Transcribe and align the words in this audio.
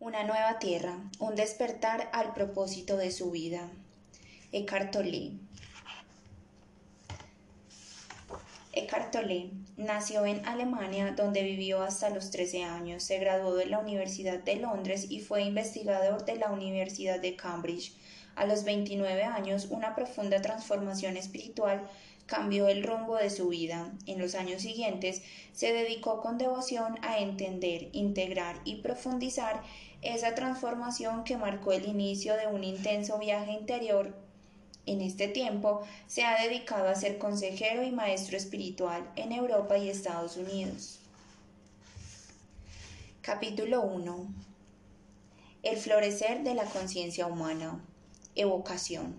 Una 0.00 0.24
nueva 0.24 0.58
tierra, 0.58 0.96
un 1.18 1.34
despertar 1.34 2.08
al 2.14 2.32
propósito 2.32 2.96
de 2.96 3.10
su 3.10 3.32
vida. 3.32 3.68
Eckhart 4.50 4.92
Tolle. 4.92 5.34
Nació 9.76 10.24
en 10.24 10.46
Alemania 10.46 11.12
donde 11.14 11.42
vivió 11.42 11.82
hasta 11.82 12.08
los 12.08 12.30
13 12.30 12.64
años. 12.64 13.02
Se 13.02 13.18
graduó 13.18 13.54
de 13.54 13.66
la 13.66 13.78
Universidad 13.78 14.38
de 14.38 14.56
Londres 14.56 15.06
y 15.10 15.20
fue 15.20 15.42
investigador 15.42 16.24
de 16.24 16.36
la 16.36 16.50
Universidad 16.50 17.20
de 17.20 17.36
Cambridge. 17.36 17.92
A 18.36 18.46
los 18.46 18.64
29 18.64 19.22
años, 19.24 19.66
una 19.68 19.94
profunda 19.94 20.40
transformación 20.40 21.18
espiritual 21.18 21.86
cambió 22.30 22.68
el 22.68 22.84
rumbo 22.84 23.16
de 23.16 23.28
su 23.28 23.48
vida. 23.48 23.92
En 24.06 24.20
los 24.20 24.34
años 24.34 24.62
siguientes 24.62 25.20
se 25.52 25.72
dedicó 25.72 26.20
con 26.20 26.38
devoción 26.38 26.96
a 27.02 27.18
entender, 27.18 27.88
integrar 27.92 28.60
y 28.64 28.76
profundizar 28.76 29.62
esa 30.02 30.34
transformación 30.34 31.24
que 31.24 31.36
marcó 31.36 31.72
el 31.72 31.86
inicio 31.86 32.36
de 32.36 32.46
un 32.46 32.64
intenso 32.64 33.18
viaje 33.18 33.52
interior. 33.52 34.14
En 34.86 35.00
este 35.02 35.28
tiempo 35.28 35.82
se 36.06 36.24
ha 36.24 36.42
dedicado 36.42 36.88
a 36.88 36.94
ser 36.94 37.18
consejero 37.18 37.82
y 37.82 37.90
maestro 37.90 38.36
espiritual 38.36 39.10
en 39.16 39.32
Europa 39.32 39.76
y 39.76 39.90
Estados 39.90 40.36
Unidos. 40.36 41.00
Capítulo 43.20 43.82
1 43.82 44.26
El 45.62 45.76
florecer 45.76 46.42
de 46.42 46.54
la 46.54 46.64
conciencia 46.64 47.26
humana. 47.26 47.84
Evocación. 48.34 49.14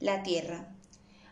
La 0.00 0.22
Tierra. 0.22 0.74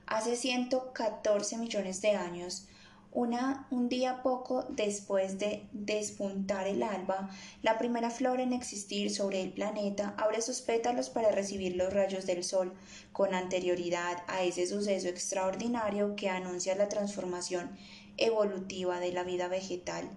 Hace 0.06 0.36
114 0.36 1.56
millones 1.56 2.02
de 2.02 2.10
años, 2.10 2.68
un 3.16 3.88
día 3.88 4.22
poco 4.22 4.66
después 4.68 5.38
de 5.38 5.66
despuntar 5.72 6.66
el 6.66 6.82
alba, 6.82 7.30
la 7.62 7.78
primera 7.78 8.10
flor 8.10 8.40
en 8.40 8.52
existir 8.52 9.10
sobre 9.10 9.40
el 9.40 9.52
planeta 9.52 10.14
abre 10.18 10.42
sus 10.42 10.60
pétalos 10.60 11.08
para 11.08 11.30
recibir 11.30 11.76
los 11.76 11.95
rayos 11.95 12.26
del 12.26 12.45
sol, 12.45 12.74
con 13.12 13.34
anterioridad 13.34 14.23
a 14.26 14.42
ese 14.42 14.66
suceso 14.66 15.08
extraordinario 15.08 16.14
que 16.14 16.28
anuncia 16.28 16.74
la 16.74 16.90
transformación 16.90 17.70
evolutiva 18.18 19.00
de 19.00 19.12
la 19.12 19.23
vida 19.23 19.48
vegetal. 19.48 20.10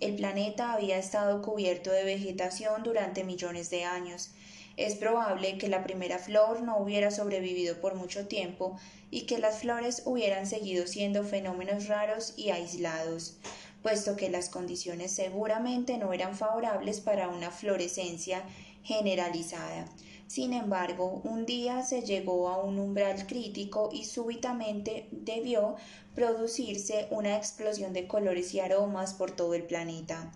El 0.00 0.16
planeta 0.16 0.72
había 0.72 0.96
estado 0.96 1.42
cubierto 1.42 1.90
de 1.90 2.04
vegetación 2.04 2.82
durante 2.82 3.24
millones 3.24 3.68
de 3.68 3.84
años. 3.84 4.30
Es 4.78 4.94
probable 4.94 5.58
que 5.58 5.68
la 5.68 5.82
primera 5.82 6.18
flor 6.18 6.62
no 6.62 6.78
hubiera 6.78 7.10
sobrevivido 7.10 7.80
por 7.80 7.94
mucho 7.94 8.26
tiempo 8.26 8.78
y 9.10 9.22
que 9.22 9.38
las 9.38 9.60
flores 9.60 10.02
hubieran 10.04 10.46
seguido 10.46 10.86
siendo 10.86 11.24
fenómenos 11.24 11.88
raros 11.88 12.34
y 12.36 12.50
aislados, 12.50 13.36
puesto 13.82 14.16
que 14.16 14.30
las 14.30 14.48
condiciones 14.48 15.12
seguramente 15.12 15.98
no 15.98 16.12
eran 16.12 16.36
favorables 16.36 17.00
para 17.00 17.28
una 17.28 17.50
florescencia 17.50 18.42
generalizada. 18.82 19.86
Sin 20.26 20.52
embargo, 20.52 21.22
un 21.24 21.46
día 21.46 21.82
se 21.82 22.02
llegó 22.02 22.48
a 22.50 22.62
un 22.62 22.78
umbral 22.78 23.26
crítico 23.26 23.88
y 23.92 24.04
súbitamente 24.04 25.08
debió 25.10 25.76
producirse 26.14 27.06
una 27.10 27.36
explosión 27.36 27.94
de 27.94 28.06
colores 28.06 28.52
y 28.52 28.60
aromas 28.60 29.14
por 29.14 29.30
todo 29.30 29.54
el 29.54 29.62
planeta. 29.62 30.30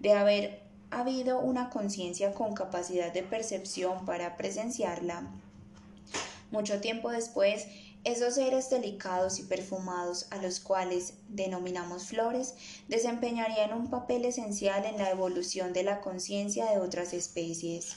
De 0.00 0.12
haber 0.12 0.68
ha 0.90 1.00
habido 1.00 1.40
una 1.40 1.70
conciencia 1.70 2.32
con 2.32 2.54
capacidad 2.54 3.12
de 3.12 3.22
percepción 3.22 4.04
para 4.04 4.36
presenciarla. 4.36 5.30
Mucho 6.50 6.80
tiempo 6.80 7.10
después, 7.10 7.66
esos 8.08 8.36
seres 8.36 8.70
delicados 8.70 9.38
y 9.38 9.42
perfumados 9.42 10.28
a 10.30 10.38
los 10.38 10.60
cuales 10.60 11.12
denominamos 11.28 12.06
flores 12.06 12.54
desempeñarían 12.88 13.74
un 13.74 13.90
papel 13.90 14.24
esencial 14.24 14.86
en 14.86 14.96
la 14.96 15.10
evolución 15.10 15.74
de 15.74 15.82
la 15.82 16.00
conciencia 16.00 16.70
de 16.70 16.78
otras 16.78 17.12
especies. 17.12 17.96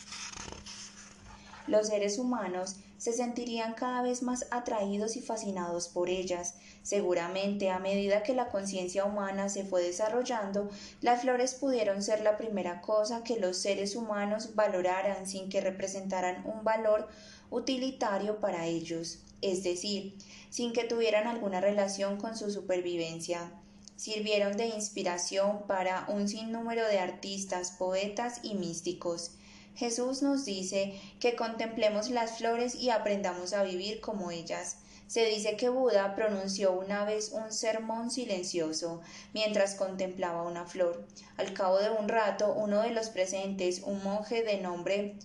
Los 1.65 1.87
seres 1.87 2.17
humanos 2.17 2.75
se 2.97 3.13
sentirían 3.13 3.73
cada 3.73 4.01
vez 4.01 4.21
más 4.21 4.47
atraídos 4.51 5.15
y 5.15 5.21
fascinados 5.21 5.87
por 5.87 6.09
ellas. 6.09 6.55
Seguramente, 6.83 7.69
a 7.69 7.79
medida 7.79 8.21
que 8.21 8.35
la 8.35 8.49
conciencia 8.49 9.05
humana 9.05 9.47
se 9.47 9.63
fue 9.63 9.81
desarrollando, 9.81 10.69
las 10.99 11.21
flores 11.21 11.55
pudieron 11.55 12.03
ser 12.03 12.19
la 12.21 12.37
primera 12.37 12.81
cosa 12.81 13.23
que 13.23 13.39
los 13.39 13.57
seres 13.57 13.95
humanos 13.95 14.55
valoraran 14.55 15.25
sin 15.25 15.49
que 15.49 15.61
representaran 15.61 16.45
un 16.45 16.65
valor 16.65 17.07
utilitario 17.49 18.39
para 18.39 18.65
ellos, 18.65 19.19
es 19.41 19.63
decir, 19.63 20.17
sin 20.49 20.73
que 20.73 20.83
tuvieran 20.83 21.27
alguna 21.27 21.61
relación 21.61 22.17
con 22.17 22.35
su 22.35 22.51
supervivencia. 22.51 23.51
Sirvieron 23.95 24.57
de 24.57 24.67
inspiración 24.67 25.67
para 25.67 26.05
un 26.07 26.27
sinnúmero 26.27 26.87
de 26.87 26.99
artistas, 26.99 27.71
poetas 27.71 28.39
y 28.43 28.55
místicos. 28.55 29.31
Jesús 29.75 30.21
nos 30.21 30.43
dice 30.45 30.99
que 31.19 31.35
contemplemos 31.35 32.09
las 32.09 32.37
flores 32.37 32.75
y 32.75 32.89
aprendamos 32.89 33.53
a 33.53 33.63
vivir 33.63 34.01
como 34.01 34.31
ellas. 34.31 34.77
Se 35.07 35.25
dice 35.25 35.57
que 35.57 35.69
Buda 35.69 36.15
pronunció 36.15 36.71
una 36.71 37.05
vez 37.05 37.31
un 37.31 37.51
sermón 37.51 38.11
silencioso 38.11 39.01
mientras 39.33 39.75
contemplaba 39.75 40.43
una 40.43 40.65
flor. 40.65 41.05
Al 41.37 41.53
cabo 41.53 41.79
de 41.79 41.89
un 41.89 42.07
rato, 42.07 42.53
uno 42.53 42.81
de 42.81 42.91
los 42.91 43.09
presentes, 43.09 43.81
un 43.83 44.03
monje 44.03 44.43
de 44.43 44.61
nombre 44.61 45.15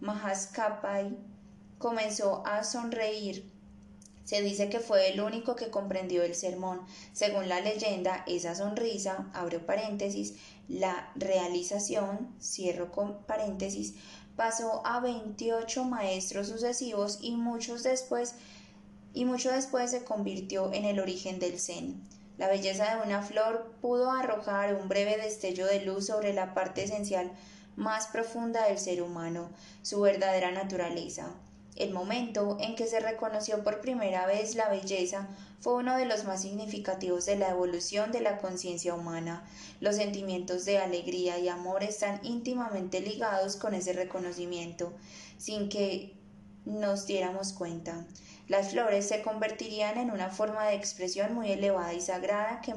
Mahaskapai, 0.00 1.16
comenzó 1.78 2.42
a 2.46 2.64
sonreír 2.64 3.53
se 4.24 4.42
dice 4.42 4.68
que 4.68 4.80
fue 4.80 5.10
el 5.10 5.20
único 5.20 5.54
que 5.54 5.70
comprendió 5.70 6.22
el 6.22 6.34
sermón. 6.34 6.80
Según 7.12 7.48
la 7.48 7.60
leyenda, 7.60 8.24
esa 8.26 8.54
sonrisa, 8.54 9.30
abro 9.34 9.64
paréntesis, 9.66 10.34
la 10.68 11.12
realización, 11.14 12.34
cierro 12.40 12.90
con 12.90 13.22
paréntesis, 13.24 13.94
pasó 14.36 14.84
a 14.86 15.00
28 15.00 15.84
maestros 15.84 16.48
sucesivos 16.48 17.18
y 17.20 17.32
muchos 17.32 17.82
después 17.82 18.34
y 19.12 19.24
mucho 19.24 19.52
después 19.52 19.92
se 19.92 20.02
convirtió 20.02 20.72
en 20.72 20.84
el 20.84 20.98
origen 20.98 21.38
del 21.38 21.60
Zen. 21.60 22.02
La 22.36 22.48
belleza 22.48 22.96
de 22.96 23.06
una 23.06 23.22
flor 23.22 23.72
pudo 23.80 24.10
arrojar 24.10 24.74
un 24.74 24.88
breve 24.88 25.16
destello 25.16 25.66
de 25.66 25.82
luz 25.82 26.06
sobre 26.06 26.32
la 26.32 26.52
parte 26.52 26.82
esencial 26.82 27.30
más 27.76 28.08
profunda 28.08 28.66
del 28.66 28.78
ser 28.78 29.02
humano, 29.02 29.50
su 29.82 30.00
verdadera 30.00 30.50
naturaleza. 30.50 31.32
El 31.76 31.92
momento 31.92 32.56
en 32.60 32.76
que 32.76 32.86
se 32.86 33.00
reconoció 33.00 33.64
por 33.64 33.80
primera 33.80 34.26
vez 34.26 34.54
la 34.54 34.68
belleza 34.68 35.28
fue 35.58 35.74
uno 35.74 35.96
de 35.96 36.06
los 36.06 36.24
más 36.24 36.42
significativos 36.42 37.26
de 37.26 37.36
la 37.36 37.50
evolución 37.50 38.12
de 38.12 38.20
la 38.20 38.38
conciencia 38.38 38.94
humana. 38.94 39.44
Los 39.80 39.96
sentimientos 39.96 40.64
de 40.66 40.78
alegría 40.78 41.38
y 41.38 41.48
amor 41.48 41.82
están 41.82 42.20
íntimamente 42.22 43.00
ligados 43.00 43.56
con 43.56 43.74
ese 43.74 43.92
reconocimiento, 43.92 44.92
sin 45.36 45.68
que 45.68 46.14
nos 46.64 47.06
diéramos 47.06 47.52
cuenta. 47.52 48.06
Las 48.46 48.70
flores 48.70 49.08
se 49.08 49.22
convertirían 49.22 49.98
en 49.98 50.10
una 50.10 50.28
forma 50.28 50.66
de 50.66 50.74
expresión 50.74 51.34
muy 51.34 51.50
elevada 51.50 51.92
y 51.94 52.00
sagrada 52.00 52.60
que, 52.60 52.74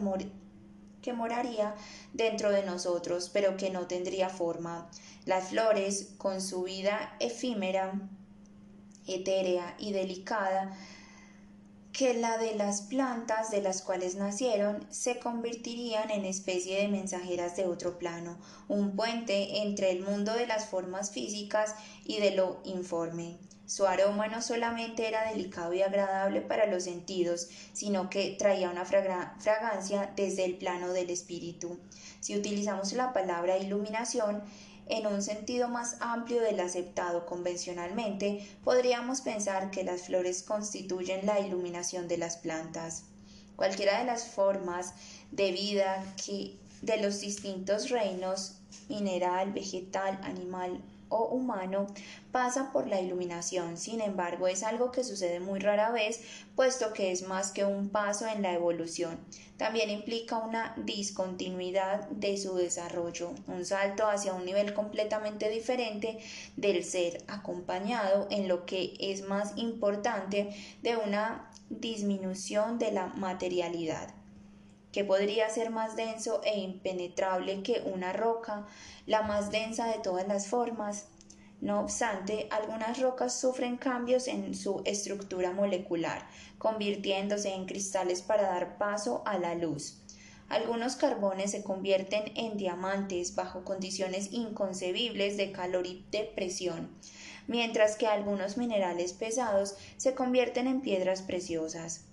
moraría 1.14 1.76
dentro 2.14 2.52
de 2.52 2.64
nosotros, 2.64 3.30
pero 3.32 3.58
que 3.58 3.70
no 3.70 3.86
tendría 3.86 4.30
forma. 4.30 4.90
Las 5.26 5.50
flores, 5.50 6.14
con 6.18 6.42
su 6.42 6.64
vida 6.64 7.16
efímera, 7.20 8.10
etérea 9.08 9.76
y 9.80 9.92
delicada 9.92 10.78
que 11.98 12.14
la 12.14 12.38
de 12.38 12.54
las 12.54 12.82
plantas 12.84 13.50
de 13.50 13.60
las 13.62 13.82
cuales 13.82 14.14
nacieron 14.16 14.86
se 14.92 15.18
convertirían 15.18 16.12
en 16.12 16.26
especie 16.26 16.82
de 16.82 16.90
mensajeras 16.90 17.56
de 17.56 17.66
otro 17.66 17.98
plano, 17.98 18.38
un 18.68 18.96
puente 18.96 19.64
entre 19.64 19.90
el 19.90 20.02
mundo 20.02 20.34
de 20.34 20.46
las 20.46 20.68
formas 20.68 21.10
físicas 21.10 21.74
y 22.06 22.20
de 22.20 22.32
lo 22.32 22.62
informe. 22.66 23.40
Su 23.66 23.88
aroma 23.88 24.28
no 24.28 24.42
solamente 24.42 25.08
era 25.08 25.30
delicado 25.32 25.74
y 25.74 25.82
agradable 25.82 26.42
para 26.42 26.68
los 26.68 26.84
sentidos, 26.84 27.50
sino 27.74 28.10
que 28.10 28.36
traía 28.38 28.70
una 28.70 28.86
fragancia 28.86 30.14
desde 30.16 30.46
el 30.46 30.56
plano 30.56 30.94
del 30.94 31.10
espíritu. 31.10 31.80
Si 32.20 32.38
utilizamos 32.38 32.94
la 32.94 33.12
palabra 33.12 33.58
iluminación, 33.58 34.44
en 34.90 35.08
un 35.08 35.22
sentido 35.22 35.68
más 35.68 35.98
amplio 36.00 36.42
del 36.42 36.60
aceptado 36.60 37.26
convencionalmente, 37.26 38.48
podríamos 38.64 39.22
pensar 39.22 39.72
que 39.72 39.84
las 39.84 40.04
flores 40.04 40.44
constituyen 40.44 41.26
la 41.26 41.40
iluminación 41.40 42.08
de 42.08 42.18
las 42.18 42.38
plantas. 42.38 43.04
Cualquiera 43.56 44.00
de 44.00 44.06
las 44.06 44.26
formas 44.26 44.94
de 45.32 45.52
vida 45.52 46.04
que 46.24 46.58
de 46.82 46.98
los 46.98 47.22
distintos 47.22 47.90
reinos 47.90 48.60
mineral, 48.88 49.52
vegetal, 49.52 50.20
animal 50.24 50.82
o 51.10 51.26
humano 51.28 51.88
pasa 52.32 52.72
por 52.72 52.88
la 52.88 53.02
iluminación. 53.02 53.78
Sin 53.78 54.02
embargo, 54.02 54.48
es 54.48 54.64
algo 54.64 54.92
que 54.92 55.04
sucede 55.04 55.40
muy 55.40 55.60
rara 55.60 55.92
vez, 55.92 56.22
puesto 56.56 56.94
que 56.94 57.12
es 57.12 57.28
más 57.28 57.52
que 57.52 57.66
un 57.66 57.90
paso 57.90 58.28
en 58.28 58.42
la 58.42 58.54
evolución. 58.54 59.20
También 59.58 59.90
implica 59.90 60.38
una 60.38 60.76
discontinuidad 60.78 62.08
de 62.10 62.38
su 62.38 62.56
desarrollo, 62.56 63.32
un 63.48 63.66
salto 63.66 64.08
hacia 64.08 64.34
un 64.34 64.46
nivel 64.46 64.74
completamente 64.74 65.50
diferente 65.50 66.20
del 66.56 66.84
ser, 66.84 67.24
acompañado 67.28 68.28
en 68.30 68.48
lo 68.48 68.66
que 68.66 68.94
es 69.00 69.28
más 69.28 69.54
importante 69.58 70.50
de 70.84 70.98
una 70.98 71.50
disminución 71.70 72.78
de 72.78 72.92
la 72.92 73.08
materialidad. 73.08 74.17
Que 74.92 75.04
podría 75.04 75.50
ser 75.50 75.70
más 75.70 75.96
denso 75.96 76.42
e 76.44 76.60
impenetrable 76.60 77.64
que 77.64 77.82
una 77.86 78.14
roca, 78.14 78.66
la 79.06 79.22
más 79.22 79.52
densa 79.52 79.88
de 79.88 80.00
todas 80.00 80.28
las 80.28 80.48
formas. 80.48 81.08
No 81.60 81.80
obstante, 81.80 82.48
algunas 82.52 83.00
rocas 83.00 83.40
sufren 83.40 83.78
cambios 83.78 84.28
en 84.28 84.54
su 84.54 84.82
estructura 84.86 85.52
molecular, 85.52 86.28
convirtiéndose 86.58 87.54
en 87.54 87.66
cristales 87.66 88.22
para 88.22 88.44
dar 88.44 88.78
paso 88.78 89.24
a 89.26 89.38
la 89.40 89.56
luz. 89.56 90.02
Algunos 90.50 90.96
carbones 90.96 91.52
se 91.52 91.64
convierten 91.64 92.32
en 92.36 92.58
diamantes 92.58 93.36
bajo 93.36 93.66
condiciones 93.66 94.32
inconcebibles 94.32 95.36
de 95.36 95.52
calor 95.52 95.86
y 95.86 96.06
de 96.10 96.24
presión, 96.24 96.90
mientras 97.48 97.98
que 97.98 98.08
algunos 98.08 98.56
minerales 98.56 99.12
pesados 99.12 99.76
se 99.98 100.16
convierten 100.16 100.68
en 100.68 100.80
piedras 100.80 101.22
preciosas. 101.22 102.07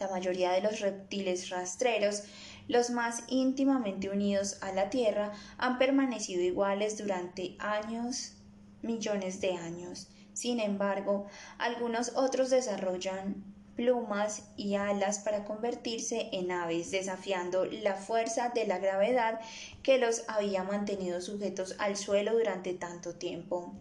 La 0.00 0.08
mayoría 0.08 0.52
de 0.52 0.62
los 0.62 0.80
reptiles 0.80 1.50
rastreros 1.50 2.22
los 2.68 2.88
más 2.88 3.22
íntimamente 3.28 4.08
unidos 4.08 4.56
a 4.62 4.72
la 4.72 4.88
Tierra 4.88 5.32
han 5.58 5.76
permanecido 5.76 6.40
iguales 6.42 6.96
durante 6.96 7.54
años 7.58 8.32
millones 8.80 9.42
de 9.42 9.52
años. 9.52 10.08
Sin 10.32 10.58
embargo, 10.58 11.26
algunos 11.58 12.16
otros 12.16 12.48
desarrollan 12.48 13.44
plumas 13.80 14.42
y 14.58 14.74
alas 14.74 15.20
para 15.20 15.46
convertirse 15.46 16.28
en 16.32 16.50
aves, 16.50 16.90
desafiando 16.90 17.64
la 17.64 17.94
fuerza 17.94 18.50
de 18.50 18.66
la 18.66 18.76
gravedad 18.76 19.40
que 19.82 19.96
los 19.96 20.24
había 20.28 20.64
mantenido 20.64 21.22
sujetos 21.22 21.76
al 21.78 21.96
suelo 21.96 22.34
durante 22.34 22.74
tanto 22.74 23.14
tiempo. 23.14 23.72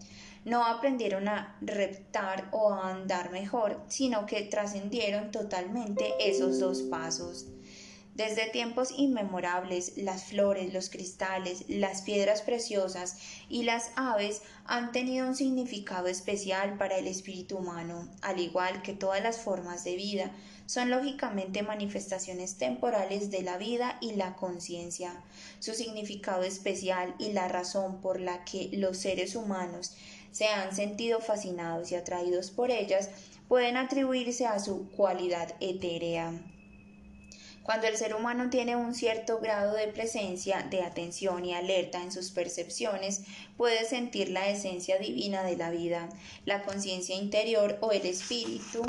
No 0.45 0.63
aprendieron 0.63 1.27
a 1.27 1.57
reptar 1.59 2.47
o 2.53 2.71
a 2.71 2.91
andar 2.91 3.29
mejor, 3.31 3.81
sino 3.89 4.25
que 4.25 4.43
trascendieron 4.43 5.31
totalmente 5.31 6.13
esos 6.21 6.61
dos 6.61 6.81
pasos. 6.83 7.47
Desde 8.15 8.49
tiempos 8.49 8.91
inmemorables, 8.97 9.93
las 9.95 10.25
flores, 10.25 10.73
los 10.73 10.89
cristales, 10.89 11.63
las 11.69 12.01
piedras 12.01 12.41
preciosas 12.41 13.17
y 13.47 13.63
las 13.63 13.91
aves 13.95 14.41
han 14.65 14.91
tenido 14.91 15.25
un 15.25 15.35
significado 15.35 16.07
especial 16.07 16.77
para 16.77 16.97
el 16.97 17.07
espíritu 17.07 17.57
humano, 17.57 18.09
al 18.21 18.39
igual 18.39 18.81
que 18.81 18.93
todas 18.93 19.23
las 19.23 19.37
formas 19.37 19.85
de 19.85 19.95
vida, 19.95 20.31
son 20.65 20.89
lógicamente 20.89 21.63
manifestaciones 21.63 22.57
temporales 22.57 23.31
de 23.31 23.41
la 23.41 23.57
vida 23.57 23.97
y 24.01 24.13
la 24.13 24.35
conciencia. 24.35 25.23
Su 25.59 25.73
significado 25.73 26.43
especial 26.43 27.15
y 27.19 27.31
la 27.31 27.47
razón 27.47 28.01
por 28.01 28.19
la 28.19 28.43
que 28.43 28.69
los 28.73 28.97
seres 28.97 29.35
humanos 29.35 29.95
se 30.31 30.47
han 30.47 30.75
sentido 30.75 31.21
fascinados 31.21 31.91
y 31.91 31.95
atraídos 31.95 32.51
por 32.51 32.69
ellas 32.69 33.09
pueden 33.47 33.77
atribuirse 33.77 34.45
a 34.45 34.59
su 34.59 34.89
cualidad 34.89 35.55
etérea. 35.59 36.33
Cuando 37.69 37.85
el 37.85 37.97
ser 37.97 38.15
humano 38.15 38.49
tiene 38.49 38.75
un 38.75 38.95
cierto 38.95 39.37
grado 39.37 39.75
de 39.75 39.89
presencia, 39.89 40.65
de 40.71 40.81
atención 40.81 41.45
y 41.45 41.53
alerta 41.53 42.01
en 42.01 42.11
sus 42.11 42.31
percepciones, 42.31 43.21
puede 43.57 43.85
sentir 43.85 44.31
la 44.31 44.49
esencia 44.49 44.97
divina 44.97 45.43
de 45.43 45.55
la 45.55 45.69
vida, 45.69 46.09
la 46.45 46.63
conciencia 46.63 47.15
interior 47.15 47.77
o 47.81 47.91
el 47.91 48.07
espíritu 48.07 48.81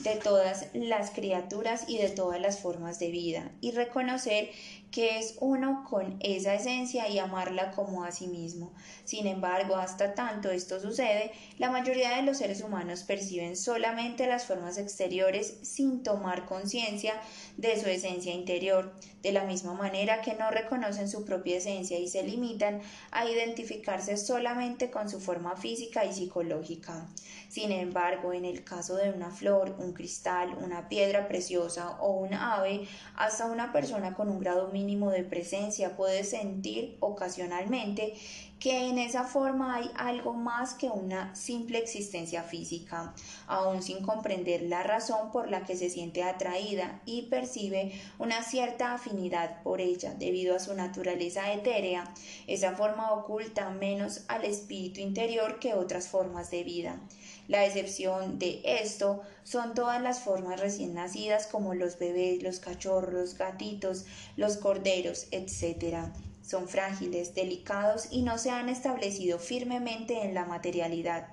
de 0.00 0.16
todas 0.16 0.66
las 0.74 1.12
criaturas 1.12 1.84
y 1.88 1.96
de 1.96 2.10
todas 2.10 2.42
las 2.42 2.60
formas 2.60 2.98
de 2.98 3.10
vida, 3.10 3.50
y 3.62 3.70
reconocer 3.70 4.50
que 4.96 5.18
es 5.18 5.36
uno 5.40 5.84
con 5.90 6.16
esa 6.20 6.54
esencia 6.54 7.06
y 7.10 7.18
amarla 7.18 7.70
como 7.72 8.04
a 8.04 8.12
sí 8.12 8.28
mismo. 8.28 8.72
Sin 9.04 9.26
embargo, 9.26 9.76
hasta 9.76 10.14
tanto 10.14 10.50
esto 10.50 10.80
sucede, 10.80 11.32
la 11.58 11.70
mayoría 11.70 12.16
de 12.16 12.22
los 12.22 12.38
seres 12.38 12.62
humanos 12.62 13.02
perciben 13.02 13.58
solamente 13.58 14.26
las 14.26 14.46
formas 14.46 14.78
exteriores 14.78 15.58
sin 15.60 16.02
tomar 16.02 16.46
conciencia 16.46 17.12
de 17.58 17.78
su 17.78 17.90
esencia 17.90 18.32
interior, 18.32 18.94
de 19.20 19.32
la 19.32 19.44
misma 19.44 19.74
manera 19.74 20.22
que 20.22 20.32
no 20.32 20.50
reconocen 20.50 21.10
su 21.10 21.26
propia 21.26 21.58
esencia 21.58 21.98
y 21.98 22.08
se 22.08 22.22
limitan 22.22 22.80
a 23.10 23.28
identificarse 23.28 24.16
solamente 24.16 24.90
con 24.90 25.10
su 25.10 25.20
forma 25.20 25.56
física 25.56 26.06
y 26.06 26.14
psicológica. 26.14 27.06
Sin 27.50 27.70
embargo, 27.70 28.32
en 28.32 28.46
el 28.46 28.64
caso 28.64 28.96
de 28.96 29.10
una 29.10 29.30
flor, 29.30 29.76
un 29.78 29.92
cristal, 29.92 30.56
una 30.62 30.88
piedra 30.88 31.28
preciosa 31.28 31.98
o 32.00 32.12
un 32.12 32.32
ave, 32.32 32.88
hasta 33.14 33.44
una 33.44 33.72
persona 33.72 34.14
con 34.14 34.30
un 34.30 34.40
grado 34.40 34.68
mínimo 34.68 34.85
de 34.86 35.24
presencia 35.24 35.96
puede 35.96 36.22
sentir 36.22 36.96
ocasionalmente 37.00 38.14
que 38.60 38.88
en 38.88 38.98
esa 38.98 39.24
forma 39.24 39.74
hay 39.74 39.90
algo 39.96 40.32
más 40.32 40.74
que 40.74 40.88
una 40.88 41.34
simple 41.34 41.78
existencia 41.78 42.42
física, 42.42 43.14
aun 43.46 43.82
sin 43.82 44.02
comprender 44.02 44.62
la 44.62 44.82
razón 44.82 45.30
por 45.30 45.50
la 45.50 45.64
que 45.64 45.76
se 45.76 45.90
siente 45.90 46.22
atraída 46.22 47.02
y 47.04 47.22
percibe 47.22 47.92
una 48.18 48.42
cierta 48.42 48.94
afinidad 48.94 49.62
por 49.62 49.80
ella 49.80 50.14
debido 50.14 50.56
a 50.56 50.60
su 50.60 50.72
naturaleza 50.74 51.52
etérea. 51.52 52.14
Esa 52.46 52.72
forma 52.72 53.12
oculta 53.12 53.68
menos 53.70 54.24
al 54.28 54.44
espíritu 54.44 55.00
interior 55.00 55.58
que 55.58 55.74
otras 55.74 56.08
formas 56.08 56.50
de 56.50 56.64
vida. 56.64 57.00
La 57.48 57.64
excepción 57.64 58.38
de 58.38 58.60
esto 58.64 59.22
son 59.44 59.74
todas 59.74 60.02
las 60.02 60.20
formas 60.20 60.60
recién 60.60 60.94
nacidas 60.94 61.46
como 61.46 61.74
los 61.74 61.98
bebés, 61.98 62.42
los 62.42 62.60
cachorros, 62.60 63.12
los 63.12 63.38
gatitos, 63.38 64.04
los 64.36 64.56
corderos, 64.56 65.28
etc 65.30 66.12
son 66.46 66.68
frágiles, 66.68 67.34
delicados 67.34 68.08
y 68.12 68.22
no 68.22 68.38
se 68.38 68.50
han 68.50 68.68
establecido 68.68 69.38
firmemente 69.38 70.22
en 70.22 70.32
la 70.32 70.44
materialidad. 70.44 71.26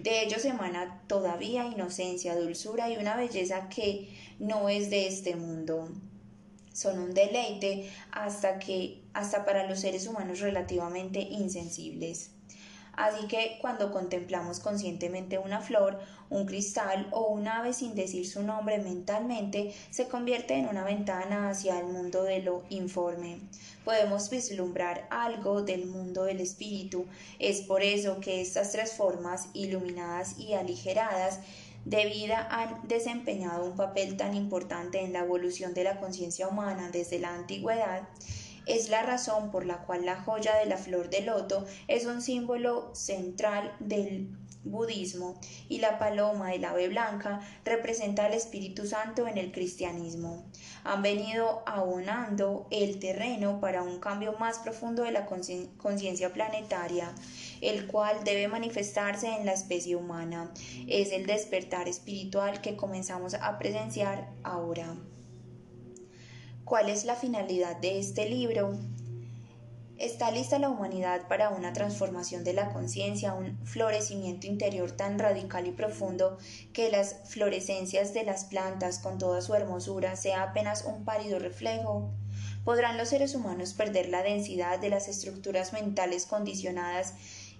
De 0.00 0.22
ellos 0.22 0.44
emana 0.44 1.02
todavía 1.06 1.66
inocencia, 1.66 2.34
dulzura 2.34 2.88
y 2.88 2.96
una 2.96 3.16
belleza 3.16 3.68
que 3.68 4.08
no 4.38 4.68
es 4.68 4.90
de 4.90 5.06
este 5.06 5.36
mundo. 5.36 5.90
Son 6.72 6.98
un 6.98 7.12
deleite 7.12 7.90
hasta 8.10 8.58
que 8.58 9.02
hasta 9.12 9.44
para 9.44 9.68
los 9.68 9.80
seres 9.80 10.06
humanos 10.06 10.40
relativamente 10.40 11.20
insensibles. 11.20 12.30
Así 12.98 13.28
que 13.28 13.58
cuando 13.60 13.92
contemplamos 13.92 14.58
conscientemente 14.58 15.38
una 15.38 15.60
flor, 15.60 16.00
un 16.30 16.46
cristal 16.46 17.06
o 17.12 17.28
un 17.28 17.46
ave 17.46 17.72
sin 17.72 17.94
decir 17.94 18.28
su 18.28 18.42
nombre 18.42 18.78
mentalmente, 18.78 19.72
se 19.90 20.08
convierte 20.08 20.54
en 20.54 20.66
una 20.66 20.82
ventana 20.82 21.48
hacia 21.48 21.78
el 21.78 21.86
mundo 21.86 22.24
de 22.24 22.42
lo 22.42 22.64
informe. 22.70 23.38
Podemos 23.84 24.28
vislumbrar 24.30 25.06
algo 25.10 25.62
del 25.62 25.86
mundo 25.86 26.24
del 26.24 26.40
espíritu. 26.40 27.06
Es 27.38 27.60
por 27.60 27.84
eso 27.84 28.18
que 28.18 28.40
estas 28.40 28.72
tres 28.72 28.94
formas, 28.94 29.46
iluminadas 29.54 30.36
y 30.36 30.54
aligeradas, 30.54 31.38
de 31.84 32.04
vida 32.06 32.48
han 32.50 32.88
desempeñado 32.88 33.64
un 33.64 33.76
papel 33.76 34.16
tan 34.16 34.34
importante 34.34 35.00
en 35.00 35.12
la 35.12 35.20
evolución 35.20 35.72
de 35.72 35.84
la 35.84 36.00
conciencia 36.00 36.48
humana 36.48 36.90
desde 36.90 37.20
la 37.20 37.32
antigüedad 37.32 38.08
es 38.68 38.88
la 38.88 39.02
razón 39.02 39.50
por 39.50 39.66
la 39.66 39.78
cual 39.78 40.04
la 40.04 40.16
joya 40.22 40.56
de 40.56 40.66
la 40.66 40.76
flor 40.76 41.10
de 41.10 41.22
loto 41.22 41.66
es 41.88 42.06
un 42.06 42.22
símbolo 42.22 42.94
central 42.94 43.74
del 43.80 44.28
budismo 44.64 45.38
y 45.68 45.78
la 45.78 45.98
paloma 45.98 46.50
del 46.50 46.64
ave 46.64 46.88
blanca 46.88 47.40
representa 47.64 48.26
al 48.26 48.34
Espíritu 48.34 48.86
Santo 48.86 49.26
en 49.26 49.38
el 49.38 49.52
cristianismo. 49.52 50.44
Han 50.84 51.02
venido 51.02 51.62
abonando 51.66 52.66
el 52.70 52.98
terreno 52.98 53.60
para 53.60 53.82
un 53.82 54.00
cambio 54.00 54.34
más 54.38 54.58
profundo 54.58 55.02
de 55.02 55.12
la 55.12 55.26
conciencia 55.26 56.32
planetaria, 56.32 57.12
el 57.60 57.86
cual 57.86 58.24
debe 58.24 58.48
manifestarse 58.48 59.28
en 59.28 59.46
la 59.46 59.52
especie 59.52 59.96
humana. 59.96 60.52
Es 60.86 61.12
el 61.12 61.26
despertar 61.26 61.88
espiritual 61.88 62.60
que 62.60 62.76
comenzamos 62.76 63.34
a 63.34 63.58
presenciar 63.58 64.28
ahora. 64.42 64.96
¿Cuál 66.68 66.90
es 66.90 67.06
la 67.06 67.14
finalidad 67.14 67.78
de 67.78 67.98
este 67.98 68.28
libro? 68.28 68.76
¿Está 69.96 70.30
lista 70.30 70.58
la 70.58 70.68
humanidad 70.68 71.26
para 71.26 71.48
una 71.48 71.72
transformación 71.72 72.44
de 72.44 72.52
la 72.52 72.74
conciencia, 72.74 73.32
un 73.32 73.58
florecimiento 73.64 74.46
interior 74.46 74.92
tan 74.92 75.18
radical 75.18 75.66
y 75.66 75.70
profundo 75.70 76.36
que 76.74 76.90
las 76.90 77.20
florescencias 77.24 78.12
de 78.12 78.24
las 78.24 78.44
plantas 78.44 78.98
con 78.98 79.16
toda 79.16 79.40
su 79.40 79.54
hermosura 79.54 80.14
sea 80.14 80.42
apenas 80.42 80.84
un 80.84 81.06
pálido 81.06 81.38
reflejo? 81.38 82.10
¿Podrán 82.66 82.98
los 82.98 83.08
seres 83.08 83.34
humanos 83.34 83.72
perder 83.72 84.10
la 84.10 84.22
densidad 84.22 84.78
de 84.78 84.90
las 84.90 85.08
estructuras 85.08 85.72
mentales 85.72 86.26
condicionadas 86.26 87.14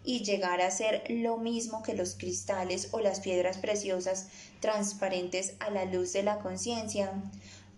y 0.04 0.22
llegar 0.22 0.60
a 0.60 0.70
ser 0.70 1.02
lo 1.08 1.38
mismo 1.38 1.82
que 1.82 1.94
los 1.94 2.14
cristales 2.14 2.88
o 2.92 3.00
las 3.00 3.20
piedras 3.20 3.56
preciosas 3.56 4.26
transparentes 4.60 5.54
a 5.60 5.70
la 5.70 5.86
luz 5.86 6.12
de 6.12 6.24
la 6.24 6.40
conciencia? 6.40 7.10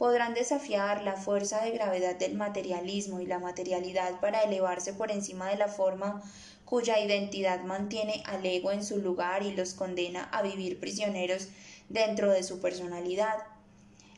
Podrán 0.00 0.33
desafiar 0.33 1.02
la 1.02 1.14
fuerza 1.14 1.62
de 1.62 1.73
gravedad 1.73 2.16
del 2.16 2.35
materialismo 2.35 3.21
y 3.21 3.26
la 3.26 3.38
materialidad 3.38 4.19
para 4.19 4.40
elevarse 4.40 4.95
por 4.95 5.11
encima 5.11 5.50
de 5.50 5.59
la 5.59 5.69
forma 5.69 6.23
cuya 6.64 6.99
identidad 6.99 7.64
mantiene 7.64 8.23
al 8.25 8.47
ego 8.47 8.73
en 8.73 8.83
su 8.83 8.97
lugar 8.97 9.42
y 9.42 9.52
los 9.52 9.75
condena 9.75 10.25
a 10.33 10.40
vivir 10.40 10.80
prisioneros 10.80 11.49
dentro 11.90 12.33
de 12.33 12.42
su 12.42 12.62
personalidad. 12.62 13.40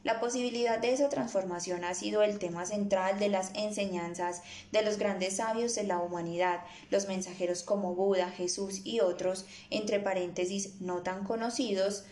La 0.04 0.20
posibilidad 0.20 0.78
de 0.78 0.92
esa 0.92 1.08
transformación 1.08 1.82
ha 1.82 1.94
sido 1.94 2.22
el 2.22 2.38
tema 2.38 2.64
central 2.64 3.18
de 3.18 3.28
las 3.28 3.50
enseñanzas 3.54 4.42
de 4.70 4.82
los 4.82 4.98
grandes 4.98 5.38
sabios 5.38 5.74
de 5.74 5.82
la 5.82 5.98
humanidad, 5.98 6.60
los 6.90 7.08
mensajeros 7.08 7.64
como 7.64 7.96
Buda, 7.96 8.30
Jesús 8.30 8.82
y 8.84 9.00
otros, 9.00 9.46
entre 9.68 9.98
paréntesis 9.98 10.80
no 10.80 11.02
tan 11.02 11.24
conocidos, 11.24 12.04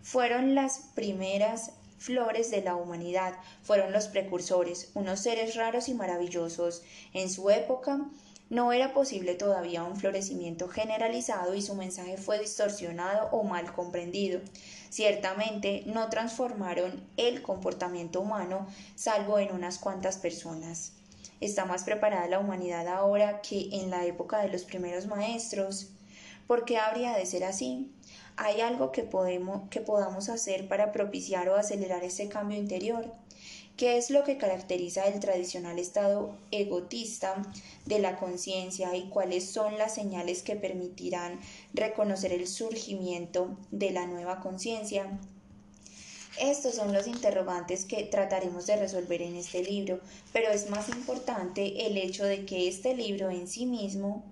fueron 0.00 0.54
las 0.54 0.78
primeras 0.94 1.72
flores 1.98 2.50
de 2.50 2.62
la 2.62 2.76
humanidad 2.76 3.34
fueron 3.62 3.92
los 3.92 4.08
precursores, 4.08 4.90
unos 4.94 5.20
seres 5.20 5.54
raros 5.56 5.88
y 5.88 5.94
maravillosos. 5.94 6.82
En 7.12 7.28
su 7.28 7.50
época, 7.50 8.08
no 8.50 8.72
era 8.72 8.94
posible 8.94 9.34
todavía 9.34 9.84
un 9.84 9.96
florecimiento 9.96 10.68
generalizado 10.68 11.54
y 11.54 11.60
su 11.60 11.74
mensaje 11.74 12.16
fue 12.16 12.38
distorsionado 12.38 13.28
o 13.30 13.44
mal 13.44 13.74
comprendido. 13.74 14.40
Ciertamente 14.88 15.82
no 15.84 16.08
transformaron 16.08 17.04
el 17.18 17.42
comportamiento 17.42 18.20
humano 18.20 18.66
salvo 18.94 19.38
en 19.38 19.52
unas 19.52 19.78
cuantas 19.78 20.16
personas. 20.16 20.92
¿Está 21.40 21.66
más 21.66 21.84
preparada 21.84 22.26
la 22.26 22.38
humanidad 22.38 22.88
ahora 22.88 23.42
que 23.42 23.68
en 23.72 23.90
la 23.90 24.06
época 24.06 24.38
de 24.38 24.48
los 24.48 24.64
primeros 24.64 25.06
maestros? 25.06 25.90
¿Por 26.46 26.64
qué 26.64 26.78
habría 26.78 27.14
de 27.14 27.26
ser 27.26 27.44
así? 27.44 27.92
¿Hay 28.40 28.60
algo 28.60 28.92
que, 28.92 29.02
podemos, 29.02 29.68
que 29.68 29.80
podamos 29.80 30.28
hacer 30.28 30.68
para 30.68 30.92
propiciar 30.92 31.48
o 31.48 31.56
acelerar 31.56 32.04
ese 32.04 32.28
cambio 32.28 32.56
interior? 32.56 33.12
¿Qué 33.76 33.96
es 33.96 34.10
lo 34.10 34.22
que 34.22 34.38
caracteriza 34.38 35.08
el 35.08 35.18
tradicional 35.18 35.80
estado 35.80 36.36
egotista 36.52 37.42
de 37.86 37.98
la 37.98 38.16
conciencia 38.16 38.94
y 38.94 39.08
cuáles 39.08 39.50
son 39.50 39.76
las 39.76 39.92
señales 39.92 40.42
que 40.42 40.54
permitirán 40.54 41.40
reconocer 41.74 42.32
el 42.32 42.46
surgimiento 42.46 43.56
de 43.72 43.90
la 43.90 44.06
nueva 44.06 44.38
conciencia? 44.38 45.18
Estos 46.40 46.76
son 46.76 46.92
los 46.92 47.08
interrogantes 47.08 47.84
que 47.84 48.04
trataremos 48.04 48.66
de 48.66 48.76
resolver 48.76 49.20
en 49.20 49.34
este 49.34 49.64
libro, 49.64 49.98
pero 50.32 50.50
es 50.50 50.70
más 50.70 50.88
importante 50.88 51.86
el 51.86 51.96
hecho 51.96 52.24
de 52.24 52.46
que 52.46 52.68
este 52.68 52.94
libro 52.94 53.30
en 53.30 53.48
sí 53.48 53.66
mismo, 53.66 54.24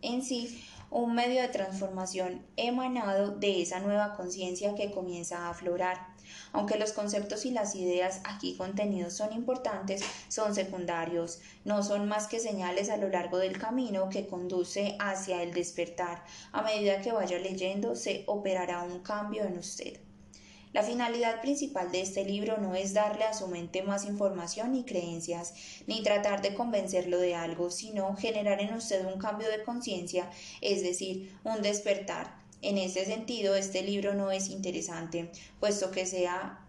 en 0.00 0.22
sí, 0.22 0.62
un 0.90 1.14
medio 1.14 1.40
de 1.40 1.48
transformación 1.48 2.44
emanado 2.56 3.30
de 3.30 3.62
esa 3.62 3.78
nueva 3.78 4.14
conciencia 4.14 4.74
que 4.74 4.90
comienza 4.90 5.38
a 5.38 5.50
aflorar. 5.50 6.08
Aunque 6.52 6.78
los 6.78 6.92
conceptos 6.92 7.46
y 7.46 7.52
las 7.52 7.74
ideas 7.76 8.20
aquí 8.24 8.56
contenidos 8.56 9.14
son 9.14 9.32
importantes, 9.32 10.02
son 10.28 10.54
secundarios, 10.54 11.40
no 11.64 11.82
son 11.82 12.08
más 12.08 12.26
que 12.26 12.40
señales 12.40 12.90
a 12.90 12.96
lo 12.96 13.08
largo 13.08 13.38
del 13.38 13.58
camino 13.58 14.08
que 14.08 14.26
conduce 14.26 14.96
hacia 14.98 15.42
el 15.42 15.52
despertar. 15.52 16.24
A 16.52 16.62
medida 16.62 17.00
que 17.00 17.12
vaya 17.12 17.38
leyendo, 17.38 17.94
se 17.94 18.24
operará 18.26 18.82
un 18.82 19.00
cambio 19.00 19.44
en 19.44 19.58
usted. 19.58 20.09
La 20.72 20.84
finalidad 20.84 21.40
principal 21.40 21.90
de 21.90 22.00
este 22.00 22.24
libro 22.24 22.58
no 22.58 22.76
es 22.76 22.94
darle 22.94 23.24
a 23.24 23.34
su 23.34 23.48
mente 23.48 23.82
más 23.82 24.04
información 24.04 24.70
ni 24.70 24.84
creencias, 24.84 25.52
ni 25.88 26.02
tratar 26.04 26.42
de 26.42 26.54
convencerlo 26.54 27.18
de 27.18 27.34
algo, 27.34 27.70
sino 27.70 28.16
generar 28.16 28.60
en 28.60 28.74
usted 28.74 29.04
un 29.04 29.18
cambio 29.18 29.48
de 29.48 29.64
conciencia, 29.64 30.30
es 30.60 30.82
decir, 30.84 31.36
un 31.42 31.60
despertar. 31.60 32.38
En 32.62 32.78
ese 32.78 33.04
sentido, 33.04 33.56
este 33.56 33.82
libro 33.82 34.14
no 34.14 34.30
es 34.30 34.48
interesante, 34.48 35.32
puesto 35.58 35.90
que 35.90 36.06
sea 36.06 36.64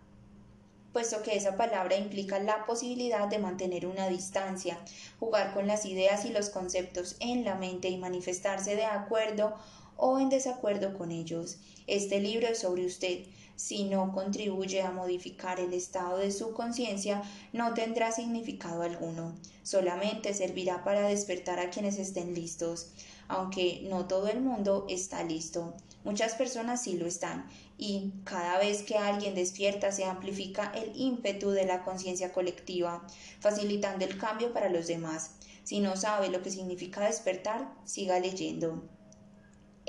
puesto 0.94 1.22
que 1.22 1.38
esa 1.38 1.56
palabra 1.56 1.96
implica 1.96 2.40
la 2.40 2.66
posibilidad 2.66 3.28
de 3.28 3.40
mantener 3.40 3.86
una 3.86 4.10
distancia, 4.10 4.78
jugar 5.20 5.54
con 5.54 5.68
las 5.68 5.86
ideas 5.86 6.26
y 6.26 6.30
los 6.30 6.50
conceptos 6.50 7.16
en 7.20 7.46
la 7.46 7.56
mente 7.56 7.88
y 7.88 7.98
manifestarse 7.98 8.76
de 8.76 8.84
acuerdo 8.86 9.56
o 9.96 10.20
en 10.20 10.30
desacuerdo 10.30 10.98
con 10.98 11.12
ellos. 11.12 11.60
Este 11.88 12.20
libro 12.20 12.48
es 12.48 12.60
sobre 12.60 12.86
usted, 12.86 13.26
si 13.62 13.84
no 13.84 14.12
contribuye 14.12 14.82
a 14.82 14.90
modificar 14.90 15.60
el 15.60 15.74
estado 15.74 16.18
de 16.18 16.32
su 16.32 16.52
conciencia, 16.52 17.22
no 17.54 17.76
tendrá 17.76 18.12
significado 18.12 18.82
alguno, 18.82 19.36
solamente 19.62 20.34
servirá 20.34 20.84
para 20.84 21.08
despertar 21.08 21.60
a 21.60 21.70
quienes 21.70 22.00
estén 22.00 22.34
listos, 22.34 22.92
aunque 23.28 23.82
no 23.84 24.08
todo 24.08 24.30
el 24.30 24.42
mundo 24.42 24.88
está 24.90 25.24
listo. 25.24 25.76
Muchas 26.04 26.34
personas 26.34 26.82
sí 26.82 26.98
lo 26.98 27.06
están, 27.06 27.48
y 27.78 28.12
cada 28.24 28.58
vez 28.58 28.82
que 28.82 28.98
alguien 28.98 29.36
despierta 29.36 29.92
se 29.92 30.06
amplifica 30.06 30.72
el 30.74 31.00
ímpetu 31.00 31.52
de 31.52 31.66
la 31.66 31.84
conciencia 31.84 32.34
colectiva, 32.34 33.06
facilitando 33.40 34.06
el 34.06 34.18
cambio 34.18 34.54
para 34.54 34.70
los 34.70 34.88
demás. 34.88 35.36
Si 35.64 35.82
no 35.82 35.96
sabe 35.96 36.30
lo 36.30 36.42
que 36.42 36.50
significa 36.50 37.02
despertar, 37.02 37.72
siga 37.86 38.20
leyendo. 38.20 38.82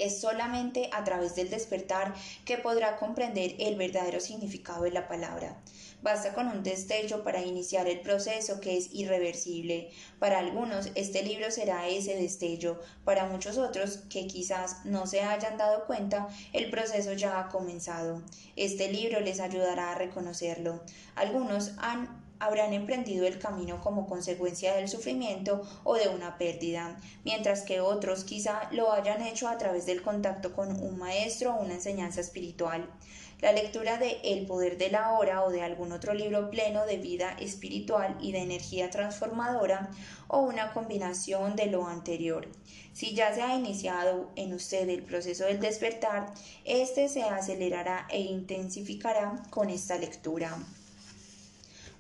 Es 0.02 0.20
solamente 0.20 0.90
a 0.92 1.04
través 1.04 1.36
del 1.36 1.48
despertar 1.48 2.12
que 2.44 2.58
podrá 2.58 2.96
comprender 2.96 3.54
el 3.60 3.76
verdadero 3.76 4.18
significado 4.18 4.82
de 4.82 4.90
la 4.90 5.06
palabra. 5.06 5.56
Basta 6.02 6.34
con 6.34 6.48
un 6.48 6.64
destello 6.64 7.22
para 7.22 7.42
iniciar 7.42 7.86
el 7.86 8.00
proceso 8.00 8.60
que 8.60 8.76
es 8.76 8.92
irreversible. 8.92 9.90
Para 10.18 10.40
algunos 10.40 10.90
este 10.96 11.22
libro 11.22 11.52
será 11.52 11.86
ese 11.86 12.16
destello, 12.16 12.80
para 13.04 13.26
muchos 13.26 13.58
otros 13.58 13.98
que 14.10 14.26
quizás 14.26 14.84
no 14.84 15.06
se 15.06 15.20
hayan 15.20 15.56
dado 15.56 15.86
cuenta, 15.86 16.26
el 16.52 16.68
proceso 16.70 17.12
ya 17.12 17.38
ha 17.38 17.48
comenzado. 17.48 18.20
Este 18.56 18.90
libro 18.90 19.20
les 19.20 19.38
ayudará 19.38 19.92
a 19.92 19.94
reconocerlo. 19.94 20.82
Algunos 21.14 21.74
han 21.78 22.21
habrán 22.42 22.72
emprendido 22.72 23.24
el 23.24 23.38
camino 23.38 23.80
como 23.80 24.08
consecuencia 24.08 24.74
del 24.74 24.88
sufrimiento 24.88 25.62
o 25.84 25.94
de 25.94 26.08
una 26.08 26.38
pérdida, 26.38 26.98
mientras 27.24 27.62
que 27.62 27.80
otros 27.80 28.24
quizá 28.24 28.68
lo 28.72 28.90
hayan 28.90 29.22
hecho 29.22 29.48
a 29.48 29.58
través 29.58 29.86
del 29.86 30.02
contacto 30.02 30.52
con 30.52 30.82
un 30.82 30.98
maestro 30.98 31.54
o 31.54 31.62
una 31.62 31.74
enseñanza 31.74 32.20
espiritual. 32.20 32.90
La 33.40 33.52
lectura 33.52 33.96
de 33.96 34.18
El 34.24 34.46
poder 34.46 34.76
de 34.76 34.90
la 34.90 35.12
hora 35.12 35.44
o 35.44 35.50
de 35.50 35.62
algún 35.62 35.92
otro 35.92 36.14
libro 36.14 36.50
pleno 36.50 36.84
de 36.84 36.96
vida 36.96 37.36
espiritual 37.38 38.16
y 38.20 38.32
de 38.32 38.42
energía 38.42 38.90
transformadora 38.90 39.90
o 40.26 40.40
una 40.40 40.72
combinación 40.72 41.54
de 41.54 41.66
lo 41.66 41.86
anterior. 41.86 42.48
Si 42.92 43.14
ya 43.14 43.32
se 43.32 43.42
ha 43.42 43.54
iniciado 43.54 44.30
en 44.34 44.52
usted 44.52 44.88
el 44.88 45.04
proceso 45.04 45.44
del 45.44 45.60
despertar, 45.60 46.34
este 46.64 47.08
se 47.08 47.22
acelerará 47.22 48.08
e 48.10 48.20
intensificará 48.20 49.42
con 49.50 49.70
esta 49.70 49.96
lectura. 49.96 50.56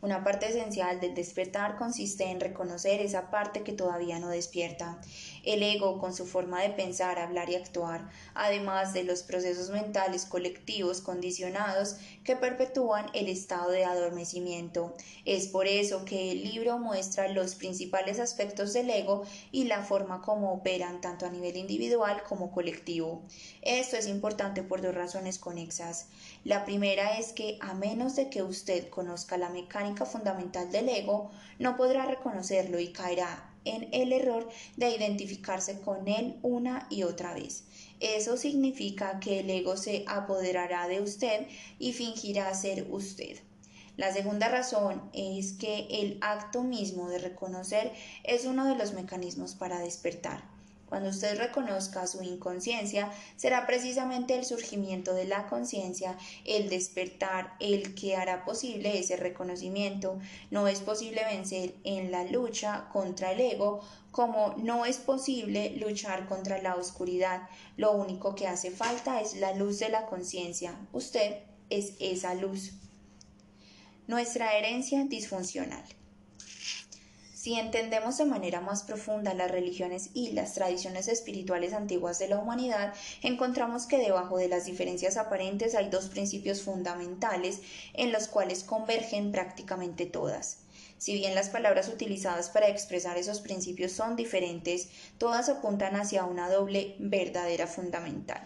Una 0.02 0.24
parte 0.24 0.48
esencial 0.48 0.98
del 0.98 1.14
despertar 1.14 1.76
consiste 1.76 2.24
en 2.24 2.40
reconocer 2.40 3.00
esa 3.00 3.30
parte 3.30 3.62
que 3.62 3.72
todavía 3.72 4.18
no 4.18 4.30
despierta. 4.30 5.00
El 5.42 5.62
ego, 5.62 5.98
con 5.98 6.14
su 6.14 6.26
forma 6.26 6.62
de 6.62 6.70
pensar, 6.70 7.18
hablar 7.18 7.50
y 7.50 7.56
actuar, 7.56 8.08
además 8.34 8.92
de 8.92 9.04
los 9.04 9.22
procesos 9.22 9.70
mentales 9.70 10.24
colectivos 10.24 11.00
condicionados 11.00 11.96
que 12.24 12.36
perpetúan 12.36 13.06
el 13.12 13.28
estado 13.28 13.70
de 13.70 13.84
adormecimiento. 13.84 14.94
Es 15.24 15.48
por 15.48 15.66
eso 15.66 16.04
que 16.04 16.32
el 16.32 16.44
libro 16.44 16.78
muestra 16.78 17.28
los 17.28 17.54
principales 17.56 18.20
aspectos 18.20 18.72
del 18.72 18.90
ego 18.90 19.24
y 19.50 19.64
la 19.64 19.82
forma 19.82 20.22
como 20.22 20.52
operan 20.52 21.00
tanto 21.00 21.26
a 21.26 21.30
nivel 21.30 21.56
individual 21.56 22.22
como 22.28 22.52
colectivo. 22.52 23.22
Esto 23.62 23.96
es 23.96 24.06
importante 24.06 24.62
por 24.62 24.80
dos 24.80 24.94
razones 24.94 25.38
conexas. 25.38 26.06
La 26.44 26.64
primera 26.64 27.18
es 27.18 27.32
que 27.32 27.58
a 27.60 27.74
menos 27.74 28.16
de 28.16 28.30
que 28.30 28.42
usted 28.42 28.88
conozca 28.88 29.36
la 29.36 29.48
mecánica 29.48 30.06
fundamental 30.06 30.70
del 30.70 30.88
ego, 30.88 31.30
no 31.58 31.76
podrá 31.76 32.06
reconocerlo 32.06 32.78
y 32.78 32.92
caerá 32.92 33.51
en 33.64 33.88
el 33.92 34.12
error 34.12 34.48
de 34.76 34.90
identificarse 34.90 35.80
con 35.80 36.08
él 36.08 36.36
una 36.42 36.86
y 36.90 37.02
otra 37.02 37.34
vez. 37.34 37.64
Eso 38.00 38.36
significa 38.36 39.20
que 39.20 39.40
el 39.40 39.50
ego 39.50 39.76
se 39.76 40.04
apoderará 40.06 40.88
de 40.88 41.00
usted 41.00 41.46
y 41.78 41.92
fingirá 41.92 42.52
ser 42.54 42.86
usted. 42.90 43.38
La 43.96 44.12
segunda 44.12 44.48
razón 44.48 45.02
es 45.12 45.52
que 45.52 45.86
el 45.90 46.18
acto 46.22 46.62
mismo 46.62 47.08
de 47.08 47.18
reconocer 47.18 47.92
es 48.24 48.46
uno 48.46 48.66
de 48.66 48.74
los 48.74 48.94
mecanismos 48.94 49.54
para 49.54 49.80
despertar. 49.80 50.51
Cuando 50.92 51.08
usted 51.08 51.38
reconozca 51.38 52.06
su 52.06 52.22
inconsciencia, 52.22 53.10
será 53.36 53.66
precisamente 53.66 54.34
el 54.34 54.44
surgimiento 54.44 55.14
de 55.14 55.24
la 55.24 55.46
conciencia, 55.46 56.18
el 56.44 56.68
despertar, 56.68 57.54
el 57.60 57.94
que 57.94 58.14
hará 58.14 58.44
posible 58.44 58.98
ese 58.98 59.16
reconocimiento. 59.16 60.18
No 60.50 60.68
es 60.68 60.80
posible 60.80 61.24
vencer 61.24 61.74
en 61.84 62.10
la 62.10 62.24
lucha 62.24 62.90
contra 62.92 63.32
el 63.32 63.40
ego 63.40 63.80
como 64.10 64.54
no 64.58 64.84
es 64.84 64.98
posible 64.98 65.74
luchar 65.78 66.28
contra 66.28 66.60
la 66.60 66.76
oscuridad. 66.76 67.48
Lo 67.78 67.92
único 67.92 68.34
que 68.34 68.46
hace 68.46 68.70
falta 68.70 69.22
es 69.22 69.36
la 69.36 69.54
luz 69.54 69.78
de 69.78 69.88
la 69.88 70.04
conciencia. 70.04 70.78
Usted 70.92 71.38
es 71.70 71.94
esa 72.00 72.34
luz. 72.34 72.72
Nuestra 74.06 74.58
herencia 74.58 75.02
disfuncional. 75.04 75.84
Si 77.42 77.58
entendemos 77.58 78.18
de 78.18 78.24
manera 78.24 78.60
más 78.60 78.84
profunda 78.84 79.34
las 79.34 79.50
religiones 79.50 80.10
y 80.14 80.30
las 80.30 80.54
tradiciones 80.54 81.08
espirituales 81.08 81.72
antiguas 81.72 82.20
de 82.20 82.28
la 82.28 82.38
humanidad, 82.38 82.94
encontramos 83.20 83.86
que 83.86 83.98
debajo 83.98 84.36
de 84.36 84.46
las 84.46 84.64
diferencias 84.64 85.16
aparentes 85.16 85.74
hay 85.74 85.88
dos 85.88 86.06
principios 86.06 86.62
fundamentales 86.62 87.60
en 87.94 88.12
los 88.12 88.28
cuales 88.28 88.62
convergen 88.62 89.32
prácticamente 89.32 90.06
todas. 90.06 90.58
Si 90.98 91.14
bien 91.14 91.34
las 91.34 91.48
palabras 91.48 91.88
utilizadas 91.88 92.48
para 92.48 92.68
expresar 92.68 93.18
esos 93.18 93.40
principios 93.40 93.90
son 93.90 94.14
diferentes, 94.14 94.90
todas 95.18 95.48
apuntan 95.48 95.96
hacia 95.96 96.24
una 96.24 96.48
doble 96.48 96.94
verdadera 97.00 97.66
fundamental. 97.66 98.40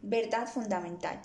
Verdad 0.00 0.46
fundamental. 0.46 1.20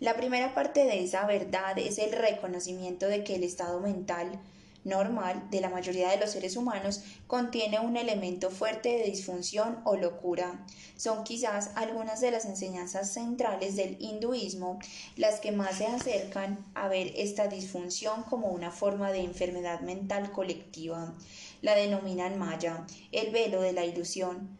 La 0.00 0.16
primera 0.16 0.52
parte 0.52 0.84
de 0.84 1.02
esa 1.02 1.24
verdad 1.24 1.78
es 1.78 1.96
el 1.96 2.12
reconocimiento 2.12 3.06
de 3.06 3.24
que 3.24 3.36
el 3.36 3.44
estado 3.44 3.80
mental 3.80 4.38
normal 4.84 5.48
de 5.50 5.60
la 5.60 5.68
mayoría 5.68 6.10
de 6.10 6.18
los 6.18 6.30
seres 6.30 6.56
humanos 6.56 7.02
contiene 7.26 7.80
un 7.80 7.96
elemento 7.96 8.50
fuerte 8.50 8.88
de 8.90 9.04
disfunción 9.04 9.80
o 9.84 9.96
locura. 9.96 10.64
Son 10.96 11.24
quizás 11.24 11.70
algunas 11.74 12.20
de 12.20 12.30
las 12.30 12.44
enseñanzas 12.44 13.12
centrales 13.12 13.76
del 13.76 13.96
hinduismo 14.00 14.78
las 15.16 15.40
que 15.40 15.52
más 15.52 15.76
se 15.76 15.86
acercan 15.86 16.64
a 16.74 16.88
ver 16.88 17.12
esta 17.16 17.48
disfunción 17.48 18.22
como 18.24 18.48
una 18.48 18.70
forma 18.70 19.12
de 19.12 19.20
enfermedad 19.20 19.80
mental 19.80 20.32
colectiva. 20.32 21.14
La 21.60 21.74
denominan 21.74 22.38
Maya, 22.38 22.86
el 23.12 23.30
velo 23.30 23.62
de 23.62 23.72
la 23.72 23.84
ilusión. 23.84 24.58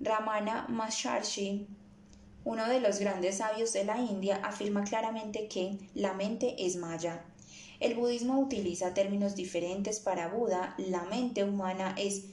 Ramana 0.00 0.66
Maharshi 0.68 1.66
uno 2.44 2.68
de 2.68 2.80
los 2.80 2.98
grandes 2.98 3.36
sabios 3.36 3.72
de 3.72 3.84
la 3.84 3.98
India 3.98 4.40
afirma 4.42 4.82
claramente 4.82 5.46
que 5.46 5.78
la 5.94 6.12
mente 6.12 6.56
es 6.58 6.74
maya. 6.74 7.24
El 7.82 7.96
budismo 7.96 8.38
utiliza 8.38 8.94
términos 8.94 9.34
diferentes 9.34 9.98
para 9.98 10.28
Buda. 10.28 10.76
La 10.78 11.02
mente 11.02 11.42
humana 11.42 11.96
es, 11.98 12.26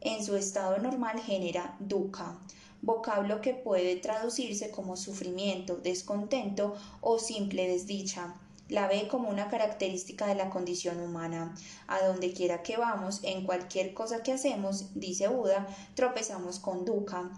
en 0.00 0.24
su 0.24 0.34
estado 0.34 0.78
normal, 0.78 1.20
genera 1.20 1.76
dukkha, 1.78 2.38
vocablo 2.80 3.42
que 3.42 3.52
puede 3.52 3.96
traducirse 3.96 4.70
como 4.70 4.96
sufrimiento, 4.96 5.76
descontento 5.76 6.74
o 7.02 7.18
simple 7.18 7.68
desdicha. 7.68 8.40
La 8.70 8.88
ve 8.88 9.06
como 9.06 9.28
una 9.28 9.50
característica 9.50 10.26
de 10.26 10.36
la 10.36 10.48
condición 10.48 10.98
humana. 10.98 11.54
A 11.86 12.02
donde 12.06 12.32
quiera 12.32 12.62
que 12.62 12.78
vamos, 12.78 13.20
en 13.24 13.44
cualquier 13.44 13.92
cosa 13.92 14.22
que 14.22 14.32
hacemos, 14.32 14.94
dice 14.94 15.28
Buda, 15.28 15.66
tropezamos 15.94 16.58
con 16.58 16.86
dukkha 16.86 17.30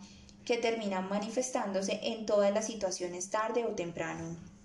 que 0.44 0.56
terminan 0.56 1.08
manifestándose 1.08 1.98
en 2.04 2.26
todas 2.26 2.54
las 2.54 2.66
situaciones 2.66 3.28
tarde 3.30 3.64
o 3.64 3.70
temprano. 3.70 4.55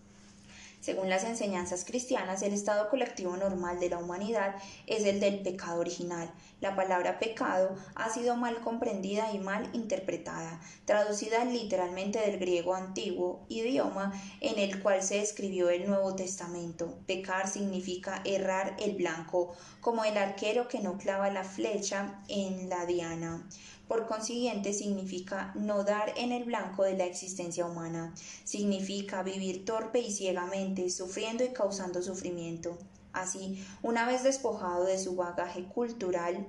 Según 0.82 1.10
las 1.10 1.24
enseñanzas 1.24 1.86
cristianas, 1.86 2.42
el 2.42 2.54
estado 2.54 2.90
colectivo 2.90 3.38
normal 3.38 3.80
de 3.80 3.90
la 3.90 4.00
humanidad 4.00 4.56
es 4.88 5.06
el 5.06 5.20
del 5.20 5.44
pecado 5.44 5.80
original. 5.80 6.34
La 6.60 6.76
palabra 6.76 7.20
pecado 7.20 7.76
ha 7.94 8.10
sido 8.10 8.36
mal 8.36 8.62
comprendida 8.62 9.32
y 9.32 9.38
mal 9.38 9.70
interpretada, 9.74 10.60
traducida 10.86 11.46
literalmente 11.46 12.20
del 12.20 12.40
griego 12.40 12.74
antiguo, 12.74 13.46
idioma 13.48 14.12
en 14.40 14.58
el 14.58 14.82
cual 14.82 15.04
se 15.04 15.22
escribió 15.22 15.70
el 15.70 15.88
Nuevo 15.88 16.16
Testamento. 16.16 16.98
Pecar 17.06 17.48
significa 17.48 18.24
errar 18.26 18.76
el 18.80 18.96
blanco, 18.96 19.54
como 19.82 20.04
el 20.04 20.18
arquero 20.18 20.68
que 20.68 20.80
no 20.80 20.98
clava 20.98 21.30
la 21.30 21.44
flecha 21.44 22.24
en 22.28 22.70
la 22.70 22.88
diana. 22.88 23.48
Por 23.92 24.08
consiguiente, 24.08 24.72
significa 24.72 25.52
no 25.54 25.84
dar 25.84 26.14
en 26.16 26.32
el 26.32 26.46
blanco 26.46 26.84
de 26.86 26.96
la 26.96 27.04
existencia 27.04 27.66
humana. 27.66 28.16
Significa 28.46 29.22
vivir 29.22 29.66
torpe 29.66 30.00
y 30.00 30.14
ciegamente, 30.14 30.90
sufriendo 30.90 31.44
y 31.44 31.50
causando 31.50 32.02
sufrimiento. 32.02 32.78
Así, 33.12 33.62
una 33.82 34.06
vez 34.06 34.24
despojado 34.24 34.86
de 34.86 34.98
su 34.98 35.18
bagaje 35.18 35.66
cultural, 35.66 36.48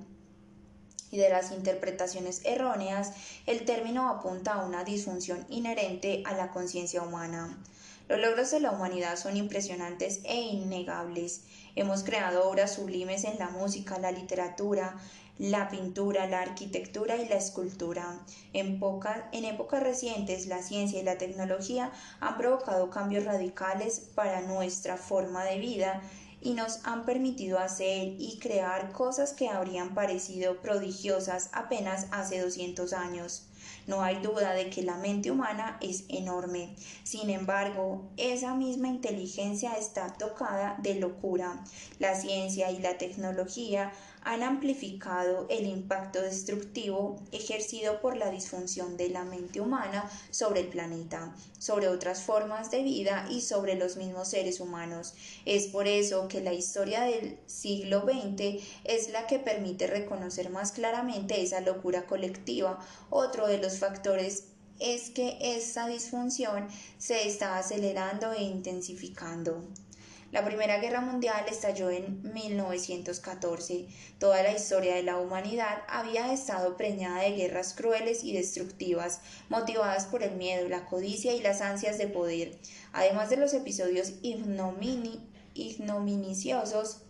y 1.10 1.16
de 1.16 1.30
las 1.30 1.50
interpretaciones 1.50 2.42
erróneas, 2.44 3.10
el 3.46 3.64
término 3.64 4.08
apunta 4.08 4.52
a 4.52 4.64
una 4.64 4.84
disfunción 4.84 5.44
inherente 5.48 6.22
a 6.24 6.34
la 6.34 6.52
conciencia 6.52 7.02
humana. 7.02 7.58
Los 8.08 8.20
logros 8.20 8.50
de 8.50 8.60
la 8.60 8.70
humanidad 8.70 9.16
son 9.16 9.36
impresionantes 9.36 10.20
e 10.24 10.40
innegables. 10.40 11.42
Hemos 11.76 12.02
creado 12.02 12.48
obras 12.48 12.74
sublimes 12.74 13.24
en 13.24 13.38
la 13.38 13.48
música, 13.48 13.98
la 13.98 14.12
literatura, 14.12 14.96
la 15.38 15.68
pintura, 15.68 16.26
la 16.26 16.40
arquitectura 16.40 17.16
y 17.16 17.28
la 17.28 17.36
escultura. 17.36 18.20
En, 18.52 18.80
en 19.32 19.44
épocas 19.44 19.82
recientes, 19.82 20.46
la 20.46 20.62
ciencia 20.62 21.00
y 21.00 21.04
la 21.04 21.18
tecnología 21.18 21.90
han 22.20 22.36
provocado 22.36 22.90
cambios 22.90 23.24
radicales 23.24 24.00
para 24.14 24.42
nuestra 24.42 24.96
forma 24.96 25.44
de 25.44 25.58
vida 25.58 26.02
y 26.40 26.54
nos 26.54 26.84
han 26.84 27.04
permitido 27.04 27.58
hacer 27.58 28.16
y 28.18 28.38
crear 28.40 28.92
cosas 28.92 29.32
que 29.32 29.48
habrían 29.48 29.94
parecido 29.94 30.60
prodigiosas 30.60 31.50
apenas 31.52 32.08
hace 32.10 32.40
200 32.40 32.92
años. 32.92 33.46
No 33.86 34.02
hay 34.02 34.20
duda 34.20 34.52
de 34.52 34.70
que 34.70 34.82
la 34.82 34.96
mente 34.96 35.30
humana 35.30 35.78
es 35.80 36.04
enorme. 36.08 36.74
Sin 37.04 37.30
embargo, 37.30 38.10
esa 38.16 38.54
misma 38.54 38.88
inteligencia 38.88 39.74
está 39.74 40.12
tocada 40.12 40.76
de 40.82 40.96
locura. 40.96 41.64
La 41.98 42.14
ciencia 42.14 42.70
y 42.70 42.78
la 42.78 42.98
tecnología 42.98 43.92
han 44.24 44.42
amplificado 44.42 45.46
el 45.48 45.66
impacto 45.66 46.22
destructivo 46.22 47.20
ejercido 47.32 48.00
por 48.00 48.16
la 48.16 48.30
disfunción 48.30 48.96
de 48.96 49.08
la 49.08 49.24
mente 49.24 49.60
humana 49.60 50.08
sobre 50.30 50.60
el 50.60 50.68
planeta, 50.68 51.34
sobre 51.58 51.88
otras 51.88 52.22
formas 52.22 52.70
de 52.70 52.82
vida 52.82 53.26
y 53.30 53.40
sobre 53.40 53.74
los 53.74 53.96
mismos 53.96 54.28
seres 54.28 54.60
humanos. 54.60 55.14
Es 55.44 55.66
por 55.66 55.88
eso 55.88 56.28
que 56.28 56.40
la 56.40 56.52
historia 56.52 57.02
del 57.02 57.38
siglo 57.46 58.02
XX 58.02 58.62
es 58.84 59.10
la 59.10 59.26
que 59.26 59.38
permite 59.38 59.86
reconocer 59.86 60.50
más 60.50 60.72
claramente 60.72 61.42
esa 61.42 61.60
locura 61.60 62.06
colectiva. 62.06 62.78
Otro 63.10 63.46
de 63.46 63.58
los 63.58 63.78
factores 63.78 64.44
es 64.78 65.10
que 65.10 65.38
esa 65.40 65.86
disfunción 65.86 66.68
se 66.98 67.26
está 67.26 67.58
acelerando 67.58 68.32
e 68.32 68.42
intensificando. 68.42 69.62
La 70.32 70.44
Primera 70.46 70.78
Guerra 70.78 71.02
Mundial 71.02 71.44
estalló 71.46 71.90
en 71.90 72.22
1914. 72.32 73.86
Toda 74.18 74.42
la 74.42 74.52
historia 74.52 74.94
de 74.94 75.02
la 75.02 75.18
humanidad 75.18 75.82
había 75.88 76.32
estado 76.32 76.78
preñada 76.78 77.20
de 77.20 77.32
guerras 77.32 77.74
crueles 77.74 78.24
y 78.24 78.32
destructivas, 78.32 79.20
motivadas 79.50 80.06
por 80.06 80.22
el 80.22 80.34
miedo, 80.36 80.70
la 80.70 80.86
codicia 80.86 81.34
y 81.34 81.42
las 81.42 81.60
ansias 81.60 81.98
de 81.98 82.08
poder, 82.08 82.56
además 82.94 83.28
de 83.28 83.36
los 83.36 83.52
episodios 83.52 84.14
ignominiciosos 84.22 87.02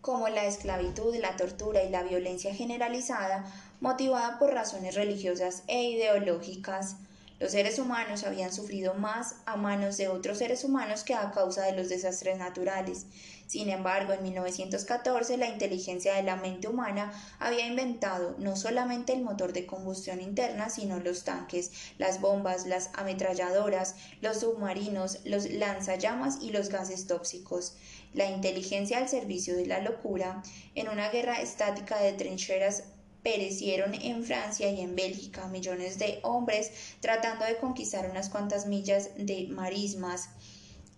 como 0.00 0.28
la 0.28 0.44
esclavitud, 0.44 1.16
la 1.16 1.36
tortura 1.36 1.82
y 1.82 1.90
la 1.90 2.04
violencia 2.04 2.54
generalizada, 2.54 3.52
motivada 3.80 4.38
por 4.38 4.54
razones 4.54 4.94
religiosas 4.94 5.64
e 5.66 5.90
ideológicas. 5.90 6.98
Los 7.42 7.50
seres 7.50 7.80
humanos 7.80 8.22
habían 8.22 8.52
sufrido 8.52 8.94
más 8.94 9.34
a 9.46 9.56
manos 9.56 9.96
de 9.96 10.06
otros 10.06 10.38
seres 10.38 10.62
humanos 10.62 11.02
que 11.02 11.16
a 11.16 11.32
causa 11.32 11.64
de 11.64 11.72
los 11.72 11.88
desastres 11.88 12.38
naturales. 12.38 13.06
Sin 13.48 13.68
embargo, 13.68 14.12
en 14.12 14.22
1914 14.22 15.36
la 15.38 15.48
inteligencia 15.48 16.14
de 16.14 16.22
la 16.22 16.36
mente 16.36 16.68
humana 16.68 17.12
había 17.40 17.66
inventado 17.66 18.36
no 18.38 18.54
solamente 18.54 19.12
el 19.12 19.24
motor 19.24 19.52
de 19.52 19.66
combustión 19.66 20.20
interna, 20.20 20.70
sino 20.70 21.00
los 21.00 21.24
tanques, 21.24 21.72
las 21.98 22.20
bombas, 22.20 22.64
las 22.66 22.90
ametralladoras, 22.94 23.96
los 24.20 24.38
submarinos, 24.38 25.18
los 25.24 25.50
lanzallamas 25.50 26.38
y 26.42 26.50
los 26.50 26.68
gases 26.68 27.08
tóxicos. 27.08 27.74
La 28.14 28.30
inteligencia 28.30 28.98
al 28.98 29.08
servicio 29.08 29.56
de 29.56 29.66
la 29.66 29.80
locura, 29.80 30.44
en 30.76 30.88
una 30.88 31.08
guerra 31.08 31.40
estática 31.40 32.00
de 32.00 32.12
trincheras 32.12 32.84
perecieron 33.22 33.94
en 33.94 34.24
Francia 34.24 34.70
y 34.70 34.80
en 34.80 34.96
Bélgica 34.96 35.46
millones 35.48 35.98
de 35.98 36.20
hombres 36.22 36.72
tratando 37.00 37.44
de 37.44 37.56
conquistar 37.56 38.10
unas 38.10 38.28
cuantas 38.28 38.66
millas 38.66 39.10
de 39.16 39.48
marismas. 39.48 40.28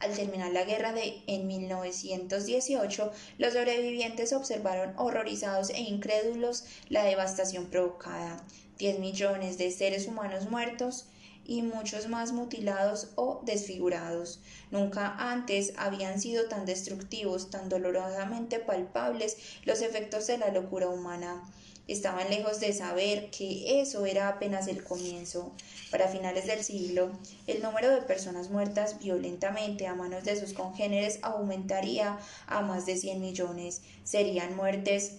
Al 0.01 0.13
terminar 0.13 0.53
la 0.53 0.65
guerra 0.65 0.93
de 0.93 1.23
en 1.27 1.47
1918, 1.47 3.13
los 3.39 3.53
sobrevivientes 3.53 4.33
observaron 4.33 4.93
horrorizados 4.97 5.71
e 5.71 5.81
incrédulos 5.81 6.65
la 6.89 7.05
devastación 7.05 7.67
provocada. 7.67 8.45
10 8.79 8.99
millones 8.99 9.57
de 9.57 9.71
seres 9.71 10.07
humanos 10.07 10.51
muertos 10.51 11.07
y 11.47 11.63
muchos 11.63 12.09
más 12.09 12.33
mutilados 12.33 13.09
o 13.17 13.41
desfigurados. 13.45 14.41
Nunca 14.71 15.15
antes 15.17 15.73
habían 15.77 16.21
sido 16.21 16.47
tan 16.47 16.65
destructivos, 16.67 17.51
tan 17.51 17.69
dolorosamente 17.69 18.59
palpables 18.59 19.37
los 19.65 19.81
efectos 19.81 20.27
de 20.27 20.39
la 20.39 20.49
locura 20.49 20.89
humana. 20.89 21.43
Estaban 21.87 22.31
lejos 22.31 22.61
de 22.61 22.73
saber 22.73 23.31
que 23.31 23.83
eso 23.83 24.07
era 24.07 24.29
apenas 24.29 24.68
el 24.68 24.83
comienzo. 24.83 25.53
Para 25.90 26.09
finales 26.09 26.47
del 26.47 26.64
siglo, 26.64 27.11
el 27.47 27.62
número 27.62 27.90
de 27.90 28.01
personas 28.01 28.49
muertas 28.49 28.99
violentamente 29.01 29.87
a 29.87 29.94
manos 29.94 30.25
de 30.25 30.40
sus 30.40 30.55
congéneres 30.55 31.18
aumentaría 31.20 32.18
a 32.47 32.62
más 32.62 32.87
de 32.87 32.97
100 32.97 33.20
millones. 33.20 33.83
Serían 34.03 34.57
muertes 34.57 35.16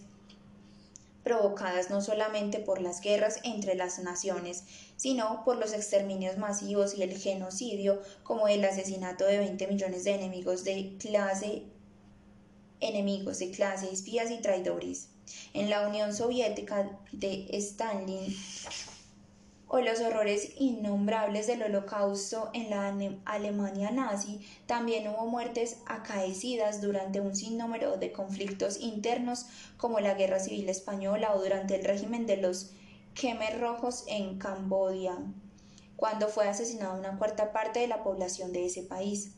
provocadas 1.24 1.92
no 1.92 2.02
solamente 2.02 2.58
por 2.60 2.82
las 2.82 3.00
guerras 3.00 3.42
entre 3.44 3.76
las 3.76 4.00
naciones, 4.00 4.64
sino 4.98 5.44
por 5.46 5.58
los 5.58 5.72
exterminios 5.72 6.40
masivos 6.40 6.96
y 6.98 7.04
el 7.04 7.16
genocidio, 7.16 8.02
como 8.24 8.48
el 8.48 8.66
asesinato 8.66 9.26
de 9.26 9.38
20 9.38 9.68
millones 9.68 10.04
de 10.04 10.16
enemigos 10.16 10.64
de 10.64 10.96
clase, 10.98 11.62
enemigos 12.80 13.38
de 13.38 13.52
clase, 13.52 13.92
espías 13.92 14.32
y 14.32 14.42
traidores 14.42 15.10
en 15.54 15.70
la 15.70 15.88
Unión 15.88 16.14
Soviética 16.14 17.00
de 17.12 17.48
Stalin 17.52 18.36
o 19.68 19.80
los 19.80 20.00
horrores 20.00 20.54
innombrables 20.58 21.48
del 21.48 21.64
holocausto 21.64 22.50
en 22.54 22.70
la 22.70 22.96
Alemania 23.26 23.92
nazi, 23.92 24.40
también 24.68 25.08
hubo 25.08 25.26
muertes 25.26 25.78
acaecidas 25.88 26.82
durante 26.82 27.20
un 27.20 27.36
sinnúmero 27.36 27.98
de 27.98 28.12
conflictos 28.12 28.80
internos 28.80 29.48
como 29.78 30.00
la 30.00 30.14
Guerra 30.14 30.40
Civil 30.40 30.70
Española 30.70 31.34
o 31.34 31.42
durante 31.42 31.76
el 31.76 31.84
régimen 31.84 32.26
de 32.26 32.38
los 32.38 32.72
Khmer 33.16 33.60
Rojos 33.60 34.04
en 34.08 34.38
Camboya, 34.38 35.18
cuando 35.96 36.28
fue 36.28 36.48
asesinada 36.48 36.94
una 36.94 37.18
cuarta 37.18 37.52
parte 37.52 37.80
de 37.80 37.88
la 37.88 38.04
población 38.04 38.52
de 38.52 38.66
ese 38.66 38.84
país. 38.84 39.34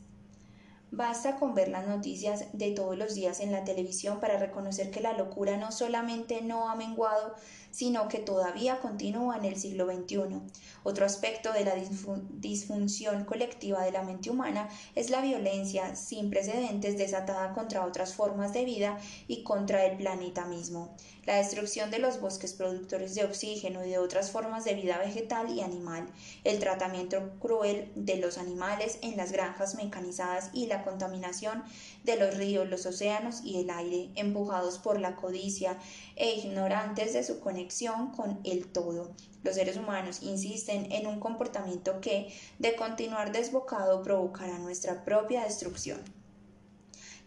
Basta 0.90 1.36
con 1.36 1.54
ver 1.54 1.68
las 1.68 1.86
noticias 1.86 2.46
de 2.54 2.70
todos 2.70 2.96
los 2.96 3.14
días 3.14 3.40
en 3.40 3.52
la 3.52 3.62
televisión 3.64 4.20
para 4.20 4.38
reconocer 4.38 4.90
que 4.90 5.00
la 5.00 5.12
locura 5.12 5.58
no 5.58 5.70
solamente 5.70 6.40
no 6.40 6.70
ha 6.70 6.76
menguado, 6.76 7.34
sino 7.78 8.08
que 8.08 8.18
todavía 8.18 8.80
continúa 8.80 9.36
en 9.36 9.44
el 9.44 9.56
siglo 9.56 9.86
XXI. 9.86 10.40
Otro 10.82 11.06
aspecto 11.06 11.52
de 11.52 11.64
la 11.64 11.76
disfunción 11.76 13.24
colectiva 13.24 13.84
de 13.84 13.92
la 13.92 14.02
mente 14.02 14.30
humana 14.30 14.68
es 14.96 15.10
la 15.10 15.20
violencia 15.20 15.94
sin 15.94 16.28
precedentes 16.28 16.98
desatada 16.98 17.52
contra 17.52 17.86
otras 17.86 18.14
formas 18.14 18.52
de 18.52 18.64
vida 18.64 18.98
y 19.28 19.44
contra 19.44 19.86
el 19.86 19.96
planeta 19.96 20.44
mismo. 20.44 20.96
La 21.24 21.36
destrucción 21.36 21.92
de 21.92 22.00
los 22.00 22.20
bosques 22.20 22.52
productores 22.52 23.14
de 23.14 23.24
oxígeno 23.24 23.84
y 23.86 23.90
de 23.90 23.98
otras 23.98 24.32
formas 24.32 24.64
de 24.64 24.74
vida 24.74 24.98
vegetal 24.98 25.48
y 25.48 25.60
animal, 25.60 26.08
el 26.42 26.58
tratamiento 26.58 27.30
cruel 27.38 27.92
de 27.94 28.16
los 28.16 28.38
animales 28.38 28.98
en 29.02 29.16
las 29.16 29.30
granjas 29.30 29.76
mecanizadas 29.76 30.50
y 30.52 30.66
la 30.66 30.82
contaminación 30.82 31.62
de 32.04 32.16
los 32.16 32.36
ríos, 32.36 32.68
los 32.68 32.86
océanos 32.86 33.42
y 33.44 33.60
el 33.60 33.70
aire, 33.70 34.10
empujados 34.14 34.78
por 34.78 35.00
la 35.00 35.16
codicia 35.16 35.78
e 36.16 36.36
ignorantes 36.36 37.12
de 37.12 37.22
su 37.22 37.40
conexión 37.40 38.12
con 38.12 38.40
el 38.44 38.66
todo. 38.68 39.12
Los 39.42 39.54
seres 39.54 39.76
humanos 39.76 40.22
insisten 40.22 40.90
en 40.92 41.06
un 41.06 41.20
comportamiento 41.20 42.00
que, 42.00 42.32
de 42.58 42.76
continuar 42.76 43.32
desbocado, 43.32 44.02
provocará 44.02 44.58
nuestra 44.58 45.04
propia 45.04 45.44
destrucción. 45.44 46.02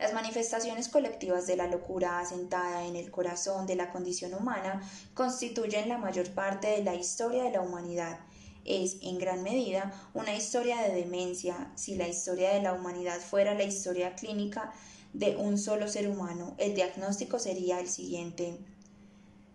Las 0.01 0.13
manifestaciones 0.13 0.89
colectivas 0.89 1.45
de 1.45 1.55
la 1.55 1.67
locura 1.67 2.19
asentada 2.19 2.85
en 2.85 2.95
el 2.95 3.11
corazón 3.11 3.67
de 3.67 3.75
la 3.75 3.91
condición 3.91 4.33
humana 4.33 4.81
constituyen 5.13 5.89
la 5.89 5.99
mayor 5.99 6.31
parte 6.31 6.69
de 6.69 6.83
la 6.83 6.95
historia 6.95 7.43
de 7.43 7.51
la 7.51 7.61
humanidad. 7.61 8.19
Es, 8.65 8.97
en 9.01 9.17
gran 9.17 9.43
medida, 9.43 9.93
una 10.13 10.35
historia 10.35 10.81
de 10.81 10.93
demencia. 10.93 11.71
Si 11.75 11.95
la 11.95 12.07
historia 12.07 12.53
de 12.53 12.61
la 12.61 12.73
humanidad 12.73 13.19
fuera 13.19 13.53
la 13.53 13.63
historia 13.63 14.15
clínica 14.15 14.73
de 15.13 15.35
un 15.35 15.57
solo 15.57 15.87
ser 15.87 16.07
humano, 16.09 16.55
el 16.57 16.75
diagnóstico 16.75 17.39
sería 17.39 17.79
el 17.79 17.89
siguiente 17.89 18.59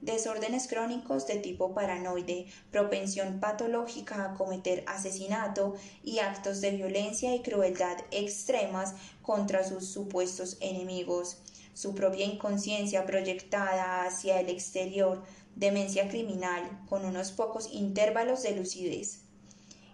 desórdenes 0.07 0.69
crónicos 0.69 1.27
de 1.27 1.37
tipo 1.37 1.75
paranoide, 1.75 2.47
propensión 2.71 3.40
patológica 3.40 4.25
a 4.25 4.35
cometer 4.35 4.85
asesinato 4.87 5.75
y 6.05 6.21
actos 6.21 6.61
de 6.61 6.71
violencia 6.71 7.35
y 7.35 7.42
crueldad 7.42 7.99
extremas 8.11 8.95
contra 9.23 9.64
sus 9.64 9.88
supuestos 9.88 10.59
enemigos, 10.61 11.38
su 11.75 11.95
propia 11.95 12.25
inconsciencia 12.25 13.05
proyectada 13.05 14.05
hacia 14.05 14.40
el 14.40 14.49
exterior, 14.49 15.23
demencia 15.57 16.09
criminal 16.09 16.62
con 16.88 17.05
unos 17.05 17.33
pocos 17.33 17.69
intervalos 17.73 18.42
de 18.42 18.55
lucidez. 18.55 19.23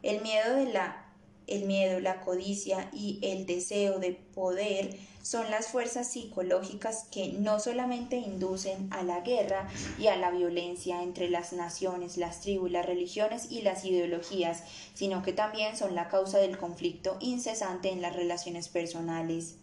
El 0.03 0.21
miedo 0.21 0.55
de 0.57 0.73
la 0.73 1.03
el 1.47 1.65
miedo, 1.65 2.01
la 2.01 2.21
codicia 2.21 2.89
y 2.93 3.19
el 3.23 3.47
deseo 3.47 3.99
de 3.99 4.13
poder 4.13 4.97
son 5.23 5.51
las 5.51 5.69
fuerzas 5.69 6.11
psicológicas 6.11 7.05
que 7.11 7.29
no 7.29 7.61
solamente 7.61 8.17
inducen 8.17 8.89
a 8.93 9.03
la 9.03 9.21
guerra 9.21 9.69
y 9.99 10.09
a 10.09 10.17
la 10.17 10.31
violencia 10.31 11.03
entre 11.03 11.31
las 11.31 11.53
naciones, 11.53 12.17
las 12.17 12.41
tribus, 12.41 12.71
las 12.71 12.87
religiones 12.87 13.47
y 13.51 13.63
las 13.63 13.85
ideologías, 13.85 14.65
sino 14.95 15.23
que 15.23 15.33
también 15.33 15.77
son 15.77 15.95
la 15.95 16.09
causa 16.09 16.39
del 16.39 16.59
conflicto 16.59 17.17
incesante 17.21 17.91
en 17.91 18.03
las 18.03 18.17
relaciones 18.17 18.69
personales. 18.69 19.57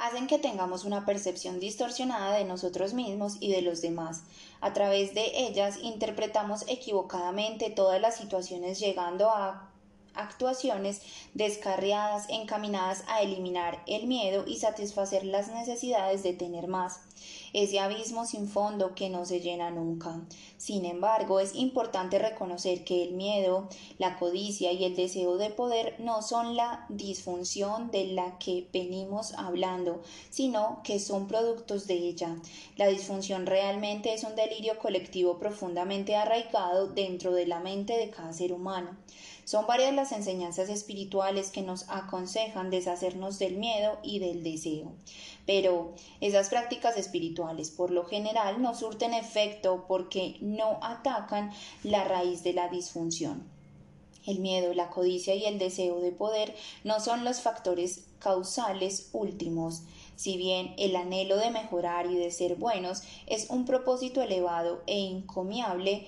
Hacen 0.00 0.26
que 0.26 0.38
tengamos 0.38 0.84
una 0.84 1.04
percepción 1.04 1.60
distorsionada 1.60 2.34
de 2.36 2.44
nosotros 2.44 2.94
mismos 2.94 3.36
y 3.38 3.52
de 3.52 3.62
los 3.62 3.82
demás. 3.82 4.22
A 4.60 4.72
través 4.72 5.14
de 5.14 5.46
ellas 5.46 5.78
interpretamos 5.82 6.64
equivocadamente 6.68 7.70
todas 7.70 8.00
las 8.00 8.16
situaciones 8.16 8.80
llegando 8.80 9.30
a 9.30 9.70
actuaciones 10.14 11.02
descarriadas 11.34 12.26
encaminadas 12.30 13.04
a 13.08 13.22
eliminar 13.22 13.82
el 13.86 14.06
miedo 14.06 14.44
y 14.46 14.56
satisfacer 14.56 15.24
las 15.24 15.48
necesidades 15.48 16.22
de 16.22 16.32
tener 16.32 16.66
más, 16.66 17.00
ese 17.52 17.80
abismo 17.80 18.26
sin 18.26 18.48
fondo 18.48 18.94
que 18.94 19.08
no 19.08 19.24
se 19.24 19.40
llena 19.40 19.70
nunca. 19.70 20.20
Sin 20.56 20.84
embargo, 20.84 21.40
es 21.40 21.54
importante 21.54 22.18
reconocer 22.18 22.84
que 22.84 23.02
el 23.02 23.12
miedo, 23.12 23.68
la 23.98 24.18
codicia 24.18 24.72
y 24.72 24.84
el 24.84 24.96
deseo 24.96 25.36
de 25.36 25.50
poder 25.50 25.96
no 25.98 26.22
son 26.22 26.56
la 26.56 26.86
disfunción 26.88 27.90
de 27.90 28.06
la 28.06 28.38
que 28.38 28.66
venimos 28.72 29.34
hablando, 29.34 30.02
sino 30.30 30.80
que 30.84 30.98
son 30.98 31.28
productos 31.28 31.86
de 31.86 31.94
ella. 31.94 32.36
La 32.76 32.88
disfunción 32.88 33.46
realmente 33.46 34.12
es 34.12 34.24
un 34.24 34.36
delirio 34.36 34.78
colectivo 34.78 35.38
profundamente 35.38 36.16
arraigado 36.16 36.88
dentro 36.88 37.32
de 37.32 37.46
la 37.46 37.60
mente 37.60 37.96
de 37.96 38.10
cada 38.10 38.32
ser 38.32 38.52
humano. 38.52 38.96
Son 39.44 39.66
varias 39.66 39.92
las 39.94 40.12
enseñanzas 40.12 40.68
espirituales 40.68 41.50
que 41.50 41.62
nos 41.62 41.88
aconsejan 41.88 42.70
deshacernos 42.70 43.38
del 43.40 43.56
miedo 43.56 43.98
y 44.02 44.20
del 44.20 44.44
deseo. 44.44 44.92
Pero 45.50 45.94
esas 46.20 46.48
prácticas 46.48 46.96
espirituales 46.96 47.72
por 47.72 47.90
lo 47.90 48.04
general 48.04 48.62
no 48.62 48.72
surten 48.72 49.12
efecto 49.12 49.84
porque 49.88 50.36
no 50.40 50.78
atacan 50.80 51.50
la 51.82 52.04
raíz 52.04 52.44
de 52.44 52.52
la 52.52 52.68
disfunción. 52.68 53.50
El 54.24 54.38
miedo, 54.38 54.72
la 54.74 54.90
codicia 54.90 55.34
y 55.34 55.46
el 55.46 55.58
deseo 55.58 55.98
de 55.98 56.12
poder 56.12 56.54
no 56.84 57.00
son 57.00 57.24
los 57.24 57.40
factores 57.40 58.04
causales 58.20 59.10
últimos. 59.12 59.82
Si 60.14 60.36
bien 60.36 60.72
el 60.78 60.94
anhelo 60.94 61.36
de 61.36 61.50
mejorar 61.50 62.08
y 62.08 62.14
de 62.14 62.30
ser 62.30 62.54
buenos 62.54 63.02
es 63.26 63.50
un 63.50 63.64
propósito 63.64 64.22
elevado 64.22 64.84
e 64.86 65.00
encomiable, 65.00 66.06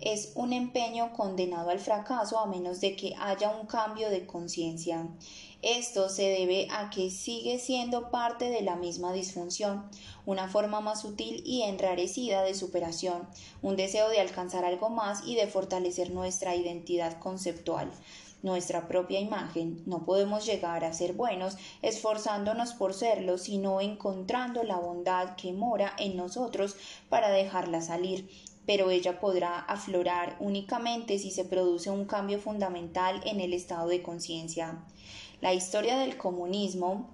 es 0.00 0.30
un 0.36 0.52
empeño 0.52 1.12
condenado 1.14 1.70
al 1.70 1.80
fracaso 1.80 2.38
a 2.38 2.46
menos 2.46 2.80
de 2.80 2.94
que 2.94 3.14
haya 3.18 3.50
un 3.50 3.66
cambio 3.66 4.08
de 4.10 4.24
conciencia. 4.24 5.08
Esto 5.62 6.08
se 6.08 6.22
debe 6.22 6.68
a 6.70 6.88
que 6.88 7.10
sigue 7.10 7.58
siendo 7.58 8.10
parte 8.12 8.48
de 8.48 8.62
la 8.62 8.76
misma 8.76 9.12
disfunción, 9.12 9.90
una 10.24 10.46
forma 10.46 10.80
más 10.80 11.00
sutil 11.00 11.42
y 11.44 11.62
enrarecida 11.62 12.44
de 12.44 12.54
superación, 12.54 13.28
un 13.60 13.74
deseo 13.74 14.08
de 14.08 14.20
alcanzar 14.20 14.64
algo 14.64 14.88
más 14.88 15.26
y 15.26 15.34
de 15.34 15.48
fortalecer 15.48 16.12
nuestra 16.12 16.54
identidad 16.54 17.18
conceptual. 17.18 17.90
Nuestra 18.40 18.86
propia 18.86 19.18
imagen, 19.18 19.82
no 19.84 20.04
podemos 20.04 20.46
llegar 20.46 20.84
a 20.84 20.92
ser 20.92 21.14
buenos 21.14 21.56
esforzándonos 21.82 22.74
por 22.74 22.94
serlo, 22.94 23.36
sino 23.36 23.80
encontrando 23.80 24.62
la 24.62 24.76
bondad 24.76 25.34
que 25.34 25.52
mora 25.52 25.92
en 25.98 26.16
nosotros 26.16 26.76
para 27.08 27.30
dejarla 27.30 27.80
salir, 27.80 28.30
pero 28.64 28.90
ella 28.90 29.18
podrá 29.18 29.58
aflorar 29.58 30.36
únicamente 30.38 31.18
si 31.18 31.32
se 31.32 31.44
produce 31.44 31.90
un 31.90 32.04
cambio 32.04 32.38
fundamental 32.38 33.20
en 33.24 33.40
el 33.40 33.54
estado 33.54 33.88
de 33.88 34.02
conciencia. 34.02 34.84
La 35.40 35.54
historia 35.54 35.96
del 35.98 36.16
comunismo, 36.16 37.08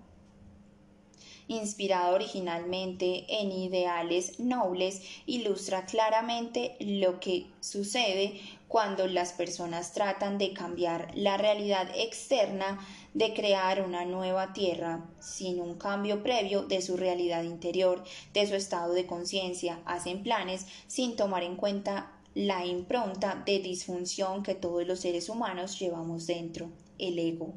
inspirada 1.46 2.14
originalmente 2.14 3.26
en 3.28 3.52
ideales 3.52 4.40
nobles, 4.40 5.02
ilustra 5.26 5.84
claramente 5.84 6.76
lo 6.80 7.20
que 7.20 7.48
sucede 7.60 8.40
cuando 8.66 9.06
las 9.06 9.34
personas 9.34 9.92
tratan 9.92 10.38
de 10.38 10.54
cambiar 10.54 11.10
la 11.14 11.37
realidad 11.37 11.90
externa, 11.94 12.78
de 13.12 13.34
crear 13.34 13.82
una 13.82 14.06
nueva 14.06 14.54
tierra 14.54 15.04
sin 15.20 15.60
un 15.60 15.74
cambio 15.74 16.22
previo 16.22 16.62
de 16.62 16.80
su 16.80 16.96
realidad 16.96 17.42
interior, 17.42 18.02
de 18.32 18.46
su 18.46 18.54
estado 18.54 18.94
de 18.94 19.06
conciencia, 19.06 19.80
hacen 19.84 20.22
planes 20.22 20.66
sin 20.87 21.14
tomar 21.14 21.42
en 21.42 21.56
cuenta 21.56 22.10
la 22.34 22.64
impronta 22.64 23.42
de 23.44 23.58
disfunción 23.58 24.42
que 24.42 24.54
todos 24.54 24.87
los 24.87 25.00
seres 25.00 25.28
humanos 25.28 25.78
llevamos 25.78 26.26
dentro, 26.26 26.70
el 26.98 27.18
ego. 27.18 27.54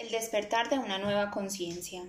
El 0.00 0.10
despertar 0.10 0.70
de 0.70 0.78
una 0.78 0.96
nueva 0.96 1.30
conciencia. 1.30 2.02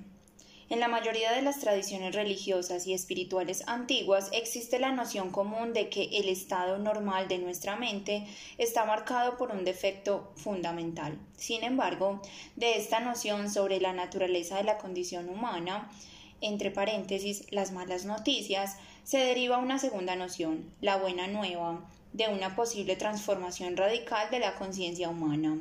En 0.70 0.80
la 0.80 0.88
mayoría 0.88 1.34
de 1.34 1.42
las 1.42 1.60
tradiciones 1.60 2.16
religiosas 2.16 2.88
y 2.88 2.94
espirituales 2.94 3.68
antiguas 3.68 4.30
existe 4.32 4.80
la 4.80 4.94
noción 4.94 5.30
común 5.30 5.74
de 5.74 5.90
que 5.90 6.04
el 6.14 6.30
estado 6.30 6.78
normal 6.78 7.28
de 7.28 7.40
nuestra 7.40 7.76
mente 7.76 8.26
está 8.58 8.86
marcado 8.86 9.36
por 9.36 9.52
un 9.52 9.66
defecto 9.66 10.32
fundamental. 10.38 11.20
Sin 11.36 11.66
embargo, 11.66 12.22
de 12.56 12.78
esta 12.78 13.02
noción 13.02 13.52
sobre 13.52 13.82
la 13.82 13.92
naturaleza 13.92 14.56
de 14.56 14.64
la 14.64 14.78
condición 14.78 15.28
humana, 15.28 15.92
entre 16.40 16.72
paréntesis, 16.72 17.46
las 17.52 17.74
malas 17.74 18.06
noticias, 18.06 18.78
se 19.04 19.18
deriva 19.18 19.58
una 19.58 19.80
segunda 19.80 20.16
noción, 20.16 20.74
la 20.80 20.96
buena 20.96 21.28
nueva, 21.28 21.86
de 22.14 22.28
una 22.28 22.56
posible 22.56 22.96
transformación 22.96 23.78
radical 23.78 24.30
de 24.32 24.40
la 24.40 24.56
conciencia 24.56 25.10
humana. 25.10 25.60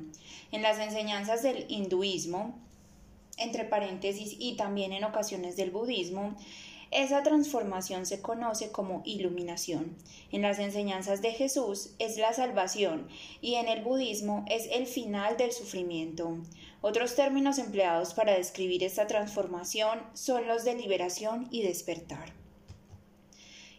En 0.52 0.62
las 0.62 0.78
enseñanzas 0.78 1.42
del 1.42 1.66
hinduismo, 1.68 2.58
entre 3.36 3.64
paréntesis, 3.64 4.36
y 4.38 4.56
también 4.56 4.92
en 4.92 5.04
ocasiones 5.04 5.56
del 5.56 5.70
budismo, 5.70 6.36
esa 6.90 7.22
transformación 7.22 8.04
se 8.04 8.20
conoce 8.20 8.72
como 8.72 9.02
iluminación. 9.04 9.96
En 10.32 10.42
las 10.42 10.58
enseñanzas 10.58 11.22
de 11.22 11.30
Jesús 11.30 11.90
es 12.00 12.16
la 12.16 12.32
salvación 12.32 13.06
y 13.40 13.54
en 13.54 13.68
el 13.68 13.82
budismo 13.84 14.44
es 14.48 14.68
el 14.72 14.88
final 14.88 15.36
del 15.36 15.52
sufrimiento. 15.52 16.38
Otros 16.80 17.14
términos 17.14 17.58
empleados 17.58 18.12
para 18.12 18.34
describir 18.34 18.82
esta 18.82 19.06
transformación 19.06 20.00
son 20.14 20.48
los 20.48 20.64
de 20.64 20.74
liberación 20.74 21.46
y 21.52 21.62
despertar. 21.62 22.39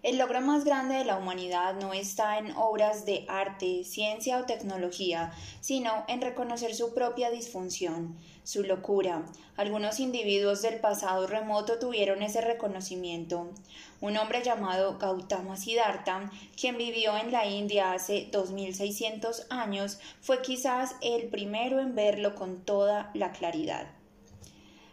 El 0.04 0.18
logro 0.18 0.42
más 0.42 0.66
grande 0.66 0.96
de 0.96 1.06
la 1.06 1.18
humanidad 1.18 1.76
no 1.76 1.94
está 1.94 2.40
en 2.40 2.56
obras 2.56 3.06
de 3.06 3.24
arte, 3.30 3.84
ciencia 3.84 4.40
o 4.40 4.46
tecnología, 4.46 5.32
sino 5.60 6.06
en 6.08 6.22
reconocer 6.22 6.74
su 6.74 6.96
propia 6.96 7.30
disfunción, 7.30 8.18
su 8.44 8.64
locura. 8.64 9.24
Algunos 9.58 10.00
individuos 10.00 10.64
del 10.64 10.80
pasado 10.80 11.28
remoto 11.28 11.78
tuvieron 11.78 12.24
ese 12.24 12.42
reconocimiento. 12.42 13.52
Un 14.00 14.18
hombre 14.18 14.42
llamado 14.42 14.98
Gautama 14.98 15.56
Siddhartha, 15.56 16.32
quien 16.60 16.80
vivió 16.80 17.16
en 17.16 17.32
la 17.32 17.46
India 17.46 17.94
hace 17.94 18.28
2600 18.32 19.46
años, 19.52 20.00
fue 20.20 20.42
quizás 20.42 20.96
el 21.02 21.28
primero 21.28 21.80
en 21.80 21.94
verlo 21.94 22.34
con 22.34 22.66
toda 22.66 23.12
la 23.14 23.34
claridad. 23.34 24.01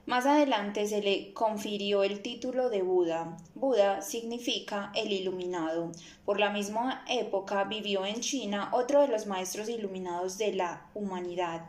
Más 0.09 0.25
adelante 0.25 0.89
se 0.89 1.03
le 1.03 1.35
confirió 1.35 2.03
el 2.03 2.23
título 2.23 2.71
de 2.71 2.81
Buda. 2.81 3.37
Buda 3.55 4.01
significa 4.01 4.91
el 4.95 5.13
iluminado. 5.13 5.93
Por 6.25 6.41
la 6.41 6.49
misma 6.49 7.05
época 7.11 7.65
vivió 7.65 8.07
en 8.07 8.23
China 8.23 8.71
otro 8.73 9.03
de 9.03 9.09
los 9.09 9.27
maestros 9.27 9.69
iluminados 9.69 10.39
de 10.39 10.55
la 10.55 10.87
humanidad. 10.95 11.67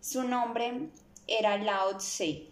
Su 0.00 0.22
nombre 0.22 0.90
era 1.26 1.56
Lao 1.56 1.96
Tse. 1.96 2.46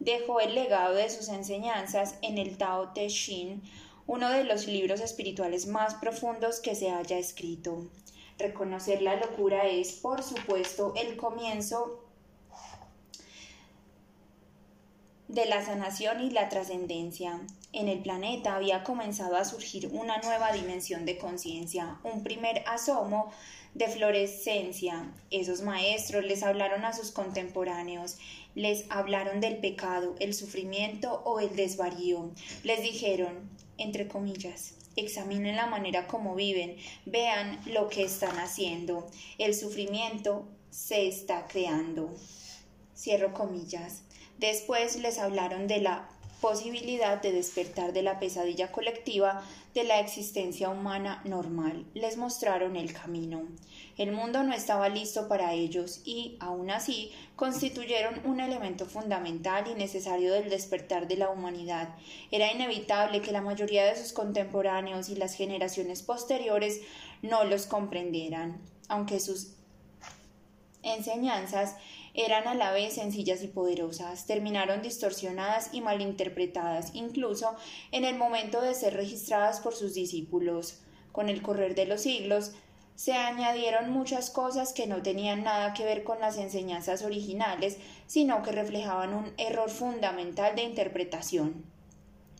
Dejó 0.00 0.40
el 0.40 0.56
legado 0.56 0.96
de 0.96 1.08
sus 1.08 1.28
enseñanzas 1.28 2.16
en 2.20 2.38
el 2.38 2.58
Tao 2.58 2.88
Te 2.88 3.06
Ching, 3.06 3.62
uno 4.08 4.28
de 4.30 4.42
los 4.42 4.66
libros 4.66 5.00
espirituales 5.00 5.68
más 5.68 5.94
profundos 5.94 6.58
que 6.58 6.74
se 6.74 6.90
haya 6.90 7.16
escrito. 7.16 7.86
Reconocer 8.40 9.02
la 9.02 9.14
locura 9.14 9.68
es, 9.68 9.92
por 9.92 10.24
supuesto, 10.24 10.94
el 10.96 11.16
comienzo 11.16 12.05
de 15.28 15.46
la 15.46 15.64
sanación 15.64 16.20
y 16.20 16.30
la 16.30 16.48
trascendencia. 16.48 17.40
En 17.72 17.88
el 17.88 18.00
planeta 18.00 18.54
había 18.54 18.84
comenzado 18.84 19.36
a 19.36 19.44
surgir 19.44 19.88
una 19.92 20.18
nueva 20.18 20.52
dimensión 20.52 21.04
de 21.04 21.18
conciencia, 21.18 21.98
un 22.04 22.22
primer 22.22 22.62
asomo 22.66 23.32
de 23.74 23.88
florescencia. 23.88 25.12
Esos 25.30 25.60
maestros 25.60 26.24
les 26.24 26.42
hablaron 26.42 26.84
a 26.84 26.92
sus 26.92 27.10
contemporáneos, 27.10 28.16
les 28.54 28.84
hablaron 28.88 29.40
del 29.40 29.58
pecado, 29.58 30.14
el 30.18 30.32
sufrimiento 30.32 31.22
o 31.24 31.40
el 31.40 31.54
desvarío. 31.56 32.30
Les 32.62 32.82
dijeron, 32.82 33.50
entre 33.76 34.08
comillas, 34.08 34.74
examinen 34.96 35.56
la 35.56 35.66
manera 35.66 36.06
como 36.06 36.34
viven, 36.34 36.76
vean 37.04 37.60
lo 37.66 37.88
que 37.88 38.04
están 38.04 38.38
haciendo. 38.38 39.06
El 39.38 39.54
sufrimiento 39.54 40.48
se 40.70 41.06
está 41.06 41.46
creando. 41.46 42.14
Cierro 42.96 43.34
comillas. 43.34 44.02
Después 44.38 44.96
les 44.96 45.18
hablaron 45.18 45.66
de 45.66 45.80
la 45.80 46.08
posibilidad 46.40 47.20
de 47.20 47.32
despertar 47.32 47.92
de 47.92 48.02
la 48.02 48.20
pesadilla 48.20 48.70
colectiva 48.70 49.42
de 49.74 49.84
la 49.84 50.00
existencia 50.00 50.68
humana 50.68 51.22
normal. 51.24 51.86
Les 51.94 52.16
mostraron 52.16 52.76
el 52.76 52.92
camino. 52.92 53.42
El 53.96 54.12
mundo 54.12 54.42
no 54.42 54.52
estaba 54.52 54.90
listo 54.90 55.28
para 55.28 55.54
ellos 55.54 56.02
y, 56.04 56.36
aun 56.38 56.70
así, 56.70 57.12
constituyeron 57.34 58.20
un 58.26 58.40
elemento 58.40 58.84
fundamental 58.84 59.66
y 59.70 59.74
necesario 59.74 60.32
del 60.34 60.50
despertar 60.50 61.08
de 61.08 61.16
la 61.16 61.30
humanidad. 61.30 61.94
Era 62.30 62.52
inevitable 62.52 63.22
que 63.22 63.32
la 63.32 63.40
mayoría 63.40 63.86
de 63.86 63.96
sus 63.96 64.12
contemporáneos 64.12 65.08
y 65.08 65.16
las 65.16 65.34
generaciones 65.34 66.02
posteriores 66.02 66.80
no 67.22 67.44
los 67.44 67.66
comprendieran, 67.66 68.60
aunque 68.88 69.18
sus 69.20 69.52
enseñanzas 70.82 71.76
eran 72.16 72.48
a 72.48 72.54
la 72.54 72.72
vez 72.72 72.94
sencillas 72.94 73.42
y 73.42 73.48
poderosas, 73.48 74.26
terminaron 74.26 74.80
distorsionadas 74.80 75.68
y 75.72 75.82
malinterpretadas, 75.82 76.94
incluso 76.94 77.54
en 77.92 78.04
el 78.04 78.16
momento 78.16 78.62
de 78.62 78.74
ser 78.74 78.94
registradas 78.94 79.60
por 79.60 79.74
sus 79.74 79.94
discípulos. 79.94 80.80
Con 81.12 81.28
el 81.28 81.42
correr 81.42 81.74
de 81.74 81.84
los 81.84 82.00
siglos, 82.00 82.52
se 82.94 83.12
añadieron 83.12 83.90
muchas 83.90 84.30
cosas 84.30 84.72
que 84.72 84.86
no 84.86 85.02
tenían 85.02 85.44
nada 85.44 85.74
que 85.74 85.84
ver 85.84 86.02
con 86.02 86.18
las 86.18 86.38
enseñanzas 86.38 87.02
originales, 87.02 87.76
sino 88.06 88.42
que 88.42 88.52
reflejaban 88.52 89.12
un 89.12 89.32
error 89.36 89.68
fundamental 89.68 90.56
de 90.56 90.62
interpretación. 90.62 91.66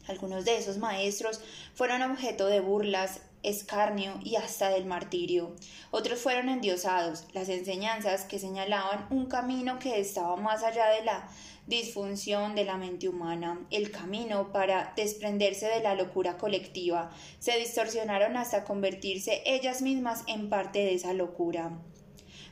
Algunos 0.08 0.46
de 0.46 0.56
esos 0.56 0.78
maestros 0.78 1.42
fueron 1.74 2.00
objeto 2.02 2.46
de 2.46 2.60
burlas, 2.60 3.20
escarnio 3.46 4.20
y 4.22 4.36
hasta 4.36 4.68
del 4.68 4.84
martirio. 4.84 5.56
Otros 5.90 6.20
fueron 6.20 6.48
endiosados, 6.48 7.24
las 7.32 7.48
enseñanzas 7.48 8.24
que 8.24 8.38
señalaban 8.38 9.06
un 9.10 9.26
camino 9.26 9.78
que 9.78 10.00
estaba 10.00 10.36
más 10.36 10.62
allá 10.62 10.88
de 10.88 11.04
la 11.04 11.28
disfunción 11.66 12.54
de 12.54 12.64
la 12.64 12.76
mente 12.76 13.08
humana, 13.08 13.66
el 13.70 13.90
camino 13.90 14.52
para 14.52 14.92
desprenderse 14.96 15.66
de 15.66 15.80
la 15.80 15.94
locura 15.94 16.38
colectiva, 16.38 17.10
se 17.38 17.58
distorsionaron 17.58 18.36
hasta 18.36 18.64
convertirse 18.64 19.42
ellas 19.44 19.82
mismas 19.82 20.22
en 20.28 20.48
parte 20.48 20.80
de 20.80 20.94
esa 20.94 21.12
locura. 21.12 21.72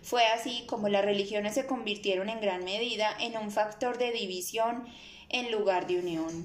Fue 0.03 0.27
así 0.27 0.65
como 0.67 0.89
las 0.89 1.05
religiones 1.05 1.55
se 1.55 1.67
convirtieron 1.67 2.29
en 2.29 2.41
gran 2.41 2.65
medida 2.65 3.17
en 3.21 3.39
un 3.39 3.51
factor 3.51 3.99
de 3.99 4.13
división 4.13 4.87
en 5.31 5.51
lugar 5.51 5.87
de 5.87 5.99
unión. 5.99 6.45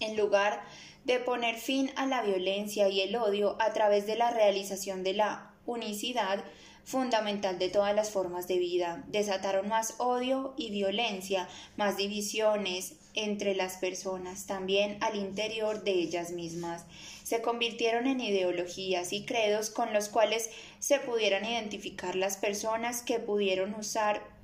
En 0.00 0.16
lugar 0.16 0.62
de 1.08 1.18
poner 1.20 1.56
fin 1.56 1.90
a 1.96 2.06
la 2.06 2.20
violencia 2.20 2.90
y 2.90 3.00
el 3.00 3.16
odio 3.16 3.56
a 3.60 3.72
través 3.72 4.06
de 4.06 4.14
la 4.14 4.30
realización 4.30 5.02
de 5.02 5.14
la 5.14 5.54
unicidad 5.64 6.44
fundamental 6.84 7.58
de 7.58 7.70
todas 7.70 7.94
las 7.94 8.10
formas 8.10 8.46
de 8.46 8.58
vida. 8.58 9.04
Desataron 9.08 9.68
más 9.68 9.94
odio 9.98 10.52
y 10.58 10.70
violencia, 10.70 11.48
más 11.78 11.96
divisiones 11.96 12.96
entre 13.14 13.54
las 13.54 13.78
personas, 13.78 14.46
también 14.46 14.98
al 15.00 15.16
interior 15.16 15.82
de 15.82 15.92
ellas 15.92 16.30
mismas. 16.30 16.84
Se 17.24 17.40
convirtieron 17.40 18.06
en 18.06 18.20
ideologías 18.20 19.14
y 19.14 19.24
credos 19.24 19.70
con 19.70 19.94
los 19.94 20.10
cuales 20.10 20.50
se 20.78 20.98
pudieran 20.98 21.46
identificar 21.46 22.16
las 22.16 22.36
personas 22.36 23.00
que 23.00 23.18
pudieron 23.18 23.74
usar 23.74 24.37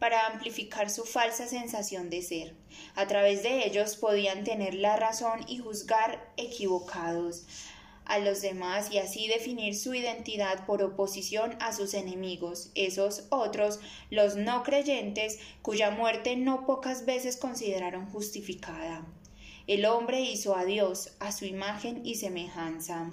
para 0.00 0.26
amplificar 0.26 0.90
su 0.90 1.04
falsa 1.04 1.46
sensación 1.46 2.10
de 2.10 2.22
ser. 2.22 2.56
A 2.96 3.06
través 3.06 3.44
de 3.44 3.64
ellos 3.64 3.94
podían 3.96 4.42
tener 4.42 4.74
la 4.74 4.96
razón 4.96 5.44
y 5.46 5.58
juzgar 5.58 6.32
equivocados 6.36 7.44
a 8.06 8.18
los 8.18 8.40
demás 8.40 8.90
y 8.90 8.98
así 8.98 9.28
definir 9.28 9.76
su 9.76 9.94
identidad 9.94 10.66
por 10.66 10.82
oposición 10.82 11.54
a 11.60 11.72
sus 11.72 11.94
enemigos, 11.94 12.72
esos 12.74 13.26
otros, 13.30 13.78
los 14.10 14.34
no 14.34 14.64
creyentes, 14.64 15.38
cuya 15.62 15.92
muerte 15.92 16.34
no 16.34 16.66
pocas 16.66 17.06
veces 17.06 17.36
consideraron 17.36 18.10
justificada. 18.10 19.06
El 19.68 19.84
hombre 19.84 20.22
hizo 20.22 20.56
a 20.56 20.64
Dios 20.64 21.12
a 21.20 21.30
su 21.30 21.44
imagen 21.44 22.04
y 22.04 22.16
semejanza 22.16 23.12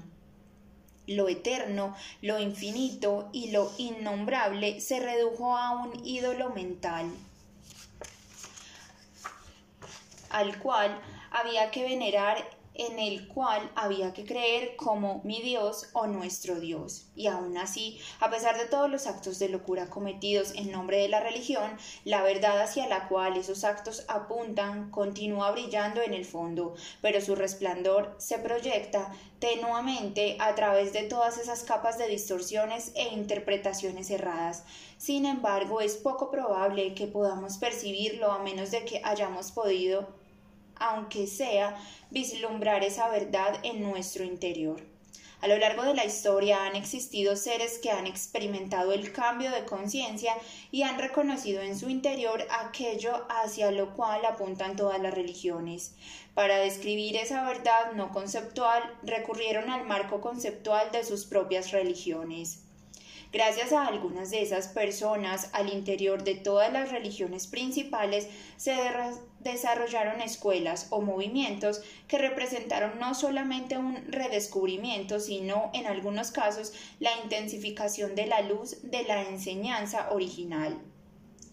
lo 1.07 1.27
eterno, 1.29 1.95
lo 2.21 2.39
infinito 2.39 3.29
y 3.33 3.51
lo 3.51 3.71
innombrable 3.77 4.79
se 4.81 4.99
redujo 4.99 5.57
a 5.57 5.71
un 5.71 6.05
ídolo 6.05 6.49
mental 6.49 7.11
al 10.29 10.59
cual 10.59 10.99
había 11.31 11.71
que 11.71 11.83
venerar 11.83 12.56
en 12.77 12.99
el 12.99 13.27
cual 13.27 13.71
había 13.75 14.13
que 14.13 14.23
creer 14.23 14.75
como 14.75 15.21
mi 15.23 15.41
Dios 15.41 15.89
o 15.93 16.05
nuestro 16.07 16.59
Dios. 16.59 17.07
Y 17.15 17.27
aún 17.27 17.57
así, 17.57 17.99
a 18.19 18.29
pesar 18.29 18.57
de 18.57 18.65
todos 18.65 18.89
los 18.89 19.07
actos 19.07 19.39
de 19.39 19.49
locura 19.49 19.89
cometidos 19.89 20.53
en 20.55 20.71
nombre 20.71 20.97
de 20.99 21.09
la 21.09 21.19
religión, 21.19 21.77
la 22.05 22.21
verdad 22.21 22.61
hacia 22.61 22.87
la 22.87 23.07
cual 23.07 23.35
esos 23.35 23.63
actos 23.63 24.05
apuntan 24.07 24.91
continúa 24.91 25.51
brillando 25.51 26.01
en 26.01 26.13
el 26.13 26.25
fondo, 26.25 26.75
pero 27.01 27.19
su 27.19 27.35
resplandor 27.35 28.15
se 28.19 28.37
proyecta 28.37 29.11
tenuamente 29.39 30.37
a 30.39 30.53
través 30.55 30.93
de 30.93 31.03
todas 31.03 31.37
esas 31.37 31.63
capas 31.63 31.97
de 31.97 32.07
distorsiones 32.07 32.91
e 32.95 33.09
interpretaciones 33.09 34.09
erradas. 34.11 34.63
Sin 34.97 35.25
embargo, 35.25 35.81
es 35.81 35.95
poco 35.95 36.31
probable 36.31 36.93
que 36.93 37.07
podamos 37.07 37.57
percibirlo 37.57 38.31
a 38.31 38.39
menos 38.39 38.71
de 38.71 38.85
que 38.85 39.01
hayamos 39.03 39.51
podido 39.51 40.07
aunque 40.79 41.27
sea 41.27 41.77
vislumbrar 42.11 42.83
esa 42.83 43.09
verdad 43.09 43.59
en 43.63 43.81
nuestro 43.81 44.23
interior. 44.23 44.81
A 45.39 45.47
lo 45.47 45.57
largo 45.57 45.83
de 45.83 45.93
la 45.93 46.03
historia 46.03 46.65
han 46.65 46.75
existido 46.75 47.35
seres 47.35 47.77
que 47.77 47.91
han 47.91 48.07
experimentado 48.07 48.91
el 48.91 49.11
cambio 49.11 49.51
de 49.51 49.65
conciencia 49.65 50.33
y 50.71 50.81
han 50.81 50.97
reconocido 50.97 51.61
en 51.61 51.77
su 51.77 51.89
interior 51.89 52.47
aquello 52.49 53.23
hacia 53.29 53.69
lo 53.69 53.93
cual 53.95 54.25
apuntan 54.25 54.75
todas 54.75 54.99
las 54.99 55.13
religiones. 55.13 55.93
Para 56.33 56.57
describir 56.57 57.17
esa 57.17 57.43
verdad 57.43 57.91
no 57.93 58.11
conceptual 58.11 58.81
recurrieron 59.03 59.69
al 59.69 59.85
marco 59.85 60.21
conceptual 60.21 60.91
de 60.91 61.03
sus 61.03 61.25
propias 61.25 61.71
religiones. 61.71 62.63
Gracias 63.33 63.73
a 63.73 63.85
algunas 63.85 64.31
de 64.31 64.41
esas 64.41 64.69
personas, 64.69 65.49
al 65.51 65.71
interior 65.71 66.23
de 66.23 66.35
todas 66.35 66.71
las 66.71 66.91
religiones 66.91 67.47
principales 67.47 68.29
se 68.55 68.73
desarrollaron 69.39 70.21
escuelas 70.21 70.87
o 70.91 71.01
movimientos 71.01 71.81
que 72.07 72.17
representaron 72.17 72.99
no 72.99 73.13
solamente 73.13 73.77
un 73.77 73.97
redescubrimiento, 74.07 75.19
sino 75.19 75.71
en 75.73 75.87
algunos 75.87 76.31
casos 76.31 76.71
la 76.99 77.11
intensificación 77.21 78.15
de 78.15 78.27
la 78.27 78.41
luz 78.41 78.77
de 78.83 79.03
la 79.03 79.23
enseñanza 79.23 80.09
original. 80.11 80.79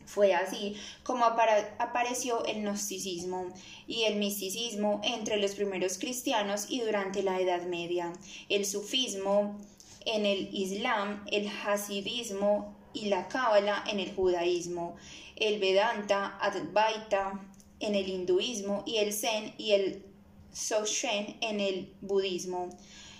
Fue 0.06 0.34
así 0.34 0.76
como 1.02 1.24
apareció 1.24 2.44
el 2.44 2.62
gnosticismo 2.62 3.46
y 3.86 4.04
el 4.04 4.16
misticismo 4.16 5.00
entre 5.02 5.38
los 5.38 5.54
primeros 5.54 5.98
cristianos 5.98 6.66
y 6.68 6.82
durante 6.82 7.22
la 7.22 7.40
Edad 7.40 7.62
Media, 7.62 8.12
el 8.48 8.64
sufismo 8.64 9.58
en 10.04 10.26
el 10.26 10.48
Islam, 10.54 11.24
el 11.30 11.48
hasidismo 11.48 12.76
y 12.92 13.06
la 13.06 13.28
cábala 13.28 13.84
en 13.86 14.00
el 14.00 14.14
judaísmo, 14.14 14.96
el 15.36 15.58
Vedanta, 15.60 16.38
Advaita 16.40 17.40
en 17.80 17.94
el 17.94 18.08
hinduismo 18.08 18.82
y 18.86 18.98
el 18.98 19.12
Zen 19.12 19.54
y 19.58 19.72
el 19.72 20.04
Soshen 20.52 21.36
en 21.40 21.60
el 21.60 21.92
budismo. 22.00 22.70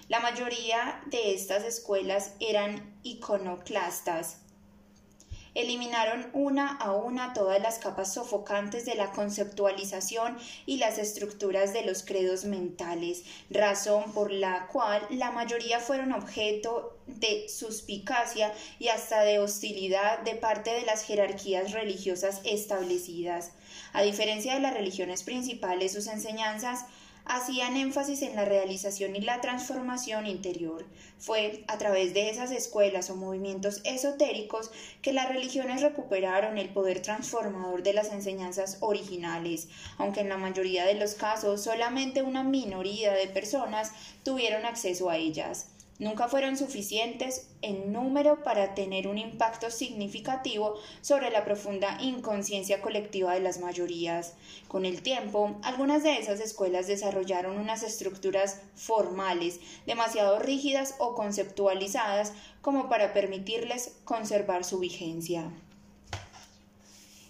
La 0.09 0.21
mayoría 0.21 1.03
de 1.07 1.35
estas 1.35 1.65
escuelas 1.65 2.35
eran 2.39 2.95
iconoclastas, 3.03 4.44
eliminaron 5.55 6.29
una 6.33 6.69
a 6.69 6.93
una 6.93 7.33
todas 7.33 7.61
las 7.63 7.79
capas 7.79 8.15
sofocantes 8.15 8.85
de 8.85 8.95
la 8.95 9.13
conceptualización 9.13 10.37
y 10.67 10.79
las 10.79 10.99
estructuras 10.99 11.73
de 11.73 11.85
los 11.85 12.03
credos 12.03 12.45
mentales, 12.45 13.25
razón 13.51 14.13
por 14.13 14.33
la 14.33 14.67
cual 14.67 15.07
la 15.11 15.31
mayoría 15.31 15.81
fueron 15.81 16.13
objeto 16.13 16.99
de 17.07 17.49
suspicacia 17.49 18.53
y 18.79 18.89
hasta 18.89 19.23
de 19.23 19.39
hostilidad 19.39 20.21
de 20.21 20.35
parte 20.35 20.71
de 20.71 20.83
las 20.83 21.05
jerarquías 21.05 21.73
religiosas 21.73 22.41
establecidas. 22.45 23.53
A 23.93 24.03
diferencia 24.03 24.55
de 24.55 24.61
las 24.61 24.75
religiones 24.75 25.23
principales, 25.23 25.93
sus 25.93 26.07
enseñanzas 26.07 26.87
hacían 27.25 27.77
énfasis 27.77 28.23
en 28.23 28.37
la 28.37 28.45
realización 28.45 29.17
y 29.17 29.21
la 29.21 29.41
transformación 29.41 30.27
interior. 30.27 30.85
Fue 31.19 31.65
a 31.69 31.79
través 31.79 32.15
de 32.15 32.31
esas 32.31 32.51
escuelas 32.51 33.11
o 33.11 33.17
movimientos 33.17 33.81
esotéricos 33.85 34.71
que 35.03 35.13
las 35.13 35.29
religiones 35.29 35.83
recuperaron 35.83 36.59
el 36.59 36.69
poder 36.69 37.01
transformador 37.01 37.83
de 37.83 37.95
las 37.95 38.13
enseñanzas 38.13 38.79
originales, 38.81 39.69
aunque 39.99 40.21
en 40.21 40.29
la 40.29 40.37
mayoría 40.37 40.85
de 40.85 40.95
los 40.95 41.15
casos 41.15 41.63
solamente 41.63 42.23
una 42.23 42.45
minoría 42.45 43.13
de 43.13 43.27
personas 43.29 43.93
tuvieron 44.23 44.67
acceso 44.67 45.09
a 45.11 45.17
ellas 45.17 45.74
nunca 45.99 46.29
fueron 46.29 46.57
suficientes 46.57 47.49
en 47.63 47.93
número 47.93 48.43
para 48.43 48.75
tener 48.75 49.07
un 49.09 49.19
impacto 49.19 49.71
significativo 49.71 50.75
sobre 51.01 51.31
la 51.31 51.45
profunda 51.45 51.99
inconsciencia 52.01 52.83
colectiva 52.83 53.35
de 53.35 53.41
las 53.41 53.61
mayorías. 53.61 54.35
Con 54.69 54.85
el 54.85 55.03
tiempo, 55.03 55.59
algunas 55.63 56.03
de 56.03 56.19
esas 56.19 56.41
escuelas 56.41 56.87
desarrollaron 56.87 57.59
unas 57.59 57.83
estructuras 57.83 58.61
formales 58.75 59.61
demasiado 59.87 60.39
rígidas 60.39 60.95
o 60.99 61.15
conceptualizadas 61.15 62.33
como 62.61 62.89
para 62.89 63.13
permitirles 63.13 63.97
conservar 64.05 64.65
su 64.65 64.79
vigencia. 64.79 65.51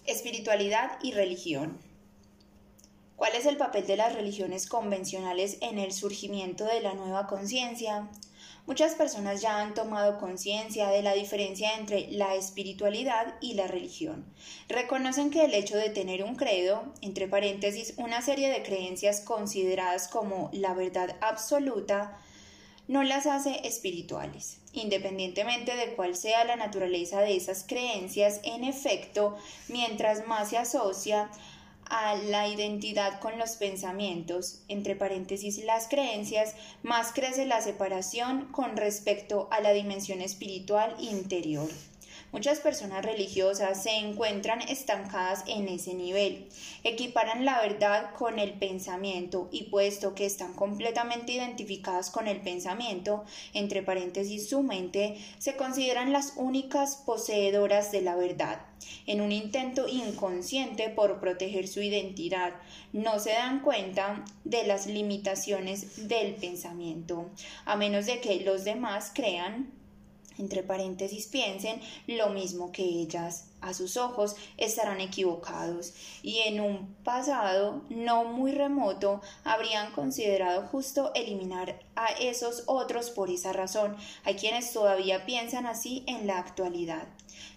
Espiritualidad 0.05 0.99
y 1.01 1.13
religión. 1.13 1.79
¿Cuál 3.15 3.33
es 3.35 3.45
el 3.45 3.57
papel 3.57 3.87
de 3.87 3.95
las 3.95 4.13
religiones 4.13 4.67
convencionales 4.67 5.57
en 5.61 5.79
el 5.79 5.93
surgimiento 5.93 6.65
de 6.65 6.81
la 6.81 6.93
nueva 6.93 7.27
conciencia? 7.27 8.09
Muchas 8.67 8.95
personas 8.95 9.41
ya 9.41 9.61
han 9.61 9.75
tomado 9.75 10.17
conciencia 10.17 10.89
de 10.89 11.03
la 11.03 11.13
diferencia 11.13 11.75
entre 11.77 12.11
la 12.11 12.33
espiritualidad 12.33 13.35
y 13.39 13.53
la 13.53 13.67
religión. 13.67 14.25
Reconocen 14.67 15.29
que 15.29 15.45
el 15.45 15.53
hecho 15.53 15.77
de 15.77 15.91
tener 15.91 16.23
un 16.23 16.35
credo, 16.35 16.83
entre 17.01 17.27
paréntesis, 17.27 17.93
una 17.97 18.23
serie 18.23 18.49
de 18.49 18.63
creencias 18.63 19.21
consideradas 19.21 20.07
como 20.07 20.49
la 20.51 20.73
verdad 20.73 21.15
absoluta, 21.21 22.17
no 22.87 23.03
las 23.03 23.27
hace 23.27 23.67
espirituales. 23.67 24.57
Independientemente 24.73 25.75
de 25.75 25.93
cuál 25.93 26.15
sea 26.15 26.43
la 26.43 26.55
naturaleza 26.55 27.21
de 27.21 27.35
esas 27.35 27.65
creencias, 27.67 28.39
en 28.43 28.63
efecto, 28.63 29.37
mientras 29.67 30.25
más 30.27 30.49
se 30.49 30.57
asocia 30.57 31.29
a 31.89 32.15
la 32.15 32.47
identidad 32.47 33.19
con 33.19 33.37
los 33.37 33.51
pensamientos, 33.57 34.63
entre 34.67 34.95
paréntesis 34.95 35.63
las 35.63 35.87
creencias, 35.87 36.55
más 36.83 37.11
crece 37.13 37.45
la 37.45 37.61
separación 37.61 38.47
con 38.51 38.77
respecto 38.77 39.47
a 39.51 39.59
la 39.61 39.71
dimensión 39.71 40.21
espiritual 40.21 40.95
interior. 40.99 41.69
Muchas 42.35 42.59
personas 42.59 43.05
religiosas 43.05 43.81
se 43.81 43.91
encuentran 43.91 44.61
estancadas 44.61 45.45
en 45.47 45.69
ese 45.69 45.93
nivel, 45.93 46.49
equiparan 46.83 47.45
la 47.45 47.61
verdad 47.61 48.11
con 48.13 48.39
el 48.39 48.51
pensamiento 48.53 49.47
y 49.53 49.69
puesto 49.69 50.15
que 50.15 50.25
están 50.25 50.53
completamente 50.53 51.31
identificadas 51.31 52.09
con 52.09 52.27
el 52.27 52.41
pensamiento, 52.41 53.23
entre 53.53 53.83
paréntesis 53.83 54.49
su 54.49 54.63
mente, 54.63 55.17
se 55.37 55.55
consideran 55.55 56.11
las 56.11 56.33
únicas 56.35 56.97
poseedoras 57.05 57.93
de 57.93 58.01
la 58.01 58.17
verdad. 58.17 58.59
En 59.07 59.21
un 59.21 59.31
intento 59.31 59.87
inconsciente 59.87 60.89
por 60.89 61.19
proteger 61.19 61.67
su 61.67 61.81
identidad, 61.81 62.53
no 62.93 63.19
se 63.19 63.31
dan 63.31 63.61
cuenta 63.61 64.25
de 64.43 64.65
las 64.65 64.87
limitaciones 64.87 66.07
del 66.07 66.35
pensamiento, 66.35 67.29
a 67.65 67.75
menos 67.75 68.05
de 68.05 68.19
que 68.21 68.41
los 68.41 68.63
demás 68.63 69.11
crean 69.13 69.71
entre 70.37 70.63
paréntesis 70.63 71.27
piensen 71.27 71.79
lo 72.07 72.29
mismo 72.29 72.71
que 72.71 72.83
ellas 72.83 73.47
a 73.61 73.73
sus 73.73 73.97
ojos 73.97 74.35
estarán 74.57 75.01
equivocados 75.01 75.93
y 76.21 76.39
en 76.39 76.59
un 76.59 76.93
pasado 77.03 77.81
no 77.89 78.25
muy 78.25 78.51
remoto 78.51 79.21
habrían 79.43 79.91
considerado 79.93 80.67
justo 80.67 81.11
eliminar 81.15 81.79
a 81.95 82.07
esos 82.07 82.63
otros 82.65 83.09
por 83.09 83.29
esa 83.29 83.53
razón. 83.53 83.95
Hay 84.23 84.35
quienes 84.35 84.71
todavía 84.73 85.25
piensan 85.25 85.65
así 85.65 86.03
en 86.05 86.27
la 86.27 86.37
actualidad. 86.37 87.07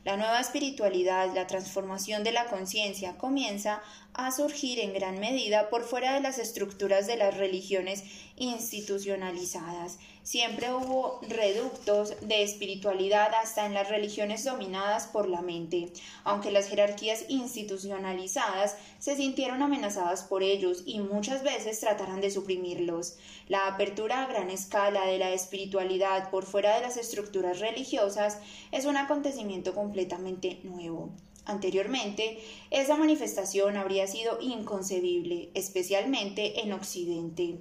La 0.05 0.17
nueva 0.17 0.41
espiritualidad, 0.41 1.35
la 1.35 1.47
transformación 1.47 2.25
de 2.25 2.33
la 2.33 2.47
conciencia 2.47 3.17
comienza 3.17 3.83
a 4.19 4.33
surgir 4.33 4.81
en 4.81 4.93
gran 4.93 5.21
medida 5.21 5.71
por 5.71 5.85
fuera 5.85 6.13
de 6.13 6.21
las 6.21 6.39
estructuras 6.39 7.07
de 7.07 7.17
las 7.17 7.37
religiones 7.37 8.03
institucionalizadas. 8.35 10.01
Siempre 10.25 10.73
hubo 10.73 11.21
reductos 11.23 12.15
de 12.21 12.43
espiritualidad 12.43 13.33
hasta 13.41 13.65
en 13.65 13.75
las 13.75 13.89
religiones 13.89 14.43
dominadas 14.43 15.07
por 15.07 15.29
la 15.29 15.41
mente, 15.41 15.93
aunque 16.25 16.51
las 16.51 16.69
jerarquías 16.69 17.27
institucionalizadas 17.29 18.77
se 18.99 19.15
sintieron 19.15 19.63
amenazadas 19.63 20.25
por 20.25 20.43
ellos 20.43 20.83
y 20.85 20.99
muchas 20.99 21.45
veces 21.45 21.79
trataron 21.79 22.21
de 22.21 22.33
suprimirlos. 22.33 23.19
La 23.47 23.69
apertura 23.69 24.25
a 24.25 24.27
gran 24.27 24.51
escala 24.51 25.07
de 25.07 25.19
la 25.19 25.31
espiritualidad 25.31 26.29
por 26.31 26.45
fuera 26.45 26.75
de 26.75 26.83
las 26.83 26.97
estructuras 26.97 27.61
religiosas 27.61 28.39
es 28.73 28.85
un 28.85 28.97
acontecimiento 28.97 29.77
completamente 29.77 30.59
nuevo. 30.65 31.11
Anteriormente, 31.49 32.39
esa 32.71 32.97
manifestación 32.97 33.79
habría 33.79 34.07
sido 34.07 34.39
inconcebible, 34.41 35.49
especialmente 35.55 36.61
en 36.61 36.75
Occidente 36.75 37.57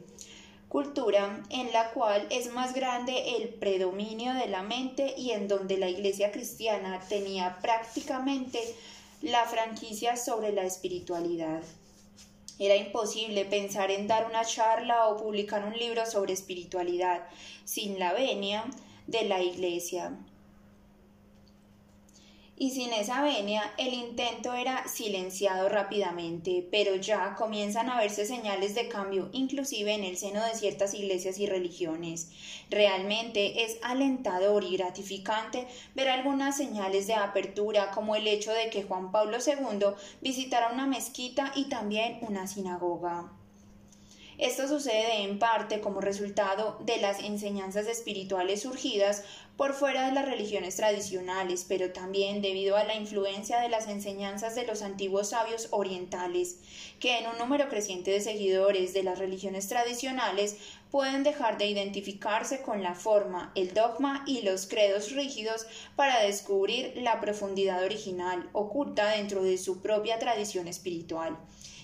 cultura 0.68 1.42
en 1.50 1.72
la 1.72 1.92
cual 1.92 2.28
es 2.30 2.52
más 2.52 2.74
grande 2.74 3.38
el 3.38 3.48
predominio 3.48 4.34
de 4.34 4.48
la 4.48 4.64
mente 4.64 5.16
y 5.18 5.32
en 5.32 5.48
donde 5.48 5.78
la 5.78 5.90
Iglesia 5.90 6.32
cristiana 6.32 7.00
tenía 7.08 7.60
prácticamente 7.62 8.60
la 9.22 9.46
franquicia 9.46 10.18
sobre 10.18 10.52
la 10.52 10.64
espiritualidad. 10.64 11.64
Era 12.60 12.76
imposible 12.76 13.46
pensar 13.46 13.92
en 13.92 14.08
dar 14.08 14.26
una 14.26 14.44
charla 14.44 15.08
o 15.08 15.18
publicar 15.18 15.64
un 15.64 15.78
libro 15.78 16.06
sobre 16.06 16.34
espiritualidad 16.34 17.24
sin 17.64 18.00
la 18.00 18.12
venia 18.12 18.66
de 19.06 19.24
la 19.24 19.42
Iglesia 19.42 20.18
y 22.60 22.72
sin 22.72 22.92
esa 22.92 23.22
venia 23.22 23.72
el 23.78 23.94
intento 23.94 24.54
era 24.54 24.88
silenciado 24.88 25.70
rápidamente, 25.70 26.68
pero 26.72 26.96
ya 26.96 27.36
comienzan 27.36 27.90
a 27.90 28.00
verse 28.00 28.26
señales 28.26 28.74
de 28.74 28.88
cambio 28.88 29.30
inclusive 29.32 29.94
en 29.94 30.04
el 30.04 30.18
seno 30.18 30.44
de 30.44 30.56
ciertas 30.56 30.96
iglesias 30.96 31.38
y 31.38 31.46
religiones. 31.46 32.32
Realmente 32.72 33.64
es 33.64 33.78
alentador 33.84 34.64
y 34.64 34.76
gratificante 34.76 35.68
ver 35.94 36.10
algunas 36.10 36.58
señales 36.58 37.06
de 37.06 37.14
apertura 37.14 37.92
como 37.92 38.16
el 38.16 38.28
hecho 38.28 38.52
de 38.52 38.72
que 38.72 38.84
Juan 38.84 39.12
Pablo 39.12 39.38
II 39.38 39.94
visitara 40.22 40.72
una 40.72 40.88
mezquita 40.88 41.52
y 41.56 41.66
también 41.66 42.18
una 42.22 42.48
sinagoga. 42.48 43.32
Esto 44.38 44.68
sucede 44.68 45.24
en 45.24 45.40
parte 45.40 45.82
como 45.82 46.00
resultado 46.00 46.78
de 46.86 46.98
las 46.98 47.20
enseñanzas 47.22 47.88
espirituales 47.88 48.62
surgidas 48.62 49.24
por 49.58 49.74
fuera 49.74 50.06
de 50.08 50.14
las 50.14 50.26
religiones 50.26 50.76
tradicionales, 50.76 51.66
pero 51.68 51.92
también 51.92 52.44
debido 52.44 52.78
a 52.78 52.84
la 52.84 52.96
influencia 52.96 53.60
de 53.60 53.70
las 53.70 53.88
enseñanzas 53.88 54.54
de 54.54 54.68
los 54.68 54.84
antiguos 54.84 55.30
sabios 55.30 55.68
orientales, 55.72 56.60
que 57.00 57.18
en 57.18 57.28
un 57.28 57.40
número 57.40 57.68
creciente 57.68 58.12
de 58.12 58.22
seguidores 58.22 58.94
de 58.94 59.02
las 59.02 59.18
religiones 59.18 59.68
tradicionales 59.68 60.58
pueden 60.92 61.24
dejar 61.24 61.58
de 61.58 61.66
identificarse 61.66 62.62
con 62.62 62.84
la 62.84 62.94
forma, 62.94 63.52
el 63.56 63.74
dogma 63.74 64.24
y 64.28 64.44
los 64.44 64.68
credos 64.68 65.12
rígidos 65.12 65.66
para 65.96 66.22
descubrir 66.22 66.94
la 66.96 67.20
profundidad 67.20 67.84
original 67.84 68.48
oculta 68.54 69.10
dentro 69.10 69.42
de 69.42 69.58
su 69.58 69.82
propia 69.82 70.20
tradición 70.20 70.68
espiritual 70.68 71.36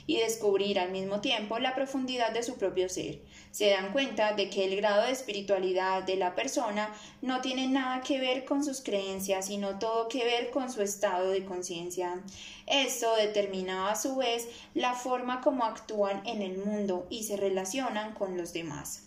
y 0.05 0.17
descubrir 0.17 0.79
al 0.79 0.91
mismo 0.91 1.21
tiempo 1.21 1.59
la 1.59 1.73
profundidad 1.73 2.31
de 2.31 2.43
su 2.43 2.55
propio 2.57 2.87
ser. 2.87 3.21
Se 3.53 3.69
dan 3.69 3.91
cuenta 3.91 4.33
de 4.33 4.49
que 4.49 4.65
el 4.65 4.75
grado 4.75 5.03
de 5.03 5.11
espiritualidad 5.11 6.01
de 6.01 6.15
la 6.15 6.33
persona 6.33 6.89
no 7.21 7.39
tiene 7.39 7.67
nada 7.67 8.01
que 8.01 8.19
ver 8.19 8.45
con 8.45 8.65
sus 8.65 8.81
creencias, 8.81 9.45
sino 9.45 9.77
todo 9.77 10.07
que 10.07 10.25
ver 10.25 10.49
con 10.49 10.71
su 10.71 10.81
estado 10.81 11.29
de 11.29 11.45
conciencia. 11.45 12.19
Esto 12.65 13.15
determina 13.15 13.91
a 13.91 13.95
su 13.95 14.15
vez 14.15 14.47
la 14.73 14.95
forma 14.95 15.41
como 15.41 15.65
actúan 15.65 16.25
en 16.25 16.41
el 16.41 16.57
mundo 16.57 17.05
y 17.11 17.25
se 17.25 17.37
relacionan 17.37 18.15
con 18.15 18.37
los 18.37 18.53
demás. 18.53 19.03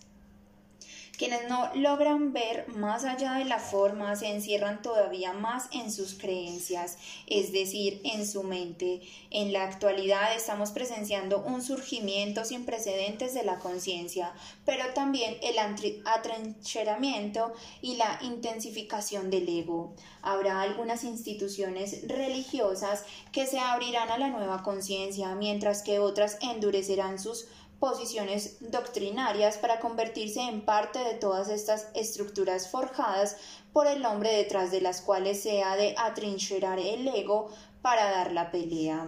Quienes 1.17 1.49
no 1.49 1.71
logran 1.75 2.35
ver 2.35 2.69
más 2.69 3.05
allá 3.05 3.35
de 3.35 3.47
la 3.47 3.59
forma 3.59 4.15
se 4.17 4.29
encierran 4.29 4.83
todavía 4.83 5.33
más 5.33 5.65
en 5.73 5.91
sus 5.91 6.13
creencias, 6.13 6.99
es 7.27 7.53
decir, 7.53 8.03
en 8.05 8.27
su 8.27 8.43
mente. 8.43 9.01
En 9.31 9.53
la 9.55 9.65
actualidad 9.65 10.35
estamos 10.37 10.73
presenciando 10.73 11.41
un 11.41 11.63
surgimiento 11.63 12.45
sin 12.45 12.67
precedentes 12.67 13.33
de 13.33 13.45
la 13.45 13.59
conciencia, 13.59 14.35
pero 14.67 14.93
también 14.93 15.37
el 15.43 15.57
atrincheramiento 16.05 17.55
y 17.81 17.97
la 17.97 18.19
intensificación 18.23 19.31
del 19.31 19.49
ego. 19.49 19.95
Habrá 20.21 20.61
algunas 20.61 21.03
instituciones 21.05 22.07
religiosas 22.09 23.05
que 23.33 23.47
se 23.47 23.59
abrirán 23.59 24.11
a 24.11 24.19
la 24.19 24.29
nueva 24.29 24.63
conciencia, 24.63 25.35
mientras 25.35 25.83
que 25.83 25.99
otras 25.99 26.37
endurecerán 26.43 27.19
sus 27.19 27.47
posiciones 27.79 28.57
doctrinarias 28.61 29.59
para 29.59 29.81
convertirse 29.81 30.41
en 30.41 30.65
parte 30.65 30.99
de 30.99 31.15
todas 31.15 31.49
estas 31.49 31.89
estructuras 31.95 32.69
forjadas 32.69 33.37
por 33.73 33.87
el 33.87 34.05
hombre 34.05 34.33
detrás 34.33 34.71
de 34.71 34.81
las 34.81 35.03
cuales 35.03 35.43
se 35.43 35.63
ha 35.63 35.77
de 35.77 35.95
atrincherar 35.99 36.79
el 36.79 37.07
ego 37.09 37.49
para 37.83 38.11
dar 38.11 38.33
la 38.33 38.51
pelea. 38.51 39.07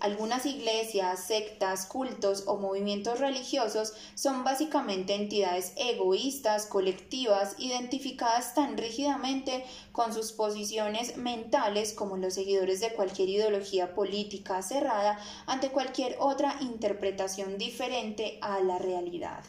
Algunas 0.00 0.44
iglesias, 0.44 1.24
sectas, 1.26 1.86
cultos 1.86 2.44
o 2.46 2.58
movimientos 2.58 3.18
religiosos 3.18 3.94
son 4.14 4.44
básicamente 4.44 5.14
entidades 5.14 5.72
egoístas, 5.76 6.66
colectivas, 6.66 7.54
identificadas 7.58 8.54
tan 8.54 8.76
rígidamente 8.76 9.64
con 9.92 10.12
sus 10.12 10.32
posiciones 10.32 11.16
mentales 11.16 11.94
como 11.94 12.18
los 12.18 12.34
seguidores 12.34 12.80
de 12.80 12.92
cualquier 12.92 13.30
ideología 13.30 13.94
política 13.94 14.60
cerrada 14.62 15.18
ante 15.46 15.70
cualquier 15.70 16.16
otra 16.18 16.58
interpretación 16.60 17.56
diferente 17.56 18.38
a 18.42 18.60
la 18.60 18.78
realidad. 18.78 19.44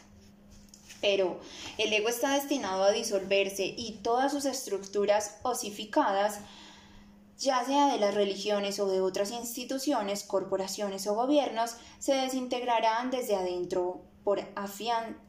Pero 1.00 1.38
el 1.76 1.92
ego 1.92 2.08
está 2.08 2.34
destinado 2.34 2.84
a 2.84 2.90
disolverse 2.90 3.66
y 3.76 3.98
todas 4.02 4.32
sus 4.32 4.46
estructuras 4.46 5.36
osificadas 5.42 6.40
ya 7.38 7.64
sea 7.64 7.92
de 7.92 7.98
las 7.98 8.14
religiones 8.14 8.80
o 8.80 8.88
de 8.88 9.00
otras 9.00 9.30
instituciones, 9.30 10.24
corporaciones 10.24 11.06
o 11.06 11.14
gobiernos, 11.14 11.76
se 11.98 12.14
desintegrarán 12.14 13.10
desde 13.10 13.36
adentro 13.36 14.02
por 14.24 14.40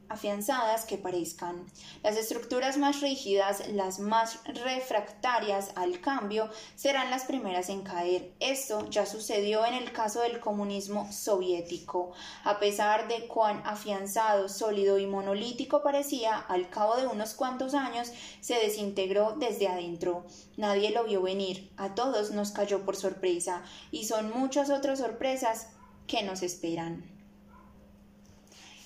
afianzadas 0.10 0.86
que 0.86 0.98
parezcan. 0.98 1.66
Las 2.04 2.18
estructuras 2.18 2.78
más 2.78 3.02
rígidas, 3.02 3.68
las 3.70 4.00
más 4.00 4.40
refractarias 4.46 5.72
al 5.76 6.02
cambio, 6.02 6.50
serán 6.76 7.10
las 7.10 7.26
primeras 7.26 7.70
en 7.70 7.82
caer. 7.82 8.34
Esto 8.40 8.90
ya 8.90 9.06
sucedió 9.06 9.66
en 9.66 9.76
el 9.76 9.92
caso 9.92 10.22
del 10.22 10.40
comunismo 10.40 11.12
soviético. 11.12 12.12
A 12.44 12.60
pesar 12.60 13.08
de 13.08 13.28
cuán 13.28 13.62
afianzado, 13.66 14.50
sólido 14.50 14.98
y 15.00 15.06
monolítico 15.06 15.82
parecía, 15.84 16.38
al 16.38 16.70
cabo 16.70 16.98
de 16.98 17.08
unos 17.08 17.34
cuantos 17.34 17.74
años 17.74 18.12
se 18.42 18.56
desintegró 18.56 19.36
desde 19.38 19.68
adentro. 19.68 20.26
Nadie 20.58 20.92
lo 20.92 21.04
vio 21.04 21.22
venir, 21.22 21.72
a 21.78 21.96
todos 21.96 22.32
nos 22.32 22.52
cayó 22.52 22.86
por 22.86 22.96
sorpresa, 22.96 23.64
y 23.92 24.06
son 24.06 24.32
muchas 24.32 24.70
otras 24.70 25.00
sorpresas 25.00 25.68
que 26.08 26.24
nos 26.24 26.42
esperan. 26.42 27.19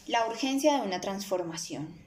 La 0.05 0.27
urgencia 0.27 0.81
de 0.81 0.85
una 0.85 0.99
transformación. 0.99 2.02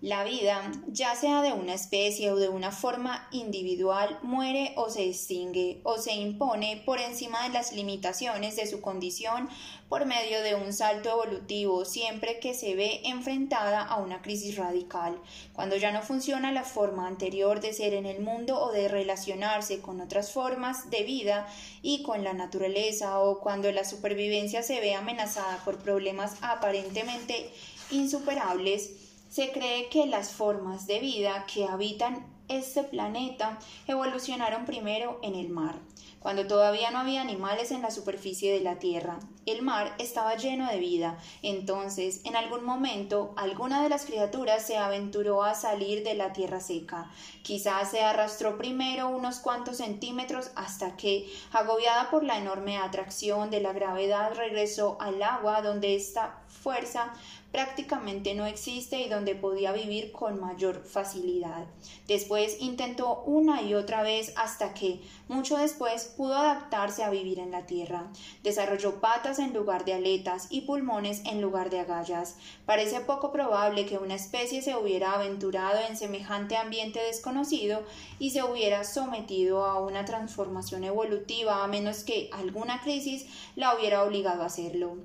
La 0.00 0.22
vida, 0.22 0.70
ya 0.86 1.16
sea 1.16 1.42
de 1.42 1.52
una 1.52 1.74
especie 1.74 2.30
o 2.30 2.36
de 2.36 2.48
una 2.48 2.70
forma 2.70 3.28
individual, 3.32 4.16
muere 4.22 4.72
o 4.76 4.90
se 4.90 5.08
extingue 5.08 5.80
o 5.82 5.98
se 5.98 6.12
impone 6.12 6.80
por 6.86 7.00
encima 7.00 7.42
de 7.42 7.48
las 7.48 7.72
limitaciones 7.72 8.54
de 8.54 8.68
su 8.68 8.80
condición 8.80 9.48
por 9.88 10.06
medio 10.06 10.40
de 10.42 10.54
un 10.54 10.72
salto 10.72 11.08
evolutivo 11.10 11.84
siempre 11.84 12.38
que 12.38 12.54
se 12.54 12.76
ve 12.76 13.00
enfrentada 13.06 13.82
a 13.82 13.96
una 13.96 14.22
crisis 14.22 14.56
radical, 14.56 15.20
cuando 15.52 15.74
ya 15.74 15.90
no 15.90 16.02
funciona 16.02 16.52
la 16.52 16.62
forma 16.62 17.08
anterior 17.08 17.60
de 17.60 17.72
ser 17.72 17.92
en 17.94 18.06
el 18.06 18.20
mundo 18.20 18.60
o 18.60 18.70
de 18.70 18.86
relacionarse 18.86 19.80
con 19.80 20.00
otras 20.00 20.30
formas 20.30 20.90
de 20.90 21.02
vida 21.02 21.48
y 21.82 22.04
con 22.04 22.22
la 22.22 22.34
naturaleza 22.34 23.18
o 23.18 23.40
cuando 23.40 23.72
la 23.72 23.82
supervivencia 23.82 24.62
se 24.62 24.78
ve 24.78 24.94
amenazada 24.94 25.56
por 25.64 25.78
problemas 25.78 26.36
aparentemente 26.40 27.50
insuperables, 27.90 28.90
se 29.28 29.52
cree 29.52 29.88
que 29.88 30.06
las 30.06 30.32
formas 30.32 30.86
de 30.86 31.00
vida 31.00 31.44
que 31.52 31.66
habitan 31.66 32.26
este 32.48 32.82
planeta 32.82 33.58
evolucionaron 33.86 34.64
primero 34.64 35.20
en 35.22 35.34
el 35.34 35.50
mar, 35.50 35.78
cuando 36.18 36.46
todavía 36.46 36.90
no 36.90 36.98
había 36.98 37.20
animales 37.20 37.70
en 37.70 37.82
la 37.82 37.90
superficie 37.90 38.52
de 38.52 38.60
la 38.60 38.78
Tierra. 38.78 39.20
El 39.44 39.62
mar 39.62 39.94
estaba 39.98 40.36
lleno 40.36 40.70
de 40.70 40.78
vida. 40.78 41.18
Entonces, 41.42 42.20
en 42.24 42.36
algún 42.36 42.64
momento, 42.64 43.32
alguna 43.36 43.82
de 43.82 43.88
las 43.88 44.04
criaturas 44.04 44.66
se 44.66 44.76
aventuró 44.76 45.42
a 45.42 45.54
salir 45.54 46.04
de 46.04 46.14
la 46.14 46.34
tierra 46.34 46.60
seca. 46.60 47.10
Quizás 47.42 47.90
se 47.90 48.02
arrastró 48.02 48.58
primero 48.58 49.08
unos 49.08 49.38
cuantos 49.38 49.78
centímetros 49.78 50.50
hasta 50.54 50.98
que, 50.98 51.32
agobiada 51.50 52.10
por 52.10 52.24
la 52.24 52.36
enorme 52.36 52.76
atracción 52.76 53.50
de 53.50 53.60
la 53.60 53.72
gravedad, 53.72 54.34
regresó 54.34 54.98
al 55.00 55.22
agua 55.22 55.62
donde 55.62 55.96
esta 55.96 56.42
fuerza 56.48 57.14
prácticamente 57.52 58.34
no 58.34 58.44
existe 58.46 59.00
y 59.00 59.08
donde 59.08 59.34
podía 59.34 59.72
vivir 59.72 60.12
con 60.12 60.38
mayor 60.38 60.84
facilidad. 60.84 61.66
Después 62.06 62.58
intentó 62.60 63.22
una 63.22 63.62
y 63.62 63.74
otra 63.74 64.02
vez 64.02 64.32
hasta 64.36 64.74
que, 64.74 65.00
mucho 65.28 65.56
después, 65.56 66.12
pudo 66.16 66.36
adaptarse 66.36 67.02
a 67.02 67.10
vivir 67.10 67.38
en 67.38 67.50
la 67.50 67.66
tierra. 67.66 68.12
Desarrolló 68.42 69.00
patas 69.00 69.38
en 69.38 69.54
lugar 69.54 69.84
de 69.84 69.94
aletas 69.94 70.48
y 70.50 70.62
pulmones 70.62 71.22
en 71.24 71.40
lugar 71.40 71.70
de 71.70 71.80
agallas. 71.80 72.36
Parece 72.66 73.00
poco 73.00 73.32
probable 73.32 73.86
que 73.86 73.98
una 73.98 74.14
especie 74.14 74.60
se 74.60 74.76
hubiera 74.76 75.14
aventurado 75.14 75.80
en 75.88 75.96
semejante 75.96 76.56
ambiente 76.56 77.00
desconocido 77.00 77.82
y 78.18 78.30
se 78.30 78.42
hubiera 78.42 78.84
sometido 78.84 79.64
a 79.64 79.80
una 79.80 80.04
transformación 80.04 80.84
evolutiva 80.84 81.64
a 81.64 81.66
menos 81.66 82.04
que 82.04 82.28
alguna 82.32 82.82
crisis 82.82 83.26
la 83.56 83.74
hubiera 83.74 84.02
obligado 84.02 84.42
a 84.42 84.46
hacerlo. 84.46 84.96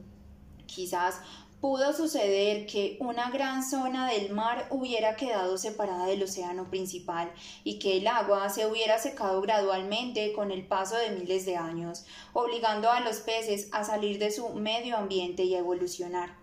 Quizás 0.65 1.19
pudo 1.63 1.93
suceder 1.93 2.65
que 2.65 2.97
una 2.99 3.29
gran 3.29 3.63
zona 3.63 4.11
del 4.11 4.33
mar 4.33 4.67
hubiera 4.69 5.15
quedado 5.15 5.57
separada 5.57 6.07
del 6.07 6.23
océano 6.23 6.69
principal 6.69 7.31
y 7.63 7.79
que 7.79 7.95
el 7.99 8.07
agua 8.07 8.49
se 8.49 8.65
hubiera 8.65 8.99
secado 8.99 9.39
gradualmente 9.39 10.33
con 10.33 10.51
el 10.51 10.65
paso 10.65 10.97
de 10.97 11.11
miles 11.11 11.45
de 11.45 11.55
años, 11.55 12.03
obligando 12.33 12.91
a 12.91 12.99
los 12.99 13.19
peces 13.19 13.69
a 13.71 13.85
salir 13.85 14.19
de 14.19 14.31
su 14.31 14.49
medio 14.49 14.97
ambiente 14.97 15.43
y 15.43 15.55
a 15.55 15.59
evolucionar. 15.59 16.35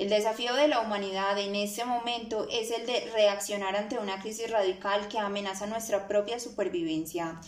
El 0.00 0.08
desafío 0.08 0.54
de 0.54 0.66
la 0.66 0.80
humanidad 0.80 1.38
en 1.38 1.54
este 1.54 1.84
momento 1.84 2.48
es 2.50 2.72
el 2.72 2.84
de 2.84 3.08
reaccionar 3.12 3.76
ante 3.76 4.00
una 4.00 4.20
crisis 4.20 4.50
radical 4.50 5.06
que 5.06 5.20
amenaza 5.20 5.68
nuestra 5.68 6.08
propia 6.08 6.40
supervivencia. 6.40 7.40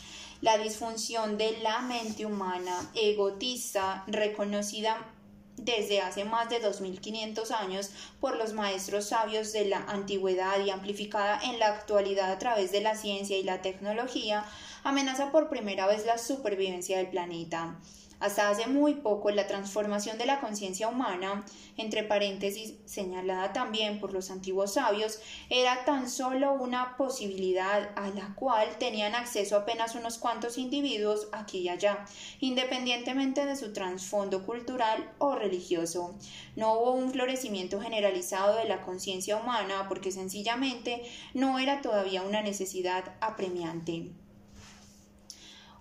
La 0.43 0.59
disfunción 0.59 1.39
de 1.39 1.59
la 1.59 1.81
mente 1.81 2.25
humana, 2.25 2.89
egotista, 2.95 4.05
reconocida 4.07 5.13
desde 5.57 6.01
hace 6.01 6.25
más 6.25 6.49
de 6.51 6.61
2500 6.61 7.51
años 7.51 7.91
por 8.21 8.37
los 8.37 8.53
maestros 8.53 9.09
sabios 9.09 9.53
de 9.53 9.67
la 9.67 9.79
antigüedad 9.79 10.65
y 10.65 10.71
amplificada 10.71 11.41
en 11.43 11.59
la 11.59 11.69
actualidad 11.69 12.31
a 12.31 12.39
través 12.39 12.73
de 12.73 12.81
la 12.81 12.97
ciencia 12.97 13.39
y 13.39 13.43
la 13.43 13.63
tecnología, 13.63 14.45
amenaza 14.85 15.33
por 15.33 15.49
primera 15.49 15.87
vez 15.87 16.07
la 16.07 16.19
supervivencia 16.19 16.99
del 16.99 17.09
planeta. 17.09 17.77
Hasta 18.19 18.49
hace 18.49 18.67
muy 18.67 18.95
poco 18.95 19.31
la 19.31 19.47
transformación 19.47 20.17
de 20.17 20.27
la 20.27 20.41
conciencia 20.41 20.89
humana, 20.89 21.45
entre 21.77 22.03
paréntesis 22.03 22.75
señalada 22.87 23.53
también 23.53 24.01
por 24.01 24.13
los 24.13 24.31
antiguos 24.31 24.75
sabios, 24.75 25.21
era 25.51 25.85
tan 25.85 26.09
solo 26.09 26.55
una 26.55 26.97
posibilidad 26.97 27.91
a 27.95 28.09
la 28.11 28.35
cual 28.35 28.69
tenían 28.79 29.15
acceso 29.15 29.57
apenas 29.57 29.95
unos 29.95 30.19
cuantos 30.19 30.57
individuos 30.57 31.29
aquí 31.33 31.59
y 31.59 31.69
allá, 31.69 32.07
independientemente 32.41 33.45
de 33.45 33.57
su 33.57 33.73
trasfondo 33.73 34.47
cultural 34.47 35.11
o 35.19 35.35
religioso. 35.35 36.15
No 36.57 36.75
hubo 36.75 36.93
un 36.93 37.11
florecimiento 37.11 37.81
generalizado 37.81 38.57
de 38.57 38.65
la 38.65 38.81
conciencia 38.83 39.37
humana 39.37 39.87
porque 39.89 40.11
sencillamente 40.11 41.03
no 41.35 41.59
era 41.59 41.83
todavía 41.83 42.23
una 42.23 42.43
necesidad 42.43 43.15
apremiante. 43.21 44.13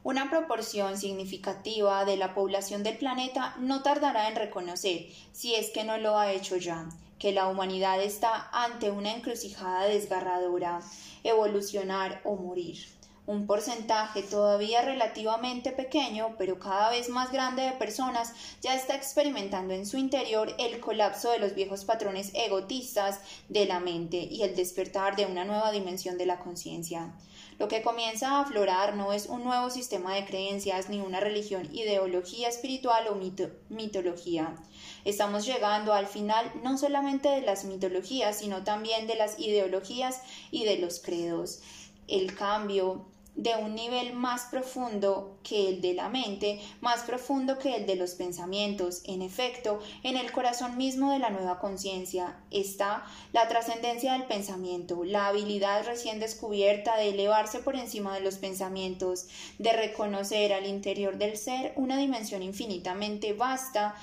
Una 0.05 0.29
proporción 0.29 0.99
significativa 0.99 2.05
de 2.05 2.15
la 2.15 2.35
población 2.35 2.83
del 2.83 2.95
planeta 2.95 3.55
no 3.57 3.81
tardará 3.81 4.27
en 4.29 4.35
reconocer, 4.35 5.07
si 5.33 5.55
es 5.55 5.71
que 5.71 5.83
no 5.83 5.97
lo 5.97 6.19
ha 6.19 6.31
hecho 6.31 6.57
ya, 6.57 6.87
que 7.17 7.31
la 7.31 7.47
humanidad 7.47 7.99
está 7.99 8.47
ante 8.51 8.91
una 8.91 9.11
encrucijada 9.11 9.85
desgarradora, 9.85 10.79
evolucionar 11.23 12.21
o 12.23 12.35
morir. 12.35 12.85
un 13.25 13.47
porcentaje 13.47 14.21
todavía 14.21 14.83
relativamente 14.83 15.71
pequeño, 15.71 16.35
pero 16.37 16.59
cada 16.59 16.91
vez 16.91 17.09
más 17.09 17.31
grande 17.31 17.63
de 17.63 17.71
personas 17.71 18.31
ya 18.61 18.75
está 18.75 18.95
experimentando 18.95 19.73
en 19.73 19.87
su 19.87 19.97
interior 19.97 20.53
el 20.59 20.79
colapso 20.81 21.31
de 21.31 21.39
los 21.39 21.55
viejos 21.55 21.83
patrones 21.83 22.29
egotistas 22.35 23.21
de 23.49 23.65
la 23.65 23.79
mente 23.79 24.17
y 24.17 24.43
el 24.43 24.55
despertar 24.55 25.15
de 25.15 25.25
una 25.25 25.45
nueva 25.45 25.71
dimensión 25.71 26.19
de 26.19 26.27
la 26.27 26.37
conciencia. 26.37 27.11
Lo 27.57 27.69
que 27.69 27.81
comienza 27.81 28.31
a 28.31 28.41
aflorar 28.41 28.95
no 28.95 29.13
es 29.13 29.27
un 29.27 29.43
nuevo 29.43 29.69
sistema 29.69 30.13
de 30.13 30.25
creencias 30.25 30.89
ni 30.89 30.99
una 30.99 31.21
religión, 31.21 31.69
ideología 31.73 32.49
espiritual 32.49 33.07
o 33.07 33.15
mitología. 33.69 34.55
Estamos 35.05 35.45
llegando 35.45 35.93
al 35.93 36.07
final 36.07 36.51
no 36.63 36.77
solamente 36.77 37.29
de 37.29 37.41
las 37.41 37.63
mitologías, 37.63 38.39
sino 38.39 38.63
también 38.63 39.07
de 39.07 39.15
las 39.15 39.39
ideologías 39.39 40.21
y 40.51 40.65
de 40.65 40.79
los 40.79 40.99
credos. 40.99 41.61
El 42.07 42.35
cambio 42.35 43.05
de 43.35 43.55
un 43.55 43.75
nivel 43.75 44.13
más 44.13 44.45
profundo 44.45 45.37
que 45.43 45.69
el 45.69 45.81
de 45.81 45.93
la 45.93 46.09
mente, 46.09 46.59
más 46.81 47.03
profundo 47.03 47.59
que 47.59 47.75
el 47.75 47.85
de 47.85 47.95
los 47.95 48.11
pensamientos. 48.11 49.01
En 49.05 49.21
efecto, 49.21 49.79
en 50.03 50.17
el 50.17 50.31
corazón 50.31 50.77
mismo 50.77 51.11
de 51.11 51.19
la 51.19 51.29
nueva 51.29 51.59
conciencia 51.59 52.37
está 52.49 53.05
la 53.33 53.47
trascendencia 53.47 54.13
del 54.13 54.23
pensamiento, 54.23 55.03
la 55.03 55.27
habilidad 55.27 55.85
recién 55.85 56.19
descubierta 56.19 56.97
de 56.97 57.09
elevarse 57.09 57.59
por 57.59 57.75
encima 57.75 58.13
de 58.13 58.21
los 58.21 58.35
pensamientos, 58.35 59.27
de 59.59 59.73
reconocer 59.73 60.53
al 60.53 60.65
interior 60.65 61.17
del 61.17 61.37
ser 61.37 61.73
una 61.75 61.97
dimensión 61.97 62.41
infinitamente 62.41 63.33
vasta 63.33 63.95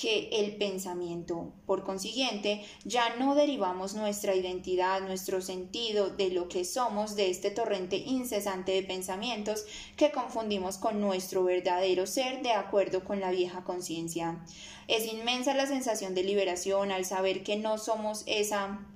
que 0.00 0.28
el 0.30 0.56
pensamiento. 0.56 1.52
Por 1.66 1.82
consiguiente, 1.82 2.64
ya 2.84 3.16
no 3.16 3.34
derivamos 3.34 3.94
nuestra 3.94 4.34
identidad, 4.36 5.00
nuestro 5.00 5.40
sentido 5.40 6.10
de 6.10 6.30
lo 6.30 6.48
que 6.48 6.64
somos 6.64 7.16
de 7.16 7.30
este 7.30 7.50
torrente 7.50 7.96
incesante 7.96 8.72
de 8.72 8.84
pensamientos 8.84 9.64
que 9.96 10.12
confundimos 10.12 10.78
con 10.78 11.00
nuestro 11.00 11.42
verdadero 11.42 12.06
ser 12.06 12.42
de 12.42 12.52
acuerdo 12.52 13.02
con 13.02 13.18
la 13.18 13.32
vieja 13.32 13.64
conciencia. 13.64 14.44
Es 14.86 15.12
inmensa 15.12 15.54
la 15.54 15.66
sensación 15.66 16.14
de 16.14 16.22
liberación 16.22 16.92
al 16.92 17.04
saber 17.04 17.42
que 17.42 17.56
no 17.56 17.76
somos 17.76 18.22
esa, 18.26 18.86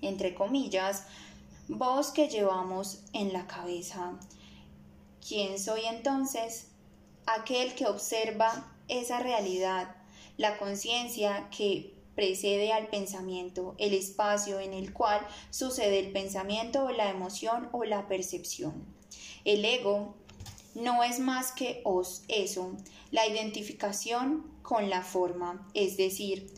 entre 0.00 0.34
comillas, 0.34 1.04
voz 1.68 2.10
que 2.10 2.28
llevamos 2.28 3.02
en 3.12 3.34
la 3.34 3.46
cabeza. 3.46 4.18
¿Quién 5.26 5.58
soy 5.58 5.82
entonces? 5.84 6.68
Aquel 7.26 7.74
que 7.74 7.84
observa 7.86 8.72
esa 8.88 9.20
realidad 9.20 9.97
la 10.38 10.56
conciencia 10.56 11.50
que 11.54 11.92
precede 12.14 12.72
al 12.72 12.88
pensamiento, 12.88 13.74
el 13.78 13.92
espacio 13.92 14.58
en 14.58 14.72
el 14.72 14.92
cual 14.92 15.20
sucede 15.50 16.00
el 16.00 16.10
pensamiento 16.10 16.86
o 16.86 16.90
la 16.90 17.10
emoción 17.10 17.68
o 17.72 17.84
la 17.84 18.08
percepción. 18.08 18.84
El 19.44 19.64
ego 19.64 20.14
no 20.74 21.04
es 21.04 21.20
más 21.20 21.52
que 21.52 21.82
eso, 22.28 22.72
la 23.10 23.26
identificación 23.26 24.44
con 24.62 24.90
la 24.90 25.02
forma, 25.02 25.68
es 25.74 25.96
decir, 25.96 26.52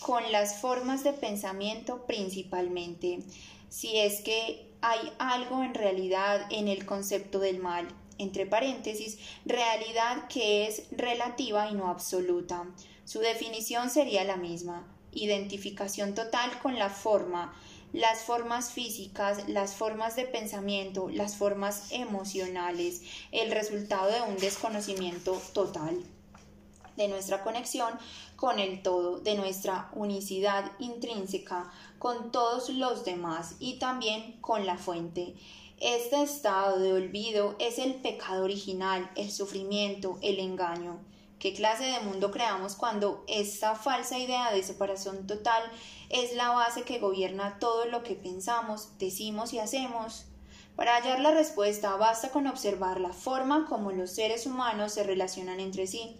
con 0.00 0.32
las 0.32 0.60
formas 0.60 1.02
de 1.02 1.12
pensamiento 1.12 2.06
principalmente, 2.06 3.20
si 3.68 3.96
es 3.98 4.20
que 4.20 4.70
hay 4.80 5.12
algo 5.18 5.62
en 5.62 5.74
realidad 5.74 6.46
en 6.50 6.68
el 6.68 6.84
concepto 6.84 7.38
del 7.38 7.58
mal, 7.58 7.88
entre 8.18 8.46
paréntesis, 8.46 9.18
realidad 9.44 10.28
que 10.28 10.66
es 10.66 10.84
relativa 10.90 11.70
y 11.70 11.74
no 11.74 11.88
absoluta. 11.88 12.66
Su 13.04 13.20
definición 13.20 13.90
sería 13.90 14.24
la 14.24 14.36
misma, 14.36 14.86
identificación 15.12 16.14
total 16.14 16.58
con 16.60 16.78
la 16.78 16.90
forma, 16.90 17.54
las 17.92 18.22
formas 18.22 18.72
físicas, 18.72 19.48
las 19.48 19.74
formas 19.74 20.16
de 20.16 20.24
pensamiento, 20.24 21.08
las 21.08 21.36
formas 21.36 21.92
emocionales, 21.92 23.02
el 23.30 23.52
resultado 23.52 24.10
de 24.10 24.22
un 24.22 24.36
desconocimiento 24.36 25.40
total 25.52 26.02
de 26.96 27.08
nuestra 27.08 27.42
conexión 27.42 27.92
con 28.36 28.58
el 28.58 28.82
todo, 28.82 29.18
de 29.20 29.34
nuestra 29.34 29.90
unicidad 29.94 30.72
intrínseca 30.78 31.70
con 31.98 32.32
todos 32.32 32.68
los 32.68 33.04
demás 33.04 33.56
y 33.58 33.78
también 33.78 34.38
con 34.40 34.66
la 34.66 34.76
fuente. 34.76 35.34
Este 35.80 36.22
estado 36.22 36.78
de 36.78 36.92
olvido 36.92 37.56
es 37.58 37.78
el 37.78 37.96
pecado 37.96 38.44
original, 38.44 39.10
el 39.16 39.30
sufrimiento, 39.30 40.18
el 40.22 40.38
engaño. 40.38 41.00
¿Qué 41.44 41.52
clase 41.52 41.84
de 41.84 42.00
mundo 42.00 42.30
creamos 42.30 42.74
cuando 42.74 43.22
esta 43.28 43.74
falsa 43.74 44.18
idea 44.18 44.50
de 44.50 44.62
separación 44.62 45.26
total 45.26 45.62
es 46.08 46.34
la 46.34 46.52
base 46.52 46.84
que 46.84 46.98
gobierna 46.98 47.58
todo 47.58 47.84
lo 47.84 48.02
que 48.02 48.14
pensamos, 48.14 48.96
decimos 48.98 49.52
y 49.52 49.58
hacemos? 49.58 50.24
Para 50.74 50.96
hallar 50.96 51.20
la 51.20 51.32
respuesta 51.32 51.96
basta 51.96 52.30
con 52.30 52.46
observar 52.46 52.98
la 52.98 53.12
forma 53.12 53.66
como 53.66 53.92
los 53.92 54.12
seres 54.12 54.46
humanos 54.46 54.94
se 54.94 55.02
relacionan 55.02 55.60
entre 55.60 55.86
sí. 55.86 56.16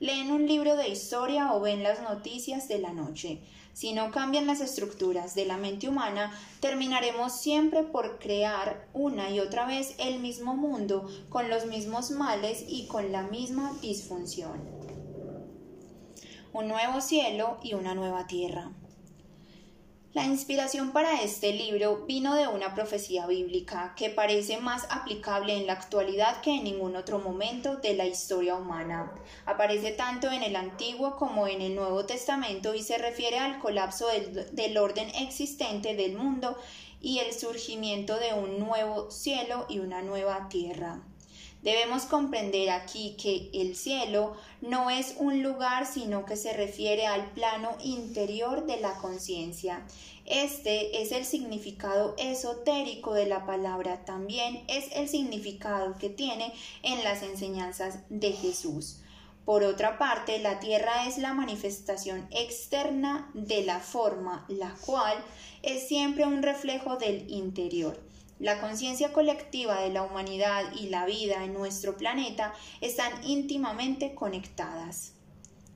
Leen 0.00 0.32
un 0.32 0.46
libro 0.46 0.74
de 0.74 0.88
historia 0.88 1.52
o 1.52 1.60
ven 1.60 1.82
las 1.82 2.00
noticias 2.00 2.66
de 2.66 2.78
la 2.78 2.94
noche. 2.94 3.42
Si 3.72 3.94
no 3.94 4.10
cambian 4.10 4.46
las 4.46 4.60
estructuras 4.60 5.34
de 5.34 5.46
la 5.46 5.56
mente 5.56 5.88
humana, 5.88 6.32
terminaremos 6.60 7.40
siempre 7.40 7.82
por 7.82 8.18
crear 8.18 8.88
una 8.92 9.30
y 9.30 9.40
otra 9.40 9.66
vez 9.66 9.94
el 9.98 10.18
mismo 10.20 10.54
mundo 10.54 11.08
con 11.30 11.48
los 11.48 11.66
mismos 11.66 12.10
males 12.10 12.64
y 12.68 12.86
con 12.86 13.12
la 13.12 13.22
misma 13.22 13.72
disfunción. 13.80 14.60
Un 16.52 16.68
nuevo 16.68 17.00
cielo 17.00 17.58
y 17.62 17.72
una 17.72 17.94
nueva 17.94 18.26
tierra. 18.26 18.72
La 20.14 20.26
inspiración 20.26 20.92
para 20.92 21.22
este 21.22 21.54
libro 21.54 22.04
vino 22.06 22.34
de 22.34 22.46
una 22.46 22.74
profecía 22.74 23.26
bíblica 23.26 23.94
que 23.96 24.10
parece 24.10 24.58
más 24.58 24.86
aplicable 24.90 25.56
en 25.56 25.66
la 25.66 25.72
actualidad 25.72 26.42
que 26.42 26.54
en 26.54 26.64
ningún 26.64 26.96
otro 26.96 27.18
momento 27.18 27.76
de 27.76 27.94
la 27.94 28.04
historia 28.04 28.56
humana. 28.56 29.10
Aparece 29.46 29.92
tanto 29.92 30.30
en 30.30 30.42
el 30.42 30.54
Antiguo 30.54 31.16
como 31.16 31.48
en 31.48 31.62
el 31.62 31.74
Nuevo 31.74 32.04
Testamento 32.04 32.74
y 32.74 32.82
se 32.82 32.98
refiere 32.98 33.38
al 33.38 33.58
colapso 33.58 34.06
del, 34.52 34.76
orden 34.76 35.08
existente 35.14 35.96
del 35.96 36.14
mundo 36.14 36.58
y 37.00 37.20
el 37.20 37.32
surgimiento 37.32 38.18
de 38.18 38.34
un 38.34 38.58
nuevo 38.58 39.10
cielo 39.10 39.64
y 39.70 39.78
una 39.78 40.02
nueva 40.02 40.50
tierra. 40.50 41.00
Debemos 41.62 42.06
comprender 42.06 42.70
aquí 42.70 43.16
que 43.16 43.48
el 43.54 43.76
cielo 43.76 44.36
no 44.60 44.90
es 44.90 45.14
un 45.18 45.44
lugar, 45.44 45.86
sino 45.86 46.24
que 46.24 46.36
se 46.36 46.52
refiere 46.52 47.06
al 47.06 47.30
plano 47.30 47.70
interior 47.84 48.66
de 48.66 48.80
la 48.80 48.94
conciencia. 48.98 49.86
Este 50.26 51.02
es 51.02 51.12
el 51.12 51.24
significado 51.24 52.16
esotérico 52.18 53.14
de 53.14 53.26
la 53.26 53.46
palabra, 53.46 54.04
también 54.04 54.64
es 54.66 54.86
el 54.96 55.08
significado 55.08 55.96
que 55.98 56.10
tiene 56.10 56.52
en 56.82 57.04
las 57.04 57.22
enseñanzas 57.22 58.00
de 58.08 58.32
Jesús. 58.32 58.98
Por 59.44 59.62
otra 59.62 59.98
parte, 59.98 60.38
la 60.40 60.60
tierra 60.60 61.06
es 61.06 61.18
la 61.18 61.34
manifestación 61.34 62.26
externa 62.30 63.30
de 63.34 63.64
la 63.64 63.78
forma, 63.78 64.44
la 64.48 64.74
cual 64.84 65.16
es 65.62 65.86
siempre 65.86 66.24
un 66.24 66.42
reflejo 66.42 66.96
del 66.96 67.28
interior. 67.30 68.00
La 68.42 68.60
conciencia 68.60 69.12
colectiva 69.12 69.82
de 69.82 69.90
la 69.90 70.02
humanidad 70.02 70.64
y 70.74 70.88
la 70.88 71.06
vida 71.06 71.44
en 71.44 71.54
nuestro 71.54 71.96
planeta 71.96 72.52
están 72.80 73.22
íntimamente 73.22 74.16
conectadas. 74.16 75.12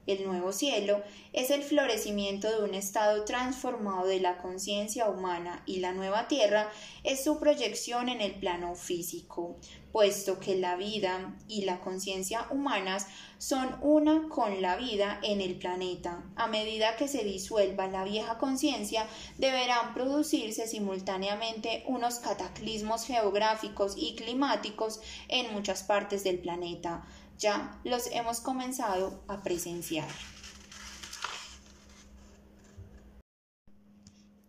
El 0.09 0.25
nuevo 0.25 0.53
cielo 0.53 1.01
es 1.33 1.53
el 1.53 1.63
florecimiento 1.63 2.51
de 2.51 2.69
un 2.69 2.75
estado 2.75 3.25
transformado 3.25 4.09
de 4.09 4.19
la 4.19 4.39
conciencia 4.39 5.09
humana 5.09 5.63
y 5.65 5.79
la 5.79 5.93
nueva 5.93 6.27
tierra 6.27 6.69
es 7.05 7.23
su 7.23 7.39
proyección 7.39 8.09
en 8.09 8.21
el 8.21 8.33
plano 8.35 8.75
físico, 8.75 9.55
puesto 9.93 10.41
que 10.41 10.57
la 10.57 10.75
vida 10.75 11.37
y 11.47 11.67
la 11.67 11.79
conciencia 11.79 12.49
humanas 12.51 13.07
son 13.39 13.77
una 13.83 14.29
con 14.29 14.63
la 14.63 14.77
vida 14.77 15.19
en 15.23 15.41
el 15.41 15.57
planeta. 15.59 16.23
A 16.37 16.47
medida 16.47 16.97
que 16.97 17.09
se 17.09 17.25
disuelva 17.25 17.87
la 17.87 18.05
vieja 18.05 18.39
conciencia, 18.39 19.07
deberán 19.39 19.95
producirse 19.95 20.67
simultáneamente 20.67 21.85
unos 21.87 22.19
cataclismos 22.19 23.05
geográficos 23.07 23.95
y 23.97 24.15
climáticos 24.17 25.01
en 25.29 25.53
muchas 25.53 25.83
partes 25.83 26.25
del 26.25 26.39
planeta 26.39 27.07
ya 27.39 27.79
los 27.85 28.07
hemos 28.13 28.41
comenzado 28.41 29.21
a 29.29 29.43
presenciar. 29.43 30.09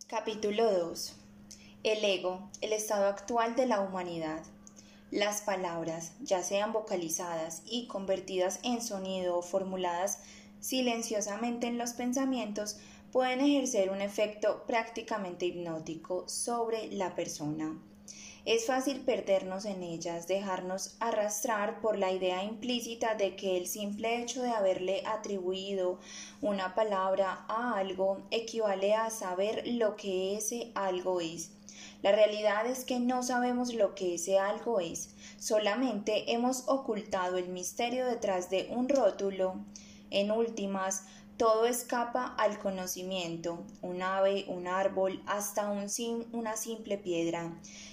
Capítulo 0.07 0.71
2. 0.71 1.15
El 1.83 2.05
ego, 2.05 2.49
el 2.61 2.73
estado 2.73 3.07
actual 3.07 3.55
de 3.55 3.65
la 3.65 3.81
humanidad. 3.81 4.41
Las 5.11 5.41
palabras, 5.41 6.11
ya 6.21 6.43
sean 6.43 6.73
vocalizadas 6.73 7.61
y 7.65 7.87
convertidas 7.87 8.59
en 8.63 8.81
sonido 8.81 9.37
o 9.37 9.41
formuladas 9.41 10.19
silenciosamente 10.59 11.67
en 11.67 11.77
los 11.77 11.93
pensamientos, 11.93 12.77
pueden 13.13 13.39
ejercer 13.39 13.89
un 13.89 14.01
efecto 14.01 14.65
prácticamente 14.67 15.45
hipnótico 15.45 16.27
sobre 16.27 16.91
la 16.91 17.15
persona. 17.15 17.81
Es 18.43 18.65
fácil 18.65 18.99
perdernos 18.99 19.63
en 19.63 19.81
ellas, 19.81 20.27
dejarnos 20.27 20.97
arrastrar 20.99 21.79
por 21.79 21.97
la 21.97 22.11
idea 22.11 22.43
implícita 22.43 23.15
de 23.15 23.37
que 23.37 23.57
el 23.57 23.67
simple 23.67 24.21
hecho 24.21 24.41
de 24.41 24.49
haberle 24.49 25.03
atribuido 25.05 25.99
una 26.41 26.75
palabra 26.75 27.45
a 27.47 27.77
algo 27.77 28.21
equivale 28.31 28.93
a 28.93 29.09
saber 29.09 29.67
lo 29.67 29.95
que 29.95 30.35
ese 30.35 30.71
algo 30.75 31.21
es. 31.21 31.56
La 32.03 32.11
realidad 32.11 32.65
es 32.67 32.85
que 32.85 32.99
no 32.99 33.23
sabemos 33.23 33.73
lo 33.73 33.95
que 33.95 34.15
ese 34.15 34.37
algo 34.37 34.79
es, 34.79 35.15
solamente 35.39 36.31
hemos 36.31 36.67
ocultado 36.67 37.37
el 37.37 37.49
misterio 37.49 38.05
detrás 38.05 38.49
de 38.49 38.67
un 38.69 38.87
rótulo. 38.87 39.55
En 40.11 40.31
últimas, 40.31 41.03
todo 41.37 41.65
escapa 41.65 42.35
al 42.37 42.59
conocimiento, 42.59 43.63
un 43.81 44.01
ave, 44.01 44.45
un 44.47 44.67
árbol, 44.67 45.21
hasta 45.27 45.69
un 45.69 45.87
una 46.33 46.55
simple 46.55 46.97
piedra, 46.97 47.51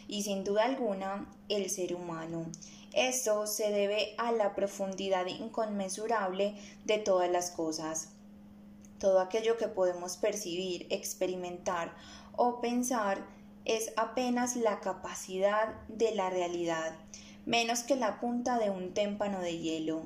y 0.09 0.23
sin 0.23 0.45
duda 0.45 0.65
alguna 0.65 1.29
el 1.49 1.69
ser 1.69 1.95
humano. 1.95 2.47
Esto 2.95 3.47
se 3.47 3.71
debe 3.71 4.15
a 4.19 4.33
la 4.33 4.55
profundidad 4.55 5.27
inconmensurable 5.27 6.55
de 6.85 6.99
todas 6.99 7.31
las 7.31 7.51
cosas. 7.51 8.11
Todo 8.99 9.21
aquello 9.21 9.57
que 9.59 9.69
podemos 9.69 10.17
percibir, 10.17 10.87
experimentar 10.91 11.95
o 12.37 12.61
pensar 12.61 13.27
es 13.65 13.93
apenas 13.97 14.57
la 14.57 14.81
capacidad 14.81 15.75
de 15.89 16.15
la 16.15 16.31
realidad, 16.31 16.95
menos 17.47 17.83
que 17.83 17.97
la 17.97 18.21
punta 18.21 18.59
de 18.59 18.71
un 18.71 18.93
témpano 18.93 19.41
de 19.41 19.59
hielo. 19.59 20.03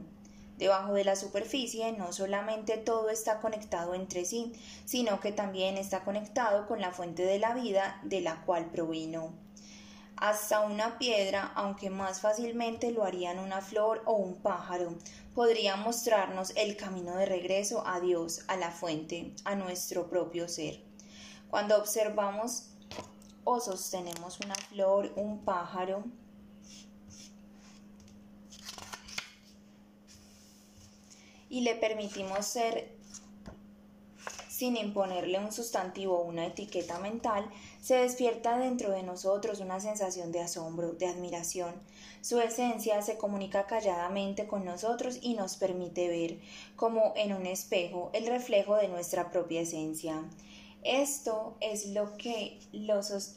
Debajo 0.58 0.92
de 0.92 1.04
la 1.04 1.16
superficie 1.16 1.92
no 1.92 2.12
solamente 2.12 2.78
todo 2.78 3.10
está 3.10 3.40
conectado 3.40 3.94
entre 3.94 4.24
sí, 4.24 4.52
sino 4.84 5.20
que 5.20 5.32
también 5.32 5.76
está 5.76 6.04
conectado 6.04 6.66
con 6.66 6.80
la 6.80 6.92
fuente 6.92 7.24
de 7.24 7.38
la 7.38 7.54
vida 7.54 8.00
de 8.02 8.20
la 8.20 8.44
cual 8.44 8.66
provino. 8.66 9.32
Hasta 10.16 10.60
una 10.62 10.98
piedra, 10.98 11.52
aunque 11.54 11.90
más 11.90 12.20
fácilmente 12.20 12.90
lo 12.90 13.04
harían 13.04 13.38
una 13.38 13.60
flor 13.60 14.02
o 14.04 14.14
un 14.14 14.34
pájaro, 14.34 14.96
podría 15.32 15.76
mostrarnos 15.76 16.52
el 16.56 16.76
camino 16.76 17.14
de 17.14 17.26
regreso 17.26 17.86
a 17.86 18.00
Dios, 18.00 18.42
a 18.48 18.56
la 18.56 18.72
fuente, 18.72 19.32
a 19.44 19.54
nuestro 19.54 20.08
propio 20.08 20.48
ser. 20.48 20.82
Cuando 21.50 21.78
observamos 21.78 22.67
o 23.50 23.60
sostenemos 23.60 24.40
una 24.40 24.54
flor, 24.54 25.10
un 25.16 25.38
pájaro, 25.38 26.04
y 31.48 31.62
le 31.62 31.74
permitimos 31.76 32.44
ser 32.44 32.94
sin 34.50 34.76
imponerle 34.76 35.38
un 35.38 35.50
sustantivo 35.50 36.18
o 36.18 36.24
una 36.24 36.44
etiqueta 36.44 36.98
mental, 36.98 37.48
se 37.80 37.94
despierta 37.94 38.58
dentro 38.58 38.90
de 38.90 39.02
nosotros 39.02 39.60
una 39.60 39.80
sensación 39.80 40.30
de 40.30 40.40
asombro, 40.40 40.92
de 40.92 41.06
admiración. 41.06 41.74
Su 42.20 42.40
esencia 42.40 43.00
se 43.00 43.16
comunica 43.16 43.66
calladamente 43.66 44.46
con 44.46 44.66
nosotros 44.66 45.20
y 45.22 45.34
nos 45.34 45.56
permite 45.56 46.08
ver, 46.08 46.40
como 46.76 47.14
en 47.16 47.32
un 47.32 47.46
espejo, 47.46 48.10
el 48.12 48.26
reflejo 48.26 48.74
de 48.74 48.88
nuestra 48.88 49.30
propia 49.30 49.62
esencia. 49.62 50.24
Esto 50.82 51.56
es 51.60 51.86
lo 51.88 52.16
que 52.16 52.60
los 52.72 53.36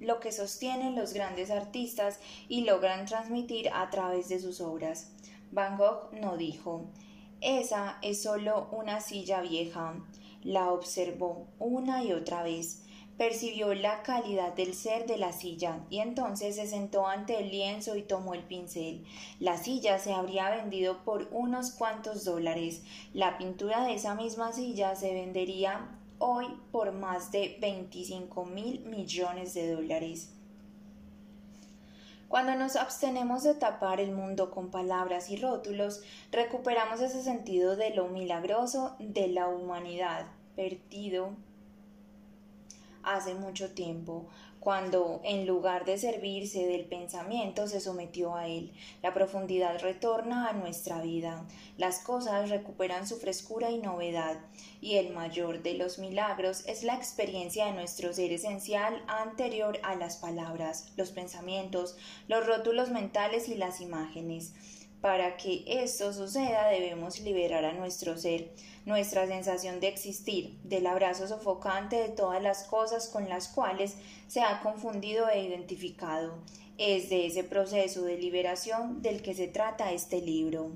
lo 0.00 0.18
que 0.18 0.32
sostienen 0.32 0.96
los 0.96 1.12
grandes 1.12 1.52
artistas 1.52 2.18
y 2.48 2.62
logran 2.62 3.06
transmitir 3.06 3.70
a 3.72 3.88
través 3.88 4.28
de 4.28 4.40
sus 4.40 4.60
obras. 4.60 5.12
Van 5.52 5.78
Gogh 5.78 6.12
no 6.12 6.36
dijo, 6.36 6.86
esa 7.40 7.98
es 8.02 8.22
solo 8.22 8.68
una 8.72 9.00
silla 9.00 9.40
vieja. 9.40 9.94
La 10.42 10.72
observó 10.72 11.46
una 11.60 12.02
y 12.02 12.12
otra 12.12 12.42
vez, 12.42 12.82
percibió 13.16 13.74
la 13.74 14.02
calidad 14.02 14.54
del 14.54 14.74
ser 14.74 15.06
de 15.06 15.18
la 15.18 15.32
silla 15.32 15.84
y 15.90 15.98
entonces 15.98 16.56
se 16.56 16.66
sentó 16.66 17.06
ante 17.06 17.38
el 17.38 17.50
lienzo 17.50 17.94
y 17.94 18.02
tomó 18.02 18.34
el 18.34 18.42
pincel. 18.42 19.04
La 19.38 19.56
silla 19.56 19.98
se 19.98 20.12
habría 20.12 20.50
vendido 20.50 21.04
por 21.04 21.28
unos 21.30 21.72
cuantos 21.72 22.24
dólares. 22.24 22.82
La 23.12 23.38
pintura 23.38 23.84
de 23.84 23.94
esa 23.94 24.14
misma 24.14 24.52
silla 24.52 24.96
se 24.96 25.14
vendería 25.14 25.98
hoy 26.24 26.46
por 26.70 26.92
más 26.92 27.32
de 27.32 27.58
25 27.60 28.44
mil 28.44 28.84
millones 28.84 29.54
de 29.54 29.72
dólares. 29.72 30.30
Cuando 32.28 32.54
nos 32.54 32.76
abstenemos 32.76 33.42
de 33.42 33.54
tapar 33.54 34.00
el 34.00 34.12
mundo 34.12 34.52
con 34.52 34.70
palabras 34.70 35.30
y 35.30 35.36
rótulos, 35.36 36.02
recuperamos 36.30 37.00
ese 37.00 37.24
sentido 37.24 37.74
de 37.74 37.90
lo 37.90 38.06
milagroso 38.06 38.94
de 39.00 39.26
la 39.26 39.48
humanidad 39.48 40.26
perdido 40.54 41.30
hace 43.02 43.34
mucho 43.34 43.72
tiempo, 43.72 44.28
cuando 44.62 45.20
en 45.24 45.44
lugar 45.44 45.84
de 45.84 45.98
servirse 45.98 46.66
del 46.66 46.84
pensamiento 46.84 47.66
se 47.66 47.80
sometió 47.80 48.36
a 48.36 48.46
él. 48.46 48.72
La 49.02 49.12
profundidad 49.12 49.80
retorna 49.80 50.48
a 50.48 50.52
nuestra 50.52 51.02
vida, 51.02 51.44
las 51.78 51.98
cosas 51.98 52.48
recuperan 52.48 53.08
su 53.08 53.18
frescura 53.18 53.70
y 53.70 53.78
novedad, 53.78 54.38
y 54.80 54.96
el 54.96 55.12
mayor 55.12 55.62
de 55.64 55.74
los 55.74 55.98
milagros 55.98 56.64
es 56.66 56.84
la 56.84 56.94
experiencia 56.94 57.66
de 57.66 57.72
nuestro 57.72 58.12
ser 58.12 58.32
esencial 58.32 59.02
anterior 59.08 59.80
a 59.82 59.96
las 59.96 60.16
palabras, 60.16 60.92
los 60.96 61.10
pensamientos, 61.10 61.96
los 62.28 62.46
rótulos 62.46 62.90
mentales 62.90 63.48
y 63.48 63.56
las 63.56 63.80
imágenes. 63.80 64.54
Para 65.02 65.36
que 65.36 65.64
esto 65.66 66.12
suceda 66.12 66.68
debemos 66.68 67.18
liberar 67.18 67.64
a 67.64 67.72
nuestro 67.72 68.16
ser, 68.16 68.52
nuestra 68.86 69.26
sensación 69.26 69.80
de 69.80 69.88
existir, 69.88 70.60
del 70.62 70.86
abrazo 70.86 71.26
sofocante 71.26 71.96
de 71.96 72.08
todas 72.10 72.40
las 72.40 72.62
cosas 72.62 73.08
con 73.08 73.28
las 73.28 73.48
cuales 73.48 73.96
se 74.28 74.42
ha 74.42 74.60
confundido 74.60 75.28
e 75.28 75.42
identificado. 75.42 76.38
Es 76.78 77.10
de 77.10 77.26
ese 77.26 77.42
proceso 77.42 78.02
de 78.02 78.16
liberación 78.16 79.02
del 79.02 79.22
que 79.22 79.34
se 79.34 79.48
trata 79.48 79.90
este 79.90 80.20
libro. 80.20 80.70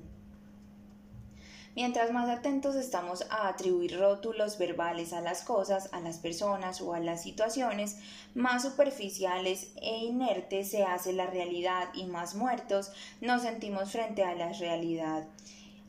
Mientras 1.77 2.11
más 2.11 2.27
atentos 2.27 2.75
estamos 2.75 3.27
a 3.29 3.47
atribuir 3.47 3.99
rótulos 3.99 4.57
verbales 4.57 5.13
a 5.13 5.21
las 5.21 5.43
cosas, 5.43 5.89
a 5.91 5.99
las 5.99 6.17
personas 6.17 6.81
o 6.81 6.95
a 6.95 6.99
las 6.99 7.21
situaciones, 7.21 7.97
más 8.33 8.63
superficiales 8.63 9.67
e 9.79 9.97
inertes 9.97 10.71
se 10.71 10.81
hace 10.81 11.13
la 11.13 11.27
realidad 11.27 11.89
y 11.93 12.05
más 12.05 12.33
muertos 12.33 12.91
nos 13.21 13.43
sentimos 13.43 13.91
frente 13.91 14.23
a 14.23 14.33
la 14.33 14.53
realidad 14.53 15.27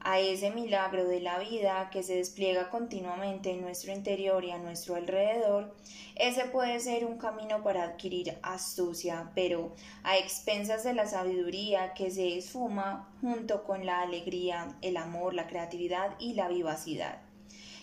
a 0.01 0.21
ese 0.21 0.51
milagro 0.51 1.07
de 1.07 1.21
la 1.21 1.39
vida 1.39 1.91
que 1.91 2.03
se 2.03 2.17
despliega 2.17 2.71
continuamente 2.71 3.51
en 3.51 3.61
nuestro 3.61 3.93
interior 3.93 4.45
y 4.45 4.51
a 4.51 4.59
nuestro 4.59 4.95
alrededor, 4.95 5.75
ese 6.15 6.45
puede 6.47 6.81
ser 6.81 7.05
un 7.05 7.19
camino 7.19 7.63
para 7.63 7.85
adquirir 7.85 8.39
astucia, 8.43 9.31
pero 9.35 9.75
a 10.03 10.17
expensas 10.17 10.85
de 10.85 10.95
la 10.95 11.07
sabiduría 11.07 11.95
que 11.95 12.11
se 12.11 12.37
esfuma 12.37 13.09
junto 13.21 13.65
con 13.65 13.87
la 13.87 14.01
alegría, 14.01 14.77
el 14.83 14.97
amor, 14.97 15.35
la 15.35 15.47
creatividad 15.47 16.17
y 16.19 16.35
la 16.35 16.49
vivacidad. 16.49 17.21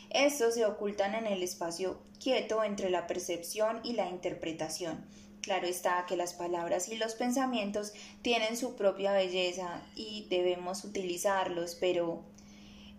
Estos 0.10 0.54
se 0.54 0.66
ocultan 0.66 1.16
en 1.16 1.28
el 1.28 1.44
espacio 1.44 2.00
quieto 2.20 2.64
entre 2.64 2.90
la 2.90 3.08
percepción 3.08 3.82
y 3.84 3.94
la 3.94 4.10
interpretación, 4.10 5.06
Claro 5.46 5.68
está 5.68 6.08
que 6.08 6.18
las 6.18 6.34
palabras 6.34 6.90
y 6.90 6.98
los 6.98 7.14
pensamientos 7.14 7.94
tienen 8.24 8.58
su 8.58 8.74
propia 8.74 9.12
belleza 9.12 9.80
y 9.96 10.26
debemos 10.28 10.84
utilizarlos, 10.84 11.76
pero 11.76 12.24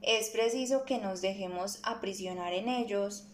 es 0.00 0.28
preciso 0.28 0.84
que 0.84 0.98
nos 0.98 1.22
dejemos 1.22 1.80
aprisionar 1.82 2.52
en 2.52 2.68
ellos. 2.68 3.24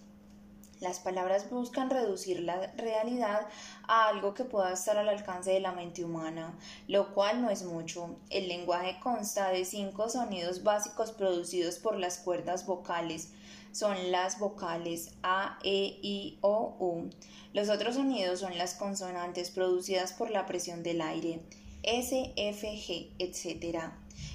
Las 0.81 0.99
palabras 0.99 1.51
buscan 1.51 1.91
reducir 1.91 2.41
la 2.41 2.69
realidad 2.79 3.49
a 3.87 4.09
algo 4.09 4.33
que 4.33 4.45
pueda 4.45 4.73
estar 4.73 4.97
al 4.97 5.11
alcance 5.11 5.51
de 5.51 5.61
la 5.61 5.73
mente 5.73 6.03
humana, 6.03 6.59
lo 6.89 7.13
cual 7.13 7.43
no 7.43 7.51
es 7.51 7.65
mucho. 7.65 8.17
El 8.31 8.49
lenguaje 8.49 8.99
consta 8.99 9.51
de 9.51 9.67
cinco 9.67 10.09
sonidos 10.09 10.63
básicos 10.63 11.13
producidos 11.13 11.79
por 11.79 11.99
las 11.99 12.17
cuerdas 12.17 12.65
vocales. 12.65 13.29
Son 13.73 14.13
las 14.13 14.39
vocales 14.39 15.13
A, 15.23 15.59
E, 15.65 15.99
I, 16.03 16.39
O, 16.43 16.77
U. 16.79 17.09
Los 17.55 17.71
otros 17.71 17.95
sonidos 17.95 18.41
son 18.41 18.59
las 18.59 18.75
consonantes 18.75 19.51
producidas 19.51 20.13
por 20.13 20.31
la 20.31 20.45
presión 20.45 20.83
del 20.83 21.01
aire, 21.01 21.41
S, 21.83 22.33
F, 22.37 22.69
G, 22.69 23.09
etc. 23.19 23.93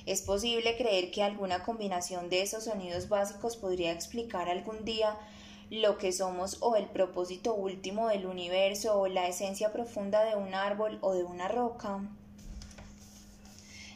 Es 0.08 0.24
posible 0.24 0.76
creer 0.76 1.12
que 1.12 1.22
alguna 1.22 1.64
combinación 1.64 2.30
de 2.30 2.42
esos 2.42 2.64
sonidos 2.64 3.10
básicos 3.10 3.58
podría 3.58 3.92
explicar 3.92 4.50
algún 4.50 4.84
día 4.86 5.16
lo 5.70 6.00
que 6.00 6.12
somos 6.12 6.58
o 6.62 6.76
el 6.76 6.88
propósito 6.88 7.54
último 7.54 8.08
del 8.08 8.26
universo 8.26 9.00
o 9.00 9.08
la 9.08 9.28
esencia 9.28 9.72
profunda 9.72 10.24
de 10.24 10.36
un 10.36 10.56
árbol 10.56 10.98
o 11.02 11.14
de 11.14 11.24
una 11.24 11.48
roca. 11.48 12.02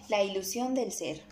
La 0.07 0.21
ilusión 0.21 0.75
del 0.75 0.91
ser. 0.91 1.23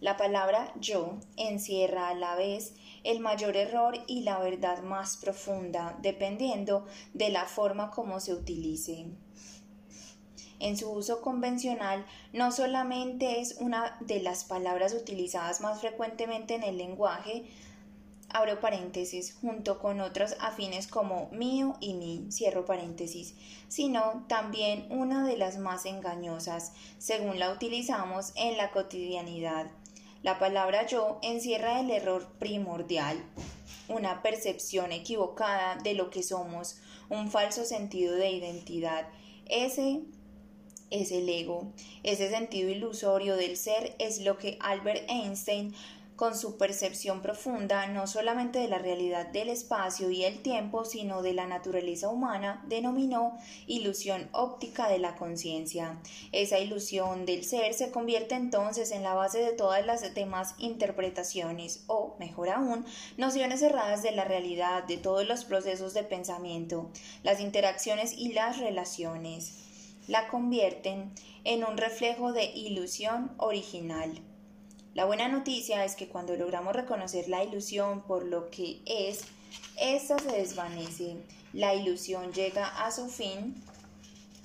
La 0.00 0.16
palabra 0.16 0.72
yo 0.78 1.16
encierra 1.36 2.10
a 2.10 2.14
la 2.14 2.36
vez 2.36 2.74
el 3.04 3.20
mayor 3.20 3.56
error 3.56 3.98
y 4.06 4.22
la 4.22 4.38
verdad 4.38 4.82
más 4.82 5.16
profunda, 5.16 5.98
dependiendo 6.02 6.86
de 7.14 7.30
la 7.30 7.46
forma 7.46 7.90
como 7.90 8.20
se 8.20 8.34
utilice. 8.34 9.06
En 10.60 10.76
su 10.76 10.90
uso 10.90 11.20
convencional, 11.20 12.04
no 12.32 12.50
solamente 12.50 13.40
es 13.40 13.56
una 13.60 13.96
de 14.00 14.20
las 14.20 14.44
palabras 14.44 14.92
utilizadas 14.92 15.60
más 15.60 15.80
frecuentemente 15.80 16.54
en 16.54 16.64
el 16.64 16.76
lenguaje, 16.76 17.44
abro 18.30 18.60
paréntesis, 18.60 19.36
junto 19.40 19.78
con 19.78 20.00
otras 20.00 20.36
afines 20.40 20.86
como 20.86 21.28
mío 21.30 21.76
y 21.80 21.94
mi, 21.94 22.30
cierro 22.30 22.64
paréntesis, 22.64 23.34
sino 23.68 24.24
también 24.28 24.86
una 24.90 25.26
de 25.26 25.36
las 25.36 25.58
más 25.58 25.86
engañosas, 25.86 26.72
según 26.98 27.38
la 27.38 27.52
utilizamos 27.52 28.32
en 28.34 28.56
la 28.56 28.70
cotidianidad. 28.70 29.70
La 30.22 30.38
palabra 30.38 30.86
yo 30.86 31.18
encierra 31.22 31.80
el 31.80 31.90
error 31.90 32.26
primordial. 32.38 33.22
una 33.88 34.20
percepción 34.22 34.92
equivocada 34.92 35.76
de 35.76 35.94
lo 35.94 36.10
que 36.10 36.22
somos, 36.22 36.76
un 37.08 37.30
falso 37.30 37.64
sentido 37.64 38.14
de 38.14 38.30
identidad. 38.30 39.08
Ese 39.46 40.02
es 40.90 41.10
el 41.10 41.28
ego. 41.28 41.72
Ese 42.02 42.28
sentido 42.28 42.68
ilusorio 42.68 43.36
del 43.36 43.56
ser 43.56 43.94
es 43.98 44.20
lo 44.20 44.36
que 44.36 44.58
Albert 44.60 45.08
Einstein 45.08 45.74
con 46.18 46.36
su 46.36 46.56
percepción 46.56 47.22
profunda 47.22 47.86
no 47.86 48.08
solamente 48.08 48.58
de 48.58 48.66
la 48.66 48.78
realidad 48.78 49.28
del 49.28 49.48
espacio 49.48 50.10
y 50.10 50.24
el 50.24 50.42
tiempo, 50.42 50.84
sino 50.84 51.22
de 51.22 51.32
la 51.32 51.46
naturaleza 51.46 52.08
humana, 52.08 52.64
denominó 52.66 53.38
ilusión 53.68 54.28
óptica 54.32 54.88
de 54.88 54.98
la 54.98 55.14
conciencia. 55.14 55.96
Esa 56.32 56.58
ilusión 56.58 57.24
del 57.24 57.44
ser 57.44 57.72
se 57.72 57.92
convierte 57.92 58.34
entonces 58.34 58.90
en 58.90 59.04
la 59.04 59.14
base 59.14 59.38
de 59.38 59.52
todas 59.52 59.86
las 59.86 60.12
demás 60.12 60.56
interpretaciones 60.58 61.84
o, 61.86 62.16
mejor 62.18 62.48
aún, 62.48 62.84
nociones 63.16 63.60
cerradas 63.60 64.02
de 64.02 64.10
la 64.10 64.24
realidad, 64.24 64.82
de 64.88 64.96
todos 64.96 65.24
los 65.24 65.44
procesos 65.44 65.94
de 65.94 66.02
pensamiento, 66.02 66.90
las 67.22 67.38
interacciones 67.38 68.12
y 68.18 68.32
las 68.32 68.58
relaciones. 68.58 69.54
La 70.08 70.26
convierten 70.26 71.12
en 71.44 71.62
un 71.62 71.76
reflejo 71.76 72.32
de 72.32 72.46
ilusión 72.46 73.30
original. 73.36 74.20
La 74.94 75.04
buena 75.04 75.28
noticia 75.28 75.84
es 75.84 75.94
que 75.94 76.08
cuando 76.08 76.34
logramos 76.36 76.74
reconocer 76.74 77.28
la 77.28 77.44
ilusión 77.44 78.02
por 78.02 78.24
lo 78.24 78.50
que 78.50 78.80
es, 78.86 79.22
esta 79.78 80.18
se 80.18 80.32
desvanece. 80.32 81.16
La 81.52 81.74
ilusión 81.74 82.32
llega 82.32 82.66
a 82.84 82.90
su 82.90 83.08
fin 83.08 83.62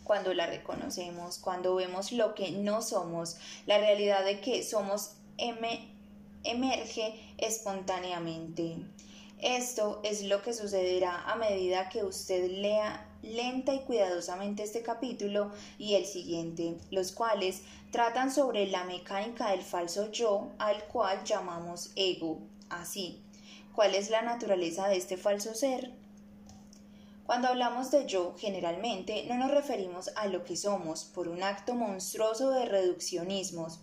cuando 0.04 0.34
la 0.34 0.46
reconocemos, 0.46 1.38
cuando 1.40 1.76
vemos 1.76 2.12
lo 2.12 2.36
que 2.36 2.52
no 2.52 2.82
somos, 2.82 3.38
la 3.66 3.78
realidad 3.78 4.24
de 4.26 4.42
que 4.42 4.64
somos 4.64 5.16
emerge 6.44 7.20
espontáneamente. 7.38 8.78
Esto 9.44 10.00
es 10.04 10.24
lo 10.24 10.42
que 10.42 10.54
sucederá 10.54 11.30
a 11.30 11.36
medida 11.36 11.90
que 11.90 12.06
usted 12.06 12.50
lea 12.50 13.06
lenta 13.22 13.74
y 13.74 13.82
cuidadosamente 13.82 14.64
este 14.64 14.84
capítulo 14.84 15.52
y 15.78 15.96
el 15.96 16.06
siguiente, 16.06 16.78
los 16.92 17.12
cuales 17.12 17.62
tratan 17.92 18.32
sobre 18.32 18.68
la 18.68 18.86
mecánica 18.86 19.52
del 19.52 19.62
falso 19.62 20.10
yo 20.14 20.54
al 20.60 20.86
cual 20.86 21.26
llamamos 21.26 21.92
ego. 21.98 22.40
Así, 22.70 23.22
¿cuál 23.76 23.96
es 23.96 24.10
la 24.10 24.22
naturaleza 24.22 24.88
de 24.88 24.96
este 24.96 25.18
falso 25.18 25.54
ser? 25.54 25.92
Cuando 27.26 27.50
hablamos 27.50 27.92
de 27.92 28.06
yo, 28.06 28.36
generalmente 28.38 29.26
no 29.28 29.38
nos 29.38 29.52
referimos 29.52 30.12
a 30.16 30.28
lo 30.28 30.46
que 30.46 30.56
somos 30.56 31.04
por 31.04 31.28
un 31.28 31.44
acto 31.44 31.76
monstruoso 31.76 32.52
de 32.52 32.64
reduccionismos, 32.64 33.82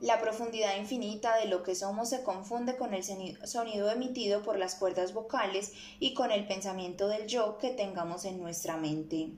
la 0.00 0.20
profundidad 0.20 0.76
infinita 0.76 1.36
de 1.38 1.46
lo 1.46 1.62
que 1.62 1.74
somos 1.74 2.10
se 2.10 2.22
confunde 2.22 2.76
con 2.76 2.92
el 2.92 3.02
sonido 3.02 3.90
emitido 3.90 4.42
por 4.42 4.58
las 4.58 4.74
cuerdas 4.74 5.14
vocales 5.14 5.72
y 6.00 6.12
con 6.12 6.30
el 6.30 6.46
pensamiento 6.46 7.08
del 7.08 7.26
yo 7.26 7.56
que 7.58 7.70
tengamos 7.70 8.24
en 8.24 8.40
nuestra 8.40 8.76
mente 8.76 9.30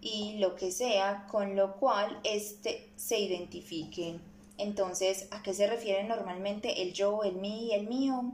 y 0.00 0.38
lo 0.38 0.56
que 0.56 0.72
sea 0.72 1.26
con 1.30 1.56
lo 1.56 1.76
cual 1.76 2.18
éste 2.24 2.88
se 2.96 3.18
identifique. 3.18 4.18
Entonces, 4.56 5.28
¿a 5.30 5.42
qué 5.42 5.54
se 5.54 5.66
refiere 5.66 6.04
normalmente 6.04 6.82
el 6.82 6.92
yo, 6.92 7.22
el 7.22 7.36
mí 7.36 7.66
y 7.66 7.72
el 7.72 7.86
mío? 7.86 8.32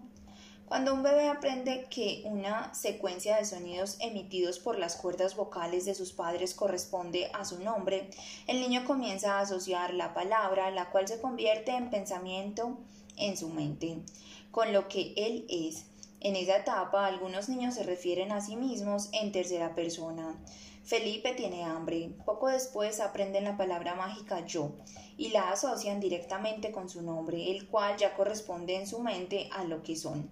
Cuando 0.67 0.93
un 0.95 1.05
bebé 1.05 1.29
aprende 1.29 1.87
que 1.89 2.23
una 2.25 2.75
secuencia 2.75 3.37
de 3.37 3.45
sonidos 3.45 3.99
emitidos 4.01 4.59
por 4.59 4.81
las 4.81 4.97
cuerdas 4.97 5.37
vocales 5.37 5.85
de 5.85 5.95
sus 5.95 6.13
padres 6.13 6.55
corresponde 6.55 7.31
a 7.33 7.45
su 7.45 7.63
nombre, 7.63 8.11
el 8.49 8.61
niño 8.61 8.85
comienza 8.85 9.35
a 9.35 9.43
asociar 9.43 9.95
la 9.95 10.13
palabra, 10.13 10.73
la 10.73 10.91
cual 10.91 11.07
se 11.07 11.21
convierte 11.21 11.71
en 11.71 11.89
pensamiento 11.89 12.79
en 13.17 13.37
su 13.37 13.49
mente, 13.49 13.99
con 14.51 14.73
lo 14.73 14.89
que 14.89 15.15
él 15.17 15.47
es. 15.49 15.85
En 16.19 16.35
esa 16.35 16.57
etapa, 16.57 17.07
algunos 17.07 17.49
niños 17.49 17.77
se 17.77 17.85
refieren 17.85 18.33
a 18.33 18.41
sí 18.41 18.57
mismos 18.57 19.09
en 19.13 19.31
tercera 19.31 19.77
persona. 19.77 20.37
Felipe 20.83 21.33
tiene 21.35 21.63
hambre. 21.63 22.11
Poco 22.25 22.49
después 22.49 22.99
aprenden 22.99 23.45
la 23.45 23.57
palabra 23.57 23.95
mágica 23.95 24.45
yo 24.45 24.73
y 25.17 25.29
la 25.29 25.53
asocian 25.53 26.01
directamente 26.01 26.73
con 26.73 26.89
su 26.89 27.03
nombre, 27.03 27.53
el 27.53 27.69
cual 27.69 27.97
ya 27.97 28.15
corresponde 28.15 28.75
en 28.75 28.89
su 28.89 28.99
mente 28.99 29.49
a 29.53 29.63
lo 29.63 29.85
que 29.85 29.95
son. 29.95 30.29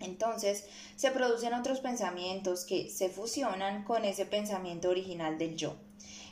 Entonces 0.00 0.64
se 0.96 1.10
producen 1.10 1.54
otros 1.54 1.80
pensamientos 1.80 2.64
que 2.64 2.90
se 2.90 3.08
fusionan 3.08 3.84
con 3.84 4.04
ese 4.04 4.26
pensamiento 4.26 4.88
original 4.88 5.38
del 5.38 5.56
yo. 5.56 5.74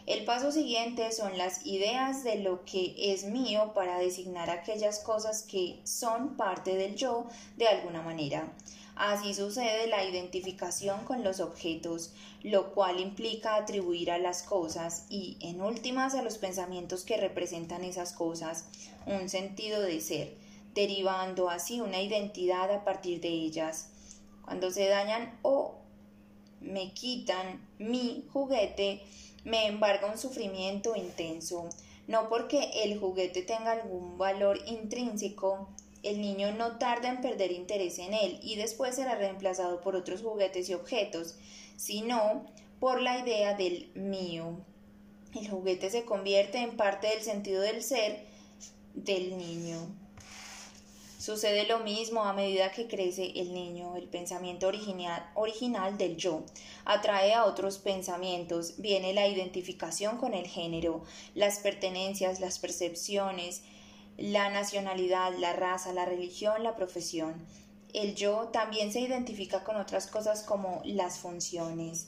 El 0.07 0.27
paso 0.27 0.53
siguiente 0.53 1.13
son 1.13 1.39
las 1.39 1.65
ideas 1.65 2.25
de 2.25 2.37
lo 2.37 2.65
que 2.67 2.95
es 2.99 3.25
mío 3.25 3.73
para 3.75 3.99
designar 3.99 4.51
aquellas 4.51 4.99
cosas 4.99 5.43
que 5.43 5.81
son 5.85 6.37
parte 6.37 6.77
del 6.77 6.95
yo 6.95 7.27
de 7.57 7.69
alguna 7.69 8.03
manera. 8.03 8.53
Así 8.97 9.33
sucede 9.33 9.89
la 9.89 10.05
identificación 10.05 11.05
con 11.05 11.25
los 11.25 11.41
objetos, 11.41 12.13
lo 12.43 12.75
cual 12.75 13.01
implica 13.01 13.57
atribuir 13.57 14.11
a 14.11 14.19
las 14.19 14.43
cosas 14.43 15.07
y, 15.09 15.39
en 15.41 15.63
últimas, 15.63 16.15
a 16.15 16.23
los 16.23 16.39
pensamientos 16.39 17.05
que 17.05 17.17
representan 17.17 17.83
esas 17.83 18.13
cosas 18.13 18.67
un 19.07 19.29
sentido 19.29 19.81
de 19.81 20.01
ser 20.01 20.44
derivando 20.75 21.49
así 21.49 21.81
una 21.81 22.01
identidad 22.01 22.71
a 22.73 22.85
partir 22.85 23.21
de 23.21 23.29
ellas. 23.29 23.91
Cuando 24.43 24.71
se 24.71 24.89
dañan 24.89 25.39
o 25.43 25.77
me 26.61 26.93
quitan 26.93 27.67
mi 27.79 28.27
juguete, 28.33 29.03
me 29.45 29.67
embarga 29.67 30.11
un 30.11 30.19
sufrimiento 30.19 30.97
intenso. 30.97 31.69
No 32.07 32.29
porque 32.29 32.71
el 32.83 32.99
juguete 32.99 33.43
tenga 33.43 33.73
algún 33.73 34.19
valor 34.19 34.59
intrínseco, 34.67 35.69
el 36.03 36.21
niño 36.21 36.53
no 36.53 36.77
tarda 36.77 37.09
en 37.09 37.23
perder 37.23 37.51
interés 37.51 37.99
en 37.99 38.13
él 38.13 38.39
y 38.43 38.57
después 38.57 38.95
será 38.95 39.15
reemplazado 39.15 39.81
por 39.81 39.97
otros 39.97 40.21
juguetes 40.21 40.69
y 40.69 40.75
objetos, 40.75 41.37
sino 41.77 42.45
por 42.79 43.01
la 43.01 43.19
idea 43.19 43.55
del 43.55 43.91
mío. 43.95 44.59
El 45.35 45.49
juguete 45.49 45.89
se 45.89 46.05
convierte 46.05 46.59
en 46.59 46.77
parte 46.77 47.09
del 47.09 47.23
sentido 47.23 47.63
del 47.63 47.83
ser 47.83 48.27
del 48.95 49.39
niño. 49.39 50.04
Sucede 51.25 51.67
lo 51.67 51.79
mismo 51.79 52.23
a 52.25 52.35
medida 52.35 52.71
que 52.71 52.87
crece 52.87 53.33
el 53.37 53.55
niño, 53.55 53.97
el 53.97 54.09
pensamiento 54.09 54.69
original, 54.69 55.97
del 55.97 56.19
yo 56.19 56.43
atrae 56.85 57.33
a 57.33 57.47
otros 57.47 57.79
pensamientos, 57.79 58.75
viene 58.77 59.15
la 59.15 59.27
identificación 59.27 60.19
con 60.19 60.35
el 60.35 60.47
género, 60.47 61.03
las 61.35 61.61
pertenencias, 61.61 62.41
las 62.41 62.59
percepciones, 62.59 63.63
la 64.19 64.51
nacionalidad, 64.51 65.33
la 65.39 65.55
raza, 65.55 65.95
la 65.95 66.05
religión, 66.05 66.63
la 66.63 66.77
profesión. 66.77 67.35
El 67.95 68.15
yo 68.15 68.51
también 68.53 68.93
se 68.93 69.01
identifica 69.01 69.65
con 69.65 69.77
otras 69.77 70.07
cosas 70.07 70.43
como 70.43 70.83
las 70.85 71.21
funciones, 71.21 72.07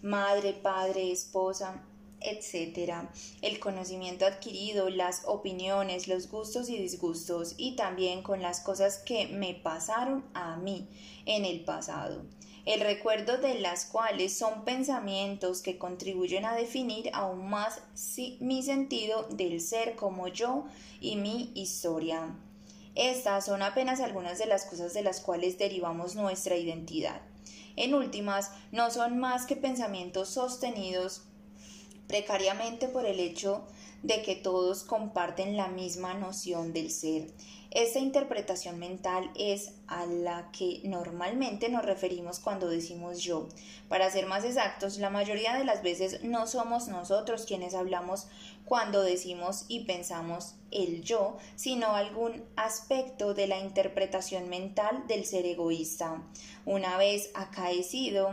madre, 0.00 0.52
padre, 0.52 1.10
esposa, 1.10 1.82
etcétera, 2.20 3.10
el 3.42 3.58
conocimiento 3.60 4.26
adquirido, 4.26 4.88
las 4.90 5.22
opiniones, 5.26 6.08
los 6.08 6.30
gustos 6.30 6.68
y 6.68 6.78
disgustos 6.78 7.54
y 7.56 7.76
también 7.76 8.22
con 8.22 8.42
las 8.42 8.60
cosas 8.60 8.98
que 8.98 9.26
me 9.28 9.54
pasaron 9.54 10.24
a 10.34 10.56
mí 10.56 10.88
en 11.26 11.44
el 11.44 11.64
pasado, 11.64 12.24
el 12.64 12.80
recuerdo 12.80 13.38
de 13.38 13.60
las 13.60 13.86
cuales 13.86 14.36
son 14.36 14.64
pensamientos 14.64 15.62
que 15.62 15.78
contribuyen 15.78 16.44
a 16.44 16.54
definir 16.54 17.10
aún 17.14 17.48
más 17.48 17.80
mi 18.40 18.62
sentido 18.62 19.24
del 19.30 19.60
ser 19.60 19.96
como 19.96 20.28
yo 20.28 20.66
y 21.00 21.16
mi 21.16 21.52
historia. 21.54 22.36
Estas 22.94 23.46
son 23.46 23.62
apenas 23.62 24.00
algunas 24.00 24.38
de 24.38 24.46
las 24.46 24.64
cosas 24.64 24.92
de 24.92 25.02
las 25.02 25.20
cuales 25.20 25.56
derivamos 25.56 26.16
nuestra 26.16 26.56
identidad. 26.56 27.22
En 27.76 27.94
últimas, 27.94 28.50
no 28.72 28.90
son 28.90 29.18
más 29.18 29.46
que 29.46 29.54
pensamientos 29.54 30.30
sostenidos 30.30 31.27
precariamente 32.08 32.88
por 32.88 33.06
el 33.06 33.20
hecho 33.20 33.64
de 34.02 34.22
que 34.22 34.34
todos 34.34 34.82
comparten 34.82 35.56
la 35.56 35.68
misma 35.68 36.14
noción 36.14 36.72
del 36.72 36.90
ser. 36.90 37.28
Esta 37.70 37.98
interpretación 37.98 38.78
mental 38.78 39.30
es 39.34 39.72
a 39.88 40.06
la 40.06 40.50
que 40.52 40.80
normalmente 40.84 41.68
nos 41.68 41.84
referimos 41.84 42.38
cuando 42.38 42.70
decimos 42.70 43.22
yo. 43.22 43.46
Para 43.90 44.10
ser 44.10 44.26
más 44.26 44.44
exactos, 44.44 44.96
la 44.96 45.10
mayoría 45.10 45.54
de 45.54 45.64
las 45.64 45.82
veces 45.82 46.24
no 46.24 46.46
somos 46.46 46.88
nosotros 46.88 47.44
quienes 47.44 47.74
hablamos 47.74 48.26
cuando 48.64 49.02
decimos 49.02 49.66
y 49.68 49.80
pensamos 49.80 50.54
el 50.70 51.02
yo, 51.02 51.36
sino 51.56 51.88
algún 51.88 52.42
aspecto 52.56 53.34
de 53.34 53.46
la 53.46 53.58
interpretación 53.58 54.48
mental 54.48 55.06
del 55.06 55.26
ser 55.26 55.44
egoísta. 55.44 56.22
Una 56.64 56.96
vez 56.96 57.30
acaecido 57.34 58.30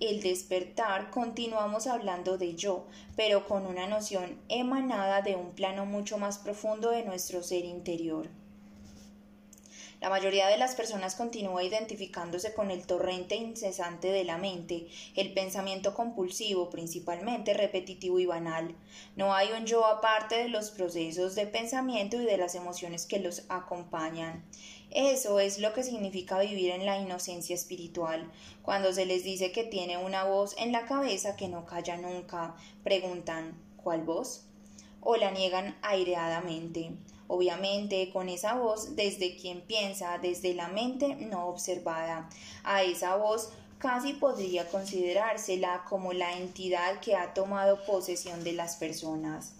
el 0.00 0.20
despertar 0.22 1.10
continuamos 1.10 1.86
hablando 1.86 2.38
de 2.38 2.54
yo, 2.54 2.86
pero 3.16 3.46
con 3.46 3.66
una 3.66 3.86
noción 3.86 4.40
emanada 4.48 5.22
de 5.22 5.34
un 5.34 5.50
plano 5.52 5.86
mucho 5.86 6.18
más 6.18 6.38
profundo 6.38 6.90
de 6.90 7.04
nuestro 7.04 7.42
ser 7.42 7.64
interior. 7.64 8.28
La 10.00 10.10
mayoría 10.10 10.46
de 10.46 10.58
las 10.58 10.76
personas 10.76 11.16
continúa 11.16 11.64
identificándose 11.64 12.54
con 12.54 12.70
el 12.70 12.86
torrente 12.86 13.34
incesante 13.34 14.12
de 14.12 14.22
la 14.22 14.38
mente, 14.38 14.86
el 15.16 15.32
pensamiento 15.32 15.92
compulsivo, 15.92 16.70
principalmente 16.70 17.52
repetitivo 17.52 18.20
y 18.20 18.26
banal. 18.26 18.76
No 19.16 19.34
hay 19.34 19.50
un 19.50 19.66
yo 19.66 19.84
aparte 19.86 20.36
de 20.36 20.48
los 20.48 20.70
procesos 20.70 21.34
de 21.34 21.48
pensamiento 21.48 22.20
y 22.22 22.24
de 22.24 22.36
las 22.36 22.54
emociones 22.54 23.06
que 23.06 23.18
los 23.18 23.42
acompañan. 23.48 24.44
Eso 24.90 25.38
es 25.38 25.58
lo 25.58 25.72
que 25.74 25.82
significa 25.82 26.38
vivir 26.40 26.70
en 26.70 26.86
la 26.86 26.98
inocencia 26.98 27.54
espiritual. 27.54 28.30
Cuando 28.62 28.92
se 28.92 29.06
les 29.06 29.24
dice 29.24 29.52
que 29.52 29.64
tiene 29.64 29.98
una 29.98 30.24
voz 30.24 30.54
en 30.58 30.72
la 30.72 30.86
cabeza 30.86 31.36
que 31.36 31.48
no 31.48 31.66
calla 31.66 31.96
nunca, 31.96 32.56
preguntan 32.82 33.60
¿cuál 33.76 34.02
voz? 34.02 34.44
o 35.00 35.16
la 35.16 35.30
niegan 35.30 35.76
aireadamente 35.82 36.90
obviamente 37.28 38.10
con 38.10 38.28
esa 38.28 38.54
voz 38.54 38.96
desde 38.96 39.36
quien 39.36 39.60
piensa, 39.60 40.18
desde 40.18 40.54
la 40.54 40.68
mente 40.68 41.14
no 41.14 41.46
observada. 41.46 42.28
A 42.64 42.82
esa 42.82 43.14
voz 43.16 43.50
casi 43.78 44.14
podría 44.14 44.68
considerársela 44.68 45.84
como 45.88 46.12
la 46.12 46.36
entidad 46.36 47.00
que 47.00 47.14
ha 47.14 47.34
tomado 47.34 47.84
posesión 47.84 48.42
de 48.42 48.54
las 48.54 48.76
personas. 48.76 49.52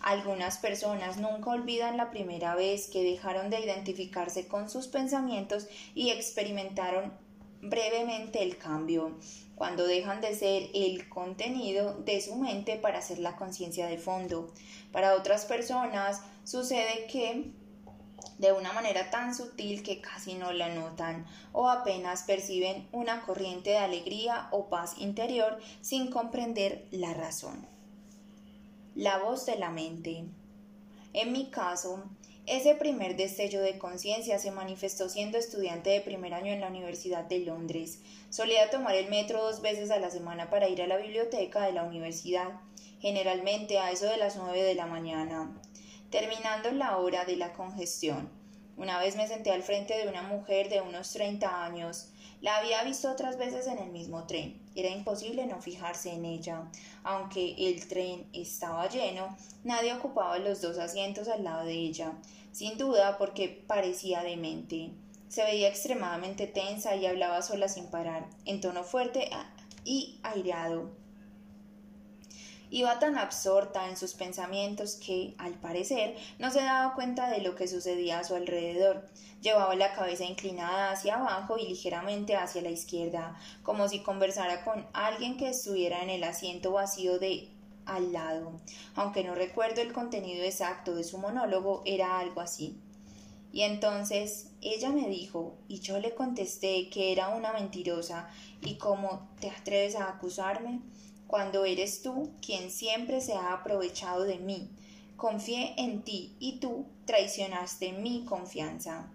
Algunas 0.00 0.56
personas 0.56 1.18
nunca 1.18 1.50
olvidan 1.50 1.96
la 1.96 2.10
primera 2.10 2.54
vez 2.54 2.88
que 2.88 3.04
dejaron 3.04 3.50
de 3.50 3.60
identificarse 3.60 4.48
con 4.48 4.70
sus 4.70 4.86
pensamientos 4.88 5.66
y 5.94 6.10
experimentaron 6.10 7.12
brevemente 7.60 8.42
el 8.42 8.56
cambio, 8.56 9.18
cuando 9.54 9.86
dejan 9.86 10.22
de 10.22 10.34
ser 10.34 10.70
el 10.72 11.08
contenido 11.10 11.94
de 11.94 12.20
su 12.22 12.36
mente 12.36 12.76
para 12.76 13.02
ser 13.02 13.18
la 13.18 13.36
conciencia 13.36 13.86
de 13.86 13.98
fondo. 13.98 14.52
Para 14.90 15.14
otras 15.14 15.44
personas 15.44 16.22
sucede 16.44 17.06
que 17.06 17.52
de 18.38 18.52
una 18.52 18.72
manera 18.72 19.10
tan 19.10 19.34
sutil 19.34 19.82
que 19.82 20.00
casi 20.00 20.34
no 20.34 20.52
la 20.52 20.74
notan 20.74 21.26
o 21.52 21.68
apenas 21.68 22.22
perciben 22.22 22.88
una 22.92 23.20
corriente 23.20 23.70
de 23.70 23.78
alegría 23.78 24.48
o 24.50 24.70
paz 24.70 24.94
interior 24.96 25.58
sin 25.82 26.10
comprender 26.10 26.86
la 26.90 27.12
razón. 27.12 27.69
La 29.00 29.16
voz 29.16 29.46
de 29.46 29.56
la 29.56 29.70
mente. 29.70 30.26
En 31.14 31.32
mi 31.32 31.48
caso, 31.50 32.04
ese 32.44 32.74
primer 32.74 33.16
destello 33.16 33.62
de 33.62 33.78
conciencia 33.78 34.38
se 34.38 34.50
manifestó 34.50 35.08
siendo 35.08 35.38
estudiante 35.38 35.88
de 35.88 36.02
primer 36.02 36.34
año 36.34 36.52
en 36.52 36.60
la 36.60 36.68
Universidad 36.68 37.24
de 37.24 37.38
Londres. 37.38 38.00
Solía 38.28 38.68
tomar 38.68 38.94
el 38.96 39.08
metro 39.08 39.42
dos 39.42 39.62
veces 39.62 39.90
a 39.90 39.98
la 39.98 40.10
semana 40.10 40.50
para 40.50 40.68
ir 40.68 40.82
a 40.82 40.86
la 40.86 40.98
biblioteca 40.98 41.64
de 41.64 41.72
la 41.72 41.84
universidad, 41.84 42.60
generalmente 43.00 43.78
a 43.78 43.90
eso 43.90 44.04
de 44.04 44.18
las 44.18 44.36
nueve 44.36 44.62
de 44.62 44.74
la 44.74 44.84
mañana 44.84 45.50
terminando 46.10 46.70
la 46.72 46.98
hora 46.98 47.24
de 47.24 47.36
la 47.36 47.54
congestión. 47.54 48.28
Una 48.76 48.98
vez 48.98 49.16
me 49.16 49.28
senté 49.28 49.50
al 49.50 49.62
frente 49.62 49.96
de 49.96 50.08
una 50.08 50.22
mujer 50.22 50.68
de 50.68 50.80
unos 50.80 51.12
30 51.12 51.64
años. 51.64 52.09
La 52.40 52.56
había 52.56 52.82
visto 52.84 53.10
otras 53.10 53.36
veces 53.36 53.66
en 53.66 53.78
el 53.78 53.90
mismo 53.90 54.26
tren. 54.26 54.58
Era 54.74 54.88
imposible 54.88 55.46
no 55.46 55.60
fijarse 55.60 56.12
en 56.12 56.24
ella. 56.24 56.70
Aunque 57.02 57.54
el 57.58 57.86
tren 57.86 58.26
estaba 58.32 58.88
lleno, 58.88 59.36
nadie 59.62 59.92
ocupaba 59.92 60.38
los 60.38 60.62
dos 60.62 60.78
asientos 60.78 61.28
al 61.28 61.44
lado 61.44 61.66
de 61.66 61.74
ella, 61.74 62.12
sin 62.52 62.78
duda 62.78 63.18
porque 63.18 63.62
parecía 63.66 64.22
demente. 64.22 64.90
Se 65.28 65.44
veía 65.44 65.68
extremadamente 65.68 66.46
tensa 66.46 66.96
y 66.96 67.06
hablaba 67.06 67.42
sola 67.42 67.68
sin 67.68 67.88
parar, 67.88 68.26
en 68.46 68.60
tono 68.60 68.84
fuerte 68.84 69.30
y 69.84 70.18
aireado. 70.22 70.99
Iba 72.72 73.00
tan 73.00 73.18
absorta 73.18 73.88
en 73.88 73.96
sus 73.96 74.14
pensamientos 74.14 74.94
que, 74.94 75.34
al 75.38 75.54
parecer, 75.54 76.16
no 76.38 76.52
se 76.52 76.62
daba 76.62 76.94
cuenta 76.94 77.28
de 77.28 77.40
lo 77.40 77.56
que 77.56 77.66
sucedía 77.66 78.20
a 78.20 78.24
su 78.24 78.36
alrededor. 78.36 79.08
Llevaba 79.40 79.74
la 79.74 79.92
cabeza 79.92 80.24
inclinada 80.24 80.92
hacia 80.92 81.16
abajo 81.16 81.58
y 81.58 81.66
ligeramente 81.66 82.36
hacia 82.36 82.62
la 82.62 82.70
izquierda, 82.70 83.36
como 83.64 83.88
si 83.88 84.00
conversara 84.00 84.64
con 84.64 84.86
alguien 84.92 85.36
que 85.36 85.48
estuviera 85.48 86.02
en 86.02 86.10
el 86.10 86.22
asiento 86.22 86.70
vacío 86.70 87.18
de 87.18 87.48
al 87.86 88.12
lado. 88.12 88.52
Aunque 88.94 89.24
no 89.24 89.34
recuerdo 89.34 89.80
el 89.80 89.92
contenido 89.92 90.44
exacto 90.44 90.94
de 90.94 91.02
su 91.02 91.18
monólogo, 91.18 91.82
era 91.84 92.20
algo 92.20 92.40
así. 92.40 92.78
Y 93.52 93.62
entonces 93.62 94.52
ella 94.60 94.90
me 94.90 95.08
dijo, 95.08 95.56
y 95.66 95.80
yo 95.80 95.98
le 95.98 96.14
contesté 96.14 96.88
que 96.88 97.10
era 97.10 97.30
una 97.30 97.52
mentirosa, 97.52 98.28
y 98.62 98.76
cómo 98.76 99.28
te 99.40 99.50
atreves 99.50 99.96
a 99.96 100.08
acusarme 100.08 100.82
cuando 101.30 101.64
eres 101.64 102.02
tú 102.02 102.32
quien 102.44 102.72
siempre 102.72 103.20
se 103.20 103.34
ha 103.34 103.52
aprovechado 103.52 104.24
de 104.24 104.38
mí. 104.38 104.68
Confié 105.16 105.74
en 105.76 106.02
ti 106.02 106.34
y 106.40 106.58
tú 106.58 106.86
traicionaste 107.04 107.92
mi 107.92 108.24
confianza. 108.24 109.08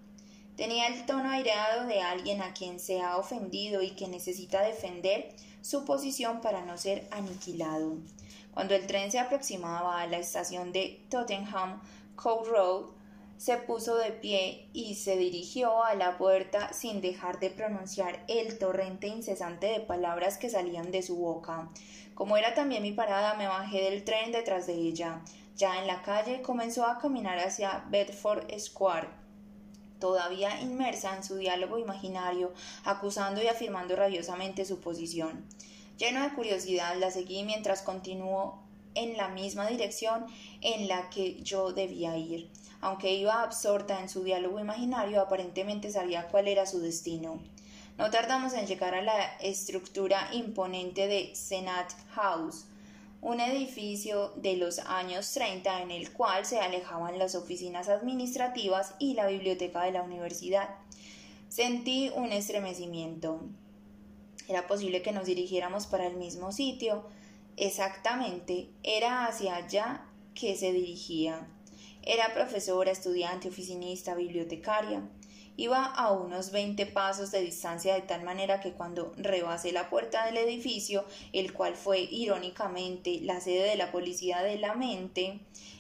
Tenía 0.56 0.88
el 0.88 1.06
tono 1.06 1.30
aireado 1.30 1.86
de 1.88 2.00
alguien 2.00 2.42
a 2.42 2.54
quien 2.54 2.80
se 2.80 3.02
ha 3.02 3.18
ofendido 3.18 3.82
y 3.82 3.92
que 3.92 4.08
necesita 4.08 4.62
defender 4.62 5.36
su 5.62 5.84
posición 5.84 6.40
para 6.40 6.64
no 6.64 6.78
ser 6.78 7.06
aniquilado. 7.12 7.98
Cuando 8.54 8.76
el 8.76 8.88
tren 8.88 9.12
se 9.12 9.20
aproximaba 9.20 10.00
a 10.00 10.08
la 10.08 10.18
estación 10.18 10.72
de 10.72 11.02
Tottenham 11.10 11.82
Court 12.16 12.48
Road, 12.48 12.86
se 13.38 13.58
puso 13.58 13.98
de 13.98 14.12
pie 14.12 14.70
y 14.72 14.96
se 14.96 15.18
dirigió 15.18 15.84
a 15.84 15.94
la 15.96 16.18
puerta 16.18 16.72
sin 16.72 17.02
dejar 17.02 17.40
de 17.40 17.50
pronunciar 17.50 18.24
el 18.30 18.58
torrente 18.58 19.08
incesante 19.08 19.68
de 19.68 19.82
palabras 19.82 20.38
que 20.38 20.50
salían 20.50 20.92
de 20.92 21.02
su 21.02 21.18
boca. 21.18 21.70
Como 22.16 22.38
era 22.38 22.54
también 22.54 22.82
mi 22.82 22.94
parada, 22.94 23.34
me 23.34 23.48
bajé 23.48 23.84
del 23.84 24.06
tren 24.06 24.32
detrás 24.32 24.66
de 24.68 24.74
ella. 24.74 25.22
Ya 25.58 25.80
en 25.80 25.88
la 25.88 26.02
calle 26.02 26.42
comenzó 26.42 26.86
a 26.86 26.98
caminar 26.98 27.40
hacia 27.40 27.84
Bedford 27.90 28.48
Square, 28.58 29.10
todavía 30.00 30.62
inmersa 30.62 31.16
en 31.16 31.24
su 31.24 31.36
diálogo 31.36 31.78
imaginario, 31.78 32.54
acusando 32.86 33.44
y 33.44 33.48
afirmando 33.48 33.96
rabiosamente 33.96 34.66
su 34.66 34.80
posición. 34.80 35.46
Lleno 35.98 36.24
de 36.24 36.34
curiosidad, 36.34 36.96
la 36.98 37.12
seguí 37.12 37.44
mientras 37.44 37.82
continuó 37.82 38.64
en 38.96 39.18
la 39.18 39.28
misma 39.28 39.68
dirección 39.68 40.26
en 40.62 40.88
la 40.88 41.10
que 41.10 41.42
yo 41.44 41.74
debía 41.74 42.18
ir. 42.18 42.50
Aunque 42.82 43.14
iba 43.14 43.42
absorta 43.42 44.00
en 44.00 44.10
su 44.10 44.24
diálogo 44.24 44.60
imaginario, 44.60 45.22
aparentemente 45.22 45.92
sabía 45.92 46.28
cuál 46.28 46.48
era 46.48 46.66
su 46.66 46.80
destino. 46.80 47.42
No 47.98 48.12
tardamos 48.12 48.54
en 48.54 48.68
llegar 48.68 48.94
a 48.94 49.02
la 49.02 49.38
estructura 49.38 50.28
imponente 50.34 51.08
de 51.08 51.34
Senate 51.34 51.96
House, 52.12 52.66
un 53.22 53.40
edificio 53.40 54.34
de 54.36 54.58
los 54.58 54.80
años 54.80 55.32
30 55.32 55.82
en 55.82 55.92
el 55.92 56.12
cual 56.12 56.46
se 56.46 56.60
alejaban 56.60 57.18
las 57.18 57.36
oficinas 57.36 57.88
administrativas 57.88 58.96
y 59.00 59.14
la 59.14 59.28
biblioteca 59.28 59.84
de 59.84 59.94
la 59.94 60.04
universidad. 60.04 60.76
Sentí 61.48 62.12
un 62.14 62.34
estremecimiento. 62.34 63.40
Era 64.50 64.68
posible 64.68 65.02
que 65.02 65.14
nos 65.14 65.26
dirigiéramos 65.26 65.88
para 65.88 66.06
el 66.06 66.18
mismo 66.18 66.52
sitio. 66.52 67.06
Exactamente, 67.56 68.68
era 68.84 69.26
hacia 69.26 69.56
allá 69.56 70.06
que 70.34 70.58
se 70.58 70.74
dirigía. 70.74 71.48
Era 72.04 72.34
profesora, 72.34 72.92
estudiante, 72.92 73.48
oficinista, 73.48 74.16
bibliotecaria. 74.16 75.02
Iba 75.58 75.86
a 75.86 76.12
unos 76.12 76.52
veinte 76.52 76.86
pasos 76.86 77.32
de 77.32 77.42
distancia 77.42 77.94
de 77.96 78.02
tal 78.02 78.24
manera 78.24 78.60
que 78.60 78.74
cuando 78.74 79.14
rebasé 79.16 79.72
la 79.72 79.90
puerta 79.90 80.26
del 80.26 80.38
edificio, 80.38 81.06
el 81.32 81.54
cual 81.54 81.76
fue 81.76 82.00
irónicamente 82.02 83.20
la 83.22 83.40
sede 83.40 83.70
de 83.70 83.76
la 83.78 83.92
policía 83.92 84.44
de 84.44 84.58
la 84.58 84.76
mente, 84.76 85.40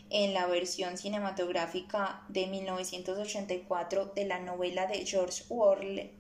en 0.09 0.33
la 0.33 0.45
versión 0.45 0.97
cinematográfica 0.97 2.23
de 2.29 2.47
1984 2.47 4.13
de 4.15 4.25
la 4.25 4.39
novela 4.39 4.87
de 4.87 5.05
George 5.05 5.43
Orwell, 5.49 6.11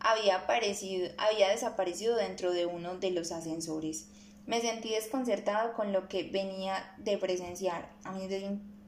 había, 0.00 0.36
aparecido, 0.36 1.10
había 1.18 1.50
desaparecido 1.50 2.16
dentro 2.16 2.52
de 2.52 2.66
uno 2.66 2.96
de 2.96 3.10
los 3.10 3.32
ascensores. 3.32 4.08
Me 4.46 4.60
sentí 4.60 4.90
desconcertado 4.90 5.74
con 5.74 5.92
lo 5.92 6.08
que 6.08 6.24
venía 6.24 6.94
de 6.98 7.18
presenciar. 7.18 7.90
A 8.02 8.12
mis 8.12 8.28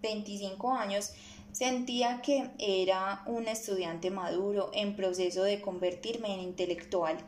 25 0.00 0.72
años 0.72 1.12
Sentía 1.53 2.22
que 2.22 2.50
era 2.59 3.22
un 3.26 3.46
estudiante 3.46 4.11
maduro 4.11 4.70
en 4.72 4.96
proceso 4.96 5.42
de 5.42 5.61
convertirme 5.61 6.32
en 6.32 6.40
intelectual 6.40 7.18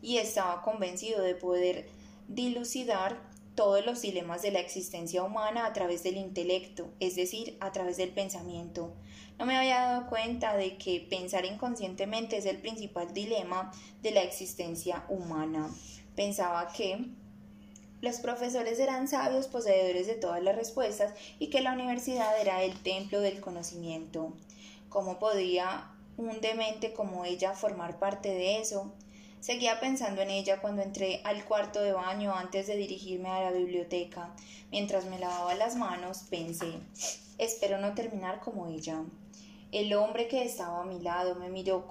y 0.00 0.18
estaba 0.18 0.62
convencido 0.62 1.20
de 1.20 1.34
poder 1.34 1.88
dilucidar 2.28 3.20
todos 3.54 3.84
los 3.84 4.00
dilemas 4.00 4.42
de 4.42 4.52
la 4.52 4.60
existencia 4.60 5.22
humana 5.22 5.66
a 5.66 5.72
través 5.72 6.02
del 6.02 6.16
intelecto, 6.16 6.90
es 7.00 7.16
decir, 7.16 7.56
a 7.60 7.72
través 7.72 7.96
del 7.96 8.10
pensamiento. 8.10 8.94
No 9.38 9.46
me 9.46 9.56
había 9.56 9.80
dado 9.80 10.08
cuenta 10.08 10.56
de 10.56 10.78
que 10.78 11.00
pensar 11.00 11.44
inconscientemente 11.44 12.36
es 12.38 12.46
el 12.46 12.58
principal 12.58 13.12
dilema 13.12 13.72
de 14.00 14.12
la 14.12 14.22
existencia 14.22 15.04
humana. 15.08 15.68
Pensaba 16.14 16.72
que 16.72 17.06
los 18.02 18.16
profesores 18.16 18.80
eran 18.80 19.06
sabios 19.06 19.46
poseedores 19.46 20.08
de 20.08 20.14
todas 20.14 20.42
las 20.42 20.56
respuestas 20.56 21.14
y 21.38 21.46
que 21.46 21.60
la 21.60 21.72
universidad 21.72 22.38
era 22.40 22.62
el 22.64 22.82
templo 22.82 23.20
del 23.20 23.40
conocimiento. 23.40 24.32
¿Cómo 24.88 25.20
podía 25.20 25.88
un 26.16 26.40
demente 26.40 26.92
como 26.92 27.24
ella 27.24 27.52
formar 27.52 28.00
parte 28.00 28.28
de 28.28 28.58
eso? 28.58 28.92
Seguía 29.38 29.78
pensando 29.78 30.20
en 30.20 30.30
ella 30.30 30.60
cuando 30.60 30.82
entré 30.82 31.20
al 31.22 31.44
cuarto 31.44 31.80
de 31.80 31.92
baño 31.92 32.34
antes 32.34 32.66
de 32.66 32.76
dirigirme 32.76 33.28
a 33.28 33.40
la 33.40 33.52
biblioteca. 33.52 34.34
Mientras 34.72 35.04
me 35.04 35.20
lavaba 35.20 35.54
las 35.54 35.76
manos, 35.76 36.24
pensé, 36.28 36.72
espero 37.38 37.78
no 37.78 37.94
terminar 37.94 38.40
como 38.40 38.66
ella. 38.66 39.04
El 39.70 39.94
hombre 39.94 40.26
que 40.26 40.44
estaba 40.44 40.82
a 40.82 40.86
mi 40.86 41.00
lado 41.00 41.36
me 41.36 41.50
miró 41.50 41.88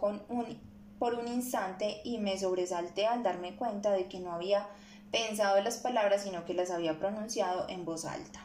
por 0.99 1.15
un 1.15 1.27
instante 1.29 2.01
y 2.03 2.17
me 2.17 2.37
sobresalté 2.37 3.05
al 3.05 3.23
darme 3.23 3.55
cuenta 3.55 3.91
de 3.91 4.07
que 4.07 4.19
no 4.19 4.33
había 4.33 4.67
pensado 5.11 5.61
las 5.61 5.77
palabras, 5.77 6.23
sino 6.23 6.45
que 6.45 6.53
las 6.53 6.71
había 6.71 6.97
pronunciado 6.97 7.67
en 7.69 7.85
voz 7.85 8.05
alta. 8.05 8.41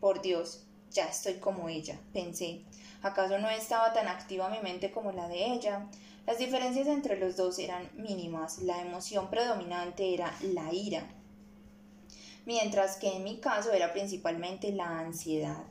Por 0.00 0.22
Dios, 0.22 0.66
ya 0.90 1.06
estoy 1.06 1.34
como 1.34 1.68
ella, 1.68 1.98
pensé. 2.12 2.64
¿Acaso 3.02 3.38
no 3.38 3.48
estaba 3.48 3.92
tan 3.92 4.08
activa 4.08 4.50
mi 4.50 4.58
mente 4.58 4.90
como 4.90 5.12
la 5.12 5.28
de 5.28 5.52
ella? 5.52 5.86
Las 6.26 6.38
diferencias 6.38 6.86
entre 6.86 7.18
los 7.18 7.36
dos 7.36 7.58
eran 7.58 7.90
mínimas, 7.94 8.58
la 8.58 8.80
emoción 8.82 9.30
predominante 9.30 10.12
era 10.12 10.34
la 10.42 10.72
ira, 10.72 11.02
mientras 12.44 12.96
que 12.96 13.16
en 13.16 13.24
mi 13.24 13.38
caso 13.38 13.72
era 13.72 13.92
principalmente 13.92 14.72
la 14.72 14.98
ansiedad. 14.98 15.64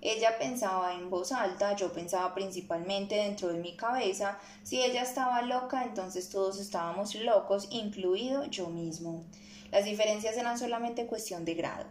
Ella 0.00 0.38
pensaba 0.38 0.94
en 0.94 1.10
voz 1.10 1.32
alta, 1.32 1.74
yo 1.74 1.92
pensaba 1.92 2.34
principalmente 2.34 3.16
dentro 3.16 3.48
de 3.48 3.58
mi 3.58 3.76
cabeza. 3.76 4.38
Si 4.62 4.82
ella 4.82 5.02
estaba 5.02 5.42
loca, 5.42 5.84
entonces 5.84 6.28
todos 6.28 6.60
estábamos 6.60 7.14
locos, 7.14 7.68
incluido 7.70 8.44
yo 8.44 8.68
mismo. 8.68 9.24
Las 9.72 9.84
diferencias 9.84 10.36
eran 10.36 10.58
solamente 10.58 11.06
cuestión 11.06 11.44
de 11.44 11.54
grado. 11.54 11.86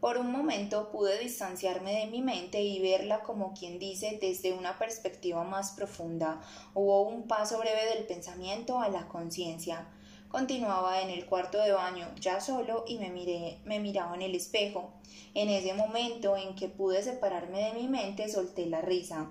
Por 0.00 0.16
un 0.16 0.32
momento 0.32 0.90
pude 0.90 1.18
distanciarme 1.18 1.92
de 1.92 2.06
mi 2.06 2.22
mente 2.22 2.62
y 2.62 2.80
verla 2.80 3.20
como 3.20 3.52
quien 3.52 3.78
dice 3.78 4.18
desde 4.20 4.54
una 4.54 4.78
perspectiva 4.78 5.44
más 5.44 5.72
profunda. 5.72 6.40
Hubo 6.72 7.02
un 7.02 7.28
paso 7.28 7.58
breve 7.58 7.94
del 7.94 8.06
pensamiento 8.06 8.80
a 8.80 8.88
la 8.88 9.08
conciencia. 9.08 9.86
Continuaba 10.30 11.02
en 11.02 11.10
el 11.10 11.26
cuarto 11.26 11.58
de 11.58 11.72
baño, 11.72 12.06
ya 12.20 12.40
solo, 12.40 12.84
y 12.86 12.98
me 12.98 13.10
miré, 13.10 13.58
me 13.64 13.80
miraba 13.80 14.14
en 14.14 14.22
el 14.22 14.36
espejo. 14.36 14.92
En 15.34 15.48
ese 15.48 15.74
momento 15.74 16.36
en 16.36 16.54
que 16.54 16.68
pude 16.68 17.02
separarme 17.02 17.64
de 17.64 17.72
mi 17.72 17.88
mente, 17.88 18.28
solté 18.28 18.66
la 18.66 18.80
risa. 18.80 19.30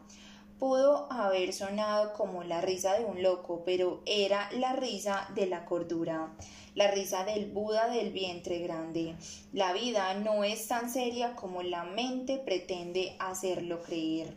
Pudo 0.59 1.09
haber 1.09 1.53
sonado 1.53 2.11
como 2.11 2.43
la 2.43 2.59
risa 2.59 2.99
de 2.99 3.05
un 3.05 3.23
loco, 3.23 3.63
pero 3.65 4.01
era 4.05 4.51
la 4.51 4.73
risa 4.73 5.29
de 5.35 5.45
la 5.47 5.63
cordura 5.63 6.35
la 6.75 6.89
risa 6.91 7.25
del 7.25 7.51
Buda 7.51 7.89
del 7.89 8.11
vientre 8.11 8.59
grande. 8.59 9.15
La 9.51 9.73
vida 9.73 10.13
no 10.13 10.45
es 10.45 10.67
tan 10.67 10.89
seria 10.89 11.35
como 11.35 11.61
la 11.61 11.83
mente 11.83 12.37
pretende 12.37 13.15
hacerlo 13.19 13.81
creer. 13.81 14.33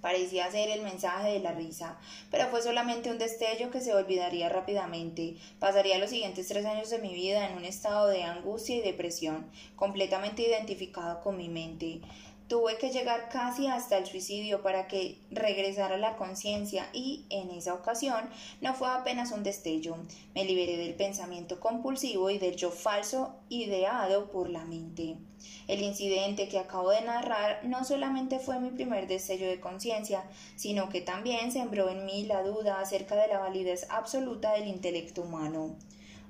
Parecía 0.00 0.50
ser 0.50 0.70
el 0.70 0.82
mensaje 0.82 1.32
de 1.32 1.40
la 1.40 1.52
risa, 1.52 1.98
pero 2.30 2.46
fue 2.48 2.62
solamente 2.62 3.10
un 3.10 3.18
destello 3.18 3.70
que 3.70 3.80
se 3.80 3.94
olvidaría 3.94 4.48
rápidamente. 4.48 5.36
Pasaría 5.58 5.98
los 5.98 6.10
siguientes 6.10 6.46
tres 6.46 6.64
años 6.66 6.90
de 6.90 6.98
mi 6.98 7.12
vida 7.14 7.48
en 7.48 7.56
un 7.56 7.64
estado 7.64 8.06
de 8.06 8.22
angustia 8.22 8.76
y 8.76 8.80
depresión, 8.80 9.50
completamente 9.74 10.42
identificado 10.42 11.20
con 11.20 11.36
mi 11.36 11.48
mente. 11.48 12.00
Tuve 12.48 12.78
que 12.78 12.88
llegar 12.88 13.28
casi 13.28 13.66
hasta 13.66 13.98
el 13.98 14.06
suicidio 14.06 14.62
para 14.62 14.88
que 14.88 15.18
regresara 15.30 15.98
la 15.98 16.16
conciencia 16.16 16.88
y, 16.94 17.26
en 17.28 17.50
esa 17.50 17.74
ocasión, 17.74 18.30
no 18.62 18.72
fue 18.72 18.88
apenas 18.88 19.32
un 19.32 19.42
destello. 19.42 19.98
Me 20.34 20.46
liberé 20.46 20.78
del 20.78 20.94
pensamiento 20.94 21.60
compulsivo 21.60 22.30
y 22.30 22.38
del 22.38 22.56
yo 22.56 22.70
falso 22.70 23.36
ideado 23.50 24.30
por 24.30 24.48
la 24.48 24.64
mente. 24.64 25.18
El 25.66 25.82
incidente 25.82 26.48
que 26.48 26.58
acabo 26.58 26.88
de 26.88 27.02
narrar 27.02 27.60
no 27.64 27.84
solamente 27.84 28.38
fue 28.38 28.58
mi 28.60 28.70
primer 28.70 29.06
destello 29.08 29.46
de 29.46 29.60
conciencia, 29.60 30.24
sino 30.56 30.88
que 30.88 31.02
también 31.02 31.52
sembró 31.52 31.90
en 31.90 32.06
mí 32.06 32.24
la 32.24 32.42
duda 32.42 32.80
acerca 32.80 33.14
de 33.16 33.28
la 33.28 33.40
validez 33.40 33.86
absoluta 33.90 34.54
del 34.54 34.68
intelecto 34.68 35.20
humano. 35.20 35.76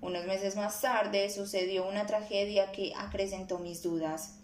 Unos 0.01 0.27
meses 0.27 0.57
más 0.57 0.81
tarde 0.81 1.31
sucedió 1.31 1.89
una 1.89 2.07
tragedia 2.07 2.73
que 2.73 2.93
acrecentó 2.97 3.61
mis 3.61 3.85
dudas. 3.85 4.38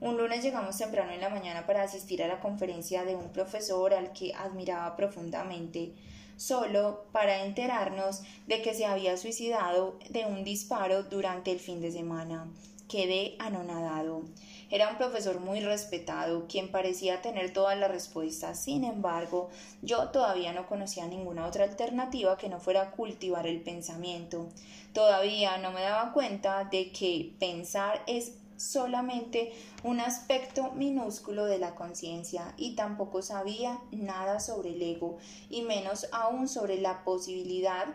Un 0.00 0.16
lunes 0.16 0.42
llegamos 0.42 0.78
temprano 0.78 1.12
en 1.12 1.20
la 1.20 1.28
mañana 1.28 1.66
para 1.66 1.82
asistir 1.82 2.22
a 2.22 2.26
la 2.26 2.40
conferencia 2.40 3.04
de 3.04 3.16
un 3.16 3.28
profesor 3.32 3.92
al 3.92 4.14
que 4.14 4.32
admiraba 4.34 4.96
profundamente, 4.96 5.92
solo 6.38 7.04
para 7.12 7.44
enterarnos 7.44 8.22
de 8.46 8.62
que 8.62 8.72
se 8.72 8.86
había 8.86 9.18
suicidado 9.18 9.98
de 10.08 10.24
un 10.24 10.42
disparo 10.42 11.02
durante 11.02 11.52
el 11.52 11.60
fin 11.60 11.82
de 11.82 11.92
semana. 11.92 12.46
Quedé 12.88 13.36
anonadado. 13.38 14.22
Era 14.70 14.88
un 14.88 14.96
profesor 14.96 15.38
muy 15.38 15.60
respetado, 15.60 16.46
quien 16.48 16.70
parecía 16.70 17.20
tener 17.20 17.52
todas 17.52 17.78
las 17.78 17.90
respuestas. 17.90 18.58
Sin 18.58 18.84
embargo, 18.84 19.50
yo 19.82 20.08
todavía 20.08 20.52
no 20.54 20.66
conocía 20.66 21.06
ninguna 21.06 21.46
otra 21.46 21.64
alternativa 21.64 22.38
que 22.38 22.48
no 22.48 22.58
fuera 22.58 22.92
cultivar 22.92 23.46
el 23.46 23.60
pensamiento. 23.60 24.48
Todavía 24.94 25.58
no 25.58 25.72
me 25.72 25.82
daba 25.82 26.12
cuenta 26.12 26.64
de 26.64 26.90
que 26.90 27.34
pensar 27.38 28.02
es 28.06 28.32
solamente 28.60 29.52
un 29.84 30.00
aspecto 30.00 30.72
minúsculo 30.72 31.46
de 31.46 31.58
la 31.58 31.74
conciencia 31.74 32.54
y 32.58 32.74
tampoco 32.74 33.22
sabía 33.22 33.80
nada 33.90 34.38
sobre 34.38 34.70
el 34.70 34.82
ego 34.82 35.16
y 35.48 35.62
menos 35.62 36.06
aún 36.12 36.46
sobre 36.46 36.78
la 36.78 37.02
posibilidad 37.02 37.86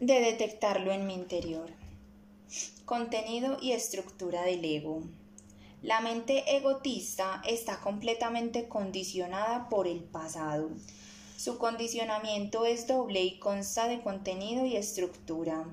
de 0.00 0.20
detectarlo 0.20 0.90
en 0.90 1.06
mi 1.06 1.14
interior. 1.14 1.70
Contenido 2.84 3.56
y 3.60 3.72
estructura 3.72 4.42
del 4.42 4.64
ego. 4.64 5.02
La 5.82 6.00
mente 6.00 6.56
egotista 6.56 7.40
está 7.46 7.80
completamente 7.80 8.66
condicionada 8.68 9.68
por 9.68 9.86
el 9.86 10.02
pasado. 10.02 10.70
Su 11.36 11.58
condicionamiento 11.58 12.64
es 12.64 12.86
doble 12.86 13.22
y 13.22 13.38
consta 13.38 13.88
de 13.88 14.00
contenido 14.00 14.64
y 14.64 14.76
estructura. 14.76 15.66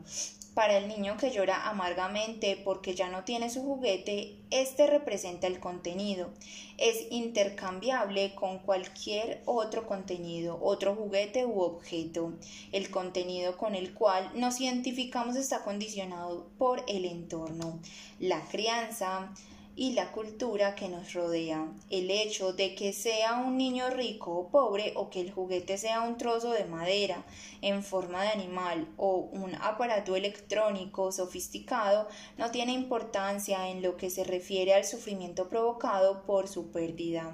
Para 0.53 0.77
el 0.77 0.89
niño 0.89 1.15
que 1.17 1.31
llora 1.31 1.69
amargamente 1.69 2.61
porque 2.63 2.93
ya 2.93 3.09
no 3.09 3.23
tiene 3.23 3.49
su 3.49 3.63
juguete, 3.63 4.35
este 4.51 4.87
representa 4.87 5.47
el 5.47 5.61
contenido. 5.61 6.29
Es 6.77 7.07
intercambiable 7.11 8.35
con 8.35 8.59
cualquier 8.59 9.41
otro 9.45 9.87
contenido, 9.87 10.59
otro 10.61 10.95
juguete 10.95 11.45
u 11.45 11.61
objeto. 11.61 12.33
El 12.73 12.91
contenido 12.91 13.57
con 13.57 13.73
el 13.73 13.93
cual 13.93 14.31
nos 14.35 14.59
identificamos 14.59 15.37
está 15.37 15.63
condicionado 15.63 16.45
por 16.57 16.83
el 16.87 17.05
entorno. 17.05 17.79
La 18.19 18.41
crianza, 18.41 19.33
y 19.75 19.93
la 19.93 20.11
cultura 20.11 20.75
que 20.75 20.87
nos 20.87 21.13
rodea. 21.13 21.67
El 21.89 22.11
hecho 22.11 22.53
de 22.53 22.75
que 22.75 22.93
sea 22.93 23.37
un 23.37 23.57
niño 23.57 23.89
rico 23.89 24.31
o 24.31 24.47
pobre 24.49 24.93
o 24.95 25.09
que 25.09 25.21
el 25.21 25.31
juguete 25.31 25.77
sea 25.77 26.01
un 26.01 26.17
trozo 26.17 26.51
de 26.51 26.65
madera 26.65 27.25
en 27.61 27.83
forma 27.83 28.21
de 28.23 28.29
animal 28.29 28.87
o 28.97 29.29
un 29.31 29.55
aparato 29.55 30.15
electrónico 30.15 31.11
sofisticado 31.11 32.07
no 32.37 32.51
tiene 32.51 32.73
importancia 32.73 33.69
en 33.69 33.81
lo 33.81 33.97
que 33.97 34.09
se 34.09 34.23
refiere 34.23 34.73
al 34.73 34.85
sufrimiento 34.85 35.49
provocado 35.49 36.23
por 36.23 36.47
su 36.47 36.71
pérdida. 36.71 37.33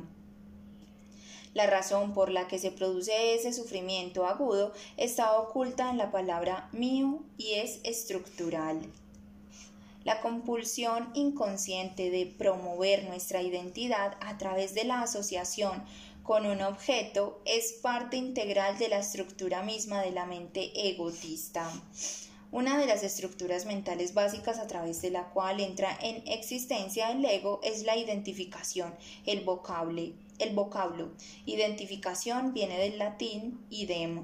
La 1.53 1.65
razón 1.65 2.13
por 2.13 2.29
la 2.29 2.47
que 2.47 2.59
se 2.59 2.71
produce 2.71 3.33
ese 3.33 3.51
sufrimiento 3.51 4.25
agudo 4.25 4.71
está 4.97 5.37
oculta 5.37 5.89
en 5.89 5.97
la 5.97 6.11
palabra 6.11 6.69
mío 6.71 7.19
y 7.37 7.53
es 7.55 7.79
estructural. 7.83 8.79
La 10.03 10.21
compulsión 10.21 11.09
inconsciente 11.13 12.09
de 12.09 12.25
promover 12.25 13.03
nuestra 13.03 13.41
identidad 13.41 14.17
a 14.21 14.37
través 14.37 14.73
de 14.73 14.85
la 14.85 15.01
asociación 15.01 15.83
con 16.23 16.45
un 16.45 16.61
objeto 16.61 17.41
es 17.45 17.73
parte 17.73 18.15
integral 18.15 18.77
de 18.77 18.87
la 18.87 18.99
estructura 18.99 19.63
misma 19.63 20.01
de 20.01 20.11
la 20.11 20.25
mente 20.25 20.71
egotista. 20.89 21.69
Una 22.51 22.79
de 22.79 22.87
las 22.87 23.03
estructuras 23.03 23.65
mentales 23.65 24.13
básicas 24.13 24.57
a 24.57 24.65
través 24.65 25.01
de 25.01 25.11
la 25.11 25.25
cual 25.25 25.59
entra 25.59 25.95
en 26.01 26.27
existencia 26.27 27.11
el 27.11 27.23
ego 27.25 27.59
es 27.63 27.83
la 27.83 27.95
identificación, 27.95 28.95
el 29.25 29.41
vocable, 29.41 30.13
el 30.39 30.55
vocablo. 30.55 31.11
Identificación 31.45 32.53
viene 32.53 32.79
del 32.79 32.97
latín 32.97 33.59
idem, 33.69 34.23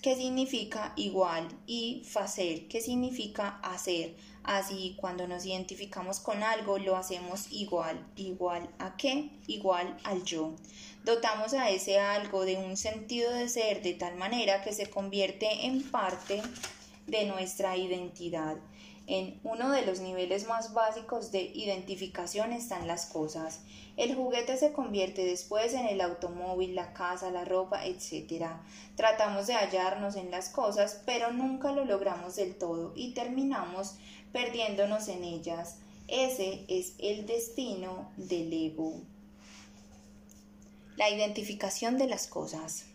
que 0.00 0.14
significa 0.14 0.92
igual, 0.96 1.48
y 1.66 2.02
facer, 2.04 2.68
que 2.68 2.80
significa 2.80 3.58
hacer. 3.62 4.14
Así, 4.48 4.96
cuando 4.98 5.28
nos 5.28 5.44
identificamos 5.44 6.20
con 6.20 6.42
algo, 6.42 6.78
lo 6.78 6.96
hacemos 6.96 7.52
igual. 7.52 8.02
¿Igual 8.16 8.66
a 8.78 8.96
qué? 8.96 9.28
Igual 9.46 9.94
al 10.04 10.24
yo. 10.24 10.54
Dotamos 11.04 11.52
a 11.52 11.68
ese 11.68 12.00
algo 12.00 12.46
de 12.46 12.56
un 12.56 12.78
sentido 12.78 13.30
de 13.30 13.50
ser 13.50 13.82
de 13.82 13.92
tal 13.92 14.16
manera 14.16 14.62
que 14.62 14.72
se 14.72 14.88
convierte 14.88 15.66
en 15.66 15.82
parte 15.90 16.40
de 17.06 17.26
nuestra 17.26 17.76
identidad. 17.76 18.56
En 19.06 19.38
uno 19.42 19.70
de 19.70 19.84
los 19.84 20.00
niveles 20.00 20.46
más 20.48 20.72
básicos 20.72 21.30
de 21.30 21.40
identificación 21.42 22.52
están 22.52 22.86
las 22.86 23.04
cosas. 23.06 23.60
El 23.96 24.14
juguete 24.14 24.56
se 24.56 24.72
convierte 24.72 25.24
después 25.24 25.72
en 25.72 25.86
el 25.86 26.00
automóvil, 26.02 26.74
la 26.74 26.92
casa, 26.92 27.30
la 27.30 27.44
ropa, 27.44 27.86
etc. 27.86 28.48
Tratamos 28.96 29.46
de 29.46 29.54
hallarnos 29.54 30.16
en 30.16 30.30
las 30.30 30.50
cosas, 30.50 31.02
pero 31.04 31.32
nunca 31.32 31.72
lo 31.72 31.84
logramos 31.84 32.36
del 32.36 32.54
todo 32.54 32.92
y 32.94 33.14
terminamos 33.14 33.96
perdiéndonos 34.32 35.08
en 35.08 35.24
ellas. 35.24 35.76
Ese 36.06 36.64
es 36.68 36.94
el 36.98 37.26
destino 37.26 38.10
del 38.16 38.52
ego. 38.52 39.00
La 40.96 41.10
identificación 41.10 41.98
de 41.98 42.06
las 42.06 42.26
cosas. 42.26 42.86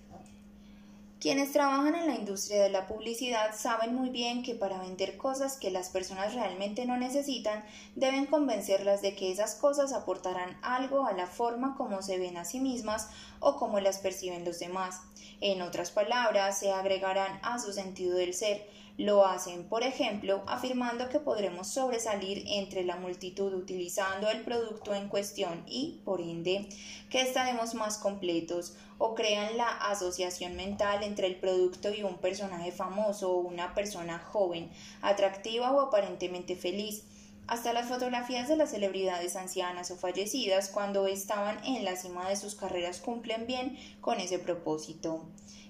Quienes 1.23 1.53
trabajan 1.53 1.95
en 1.95 2.07
la 2.07 2.15
industria 2.15 2.61
de 2.63 2.69
la 2.69 2.85
publicidad 2.85 3.55
saben 3.55 3.95
muy 3.95 4.09
bien 4.09 4.43
que 4.43 4.55
para 4.55 4.79
vender 4.79 5.15
cosas 5.15 5.55
que 5.55 5.71
las 5.71 5.87
personas 5.87 6.33
realmente 6.33 6.85
no 6.85 6.97
necesitan, 6.97 7.63
deben 7.95 8.25
convencerlas 8.25 9.01
de 9.01 9.15
que 9.15 9.31
esas 9.31 9.55
cosas 9.55 9.93
aportarán 9.93 10.57
algo 10.61 11.05
a 11.05 11.13
la 11.13 11.25
forma 11.25 11.75
como 11.77 12.01
se 12.01 12.17
ven 12.17 12.35
a 12.35 12.43
sí 12.43 12.59
mismas 12.59 13.07
o 13.39 13.55
como 13.55 13.79
las 13.79 13.99
perciben 13.99 14.43
los 14.43 14.59
demás. 14.59 14.99
En 15.39 15.61
otras 15.61 15.91
palabras, 15.91 16.59
se 16.59 16.73
agregarán 16.73 17.39
a 17.41 17.57
su 17.57 17.71
sentido 17.71 18.17
del 18.17 18.33
ser, 18.33 18.67
lo 18.97 19.25
hacen, 19.25 19.67
por 19.67 19.83
ejemplo, 19.83 20.43
afirmando 20.45 21.09
que 21.09 21.19
podremos 21.19 21.67
sobresalir 21.67 22.43
entre 22.47 22.83
la 22.83 22.95
multitud 22.95 23.53
utilizando 23.53 24.29
el 24.29 24.43
producto 24.43 24.93
en 24.93 25.09
cuestión 25.09 25.63
y, 25.67 26.01
por 26.05 26.21
ende, 26.21 26.69
que 27.09 27.21
estaremos 27.21 27.73
más 27.73 27.97
completos, 27.97 28.75
o 28.99 29.15
crean 29.15 29.57
la 29.57 29.67
asociación 29.67 30.55
mental 30.55 31.03
entre 31.03 31.27
el 31.27 31.37
producto 31.37 31.93
y 31.93 32.03
un 32.03 32.17
personaje 32.19 32.71
famoso 32.71 33.33
o 33.33 33.39
una 33.39 33.73
persona 33.73 34.19
joven, 34.19 34.69
atractiva 35.01 35.71
o 35.71 35.81
aparentemente 35.81 36.55
feliz. 36.55 37.03
Hasta 37.47 37.73
las 37.73 37.89
fotografías 37.89 38.47
de 38.47 38.55
las 38.55 38.71
celebridades 38.71 39.35
ancianas 39.35 39.91
o 39.91 39.97
fallecidas 39.97 40.69
cuando 40.69 41.07
estaban 41.07 41.61
en 41.65 41.83
la 41.83 41.97
cima 41.97 42.29
de 42.29 42.37
sus 42.37 42.55
carreras 42.55 43.01
cumplen 43.01 43.47
bien 43.47 43.77
con 43.99 44.21
ese 44.21 44.39
propósito. 44.39 45.25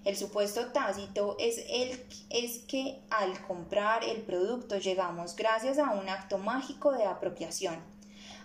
El 0.05 0.17
supuesto 0.17 0.67
tácito 0.73 1.37
es, 1.39 1.63
el, 1.69 2.05
es 2.29 2.59
que 2.59 2.99
al 3.09 3.41
comprar 3.47 4.03
el 4.03 4.21
producto 4.21 4.77
llegamos 4.77 5.35
gracias 5.35 5.77
a 5.77 5.91
un 5.91 6.09
acto 6.09 6.37
mágico 6.37 6.91
de 6.91 7.05
apropiación, 7.05 7.79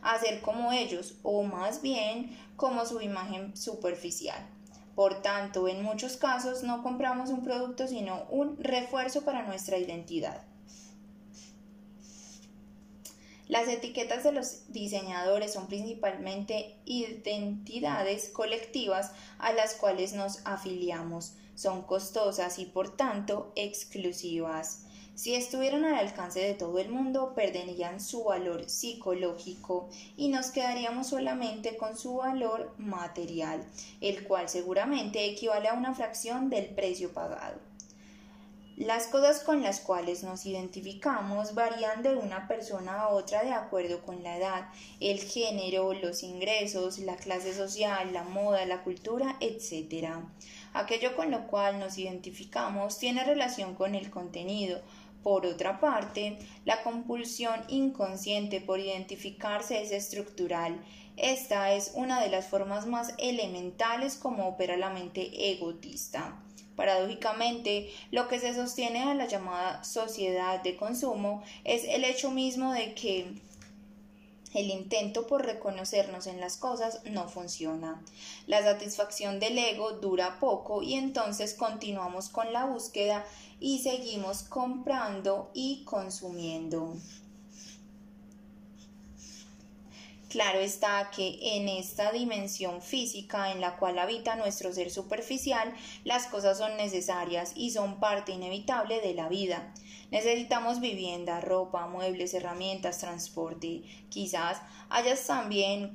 a 0.03 0.19
ser 0.21 0.41
como 0.41 0.73
ellos 0.73 1.15
o 1.25 1.43
más 1.43 1.83
bien 1.83 2.39
como 2.55 2.87
su 2.87 3.01
imagen 3.01 3.57
superficial. 3.57 4.47
Por 4.95 5.21
tanto, 5.21 5.67
en 5.67 5.83
muchos 5.83 6.17
casos 6.17 6.63
no 6.63 6.83
compramos 6.85 7.31
un 7.31 7.43
producto 7.43 7.89
sino 7.89 8.25
un 8.31 8.57
refuerzo 8.63 9.25
para 9.25 9.43
nuestra 9.43 9.79
identidad. 9.79 10.43
Las 13.49 13.67
etiquetas 13.67 14.23
de 14.25 14.33
los 14.33 14.73
diseñadores 14.73 15.55
son 15.55 15.67
principalmente 15.69 16.77
identidades 16.85 18.29
colectivas 18.29 19.13
a 19.39 19.53
las 19.53 19.75
cuales 19.75 20.13
nos 20.13 20.45
afiliamos 20.45 21.33
son 21.59 21.83
costosas 21.83 22.61
y 22.61 22.67
por 22.67 22.97
tanto 22.97 23.51
exclusivas. 23.57 24.85
Si 25.17 25.35
estuvieran 25.35 25.85
al 25.85 25.97
alcance 25.97 26.39
de 26.39 26.55
todo 26.55 26.79
el 26.79 26.89
mundo, 26.89 27.33
perderían 27.35 28.01
su 28.01 28.23
valor 28.23 28.71
psicológico 28.71 29.89
y 30.17 30.29
nos 30.29 30.53
quedaríamos 30.53 31.09
solamente 31.09 31.77
con 31.77 31.99
su 31.99 32.15
valor 32.15 32.73
material, 32.79 33.65
el 34.01 34.23
cual 34.23 34.49
seguramente 34.49 35.25
equivale 35.25 35.67
a 35.67 35.75
una 35.75 35.93
fracción 35.93 36.49
del 36.49 36.67
precio 36.67 37.13
pagado. 37.13 37.59
Las 38.79 39.09
cosas 39.09 39.41
con 39.41 39.61
las 39.61 39.81
cuales 39.81 40.23
nos 40.23 40.47
identificamos 40.47 41.57
varían 41.57 42.05
de 42.05 42.15
una 42.15 42.47
persona 42.47 43.01
a 43.01 43.09
otra 43.09 43.43
de 43.43 43.51
acuerdo 43.51 44.03
con 44.03 44.23
la 44.23 44.37
edad, 44.37 44.69
el 45.01 45.19
género, 45.19 45.95
los 45.95 46.23
ingresos, 46.23 47.01
la 47.01 47.17
clase 47.17 47.53
social, 47.53 48.13
la 48.13 48.23
moda, 48.23 48.65
la 48.67 48.85
cultura, 48.85 49.37
etc. 49.41 50.19
Aquello 50.79 51.17
con 51.17 51.33
lo 51.33 51.49
cual 51.49 51.81
nos 51.81 51.99
identificamos 51.99 52.99
tiene 52.99 53.25
relación 53.25 53.75
con 53.75 53.97
el 53.97 54.11
contenido. 54.11 54.81
Por 55.25 55.45
otra 55.45 55.81
parte, 55.81 56.39
la 56.65 56.85
compulsión 56.85 57.65
inconsciente 57.67 58.61
por 58.61 58.79
identificarse 58.79 59.83
es 59.83 59.91
estructural. 59.91 60.81
Esta 61.17 61.75
es 61.75 61.91
una 61.97 62.23
de 62.23 62.31
las 62.31 62.47
formas 62.47 62.87
más 62.87 63.13
elementales 63.19 64.15
como 64.15 64.47
opera 64.47 64.77
la 64.77 64.91
mente 64.91 65.51
egotista. 65.51 66.41
Paradójicamente, 66.77 67.91
lo 68.13 68.29
que 68.29 68.39
se 68.39 68.55
sostiene 68.55 69.03
a 69.03 69.15
la 69.15 69.27
llamada 69.27 69.83
sociedad 69.83 70.63
de 70.63 70.77
consumo 70.77 71.43
es 71.65 71.83
el 71.89 72.05
hecho 72.05 72.31
mismo 72.31 72.73
de 72.73 72.95
que 72.95 73.33
el 74.55 74.71
intento 74.71 75.27
por 75.27 75.45
reconocernos 75.45 76.27
en 76.27 76.41
las 76.41 76.57
cosas 76.57 77.01
no 77.05 77.29
funciona. 77.29 78.03
La 78.47 78.63
satisfacción 78.63 79.41
del 79.41 79.59
ego 79.59 79.93
dura 79.93 80.39
poco 80.41 80.83
y 80.83 80.95
entonces 80.95 81.55
continuamos 81.55 82.29
con 82.29 82.53
la 82.53 82.65
búsqueda 82.65 83.25
y 83.61 83.81
seguimos 83.81 84.43
comprando 84.43 85.51
y 85.55 85.85
consumiendo. 85.85 86.97
Claro 90.29 90.59
está 90.59 91.11
que 91.11 91.39
en 91.57 91.71
esta 91.71 92.13
dimensión 92.13 92.83
física 92.83 93.51
en 93.51 93.63
la 93.63 93.77
cual 93.77 93.99
habita 93.99 94.37
nuestro 94.37 94.75
ser 94.75 94.91
superficial, 94.91 95.73
las 96.05 96.27
cosas 96.27 96.59
son 96.59 96.77
necesarias 96.77 97.53
y 97.55 97.71
son 97.71 97.99
parte 97.99 98.33
inevitable 98.33 99.01
de 99.01 99.15
la 99.15 99.31
vida. 99.31 99.73
Necesitamos 100.11 100.81
vivienda, 100.81 101.41
ropa, 101.41 101.87
muebles, 101.87 102.33
herramientas, 102.33 102.99
transporte. 102.99 103.83
Quizás 104.09 104.63
hayas 104.89 105.27
también 105.27 105.93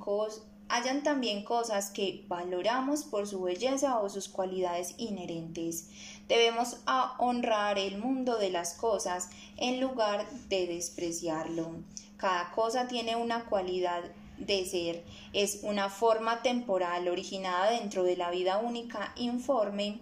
hayan 0.70 1.04
también 1.04 1.44
cosas 1.44 1.90
que 1.90 2.24
valoramos 2.28 3.04
por 3.04 3.28
su 3.28 3.42
belleza 3.42 4.00
o 4.00 4.10
sus 4.10 4.30
cualidades 4.30 4.96
inherentes. 4.98 5.90
Debemos 6.28 6.78
honrar 7.20 7.78
el 7.78 7.98
mundo 7.98 8.38
de 8.38 8.50
las 8.50 8.74
cosas 8.74 9.30
en 9.58 9.80
lugar 9.80 10.28
de 10.50 10.68
despreciarlo. 10.68 11.72
Cada 12.18 12.52
cosa 12.52 12.88
tiene 12.88 13.16
una 13.16 13.46
cualidad 13.46 14.04
de 14.38 14.66
ser, 14.66 15.04
es 15.32 15.60
una 15.64 15.90
forma 15.90 16.42
temporal 16.42 17.08
originada 17.08 17.72
dentro 17.72 18.04
de 18.04 18.18
la 18.18 18.32
vida 18.32 18.58
única, 18.58 19.14
informe, 19.16 20.00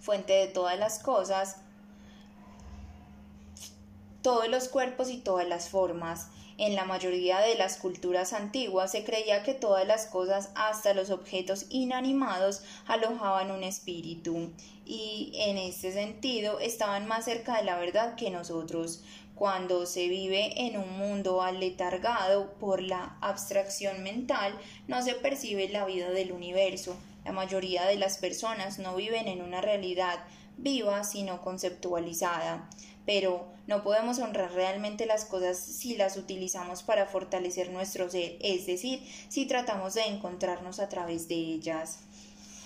fuente 0.00 0.32
de 0.32 0.48
todas 0.48 0.78
las 0.78 0.98
cosas, 0.98 1.58
todos 4.22 4.48
los 4.48 4.68
cuerpos 4.68 5.10
y 5.10 5.18
todas 5.18 5.48
las 5.48 5.68
formas. 5.68 6.28
En 6.58 6.74
la 6.74 6.84
mayoría 6.84 7.38
de 7.38 7.54
las 7.54 7.76
culturas 7.76 8.32
antiguas 8.32 8.90
se 8.90 9.04
creía 9.04 9.44
que 9.44 9.54
todas 9.54 9.86
las 9.86 10.06
cosas, 10.06 10.50
hasta 10.56 10.92
los 10.92 11.10
objetos 11.10 11.66
inanimados, 11.70 12.62
alojaban 12.86 13.52
un 13.52 13.62
espíritu 13.62 14.50
y 14.84 15.32
en 15.36 15.56
este 15.56 15.92
sentido 15.92 16.58
estaban 16.58 17.06
más 17.06 17.26
cerca 17.26 17.58
de 17.58 17.64
la 17.64 17.78
verdad 17.78 18.16
que 18.16 18.30
nosotros. 18.30 19.04
Cuando 19.36 19.86
se 19.86 20.08
vive 20.08 20.66
en 20.66 20.76
un 20.78 20.98
mundo 20.98 21.42
aletargado 21.42 22.54
por 22.54 22.82
la 22.82 23.16
abstracción 23.20 24.02
mental, 24.02 24.52
no 24.88 25.00
se 25.00 25.14
percibe 25.14 25.68
la 25.68 25.84
vida 25.84 26.10
del 26.10 26.32
universo. 26.32 26.96
La 27.24 27.30
mayoría 27.30 27.84
de 27.84 27.98
las 27.98 28.18
personas 28.18 28.80
no 28.80 28.96
viven 28.96 29.28
en 29.28 29.42
una 29.42 29.60
realidad 29.60 30.18
viva, 30.56 31.04
sino 31.04 31.40
conceptualizada. 31.40 32.68
Pero 33.08 33.46
no 33.66 33.82
podemos 33.82 34.18
honrar 34.18 34.52
realmente 34.52 35.06
las 35.06 35.24
cosas 35.24 35.56
si 35.56 35.96
las 35.96 36.18
utilizamos 36.18 36.82
para 36.82 37.06
fortalecer 37.06 37.70
nuestro 37.70 38.10
ser, 38.10 38.36
es 38.42 38.66
decir, 38.66 39.02
si 39.30 39.46
tratamos 39.46 39.94
de 39.94 40.02
encontrarnos 40.02 40.78
a 40.78 40.90
través 40.90 41.26
de 41.26 41.36
ellas. 41.36 42.00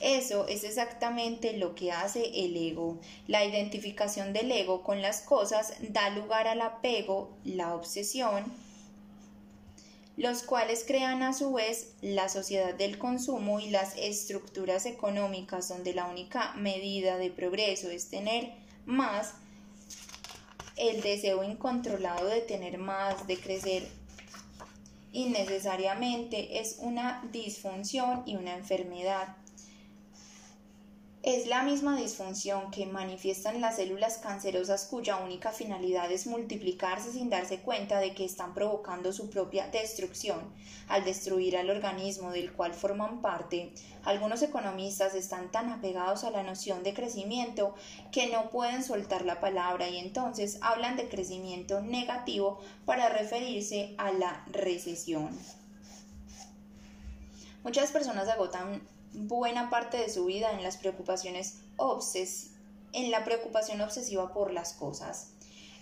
Eso 0.00 0.48
es 0.48 0.64
exactamente 0.64 1.56
lo 1.56 1.76
que 1.76 1.92
hace 1.92 2.44
el 2.44 2.56
ego. 2.56 2.98
La 3.28 3.44
identificación 3.44 4.32
del 4.32 4.50
ego 4.50 4.82
con 4.82 5.00
las 5.00 5.20
cosas 5.20 5.74
da 5.80 6.10
lugar 6.10 6.48
al 6.48 6.60
apego, 6.60 7.36
la 7.44 7.76
obsesión, 7.76 8.42
los 10.16 10.42
cuales 10.42 10.82
crean 10.84 11.22
a 11.22 11.34
su 11.34 11.52
vez 11.52 11.94
la 12.00 12.28
sociedad 12.28 12.74
del 12.74 12.98
consumo 12.98 13.60
y 13.60 13.70
las 13.70 13.96
estructuras 13.96 14.86
económicas 14.86 15.68
donde 15.68 15.94
la 15.94 16.06
única 16.06 16.52
medida 16.54 17.16
de 17.16 17.30
progreso 17.30 17.90
es 17.90 18.10
tener 18.10 18.50
más, 18.86 19.34
el 20.76 21.02
deseo 21.02 21.44
incontrolado 21.44 22.26
de 22.26 22.40
tener 22.40 22.78
más, 22.78 23.26
de 23.26 23.38
crecer 23.38 23.88
innecesariamente 25.12 26.60
es 26.60 26.78
una 26.78 27.22
disfunción 27.32 28.22
y 28.26 28.36
una 28.36 28.54
enfermedad. 28.54 29.36
Es 31.22 31.46
la 31.46 31.62
misma 31.62 31.96
disfunción 31.96 32.72
que 32.72 32.84
manifiestan 32.84 33.60
las 33.60 33.76
células 33.76 34.18
cancerosas 34.18 34.86
cuya 34.86 35.18
única 35.18 35.52
finalidad 35.52 36.10
es 36.10 36.26
multiplicarse 36.26 37.12
sin 37.12 37.30
darse 37.30 37.60
cuenta 37.60 38.00
de 38.00 38.12
que 38.12 38.24
están 38.24 38.54
provocando 38.54 39.12
su 39.12 39.30
propia 39.30 39.68
destrucción. 39.68 40.40
Al 40.88 41.04
destruir 41.04 41.56
al 41.56 41.70
organismo 41.70 42.32
del 42.32 42.52
cual 42.52 42.74
forman 42.74 43.22
parte, 43.22 43.72
algunos 44.02 44.42
economistas 44.42 45.14
están 45.14 45.52
tan 45.52 45.68
apegados 45.70 46.24
a 46.24 46.30
la 46.30 46.42
noción 46.42 46.82
de 46.82 46.92
crecimiento 46.92 47.76
que 48.10 48.26
no 48.26 48.50
pueden 48.50 48.82
soltar 48.82 49.24
la 49.24 49.38
palabra 49.38 49.88
y 49.88 49.98
entonces 49.98 50.58
hablan 50.60 50.96
de 50.96 51.08
crecimiento 51.08 51.80
negativo 51.82 52.58
para 52.84 53.08
referirse 53.08 53.94
a 53.96 54.10
la 54.10 54.44
recesión. 54.50 55.30
Muchas 57.62 57.92
personas 57.92 58.26
agotan 58.26 58.82
buena 59.12 59.70
parte 59.70 59.96
de 59.98 60.08
su 60.08 60.24
vida 60.24 60.52
en 60.52 60.62
las 60.62 60.76
preocupaciones 60.76 61.60
obses 61.76 62.52
en 62.92 63.10
la 63.10 63.24
preocupación 63.24 63.80
obsesiva 63.80 64.32
por 64.32 64.52
las 64.52 64.74
cosas. 64.74 65.30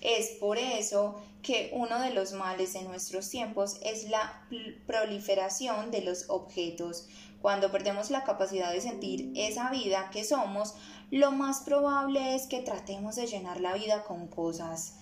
Es 0.00 0.30
por 0.40 0.56
eso 0.56 1.20
que 1.42 1.70
uno 1.74 2.00
de 2.00 2.10
los 2.10 2.32
males 2.32 2.72
de 2.72 2.82
nuestros 2.82 3.28
tiempos 3.28 3.76
es 3.82 4.08
la 4.08 4.46
proliferación 4.86 5.90
de 5.90 6.00
los 6.02 6.30
objetos. 6.30 7.06
Cuando 7.42 7.70
perdemos 7.70 8.10
la 8.10 8.24
capacidad 8.24 8.72
de 8.72 8.80
sentir 8.80 9.32
esa 9.34 9.70
vida 9.70 10.10
que 10.10 10.24
somos, 10.24 10.74
lo 11.10 11.32
más 11.32 11.60
probable 11.60 12.34
es 12.34 12.46
que 12.46 12.60
tratemos 12.60 13.16
de 13.16 13.26
llenar 13.26 13.60
la 13.60 13.74
vida 13.74 14.04
con 14.04 14.28
cosas. 14.28 14.94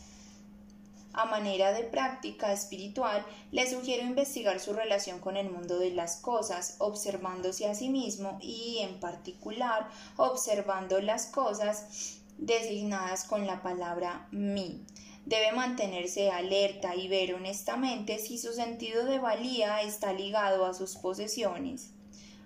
A 1.18 1.24
manera 1.24 1.72
de 1.72 1.82
práctica 1.82 2.52
espiritual, 2.52 3.26
le 3.50 3.68
sugiero 3.68 4.04
investigar 4.04 4.60
su 4.60 4.72
relación 4.72 5.18
con 5.18 5.36
el 5.36 5.50
mundo 5.50 5.80
de 5.80 5.90
las 5.90 6.18
cosas, 6.18 6.76
observándose 6.78 7.66
a 7.66 7.74
sí 7.74 7.88
mismo 7.88 8.38
y, 8.40 8.78
en 8.82 9.00
particular, 9.00 9.88
observando 10.16 11.00
las 11.00 11.26
cosas 11.26 12.20
designadas 12.36 13.24
con 13.24 13.48
la 13.48 13.64
palabra 13.64 14.28
mí. 14.30 14.86
Debe 15.26 15.50
mantenerse 15.50 16.30
alerta 16.30 16.94
y 16.94 17.08
ver 17.08 17.34
honestamente 17.34 18.20
si 18.20 18.38
su 18.38 18.52
sentido 18.52 19.04
de 19.04 19.18
valía 19.18 19.82
está 19.82 20.12
ligado 20.12 20.66
a 20.66 20.72
sus 20.72 20.94
posesiones. 20.94 21.90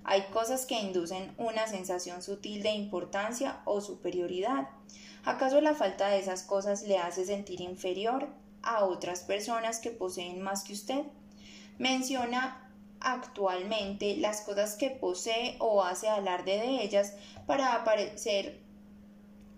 Hay 0.02 0.22
cosas 0.32 0.64
que 0.64 0.80
inducen 0.80 1.34
una 1.36 1.66
sensación 1.66 2.22
sutil 2.22 2.62
de 2.62 2.70
importancia 2.70 3.60
o 3.66 3.82
superioridad. 3.82 4.70
¿Acaso 5.24 5.60
la 5.60 5.74
falta 5.74 6.08
de 6.08 6.20
esas 6.20 6.42
cosas 6.42 6.84
le 6.84 6.96
hace 6.96 7.26
sentir 7.26 7.60
inferior? 7.60 8.40
A 8.62 8.84
otras 8.84 9.20
personas 9.20 9.78
que 9.78 9.90
poseen 9.90 10.40
más 10.40 10.64
que 10.64 10.72
usted. 10.72 11.02
Menciona 11.78 12.70
actualmente 13.00 14.16
las 14.16 14.42
cosas 14.42 14.76
que 14.76 14.90
posee 14.90 15.56
o 15.58 15.82
hace 15.82 16.08
alarde 16.08 16.58
de 16.58 16.82
ellas 16.82 17.14
para 17.46 17.74
aparecer 17.74 18.60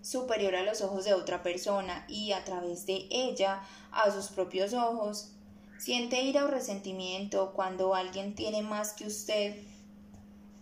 superior 0.01 0.55
a 0.55 0.63
los 0.63 0.83
ojos 0.83 1.05
de 1.05 1.15
otra 1.15 1.43
persona 1.43 2.05
y 2.09 2.33
a 2.33 2.45
través 2.45 2.87
de 2.87 3.07
ella 3.11 3.63
a 3.91 4.11
sus 4.11 4.29
propios 4.29 4.75
ojos. 4.75 5.31
Siente 5.79 6.23
ira 6.23 6.45
o 6.45 6.49
resentimiento 6.49 7.53
cuando 7.53 7.95
alguien 7.95 8.35
tiene 8.35 8.63
más 8.63 8.93
que 8.93 9.07
usted 9.07 9.57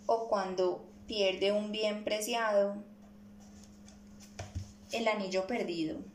o 0.07 0.29
cuando 0.29 0.85
pierde 1.07 1.53
un 1.53 1.73
bien 1.73 2.05
preciado. 2.05 2.77
El 4.91 5.09
anillo 5.09 5.47
perdido. 5.47 6.12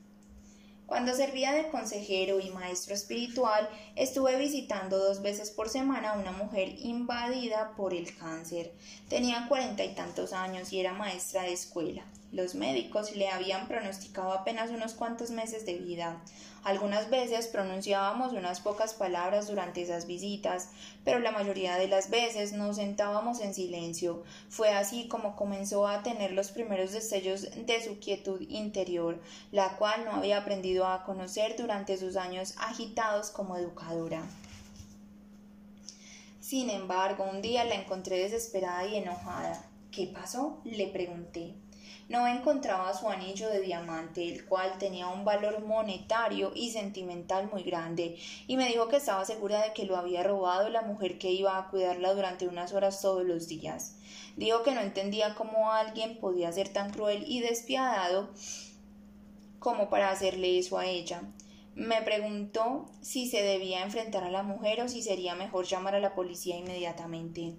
Cuando 0.87 1.13
servía 1.13 1.51
de 1.51 1.67
consejero 1.67 2.39
y 2.39 2.49
maestro 2.49 2.95
espiritual, 2.95 3.69
estuve 3.97 4.39
visitando 4.39 4.97
dos 4.97 5.21
veces 5.21 5.51
por 5.51 5.67
semana 5.67 6.11
a 6.11 6.17
una 6.17 6.31
mujer 6.31 6.75
invadida 6.79 7.73
por 7.75 7.93
el 7.93 8.15
cáncer. 8.15 8.73
Tenía 9.09 9.47
cuarenta 9.49 9.83
y 9.83 9.93
tantos 9.93 10.31
años 10.31 10.71
y 10.71 10.79
era 10.79 10.93
maestra 10.93 11.41
de 11.41 11.51
escuela. 11.51 12.05
Los 12.33 12.55
médicos 12.55 13.15
le 13.15 13.29
habían 13.29 13.69
pronosticado 13.69 14.33
apenas 14.33 14.69
unos 14.69 14.93
cuantos 14.93 15.31
meses 15.31 15.65
de 15.65 15.75
vida. 15.75 16.21
Algunas 16.65 17.09
veces 17.09 17.47
pronunciábamos 17.47 18.33
unas 18.33 18.59
pocas 18.59 18.93
palabras 18.93 19.47
durante 19.47 19.81
esas 19.81 20.07
visitas, 20.07 20.71
pero 21.05 21.19
la 21.19 21.31
mayoría 21.31 21.77
de 21.77 21.87
las 21.87 22.09
veces 22.09 22.51
nos 22.51 22.75
sentábamos 22.75 23.39
en 23.39 23.53
silencio. 23.53 24.23
Fue 24.49 24.71
así 24.71 25.07
como 25.07 25.37
comenzó 25.37 25.87
a 25.87 26.03
tener 26.03 26.33
los 26.33 26.51
primeros 26.51 26.91
destellos 26.91 27.47
de 27.65 27.81
su 27.81 27.97
quietud 27.99 28.41
interior, 28.49 29.21
la 29.53 29.77
cual 29.77 30.03
no 30.03 30.11
había 30.11 30.39
aprendido 30.39 30.85
a 30.85 31.05
conocer 31.05 31.55
durante 31.55 31.95
sus 31.95 32.17
años 32.17 32.55
agitados 32.57 33.31
como 33.31 33.55
educadora. 33.55 34.21
Sin 36.41 36.69
embargo, 36.69 37.23
un 37.23 37.41
día 37.41 37.63
la 37.63 37.75
encontré 37.75 38.19
desesperada 38.19 38.85
y 38.85 38.97
enojada. 38.97 39.65
¿Qué 39.91 40.07
pasó? 40.07 40.59
le 40.65 40.87
pregunté 40.87 41.55
no 42.09 42.25
encontraba 42.27 42.93
su 42.93 43.09
anillo 43.09 43.49
de 43.49 43.61
diamante, 43.61 44.31
el 44.31 44.45
cual 44.45 44.77
tenía 44.77 45.07
un 45.07 45.25
valor 45.25 45.63
monetario 45.65 46.51
y 46.55 46.71
sentimental 46.71 47.49
muy 47.51 47.63
grande, 47.63 48.17
y 48.47 48.55
me 48.55 48.67
dijo 48.67 48.87
que 48.87 48.97
estaba 48.97 49.25
segura 49.25 49.61
de 49.61 49.73
que 49.73 49.85
lo 49.85 49.97
había 49.97 50.23
robado 50.23 50.69
la 50.69 50.83
mujer 50.83 51.17
que 51.17 51.31
iba 51.31 51.57
a 51.57 51.69
cuidarla 51.69 52.13
durante 52.13 52.47
unas 52.47 52.73
horas 52.73 53.01
todos 53.01 53.25
los 53.25 53.47
días. 53.47 53.95
Dijo 54.37 54.63
que 54.63 54.71
no 54.71 54.81
entendía 54.81 55.35
cómo 55.35 55.71
alguien 55.71 56.17
podía 56.19 56.51
ser 56.51 56.69
tan 56.69 56.91
cruel 56.91 57.25
y 57.27 57.41
despiadado 57.41 58.29
como 59.59 59.89
para 59.89 60.11
hacerle 60.11 60.59
eso 60.59 60.77
a 60.77 60.85
ella. 60.85 61.23
Me 61.75 62.01
preguntó 62.01 62.89
si 63.01 63.29
se 63.29 63.43
debía 63.43 63.83
enfrentar 63.83 64.23
a 64.23 64.31
la 64.31 64.43
mujer 64.43 64.81
o 64.81 64.89
si 64.89 65.01
sería 65.01 65.35
mejor 65.35 65.65
llamar 65.65 65.95
a 65.95 65.99
la 65.99 66.15
policía 66.15 66.57
inmediatamente. 66.57 67.55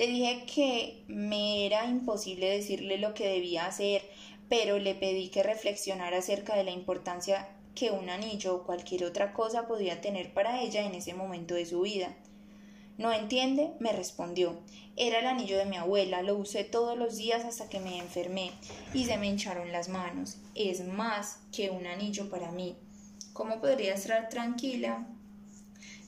Le 0.00 0.06
dije 0.06 0.46
que 0.46 1.04
me 1.08 1.66
era 1.66 1.84
imposible 1.84 2.48
decirle 2.48 2.96
lo 2.96 3.12
que 3.12 3.28
debía 3.28 3.66
hacer, 3.66 4.00
pero 4.48 4.78
le 4.78 4.94
pedí 4.94 5.28
que 5.28 5.42
reflexionara 5.42 6.16
acerca 6.16 6.56
de 6.56 6.64
la 6.64 6.70
importancia 6.70 7.46
que 7.74 7.90
un 7.90 8.08
anillo 8.08 8.54
o 8.54 8.62
cualquier 8.64 9.04
otra 9.04 9.34
cosa 9.34 9.68
podía 9.68 10.00
tener 10.00 10.32
para 10.32 10.62
ella 10.62 10.86
en 10.86 10.94
ese 10.94 11.12
momento 11.12 11.52
de 11.52 11.66
su 11.66 11.82
vida. 11.82 12.16
¿No 12.96 13.12
entiende? 13.12 13.72
me 13.78 13.92
respondió. 13.92 14.58
Era 14.96 15.18
el 15.18 15.26
anillo 15.26 15.58
de 15.58 15.66
mi 15.66 15.76
abuela, 15.76 16.22
lo 16.22 16.34
usé 16.34 16.64
todos 16.64 16.96
los 16.96 17.18
días 17.18 17.44
hasta 17.44 17.68
que 17.68 17.80
me 17.80 17.98
enfermé 17.98 18.52
y 18.94 19.04
se 19.04 19.18
me 19.18 19.26
hincharon 19.26 19.70
las 19.70 19.90
manos. 19.90 20.38
Es 20.54 20.82
más 20.82 21.40
que 21.52 21.68
un 21.68 21.86
anillo 21.86 22.30
para 22.30 22.52
mí. 22.52 22.74
¿Cómo 23.34 23.60
podría 23.60 23.92
estar 23.92 24.30
tranquila? 24.30 25.06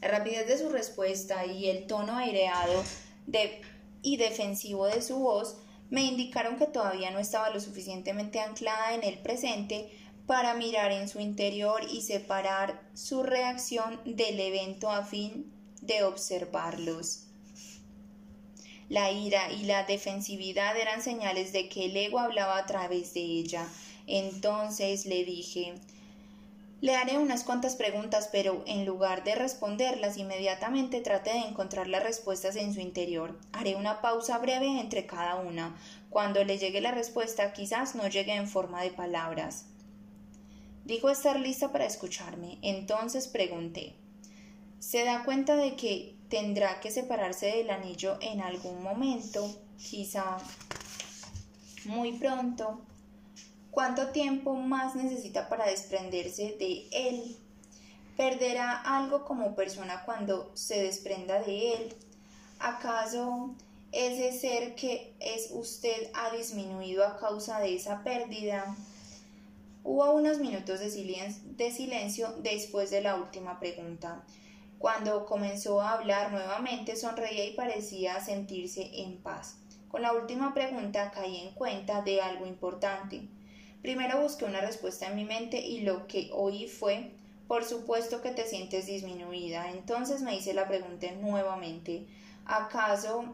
La 0.01 0.09
rapidez 0.09 0.49
de 0.49 0.57
su 0.57 0.71
respuesta 0.71 1.45
y 1.45 1.69
el 1.69 1.87
tono 1.87 2.17
aireado 2.17 2.83
de 3.27 3.61
y 4.03 4.17
defensivo 4.17 4.87
de 4.87 5.01
su 5.01 5.19
voz 5.19 5.57
me 5.91 6.03
indicaron 6.05 6.57
que 6.59 6.67
todavía 6.67 7.11
no 7.11 7.19
estaba 7.19 7.51
lo 7.51 7.61
suficientemente 7.61 8.41
anclada 8.41 8.95
en 8.95 9.05
el 9.05 9.19
presente 9.19 9.91
para 10.27 10.55
mirar 10.55 10.93
en 10.93 11.09
su 11.09 11.21
interior 11.21 11.83
y 11.91 12.03
separar 12.03 12.89
su 12.95 13.23
reacción 13.23 14.01
del 14.05 14.41
evento 14.41 14.91
a 14.91 15.05
fin 15.05 15.53
de 15.81 16.05
observarlos. 16.05 17.27
La 18.89 19.11
ira 19.11 19.51
y 19.53 19.65
la 19.65 19.85
defensividad 19.85 20.77
eran 20.77 21.03
señales 21.03 21.53
de 21.53 21.69
que 21.69 21.87
el 21.87 21.97
ego 21.97 22.19
hablaba 22.19 22.59
a 22.59 22.67
través 22.67 23.15
de 23.15 23.21
ella. 23.21 23.69
Entonces 24.07 25.07
le 25.07 25.25
dije 25.25 25.75
le 26.83 26.97
haré 26.97 27.17
unas 27.17 27.45
cuantas 27.45 27.77
preguntas, 27.77 28.29
pero 28.33 28.65
en 28.67 28.85
lugar 28.85 29.23
de 29.23 29.37
responderlas 29.37 30.17
inmediatamente 30.17 31.01
trate 31.01 31.31
de 31.31 31.39
encontrar 31.39 31.87
las 31.87 32.03
respuestas 32.03 32.57
en 32.57 32.75
su 32.75 32.81
interior. 32.81 33.39
Haré 33.53 33.77
una 33.77 34.01
pausa 34.01 34.37
breve 34.39 34.81
entre 34.81 35.07
cada 35.07 35.37
una. 35.37 35.77
Cuando 36.11 36.43
le 36.43 36.59
llegue 36.59 36.81
la 36.81 36.91
respuesta 36.91 37.53
quizás 37.53 37.95
no 37.95 38.09
llegue 38.09 38.35
en 38.35 38.49
forma 38.49 38.83
de 38.83 38.91
palabras. 38.91 39.67
Dijo 40.85 41.09
estar 41.09 41.39
lista 41.39 41.71
para 41.71 41.87
escucharme. 41.87 42.59
Entonces 42.63 43.29
pregunté 43.29 43.95
¿Se 44.81 45.05
da 45.05 45.23
cuenta 45.23 45.55
de 45.55 45.77
que 45.77 46.17
tendrá 46.29 46.81
que 46.81 46.91
separarse 46.91 47.47
del 47.47 47.71
anillo 47.71 48.19
en 48.21 48.41
algún 48.41 48.83
momento? 48.83 49.49
Quizá 49.79 50.39
muy 51.85 52.15
pronto. 52.15 52.81
¿Cuánto 53.73 54.09
tiempo 54.09 54.53
más 54.55 54.95
necesita 54.95 55.49
para 55.49 55.65
desprenderse 55.65 56.57
de 56.59 56.89
él? 56.93 57.39
¿Perderá 58.19 58.77
algo 58.77 59.25
como 59.25 59.55
persona 59.55 60.03
cuando 60.05 60.51
se 60.55 60.83
desprenda 60.83 61.41
de 61.41 61.73
él? 61.73 61.97
¿Acaso 62.59 63.55
ese 63.91 64.39
ser 64.39 64.75
que 64.75 65.15
es 65.21 65.49
usted 65.53 66.11
ha 66.13 66.37
disminuido 66.37 67.07
a 67.07 67.17
causa 67.17 67.61
de 67.61 67.75
esa 67.75 68.05
pérdida? 68.05 68.77
Hubo 69.85 70.13
unos 70.13 70.39
minutos 70.39 70.81
de 70.81 70.91
silencio, 70.91 71.43
de 71.57 71.71
silencio 71.71 72.35
después 72.43 72.91
de 72.91 73.01
la 73.01 73.17
última 73.17 73.59
pregunta. 73.59 74.23
Cuando 74.79 75.25
comenzó 75.25 75.81
a 75.81 75.95
hablar 75.95 76.31
nuevamente 76.31 76.95
sonreía 76.95 77.47
y 77.47 77.55
parecía 77.55 78.23
sentirse 78.23 78.91
en 79.01 79.17
paz. 79.23 79.57
Con 79.89 80.03
la 80.03 80.13
última 80.13 80.53
pregunta 80.53 81.11
caí 81.11 81.39
en 81.39 81.55
cuenta 81.55 82.03
de 82.03 82.21
algo 82.21 82.45
importante. 82.45 83.31
Primero 83.83 84.23
busqué 84.23 84.45
una 84.45 84.61
respuesta 84.61 85.09
en 85.09 85.17
mi 85.17 85.25
mente 85.25 85.61
y 85.61 85.81
lo 85.81 86.07
que 86.07 86.31
oí 86.33 86.69
fue 86.69 87.11
por 87.49 87.65
supuesto 87.65 88.23
que 88.23 88.31
te 88.31 88.47
sientes 88.47 88.87
disminuida. 88.87 89.71
Entonces 89.71 90.23
me 90.23 90.35
hice 90.35 90.55
la 90.55 90.69
pregunta 90.69 91.07
nuevamente 91.21 92.07
¿acaso 92.47 93.25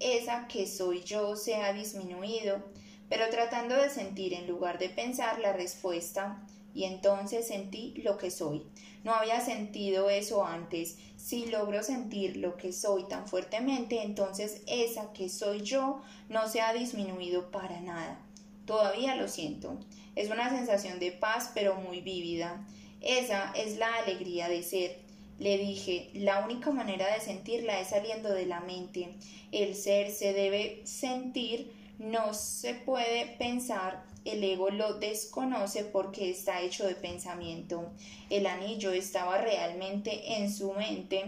esa 0.00 0.46
que 0.48 0.66
soy 0.66 1.02
yo 1.02 1.36
se 1.36 1.54
ha 1.54 1.72
disminuido? 1.72 2.62
Pero 3.08 3.30
tratando 3.30 3.76
de 3.76 3.90
sentir 3.90 4.34
en 4.34 4.46
lugar 4.46 4.78
de 4.78 4.88
pensar 4.88 5.38
la 5.38 5.52
respuesta 5.52 6.42
y 6.74 6.84
entonces 6.84 7.48
sentí 7.48 7.94
lo 8.02 8.18
que 8.18 8.30
soy. 8.30 8.66
No 9.04 9.14
había 9.14 9.40
sentido 9.40 10.10
eso 10.10 10.44
antes. 10.44 10.96
Si 11.16 11.46
logro 11.46 11.82
sentir 11.82 12.36
lo 12.36 12.56
que 12.56 12.72
soy 12.72 13.04
tan 13.04 13.28
fuertemente, 13.28 14.02
entonces 14.02 14.62
esa 14.66 15.12
que 15.12 15.28
soy 15.28 15.62
yo 15.62 16.02
no 16.28 16.48
se 16.48 16.60
ha 16.60 16.72
disminuido 16.72 17.50
para 17.50 17.80
nada. 17.80 18.18
Todavía 18.66 19.16
lo 19.16 19.28
siento. 19.28 19.78
Es 20.14 20.30
una 20.30 20.50
sensación 20.50 20.98
de 20.98 21.12
paz 21.12 21.50
pero 21.54 21.74
muy 21.76 22.00
vívida. 22.00 22.66
Esa 23.00 23.52
es 23.56 23.78
la 23.78 23.94
alegría 23.96 24.48
de 24.48 24.62
ser. 24.62 24.98
Le 25.38 25.58
dije, 25.58 26.10
la 26.14 26.44
única 26.44 26.70
manera 26.70 27.12
de 27.12 27.20
sentirla 27.20 27.80
es 27.80 27.88
saliendo 27.88 28.28
de 28.28 28.46
la 28.46 28.60
mente. 28.60 29.14
El 29.50 29.74
ser 29.74 30.10
se 30.10 30.32
debe 30.32 30.82
sentir 30.84 31.72
no 31.98 32.34
se 32.34 32.74
puede 32.74 33.26
pensar, 33.38 34.04
el 34.24 34.42
ego 34.42 34.70
lo 34.70 34.94
desconoce 34.94 35.84
porque 35.84 36.30
está 36.30 36.60
hecho 36.60 36.86
de 36.86 36.94
pensamiento. 36.94 37.90
El 38.30 38.46
anillo 38.46 38.92
estaba 38.92 39.38
realmente 39.38 40.36
en 40.36 40.52
su 40.52 40.72
mente 40.72 41.24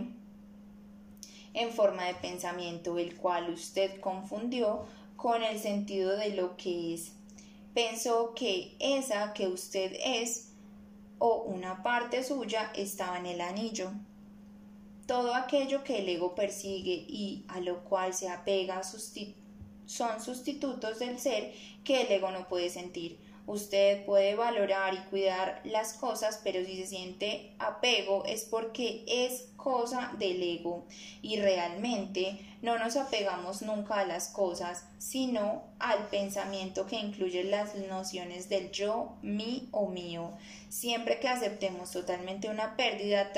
en 1.54 1.70
forma 1.70 2.04
de 2.06 2.14
pensamiento, 2.14 2.98
el 2.98 3.16
cual 3.16 3.50
usted 3.50 4.00
confundió 4.00 4.86
con 5.16 5.42
el 5.42 5.58
sentido 5.58 6.16
de 6.16 6.30
lo 6.30 6.56
que 6.56 6.94
es. 6.94 7.12
Pensó 7.74 8.34
que 8.34 8.76
esa 8.78 9.32
que 9.32 9.48
usted 9.48 9.96
es 9.98 10.52
o 11.18 11.42
una 11.42 11.82
parte 11.82 12.22
suya 12.22 12.70
estaba 12.76 13.18
en 13.18 13.26
el 13.26 13.40
anillo. 13.40 13.90
Todo 15.06 15.34
aquello 15.34 15.82
que 15.82 15.98
el 15.98 16.08
ego 16.08 16.36
persigue 16.36 17.04
y 17.08 17.44
a 17.48 17.60
lo 17.60 17.82
cual 17.84 18.14
se 18.14 18.28
apega 18.28 18.82
son 19.86 20.20
sustitutos 20.20 21.00
del 21.00 21.18
ser 21.18 21.52
que 21.82 22.02
el 22.02 22.12
ego 22.12 22.30
no 22.30 22.48
puede 22.48 22.70
sentir. 22.70 23.18
Usted 23.46 24.06
puede 24.06 24.36
valorar 24.36 24.94
y 24.94 25.10
cuidar 25.10 25.60
las 25.64 25.92
cosas, 25.94 26.40
pero 26.42 26.64
si 26.64 26.76
se 26.76 26.86
siente 26.86 27.52
apego 27.58 28.24
es 28.24 28.44
porque 28.44 29.04
es 29.06 29.48
cosa 29.56 30.14
del 30.18 30.42
ego 30.42 30.86
y 31.20 31.40
realmente 31.40 32.38
no 32.64 32.78
nos 32.78 32.96
apegamos 32.96 33.60
nunca 33.60 34.00
a 34.00 34.06
las 34.06 34.28
cosas, 34.28 34.86
sino 34.96 35.64
al 35.78 36.08
pensamiento 36.08 36.86
que 36.86 36.96
incluye 36.96 37.44
las 37.44 37.74
nociones 37.74 38.48
del 38.48 38.70
yo, 38.72 39.12
mi 39.20 39.68
o 39.70 39.86
mío. 39.86 40.30
Siempre 40.70 41.20
que 41.20 41.28
aceptemos 41.28 41.90
totalmente 41.90 42.48
una 42.48 42.74
pérdida, 42.74 43.32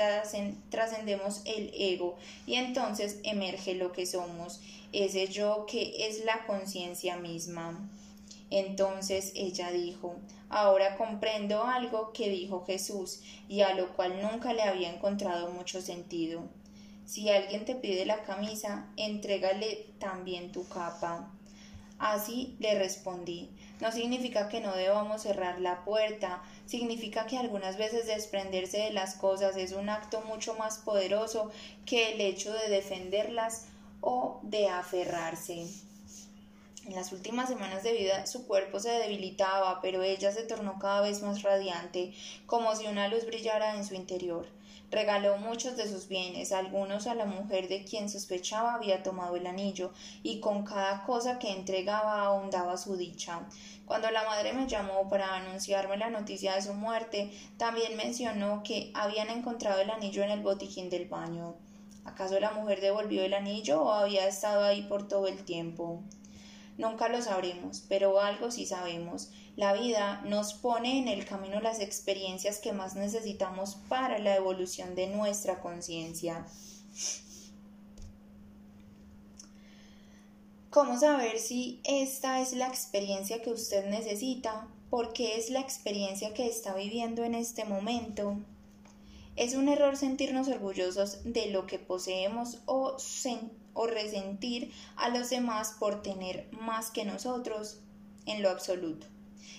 trascendemos 0.69 1.41
el 1.43 1.73
ego 1.77 2.15
y 2.45 2.55
entonces 2.55 3.19
emerge 3.23 3.73
lo 3.73 3.91
que 3.91 4.05
somos, 4.05 4.61
ese 4.93 5.27
yo 5.27 5.65
que 5.65 6.07
es 6.07 6.23
la 6.23 6.45
conciencia 6.45 7.17
misma. 7.17 7.77
Entonces 8.49 9.33
ella 9.35 9.71
dijo, 9.71 10.15
ahora 10.47 10.95
comprendo 10.95 11.65
algo 11.65 12.13
que 12.13 12.29
dijo 12.29 12.63
Jesús 12.65 13.19
y 13.49 13.59
a 13.59 13.73
lo 13.73 13.93
cual 13.93 14.21
nunca 14.21 14.53
le 14.53 14.61
había 14.61 14.89
encontrado 14.89 15.49
mucho 15.51 15.81
sentido. 15.81 16.43
Si 17.07 17.29
alguien 17.29 17.63
te 17.63 17.73
pide 17.73 18.05
la 18.05 18.23
camisa, 18.23 18.85
entrégale 18.97 19.85
también 19.97 20.51
tu 20.51 20.67
capa. 20.67 21.31
Así 21.99 22.57
le 22.59 22.77
respondí. 22.77 23.49
No 23.79 23.93
significa 23.93 24.49
que 24.49 24.59
no 24.59 24.75
debamos 24.75 25.21
cerrar 25.21 25.61
la 25.61 25.85
puerta, 25.85 26.43
significa 26.65 27.25
que 27.25 27.37
algunas 27.37 27.77
veces 27.77 28.07
desprenderse 28.07 28.79
de 28.79 28.91
las 28.91 29.15
cosas 29.15 29.55
es 29.55 29.71
un 29.71 29.87
acto 29.87 30.19
mucho 30.23 30.55
más 30.55 30.79
poderoso 30.79 31.49
que 31.85 32.11
el 32.11 32.19
hecho 32.19 32.51
de 32.51 32.67
defenderlas 32.67 33.67
o 34.01 34.41
de 34.43 34.67
aferrarse. 34.67 35.65
En 36.85 36.93
las 36.93 37.13
últimas 37.13 37.47
semanas 37.47 37.83
de 37.83 37.93
vida 37.93 38.27
su 38.27 38.45
cuerpo 38.47 38.81
se 38.81 38.91
debilitaba, 38.91 39.79
pero 39.81 40.03
ella 40.03 40.33
se 40.33 40.43
tornó 40.43 40.77
cada 40.77 40.99
vez 40.99 41.21
más 41.21 41.41
radiante, 41.41 42.13
como 42.45 42.75
si 42.75 42.85
una 42.85 43.07
luz 43.07 43.25
brillara 43.25 43.77
en 43.77 43.85
su 43.85 43.95
interior. 43.95 44.56
Regaló 44.89 45.37
muchos 45.37 45.75
de 45.75 45.87
sus 45.87 46.07
bienes, 46.07 46.53
algunos 46.53 47.07
a 47.07 47.15
la 47.15 47.25
mujer 47.25 47.67
de 47.67 47.83
quien 47.83 48.09
sospechaba 48.09 48.73
había 48.73 49.03
tomado 49.03 49.35
el 49.35 49.45
anillo, 49.45 49.91
y 50.23 50.39
con 50.39 50.63
cada 50.63 51.03
cosa 51.03 51.39
que 51.39 51.51
entregaba 51.51 52.21
ahondaba 52.21 52.77
su 52.77 52.95
dicha. 52.95 53.41
Cuando 53.85 54.09
la 54.11 54.23
madre 54.23 54.53
me 54.53 54.67
llamó 54.67 55.09
para 55.09 55.35
anunciarme 55.35 55.97
la 55.97 56.09
noticia 56.09 56.55
de 56.55 56.61
su 56.61 56.73
muerte, 56.73 57.31
también 57.57 57.97
mencionó 57.97 58.63
que 58.63 58.91
habían 58.93 59.29
encontrado 59.29 59.81
el 59.81 59.89
anillo 59.89 60.23
en 60.23 60.31
el 60.31 60.41
botiquín 60.41 60.89
del 60.89 61.07
baño. 61.07 61.55
¿Acaso 62.05 62.39
la 62.39 62.51
mujer 62.51 62.79
devolvió 62.79 63.25
el 63.25 63.33
anillo 63.33 63.81
o 63.81 63.91
había 63.91 64.27
estado 64.27 64.63
ahí 64.63 64.83
por 64.83 65.07
todo 65.09 65.27
el 65.27 65.43
tiempo? 65.43 66.01
Nunca 66.77 67.09
lo 67.09 67.21
sabremos, 67.21 67.83
pero 67.89 68.21
algo 68.21 68.51
sí 68.51 68.67
sabemos. 68.67 69.31
La 69.55 69.73
vida 69.73 70.21
nos 70.25 70.53
pone 70.53 70.99
en 70.99 71.07
el 71.07 71.25
camino 71.25 71.59
las 71.59 71.79
experiencias 71.79 72.59
que 72.59 72.71
más 72.71 72.95
necesitamos 72.95 73.77
para 73.89 74.19
la 74.19 74.35
evolución 74.35 74.93
de 74.93 75.07
nuestra 75.07 75.59
conciencia. 75.59 76.45
¿Cómo 80.69 80.99
saber 80.99 81.39
si 81.39 81.81
esta 81.83 82.39
es 82.41 82.53
la 82.53 82.67
experiencia 82.67 83.41
que 83.41 83.49
usted 83.49 83.87
necesita? 83.89 84.67
¿Por 84.91 85.13
qué 85.13 85.37
es 85.37 85.49
la 85.49 85.59
experiencia 85.59 86.35
que 86.35 86.45
está 86.45 86.75
viviendo 86.75 87.23
en 87.23 87.33
este 87.33 87.65
momento? 87.65 88.37
Es 89.35 89.55
un 89.55 89.69
error 89.69 89.97
sentirnos 89.97 90.47
orgullosos 90.47 91.23
de 91.23 91.49
lo 91.49 91.65
que 91.65 91.79
poseemos 91.79 92.59
o 92.67 92.99
sentir 92.99 93.66
o 93.77 93.87
resentir 93.87 94.73
a 94.95 95.09
los 95.09 95.29
demás 95.29 95.75
por 95.79 96.01
tener 96.01 96.49
más 96.51 96.91
que 96.91 97.05
nosotros 97.05 97.79
en 98.25 98.41
lo 98.41 98.49
absoluto. 98.49 99.07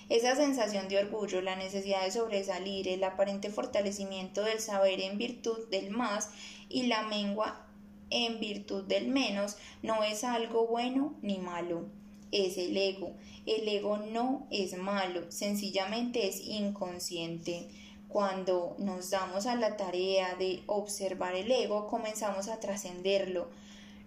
Esa 0.09 0.35
sensación 0.35 0.87
de 0.89 0.97
orgullo, 0.97 1.41
la 1.41 1.55
necesidad 1.55 2.03
de 2.03 2.11
sobresalir, 2.11 2.87
el 2.87 3.03
aparente 3.03 3.49
fortalecimiento 3.49 4.43
del 4.43 4.59
saber 4.59 4.99
en 5.01 5.17
virtud 5.17 5.67
del 5.69 5.89
más 5.89 6.31
y 6.67 6.83
la 6.87 7.03
mengua 7.03 7.65
en 8.09 8.39
virtud 8.39 8.83
del 8.85 9.07
menos 9.07 9.57
no 9.83 10.03
es 10.03 10.23
algo 10.23 10.67
bueno 10.67 11.15
ni 11.21 11.37
malo, 11.37 11.85
es 12.31 12.57
el 12.57 12.75
ego. 12.75 13.13
El 13.45 13.67
ego 13.67 13.97
no 13.97 14.47
es 14.51 14.77
malo, 14.77 15.31
sencillamente 15.31 16.27
es 16.27 16.41
inconsciente. 16.41 17.69
Cuando 18.07 18.75
nos 18.79 19.11
damos 19.11 19.45
a 19.45 19.55
la 19.55 19.77
tarea 19.77 20.35
de 20.35 20.63
observar 20.65 21.35
el 21.35 21.51
ego, 21.51 21.87
comenzamos 21.87 22.47
a 22.47 22.59
trascenderlo, 22.59 23.49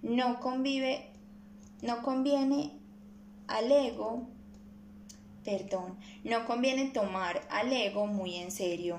no 0.02 0.40
convive, 0.40 1.06
no 1.80 2.02
conviene 2.02 2.72
al 3.46 3.70
ego, 3.70 4.26
perdón, 5.44 5.96
no 6.24 6.44
conviene 6.44 6.90
tomar 6.90 7.46
al 7.50 7.72
ego 7.72 8.06
muy 8.06 8.36
en 8.36 8.50
serio. 8.50 8.98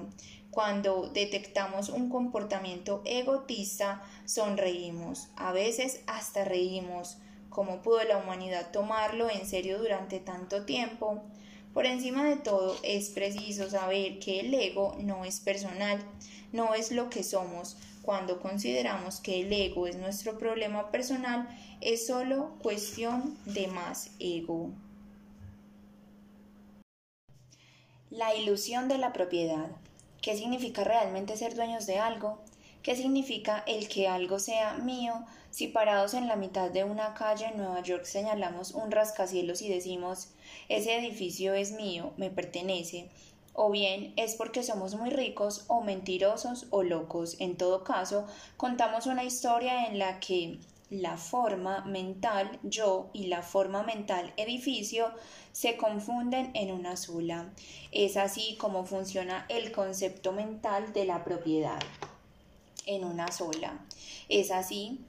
Cuando 0.50 1.10
detectamos 1.10 1.90
un 1.90 2.10
comportamiento 2.10 3.02
egotista, 3.06 4.04
sonreímos, 4.26 5.30
a 5.36 5.52
veces 5.52 6.02
hasta 6.08 6.46
reímos. 6.46 7.18
¿Cómo 7.50 7.82
pudo 7.82 8.04
la 8.04 8.18
humanidad 8.18 8.72
tomarlo 8.72 9.30
en 9.30 9.46
serio 9.46 9.80
durante 9.80 10.20
tanto 10.20 10.66
tiempo? 10.66 11.22
Por 11.74 11.88
encima 11.88 12.24
de 12.24 12.36
todo, 12.36 12.76
es 12.84 13.10
preciso 13.10 13.70
saber 13.70 14.20
que 14.20 14.42
el 14.42 14.54
ego 14.54 14.96
no 15.00 15.26
es 15.26 15.40
personal, 15.40 16.00
no 16.52 16.76
es 16.76 16.92
lo 16.92 17.10
que 17.10 17.24
somos, 17.24 17.78
cuando 18.04 18.42
consideramos 18.42 19.22
que 19.22 19.42
el 19.42 19.52
ego 19.52 19.88
es 19.88 19.96
nuestro 19.96 20.38
problema 20.38 20.92
personal, 20.92 21.48
es 21.82 22.06
solo 22.06 22.54
cuestión 22.62 23.38
de 23.46 23.68
más 23.68 24.12
ego. 24.20 24.70
La 28.10 28.36
ilusión 28.36 28.90
de 28.90 28.98
la 28.98 29.14
propiedad. 29.14 29.72
¿Qué 30.22 30.38
significa 30.38 30.84
realmente 30.84 31.36
ser 31.38 31.56
dueños 31.56 31.86
de 31.88 31.98
algo? 31.98 32.40
¿Qué 32.84 32.98
significa 32.98 33.64
el 33.66 33.88
que 33.88 34.10
algo 34.10 34.38
sea 34.38 34.74
mío 34.74 35.26
si 35.50 35.68
parados 35.68 36.14
en 36.14 36.28
la 36.28 36.36
mitad 36.36 36.70
de 36.70 36.84
una 36.84 37.14
calle 37.14 37.46
en 37.46 37.58
Nueva 37.58 37.82
York 37.82 38.04
señalamos 38.04 38.72
un 38.72 38.92
rascacielos 38.92 39.62
y 39.62 39.70
decimos 39.70 40.32
ese 40.68 40.98
edificio 40.98 41.54
es 41.54 41.72
mío, 41.72 42.12
me 42.18 42.30
pertenece? 42.30 43.10
O 43.54 43.70
bien 43.70 44.14
es 44.18 44.36
porque 44.36 44.64
somos 44.64 44.96
muy 44.96 45.10
ricos 45.10 45.66
o 45.68 45.82
mentirosos 45.82 46.68
o 46.72 46.84
locos. 46.84 47.38
En 47.40 47.56
todo 47.56 47.84
caso, 47.84 48.26
contamos 48.58 49.06
una 49.06 49.24
historia 49.24 49.88
en 49.88 50.00
la 50.00 50.20
que 50.20 50.60
la 50.90 51.18
forma 51.18 51.84
mental 51.86 52.60
yo 52.64 53.10
y 53.14 53.28
la 53.28 53.42
forma 53.42 53.84
mental 53.84 54.34
edificio 54.38 55.12
se 55.52 55.78
confunden 55.78 56.52
en 56.56 56.72
una 56.72 56.98
sola. 56.98 57.52
Es 57.92 58.18
así 58.18 58.56
como 58.60 58.86
funciona 58.86 59.46
el 59.50 59.72
concepto 59.72 60.32
mental 60.32 60.94
de 60.94 61.06
la 61.06 61.24
propiedad 61.24 61.80
en 62.86 63.06
una 63.06 63.32
sola. 63.32 63.86
Es 64.30 64.52
así 64.52 65.00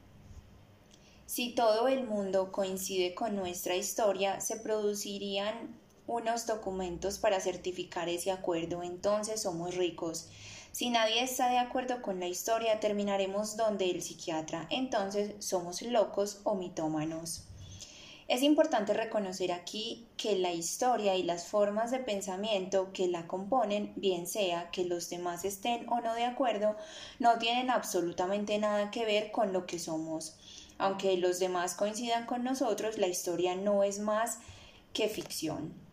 si 1.26 1.54
todo 1.54 1.88
el 1.88 2.04
mundo 2.04 2.52
coincide 2.52 3.14
con 3.14 3.34
nuestra 3.34 3.74
historia, 3.74 4.40
se 4.40 4.60
producirían 4.60 5.74
unos 6.06 6.46
documentos 6.46 7.18
para 7.18 7.40
certificar 7.40 8.08
ese 8.08 8.30
acuerdo, 8.30 8.82
entonces 8.82 9.42
somos 9.42 9.74
ricos. 9.74 10.28
Si 10.72 10.90
nadie 10.90 11.22
está 11.22 11.48
de 11.48 11.58
acuerdo 11.58 12.02
con 12.02 12.18
la 12.18 12.26
historia, 12.26 12.80
terminaremos 12.80 13.56
donde 13.56 13.90
el 13.90 14.02
psiquiatra, 14.02 14.66
entonces 14.70 15.34
somos 15.38 15.82
locos 15.82 16.40
o 16.44 16.56
mitómanos. 16.56 17.44
Es 18.26 18.42
importante 18.42 18.94
reconocer 18.94 19.52
aquí 19.52 20.06
que 20.16 20.36
la 20.36 20.52
historia 20.52 21.14
y 21.14 21.22
las 21.22 21.46
formas 21.46 21.90
de 21.90 21.98
pensamiento 21.98 22.90
que 22.94 23.06
la 23.06 23.26
componen, 23.26 23.92
bien 23.96 24.26
sea 24.26 24.70
que 24.70 24.84
los 24.84 25.10
demás 25.10 25.44
estén 25.44 25.86
o 25.90 26.00
no 26.00 26.14
de 26.14 26.24
acuerdo, 26.24 26.74
no 27.18 27.38
tienen 27.38 27.68
absolutamente 27.68 28.58
nada 28.58 28.90
que 28.90 29.04
ver 29.04 29.30
con 29.30 29.52
lo 29.52 29.66
que 29.66 29.78
somos. 29.78 30.36
Aunque 30.78 31.18
los 31.18 31.38
demás 31.38 31.74
coincidan 31.74 32.24
con 32.24 32.44
nosotros, 32.44 32.96
la 32.96 33.08
historia 33.08 33.56
no 33.56 33.84
es 33.84 33.98
más 33.98 34.38
que 34.94 35.08
ficción. 35.08 35.83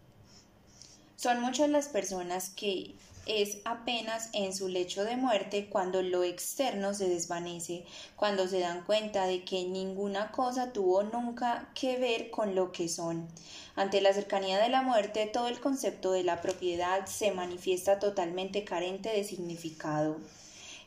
Son 1.22 1.40
muchas 1.40 1.70
las 1.70 1.88
personas 1.88 2.50
que 2.50 2.96
es 3.28 3.60
apenas 3.64 4.32
en 4.34 4.56
su 4.56 4.68
lecho 4.68 5.04
de 5.04 5.18
muerte 5.18 5.70
cuando 5.70 6.02
lo 6.02 6.24
externo 6.24 6.96
se 6.96 7.10
desvanece, 7.10 7.86
cuando 8.16 8.48
se 8.48 8.60
dan 8.60 8.84
cuenta 8.86 9.28
de 9.28 9.44
que 9.44 9.66
ninguna 9.66 10.32
cosa 10.32 10.74
tuvo 10.74 11.04
nunca 11.04 11.70
que 11.76 12.00
ver 12.00 12.32
con 12.32 12.56
lo 12.56 12.72
que 12.72 12.90
son. 12.90 13.28
Ante 13.76 14.02
la 14.02 14.14
cercanía 14.14 14.58
de 14.58 14.70
la 14.70 14.82
muerte, 14.82 15.28
todo 15.28 15.48
el 15.48 15.60
concepto 15.60 16.12
de 16.12 16.24
la 16.24 16.42
propiedad 16.42 17.06
se 17.06 17.30
manifiesta 17.30 18.00
totalmente 18.00 18.64
carente 18.64 19.10
de 19.10 19.24
significado. 19.24 20.18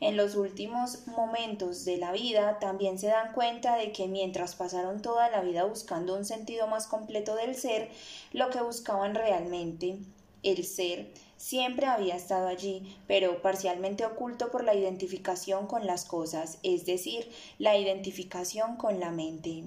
En 0.01 0.17
los 0.17 0.35
últimos 0.35 1.07
momentos 1.07 1.85
de 1.85 1.97
la 1.97 2.11
vida 2.11 2.59
también 2.59 2.99
se 2.99 3.07
dan 3.07 3.33
cuenta 3.33 3.77
de 3.77 3.93
que 3.93 4.09
mientras 4.09 4.57
pasaron 4.57 5.01
toda 5.01 5.31
la 5.31 5.43
vida 5.43 5.63
buscando 5.63 6.17
un 6.17 6.25
sentido 6.25 6.67
más 6.67 6.89
completo 6.89 7.37
del 7.37 7.55
ser, 7.55 7.89
lo 8.33 8.51
que 8.51 8.61
buscaban 8.61 9.15
realmente, 9.15 9.97
el 10.45 10.65
ser, 10.65 11.13
siempre 11.37 11.87
había 11.87 12.17
estado 12.17 12.47
allí, 12.47 12.97
pero 13.07 13.43
parcialmente 13.43 14.05
oculto 14.05 14.51
por 14.51 14.65
la 14.65 14.75
identificación 14.75 15.67
con 15.67 15.87
las 15.87 16.05
cosas, 16.05 16.59
es 16.63 16.87
decir, 16.87 17.29
la 17.59 17.77
identificación 17.77 18.77
con 18.77 19.01
la 19.01 19.11
mente. 19.11 19.65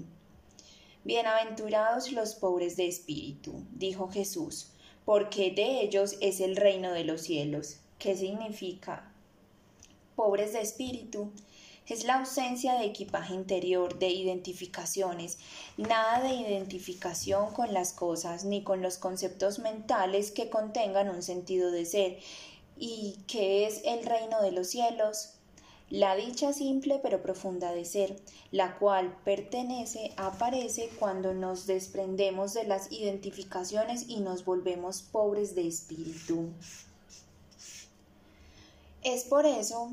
Bienaventurados 1.03 2.11
los 2.11 2.35
pobres 2.35 2.75
de 2.77 2.87
espíritu, 2.87 3.63
dijo 3.71 4.09
Jesús, 4.09 4.71
porque 5.05 5.51
de 5.51 5.81
ellos 5.81 6.17
es 6.19 6.41
el 6.41 6.55
reino 6.55 6.91
de 6.91 7.05
los 7.05 7.21
cielos. 7.21 7.79
¿Qué 7.97 8.15
significa? 8.15 9.13
Pobres 10.15 10.53
de 10.53 10.61
espíritu 10.61 11.31
es 11.87 12.03
la 12.03 12.19
ausencia 12.19 12.75
de 12.75 12.85
equipaje 12.85 13.33
interior, 13.33 13.97
de 13.97 14.09
identificaciones, 14.09 15.37
nada 15.77 16.21
de 16.21 16.33
identificación 16.33 17.53
con 17.53 17.73
las 17.73 17.93
cosas 17.93 18.43
ni 18.43 18.63
con 18.63 18.81
los 18.81 18.97
conceptos 18.97 19.59
mentales 19.59 20.31
que 20.31 20.49
contengan 20.49 21.09
un 21.09 21.23
sentido 21.23 21.71
de 21.71 21.85
ser. 21.85 22.19
¿Y 22.77 23.17
qué 23.27 23.65
es 23.65 23.81
el 23.85 24.05
reino 24.05 24.41
de 24.41 24.51
los 24.51 24.67
cielos? 24.67 25.33
La 25.89 26.17
dicha 26.17 26.51
simple 26.51 26.99
pero 27.01 27.21
profunda 27.21 27.71
de 27.71 27.85
ser, 27.85 28.17
la 28.51 28.77
cual 28.77 29.17
pertenece, 29.23 30.11
aparece 30.17 30.89
cuando 30.99 31.33
nos 31.33 31.65
desprendemos 31.65 32.53
de 32.53 32.65
las 32.65 32.91
identificaciones 32.91 34.09
y 34.09 34.19
nos 34.19 34.43
volvemos 34.43 35.01
pobres 35.01 35.55
de 35.55 35.65
espíritu. 35.65 36.49
Es 39.01 39.23
por 39.23 39.45
eso 39.45 39.91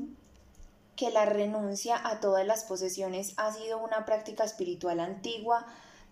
que 0.95 1.11
la 1.11 1.25
renuncia 1.25 1.99
a 2.03 2.19
todas 2.19 2.45
las 2.45 2.63
posesiones 2.63 3.33
ha 3.37 3.51
sido 3.53 3.77
una 3.77 4.05
práctica 4.05 4.43
espiritual 4.43 4.99
antigua 4.99 5.65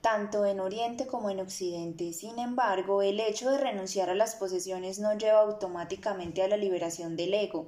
tanto 0.04 0.46
en 0.46 0.60
Oriente 0.60 1.08
como 1.08 1.30
en 1.30 1.40
Occidente. 1.40 2.12
Sin 2.12 2.38
embargo, 2.38 3.02
el 3.02 3.22
hecho 3.22 3.50
de 3.50 3.58
renunciar 3.58 4.10
a 4.10 4.16
las 4.16 4.36
posesiones 4.36 5.00
no 5.00 5.18
lleva 5.18 5.40
automáticamente 5.40 6.44
a 6.44 6.50
la 6.50 6.58
liberación 6.58 7.16
del 7.16 7.34
ego. 7.34 7.68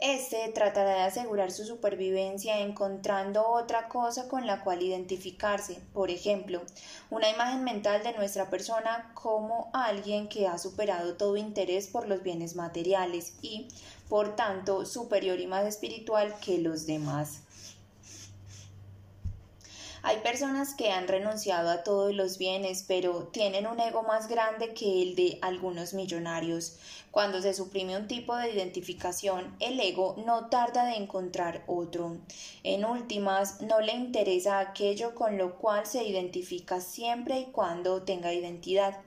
Este 0.00 0.48
tratará 0.52 0.94
de 0.94 1.00
asegurar 1.02 1.50
su 1.50 1.64
supervivencia 1.64 2.60
encontrando 2.60 3.48
otra 3.48 3.88
cosa 3.88 4.28
con 4.28 4.46
la 4.46 4.62
cual 4.62 4.82
identificarse, 4.82 5.80
por 5.92 6.10
ejemplo, 6.10 6.62
una 7.10 7.28
imagen 7.30 7.64
mental 7.64 8.04
de 8.04 8.12
nuestra 8.12 8.48
persona 8.48 9.10
como 9.14 9.70
alguien 9.72 10.28
que 10.28 10.46
ha 10.46 10.56
superado 10.58 11.14
todo 11.14 11.36
interés 11.36 11.88
por 11.88 12.06
los 12.06 12.22
bienes 12.22 12.54
materiales 12.54 13.34
y, 13.42 13.66
por 14.08 14.36
tanto, 14.36 14.86
superior 14.86 15.40
y 15.40 15.46
más 15.46 15.66
espiritual 15.66 16.34
que 16.40 16.58
los 16.58 16.86
demás. 16.86 17.40
Hay 20.02 20.18
personas 20.18 20.74
que 20.74 20.92
han 20.92 21.08
renunciado 21.08 21.70
a 21.70 21.82
todos 21.82 22.14
los 22.14 22.38
bienes, 22.38 22.84
pero 22.86 23.24
tienen 23.24 23.66
un 23.66 23.80
ego 23.80 24.02
más 24.04 24.28
grande 24.28 24.72
que 24.72 25.02
el 25.02 25.16
de 25.16 25.38
algunos 25.42 25.92
millonarios. 25.92 26.76
Cuando 27.10 27.42
se 27.42 27.52
suprime 27.52 27.96
un 27.96 28.06
tipo 28.06 28.36
de 28.36 28.52
identificación, 28.52 29.56
el 29.58 29.78
ego 29.80 30.14
no 30.24 30.46
tarda 30.46 30.84
de 30.84 30.96
encontrar 30.96 31.64
otro. 31.66 32.16
En 32.62 32.84
últimas, 32.84 33.60
no 33.60 33.80
le 33.80 33.92
interesa 33.92 34.60
aquello 34.60 35.14
con 35.14 35.36
lo 35.36 35.56
cual 35.56 35.84
se 35.84 36.04
identifica 36.04 36.80
siempre 36.80 37.40
y 37.40 37.46
cuando 37.46 38.02
tenga 38.02 38.32
identidad. 38.32 39.00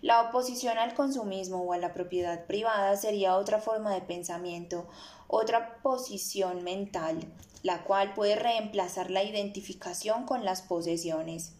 La 0.00 0.22
oposición 0.22 0.78
al 0.78 0.94
consumismo 0.94 1.62
o 1.62 1.72
a 1.72 1.78
la 1.78 1.92
propiedad 1.92 2.46
privada 2.46 2.96
sería 2.96 3.36
otra 3.36 3.60
forma 3.60 3.92
de 3.94 4.02
pensamiento, 4.02 4.86
otra 5.26 5.78
posición 5.82 6.62
mental 6.62 7.26
la 7.62 7.84
cual 7.84 8.14
puede 8.14 8.36
reemplazar 8.36 9.10
la 9.10 9.22
identificación 9.22 10.24
con 10.24 10.44
las 10.44 10.62
posesiones. 10.62 11.52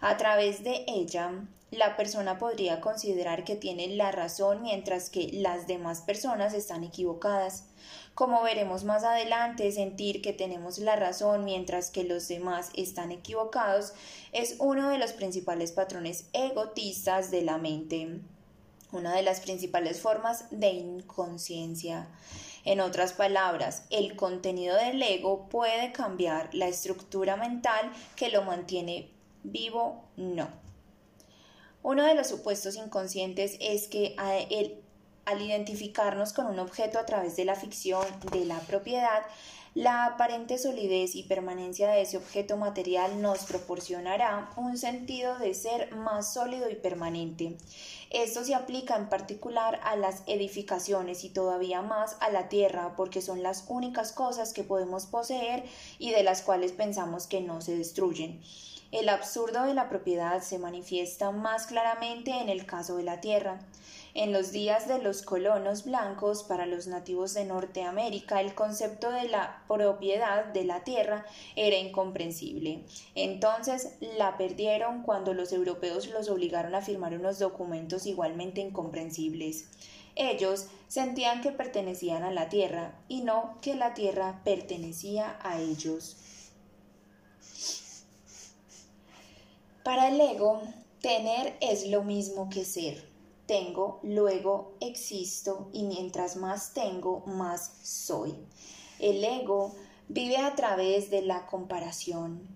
A 0.00 0.16
través 0.16 0.64
de 0.64 0.84
ella, 0.88 1.46
la 1.70 1.96
persona 1.96 2.38
podría 2.38 2.80
considerar 2.80 3.44
que 3.44 3.56
tiene 3.56 3.88
la 3.88 4.12
razón 4.12 4.62
mientras 4.62 5.10
que 5.10 5.30
las 5.32 5.66
demás 5.66 6.02
personas 6.02 6.54
están 6.54 6.84
equivocadas. 6.84 7.64
Como 8.14 8.42
veremos 8.42 8.84
más 8.84 9.04
adelante, 9.04 9.72
sentir 9.72 10.20
que 10.20 10.34
tenemos 10.34 10.78
la 10.78 10.96
razón 10.96 11.44
mientras 11.44 11.90
que 11.90 12.04
los 12.04 12.28
demás 12.28 12.70
están 12.74 13.10
equivocados 13.10 13.94
es 14.32 14.56
uno 14.58 14.90
de 14.90 14.98
los 14.98 15.12
principales 15.12 15.72
patrones 15.72 16.26
egotistas 16.34 17.30
de 17.30 17.40
la 17.40 17.56
mente, 17.56 18.20
una 18.92 19.14
de 19.16 19.22
las 19.22 19.40
principales 19.40 20.00
formas 20.00 20.44
de 20.50 20.70
inconsciencia. 20.70 22.06
En 22.64 22.80
otras 22.80 23.14
palabras, 23.14 23.84
el 23.88 24.14
contenido 24.14 24.76
del 24.76 25.02
ego 25.02 25.48
puede 25.48 25.90
cambiar, 25.92 26.54
la 26.54 26.68
estructura 26.68 27.36
mental 27.36 27.92
que 28.14 28.28
lo 28.28 28.42
mantiene 28.42 29.10
vivo 29.42 30.04
no. 30.16 30.48
Uno 31.82 32.04
de 32.04 32.14
los 32.14 32.28
supuestos 32.28 32.76
inconscientes 32.76 33.56
es 33.58 33.88
que 33.88 34.14
al 35.24 35.40
identificarnos 35.40 36.32
con 36.32 36.46
un 36.46 36.58
objeto 36.58 36.98
a 36.98 37.06
través 37.06 37.36
de 37.36 37.44
la 37.44 37.54
ficción 37.54 38.04
de 38.30 38.44
la 38.44 38.60
propiedad, 38.60 39.22
la 39.74 40.04
aparente 40.04 40.58
solidez 40.58 41.14
y 41.14 41.22
permanencia 41.22 41.90
de 41.90 42.02
ese 42.02 42.18
objeto 42.18 42.58
material 42.58 43.22
nos 43.22 43.44
proporcionará 43.44 44.50
un 44.56 44.76
sentido 44.76 45.38
de 45.38 45.54
ser 45.54 45.94
más 45.94 46.34
sólido 46.34 46.68
y 46.68 46.74
permanente. 46.74 47.56
Esto 48.10 48.44
se 48.44 48.54
aplica 48.54 48.96
en 48.96 49.08
particular 49.08 49.80
a 49.84 49.96
las 49.96 50.24
edificaciones 50.26 51.24
y 51.24 51.30
todavía 51.30 51.80
más 51.80 52.18
a 52.20 52.28
la 52.28 52.50
tierra 52.50 52.92
porque 52.96 53.22
son 53.22 53.42
las 53.42 53.64
únicas 53.66 54.12
cosas 54.12 54.52
que 54.52 54.62
podemos 54.62 55.06
poseer 55.06 55.64
y 55.98 56.10
de 56.10 56.22
las 56.22 56.42
cuales 56.42 56.72
pensamos 56.72 57.26
que 57.26 57.40
no 57.40 57.62
se 57.62 57.74
destruyen. 57.74 58.42
El 58.90 59.08
absurdo 59.08 59.62
de 59.62 59.72
la 59.72 59.88
propiedad 59.88 60.42
se 60.42 60.58
manifiesta 60.58 61.30
más 61.30 61.66
claramente 61.66 62.30
en 62.30 62.50
el 62.50 62.66
caso 62.66 62.98
de 62.98 63.04
la 63.04 63.22
tierra. 63.22 63.58
En 64.14 64.30
los 64.30 64.52
días 64.52 64.88
de 64.88 64.98
los 64.98 65.22
colonos 65.22 65.84
blancos, 65.84 66.42
para 66.42 66.66
los 66.66 66.86
nativos 66.86 67.32
de 67.32 67.46
Norteamérica, 67.46 68.42
el 68.42 68.54
concepto 68.54 69.10
de 69.10 69.26
la 69.26 69.64
propiedad 69.66 70.44
de 70.44 70.64
la 70.64 70.84
tierra 70.84 71.24
era 71.56 71.78
incomprensible. 71.78 72.84
Entonces 73.14 73.94
la 74.18 74.36
perdieron 74.36 75.02
cuando 75.02 75.32
los 75.32 75.50
europeos 75.50 76.08
los 76.08 76.28
obligaron 76.28 76.74
a 76.74 76.82
firmar 76.82 77.14
unos 77.14 77.38
documentos 77.38 78.04
igualmente 78.04 78.60
incomprensibles. 78.60 79.70
Ellos 80.14 80.66
sentían 80.88 81.40
que 81.40 81.50
pertenecían 81.50 82.22
a 82.22 82.32
la 82.32 82.50
tierra 82.50 83.00
y 83.08 83.22
no 83.22 83.56
que 83.62 83.74
la 83.74 83.94
tierra 83.94 84.42
pertenecía 84.44 85.38
a 85.40 85.58
ellos. 85.58 86.18
Para 89.82 90.08
el 90.08 90.20
ego, 90.20 90.60
tener 91.00 91.56
es 91.62 91.86
lo 91.88 92.02
mismo 92.02 92.50
que 92.50 92.66
ser 92.66 93.11
tengo, 93.52 94.00
luego 94.02 94.78
existo 94.80 95.68
y 95.74 95.82
mientras 95.82 96.36
más 96.36 96.72
tengo, 96.72 97.22
más 97.26 97.74
soy. 97.82 98.34
El 98.98 99.22
ego 99.22 99.74
vive 100.08 100.38
a 100.38 100.54
través 100.54 101.10
de 101.10 101.20
la 101.20 101.44
comparación. 101.44 102.48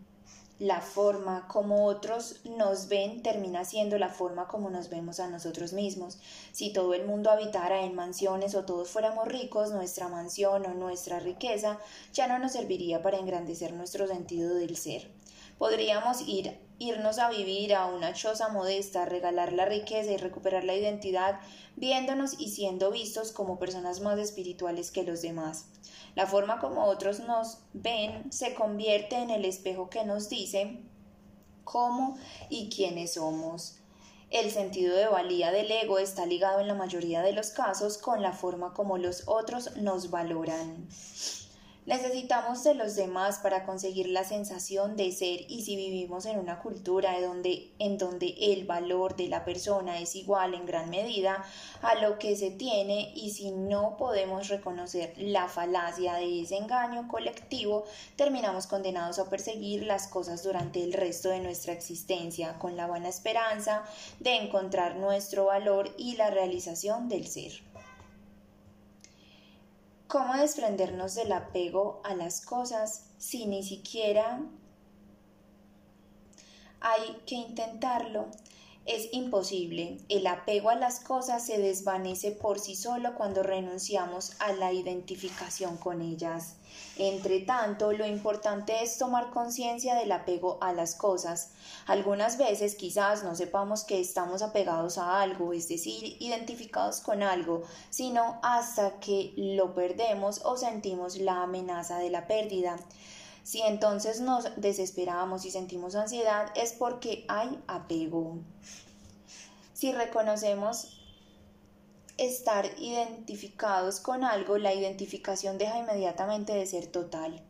La 0.59 0.81
forma 0.81 1.49
como 1.49 1.85
otros 1.85 2.41
nos 2.47 2.89
ven 2.89 3.23
termina 3.23 3.67
siendo 3.67 3.99
la 3.99 4.09
forma 4.09 4.49
como 4.49 4.71
nos 4.71 4.89
vemos 4.89 5.21
a 5.21 5.29
nosotros 5.29 5.75
mismos. 5.75 6.19
Si 6.53 6.73
todo 6.73 6.95
el 6.95 7.05
mundo 7.05 7.31
habitara 7.31 7.83
en 7.83 7.95
mansiones 7.95 8.55
o 8.55 8.65
todos 8.65 8.89
fuéramos 8.89 9.29
ricos, 9.29 9.73
nuestra 9.73 10.09
mansión 10.09 10.65
o 10.65 10.73
nuestra 10.73 11.21
riqueza 11.21 11.79
ya 12.15 12.27
no 12.27 12.39
nos 12.39 12.53
serviría 12.53 13.03
para 13.03 13.19
engrandecer 13.19 13.75
nuestro 13.75 14.07
sentido 14.07 14.55
del 14.55 14.79
ser. 14.79 15.11
Podríamos 15.59 16.27
ir 16.27 16.59
irnos 16.79 17.19
a 17.19 17.31
vivir 17.31 17.75
a 17.75 17.87
una 17.87 18.13
choza 18.13 18.49
modesta, 18.49 19.05
regalar 19.05 19.53
la 19.53 19.65
riqueza 19.65 20.13
y 20.13 20.17
recuperar 20.17 20.65
la 20.65 20.75
identidad, 20.75 21.41
viéndonos 21.77 22.39
y 22.39 22.51
siendo 22.51 22.91
vistos 22.91 23.33
como 23.33 23.59
personas 23.59 24.01
más 24.01 24.19
espirituales 24.19 24.91
que 24.91 25.03
los 25.03 25.23
demás. 25.23 25.67
La 26.15 26.27
forma 26.27 26.59
como 26.59 26.85
otros 26.85 27.21
nos 27.21 27.59
ven 27.73 28.31
se 28.33 28.55
convierte 28.55 29.17
en 29.17 29.31
el 29.31 29.45
espejo 29.45 29.89
que 29.89 30.05
nos 30.05 30.29
dice 30.29 30.81
cómo 31.65 32.17
y 32.49 32.69
quiénes 32.69 33.15
somos. 33.15 33.79
El 34.31 34.51
sentido 34.51 34.97
de 34.97 35.07
valía 35.07 35.53
del 35.53 35.71
ego 35.71 35.99
está 35.99 36.27
ligado 36.27 36.61
en 36.61 36.67
la 36.67 36.75
mayoría 36.75 37.23
de 37.23 37.33
los 37.33 37.51
casos 37.51 37.97
con 37.97 38.23
la 38.23 38.33
forma 38.33 38.75
como 38.75 38.99
los 38.99 39.29
otros 39.29 39.77
nos 39.77 40.11
valoran. 40.11 40.89
Necesitamos 41.87 42.65
de 42.65 42.75
los 42.75 42.97
demás 42.97 43.39
para 43.39 43.65
conseguir 43.65 44.09
la 44.09 44.25
sensación 44.25 44.97
de 44.97 45.13
ser 45.13 45.49
y 45.49 45.63
si 45.63 45.77
vivimos 45.77 46.27
en 46.27 46.41
una 46.41 46.59
cultura 46.59 47.17
en 47.17 47.97
donde 47.97 48.35
el 48.41 48.65
valor 48.65 49.15
de 49.15 49.29
la 49.29 49.45
persona 49.45 50.01
es 50.01 50.17
igual 50.17 50.55
en 50.55 50.67
gran 50.67 50.91
medida 50.91 51.45
a 51.83 51.95
lo 51.95 52.19
que 52.19 52.35
se 52.35 52.51
tiene 52.51 53.13
y 53.15 53.31
si 53.31 53.53
no 53.53 53.97
podemos 53.97 54.49
reconocer 54.49 55.15
la 55.17 55.47
falacia 55.47 56.15
de 56.15 56.43
ese 56.43 56.57
engaño 56.57 57.07
colectivo, 57.07 57.85
terminamos 58.17 58.67
condenados 58.67 59.21
a 59.21 59.31
perseguir 59.31 59.85
las 59.85 60.09
cosas 60.09 60.43
durante 60.43 60.83
el 60.83 60.93
resto 60.93 61.29
de 61.29 61.39
nuestra 61.39 61.73
existencia 61.73 62.59
con 62.59 62.77
la 62.77 62.89
buena 62.89 63.09
esperanza 63.09 63.85
de 64.19 64.35
encontrar 64.35 64.97
nuestro 64.97 65.45
valor 65.45 65.95
y 65.97 66.17
la 66.17 66.31
realización 66.31 67.09
del 67.09 67.29
ser. 67.29 67.53
¿Cómo 70.09 70.35
desprendernos 70.35 71.17
del 71.17 71.33
apego 71.33 72.01
a 72.05 72.15
las 72.15 72.41
cosas 72.41 73.07
si 73.19 73.47
ni 73.47 73.65
siquiera 73.65 74.41
hay 76.81 77.23
que 77.27 77.35
intentarlo? 77.35 78.29
Es 78.85 79.09
imposible. 79.13 79.99
El 80.09 80.29
apego 80.29 80.71
a 80.71 80.77
las 80.77 81.01
cosas 81.01 81.45
se 81.45 81.59
desvanece 81.59 82.31
por 82.31 82.61
sí 82.61 82.77
solo 82.77 83.17
cuando 83.17 83.43
renunciamos 83.43 84.41
a 84.41 84.53
la 84.53 84.73
identificación 84.73 85.77
con 85.77 86.01
ellas. 86.01 86.55
Entre 86.99 87.41
tanto, 87.41 87.93
lo 87.93 88.07
importante 88.07 88.83
es 88.83 88.97
tomar 88.97 89.31
conciencia 89.31 89.95
del 89.95 90.13
apego 90.13 90.57
a 90.63 90.73
las 90.73 90.95
cosas. 90.95 91.51
Algunas 91.87 92.39
veces 92.39 92.75
quizás 92.75 93.23
no 93.23 93.35
sepamos 93.35 93.85
que 93.85 94.01
estamos 94.01 94.41
apegados 94.41 94.97
a 94.97 95.21
algo, 95.21 95.53
es 95.53 95.69
decir, 95.69 96.17
identificados 96.21 97.01
con 97.01 97.23
algo, 97.23 97.65
sino 97.91 98.41
hasta 98.43 98.99
que 98.99 99.35
lo 99.37 99.75
perdemos 99.75 100.41
o 100.45 100.57
sentimos 100.57 101.19
la 101.19 101.43
amenaza 101.43 101.99
de 101.99 102.09
la 102.09 102.27
pérdida. 102.27 102.79
Si 103.43 103.61
entonces 103.61 104.21
nos 104.21 104.49
desesperamos 104.57 105.45
y 105.45 105.51
sentimos 105.51 105.95
ansiedad 105.95 106.51
es 106.57 106.73
porque 106.73 107.27
hay 107.29 107.63
apego. 107.67 108.39
Si 109.75 109.93
reconocemos 109.93 111.06
estar 112.19 112.71
identificados 112.79 114.01
con 114.01 114.25
algo, 114.25 114.59
la 114.59 114.75
identificación 114.75 115.59
deja 115.59 115.79
inmediatamente 115.79 116.53
de 116.55 116.67
ser 116.67 116.87
total. 116.87 117.43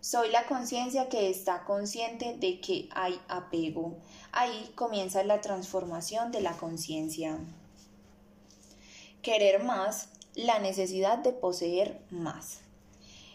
Soy 0.00 0.30
la 0.30 0.44
conciencia 0.46 1.08
que 1.08 1.30
está 1.30 1.64
consciente 1.64 2.36
de 2.36 2.60
que 2.60 2.88
hay 2.94 3.18
apego. 3.28 3.96
Ahí 4.32 4.70
comienza 4.74 5.24
la 5.24 5.40
transformación 5.40 6.30
de 6.30 6.42
la 6.42 6.52
conciencia. 6.52 7.38
Querer 9.22 9.64
más, 9.64 10.08
la 10.34 10.58
necesidad 10.58 11.18
de 11.18 11.32
poseer 11.32 12.02
más. 12.10 12.60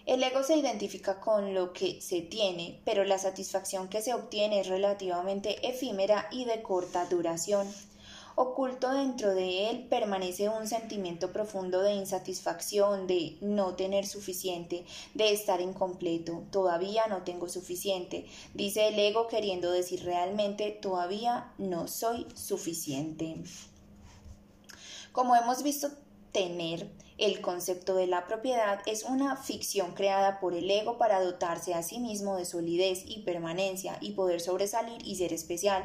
El 0.05 0.23
ego 0.23 0.43
se 0.43 0.57
identifica 0.57 1.19
con 1.19 1.53
lo 1.53 1.71
que 1.71 2.01
se 2.01 2.21
tiene, 2.21 2.79
pero 2.83 3.03
la 3.03 3.19
satisfacción 3.19 3.89
que 3.89 4.01
se 4.01 4.13
obtiene 4.13 4.59
es 4.59 4.67
relativamente 4.67 5.67
efímera 5.67 6.27
y 6.31 6.45
de 6.45 6.61
corta 6.61 7.05
duración. 7.05 7.67
Oculto 8.41 8.89
dentro 8.91 9.35
de 9.35 9.69
él 9.69 9.87
permanece 9.89 10.47
un 10.47 10.65
sentimiento 10.65 11.33
profundo 11.33 11.81
de 11.81 11.91
insatisfacción, 11.91 13.05
de 13.05 13.37
no 13.41 13.75
tener 13.75 14.07
suficiente, 14.07 14.85
de 15.13 15.33
estar 15.33 15.59
incompleto. 15.59 16.43
Todavía 16.49 17.07
no 17.07 17.23
tengo 17.23 17.49
suficiente, 17.49 18.27
dice 18.53 18.87
el 18.87 18.97
ego 18.97 19.27
queriendo 19.27 19.73
decir 19.73 20.05
realmente 20.05 20.71
todavía 20.71 21.51
no 21.57 21.89
soy 21.89 22.27
suficiente. 22.33 23.43
Como 25.11 25.35
hemos 25.35 25.61
visto, 25.61 25.89
tener 26.31 26.89
el 27.19 27.41
concepto 27.41 27.95
de 27.95 28.07
la 28.07 28.25
propiedad 28.27 28.79
es 28.85 29.03
una 29.03 29.35
ficción 29.35 29.93
creada 29.93 30.39
por 30.39 30.53
el 30.53 30.71
ego 30.71 30.97
para 30.97 31.21
dotarse 31.21 31.73
a 31.73 31.83
sí 31.83 31.99
mismo 31.99 32.37
de 32.37 32.45
solidez 32.45 33.03
y 33.05 33.23
permanencia 33.23 33.97
y 33.99 34.11
poder 34.11 34.39
sobresalir 34.39 35.05
y 35.05 35.15
ser 35.15 35.33
especial. 35.33 35.83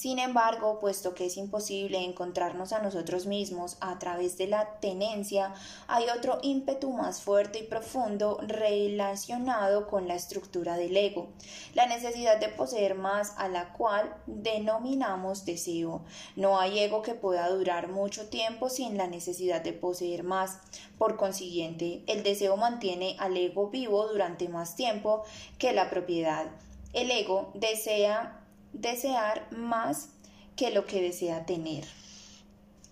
Sin 0.00 0.18
embargo, 0.18 0.78
puesto 0.80 1.12
que 1.12 1.26
es 1.26 1.36
imposible 1.36 2.02
encontrarnos 2.02 2.72
a 2.72 2.80
nosotros 2.80 3.26
mismos 3.26 3.76
a 3.82 3.98
través 3.98 4.38
de 4.38 4.46
la 4.46 4.80
tenencia, 4.80 5.52
hay 5.88 6.06
otro 6.08 6.38
ímpetu 6.40 6.90
más 6.90 7.20
fuerte 7.20 7.58
y 7.58 7.64
profundo 7.64 8.38
relacionado 8.40 9.86
con 9.86 10.08
la 10.08 10.14
estructura 10.14 10.78
del 10.78 10.96
ego, 10.96 11.28
la 11.74 11.84
necesidad 11.84 12.40
de 12.40 12.48
poseer 12.48 12.94
más 12.94 13.34
a 13.36 13.48
la 13.48 13.74
cual 13.74 14.16
denominamos 14.24 15.44
deseo. 15.44 16.00
No 16.34 16.58
hay 16.58 16.78
ego 16.78 17.02
que 17.02 17.12
pueda 17.12 17.50
durar 17.50 17.88
mucho 17.88 18.30
tiempo 18.30 18.70
sin 18.70 18.96
la 18.96 19.06
necesidad 19.06 19.60
de 19.60 19.74
poseer 19.74 20.22
más. 20.22 20.60
Por 20.96 21.18
consiguiente, 21.18 22.04
el 22.06 22.22
deseo 22.22 22.56
mantiene 22.56 23.16
al 23.18 23.36
ego 23.36 23.68
vivo 23.68 24.08
durante 24.08 24.48
más 24.48 24.76
tiempo 24.76 25.24
que 25.58 25.74
la 25.74 25.90
propiedad. 25.90 26.46
El 26.94 27.10
ego 27.10 27.50
desea 27.52 28.39
desear 28.72 29.46
más 29.52 30.08
que 30.56 30.70
lo 30.70 30.86
que 30.86 31.00
desea 31.02 31.46
tener. 31.46 31.84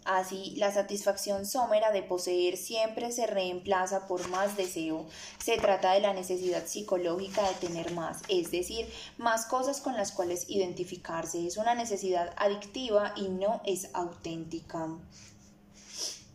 Así, 0.09 0.55
la 0.56 0.72
satisfacción 0.72 1.44
somera 1.44 1.92
de 1.92 2.02
poseer 2.02 2.56
siempre 2.56 3.12
se 3.12 3.26
reemplaza 3.26 4.06
por 4.06 4.26
más 4.28 4.56
deseo. 4.56 5.05
Se 5.38 5.59
trata 5.59 5.92
de 5.92 6.00
la 6.00 6.14
necesidad 6.14 6.66
psicológica 6.66 7.46
de 7.46 7.55
tener 7.56 7.92
más, 7.92 8.22
es 8.28 8.50
decir, 8.50 8.88
más 9.18 9.44
cosas 9.44 9.82
con 9.82 9.98
las 9.98 10.12
cuales 10.12 10.48
identificarse. 10.48 11.46
Es 11.46 11.59
una 11.59 11.74
necesidad 11.74 12.32
adictiva 12.38 13.12
y 13.16 13.28
no 13.28 13.60
es 13.66 13.90
auténtica. 13.92 14.88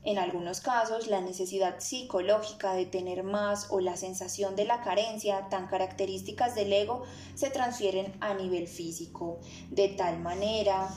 En 0.06 0.18
algunos 0.18 0.60
casos, 0.60 1.08
la 1.08 1.22
necesidad 1.22 1.80
psicológica 1.80 2.74
de 2.74 2.86
tener 2.86 3.24
más 3.24 3.68
o 3.70 3.80
la 3.80 3.96
sensación 3.96 4.56
de 4.58 4.66
la 4.66 4.82
carencia, 4.82 5.48
tan 5.50 5.68
características 5.68 6.56
del 6.56 6.74
ego, 6.74 7.04
se 7.36 7.50
transfieren 7.50 8.14
a 8.20 8.34
nivel 8.34 8.68
físico, 8.68 9.40
de 9.70 9.90
tal 9.90 10.20
manera 10.20 10.90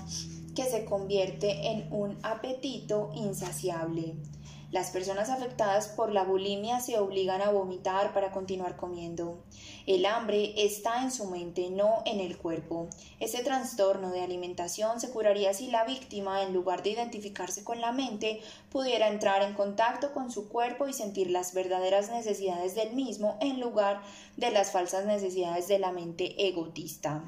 que 0.57 0.65
se 0.65 0.85
convierte 0.85 1.69
en 1.69 1.93
un 1.93 2.19
apetito 2.25 3.13
insaciable. 3.15 4.17
Las 4.77 4.91
personas 4.91 5.31
afectadas 5.31 5.89
por 5.89 6.13
la 6.13 6.23
bulimia 6.23 6.81
se 6.81 6.99
obligan 6.99 7.41
a 7.41 7.51
vomitar 7.51 8.13
para 8.13 8.31
continuar 8.31 8.77
comiendo. 8.77 9.43
El 9.87 10.05
hambre 10.05 10.53
está 10.55 11.03
en 11.03 11.11
su 11.11 11.31
mente, 11.31 11.71
no 11.71 12.03
en 12.05 12.21
el 12.21 12.37
cuerpo. 12.37 12.87
Ese 13.19 13.43
trastorno 13.43 14.11
de 14.11 14.21
alimentación 14.21 15.01
se 15.01 15.09
curaría 15.09 15.55
si 15.55 15.69
la 15.69 15.85
víctima, 15.85 16.43
en 16.43 16.53
lugar 16.53 16.83
de 16.83 16.91
identificarse 16.91 17.65
con 17.65 17.81
la 17.81 17.93
mente, 17.93 18.43
pudiera 18.69 19.09
entrar 19.09 19.41
en 19.41 19.55
contacto 19.55 20.13
con 20.13 20.31
su 20.31 20.51
cuerpo 20.51 20.87
y 20.87 20.93
sentir 20.93 21.31
las 21.31 21.55
verdaderas 21.55 22.11
necesidades 22.11 22.75
del 22.75 22.93
mismo 22.93 23.39
en 23.41 23.61
lugar 23.61 24.03
de 24.37 24.51
las 24.51 24.73
falsas 24.73 25.07
necesidades 25.07 25.69
de 25.69 25.79
la 25.79 25.91
mente 25.91 26.49
egotista. 26.49 27.25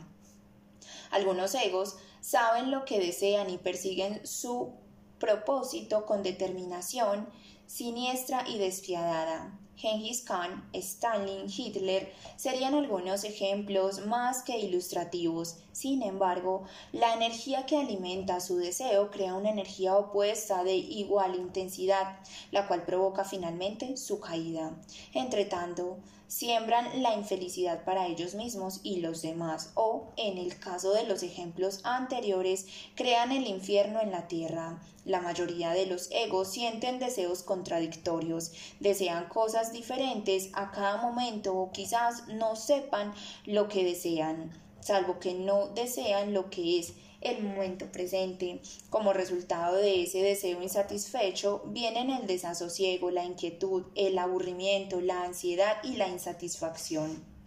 Algunos 1.10 1.54
egos 1.54 1.96
saben 2.20 2.70
lo 2.70 2.84
que 2.84 3.00
desean 3.00 3.48
y 3.48 3.56
persiguen 3.56 4.26
su 4.26 4.74
propósito 5.18 6.06
con 6.06 6.22
determinación 6.22 7.28
siniestra 7.68 8.44
y 8.48 8.58
despiadada. 8.58 9.52
Genghis 9.76 10.22
Khan, 10.22 10.68
Stalin, 10.72 11.48
Hitler 11.48 12.12
serían 12.36 12.74
algunos 12.74 13.22
ejemplos 13.22 14.04
más 14.06 14.42
que 14.42 14.58
ilustrativos. 14.58 15.58
Sin 15.70 16.02
embargo, 16.02 16.64
la 16.90 17.14
energía 17.14 17.64
que 17.64 17.76
alimenta 17.76 18.40
su 18.40 18.56
deseo 18.56 19.12
crea 19.12 19.34
una 19.34 19.50
energía 19.50 19.96
opuesta 19.96 20.64
de 20.64 20.74
igual 20.74 21.36
intensidad, 21.36 22.18
la 22.50 22.66
cual 22.66 22.84
provoca 22.84 23.22
finalmente 23.22 23.96
su 23.96 24.18
caída. 24.18 24.72
Entretanto, 25.14 25.98
siembran 26.28 27.02
la 27.02 27.14
infelicidad 27.14 27.84
para 27.84 28.06
ellos 28.06 28.34
mismos 28.34 28.80
y 28.82 29.00
los 29.00 29.22
demás, 29.22 29.70
o, 29.74 30.08
en 30.16 30.38
el 30.38 30.58
caso 30.58 30.92
de 30.92 31.04
los 31.04 31.22
ejemplos 31.22 31.80
anteriores, 31.84 32.66
crean 32.94 33.32
el 33.32 33.46
infierno 33.46 34.00
en 34.00 34.10
la 34.10 34.28
tierra. 34.28 34.78
La 35.06 35.22
mayoría 35.22 35.70
de 35.70 35.86
los 35.86 36.10
egos 36.10 36.48
sienten 36.48 36.98
deseos 36.98 37.42
contradictorios, 37.59 38.52
desean 38.78 39.28
cosas 39.28 39.72
diferentes 39.72 40.51
a 40.52 40.70
cada 40.70 41.02
momento 41.02 41.55
o 41.55 41.72
quizás 41.72 42.28
no 42.28 42.55
sepan 42.55 43.12
lo 43.47 43.68
que 43.68 43.85
desean, 43.85 44.52
salvo 44.80 45.18
que 45.18 45.35
no 45.35 45.68
desean 45.68 46.32
lo 46.32 46.51
que 46.51 46.78
es 46.78 46.94
el 47.20 47.43
momento 47.43 47.86
presente. 47.90 48.60
Como 48.90 49.12
resultado 49.12 49.76
de 49.76 50.05
ese 50.05 50.22
deseo 50.22 50.62
insatisfecho 50.62 51.62
vienen 51.66 52.10
el 52.10 52.26
desasosiego, 52.28 53.10
la 53.10 53.24
inquietud, 53.24 53.86
el 53.97 54.18
aburrimiento, 54.18 55.01
la 55.01 55.24
ansiedad 55.24 55.78
y 55.82 55.97
la 55.97 56.09
insatisfacción. 56.09 57.38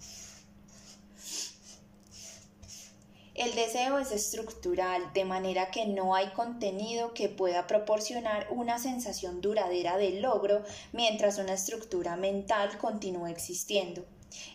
El 3.42 3.56
deseo 3.56 3.98
es 3.98 4.12
estructural, 4.12 5.14
de 5.14 5.26
manera 5.26 5.72
que 5.72 5.88
no 5.88 6.14
hay 6.14 6.28
contenido 6.28 7.16
que 7.16 7.28
pueda 7.28 7.66
proporcionar 7.66 8.46
una 8.52 8.78
sensación 8.78 9.42
duradera 9.42 9.98
de 9.98 10.20
logro 10.22 10.64
mientras 10.92 11.40
una 11.40 11.54
estructura 11.54 12.16
mental 12.18 12.78
continúe 12.78 13.26
existiendo. 13.26 14.06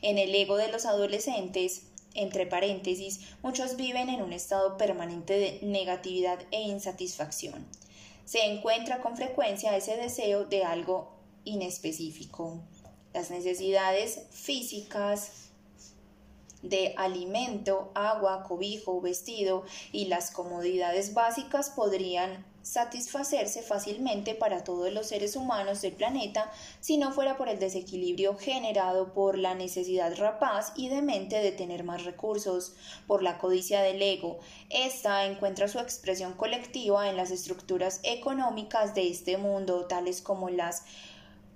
En 0.03 0.19
el 0.19 0.33
ego 0.33 0.57
de 0.57 0.71
los 0.71 0.87
adolescentes, 0.87 1.83
entre 2.15 2.47
paréntesis, 2.47 3.23
muchos 3.43 3.75
viven 3.75 4.09
en 4.09 4.23
un 4.23 4.33
estado 4.33 4.77
permanente 4.77 5.37
de 5.37 5.59
negatividad 5.63 6.39
e 6.53 6.63
insatisfacción. 6.63 7.67
Se 8.25 8.45
encuentra 8.45 9.01
con 9.01 9.17
frecuencia 9.17 9.77
ese 9.77 9.97
deseo 9.97 10.45
de 10.45 10.63
algo 10.63 11.11
inespecífico. 11.43 12.61
Las 13.13 13.33
necesidades 13.33 14.21
físicas 14.31 15.46
de 16.69 16.95
alimento, 16.97 17.91
agua, 17.95 18.43
cobijo, 18.43 19.01
vestido 19.01 19.65
y 19.93 20.07
las 20.07 20.31
comodidades 20.31 21.15
básicas 21.15 21.71
podrían 21.71 22.45
satisfacerse 22.67 23.63
fácilmente 23.63 24.35
para 24.35 24.65
todos 24.65 24.93
los 24.93 25.07
seres 25.07 25.37
humanos 25.37 25.83
del 25.83 25.93
planeta 25.93 26.51
si 26.81 26.97
no 26.97 27.13
fuera 27.13 27.37
por 27.37 27.49
el 27.49 27.61
desequilibrio 27.61 28.37
generado 28.37 29.15
por 29.15 29.39
la 29.39 29.55
necesidad 29.55 30.17
rapaz 30.17 30.73
y 30.75 30.89
demente 30.89 31.37
de 31.37 31.53
tener 31.53 31.85
más 31.85 32.05
recursos, 32.05 32.75
por 33.07 33.23
la 33.23 33.39
codicia 33.39 33.83
del 33.83 34.03
ego. 34.03 34.41
Esta 34.69 35.27
encuentra 35.27 35.69
su 35.69 35.79
expresión 35.79 36.33
colectiva 36.33 37.09
en 37.09 37.17
las 37.17 37.31
estructuras 37.31 38.01
económicas 38.03 38.97
de 38.97 39.11
este 39.11 39.39
mundo, 39.39 39.87
tales 39.87 40.21
como 40.21 40.51
las 40.51 40.83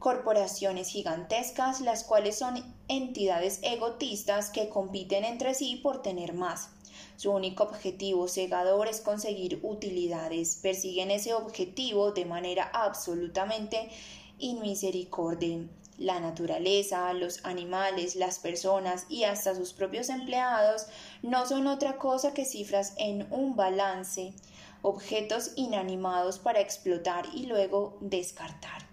corporaciones 0.01 0.89
gigantescas, 0.89 1.83
las 1.83 2.05
cuales 2.05 2.37
son 2.37 2.75
entidades 2.89 3.61
egotistas 3.63 4.51
que 4.51 4.71
compiten 4.71 5.25
entre 5.25 5.55
sí 5.55 5.77
por 5.77 6.03
tener 6.03 6.33
más. 6.33 6.71
Su 7.17 7.31
único 7.33 7.65
objetivo 7.65 8.27
cegador 8.27 8.89
es 8.89 9.03
conseguir 9.03 9.61
utilidades. 9.63 10.59
Persiguen 10.63 11.11
ese 11.11 11.35
objetivo 11.35 12.13
de 12.13 12.25
manera 12.25 12.71
absolutamente 12.73 13.91
inmisericordia. 14.39 15.69
La 15.99 16.19
naturaleza, 16.19 17.13
los 17.13 17.45
animales, 17.45 18.17
las 18.17 18.39
personas 18.39 19.05
y 19.11 19.25
hasta 19.25 19.55
sus 19.55 19.75
propios 19.75 20.09
empleados 20.09 20.87
no 21.21 21.45
son 21.47 21.67
otra 21.67 21.99
cosa 21.99 22.33
que 22.33 22.47
cifras 22.47 22.95
en 22.97 23.31
un 23.31 23.55
balance, 23.55 24.33
objetos 24.81 25.53
inanimados 25.57 26.39
para 26.39 26.61
explotar 26.61 27.27
y 27.35 27.45
luego 27.45 27.99
descartar. 28.01 28.90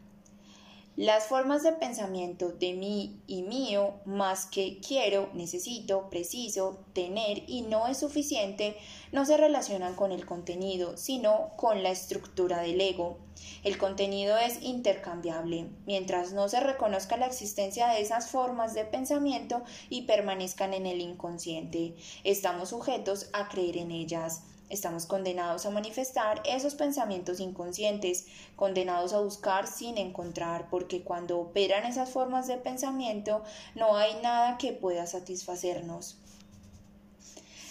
Las 0.98 1.28
formas 1.28 1.62
de 1.62 1.74
pensamiento 1.74 2.50
de 2.50 2.74
mí 2.74 3.22
y 3.28 3.44
mío, 3.44 3.94
más 4.06 4.48
que 4.48 4.80
quiero, 4.80 5.30
necesito, 5.36 6.10
preciso, 6.10 6.80
tener 6.94 7.44
y 7.46 7.62
no 7.62 7.86
es 7.86 8.00
suficiente, 8.00 8.76
no 9.12 9.24
se 9.24 9.38
relacionan 9.38 9.94
con 9.94 10.12
el 10.12 10.26
contenido, 10.26 10.98
sino 10.98 11.52
con 11.56 11.84
la 11.84 11.92
estructura 11.92 12.62
del 12.62 12.82
ego. 12.82 13.20
El 13.64 13.78
contenido 13.78 14.40
es 14.40 14.64
intercambiable, 14.64 15.70
mientras 15.86 16.34
no 16.34 16.50
se 16.50 16.62
reconozca 16.62 17.16
la 17.16 17.28
existencia 17.28 17.90
de 17.90 18.02
esas 18.02 18.32
formas 18.32 18.74
de 18.74 18.84
pensamiento 18.84 19.62
y 19.92 20.08
permanezcan 20.08 20.74
en 20.74 20.88
el 20.88 21.00
inconsciente. 21.00 21.94
Estamos 22.24 22.70
sujetos 22.70 23.30
a 23.34 23.50
creer 23.50 23.78
en 23.78 23.92
ellas. 23.92 24.42
Estamos 24.70 25.06
condenados 25.06 25.66
a 25.66 25.70
manifestar 25.70 26.42
esos 26.46 26.76
pensamientos 26.76 27.40
inconscientes, 27.40 28.26
condenados 28.58 29.14
a 29.14 29.22
buscar 29.22 29.66
sin 29.66 29.98
encontrar, 29.98 30.70
porque 30.70 31.04
cuando 31.04 31.40
operan 31.40 31.86
esas 31.86 32.10
formas 32.10 32.48
de 32.48 32.58
pensamiento 32.58 33.44
no 33.76 33.96
hay 33.96 34.16
nada 34.22 34.58
que 34.58 34.74
pueda 34.74 35.08
satisfacernos. 35.08 36.18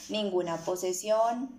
Ninguna 0.09 0.57
posesión, 0.59 1.51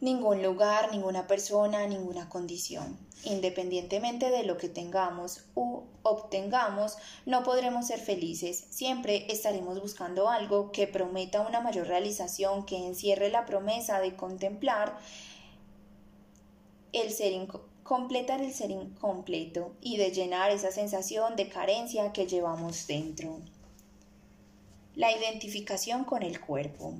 ningún 0.00 0.42
lugar, 0.42 0.92
ninguna 0.92 1.26
persona, 1.26 1.86
ninguna 1.88 2.28
condición. 2.28 3.05
Independientemente 3.26 4.30
de 4.30 4.44
lo 4.44 4.56
que 4.56 4.68
tengamos 4.68 5.44
u 5.56 5.82
obtengamos, 6.04 6.96
no 7.24 7.42
podremos 7.42 7.88
ser 7.88 7.98
felices. 7.98 8.66
Siempre 8.70 9.26
estaremos 9.32 9.80
buscando 9.80 10.28
algo 10.28 10.70
que 10.70 10.86
prometa 10.86 11.40
una 11.40 11.60
mayor 11.60 11.88
realización, 11.88 12.64
que 12.64 12.76
encierre 12.76 13.28
la 13.28 13.44
promesa 13.44 14.00
de 14.00 14.14
contemplar 14.14 14.96
el 16.92 17.10
ser 17.10 17.32
completar 17.82 18.40
el 18.40 18.52
ser 18.52 18.70
incompleto 18.70 19.74
y 19.80 19.96
de 19.96 20.12
llenar 20.12 20.52
esa 20.52 20.70
sensación 20.70 21.34
de 21.34 21.48
carencia 21.48 22.12
que 22.12 22.26
llevamos 22.28 22.86
dentro. 22.86 23.40
La 24.94 25.10
identificación 25.10 26.04
con 26.04 26.22
el 26.22 26.40
cuerpo. 26.40 26.94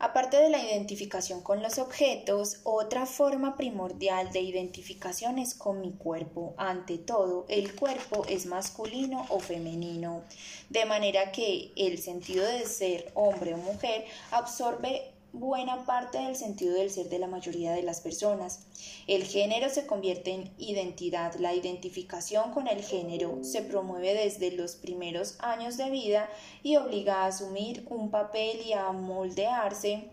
Aparte 0.00 0.36
de 0.36 0.48
la 0.48 0.62
identificación 0.62 1.42
con 1.42 1.60
los 1.60 1.78
objetos, 1.78 2.60
otra 2.62 3.04
forma 3.04 3.56
primordial 3.56 4.30
de 4.30 4.40
identificación 4.40 5.40
es 5.40 5.54
con 5.54 5.80
mi 5.80 5.90
cuerpo. 5.90 6.54
Ante 6.56 6.98
todo, 6.98 7.46
el 7.48 7.74
cuerpo 7.74 8.24
es 8.28 8.46
masculino 8.46 9.26
o 9.28 9.40
femenino, 9.40 10.22
de 10.68 10.84
manera 10.84 11.32
que 11.32 11.72
el 11.74 11.98
sentido 11.98 12.46
de 12.46 12.64
ser 12.66 13.10
hombre 13.14 13.54
o 13.54 13.56
mujer 13.56 14.04
absorbe 14.30 15.17
buena 15.38 15.84
parte 15.86 16.18
del 16.18 16.36
sentido 16.36 16.74
del 16.74 16.90
ser 16.90 17.08
de 17.08 17.18
la 17.18 17.26
mayoría 17.26 17.72
de 17.72 17.82
las 17.82 18.00
personas. 18.00 18.66
El 19.06 19.24
género 19.24 19.68
se 19.70 19.86
convierte 19.86 20.32
en 20.32 20.50
identidad. 20.58 21.34
La 21.36 21.54
identificación 21.54 22.52
con 22.52 22.68
el 22.68 22.82
género 22.82 23.38
se 23.42 23.62
promueve 23.62 24.14
desde 24.14 24.50
los 24.52 24.76
primeros 24.76 25.36
años 25.40 25.76
de 25.76 25.90
vida 25.90 26.28
y 26.62 26.76
obliga 26.76 27.22
a 27.22 27.26
asumir 27.26 27.86
un 27.88 28.10
papel 28.10 28.60
y 28.64 28.72
a 28.72 28.90
moldearse 28.92 30.10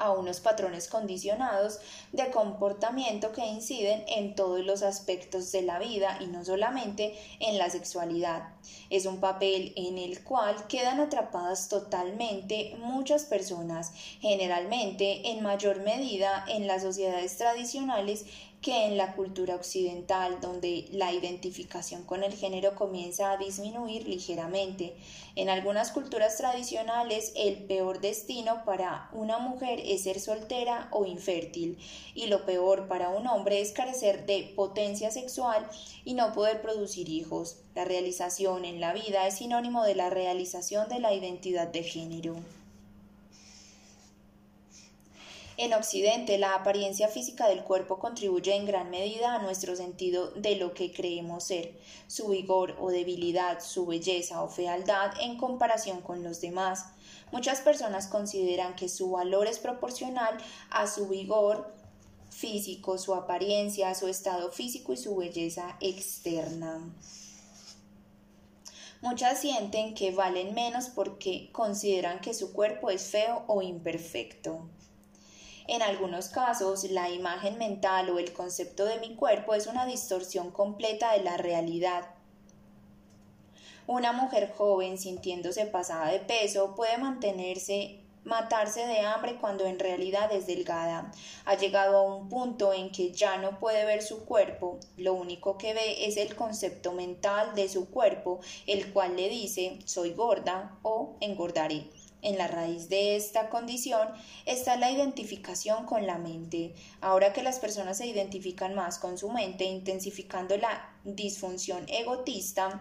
a 0.00 0.10
unos 0.12 0.40
patrones 0.40 0.88
condicionados 0.88 1.78
de 2.12 2.30
comportamiento 2.30 3.32
que 3.32 3.46
inciden 3.46 4.02
en 4.08 4.34
todos 4.34 4.64
los 4.64 4.82
aspectos 4.82 5.52
de 5.52 5.62
la 5.62 5.78
vida 5.78 6.18
y 6.20 6.26
no 6.26 6.44
solamente 6.44 7.14
en 7.38 7.58
la 7.58 7.70
sexualidad. 7.70 8.48
Es 8.88 9.06
un 9.06 9.20
papel 9.20 9.72
en 9.76 9.98
el 9.98 10.24
cual 10.24 10.66
quedan 10.66 11.00
atrapadas 11.00 11.68
totalmente 11.68 12.74
muchas 12.78 13.24
personas, 13.24 13.92
generalmente 14.20 15.30
en 15.30 15.42
mayor 15.42 15.80
medida 15.82 16.44
en 16.48 16.66
las 16.66 16.82
sociedades 16.82 17.36
tradicionales 17.36 18.26
que 18.62 18.84
en 18.84 18.98
la 18.98 19.14
cultura 19.14 19.54
occidental, 19.54 20.38
donde 20.40 20.86
la 20.92 21.12
identificación 21.12 22.04
con 22.04 22.22
el 22.22 22.34
género 22.34 22.74
comienza 22.74 23.32
a 23.32 23.38
disminuir 23.38 24.06
ligeramente. 24.06 24.94
En 25.34 25.48
algunas 25.48 25.92
culturas 25.92 26.36
tradicionales, 26.36 27.32
el 27.36 27.64
peor 27.64 28.00
destino 28.00 28.64
para 28.66 29.08
una 29.12 29.38
mujer 29.38 29.80
es 29.82 30.02
ser 30.02 30.20
soltera 30.20 30.88
o 30.90 31.06
infértil, 31.06 31.78
y 32.14 32.26
lo 32.26 32.44
peor 32.44 32.86
para 32.86 33.08
un 33.08 33.26
hombre 33.26 33.60
es 33.62 33.72
carecer 33.72 34.26
de 34.26 34.52
potencia 34.54 35.10
sexual 35.10 35.66
y 36.04 36.12
no 36.12 36.32
poder 36.34 36.60
producir 36.60 37.08
hijos. 37.08 37.60
La 37.74 37.84
realización 37.86 38.66
en 38.66 38.80
la 38.80 38.92
vida 38.92 39.26
es 39.26 39.38
sinónimo 39.38 39.84
de 39.84 39.94
la 39.94 40.10
realización 40.10 40.88
de 40.88 41.00
la 41.00 41.14
identidad 41.14 41.68
de 41.68 41.82
género. 41.82 42.36
En 45.62 45.74
Occidente, 45.74 46.38
la 46.38 46.54
apariencia 46.54 47.08
física 47.08 47.46
del 47.46 47.64
cuerpo 47.64 47.98
contribuye 47.98 48.56
en 48.56 48.64
gran 48.64 48.88
medida 48.88 49.34
a 49.34 49.42
nuestro 49.42 49.76
sentido 49.76 50.30
de 50.30 50.56
lo 50.56 50.72
que 50.72 50.90
creemos 50.90 51.44
ser, 51.44 51.78
su 52.06 52.28
vigor 52.28 52.78
o 52.80 52.88
debilidad, 52.88 53.60
su 53.60 53.84
belleza 53.84 54.42
o 54.42 54.48
fealdad 54.48 55.12
en 55.20 55.36
comparación 55.36 56.00
con 56.00 56.22
los 56.22 56.40
demás. 56.40 56.86
Muchas 57.30 57.60
personas 57.60 58.06
consideran 58.06 58.74
que 58.74 58.88
su 58.88 59.10
valor 59.10 59.48
es 59.48 59.58
proporcional 59.58 60.38
a 60.70 60.86
su 60.86 61.08
vigor 61.08 61.70
físico, 62.30 62.96
su 62.96 63.14
apariencia, 63.14 63.94
su 63.94 64.08
estado 64.08 64.52
físico 64.52 64.94
y 64.94 64.96
su 64.96 65.14
belleza 65.14 65.76
externa. 65.80 66.80
Muchas 69.02 69.42
sienten 69.42 69.92
que 69.92 70.10
valen 70.10 70.54
menos 70.54 70.88
porque 70.88 71.50
consideran 71.52 72.22
que 72.22 72.32
su 72.32 72.54
cuerpo 72.54 72.88
es 72.88 73.10
feo 73.10 73.44
o 73.46 73.60
imperfecto. 73.60 74.66
En 75.70 75.82
algunos 75.82 76.30
casos, 76.30 76.82
la 76.90 77.10
imagen 77.10 77.56
mental 77.56 78.10
o 78.10 78.18
el 78.18 78.32
concepto 78.32 78.86
de 78.86 78.98
mi 78.98 79.14
cuerpo 79.14 79.54
es 79.54 79.68
una 79.68 79.86
distorsión 79.86 80.50
completa 80.50 81.12
de 81.12 81.22
la 81.22 81.36
realidad. 81.36 82.06
Una 83.86 84.10
mujer 84.10 84.52
joven 84.58 84.98
sintiéndose 84.98 85.66
pasada 85.66 86.10
de 86.10 86.18
peso 86.18 86.74
puede 86.74 86.98
mantenerse 86.98 88.00
matarse 88.24 88.84
de 88.84 88.98
hambre 88.98 89.36
cuando 89.36 89.64
en 89.64 89.78
realidad 89.78 90.32
es 90.32 90.48
delgada. 90.48 91.12
Ha 91.44 91.54
llegado 91.54 91.98
a 91.98 92.16
un 92.16 92.28
punto 92.28 92.72
en 92.72 92.90
que 92.90 93.12
ya 93.12 93.38
no 93.38 93.60
puede 93.60 93.84
ver 93.84 94.02
su 94.02 94.24
cuerpo, 94.24 94.80
lo 94.96 95.14
único 95.14 95.56
que 95.56 95.72
ve 95.72 96.04
es 96.04 96.16
el 96.16 96.34
concepto 96.34 96.90
mental 96.90 97.54
de 97.54 97.68
su 97.68 97.88
cuerpo, 97.90 98.40
el 98.66 98.92
cual 98.92 99.14
le 99.14 99.28
dice 99.28 99.78
soy 99.84 100.14
gorda 100.14 100.76
o 100.82 101.14
engordaré. 101.20 101.86
En 102.22 102.36
la 102.36 102.48
raíz 102.48 102.88
de 102.88 103.16
esta 103.16 103.48
condición 103.48 104.08
está 104.44 104.76
la 104.76 104.90
identificación 104.90 105.86
con 105.86 106.06
la 106.06 106.18
mente. 106.18 106.74
Ahora 107.00 107.32
que 107.32 107.42
las 107.42 107.58
personas 107.58 107.98
se 107.98 108.06
identifican 108.06 108.74
más 108.74 108.98
con 108.98 109.16
su 109.16 109.30
mente, 109.30 109.64
intensificando 109.64 110.56
la 110.58 110.92
disfunción 111.04 111.86
egotista, 111.88 112.78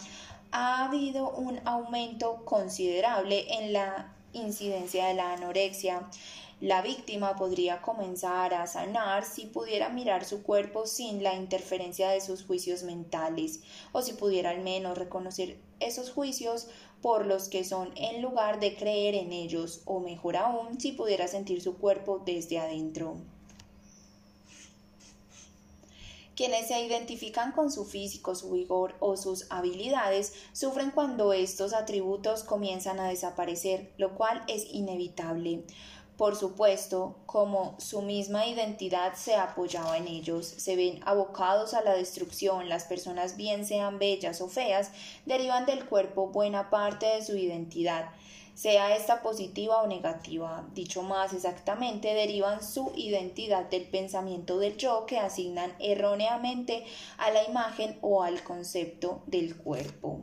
ha 0.51 0.85
habido 0.85 1.31
un 1.31 1.59
aumento 1.65 2.43
considerable 2.43 3.45
en 3.53 3.71
la 3.71 4.13
incidencia 4.33 5.07
de 5.07 5.13
la 5.13 5.33
anorexia. 5.33 6.09
La 6.59 6.81
víctima 6.81 7.37
podría 7.37 7.81
comenzar 7.81 8.53
a 8.53 8.67
sanar 8.67 9.23
si 9.23 9.45
pudiera 9.45 9.87
mirar 9.87 10.25
su 10.25 10.43
cuerpo 10.43 10.85
sin 10.85 11.23
la 11.23 11.33
interferencia 11.33 12.09
de 12.09 12.19
sus 12.19 12.43
juicios 12.43 12.83
mentales, 12.83 13.61
o 13.93 14.01
si 14.01 14.11
pudiera 14.11 14.49
al 14.49 14.59
menos 14.59 14.97
reconocer 14.97 15.57
esos 15.79 16.11
juicios 16.11 16.67
por 17.01 17.25
los 17.25 17.49
que 17.49 17.63
son 17.63 17.91
en 17.95 18.21
lugar 18.21 18.59
de 18.59 18.75
creer 18.75 19.15
en 19.15 19.31
ellos, 19.31 19.81
o 19.85 19.99
mejor 19.99 20.37
aún, 20.37 20.79
si 20.79 20.91
pudiera 20.91 21.27
sentir 21.27 21.61
su 21.61 21.77
cuerpo 21.77 22.21
desde 22.25 22.59
adentro. 22.59 23.17
Quienes 26.39 26.69
se 26.69 26.81
identifican 26.81 27.51
con 27.51 27.69
su 27.69 27.83
físico, 27.83 28.33
su 28.33 28.51
vigor 28.51 28.95
o 29.01 29.17
sus 29.17 29.45
habilidades 29.49 30.33
sufren 30.53 30.91
cuando 30.91 31.33
estos 31.33 31.73
atributos 31.73 32.45
comienzan 32.45 33.01
a 33.01 33.09
desaparecer, 33.09 33.91
lo 33.97 34.15
cual 34.15 34.41
es 34.47 34.65
inevitable. 34.71 35.65
Por 36.19 36.35
supuesto, 36.35 37.15
como 37.25 37.75
su 37.79 38.01
misma 38.01 38.45
identidad 38.45 39.13
se 39.13 39.35
apoyaba 39.35 39.97
en 39.97 40.09
ellos, 40.09 40.45
se 40.45 40.75
ven 40.75 40.99
abocados 41.05 41.73
a 41.73 41.81
la 41.81 41.93
destrucción, 41.93 42.67
las 42.67 42.83
personas 42.83 43.37
bien 43.37 43.65
sean 43.65 43.99
bellas 43.99 44.41
o 44.41 44.49
feas, 44.49 44.91
derivan 45.25 45.65
del 45.65 45.85
cuerpo 45.85 46.27
buena 46.27 46.69
parte 46.69 47.05
de 47.05 47.23
su 47.23 47.37
identidad, 47.37 48.09
sea 48.53 48.97
esta 48.97 49.21
positiva 49.21 49.81
o 49.81 49.87
negativa. 49.87 50.67
Dicho 50.73 51.03
más 51.03 51.31
exactamente, 51.31 52.13
derivan 52.13 52.61
su 52.61 52.91
identidad 52.97 53.69
del 53.69 53.87
pensamiento 53.87 54.59
del 54.59 54.75
yo 54.75 55.05
que 55.05 55.19
asignan 55.19 55.73
erróneamente 55.79 56.83
a 57.17 57.31
la 57.31 57.45
imagen 57.45 57.97
o 58.01 58.23
al 58.23 58.43
concepto 58.43 59.23
del 59.25 59.55
cuerpo 59.55 60.19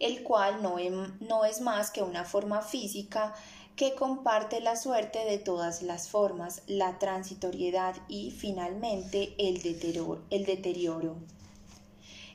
el 0.00 0.22
cual 0.22 0.62
no, 0.62 0.76
no 1.20 1.44
es 1.44 1.60
más 1.60 1.90
que 1.90 2.02
una 2.02 2.24
forma 2.24 2.60
física 2.60 3.34
que 3.76 3.94
comparte 3.94 4.60
la 4.60 4.76
suerte 4.76 5.24
de 5.24 5.38
todas 5.38 5.82
las 5.82 6.08
formas, 6.08 6.62
la 6.66 6.98
transitoriedad 6.98 7.96
y 8.08 8.30
finalmente 8.30 9.34
el 9.38 9.62
deterioro. 9.62 11.16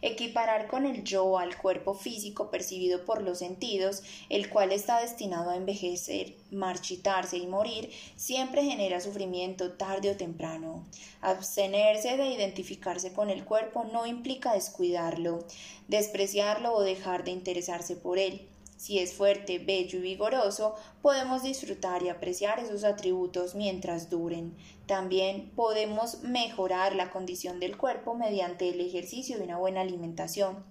Equiparar 0.02 0.68
con 0.68 0.86
el 0.86 1.04
yo 1.04 1.38
al 1.38 1.58
cuerpo 1.58 1.94
físico 1.94 2.50
percibido 2.50 3.04
por 3.04 3.22
los 3.22 3.40
sentidos, 3.40 4.02
el 4.30 4.50
cual 4.50 4.72
está 4.72 5.02
destinado 5.02 5.50
a 5.50 5.58
envejecer, 5.58 6.36
marchitarse 6.52 7.38
y 7.38 7.48
morir, 7.48 7.92
siempre 8.16 8.64
genera 8.64 9.02
sufrimiento 9.02 9.74
tarde 9.74 10.12
o 10.12 10.16
temprano. 10.16 10.86
Abstenerse 11.20 12.16
de 12.16 12.28
identificarse 12.30 13.12
con 13.12 13.30
el 13.30 13.44
cuerpo 13.44 13.84
no 13.84 14.06
implica 14.06 14.54
descuidarlo, 14.54 15.46
despreciarlo 15.90 16.74
o 16.74 16.82
dejar 16.82 17.26
de 17.26 17.32
interesarse 17.32 17.98
por 17.98 18.20
él. 18.20 18.48
Si 18.80 18.98
es 18.98 19.12
fuerte, 19.12 19.60
bello 19.60 20.00
y 20.00 20.02
vigoroso, 20.02 20.74
podemos 21.02 21.44
disfrutar 21.44 22.02
y 22.02 22.08
apreciar 22.08 22.60
esos 22.60 22.86
atributos 22.86 23.54
mientras 23.54 24.10
duren. 24.10 24.56
También 24.86 25.52
podemos 25.54 26.24
mejorar 26.24 26.96
la 26.96 27.12
condición 27.12 27.60
del 27.60 27.76
cuerpo 27.76 28.16
mediante 28.16 28.70
el 28.70 28.80
ejercicio 28.80 29.38
de 29.38 29.44
una 29.44 29.58
buena 29.58 29.82
alimentación. 29.82 30.64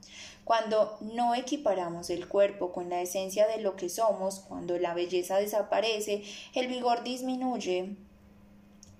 Cuando 0.44 0.96
no 1.02 1.34
equiparamos 1.34 2.08
el 2.08 2.28
cuerpo 2.28 2.72
con 2.72 2.88
la 2.88 3.02
esencia 3.02 3.46
de 3.46 3.60
lo 3.60 3.76
que 3.76 3.90
somos, 3.90 4.40
cuando 4.40 4.78
la 4.78 4.94
belleza 4.94 5.36
desaparece, 5.36 6.22
el 6.54 6.68
vigor 6.68 7.04
disminuye, 7.04 7.94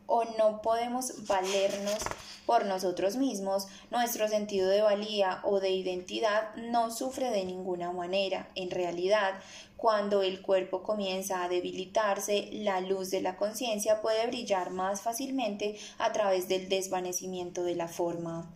o 0.08 0.24
no 0.38 0.62
podemos 0.62 1.26
valernos 1.26 1.98
por 2.46 2.64
nosotros 2.64 3.16
mismos, 3.16 3.68
nuestro 3.90 4.26
sentido 4.26 4.68
de 4.68 4.80
valía 4.80 5.40
o 5.44 5.60
de 5.60 5.68
identidad 5.68 6.54
no 6.56 6.90
sufre 6.90 7.30
de 7.30 7.44
ninguna 7.44 7.92
manera. 7.92 8.48
En 8.54 8.70
realidad, 8.70 9.34
cuando 9.76 10.22
el 10.22 10.40
cuerpo 10.40 10.82
comienza 10.82 11.44
a 11.44 11.48
debilitarse, 11.50 12.48
la 12.52 12.80
luz 12.80 13.10
de 13.10 13.20
la 13.20 13.36
conciencia 13.36 14.00
puede 14.00 14.26
brillar 14.26 14.70
más 14.70 15.02
fácilmente 15.02 15.78
a 15.98 16.10
través 16.10 16.48
del 16.48 16.70
desvanecimiento 16.70 17.62
de 17.62 17.76
la 17.76 17.86
forma. 17.86 18.50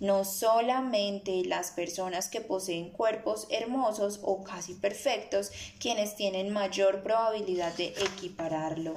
No 0.00 0.24
solamente 0.24 1.44
las 1.44 1.72
personas 1.72 2.28
que 2.28 2.40
poseen 2.40 2.90
cuerpos 2.90 3.46
hermosos 3.50 4.20
o 4.22 4.44
casi 4.44 4.72
perfectos 4.74 5.50
quienes 5.78 6.16
tienen 6.16 6.50
mayor 6.50 7.02
probabilidad 7.02 7.74
de 7.74 7.88
equipararlo 7.88 8.94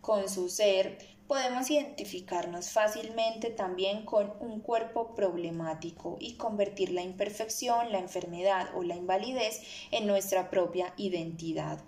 con 0.00 0.28
su 0.28 0.48
ser, 0.48 0.98
podemos 1.26 1.70
identificarnos 1.70 2.70
fácilmente 2.70 3.50
también 3.50 4.04
con 4.04 4.32
un 4.40 4.60
cuerpo 4.60 5.14
problemático 5.14 6.16
y 6.20 6.34
convertir 6.34 6.90
la 6.90 7.02
imperfección, 7.02 7.92
la 7.92 7.98
enfermedad 7.98 8.70
o 8.74 8.82
la 8.82 8.96
invalidez 8.96 9.62
en 9.90 10.06
nuestra 10.06 10.50
propia 10.50 10.92
identidad. 10.96 11.82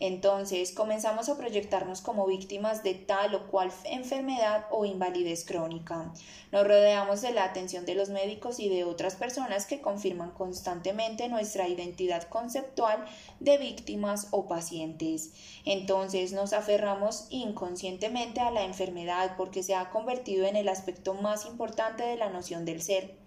Entonces 0.00 0.72
comenzamos 0.72 1.28
a 1.28 1.36
proyectarnos 1.36 2.00
como 2.00 2.26
víctimas 2.26 2.82
de 2.82 2.94
tal 2.94 3.34
o 3.34 3.46
cual 3.46 3.72
enfermedad 3.84 4.66
o 4.70 4.84
invalidez 4.84 5.44
crónica. 5.44 6.12
Nos 6.50 6.66
rodeamos 6.66 7.22
de 7.22 7.32
la 7.32 7.44
atención 7.44 7.86
de 7.86 7.94
los 7.94 8.08
médicos 8.08 8.60
y 8.60 8.68
de 8.68 8.84
otras 8.84 9.14
personas 9.14 9.66
que 9.66 9.80
confirman 9.80 10.32
constantemente 10.32 11.28
nuestra 11.28 11.68
identidad 11.68 12.24
conceptual 12.24 13.04
de 13.40 13.58
víctimas 13.58 14.28
o 14.30 14.46
pacientes. 14.46 15.32
Entonces 15.64 16.32
nos 16.32 16.52
aferramos 16.52 17.26
inconscientemente 17.30 18.40
a 18.40 18.50
la 18.50 18.64
enfermedad 18.64 19.36
porque 19.36 19.62
se 19.62 19.74
ha 19.74 19.90
convertido 19.90 20.46
en 20.46 20.56
el 20.56 20.68
aspecto 20.68 21.14
más 21.14 21.46
importante 21.46 22.02
de 22.02 22.16
la 22.16 22.30
noción 22.30 22.64
del 22.64 22.82
ser 22.82 23.22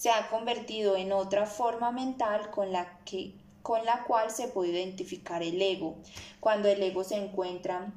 se 0.00 0.10
ha 0.10 0.28
convertido 0.30 0.96
en 0.96 1.12
otra 1.12 1.44
forma 1.44 1.92
mental 1.92 2.50
con 2.50 2.72
la 2.72 3.00
que 3.04 3.34
con 3.62 3.84
la 3.84 4.04
cual 4.04 4.30
se 4.30 4.48
puede 4.48 4.70
identificar 4.70 5.42
el 5.42 5.60
ego. 5.60 5.96
Cuando 6.40 6.68
el 6.68 6.82
ego 6.82 7.04
se 7.04 7.16
encuentra 7.16 7.92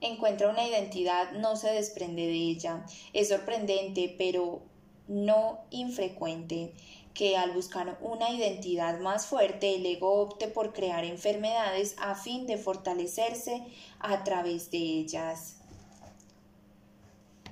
encuentra 0.00 0.48
una 0.48 0.66
identidad, 0.66 1.32
no 1.32 1.56
se 1.56 1.70
desprende 1.72 2.22
de 2.22 2.32
ella. 2.32 2.84
Es 3.12 3.28
sorprendente, 3.28 4.14
pero 4.16 4.62
no 5.08 5.58
infrecuente, 5.70 6.72
que 7.14 7.36
al 7.36 7.52
buscar 7.52 7.98
una 8.00 8.30
identidad 8.30 9.00
más 9.00 9.26
fuerte, 9.26 9.74
el 9.74 9.84
ego 9.84 10.20
opte 10.20 10.48
por 10.48 10.72
crear 10.72 11.04
enfermedades 11.04 11.96
a 11.98 12.14
fin 12.14 12.46
de 12.46 12.56
fortalecerse 12.56 13.64
a 13.98 14.24
través 14.24 14.70
de 14.70 14.78
ellas. 14.78 15.56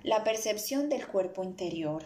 La 0.02 0.24
percepción 0.24 0.88
del 0.88 1.06
cuerpo 1.06 1.42
interior. 1.42 2.04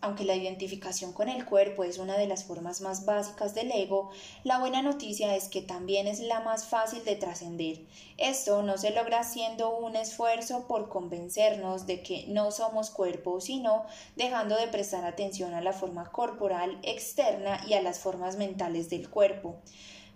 Aunque 0.00 0.24
la 0.24 0.36
identificación 0.36 1.12
con 1.12 1.28
el 1.28 1.44
cuerpo 1.44 1.82
es 1.82 1.98
una 1.98 2.16
de 2.16 2.28
las 2.28 2.44
formas 2.44 2.80
más 2.80 3.04
básicas 3.04 3.52
del 3.54 3.72
ego, 3.72 4.10
la 4.44 4.60
buena 4.60 4.80
noticia 4.80 5.34
es 5.34 5.48
que 5.48 5.60
también 5.60 6.06
es 6.06 6.20
la 6.20 6.38
más 6.38 6.66
fácil 6.66 7.04
de 7.04 7.16
trascender. 7.16 7.80
Esto 8.16 8.62
no 8.62 8.78
se 8.78 8.90
logra 8.90 9.20
haciendo 9.20 9.76
un 9.76 9.96
esfuerzo 9.96 10.68
por 10.68 10.88
convencernos 10.88 11.88
de 11.88 12.02
que 12.04 12.26
no 12.28 12.52
somos 12.52 12.90
cuerpo, 12.90 13.40
sino 13.40 13.86
dejando 14.14 14.56
de 14.56 14.68
prestar 14.68 15.04
atención 15.04 15.52
a 15.52 15.60
la 15.60 15.72
forma 15.72 16.12
corporal 16.12 16.78
externa 16.84 17.60
y 17.66 17.74
a 17.74 17.82
las 17.82 17.98
formas 17.98 18.36
mentales 18.36 18.88
del 18.90 19.10
cuerpo. 19.10 19.56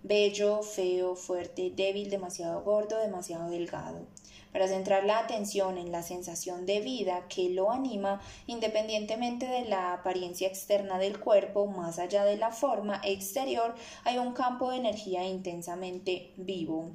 Bello, 0.04 0.62
feo, 0.62 1.16
fuerte, 1.16 1.72
débil, 1.74 2.08
demasiado 2.08 2.62
gordo, 2.62 2.98
demasiado 2.98 3.50
delgado 3.50 4.06
para 4.52 4.68
centrar 4.68 5.04
la 5.04 5.18
atención 5.18 5.78
en 5.78 5.90
la 5.90 6.02
sensación 6.02 6.66
de 6.66 6.80
vida 6.80 7.26
que 7.28 7.48
lo 7.48 7.70
anima 7.70 8.20
independientemente 8.46 9.46
de 9.46 9.64
la 9.64 9.94
apariencia 9.94 10.46
externa 10.46 10.98
del 10.98 11.18
cuerpo, 11.18 11.66
más 11.66 11.98
allá 11.98 12.24
de 12.24 12.36
la 12.36 12.52
forma 12.52 13.00
exterior, 13.02 13.74
hay 14.04 14.18
un 14.18 14.34
campo 14.34 14.70
de 14.70 14.76
energía 14.76 15.24
intensamente 15.24 16.32
vivo. 16.36 16.90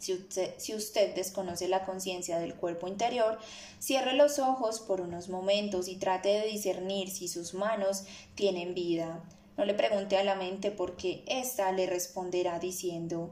Si 0.00 0.74
usted, 0.74 1.14
desconoce 1.14 1.68
la 1.68 1.84
conciencia 1.84 2.38
del 2.38 2.54
cuerpo 2.54 2.88
interior, 2.88 3.38
cierre 3.78 4.14
los 4.14 4.38
ojos 4.38 4.80
por 4.80 5.02
unos 5.02 5.28
momentos 5.28 5.88
y 5.88 5.96
trate 5.96 6.30
de 6.30 6.46
discernir 6.46 7.10
si 7.10 7.28
sus 7.28 7.52
manos 7.52 8.04
tienen 8.34 8.72
vida. 8.72 9.22
No 9.58 9.66
le 9.66 9.74
pregunte 9.74 10.16
a 10.16 10.24
la 10.24 10.36
mente 10.36 10.70
porque 10.70 11.22
ésta 11.26 11.70
le 11.72 11.86
responderá 11.86 12.58
diciendo 12.58 13.30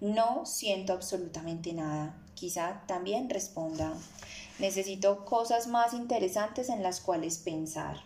no 0.00 0.46
siento 0.46 0.92
absolutamente 0.92 1.72
nada. 1.72 2.14
Quizá 2.34 2.82
también 2.86 3.28
responda, 3.28 3.92
necesito 4.58 5.24
cosas 5.24 5.66
más 5.66 5.92
interesantes 5.92 6.68
en 6.68 6.82
las 6.82 7.00
cuales 7.00 7.38
pensar. 7.38 8.02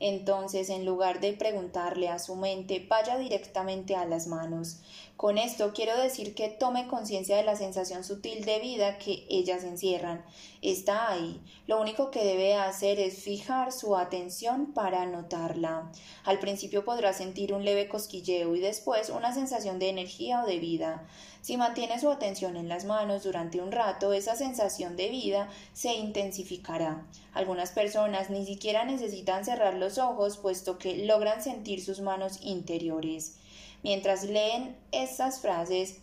Entonces, 0.00 0.68
en 0.68 0.84
lugar 0.84 1.20
de 1.20 1.32
preguntarle 1.32 2.08
a 2.08 2.18
su 2.18 2.34
mente, 2.34 2.84
vaya 2.90 3.16
directamente 3.18 3.94
a 3.94 4.04
las 4.04 4.26
manos. 4.26 4.80
Con 5.22 5.38
esto 5.38 5.72
quiero 5.72 5.96
decir 5.96 6.34
que 6.34 6.48
tome 6.48 6.88
conciencia 6.88 7.36
de 7.36 7.44
la 7.44 7.54
sensación 7.54 8.02
sutil 8.02 8.44
de 8.44 8.58
vida 8.58 8.98
que 8.98 9.24
ellas 9.30 9.62
encierran. 9.62 10.24
Está 10.62 11.12
ahí. 11.12 11.40
Lo 11.68 11.80
único 11.80 12.10
que 12.10 12.24
debe 12.24 12.56
hacer 12.56 12.98
es 12.98 13.22
fijar 13.22 13.70
su 13.70 13.96
atención 13.96 14.72
para 14.74 15.06
notarla. 15.06 15.92
Al 16.24 16.40
principio 16.40 16.84
podrá 16.84 17.12
sentir 17.12 17.52
un 17.52 17.64
leve 17.64 17.86
cosquilleo 17.86 18.56
y 18.56 18.58
después 18.58 19.10
una 19.10 19.32
sensación 19.32 19.78
de 19.78 19.90
energía 19.90 20.42
o 20.42 20.46
de 20.48 20.58
vida. 20.58 21.06
Si 21.40 21.56
mantiene 21.56 22.00
su 22.00 22.10
atención 22.10 22.56
en 22.56 22.68
las 22.68 22.84
manos 22.84 23.22
durante 23.22 23.60
un 23.60 23.70
rato, 23.70 24.12
esa 24.12 24.34
sensación 24.34 24.96
de 24.96 25.08
vida 25.08 25.48
se 25.72 25.94
intensificará. 25.94 27.06
Algunas 27.32 27.70
personas 27.70 28.28
ni 28.28 28.44
siquiera 28.44 28.84
necesitan 28.84 29.44
cerrar 29.44 29.74
los 29.74 29.98
ojos, 29.98 30.36
puesto 30.36 30.78
que 30.78 31.06
logran 31.06 31.44
sentir 31.44 31.80
sus 31.80 32.00
manos 32.00 32.40
interiores. 32.42 33.36
Mientras 33.82 34.24
leen 34.24 34.76
estas 34.92 35.40
frases, 35.40 35.96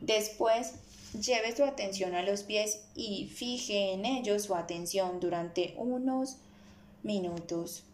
después 0.00 0.74
lleve 1.12 1.54
su 1.54 1.64
atención 1.64 2.14
a 2.14 2.22
los 2.22 2.42
pies 2.42 2.82
y 2.94 3.26
fije 3.26 3.92
en 3.92 4.06
ellos 4.06 4.44
su 4.44 4.54
atención 4.54 5.20
durante 5.20 5.74
unos 5.76 6.36
minutos. 7.02 7.84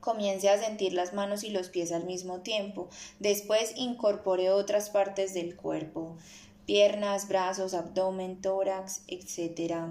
Comience 0.00 0.48
a 0.48 0.62
sentir 0.62 0.92
las 0.92 1.14
manos 1.14 1.42
y 1.42 1.50
los 1.50 1.68
pies 1.68 1.90
al 1.90 2.04
mismo 2.04 2.40
tiempo. 2.40 2.88
Después 3.18 3.72
incorpore 3.76 4.50
otras 4.50 4.90
partes 4.90 5.34
del 5.34 5.56
cuerpo, 5.56 6.16
piernas, 6.64 7.28
brazos, 7.28 7.74
abdomen, 7.74 8.40
tórax, 8.40 9.02
etc. 9.08 9.86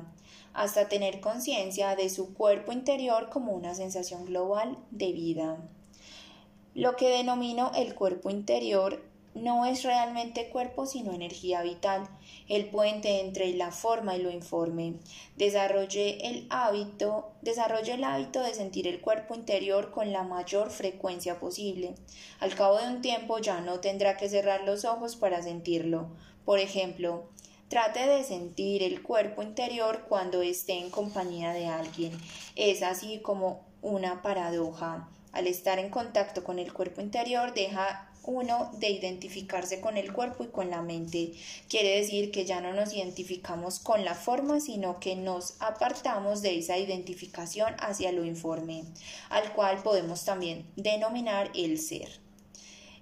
hasta 0.54 0.88
tener 0.88 1.20
conciencia 1.20 1.96
de 1.98 2.10
su 2.10 2.34
cuerpo 2.34 2.72
interior 2.72 3.30
como 3.30 3.52
una 3.52 3.76
sensación 3.76 4.26
global 4.26 4.78
de 4.92 5.12
vida. 5.12 5.58
Lo 6.76 6.98
que 6.98 7.10
denomino 7.10 7.72
el 7.74 7.96
cuerpo 7.96 8.30
interior 8.30 9.02
no 9.34 9.66
es 9.66 9.84
realmente 9.84 10.50
cuerpo 10.50 10.86
sino 10.86 11.14
energía 11.14 11.62
vital, 11.62 12.08
el 12.50 12.66
puente 12.66 13.22
entre 13.22 13.54
la 13.54 13.72
forma 13.72 14.18
y 14.18 14.22
lo 14.22 14.30
informe. 14.30 14.96
Desarrolle 15.38 16.28
el 16.28 16.46
hábito, 16.50 17.32
desarrolle 17.42 17.94
el 17.94 18.04
hábito 18.04 18.42
de 18.42 18.54
sentir 18.54 18.88
el 18.88 19.00
cuerpo 19.00 19.36
interior 19.36 19.92
con 19.92 20.12
la 20.12 20.24
mayor 20.24 20.70
frecuencia 20.70 21.40
posible. 21.40 21.96
Al 22.42 22.54
cabo 22.56 22.78
de 22.78 22.90
un 22.90 23.02
tiempo 23.02 23.40
ya 23.40 23.62
no 23.62 23.80
tendrá 23.80 24.18
que 24.18 24.28
cerrar 24.28 24.66
los 24.66 24.84
ojos 24.84 25.16
para 25.16 25.42
sentirlo. 25.42 26.10
Por 26.44 26.60
ejemplo, 26.60 27.30
Trate 27.68 28.06
de 28.06 28.24
sentir 28.24 28.84
el 28.84 29.02
cuerpo 29.02 29.42
interior 29.42 30.06
cuando 30.08 30.44
esté 30.44 30.74
en 30.74 30.92
compañía 30.92 31.52
de 31.52 31.66
alguien. 31.66 32.12
Es 32.56 32.84
así 32.84 33.20
como 33.22 33.66
una 33.82 34.22
paradoja. 34.22 35.10
Al 35.36 35.48
estar 35.48 35.80
en 35.80 35.90
contacto 35.90 36.46
con 36.46 36.60
el 36.60 36.72
cuerpo 36.72 37.02
interior 37.02 37.54
deja 37.54 38.10
uno 38.24 38.72
de 38.80 38.90
identificarse 38.90 39.82
con 39.82 39.98
el 39.98 40.14
cuerpo 40.14 40.46
y 40.46 40.48
con 40.48 40.70
la 40.70 40.82
mente. 40.82 41.34
Quiere 41.68 42.00
decir 42.00 42.32
que 42.32 42.46
ya 42.46 42.62
no 42.62 42.72
nos 42.72 42.94
identificamos 42.94 43.80
con 43.80 44.06
la 44.06 44.16
forma, 44.16 44.62
sino 44.62 45.02
que 45.02 45.18
nos 45.18 45.62
apartamos 45.62 46.42
de 46.42 46.58
esa 46.58 46.78
identificación 46.78 47.76
hacia 47.80 48.14
lo 48.14 48.24
informe, 48.24 48.86
al 49.30 49.52
cual 49.52 49.84
podemos 49.84 50.24
también 50.24 50.66
denominar 50.78 51.52
el 51.54 51.80
ser 51.80 52.24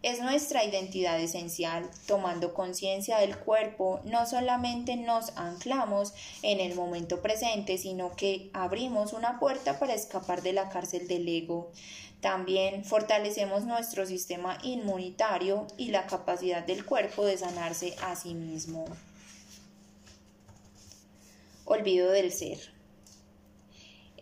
es 0.03 0.19
nuestra 0.19 0.65
identidad 0.65 1.19
esencial. 1.19 1.89
Tomando 2.05 2.53
conciencia 2.53 3.17
del 3.19 3.37
cuerpo, 3.37 4.01
no 4.03 4.25
solamente 4.25 4.97
nos 4.97 5.29
anclamos 5.37 6.13
en 6.41 6.59
el 6.59 6.75
momento 6.75 7.21
presente, 7.21 7.77
sino 7.77 8.11
que 8.11 8.49
abrimos 8.53 9.13
una 9.13 9.39
puerta 9.39 9.79
para 9.79 9.93
escapar 9.93 10.43
de 10.43 10.51
la 10.51 10.67
cárcel 10.67 11.07
del 11.07 11.27
ego. 11.27 11.71
También 12.23 12.85
fortalecemos 12.85 13.65
nuestro 13.65 14.05
sistema 14.05 14.57
inmunitario 14.63 15.67
y 15.75 15.89
la 15.89 16.07
capacidad 16.07 16.65
del 16.65 16.85
cuerpo 16.85 17.25
de 17.25 17.37
sanarse 17.37 17.97
a 18.01 18.15
sí 18.15 18.33
mismo. 18.33 18.85
Olvido 21.65 22.09
del 22.11 22.31
ser. 22.31 22.59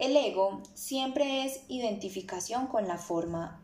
El 0.02 0.18
ego 0.18 0.64
siempre 0.74 1.46
es 1.46 1.62
identificación 1.68 2.66
con 2.66 2.88
la 2.88 2.98
forma, 2.98 3.64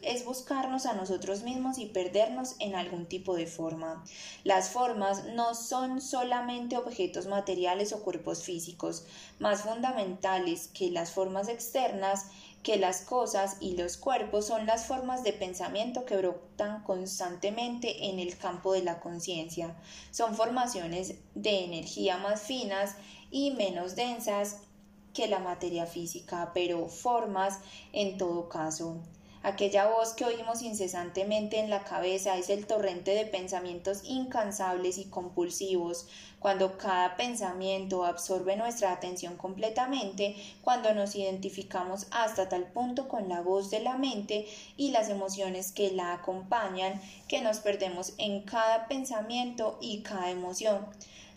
es 0.00 0.24
buscarnos 0.24 0.86
a 0.86 0.94
nosotros 0.94 1.42
mismos 1.42 1.76
y 1.76 1.84
perdernos 1.84 2.56
en 2.60 2.74
algún 2.74 3.04
tipo 3.04 3.34
de 3.34 3.46
forma. 3.46 4.02
Las 4.44 4.70
formas 4.70 5.26
no 5.34 5.54
son 5.54 6.00
solamente 6.00 6.78
objetos 6.78 7.26
materiales 7.26 7.92
o 7.92 8.02
cuerpos 8.02 8.44
físicos, 8.44 9.04
más 9.40 9.60
fundamentales 9.60 10.68
que 10.68 10.90
las 10.90 11.12
formas 11.12 11.50
externas, 11.50 12.30
que 12.62 12.76
las 12.76 13.02
cosas 13.02 13.56
y 13.60 13.76
los 13.76 13.96
cuerpos 13.96 14.46
son 14.46 14.66
las 14.66 14.86
formas 14.86 15.22
de 15.22 15.32
pensamiento 15.32 16.04
que 16.04 16.16
brotan 16.16 16.82
constantemente 16.82 18.08
en 18.08 18.18
el 18.18 18.36
campo 18.36 18.72
de 18.72 18.82
la 18.82 19.00
conciencia. 19.00 19.76
Son 20.10 20.34
formaciones 20.34 21.14
de 21.34 21.64
energía 21.64 22.18
más 22.18 22.42
finas 22.42 22.96
y 23.30 23.52
menos 23.52 23.96
densas 23.96 24.58
que 25.14 25.28
la 25.28 25.38
materia 25.38 25.86
física, 25.86 26.52
pero 26.54 26.88
formas 26.88 27.58
en 27.92 28.18
todo 28.18 28.48
caso. 28.48 29.02
Aquella 29.44 29.86
voz 29.86 30.14
que 30.14 30.24
oímos 30.24 30.62
incesantemente 30.62 31.60
en 31.60 31.70
la 31.70 31.84
cabeza 31.84 32.36
es 32.36 32.50
el 32.50 32.66
torrente 32.66 33.12
de 33.12 33.24
pensamientos 33.24 34.00
incansables 34.02 34.98
y 34.98 35.04
compulsivos, 35.04 36.08
cuando 36.40 36.76
cada 36.76 37.16
pensamiento 37.16 38.04
absorbe 38.04 38.56
nuestra 38.56 38.92
atención 38.92 39.36
completamente, 39.36 40.34
cuando 40.60 40.92
nos 40.92 41.14
identificamos 41.14 42.08
hasta 42.10 42.48
tal 42.48 42.64
punto 42.72 43.06
con 43.06 43.28
la 43.28 43.40
voz 43.40 43.70
de 43.70 43.78
la 43.80 43.96
mente 43.96 44.46
y 44.76 44.90
las 44.90 45.08
emociones 45.08 45.70
que 45.70 45.92
la 45.92 46.14
acompañan, 46.14 47.00
que 47.28 47.40
nos 47.40 47.58
perdemos 47.58 48.14
en 48.18 48.42
cada 48.42 48.88
pensamiento 48.88 49.78
y 49.80 50.02
cada 50.02 50.30
emoción. 50.30 50.84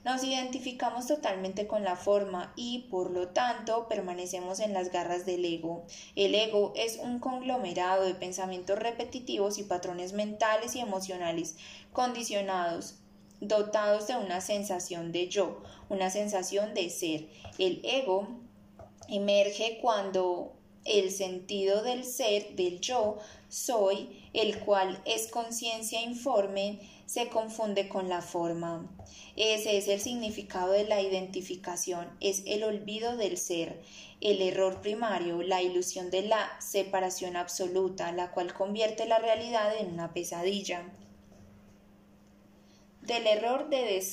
Nos 0.03 0.23
identificamos 0.23 1.05
totalmente 1.05 1.67
con 1.67 1.83
la 1.83 1.95
forma 1.95 2.53
y, 2.55 2.87
por 2.89 3.11
lo 3.11 3.27
tanto, 3.29 3.87
permanecemos 3.87 4.59
en 4.59 4.73
las 4.73 4.91
garras 4.91 5.27
del 5.27 5.45
ego. 5.45 5.85
El 6.15 6.33
ego 6.33 6.73
es 6.75 6.97
un 6.97 7.19
conglomerado 7.19 8.03
de 8.03 8.15
pensamientos 8.15 8.79
repetitivos 8.79 9.59
y 9.59 9.63
patrones 9.63 10.13
mentales 10.13 10.75
y 10.75 10.79
emocionales 10.79 11.55
condicionados 11.93 12.95
dotados 13.41 14.07
de 14.07 14.15
una 14.15 14.39
sensación 14.39 15.11
de 15.11 15.27
yo, 15.27 15.61
una 15.89 16.09
sensación 16.09 16.73
de 16.73 16.89
ser. 16.89 17.27
El 17.57 17.81
ego 17.83 18.27
emerge 19.09 19.79
cuando 19.81 20.53
el 20.85 21.11
sentido 21.11 21.83
del 21.83 22.05
ser, 22.05 22.55
del 22.55 22.79
yo, 22.79 23.17
soy, 23.49 24.29
el 24.33 24.59
cual 24.59 25.01
es 25.05 25.27
conciencia 25.27 26.01
informe, 26.01 26.79
se 27.11 27.27
confunde 27.27 27.89
con 27.89 28.07
la 28.07 28.21
forma. 28.21 28.89
Ese 29.35 29.75
es 29.75 29.89
el 29.89 29.99
significado 29.99 30.71
de 30.71 30.85
la 30.85 31.01
identificación, 31.01 32.07
es 32.21 32.41
el 32.45 32.63
olvido 32.63 33.17
del 33.17 33.37
ser, 33.37 33.81
el 34.21 34.41
error 34.41 34.79
primario, 34.79 35.41
la 35.41 35.61
ilusión 35.61 36.09
de 36.09 36.21
la 36.21 36.49
separación 36.61 37.35
absoluta, 37.35 38.13
la 38.13 38.31
cual 38.31 38.53
convierte 38.53 39.05
la 39.07 39.19
realidad 39.19 39.75
en 39.77 39.91
una 39.91 40.13
pesadilla. 40.13 40.89
Del 43.01 43.27
error 43.27 43.69
de, 43.69 44.07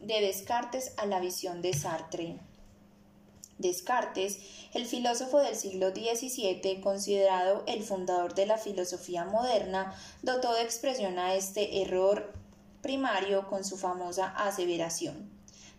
de 0.00 0.20
Descartes 0.20 0.92
a 0.98 1.06
la 1.06 1.20
visión 1.20 1.62
de 1.62 1.72
Sartre. 1.72 2.36
Descartes, 3.58 4.38
el 4.72 4.86
filósofo 4.86 5.38
del 5.38 5.54
siglo 5.54 5.90
XVII, 5.90 6.80
considerado 6.80 7.62
el 7.66 7.82
fundador 7.82 8.34
de 8.34 8.46
la 8.46 8.58
filosofía 8.58 9.24
moderna, 9.24 9.94
dotó 10.22 10.54
de 10.54 10.62
expresión 10.62 11.18
a 11.18 11.34
este 11.34 11.82
error 11.82 12.32
primario 12.82 13.46
con 13.48 13.64
su 13.64 13.76
famosa 13.76 14.26
aseveración. 14.26 15.30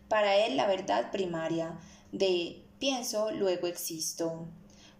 Para 0.08 0.36
él 0.36 0.56
la 0.56 0.66
verdad 0.66 1.10
primaria 1.10 1.78
de 2.12 2.62
pienso, 2.78 3.30
luego 3.30 3.66
existo. 3.66 4.46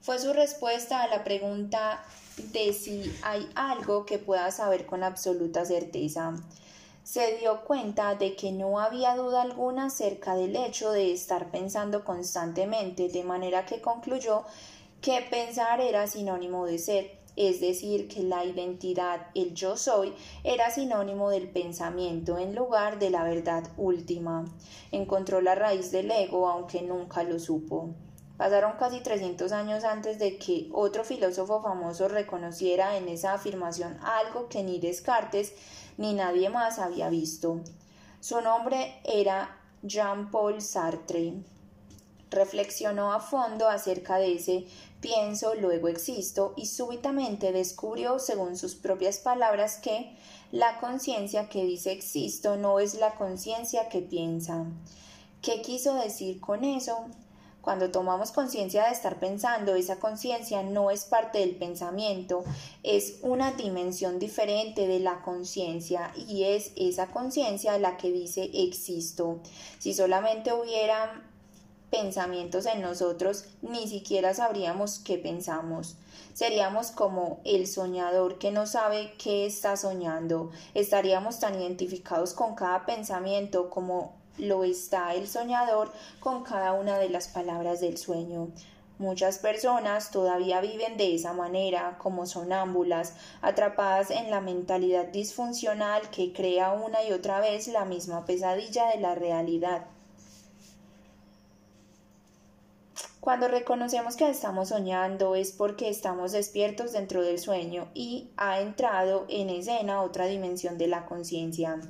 Fue 0.01 0.19
su 0.19 0.33
respuesta 0.33 1.03
a 1.03 1.09
la 1.09 1.25
pregunta 1.25 2.05
de 2.53 2.73
si 2.73 3.13
hay 3.23 3.49
algo 3.55 4.05
que 4.05 4.19
pueda 4.19 4.51
saber 4.51 4.87
con 4.87 5.03
absoluta 5.03 5.65
certeza 5.65 6.35
se 7.07 7.37
dio 7.37 7.61
cuenta 7.63 8.17
de 8.17 8.35
que 8.35 8.51
no 8.51 8.81
había 8.81 9.15
duda 9.15 9.43
alguna 9.43 9.85
acerca 9.87 10.35
del 10.35 10.57
hecho 10.57 10.91
de 10.91 11.13
estar 11.13 11.53
pensando 11.53 12.05
constantemente, 12.05 13.09
de 13.09 13.23
manera 13.23 13.65
que 13.65 13.81
concluyó 13.81 14.43
que 15.01 15.25
pensar 15.31 15.81
era 15.81 16.09
sinónimo 16.09 16.67
de 16.67 16.81
ser, 16.81 17.19
es 17.37 17.61
decir, 17.61 18.09
que 18.09 18.25
la 18.25 18.45
identidad, 18.45 19.29
el 19.37 19.55
yo 19.55 19.77
soy, 19.77 20.15
era 20.43 20.73
sinónimo 20.73 21.31
del 21.31 21.49
pensamiento 21.49 22.39
en 22.39 22.57
lugar 22.57 22.99
de 22.99 23.11
la 23.11 23.23
verdad 23.23 23.63
última. 23.77 24.45
Encontró 24.91 25.41
la 25.41 25.55
raíz 25.55 25.93
del 25.93 26.11
ego, 26.11 26.49
aunque 26.49 26.83
nunca 26.83 27.23
lo 27.23 27.39
supo. 27.39 27.91
Pasaron 28.37 28.73
casi 28.79 29.01
300 29.01 29.53
años 29.53 29.85
antes 29.85 30.19
de 30.19 30.39
que 30.39 30.69
otro 30.73 31.05
filósofo 31.05 31.63
famoso 31.63 32.09
reconociera 32.09 32.99
en 32.99 33.09
esa 33.09 33.33
afirmación 33.33 33.97
algo 34.03 34.49
que 34.49 34.63
ni 34.63 34.79
Descartes 34.79 35.55
ni 35.97 36.15
nadie 36.15 36.51
más 36.51 36.79
había 36.79 37.09
visto. 37.09 37.61
Su 38.21 38.41
nombre 38.41 39.01
era 39.05 39.57
Jean-Paul 39.83 40.61
Sartre. 40.61 41.35
Reflexionó 42.31 43.13
a 43.13 43.21
fondo 43.21 43.69
acerca 43.69 44.17
de 44.17 44.35
ese 44.35 44.67
pienso, 45.01 45.55
luego 45.55 45.89
existo, 45.89 46.55
y 46.57 46.67
súbitamente 46.67 47.53
descubrió, 47.53 48.19
según 48.19 48.57
sus 48.57 48.75
propias 48.75 49.19
palabras, 49.19 49.79
que 49.79 50.17
la 50.51 50.81
conciencia 50.81 51.49
que 51.49 51.65
dice 51.65 51.93
existo 51.93 52.57
no 52.57 52.81
es 52.81 52.95
la 52.95 53.15
conciencia 53.15 53.89
que 53.89 54.01
piensa. 54.01 54.67
¿Qué 55.41 55.63
quiso 55.63 55.95
decir 55.95 56.41
con 56.41 56.65
eso? 56.65 57.07
Cuando 57.67 57.91
tomamos 57.91 58.31
conciencia 58.31 58.85
de 58.85 58.93
estar 58.93 59.19
pensando, 59.19 59.75
esa 59.75 59.97
conciencia 59.99 60.63
no 60.63 60.93
es 60.93 61.05
parte 61.05 61.41
del 61.41 61.57
pensamiento, 61.57 62.45
es 62.85 63.19
una 63.23 63.55
dimensión 63.55 64.21
diferente 64.21 64.87
de 64.87 65.01
la 65.01 65.21
conciencia 65.23 66.13
y 66.29 66.45
es 66.45 66.71
esa 66.77 67.09
conciencia 67.09 67.77
la 67.81 67.97
que 67.97 68.13
dice 68.13 68.49
existo. 68.55 69.41
Si 69.81 69.95
solamente 69.95 70.53
hubiera 70.53 71.25
pensamientos 71.91 72.67
en 72.67 72.83
nosotros, 72.83 73.47
ni 73.63 73.89
siquiera 73.89 74.33
sabríamos 74.33 75.01
qué 75.01 75.19
pensamos. 75.19 75.97
Seríamos 76.35 76.93
como 76.93 77.41
el 77.45 77.67
soñador 77.67 78.39
que 78.39 78.53
no 78.53 78.69
sabe 78.69 79.15
qué 79.19 79.45
está 79.45 79.77
soñando. 79.77 80.53
Estaríamos 80.75 81.41
tan 81.41 81.61
identificados 81.61 82.33
con 82.33 82.55
cada 82.55 82.87
pensamiento 82.87 83.71
como 83.71 84.15
lo 84.39 84.65
está 84.65 85.15
el 85.15 85.29
soñador 85.29 85.93
con 86.21 86.43
cada 86.45 86.73
una 86.73 86.99
de 86.99 87.09
las 87.09 87.29
palabras 87.29 87.81
del 87.81 87.99
sueño. 87.99 88.49
Muchas 88.99 89.39
personas 89.39 90.11
todavía 90.11 90.63
viven 90.63 90.97
de 90.97 91.15
esa 91.15 91.35
manera, 91.35 91.99
como 91.99 92.25
sonámbulas, 92.25 93.15
atrapadas 93.43 94.11
en 94.11 94.31
la 94.31 94.41
mentalidad 94.41 95.09
disfuncional 95.09 96.09
que 96.11 96.33
crea 96.33 96.73
una 96.73 97.05
y 97.05 97.13
otra 97.13 97.41
vez 97.41 97.69
la 97.69 97.85
misma 97.85 98.25
pesadilla 98.25 98.89
de 98.89 99.01
la 99.01 99.15
realidad. 99.15 99.85
Cuando 103.21 103.49
reconocemos 103.49 104.17
que 104.17 104.31
estamos 104.31 104.69
soñando 104.69 105.35
es 105.35 105.51
porque 105.53 105.89
estamos 105.89 106.33
despiertos 106.33 106.93
dentro 106.93 107.23
del 107.23 107.41
sueño 107.41 107.89
y 107.93 108.31
ha 108.37 108.61
entrado 108.61 109.27
en 109.29 109.51
escena 109.51 110.01
otra 110.03 110.27
dimensión 110.27 110.79
de 110.79 110.87
la 110.87 111.07
conciencia. 111.07 111.81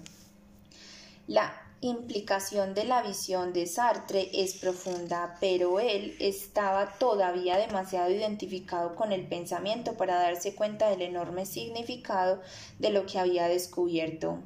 La 1.26 1.65
implicación 1.80 2.74
de 2.74 2.84
la 2.84 3.02
visión 3.02 3.52
de 3.52 3.66
Sartre 3.66 4.30
es 4.32 4.54
profunda, 4.54 5.36
pero 5.40 5.78
él 5.78 6.16
estaba 6.20 6.98
todavía 6.98 7.58
demasiado 7.58 8.10
identificado 8.10 8.94
con 8.94 9.12
el 9.12 9.26
pensamiento 9.26 9.94
para 9.94 10.16
darse 10.16 10.54
cuenta 10.54 10.88
del 10.88 11.02
enorme 11.02 11.44
significado 11.44 12.40
de 12.78 12.90
lo 12.90 13.06
que 13.06 13.18
había 13.18 13.48
descubierto, 13.48 14.40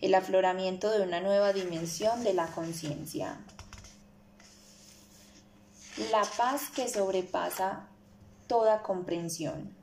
el 0.00 0.14
afloramiento 0.14 0.90
de 0.90 1.02
una 1.02 1.20
nueva 1.20 1.52
dimensión 1.52 2.22
de 2.22 2.34
la 2.34 2.46
conciencia. 2.46 3.40
La 6.10 6.22
paz 6.36 6.70
que 6.74 6.88
sobrepasa 6.88 7.88
toda 8.46 8.82
comprensión. 8.82 9.74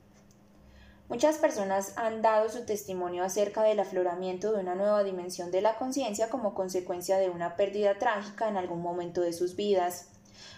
Muchas 1.08 1.36
personas 1.36 1.92
han 1.96 2.22
dado 2.22 2.48
su 2.48 2.64
testimonio 2.64 3.24
acerca 3.24 3.62
del 3.62 3.78
afloramiento 3.78 4.52
de 4.52 4.60
una 4.60 4.74
nueva 4.74 5.04
dimensión 5.04 5.50
de 5.50 5.60
la 5.60 5.76
conciencia 5.76 6.30
como 6.30 6.54
consecuencia 6.54 7.18
de 7.18 7.28
una 7.28 7.56
pérdida 7.56 7.98
trágica 7.98 8.48
en 8.48 8.56
algún 8.56 8.80
momento 8.80 9.20
de 9.20 9.34
sus 9.34 9.54
vidas. 9.54 10.08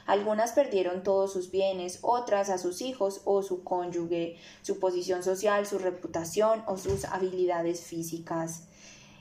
Algunas 0.06 0.52
perdieron 0.52 1.02
todos 1.02 1.32
sus 1.32 1.51
bienes, 1.51 1.98
otras 2.02 2.48
a 2.48 2.59
sus 2.59 2.81
hijos 2.81 3.23
o 3.24 3.43
su 3.43 3.64
cónyuge, 3.64 4.36
su 4.62 4.78
posición 4.78 5.24
social, 5.24 5.66
su 5.66 5.78
reputación 5.78 6.62
o 6.68 6.77
sus 6.77 7.06
habilidades 7.06 7.81
físicas. 7.81 8.68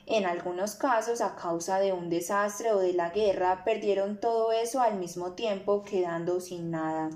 En 0.06 0.24
algunos 0.24 0.76
casos, 0.76 1.20
a 1.20 1.34
causa 1.34 1.80
de 1.80 1.92
un 1.92 2.08
desastre 2.08 2.72
o 2.72 2.78
de 2.78 2.92
la 2.92 3.10
guerra, 3.10 3.64
perdieron 3.64 4.20
todo 4.20 4.52
eso 4.52 4.80
al 4.80 4.96
mismo 5.00 5.32
tiempo, 5.32 5.82
quedando 5.82 6.40
sin 6.40 6.70
nada. 6.70 7.10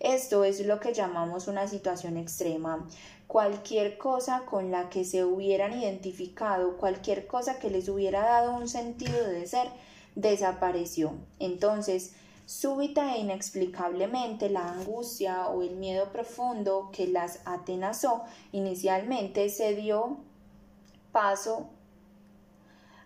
Esto 0.00 0.44
es 0.44 0.64
lo 0.66 0.80
que 0.80 0.92
llamamos 0.92 1.48
una 1.48 1.66
situación 1.66 2.16
extrema 2.16 2.86
cualquier 3.26 3.98
cosa 3.98 4.44
con 4.46 4.70
la 4.70 4.90
que 4.90 5.04
se 5.04 5.24
hubieran 5.24 5.78
identificado, 5.78 6.76
cualquier 6.76 7.26
cosa 7.26 7.58
que 7.58 7.70
les 7.70 7.88
hubiera 7.88 8.20
dado 8.20 8.54
un 8.54 8.68
sentido 8.68 9.26
de 9.26 9.46
ser, 9.46 9.68
desapareció. 10.14 11.14
Entonces, 11.38 12.14
súbita 12.46 13.16
e 13.16 13.20
inexplicablemente 13.20 14.50
la 14.50 14.72
angustia 14.72 15.48
o 15.48 15.62
el 15.62 15.76
miedo 15.76 16.12
profundo 16.12 16.90
que 16.92 17.08
las 17.08 17.40
atenazó 17.44 18.22
inicialmente 18.52 19.48
se 19.48 19.74
dio 19.74 20.18
paso 21.10 21.70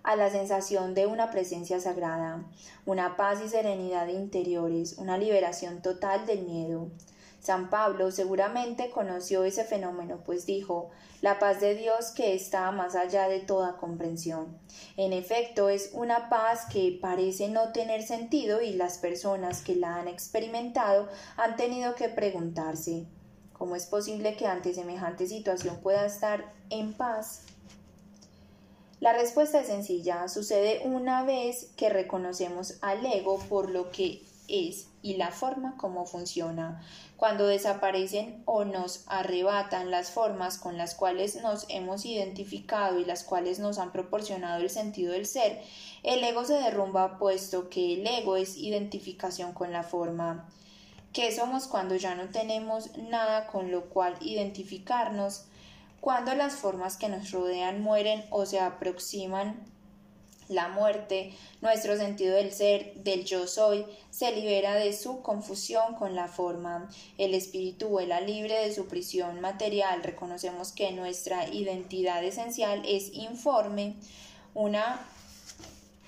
a 0.08 0.16
la 0.16 0.30
sensación 0.30 0.94
de 0.94 1.04
una 1.04 1.30
presencia 1.30 1.78
sagrada, 1.80 2.42
una 2.86 3.18
paz 3.18 3.40
y 3.44 3.48
serenidad 3.50 4.08
interiores, 4.08 4.96
una 4.96 5.18
liberación 5.18 5.82
total 5.82 6.24
del 6.24 6.46
miedo. 6.46 6.88
San 7.40 7.68
Pablo 7.68 8.10
seguramente 8.10 8.88
conoció 8.88 9.44
ese 9.44 9.64
fenómeno, 9.64 10.20
pues 10.24 10.46
dijo 10.46 10.88
la 11.20 11.38
paz 11.38 11.60
de 11.60 11.74
Dios 11.74 12.12
que 12.12 12.34
está 12.34 12.70
más 12.70 12.94
allá 12.94 13.28
de 13.28 13.40
toda 13.40 13.76
comprensión. 13.76 14.56
En 14.96 15.12
efecto, 15.12 15.68
es 15.68 15.90
una 15.92 16.30
paz 16.30 16.64
que 16.72 16.98
parece 17.02 17.48
no 17.48 17.72
tener 17.72 18.02
sentido 18.02 18.62
y 18.62 18.72
las 18.72 18.96
personas 18.96 19.60
que 19.60 19.76
la 19.76 19.96
han 19.96 20.08
experimentado 20.08 21.06
han 21.36 21.56
tenido 21.56 21.94
que 21.94 22.08
preguntarse 22.08 23.04
¿Cómo 23.58 23.74
es 23.74 23.86
posible 23.86 24.36
que 24.36 24.46
ante 24.46 24.72
semejante 24.72 25.26
situación 25.26 25.78
pueda 25.82 26.06
estar 26.06 26.54
en 26.70 26.92
paz? 26.92 27.42
La 29.00 29.12
respuesta 29.12 29.60
es 29.60 29.68
sencilla, 29.68 30.26
sucede 30.26 30.82
una 30.84 31.22
vez 31.22 31.70
que 31.76 31.88
reconocemos 31.88 32.78
al 32.80 33.06
ego 33.06 33.38
por 33.48 33.70
lo 33.70 33.92
que 33.92 34.22
es 34.48 34.88
y 35.02 35.14
la 35.14 35.30
forma 35.30 35.76
como 35.76 36.04
funciona. 36.04 36.82
Cuando 37.16 37.46
desaparecen 37.46 38.42
o 38.44 38.64
nos 38.64 39.04
arrebatan 39.06 39.92
las 39.92 40.10
formas 40.10 40.58
con 40.58 40.76
las 40.76 40.96
cuales 40.96 41.40
nos 41.42 41.66
hemos 41.68 42.04
identificado 42.06 42.98
y 42.98 43.04
las 43.04 43.22
cuales 43.22 43.60
nos 43.60 43.78
han 43.78 43.92
proporcionado 43.92 44.60
el 44.62 44.70
sentido 44.70 45.12
del 45.12 45.26
ser, 45.26 45.60
el 46.02 46.24
ego 46.24 46.44
se 46.44 46.54
derrumba 46.54 47.18
puesto 47.18 47.68
que 47.68 47.94
el 47.94 48.06
ego 48.06 48.36
es 48.36 48.56
identificación 48.56 49.52
con 49.52 49.72
la 49.72 49.84
forma. 49.84 50.48
¿Qué 51.12 51.30
somos 51.30 51.68
cuando 51.68 51.94
ya 51.94 52.14
no 52.16 52.30
tenemos 52.30 52.96
nada 52.96 53.46
con 53.46 53.70
lo 53.70 53.88
cual 53.90 54.16
identificarnos? 54.20 55.44
Cuando 56.00 56.34
las 56.34 56.54
formas 56.54 56.96
que 56.96 57.08
nos 57.08 57.30
rodean 57.32 57.82
mueren 57.82 58.24
o 58.30 58.46
se 58.46 58.60
aproximan 58.60 59.66
la 60.48 60.68
muerte, 60.68 61.34
nuestro 61.60 61.96
sentido 61.96 62.34
del 62.34 62.52
ser, 62.52 62.94
del 62.94 63.24
yo 63.24 63.46
soy, 63.46 63.84
se 64.10 64.32
libera 64.32 64.74
de 64.74 64.92
su 64.92 65.20
confusión 65.22 65.94
con 65.96 66.14
la 66.14 66.28
forma. 66.28 66.88
El 67.18 67.34
espíritu 67.34 67.88
vuela 67.88 68.20
libre 68.20 68.54
de 68.54 68.74
su 68.74 68.86
prisión 68.86 69.40
material. 69.40 70.02
Reconocemos 70.02 70.72
que 70.72 70.92
nuestra 70.92 71.48
identidad 71.48 72.24
esencial 72.24 72.82
es 72.86 73.12
informe, 73.12 73.96
una 74.54 75.00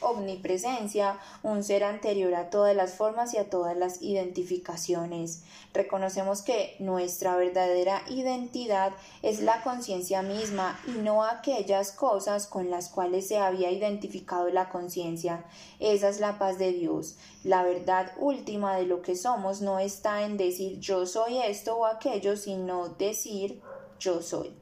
omnipresencia, 0.01 1.19
un 1.43 1.63
ser 1.63 1.85
anterior 1.85 2.35
a 2.35 2.51
todas 2.51 2.75
las 2.75 2.95
formas 2.95 3.35
y 3.35 3.39
a 3.39 3.51
todas 3.51 3.77
las 3.77 4.03
identificaciones. 4.03 5.43
Reconocemos 5.73 6.43
que 6.43 6.77
nuestra 6.79 7.37
verdadera 7.37 8.03
identidad 8.09 8.93
es 9.23 9.41
la 9.41 9.63
conciencia 9.63 10.23
misma 10.23 10.79
y 10.87 10.93
no 10.93 11.25
aquellas 11.25 11.93
cosas 11.93 12.47
con 12.47 12.71
las 12.71 12.89
cuales 12.89 13.29
se 13.29 13.39
había 13.39 13.71
identificado 13.71 14.49
la 14.51 14.69
conciencia. 14.69 15.45
Esa 15.79 16.09
es 16.09 16.21
la 16.21 16.39
paz 16.39 16.59
de 16.59 16.73
Dios. 16.73 17.17
La 17.45 17.63
verdad 17.63 18.13
última 18.19 18.77
de 18.77 18.87
lo 18.87 19.03
que 19.03 19.17
somos 19.17 19.61
no 19.61 19.79
está 19.79 20.25
en 20.25 20.37
decir 20.37 20.79
yo 20.81 21.07
soy 21.07 21.39
esto 21.39 21.77
o 21.77 21.87
aquello, 21.87 22.37
sino 22.37 22.89
decir 22.89 23.61
yo 23.99 24.23
soy. 24.23 24.53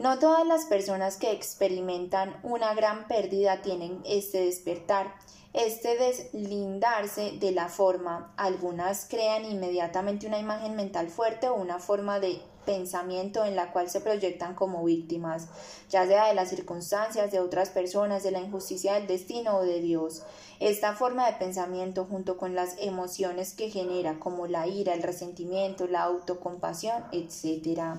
No 0.00 0.18
todas 0.18 0.46
las 0.46 0.64
personas 0.64 1.18
que 1.18 1.30
experimentan 1.30 2.34
una 2.42 2.72
gran 2.72 3.06
pérdida 3.06 3.60
tienen 3.60 4.00
este 4.06 4.46
despertar, 4.46 5.14
este 5.52 5.98
deslindarse 5.98 7.32
de 7.32 7.52
la 7.52 7.68
forma. 7.68 8.32
Algunas 8.38 9.04
crean 9.04 9.44
inmediatamente 9.44 10.26
una 10.26 10.38
imagen 10.38 10.74
mental 10.74 11.10
fuerte 11.10 11.50
o 11.50 11.54
una 11.54 11.80
forma 11.80 12.18
de 12.18 12.40
pensamiento 12.64 13.44
en 13.44 13.56
la 13.56 13.72
cual 13.72 13.90
se 13.90 14.00
proyectan 14.00 14.54
como 14.54 14.84
víctimas, 14.84 15.48
ya 15.90 16.06
sea 16.06 16.28
de 16.28 16.34
las 16.34 16.48
circunstancias, 16.48 17.30
de 17.30 17.40
otras 17.40 17.68
personas, 17.68 18.22
de 18.22 18.30
la 18.30 18.40
injusticia 18.40 18.94
del 18.94 19.06
destino 19.06 19.58
o 19.58 19.62
de 19.64 19.80
Dios. 19.80 20.22
Esta 20.60 20.94
forma 20.94 21.26
de 21.26 21.38
pensamiento, 21.38 22.06
junto 22.06 22.38
con 22.38 22.54
las 22.54 22.76
emociones 22.78 23.52
que 23.52 23.70
genera, 23.70 24.18
como 24.18 24.46
la 24.46 24.66
ira, 24.66 24.94
el 24.94 25.02
resentimiento, 25.02 25.86
la 25.86 26.04
autocompasión, 26.04 27.04
etc., 27.12 27.98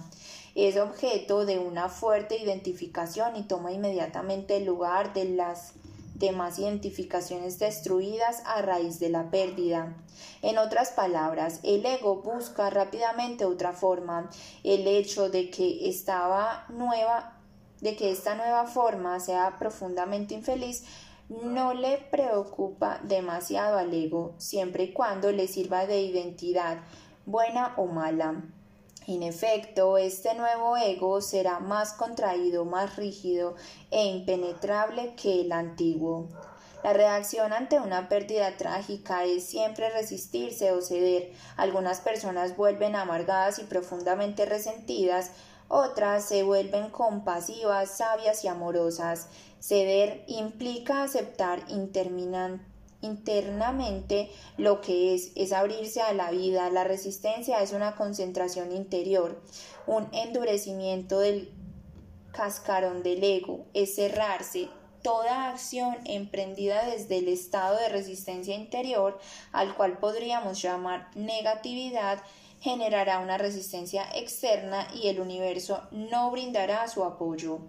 es 0.55 0.77
objeto 0.77 1.45
de 1.45 1.59
una 1.59 1.89
fuerte 1.89 2.37
identificación 2.37 3.35
y 3.35 3.43
toma 3.43 3.71
inmediatamente 3.71 4.57
el 4.57 4.65
lugar 4.65 5.13
de 5.13 5.25
las 5.25 5.73
demás 6.15 6.59
identificaciones 6.59 7.57
destruidas 7.59 8.43
a 8.45 8.61
raíz 8.61 8.99
de 8.99 9.09
la 9.09 9.31
pérdida. 9.31 9.95
En 10.41 10.57
otras 10.57 10.91
palabras, 10.91 11.59
el 11.63 11.85
ego 11.85 12.21
busca 12.21 12.69
rápidamente 12.69 13.45
otra 13.45 13.73
forma. 13.73 14.29
El 14.63 14.87
hecho 14.87 15.29
de 15.29 15.49
que 15.49 15.89
estaba 15.89 16.65
nueva 16.69 17.37
de 17.81 17.95
que 17.95 18.11
esta 18.11 18.35
nueva 18.35 18.65
forma 18.65 19.19
sea 19.19 19.57
profundamente 19.57 20.35
infeliz 20.35 20.85
no 21.29 21.73
le 21.73 21.97
preocupa 21.97 22.99
demasiado 23.03 23.77
al 23.77 23.93
ego, 23.93 24.35
siempre 24.37 24.83
y 24.83 24.93
cuando 24.93 25.31
le 25.31 25.47
sirva 25.47 25.85
de 25.87 26.01
identidad, 26.01 26.77
buena 27.25 27.73
o 27.77 27.87
mala. 27.87 28.43
En 29.07 29.23
efecto, 29.23 29.97
este 29.97 30.35
nuevo 30.35 30.77
ego 30.77 31.21
será 31.21 31.59
más 31.59 31.93
contraído, 31.93 32.65
más 32.65 32.97
rígido 32.97 33.55
e 33.89 34.05
impenetrable 34.05 35.15
que 35.15 35.41
el 35.41 35.51
antiguo. 35.51 36.27
La 36.83 36.93
reacción 36.93 37.51
ante 37.51 37.79
una 37.79 38.09
pérdida 38.09 38.57
trágica 38.57 39.23
es 39.25 39.43
siempre 39.43 39.89
resistirse 39.89 40.71
o 40.71 40.81
ceder. 40.81 41.31
Algunas 41.57 41.99
personas 41.99 42.55
vuelven 42.55 42.95
amargadas 42.95 43.57
y 43.57 43.63
profundamente 43.63 44.45
resentidas, 44.45 45.31
otras 45.67 46.25
se 46.25 46.43
vuelven 46.43 46.89
compasivas, 46.89 47.97
sabias 47.97 48.43
y 48.43 48.49
amorosas. 48.49 49.27
Ceder 49.59 50.23
implica 50.27 51.03
aceptar 51.03 51.63
interminante 51.69 52.70
internamente 53.01 54.31
lo 54.57 54.81
que 54.81 55.13
es, 55.15 55.31
es 55.35 55.51
abrirse 55.51 56.01
a 56.01 56.13
la 56.13 56.31
vida. 56.31 56.69
La 56.69 56.83
resistencia 56.83 57.61
es 57.61 57.73
una 57.73 57.95
concentración 57.95 58.71
interior, 58.71 59.41
un 59.87 60.07
endurecimiento 60.11 61.19
del 61.19 61.51
cascarón 62.31 63.03
del 63.03 63.23
ego, 63.23 63.65
es 63.73 63.95
cerrarse. 63.95 64.69
Toda 65.01 65.49
acción 65.49 65.97
emprendida 66.05 66.85
desde 66.85 67.17
el 67.17 67.27
estado 67.27 67.75
de 67.77 67.89
resistencia 67.89 68.55
interior, 68.55 69.17
al 69.51 69.75
cual 69.75 69.97
podríamos 69.97 70.61
llamar 70.61 71.09
negatividad, 71.15 72.21
generará 72.59 73.17
una 73.17 73.39
resistencia 73.39 74.07
externa 74.13 74.87
y 74.93 75.07
el 75.07 75.19
universo 75.19 75.81
no 75.89 76.29
brindará 76.29 76.87
su 76.87 77.03
apoyo. 77.03 77.61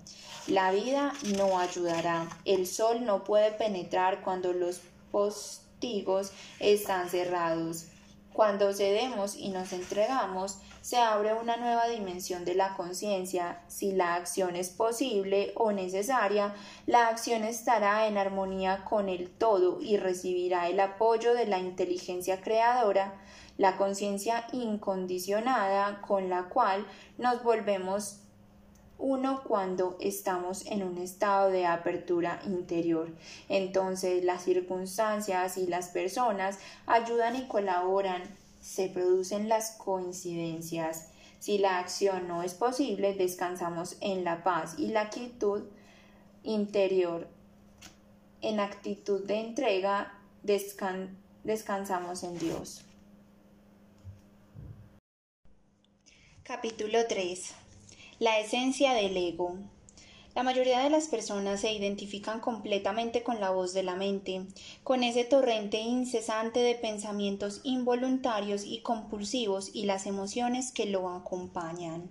La 0.46 0.70
vida 0.70 1.14
no 1.38 1.58
ayudará. 1.58 2.28
El 2.44 2.66
sol 2.66 3.06
no 3.06 3.24
puede 3.24 3.52
penetrar 3.52 4.22
cuando 4.22 4.52
los 4.52 4.82
postigos 5.12 6.32
están 6.58 7.08
cerrados. 7.08 7.86
Cuando 8.32 8.72
cedemos 8.72 9.36
y 9.36 9.50
nos 9.50 9.74
entregamos, 9.74 10.58
se 10.80 10.96
abre 10.96 11.34
una 11.34 11.58
nueva 11.58 11.86
dimensión 11.86 12.46
de 12.46 12.54
la 12.54 12.74
conciencia. 12.76 13.62
Si 13.68 13.92
la 13.92 14.14
acción 14.14 14.56
es 14.56 14.70
posible 14.70 15.52
o 15.54 15.70
necesaria, 15.70 16.54
la 16.86 17.08
acción 17.08 17.44
estará 17.44 18.06
en 18.06 18.16
armonía 18.16 18.84
con 18.84 19.10
el 19.10 19.30
todo 19.30 19.80
y 19.82 19.98
recibirá 19.98 20.68
el 20.68 20.80
apoyo 20.80 21.34
de 21.34 21.46
la 21.46 21.58
inteligencia 21.58 22.40
creadora, 22.40 23.20
la 23.58 23.76
conciencia 23.76 24.46
incondicionada 24.52 26.00
con 26.00 26.30
la 26.30 26.48
cual 26.48 26.86
nos 27.18 27.44
volvemos 27.44 28.21
uno 29.02 29.42
cuando 29.42 29.96
estamos 30.00 30.64
en 30.66 30.84
un 30.84 30.96
estado 30.96 31.50
de 31.50 31.66
apertura 31.66 32.40
interior. 32.46 33.10
Entonces 33.48 34.24
las 34.24 34.44
circunstancias 34.44 35.58
y 35.58 35.66
las 35.66 35.88
personas 35.88 36.60
ayudan 36.86 37.34
y 37.34 37.48
colaboran 37.48 38.22
se 38.60 38.88
producen 38.88 39.48
las 39.48 39.72
coincidencias. 39.72 41.08
Si 41.40 41.58
la 41.58 41.80
acción 41.80 42.28
no 42.28 42.44
es 42.44 42.54
posible, 42.54 43.14
descansamos 43.14 43.96
en 44.00 44.22
la 44.22 44.44
paz 44.44 44.76
y 44.78 44.86
la 44.86 45.10
quietud 45.10 45.64
interior. 46.44 47.26
En 48.40 48.60
actitud 48.60 49.24
de 49.26 49.40
entrega, 49.40 50.16
descansamos 50.44 52.22
en 52.22 52.38
Dios. 52.38 52.84
Capítulo 56.44 56.98
3. 57.08 57.61
La 58.22 58.38
esencia 58.38 58.94
del 58.94 59.16
ego. 59.16 59.56
La 60.36 60.44
mayoría 60.44 60.78
de 60.78 60.90
las 60.90 61.08
personas 61.08 61.60
se 61.60 61.72
identifican 61.72 62.38
completamente 62.38 63.24
con 63.24 63.40
la 63.40 63.50
voz 63.50 63.74
de 63.74 63.82
la 63.82 63.96
mente, 63.96 64.46
con 64.84 65.02
ese 65.02 65.24
torrente 65.24 65.80
incesante 65.80 66.60
de 66.60 66.76
pensamientos 66.76 67.60
involuntarios 67.64 68.62
y 68.64 68.78
compulsivos 68.78 69.72
y 69.74 69.86
las 69.86 70.06
emociones 70.06 70.70
que 70.70 70.86
lo 70.86 71.08
acompañan. 71.08 72.10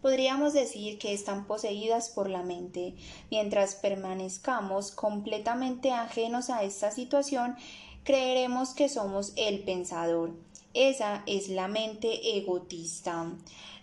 Podríamos 0.00 0.54
decir 0.54 0.96
que 0.96 1.12
están 1.12 1.46
poseídas 1.46 2.08
por 2.08 2.30
la 2.30 2.42
mente. 2.42 2.94
Mientras 3.30 3.74
permanezcamos 3.74 4.92
completamente 4.92 5.90
ajenos 5.90 6.48
a 6.48 6.62
esta 6.62 6.90
situación, 6.90 7.54
creeremos 8.02 8.72
que 8.72 8.88
somos 8.88 9.34
el 9.36 9.62
pensador. 9.62 10.30
Esa 10.74 11.22
es 11.26 11.48
la 11.48 11.68
mente 11.68 12.36
egotista. 12.36 13.32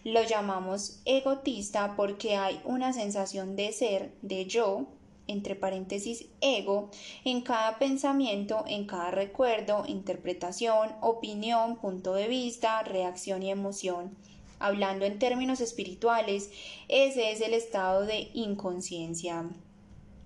Lo 0.03 0.23
llamamos 0.23 0.99
egotista 1.05 1.95
porque 1.95 2.35
hay 2.35 2.59
una 2.65 2.91
sensación 2.91 3.55
de 3.55 3.71
ser, 3.71 4.11
de 4.21 4.45
yo, 4.45 4.87
entre 5.27 5.55
paréntesis 5.55 6.25
ego, 6.41 6.89
en 7.23 7.41
cada 7.41 7.79
pensamiento, 7.79 8.65
en 8.67 8.85
cada 8.85 9.09
recuerdo, 9.11 9.85
interpretación, 9.87 10.89
opinión, 10.99 11.77
punto 11.77 12.13
de 12.13 12.27
vista, 12.27 12.83
reacción 12.83 13.41
y 13.41 13.51
emoción. 13.51 14.17
Hablando 14.59 15.05
en 15.05 15.17
términos 15.17 15.61
espirituales, 15.61 16.51
ese 16.89 17.31
es 17.31 17.39
el 17.39 17.53
estado 17.53 18.05
de 18.05 18.29
inconsciencia. 18.33 19.49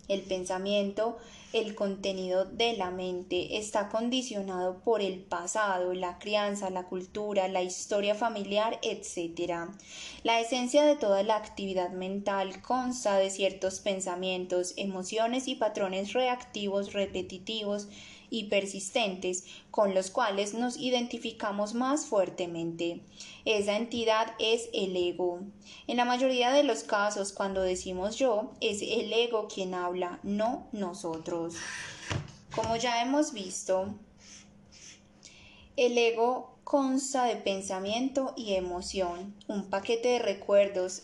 El 0.07 0.21
pensamiento 0.21 1.17
el 1.55 1.73
contenido 1.73 2.43
de 2.43 2.75
la 2.75 2.91
mente 2.91 3.57
está 3.57 3.87
condicionado 3.87 4.81
por 4.81 5.01
el 5.01 5.19
pasado, 5.19 5.93
la 5.93 6.19
crianza, 6.19 6.69
la 6.69 6.83
cultura, 6.83 7.47
la 7.47 7.61
historia 7.61 8.13
familiar, 8.13 8.77
etc. 8.81 9.69
La 10.23 10.41
esencia 10.41 10.83
de 10.83 10.97
toda 10.97 11.23
la 11.23 11.37
actividad 11.37 11.91
mental 11.91 12.61
consta 12.61 13.15
de 13.17 13.29
ciertos 13.29 13.79
pensamientos, 13.79 14.73
emociones 14.75 15.47
y 15.47 15.55
patrones 15.55 16.11
reactivos 16.11 16.91
repetitivos 16.91 17.87
y 18.29 18.45
persistentes 18.45 19.45
con 19.71 19.93
los 19.93 20.11
cuales 20.11 20.53
nos 20.53 20.77
identificamos 20.77 21.73
más 21.73 22.05
fuertemente. 22.05 23.01
Esa 23.45 23.77
entidad 23.77 24.33
es 24.39 24.69
el 24.73 24.95
ego. 24.95 25.41
En 25.87 25.97
la 25.97 26.05
mayoría 26.05 26.51
de 26.51 26.63
los 26.63 26.83
casos, 26.83 27.31
cuando 27.31 27.61
decimos 27.61 28.17
yo, 28.17 28.51
es 28.61 28.81
el 28.81 29.11
ego 29.13 29.47
quien 29.47 29.73
habla, 29.73 30.19
no 30.23 30.67
nosotros. 30.71 31.55
Como 32.55 32.75
ya 32.77 33.01
hemos 33.01 33.33
visto, 33.33 33.93
el 35.75 35.97
ego 35.97 36.55
consta 36.63 37.25
de 37.25 37.35
pensamiento 37.35 38.33
y 38.35 38.53
emoción, 38.53 39.35
un 39.47 39.69
paquete 39.69 40.07
de 40.07 40.19
recuerdos, 40.19 41.03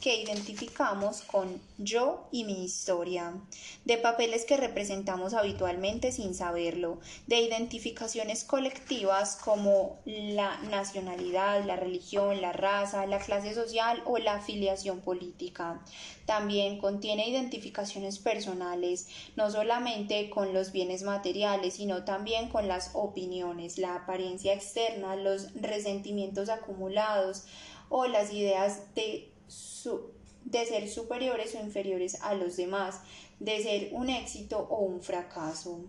que 0.00 0.22
identificamos 0.22 1.22
con 1.22 1.60
yo 1.78 2.28
y 2.30 2.44
mi 2.44 2.64
historia, 2.64 3.34
de 3.84 3.98
papeles 3.98 4.44
que 4.44 4.56
representamos 4.56 5.34
habitualmente 5.34 6.12
sin 6.12 6.34
saberlo, 6.34 6.98
de 7.26 7.40
identificaciones 7.40 8.44
colectivas 8.44 9.36
como 9.36 9.98
la 10.04 10.56
nacionalidad, 10.70 11.64
la 11.64 11.76
religión, 11.76 12.40
la 12.40 12.52
raza, 12.52 13.06
la 13.06 13.18
clase 13.18 13.54
social 13.54 14.02
o 14.06 14.18
la 14.18 14.34
afiliación 14.34 15.00
política. 15.00 15.82
También 16.24 16.78
contiene 16.78 17.28
identificaciones 17.28 18.18
personales, 18.18 19.08
no 19.36 19.50
solamente 19.50 20.30
con 20.30 20.52
los 20.52 20.72
bienes 20.72 21.02
materiales, 21.02 21.74
sino 21.74 22.04
también 22.04 22.48
con 22.48 22.68
las 22.68 22.90
opiniones, 22.94 23.78
la 23.78 23.94
apariencia 23.94 24.52
externa, 24.52 25.16
los 25.16 25.52
resentimientos 25.54 26.48
acumulados 26.48 27.44
o 27.88 28.06
las 28.06 28.32
ideas 28.32 28.94
de 28.94 29.30
de 30.44 30.64
ser 30.66 30.88
superiores 30.88 31.54
o 31.54 31.60
inferiores 31.60 32.20
a 32.22 32.34
los 32.34 32.56
demás, 32.56 33.00
de 33.40 33.62
ser 33.62 33.88
un 33.92 34.10
éxito 34.10 34.66
o 34.70 34.80
un 34.80 35.02
fracaso. 35.02 35.80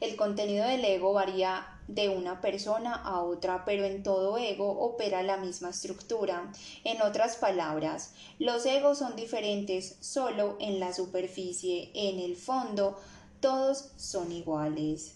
El 0.00 0.16
contenido 0.16 0.66
del 0.66 0.84
ego 0.84 1.14
varía 1.14 1.66
de 1.88 2.08
una 2.08 2.40
persona 2.40 2.94
a 2.94 3.22
otra, 3.22 3.64
pero 3.64 3.84
en 3.84 4.02
todo 4.02 4.36
ego 4.36 4.70
opera 4.80 5.22
la 5.22 5.36
misma 5.36 5.70
estructura. 5.70 6.52
En 6.84 7.00
otras 7.00 7.36
palabras, 7.36 8.12
los 8.38 8.66
egos 8.66 8.98
son 8.98 9.16
diferentes 9.16 9.96
solo 10.00 10.56
en 10.60 10.80
la 10.80 10.92
superficie, 10.92 11.90
en 11.94 12.18
el 12.18 12.36
fondo 12.36 12.98
todos 13.40 13.90
son 13.96 14.32
iguales. 14.32 15.14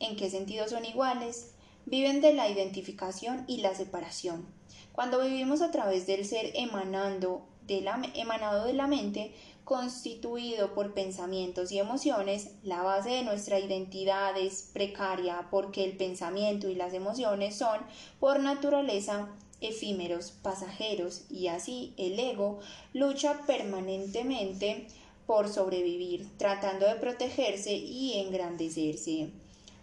¿En 0.00 0.16
qué 0.16 0.30
sentido 0.30 0.68
son 0.68 0.84
iguales? 0.84 1.50
Viven 1.84 2.20
de 2.20 2.32
la 2.32 2.48
identificación 2.48 3.44
y 3.48 3.58
la 3.58 3.74
separación. 3.74 4.46
Cuando 4.92 5.22
vivimos 5.22 5.62
a 5.62 5.70
través 5.70 6.06
del 6.06 6.24
ser 6.24 6.50
emanando 6.54 7.46
de 7.66 7.80
la, 7.80 8.02
emanado 8.14 8.66
de 8.66 8.74
la 8.74 8.86
mente, 8.86 9.32
constituido 9.64 10.74
por 10.74 10.92
pensamientos 10.92 11.72
y 11.72 11.78
emociones, 11.78 12.50
la 12.62 12.82
base 12.82 13.10
de 13.10 13.22
nuestra 13.22 13.58
identidad 13.58 14.36
es 14.36 14.70
precaria 14.72 15.48
porque 15.50 15.84
el 15.84 15.96
pensamiento 15.96 16.68
y 16.68 16.74
las 16.74 16.92
emociones 16.92 17.56
son, 17.56 17.80
por 18.20 18.40
naturaleza, 18.40 19.28
efímeros, 19.60 20.32
pasajeros, 20.42 21.24
y 21.30 21.46
así 21.46 21.94
el 21.96 22.18
ego 22.18 22.58
lucha 22.92 23.42
permanentemente 23.46 24.88
por 25.26 25.48
sobrevivir, 25.48 26.28
tratando 26.36 26.86
de 26.86 26.96
protegerse 26.96 27.74
y 27.74 28.18
engrandecerse. 28.18 29.30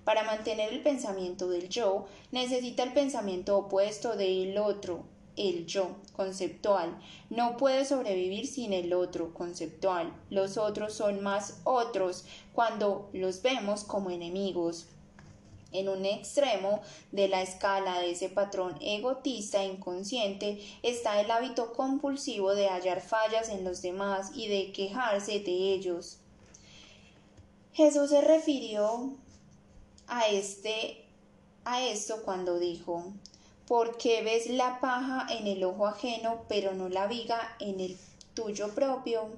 Para 0.10 0.24
mantener 0.24 0.74
el 0.74 0.82
pensamiento 0.82 1.50
del 1.50 1.70
yo, 1.70 2.08
necesita 2.32 2.82
el 2.82 2.94
pensamiento 2.94 3.56
opuesto 3.56 4.16
del 4.16 4.58
otro, 4.58 5.04
el 5.38 5.68
yo 5.68 5.98
conceptual. 6.14 7.00
No 7.30 7.58
puede 7.58 7.86
sobrevivir 7.86 8.48
sin 8.48 8.74
el 8.74 8.92
otro 8.94 9.36
conceptual. 9.36 10.12
Los 10.32 10.58
otros 10.58 10.94
son 10.94 11.22
más 11.22 11.62
otros 11.64 12.26
cuando 12.54 13.12
los 13.14 13.44
vemos 13.44 13.84
como 13.84 14.10
enemigos. 14.10 14.88
En 15.72 15.88
un 15.88 16.04
extremo 16.08 16.82
de 17.12 17.28
la 17.28 17.44
escala 17.44 18.00
de 18.00 18.10
ese 18.10 18.30
patrón 18.30 18.80
egotista 18.82 19.64
inconsciente 19.64 20.60
está 20.82 21.22
el 21.22 21.30
hábito 21.30 21.72
compulsivo 21.74 22.56
de 22.56 22.68
hallar 22.68 23.02
fallas 23.02 23.50
en 23.50 23.64
los 23.64 23.84
demás 23.84 24.32
y 24.34 24.48
de 24.48 24.72
quejarse 24.72 25.40
de 25.40 25.72
ellos. 25.72 26.18
Jesús 27.74 28.10
se 28.10 28.22
refirió 28.22 29.14
a 30.10 30.28
este 30.28 31.06
a 31.66 31.86
esto 31.86 32.24
cuando 32.24 32.60
dijo 32.60 33.14
¿Por 33.70 33.98
qué 33.98 34.24
ves 34.24 34.50
la 34.50 34.80
paja 34.80 35.28
en 35.30 35.46
el 35.46 35.64
ojo 35.64 35.86
ajeno, 35.86 36.46
pero 36.50 36.74
no 36.74 36.90
la 36.90 37.06
viga 37.06 37.56
en 37.60 37.80
el 37.80 37.98
tuyo 38.34 38.74
propio? 38.74 39.30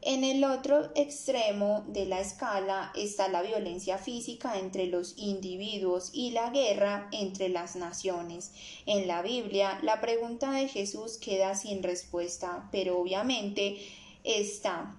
En 0.00 0.24
el 0.24 0.44
otro 0.44 0.92
extremo 0.94 1.84
de 1.88 2.06
la 2.06 2.20
escala 2.20 2.92
está 2.96 3.28
la 3.28 3.42
violencia 3.42 3.98
física 3.98 4.58
entre 4.58 4.86
los 4.86 5.12
individuos 5.18 6.08
y 6.14 6.30
la 6.30 6.48
guerra 6.48 7.08
entre 7.12 7.50
las 7.50 7.76
naciones. 7.76 8.52
En 8.86 9.06
la 9.06 9.20
Biblia, 9.20 9.78
la 9.82 10.00
pregunta 10.00 10.52
de 10.52 10.68
Jesús 10.68 11.18
queda 11.18 11.54
sin 11.54 11.82
respuesta, 11.82 12.68
pero 12.72 12.98
obviamente 12.98 13.76
está 14.24 14.96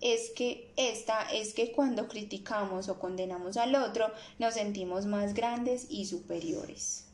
es 0.00 0.30
que 0.30 0.70
esta 0.76 1.22
es 1.32 1.54
que 1.54 1.72
cuando 1.72 2.08
criticamos 2.08 2.88
o 2.88 2.98
condenamos 2.98 3.56
al 3.56 3.74
otro 3.74 4.10
nos 4.38 4.54
sentimos 4.54 5.06
más 5.06 5.34
grandes 5.34 5.86
y 5.88 6.06
superiores. 6.06 7.04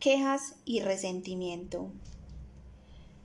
Quejas 0.00 0.54
y 0.64 0.80
resentimiento. 0.80 1.90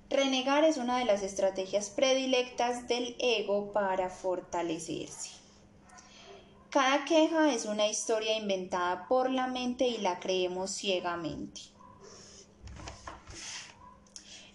Renegar 0.10 0.64
es 0.64 0.78
una 0.78 0.98
de 0.98 1.06
las 1.06 1.22
estrategias 1.22 1.90
predilectas 1.90 2.88
del 2.88 3.16
ego 3.20 3.72
para 3.74 4.10
fortalecerse. 4.10 5.30
Cada 6.70 7.04
queja 7.06 7.54
es 7.54 7.66
una 7.66 7.88
historia 7.88 8.38
inventada 8.38 9.08
por 9.08 9.30
la 9.30 9.48
mente 9.48 9.88
y 9.88 9.98
la 9.98 10.20
creemos 10.20 10.72
ciegamente. 10.72 11.62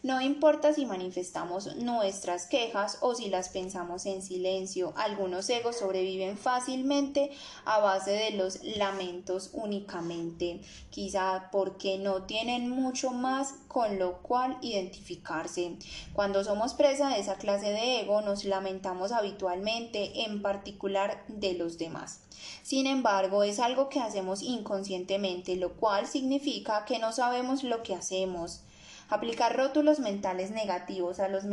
No 0.04 0.20
importa 0.20 0.74
si 0.74 0.84
manifestamos 0.84 1.76
nuestras 1.76 2.44
quejas 2.44 2.98
o 3.00 3.14
si 3.14 3.30
las 3.30 3.48
pensamos 3.48 4.04
en 4.04 4.20
silencio, 4.20 4.92
algunos 4.98 5.48
egos 5.48 5.78
sobreviven 5.78 6.36
fácilmente 6.36 7.30
a 7.64 7.78
base 7.78 8.10
de 8.10 8.32
los 8.32 8.62
lamentos 8.62 9.48
únicamente, 9.54 10.60
quizá 10.90 11.48
porque 11.50 11.96
no 11.96 12.24
tienen 12.24 12.68
mucho 12.68 13.12
más 13.12 13.54
con 13.66 13.98
lo 13.98 14.18
cual 14.20 14.58
identificarse. 14.60 15.78
Cuando 16.12 16.44
somos 16.44 16.74
presa 16.74 17.08
de 17.08 17.20
esa 17.20 17.36
clase 17.36 17.70
de 17.70 18.02
ego 18.02 18.20
nos 18.20 18.44
lamentamos 18.44 19.10
habitualmente, 19.10 20.26
en 20.26 20.42
particular 20.42 21.24
de 21.28 21.54
los 21.54 21.78
demás. 21.78 22.20
Sin 22.62 22.86
embargo, 22.86 23.42
es 23.42 23.58
algo 23.58 23.88
que 23.88 24.00
hacemos 24.00 24.42
inconscientemente, 24.42 25.56
lo 25.56 25.72
cual 25.72 26.06
significa 26.06 26.84
que 26.84 26.98
no 26.98 27.10
sabemos 27.10 27.64
lo 27.64 27.82
que 27.82 27.94
hacemos. 27.94 28.60
Aplicar 29.08 29.56
rótulos 29.56 29.98
mentales 29.98 30.50
negativos 30.50 31.20
a 31.20 31.28
los, 31.28 31.44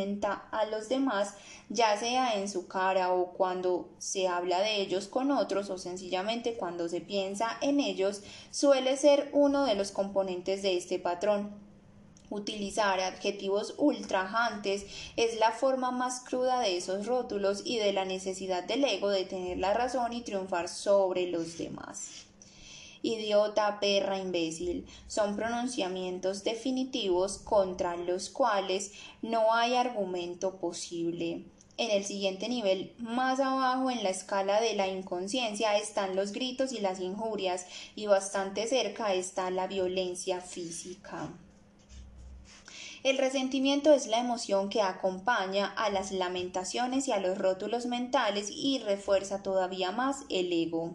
demás, 0.90 1.36
ya 1.70 1.98
sea 1.98 2.36
en 2.36 2.50
su 2.50 2.68
cara 2.68 3.14
o 3.14 3.34
cuando 3.34 3.90
se 3.98 4.28
habla 4.28 4.62
de 4.62 4.82
ellos 4.82 5.08
con 5.08 5.32
otros 5.32 5.70
o 5.70 5.78
sencillamente 5.78 6.56
cuando 6.56 6.88
se 6.88 7.02
piensa 7.02 7.58
en 7.62 7.80
ellos, 7.80 8.22
suele 8.52 8.96
ser 8.96 9.30
uno 9.34 9.66
de 9.66 9.76
los 9.76 9.92
componentes 9.92 10.62
de 10.62 10.78
este 10.78 10.98
patrón. 10.98 11.52
Utilizar 12.30 13.02
adjetivos 13.02 13.76
ultrajantes 13.78 14.86
es 15.18 15.38
la 15.38 15.52
forma 15.52 15.92
más 15.92 16.22
cruda 16.22 16.62
de 16.62 16.78
esos 16.78 17.06
rótulos 17.06 17.64
y 17.66 17.78
de 17.80 17.92
la 17.92 18.06
necesidad 18.06 18.64
del 18.64 18.86
ego 18.86 19.10
de 19.10 19.26
tener 19.26 19.58
la 19.58 19.74
razón 19.74 20.14
y 20.14 20.22
triunfar 20.22 20.70
sobre 20.70 21.28
los 21.28 21.58
demás 21.58 22.31
idiota, 23.02 23.80
perra, 23.80 24.18
imbécil, 24.20 24.86
son 25.08 25.36
pronunciamientos 25.36 26.44
definitivos 26.44 27.38
contra 27.38 27.98
los 27.98 28.30
cuales 28.30 28.92
no 29.22 29.54
hay 29.54 29.76
argumento 29.76 30.58
posible. 30.58 31.46
En 31.78 31.90
el 31.90 32.04
siguiente 32.04 32.48
nivel, 32.48 32.94
más 33.00 33.40
abajo 33.40 33.90
en 33.90 34.04
la 34.04 34.10
escala 34.10 34.62
de 34.62 34.76
la 34.76 34.88
inconsciencia, 34.88 35.78
están 35.78 36.16
los 36.16 36.32
gritos 36.32 36.74
y 36.74 36.80
las 36.80 37.00
injurias 37.00 37.66
y 37.96 38.06
bastante 38.06 38.68
cerca 38.68 39.14
está 39.14 39.50
la 39.50 39.68
violencia 39.68 40.42
física. 40.42 41.30
El 43.04 43.18
resentimiento 43.18 43.92
es 43.94 44.06
la 44.06 44.20
emoción 44.20 44.70
que 44.70 44.84
acompaña 44.84 45.66
a 45.76 45.90
las 45.90 46.12
lamentaciones 46.12 47.08
y 47.08 47.12
a 47.12 47.20
los 47.20 47.36
rótulos 47.36 47.88
mentales 47.88 48.52
y 48.52 48.78
refuerza 48.78 49.42
todavía 49.42 49.92
más 49.92 50.18
el 50.30 50.54
ego. 50.54 50.94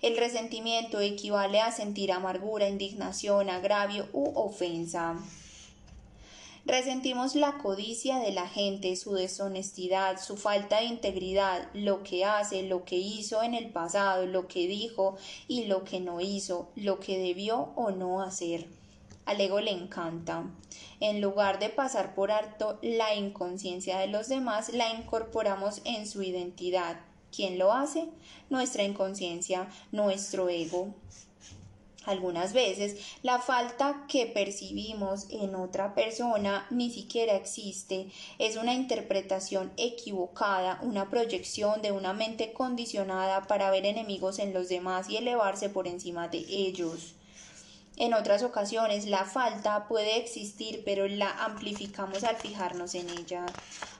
El 0.00 0.16
resentimiento 0.16 0.98
equivale 1.00 1.60
a 1.60 1.70
sentir 1.70 2.10
amargura, 2.10 2.70
indignación, 2.70 3.50
agravio 3.50 4.08
u 4.14 4.32
ofensa. 4.34 5.18
Resentimos 6.64 7.34
la 7.34 7.58
codicia 7.58 8.18
de 8.18 8.32
la 8.32 8.48
gente, 8.48 8.96
su 8.96 9.12
deshonestidad, 9.12 10.18
su 10.18 10.38
falta 10.38 10.78
de 10.78 10.84
integridad, 10.84 11.68
lo 11.74 12.02
que 12.02 12.24
hace, 12.24 12.62
lo 12.62 12.86
que 12.86 12.96
hizo 12.96 13.42
en 13.42 13.52
el 13.52 13.68
pasado, 13.68 14.24
lo 14.24 14.48
que 14.48 14.66
dijo 14.68 15.18
y 15.48 15.64
lo 15.64 15.84
que 15.84 16.00
no 16.00 16.22
hizo, 16.22 16.70
lo 16.76 16.98
que 16.98 17.18
debió 17.18 17.72
o 17.76 17.90
no 17.90 18.22
hacer. 18.22 18.68
Al 19.24 19.40
ego 19.40 19.60
le 19.60 19.70
encanta. 19.70 20.44
En 21.00 21.20
lugar 21.20 21.58
de 21.58 21.68
pasar 21.68 22.14
por 22.14 22.32
alto 22.32 22.78
la 22.82 23.14
inconsciencia 23.14 23.98
de 23.98 24.08
los 24.08 24.28
demás, 24.28 24.72
la 24.72 24.90
incorporamos 24.90 25.80
en 25.84 26.06
su 26.06 26.22
identidad. 26.22 27.00
¿Quién 27.34 27.58
lo 27.58 27.72
hace? 27.72 28.08
Nuestra 28.50 28.82
inconsciencia, 28.82 29.68
nuestro 29.92 30.48
ego. 30.48 30.94
Algunas 32.04 32.52
veces 32.52 32.96
la 33.22 33.38
falta 33.38 34.06
que 34.08 34.26
percibimos 34.26 35.28
en 35.30 35.54
otra 35.54 35.94
persona 35.94 36.66
ni 36.70 36.90
siquiera 36.90 37.36
existe, 37.36 38.08
es 38.38 38.56
una 38.56 38.74
interpretación 38.74 39.72
equivocada, 39.76 40.80
una 40.82 41.08
proyección 41.08 41.80
de 41.80 41.92
una 41.92 42.12
mente 42.12 42.52
condicionada 42.52 43.46
para 43.46 43.70
ver 43.70 43.86
enemigos 43.86 44.40
en 44.40 44.52
los 44.52 44.68
demás 44.68 45.08
y 45.08 45.16
elevarse 45.16 45.68
por 45.68 45.86
encima 45.86 46.26
de 46.26 46.38
ellos. 46.38 47.14
En 47.96 48.14
otras 48.14 48.42
ocasiones 48.42 49.06
la 49.06 49.24
falta 49.24 49.86
puede 49.86 50.18
existir, 50.18 50.82
pero 50.84 51.06
la 51.08 51.30
amplificamos 51.44 52.24
al 52.24 52.36
fijarnos 52.36 52.94
en 52.94 53.10
ella, 53.10 53.44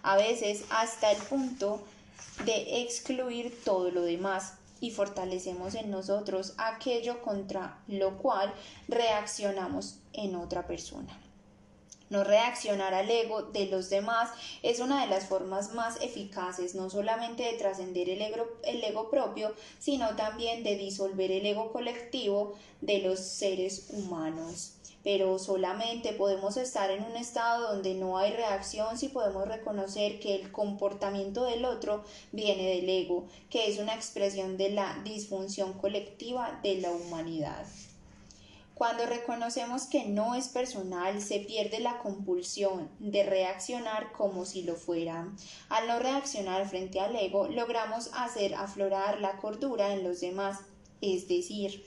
a 0.02 0.16
veces 0.16 0.64
hasta 0.70 1.12
el 1.12 1.18
punto 1.18 1.82
de 2.44 2.82
excluir 2.82 3.62
todo 3.64 3.90
lo 3.90 4.02
demás 4.02 4.54
y 4.80 4.90
fortalecemos 4.90 5.74
en 5.74 5.90
nosotros 5.90 6.54
aquello 6.58 7.22
contra 7.22 7.78
lo 7.86 8.18
cual 8.18 8.52
reaccionamos 8.88 9.98
en 10.12 10.34
otra 10.36 10.66
persona. 10.66 11.16
No 12.12 12.24
reaccionar 12.24 12.92
al 12.92 13.10
ego 13.10 13.40
de 13.40 13.68
los 13.68 13.88
demás 13.88 14.28
es 14.62 14.80
una 14.80 15.00
de 15.00 15.06
las 15.06 15.24
formas 15.24 15.72
más 15.72 15.98
eficaces 16.02 16.74
no 16.74 16.90
solamente 16.90 17.42
de 17.42 17.54
trascender 17.54 18.10
el 18.10 18.20
ego, 18.20 18.46
el 18.64 18.84
ego 18.84 19.08
propio, 19.08 19.54
sino 19.78 20.14
también 20.14 20.62
de 20.62 20.76
disolver 20.76 21.32
el 21.32 21.46
ego 21.46 21.72
colectivo 21.72 22.52
de 22.82 22.98
los 22.98 23.18
seres 23.18 23.86
humanos 23.88 24.74
pero 25.02 25.38
solamente 25.38 26.12
podemos 26.12 26.56
estar 26.56 26.90
en 26.90 27.02
un 27.02 27.16
estado 27.16 27.72
donde 27.72 27.94
no 27.94 28.18
hay 28.18 28.30
reacción 28.30 28.96
si 28.96 29.08
podemos 29.08 29.48
reconocer 29.48 30.20
que 30.20 30.36
el 30.36 30.52
comportamiento 30.52 31.42
del 31.42 31.64
otro 31.64 32.04
viene 32.30 32.76
del 32.76 32.88
ego, 32.88 33.26
que 33.50 33.68
es 33.68 33.80
una 33.80 33.96
expresión 33.96 34.56
de 34.56 34.70
la 34.70 35.00
disfunción 35.02 35.72
colectiva 35.72 36.60
de 36.62 36.76
la 36.76 36.92
humanidad. 36.92 37.66
Cuando 38.74 39.06
reconocemos 39.06 39.84
que 39.84 40.06
no 40.06 40.34
es 40.34 40.48
personal, 40.48 41.20
se 41.20 41.40
pierde 41.40 41.78
la 41.78 41.98
compulsión 41.98 42.90
de 42.98 43.22
reaccionar 43.22 44.12
como 44.12 44.44
si 44.44 44.62
lo 44.62 44.76
fuera. 44.76 45.28
Al 45.68 45.86
no 45.86 45.98
reaccionar 45.98 46.68
frente 46.68 46.98
al 46.98 47.14
ego, 47.14 47.48
logramos 47.48 48.10
hacer 48.14 48.54
aflorar 48.54 49.20
la 49.20 49.36
cordura 49.36 49.92
en 49.92 50.02
los 50.02 50.20
demás, 50.20 50.60
es 51.00 51.28
decir, 51.28 51.84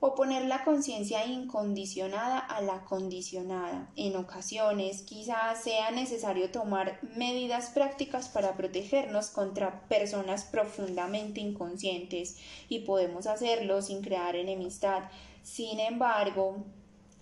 o 0.00 0.14
poner 0.14 0.44
la 0.44 0.62
conciencia 0.64 1.24
incondicionada 1.24 2.38
a 2.38 2.60
la 2.60 2.84
condicionada. 2.84 3.88
En 3.96 4.16
ocasiones 4.16 5.02
quizás 5.02 5.62
sea 5.62 5.90
necesario 5.90 6.50
tomar 6.50 7.00
medidas 7.16 7.70
prácticas 7.70 8.28
para 8.28 8.56
protegernos 8.56 9.30
contra 9.30 9.80
personas 9.88 10.44
profundamente 10.44 11.40
inconscientes 11.40 12.36
y 12.68 12.80
podemos 12.80 13.26
hacerlo 13.26 13.80
sin 13.80 14.02
crear 14.02 14.36
enemistad. 14.36 15.04
Sin 15.42 15.80
embargo, 15.80 16.64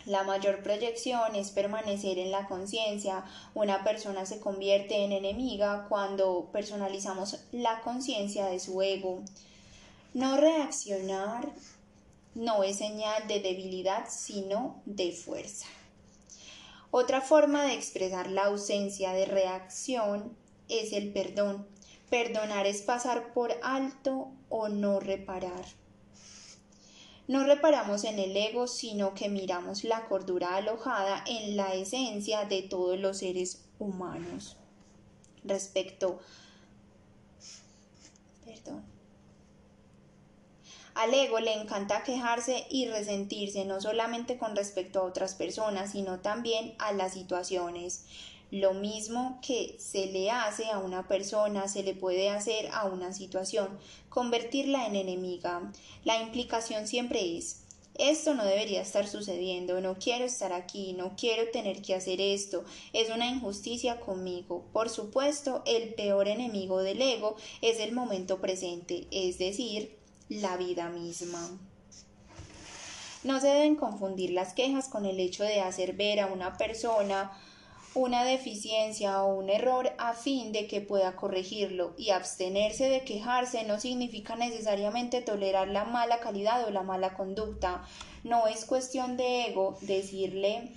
la 0.06 0.22
mayor 0.22 0.62
proyección 0.62 1.34
es 1.34 1.50
permanecer 1.50 2.18
en 2.18 2.30
la 2.30 2.46
conciencia. 2.46 3.24
Una 3.54 3.84
persona 3.84 4.26
se 4.26 4.38
convierte 4.38 5.04
en 5.04 5.12
enemiga 5.12 5.86
cuando 5.88 6.50
personalizamos 6.52 7.40
la 7.52 7.80
conciencia 7.80 8.46
de 8.46 8.60
su 8.60 8.82
ego. 8.82 9.22
No 10.12 10.36
reaccionar 10.36 11.48
no 12.34 12.64
es 12.64 12.78
señal 12.78 13.26
de 13.28 13.40
debilidad, 13.40 14.06
sino 14.08 14.82
de 14.84 15.12
fuerza. 15.12 15.66
Otra 16.90 17.20
forma 17.20 17.64
de 17.64 17.74
expresar 17.74 18.30
la 18.30 18.44
ausencia 18.44 19.12
de 19.12 19.26
reacción 19.26 20.36
es 20.68 20.92
el 20.92 21.12
perdón. 21.12 21.66
Perdonar 22.10 22.66
es 22.66 22.82
pasar 22.82 23.32
por 23.32 23.52
alto 23.62 24.28
o 24.48 24.68
no 24.68 25.00
reparar. 25.00 25.64
No 27.26 27.44
reparamos 27.44 28.04
en 28.04 28.18
el 28.18 28.36
ego, 28.36 28.66
sino 28.66 29.14
que 29.14 29.28
miramos 29.28 29.82
la 29.82 30.06
cordura 30.06 30.56
alojada 30.56 31.24
en 31.26 31.56
la 31.56 31.74
esencia 31.74 32.44
de 32.44 32.62
todos 32.62 32.98
los 32.98 33.18
seres 33.18 33.64
humanos. 33.78 34.56
Respecto 35.42 36.18
perdón. 36.18 36.43
Al 40.94 41.12
ego 41.12 41.40
le 41.40 41.52
encanta 41.52 42.02
quejarse 42.04 42.66
y 42.70 42.86
resentirse 42.86 43.64
no 43.64 43.80
solamente 43.80 44.38
con 44.38 44.54
respecto 44.54 45.00
a 45.00 45.04
otras 45.04 45.34
personas, 45.34 45.92
sino 45.92 46.20
también 46.20 46.74
a 46.78 46.92
las 46.92 47.14
situaciones. 47.14 48.04
Lo 48.50 48.74
mismo 48.74 49.40
que 49.44 49.74
se 49.78 50.06
le 50.06 50.30
hace 50.30 50.70
a 50.70 50.78
una 50.78 51.08
persona, 51.08 51.66
se 51.66 51.82
le 51.82 51.94
puede 51.94 52.30
hacer 52.30 52.68
a 52.72 52.84
una 52.84 53.12
situación, 53.12 53.78
convertirla 54.08 54.86
en 54.86 54.96
enemiga. 54.96 55.72
La 56.04 56.20
implicación 56.22 56.86
siempre 56.86 57.36
es 57.36 57.64
esto 57.96 58.34
no 58.34 58.44
debería 58.44 58.82
estar 58.82 59.06
sucediendo, 59.06 59.80
no 59.80 59.96
quiero 60.00 60.24
estar 60.24 60.52
aquí, 60.52 60.94
no 60.94 61.14
quiero 61.16 61.48
tener 61.52 61.80
que 61.80 61.94
hacer 61.94 62.20
esto, 62.20 62.64
es 62.92 63.08
una 63.08 63.28
injusticia 63.28 64.00
conmigo. 64.00 64.64
Por 64.72 64.90
supuesto, 64.90 65.62
el 65.64 65.94
peor 65.94 66.26
enemigo 66.26 66.82
del 66.82 67.00
ego 67.00 67.36
es 67.62 67.78
el 67.78 67.92
momento 67.92 68.40
presente, 68.40 69.06
es 69.12 69.38
decir, 69.38 69.96
la 70.34 70.56
vida 70.56 70.88
misma. 70.88 71.40
No 73.22 73.40
se 73.40 73.48
deben 73.48 73.76
confundir 73.76 74.30
las 74.30 74.52
quejas 74.52 74.88
con 74.88 75.06
el 75.06 75.18
hecho 75.18 75.44
de 75.44 75.60
hacer 75.60 75.94
ver 75.94 76.20
a 76.20 76.26
una 76.26 76.56
persona 76.56 77.32
una 77.94 78.24
deficiencia 78.24 79.22
o 79.22 79.36
un 79.36 79.48
error 79.48 79.92
a 79.98 80.14
fin 80.14 80.50
de 80.50 80.66
que 80.66 80.80
pueda 80.80 81.14
corregirlo 81.14 81.94
y 81.96 82.10
abstenerse 82.10 82.88
de 82.88 83.04
quejarse 83.04 83.62
no 83.64 83.78
significa 83.78 84.34
necesariamente 84.34 85.22
tolerar 85.22 85.68
la 85.68 85.84
mala 85.84 86.18
calidad 86.18 86.64
o 86.66 86.70
la 86.70 86.82
mala 86.82 87.14
conducta. 87.14 87.84
No 88.24 88.48
es 88.48 88.64
cuestión 88.64 89.16
de 89.16 89.46
ego 89.46 89.78
decirle 89.80 90.72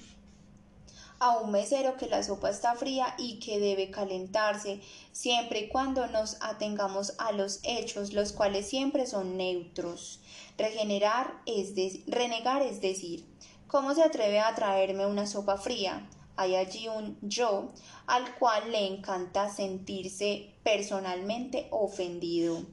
a 1.19 1.37
un 1.37 1.51
mesero 1.51 1.97
que 1.97 2.07
la 2.07 2.23
sopa 2.23 2.49
está 2.49 2.75
fría 2.75 3.15
y 3.17 3.39
que 3.39 3.59
debe 3.59 3.91
calentarse, 3.91 4.81
siempre 5.11 5.61
y 5.61 5.67
cuando 5.69 6.07
nos 6.07 6.37
atengamos 6.41 7.13
a 7.17 7.31
los 7.31 7.59
hechos, 7.63 8.13
los 8.13 8.33
cuales 8.33 8.67
siempre 8.67 9.05
son 9.05 9.37
neutros. 9.37 10.19
Regenerar 10.57 11.41
es 11.45 11.73
renegar 12.07 12.61
es 12.61 12.81
decir, 12.81 13.25
¿cómo 13.67 13.93
se 13.93 14.03
atreve 14.03 14.39
a 14.39 14.55
traerme 14.55 15.05
una 15.05 15.27
sopa 15.27 15.57
fría? 15.57 16.07
hay 16.37 16.55
allí 16.55 16.87
un 16.87 17.17
yo 17.21 17.71
al 18.05 18.35
cual 18.35 18.71
le 18.71 18.85
encanta 18.85 19.49
sentirse 19.49 20.53
personalmente 20.63 21.67
ofendido 21.71 22.63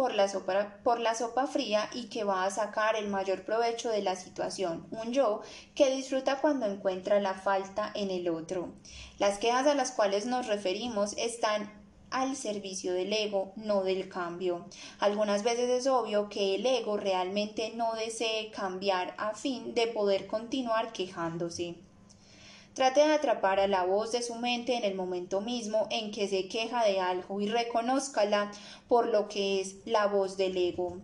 por 0.00 0.14
la, 0.14 0.28
sopa, 0.28 0.78
por 0.82 0.98
la 0.98 1.14
sopa 1.14 1.46
fría 1.46 1.90
y 1.92 2.04
que 2.04 2.24
va 2.24 2.44
a 2.44 2.50
sacar 2.50 2.96
el 2.96 3.08
mayor 3.08 3.44
provecho 3.44 3.90
de 3.90 4.00
la 4.00 4.16
situación. 4.16 4.86
Un 4.90 5.12
yo 5.12 5.42
que 5.74 5.94
disfruta 5.94 6.40
cuando 6.40 6.64
encuentra 6.64 7.20
la 7.20 7.34
falta 7.34 7.92
en 7.94 8.10
el 8.10 8.30
otro. 8.30 8.72
Las 9.18 9.36
quejas 9.36 9.66
a 9.66 9.74
las 9.74 9.92
cuales 9.92 10.24
nos 10.24 10.46
referimos 10.46 11.12
están 11.18 11.70
al 12.08 12.34
servicio 12.34 12.94
del 12.94 13.12
ego, 13.12 13.52
no 13.56 13.84
del 13.84 14.08
cambio. 14.08 14.64
Algunas 15.00 15.42
veces 15.42 15.68
es 15.68 15.86
obvio 15.86 16.30
que 16.30 16.54
el 16.54 16.64
ego 16.64 16.96
realmente 16.96 17.74
no 17.76 17.92
desee 17.92 18.50
cambiar 18.52 19.14
a 19.18 19.34
fin 19.34 19.74
de 19.74 19.86
poder 19.86 20.26
continuar 20.26 20.94
quejándose. 20.94 21.74
Trate 22.74 23.00
de 23.00 23.12
atrapar 23.12 23.60
a 23.60 23.66
la 23.66 23.84
voz 23.84 24.12
de 24.12 24.22
su 24.22 24.34
mente 24.36 24.76
en 24.76 24.84
el 24.84 24.94
momento 24.94 25.40
mismo 25.40 25.86
en 25.90 26.12
que 26.12 26.28
se 26.28 26.48
queja 26.48 26.84
de 26.84 27.00
algo 27.00 27.40
y 27.40 27.48
reconózcala 27.48 28.52
por 28.88 29.08
lo 29.08 29.28
que 29.28 29.60
es 29.60 29.76
la 29.86 30.06
voz 30.06 30.36
del 30.36 30.56
ego 30.56 30.98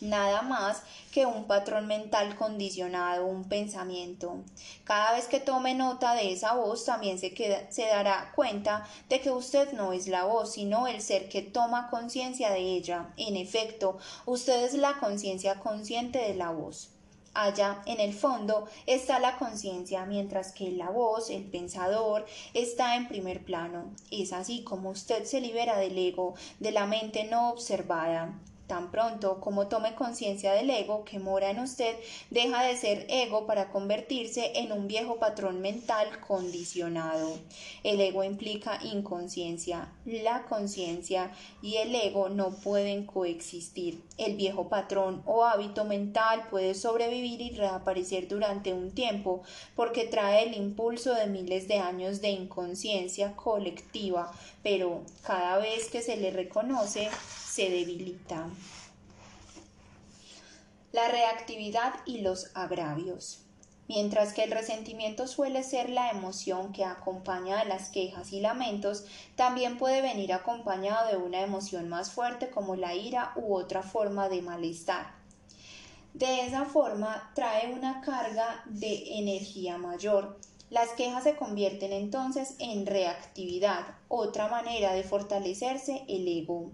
nada 0.00 0.42
más 0.42 0.82
que 1.12 1.26
un 1.26 1.44
patrón 1.44 1.86
mental 1.86 2.36
condicionado, 2.36 3.26
un 3.26 3.44
pensamiento. 3.44 4.42
Cada 4.84 5.12
vez 5.12 5.26
que 5.26 5.40
tome 5.40 5.74
nota 5.74 6.14
de 6.14 6.32
esa 6.32 6.54
voz, 6.54 6.84
también 6.84 7.18
se, 7.18 7.34
se 7.70 7.86
dará 7.86 8.32
cuenta 8.34 8.86
de 9.08 9.20
que 9.20 9.30
usted 9.30 9.72
no 9.72 9.92
es 9.92 10.08
la 10.08 10.24
voz, 10.24 10.52
sino 10.52 10.86
el 10.86 11.00
ser 11.00 11.28
que 11.28 11.42
toma 11.42 11.90
conciencia 11.90 12.50
de 12.50 12.60
ella. 12.60 13.12
En 13.16 13.36
efecto, 13.36 13.98
usted 14.26 14.64
es 14.64 14.74
la 14.74 14.98
conciencia 14.98 15.56
consciente 15.56 16.18
de 16.18 16.34
la 16.34 16.50
voz. 16.50 16.90
Allá 17.32 17.82
en 17.86 18.00
el 18.00 18.12
fondo 18.12 18.68
está 18.86 19.20
la 19.20 19.38
conciencia, 19.38 20.04
mientras 20.04 20.52
que 20.52 20.72
la 20.72 20.90
voz, 20.90 21.30
el 21.30 21.44
pensador, 21.44 22.26
está 22.54 22.96
en 22.96 23.06
primer 23.06 23.44
plano. 23.44 23.92
Es 24.10 24.32
así 24.32 24.64
como 24.64 24.90
usted 24.90 25.24
se 25.24 25.40
libera 25.40 25.78
del 25.78 25.96
ego, 25.96 26.34
de 26.58 26.72
la 26.72 26.86
mente 26.86 27.24
no 27.24 27.50
observada. 27.50 28.34
Tan 28.70 28.92
pronto 28.92 29.40
como 29.40 29.66
tome 29.66 29.96
conciencia 29.96 30.52
del 30.52 30.70
ego 30.70 31.04
que 31.04 31.18
mora 31.18 31.50
en 31.50 31.58
usted, 31.58 31.96
deja 32.30 32.62
de 32.62 32.76
ser 32.76 33.04
ego 33.08 33.44
para 33.44 33.68
convertirse 33.68 34.52
en 34.60 34.70
un 34.70 34.86
viejo 34.86 35.16
patrón 35.16 35.60
mental 35.60 36.20
condicionado. 36.20 37.36
El 37.82 38.00
ego 38.00 38.22
implica 38.22 38.78
inconsciencia. 38.84 39.92
La 40.04 40.44
conciencia 40.44 41.32
y 41.60 41.78
el 41.78 41.92
ego 41.96 42.28
no 42.28 42.52
pueden 42.60 43.06
coexistir. 43.06 44.04
El 44.16 44.36
viejo 44.36 44.68
patrón 44.68 45.24
o 45.26 45.44
hábito 45.44 45.84
mental 45.84 46.46
puede 46.48 46.74
sobrevivir 46.74 47.40
y 47.40 47.50
reaparecer 47.50 48.28
durante 48.28 48.72
un 48.72 48.92
tiempo 48.92 49.42
porque 49.74 50.04
trae 50.04 50.44
el 50.44 50.54
impulso 50.54 51.12
de 51.12 51.26
miles 51.26 51.66
de 51.66 51.78
años 51.78 52.20
de 52.20 52.28
inconsciencia 52.28 53.34
colectiva, 53.34 54.32
pero 54.62 55.02
cada 55.26 55.58
vez 55.58 55.90
que 55.90 56.02
se 56.02 56.16
le 56.16 56.30
reconoce, 56.30 57.10
se 57.50 57.68
debilita. 57.68 58.48
La 60.92 61.08
reactividad 61.08 61.94
y 62.06 62.20
los 62.20 62.50
agravios. 62.54 63.42
Mientras 63.88 64.32
que 64.32 64.44
el 64.44 64.52
resentimiento 64.52 65.26
suele 65.26 65.64
ser 65.64 65.90
la 65.90 66.10
emoción 66.10 66.72
que 66.72 66.84
acompaña 66.84 67.58
a 67.58 67.64
las 67.64 67.88
quejas 67.88 68.32
y 68.32 68.40
lamentos, 68.40 69.04
también 69.34 69.78
puede 69.78 70.00
venir 70.00 70.32
acompañado 70.32 71.08
de 71.08 71.16
una 71.16 71.40
emoción 71.40 71.88
más 71.88 72.12
fuerte 72.12 72.50
como 72.50 72.76
la 72.76 72.94
ira 72.94 73.32
u 73.34 73.56
otra 73.56 73.82
forma 73.82 74.28
de 74.28 74.42
malestar. 74.42 75.12
De 76.14 76.46
esa 76.46 76.64
forma 76.66 77.32
trae 77.34 77.72
una 77.72 78.00
carga 78.00 78.62
de 78.66 79.18
energía 79.18 79.76
mayor. 79.76 80.38
Las 80.70 80.90
quejas 80.90 81.24
se 81.24 81.34
convierten 81.34 81.92
entonces 81.92 82.54
en 82.60 82.86
reactividad, 82.86 83.86
otra 84.06 84.46
manera 84.46 84.92
de 84.92 85.02
fortalecerse 85.02 86.04
el 86.06 86.28
ego. 86.28 86.70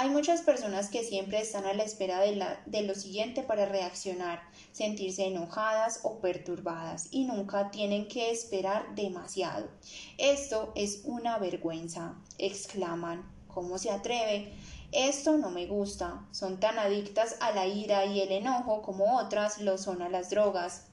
Hay 0.00 0.10
muchas 0.10 0.42
personas 0.42 0.90
que 0.90 1.02
siempre 1.02 1.40
están 1.40 1.66
a 1.66 1.74
la 1.74 1.82
espera 1.82 2.20
de, 2.20 2.82
lo 2.82 2.94
siguiente 2.94 3.42
para 3.42 3.66
reaccionar, 3.66 4.40
sentirse 4.70 5.26
enojadas 5.26 6.02
o 6.04 6.20
perturbadas 6.20 7.08
y 7.10 7.24
nunca 7.24 7.72
tienen 7.72 8.06
que 8.06 8.30
esperar 8.30 8.94
demasiado. 8.94 9.68
Esto 10.16 10.70
es 10.76 11.00
una 11.02 11.38
vergüenza, 11.38 12.14
exclaman. 12.38 13.28
¿Cómo 13.48 13.76
se 13.76 13.90
atreve? 13.90 14.52
Esto 14.92 15.36
no 15.36 15.50
me 15.50 15.66
gusta. 15.66 16.28
Son 16.30 16.60
tan 16.60 16.78
adictas 16.78 17.34
a 17.40 17.50
la 17.50 17.66
ira 17.66 18.04
y 18.04 18.20
el 18.20 18.30
enojo 18.30 18.82
como 18.82 19.18
otras 19.18 19.58
lo 19.60 19.78
son 19.78 20.00
a 20.00 20.08
las 20.08 20.30
drogas. 20.30 20.84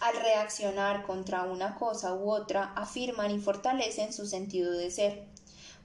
Al 0.00 0.14
reaccionar 0.16 1.06
contra 1.06 1.44
una 1.44 1.76
cosa 1.76 2.12
u 2.12 2.30
otra, 2.30 2.74
afirman 2.76 3.30
y 3.30 3.38
fortalecen 3.38 4.12
su 4.12 4.26
sentido 4.26 4.70
de 4.70 4.90
ser. 4.90 5.33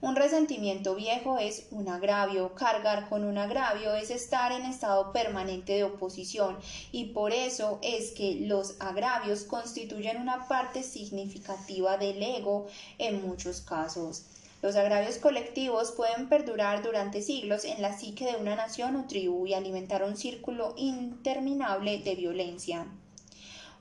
Un 0.02 0.16
resentimiento 0.16 0.96
viejo 0.96 1.40
es 1.40 1.68
un 1.72 1.90
agravio, 1.90 2.56
cargar 2.56 3.10
con 3.10 3.26
un 3.26 3.38
agravio 3.38 3.96
es 3.96 4.12
estar 4.12 4.54
en 4.54 4.62
estado 4.62 5.12
permanente 5.12 5.74
de 5.74 5.84
oposición 5.84 6.58
y 6.94 7.08
por 7.08 7.34
eso 7.34 7.80
es 7.82 8.12
que 8.12 8.36
los 8.36 8.80
agravios 8.80 9.44
constituyen 9.44 10.22
una 10.22 10.48
parte 10.48 10.84
significativa 10.84 11.98
del 11.98 12.24
ego 12.24 12.68
en 12.98 13.22
muchos 13.28 13.60
casos. 13.60 14.24
Los 14.62 14.78
agravios 14.78 15.18
colectivos 15.18 15.92
pueden 15.92 16.30
perdurar 16.30 16.82
durante 16.82 17.22
siglos 17.22 17.66
en 17.66 17.82
la 17.82 17.98
psique 17.98 18.26
de 18.26 18.38
una 18.38 18.56
nación 18.56 18.96
o 18.96 19.06
tribu 19.06 19.48
y 19.48 19.54
alimentar 19.54 20.04
un 20.04 20.16
círculo 20.16 20.76
interminable 20.78 21.98
de 22.00 22.16
violencia. 22.16 22.88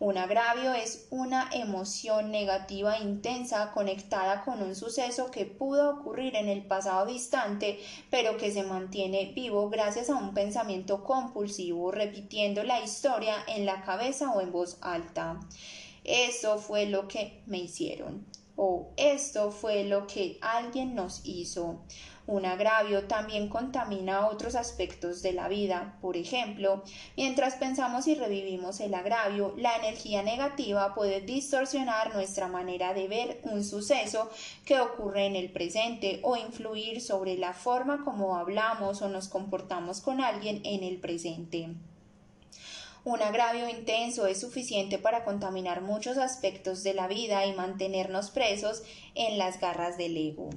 Un 0.00 0.16
agravio 0.16 0.74
es 0.74 1.08
una 1.10 1.50
emoción 1.52 2.30
negativa 2.30 3.00
intensa 3.00 3.72
conectada 3.72 4.44
con 4.44 4.62
un 4.62 4.76
suceso 4.76 5.32
que 5.32 5.44
pudo 5.44 5.90
ocurrir 5.90 6.36
en 6.36 6.48
el 6.48 6.62
pasado 6.62 7.04
distante, 7.04 7.80
pero 8.08 8.36
que 8.36 8.52
se 8.52 8.62
mantiene 8.62 9.32
vivo 9.34 9.68
gracias 9.70 10.08
a 10.08 10.14
un 10.14 10.34
pensamiento 10.34 11.02
compulsivo, 11.02 11.90
repitiendo 11.90 12.62
la 12.62 12.80
historia 12.80 13.34
en 13.48 13.66
la 13.66 13.82
cabeza 13.82 14.30
o 14.30 14.40
en 14.40 14.52
voz 14.52 14.78
alta. 14.82 15.40
Eso 16.04 16.58
fue 16.58 16.86
lo 16.86 17.08
que 17.08 17.42
me 17.46 17.58
hicieron 17.58 18.24
o 18.60 18.92
esto 18.96 19.52
fue 19.52 19.84
lo 19.84 20.08
que 20.08 20.36
alguien 20.42 20.96
nos 20.96 21.20
hizo. 21.24 21.78
Un 22.26 22.44
agravio 22.44 23.04
también 23.04 23.48
contamina 23.48 24.26
otros 24.26 24.56
aspectos 24.56 25.22
de 25.22 25.32
la 25.32 25.46
vida. 25.48 25.96
Por 26.02 26.16
ejemplo, 26.16 26.82
mientras 27.16 27.54
pensamos 27.54 28.08
y 28.08 28.16
revivimos 28.16 28.80
el 28.80 28.94
agravio, 28.94 29.54
la 29.56 29.76
energía 29.76 30.24
negativa 30.24 30.92
puede 30.92 31.20
distorsionar 31.20 32.12
nuestra 32.12 32.48
manera 32.48 32.94
de 32.94 33.06
ver 33.06 33.40
un 33.44 33.62
suceso 33.62 34.28
que 34.64 34.80
ocurre 34.80 35.26
en 35.26 35.36
el 35.36 35.52
presente 35.52 36.18
o 36.24 36.36
influir 36.36 37.00
sobre 37.00 37.38
la 37.38 37.54
forma 37.54 38.04
como 38.04 38.36
hablamos 38.36 39.02
o 39.02 39.08
nos 39.08 39.28
comportamos 39.28 40.00
con 40.00 40.20
alguien 40.20 40.60
en 40.64 40.82
el 40.82 40.98
presente. 40.98 41.68
Un 43.08 43.22
agravio 43.22 43.70
intenso 43.70 44.26
es 44.26 44.38
suficiente 44.38 44.98
para 44.98 45.24
contaminar 45.24 45.80
muchos 45.80 46.18
aspectos 46.18 46.82
de 46.82 46.92
la 46.92 47.08
vida 47.08 47.46
y 47.46 47.54
mantenernos 47.54 48.28
presos 48.28 48.82
en 49.14 49.38
las 49.38 49.58
garras 49.58 49.96
del 49.96 50.14
ego. 50.14 50.50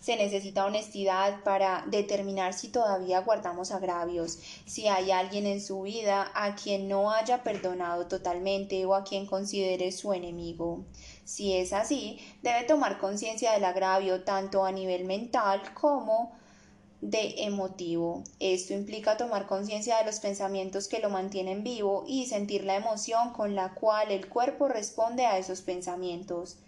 Se 0.00 0.16
necesita 0.16 0.64
honestidad 0.64 1.44
para 1.44 1.84
determinar 1.88 2.54
si 2.54 2.68
todavía 2.68 3.20
guardamos 3.20 3.70
agravios, 3.70 4.38
si 4.64 4.88
hay 4.88 5.10
alguien 5.10 5.44
en 5.44 5.60
su 5.60 5.82
vida 5.82 6.32
a 6.34 6.54
quien 6.54 6.88
no 6.88 7.10
haya 7.10 7.42
perdonado 7.42 8.06
totalmente 8.06 8.86
o 8.86 8.94
a 8.94 9.04
quien 9.04 9.26
considere 9.26 9.92
su 9.92 10.14
enemigo. 10.14 10.86
Si 11.26 11.54
es 11.54 11.74
así, 11.74 12.18
debe 12.40 12.62
tomar 12.62 12.98
conciencia 12.98 13.52
del 13.52 13.66
agravio 13.66 14.24
tanto 14.24 14.64
a 14.64 14.72
nivel 14.72 15.04
mental 15.04 15.60
como 15.74 16.39
de 17.00 17.44
emotivo. 17.44 18.24
Esto 18.40 18.74
implica 18.74 19.16
tomar 19.16 19.46
conciencia 19.46 19.98
de 19.98 20.04
los 20.04 20.20
pensamientos 20.20 20.88
que 20.88 21.00
lo 21.00 21.08
mantienen 21.08 21.64
vivo 21.64 22.04
y 22.06 22.26
sentir 22.26 22.64
la 22.64 22.76
emoción 22.76 23.32
con 23.32 23.54
la 23.54 23.74
cual 23.74 24.10
el 24.10 24.28
cuerpo 24.28 24.68
responde 24.68 25.26
a 25.26 25.38
esos 25.38 25.62
pensamientos. 25.62 26.58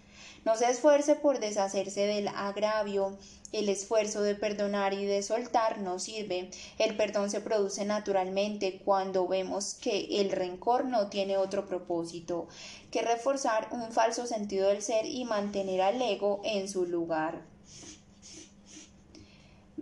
No 0.45 0.57
se 0.57 0.69
esfuerce 0.69 1.15
por 1.15 1.39
deshacerse 1.39 2.01
del 2.01 2.29
agravio. 2.29 3.17
El 3.53 3.69
esfuerzo 3.69 4.23
de 4.23 4.35
perdonar 4.35 4.93
y 4.93 5.05
de 5.05 5.23
soltar 5.23 5.79
no 5.79 5.99
sirve. 5.99 6.51
El 6.79 6.97
perdón 6.97 7.31
se 7.31 7.41
produce 7.41 7.85
naturalmente 7.85 8.81
cuando 8.85 9.29
vemos 9.29 9.75
que 9.75 10.21
el 10.21 10.33
rencor 10.33 10.87
no 10.87 11.09
tiene 11.09 11.37
otro 11.37 11.67
propósito 11.67 12.49
que 12.91 13.03
reforzar 13.03 13.69
un 13.71 13.93
falso 13.93 14.27
sentido 14.27 14.69
del 14.69 14.83
ser 14.83 15.07
y 15.07 15.25
mantener 15.25 15.81
al 15.81 16.01
ego 16.03 16.41
en 16.45 16.69
su 16.69 16.87
lugar. 16.87 17.52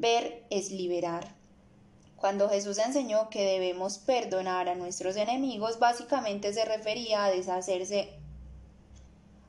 Ver 0.01 0.47
es 0.48 0.70
liberar. 0.70 1.35
Cuando 2.16 2.48
Jesús 2.48 2.78
enseñó 2.78 3.28
que 3.28 3.44
debemos 3.44 3.98
perdonar 3.98 4.70
a 4.70 4.74
nuestros 4.74 5.14
enemigos, 5.16 5.78
básicamente 5.78 6.55
se 6.55 6.64
refería 6.64 7.27
a 7.27 7.31
deshacerse 7.31 8.09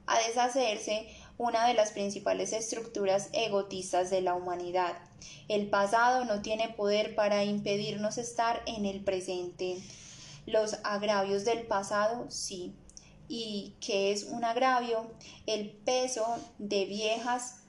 a 0.07 0.19
deshacerse 0.27 1.07
una 1.37 1.65
de 1.67 1.73
las 1.73 1.91
principales 1.91 2.51
estructuras 2.51 3.29
egotistas 3.31 4.09
de 4.09 4.19
la 4.19 4.33
humanidad. 4.33 4.97
El 5.47 5.69
pasado 5.69 6.25
no 6.25 6.41
tiene 6.41 6.67
poder 6.67 7.15
para 7.15 7.45
impedirnos 7.45 8.17
estar 8.17 8.61
en 8.65 8.85
el 8.85 9.05
presente. 9.05 9.77
Los 10.45 10.79
agravios 10.83 11.45
del 11.45 11.65
pasado 11.65 12.29
sí. 12.29 12.75
¿Y 13.29 13.75
qué 13.79 14.11
es 14.11 14.25
un 14.25 14.43
agravio? 14.43 15.09
El 15.45 15.69
peso 15.69 16.25
de 16.57 16.83
viejas 16.83 17.60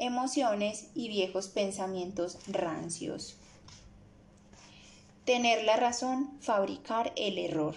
emociones 0.00 0.88
y 0.94 1.08
viejos 1.08 1.48
pensamientos 1.48 2.38
rancios. 2.46 3.36
Tener 5.24 5.64
la 5.64 5.76
razón, 5.76 6.38
fabricar 6.40 7.12
el 7.16 7.38
error. 7.38 7.74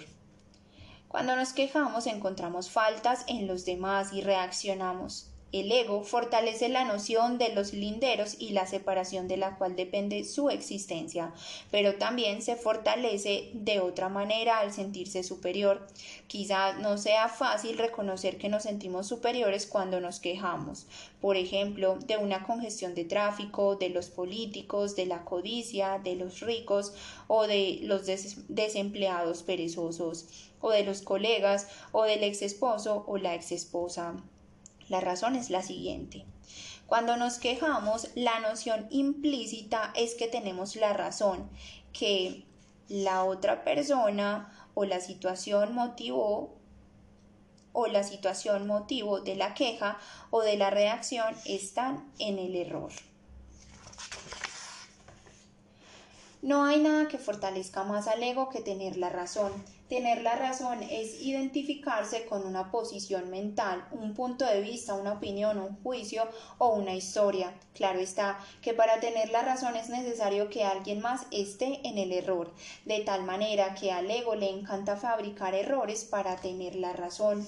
Cuando 1.07 1.35
nos 1.35 1.53
quejamos 1.53 2.07
encontramos 2.07 2.71
faltas 2.71 3.25
en 3.27 3.45
los 3.45 3.65
demás 3.65 4.13
y 4.13 4.21
reaccionamos. 4.21 5.32
El 5.53 5.71
ego 5.71 6.01
fortalece 6.03 6.67
la 6.67 6.83
noción 6.83 7.37
de 7.37 7.53
los 7.53 7.73
linderos 7.73 8.37
y 8.39 8.49
la 8.49 8.65
separación 8.65 9.27
de 9.27 9.37
la 9.37 9.55
cual 9.55 9.75
depende 9.75 10.23
su 10.23 10.49
existencia, 10.49 11.31
pero 11.69 11.99
también 11.99 12.41
se 12.41 12.55
fortalece 12.55 13.51
de 13.53 13.79
otra 13.79 14.09
manera 14.09 14.57
al 14.57 14.73
sentirse 14.73 15.21
superior. 15.21 15.85
Quizá 16.25 16.73
no 16.79 16.97
sea 16.97 17.29
fácil 17.29 17.77
reconocer 17.77 18.39
que 18.39 18.49
nos 18.49 18.63
sentimos 18.63 19.05
superiores 19.05 19.67
cuando 19.67 19.99
nos 19.99 20.19
quejamos, 20.19 20.87
por 21.21 21.37
ejemplo, 21.37 21.99
de 21.99 22.17
una 22.17 22.47
congestión 22.47 22.95
de 22.95 23.05
tráfico, 23.05 23.75
de 23.75 23.89
los 23.89 24.09
políticos, 24.09 24.95
de 24.95 25.05
la 25.05 25.23
codicia, 25.23 25.99
de 26.03 26.15
los 26.15 26.39
ricos 26.39 26.93
o 27.27 27.45
de 27.45 27.77
los 27.83 28.07
desempleados 28.47 29.43
perezosos 29.43 30.49
o 30.61 30.71
de 30.71 30.83
los 30.83 31.03
colegas 31.03 31.67
o 31.91 32.05
del 32.05 32.23
ex 32.23 32.41
esposo 32.41 33.03
o 33.05 33.19
la 33.19 33.35
ex 33.35 33.51
esposa. 33.51 34.15
La 34.89 34.99
razón 34.99 35.35
es 35.35 35.49
la 35.49 35.61
siguiente. 35.61 36.25
Cuando 36.85 37.17
nos 37.17 37.39
quejamos, 37.39 38.09
la 38.15 38.39
noción 38.39 38.87
implícita 38.89 39.91
es 39.95 40.15
que 40.15 40.27
tenemos 40.27 40.75
la 40.75 40.93
razón, 40.93 41.49
que 41.91 42.45
la 42.87 43.23
otra 43.23 43.63
persona 43.63 44.69
o 44.73 44.85
la 44.85 44.99
situación 44.99 45.73
motivó 45.73 46.55
o 47.71 47.87
la 47.87 48.03
situación 48.03 48.67
motivo 48.67 49.21
de 49.21 49.35
la 49.35 49.53
queja 49.53 49.97
o 50.29 50.41
de 50.41 50.57
la 50.57 50.69
reacción 50.69 51.35
están 51.45 52.11
en 52.19 52.37
el 52.37 52.55
error. 52.55 52.91
No 56.41 56.65
hay 56.65 56.79
nada 56.79 57.07
que 57.07 57.17
fortalezca 57.17 57.83
más 57.83 58.07
al 58.07 58.21
ego 58.21 58.49
que 58.49 58.61
tener 58.61 58.97
la 58.97 59.09
razón. 59.09 59.51
Tener 59.93 60.23
la 60.23 60.35
razón 60.35 60.81
es 60.81 61.21
identificarse 61.21 62.25
con 62.25 62.47
una 62.47 62.71
posición 62.71 63.29
mental, 63.29 63.87
un 63.91 64.15
punto 64.15 64.43
de 64.43 64.59
vista, 64.59 64.95
una 64.95 65.13
opinión, 65.13 65.59
un 65.59 65.83
juicio 65.83 66.27
o 66.57 66.69
una 66.69 66.95
historia. 66.95 67.53
Claro 67.75 67.99
está 67.99 68.39
que 68.63 68.73
para 68.73 68.99
tener 68.99 69.29
la 69.29 69.43
razón 69.43 69.75
es 69.75 69.89
necesario 69.89 70.49
que 70.49 70.63
alguien 70.63 70.99
más 70.99 71.27
esté 71.29 71.87
en 71.87 71.99
el 71.99 72.11
error, 72.11 72.51
de 72.85 73.01
tal 73.01 73.23
manera 73.23 73.75
que 73.75 73.91
al 73.91 74.09
ego 74.09 74.33
le 74.33 74.49
encanta 74.49 74.97
fabricar 74.97 75.53
errores 75.53 76.05
para 76.05 76.37
tener 76.37 76.73
la 76.73 76.93
razón. 76.93 77.45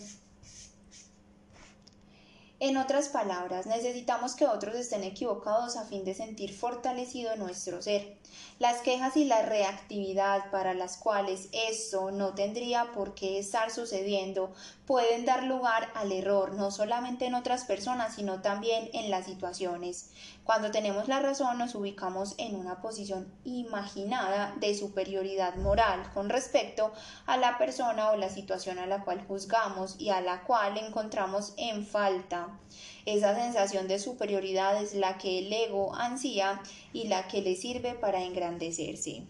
En 2.61 2.77
otras 2.77 3.09
palabras, 3.09 3.65
necesitamos 3.65 4.33
que 4.33 4.47
otros 4.47 4.75
estén 4.75 5.03
equivocados 5.03 5.75
a 5.75 5.83
fin 5.83 6.05
de 6.05 6.13
sentir 6.13 6.53
fortalecido 6.53 7.35
nuestro 7.35 7.81
ser. 7.81 8.17
Las 8.57 8.77
quejas 8.77 9.17
y 9.17 9.25
la 9.25 9.41
reactividad 9.41 10.49
para 10.49 10.73
las 10.73 10.95
cuales 10.95 11.49
esto 11.51 12.11
no 12.11 12.35
tendría 12.35 12.93
por 12.93 13.13
qué 13.13 13.37
estar 13.37 13.69
sucediendo 13.69 14.53
pueden 14.85 15.25
dar 15.25 15.43
lugar 15.43 15.91
al 15.93 16.13
error 16.13 16.53
no 16.53 16.71
solamente 16.71 17.25
en 17.25 17.35
otras 17.35 17.65
personas, 17.65 18.15
sino 18.15 18.41
también 18.41 18.89
en 18.93 19.11
las 19.11 19.25
situaciones. 19.25 20.11
Cuando 20.45 20.71
tenemos 20.71 21.09
la 21.09 21.19
razón 21.19 21.57
nos 21.57 21.75
ubicamos 21.75 22.35
en 22.37 22.55
una 22.55 22.81
posición 22.81 23.29
imaginada 23.43 24.55
de 24.61 24.73
superioridad 24.73 25.55
moral 25.57 26.09
con 26.13 26.29
respecto 26.29 26.93
a 27.25 27.35
la 27.35 27.57
persona 27.57 28.11
o 28.11 28.15
la 28.15 28.29
situación 28.29 28.79
a 28.79 28.87
la 28.87 29.03
cual 29.03 29.25
juzgamos 29.27 29.99
y 29.99 30.11
a 30.11 30.21
la 30.21 30.43
cual 30.43 30.77
encontramos 30.77 31.53
en 31.57 31.85
falta. 31.85 32.57
Esa 33.05 33.35
sensación 33.35 33.87
de 33.87 33.99
superioridad 33.99 34.81
es 34.81 34.95
la 34.95 35.17
que 35.17 35.39
el 35.39 35.53
ego 35.53 35.93
ansía 35.95 36.61
y 36.91 37.07
la 37.07 37.27
que 37.27 37.41
le 37.41 37.55
sirve 37.55 37.93
para 37.93 38.23
engrandecerse. 38.23 39.23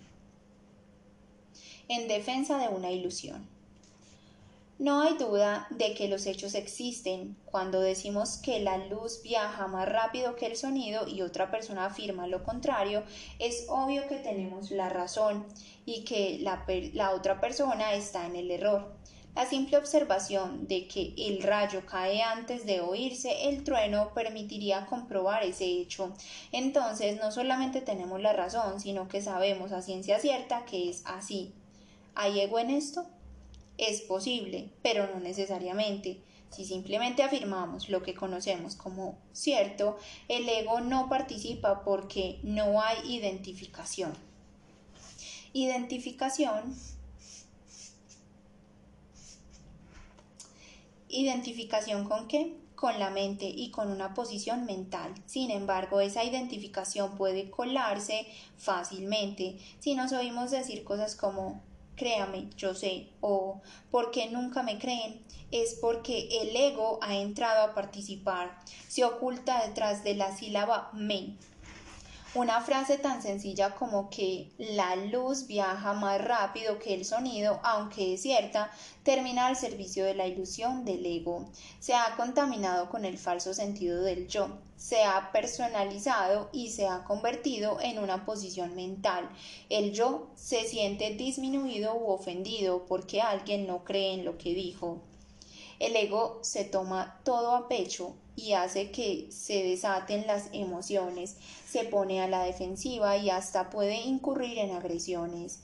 En 1.87 2.07
defensa 2.07 2.57
de 2.57 2.69
una 2.69 2.91
ilusión. 2.91 3.47
No 4.77 5.01
hay 5.01 5.17
duda 5.17 5.67
de 5.69 5.93
que 5.93 6.09
los 6.09 6.25
hechos 6.25 6.53
existen. 6.53 7.37
Cuando 7.45 7.79
decimos 7.79 8.37
que 8.37 8.59
la 8.59 8.77
luz 8.77 9.21
viaja 9.23 9.67
más 9.67 9.87
rápido 9.87 10.35
que 10.35 10.47
el 10.47 10.57
sonido 10.57 11.07
y 11.07 11.21
otra 11.21 11.49
persona 11.49 11.85
afirma 11.85 12.27
lo 12.27 12.43
contrario, 12.43 13.03
es 13.39 13.67
obvio 13.69 14.05
que 14.09 14.17
tenemos 14.17 14.71
la 14.71 14.89
razón 14.89 15.45
y 15.85 16.03
que 16.03 16.39
la, 16.41 16.65
la 16.93 17.11
otra 17.11 17.39
persona 17.39 17.93
está 17.93 18.25
en 18.25 18.35
el 18.35 18.51
error. 18.51 18.93
La 19.35 19.45
simple 19.45 19.75
observación 19.75 20.65
de 20.65 20.87
que 20.87 21.13
el 21.17 21.43
rayo 21.43 21.85
cae 21.85 22.21
antes 22.21 22.65
de 22.65 22.79
oírse 22.79 23.49
el 23.49 23.65
trueno 23.65 24.13
permitiría 24.13 24.85
comprobar 24.85 25.43
ese 25.43 25.65
hecho. 25.65 26.13
Entonces 26.53 27.19
no 27.19 27.33
solamente 27.33 27.81
tenemos 27.81 28.21
la 28.21 28.31
razón, 28.31 28.79
sino 28.79 29.09
que 29.09 29.21
sabemos 29.21 29.73
a 29.73 29.81
ciencia 29.81 30.19
cierta 30.19 30.63
que 30.63 30.89
es 30.89 31.03
así. 31.05 31.51
¿Hay 32.15 32.39
ego 32.39 32.59
en 32.59 32.69
esto? 32.69 33.05
Es 33.77 33.99
posible, 33.99 34.69
pero 34.81 35.05
no 35.07 35.19
necesariamente. 35.19 36.21
Si 36.49 36.63
simplemente 36.63 37.21
afirmamos 37.21 37.89
lo 37.89 38.01
que 38.01 38.15
conocemos 38.15 38.77
como 38.77 39.17
cierto, 39.33 39.97
el 40.29 40.47
ego 40.47 40.79
no 40.79 41.09
participa 41.09 41.83
porque 41.83 42.39
no 42.41 42.81
hay 42.81 42.99
identificación. 43.13 44.13
Identificación 45.51 46.73
¿Identificación 51.15 52.03
con 52.03 52.27
qué? 52.27 52.57
Con 52.75 52.99
la 52.99 53.09
mente 53.09 53.45
y 53.45 53.71
con 53.71 53.89
una 53.89 54.13
posición 54.13 54.65
mental. 54.65 55.13
Sin 55.25 55.49
embargo, 55.49 56.01
esa 56.01 56.25
identificación 56.25 57.15
puede 57.15 57.49
colarse 57.49 58.27
fácilmente 58.57 59.57
si 59.79 59.95
nos 59.95 60.11
oímos 60.11 60.51
decir 60.51 60.83
cosas 60.83 61.15
como 61.15 61.61
créame, 61.95 62.49
yo 62.57 62.73
sé, 62.73 63.07
o 63.21 63.61
porque 63.91 64.29
nunca 64.29 64.61
me 64.61 64.77
creen, 64.77 65.23
es 65.51 65.75
porque 65.75 66.27
el 66.41 66.53
ego 66.53 66.99
ha 67.01 67.15
entrado 67.15 67.63
a 67.63 67.73
participar, 67.73 68.59
se 68.89 69.05
oculta 69.05 69.65
detrás 69.65 70.03
de 70.03 70.15
la 70.15 70.35
sílaba 70.35 70.89
me, 70.93 71.37
una 72.35 72.59
frase 72.59 72.97
tan 72.97 73.21
sencilla 73.21 73.75
como 73.75 74.09
que 74.09 74.51
la 74.57 74.97
luz 74.97 75.47
viaja 75.47 75.93
más 75.93 76.21
rápido 76.21 76.79
que 76.79 76.93
el 76.93 77.05
sonido, 77.05 77.61
aunque 77.63 78.13
es 78.13 78.21
cierta, 78.23 78.69
termina 79.03 79.47
al 79.47 79.55
servicio 79.55 80.03
de 80.03 80.15
la 80.15 80.27
ilusión 80.27 80.83
del 80.83 81.05
ego. 81.05 81.49
Se 81.79 81.93
ha 81.93 82.15
contaminado 82.17 82.89
con 82.89 83.05
el 83.05 83.17
falso 83.17 83.53
sentido 83.53 84.03
del 84.03 84.27
yo, 84.27 84.49
se 84.75 85.03
ha 85.03 85.31
personalizado 85.31 86.49
y 86.51 86.71
se 86.71 86.87
ha 86.87 87.05
convertido 87.05 87.79
en 87.79 87.99
una 87.99 88.25
posición 88.25 88.75
mental. 88.75 89.29
El 89.69 89.93
yo 89.93 90.27
se 90.35 90.65
siente 90.65 91.11
disminuido 91.11 91.95
u 91.95 92.11
ofendido 92.11 92.85
porque 92.85 93.21
alguien 93.21 93.65
no 93.65 93.85
cree 93.85 94.13
en 94.13 94.25
lo 94.25 94.37
que 94.37 94.53
dijo. 94.53 95.01
El 95.79 95.95
ego 95.95 96.39
se 96.41 96.63
toma 96.63 97.19
todo 97.23 97.55
a 97.55 97.67
pecho 97.67 98.15
y 98.35 98.53
hace 98.53 98.91
que 98.91 99.27
se 99.29 99.63
desaten 99.63 100.27
las 100.27 100.49
emociones, 100.53 101.37
se 101.67 101.83
pone 101.83 102.21
a 102.21 102.27
la 102.27 102.43
defensiva 102.43 103.17
y 103.17 103.29
hasta 103.29 103.69
puede 103.69 103.95
incurrir 103.95 104.57
en 104.59 104.71
agresiones. 104.71 105.59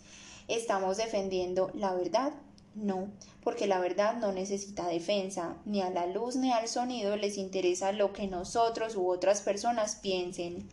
¿Estamos 0.48 0.98
defendiendo 0.98 1.72
la 1.74 1.94
verdad? 1.94 2.34
No, 2.76 3.10
porque 3.44 3.68
la 3.68 3.80
verdad 3.80 4.16
no 4.16 4.32
necesita 4.32 4.88
defensa, 4.88 5.58
ni 5.66 5.82
a 5.82 5.90
la 5.90 6.06
luz 6.06 6.36
ni 6.36 6.52
al 6.52 6.68
sonido 6.68 7.18
les 7.18 7.38
interesa 7.38 7.92
lo 7.92 8.14
que 8.14 8.28
nosotros 8.28 8.96
u 8.96 9.10
otras 9.10 9.42
personas 9.42 9.96
piensen. 9.96 10.70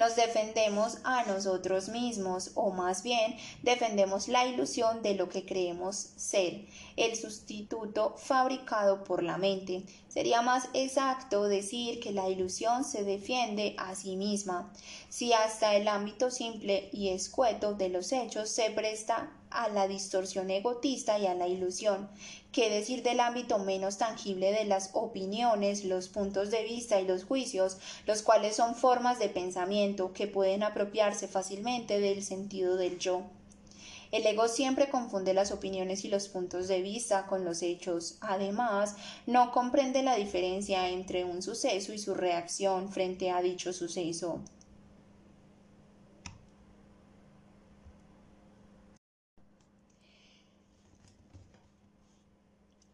Nos 0.00 0.16
defendemos 0.16 0.96
a 1.04 1.26
nosotros 1.26 1.90
mismos 1.90 2.52
o 2.54 2.70
más 2.70 3.02
bien 3.02 3.36
defendemos 3.62 4.28
la 4.28 4.46
ilusión 4.46 5.02
de 5.02 5.12
lo 5.12 5.28
que 5.28 5.44
creemos 5.44 5.94
ser, 6.16 6.64
el 6.96 7.16
sustituto 7.16 8.14
fabricado 8.16 9.04
por 9.04 9.22
la 9.22 9.36
mente. 9.36 9.82
Sería 10.08 10.40
más 10.40 10.70
exacto 10.72 11.44
decir 11.44 12.00
que 12.00 12.12
la 12.12 12.30
ilusión 12.30 12.82
se 12.84 13.04
defiende 13.04 13.74
a 13.76 13.94
sí 13.94 14.16
misma. 14.16 14.72
Si 15.10 15.34
hasta 15.34 15.76
el 15.76 15.86
ámbito 15.86 16.30
simple 16.30 16.88
y 16.94 17.10
escueto 17.10 17.74
de 17.74 17.90
los 17.90 18.10
hechos 18.12 18.48
se 18.48 18.70
presta 18.70 19.30
a 19.50 19.68
la 19.68 19.86
distorsión 19.86 20.50
egotista 20.50 21.18
y 21.18 21.26
a 21.26 21.34
la 21.34 21.46
ilusión. 21.46 22.08
¿Qué 22.52 22.68
decir 22.68 23.04
del 23.04 23.20
ámbito 23.20 23.60
menos 23.60 23.98
tangible 23.98 24.50
de 24.50 24.64
las 24.64 24.90
opiniones, 24.94 25.84
los 25.84 26.08
puntos 26.08 26.50
de 26.50 26.64
vista 26.64 27.00
y 27.00 27.06
los 27.06 27.22
juicios, 27.22 27.78
los 28.06 28.22
cuales 28.22 28.56
son 28.56 28.74
formas 28.74 29.20
de 29.20 29.28
pensamiento 29.28 30.12
que 30.12 30.26
pueden 30.26 30.64
apropiarse 30.64 31.28
fácilmente 31.28 32.00
del 32.00 32.24
sentido 32.24 32.76
del 32.76 32.98
yo? 32.98 33.22
El 34.10 34.26
ego 34.26 34.48
siempre 34.48 34.90
confunde 34.90 35.32
las 35.32 35.52
opiniones 35.52 36.04
y 36.04 36.08
los 36.08 36.26
puntos 36.26 36.66
de 36.66 36.82
vista 36.82 37.28
con 37.28 37.44
los 37.44 37.62
hechos. 37.62 38.16
Además, 38.20 38.96
no 39.26 39.52
comprende 39.52 40.02
la 40.02 40.16
diferencia 40.16 40.88
entre 40.88 41.24
un 41.24 41.42
suceso 41.42 41.92
y 41.92 41.98
su 42.00 42.14
reacción 42.14 42.90
frente 42.90 43.30
a 43.30 43.40
dicho 43.42 43.72
suceso. 43.72 44.40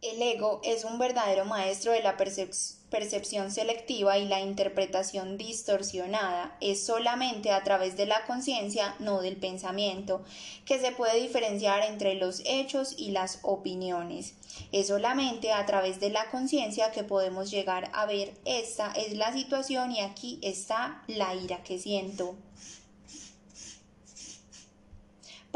El 0.07 0.23
ego 0.23 0.61
es 0.63 0.85
un 0.85 1.01
verdadero 1.01 1.45
maestro 1.47 1.91
de 1.91 2.01
la 2.01 2.17
percepción 2.17 3.51
selectiva 3.51 4.17
y 4.19 4.29
la 4.29 4.41
interpretación 4.41 5.37
distorsionada. 5.37 6.57
Es 6.61 6.87
solamente 6.87 7.51
a 7.51 7.65
través 7.65 7.97
de 7.97 8.07
la 8.07 8.25
conciencia, 8.25 8.95
no 9.01 9.21
del 9.21 9.37
pensamiento, 9.37 10.23
que 10.65 10.79
se 10.79 10.93
puede 10.93 11.21
diferenciar 11.21 11.83
entre 11.83 12.15
los 12.15 12.41
hechos 12.45 12.95
y 12.97 13.11
las 13.11 13.41
opiniones. 13.43 14.35
Es 14.71 14.87
solamente 14.87 15.51
a 15.51 15.67
través 15.67 15.99
de 15.99 16.11
la 16.11 16.31
conciencia 16.31 16.93
que 16.93 17.03
podemos 17.03 17.51
llegar 17.51 17.91
a 17.93 18.07
ver 18.07 18.33
esta 18.45 18.93
es 18.93 19.17
la 19.17 19.33
situación 19.33 19.91
y 19.91 20.03
aquí 20.03 20.39
está 20.41 21.03
la 21.09 21.35
ira 21.35 21.65
que 21.65 21.81
siento 21.81 22.37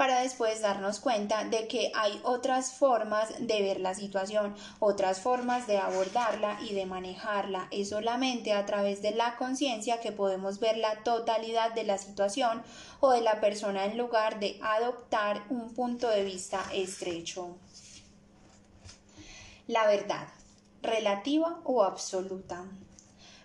para 0.00 0.20
después 0.20 0.62
darnos 0.62 0.98
cuenta 0.98 1.44
de 1.44 1.68
que 1.68 1.92
hay 1.94 2.18
otras 2.24 2.72
formas 2.72 3.34
de 3.38 3.60
ver 3.60 3.80
la 3.80 3.94
situación, 3.94 4.56
otras 4.78 5.20
formas 5.20 5.66
de 5.66 5.76
abordarla 5.76 6.58
y 6.62 6.72
de 6.72 6.86
manejarla. 6.86 7.68
Es 7.70 7.90
solamente 7.90 8.54
a 8.54 8.64
través 8.64 9.02
de 9.02 9.10
la 9.10 9.36
conciencia 9.36 10.00
que 10.00 10.10
podemos 10.10 10.58
ver 10.58 10.78
la 10.78 11.02
totalidad 11.02 11.74
de 11.74 11.84
la 11.84 11.98
situación 11.98 12.62
o 13.00 13.10
de 13.10 13.20
la 13.20 13.42
persona 13.42 13.84
en 13.84 13.98
lugar 13.98 14.40
de 14.40 14.58
adoptar 14.62 15.44
un 15.50 15.74
punto 15.74 16.08
de 16.08 16.24
vista 16.24 16.64
estrecho. 16.72 17.58
La 19.66 19.86
verdad, 19.86 20.28
relativa 20.80 21.60
o 21.64 21.84
absoluta. 21.84 22.64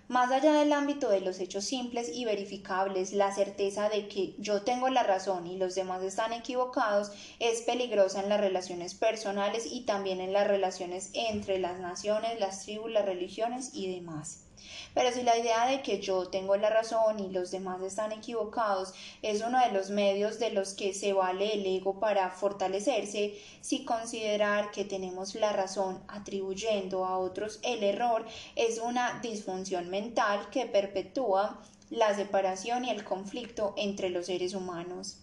Más 0.08 0.32
allá 0.32 0.54
del 0.54 0.72
ámbito 0.72 1.10
de 1.10 1.22
los 1.22 1.40
hechos 1.40 1.66
simples 1.66 2.12
y 2.14 2.26
verificables, 2.26 3.12
la 3.12 3.34
certeza 3.34 3.90
de 3.90 4.08
que 4.08 4.36
yo 4.38 4.62
tengo 4.62 4.88
la 4.90 5.02
razón 5.02 5.48
y 5.48 5.58
los 5.58 5.74
demás 5.74 6.04
están 6.04 6.32
equivocados 6.32 7.12
es 7.40 7.64
peligrosa 7.64 8.22
en 8.22 8.30
las 8.30 8.40
relaciones 8.40 8.94
personales 8.94 9.66
y 9.66 9.82
también 9.82 10.22
en 10.22 10.32
las 10.32 10.48
relaciones 10.48 11.10
entre 11.14 11.58
las 11.58 11.80
naciones, 11.80 12.40
las 12.40 12.64
tribus, 12.64 12.92
las 12.92 13.06
religiones 13.06 13.72
y 13.74 13.96
demás. 13.96 14.45
Pero 14.94 15.12
si 15.12 15.24
la 15.24 15.38
idea 15.38 15.68
de 15.68 15.82
que 15.82 16.00
yo 16.00 16.30
tengo 16.30 16.56
la 16.56 16.70
razón 16.70 17.20
y 17.20 17.30
los 17.30 17.52
demás 17.52 17.82
están 17.82 18.12
equivocados 18.12 18.94
es 19.22 19.42
uno 19.42 19.60
de 19.60 19.72
los 19.72 19.90
medios 19.90 20.40
de 20.40 20.52
los 20.52 20.74
que 20.74 20.94
se 20.94 21.14
vale 21.14 21.54
el 21.54 21.66
ego 21.66 22.00
para 22.00 22.30
fortalecerse, 22.30 23.38
si 23.62 23.86
considerar 23.86 24.72
que 24.72 24.86
tenemos 24.86 25.36
la 25.36 25.54
razón 25.54 26.02
atribuyendo 26.08 27.06
a 27.06 27.18
otros 27.18 27.60
el 27.64 27.84
error 27.84 28.26
es 28.56 28.80
una 28.80 29.20
disfunción 29.22 29.90
mental 29.90 30.50
que 30.50 30.66
perpetúa 30.66 31.62
la 31.90 32.16
separación 32.16 32.86
y 32.86 32.90
el 32.90 33.04
conflicto 33.04 33.74
entre 33.78 34.10
los 34.10 34.28
seres 34.28 34.54
humanos. 34.54 35.18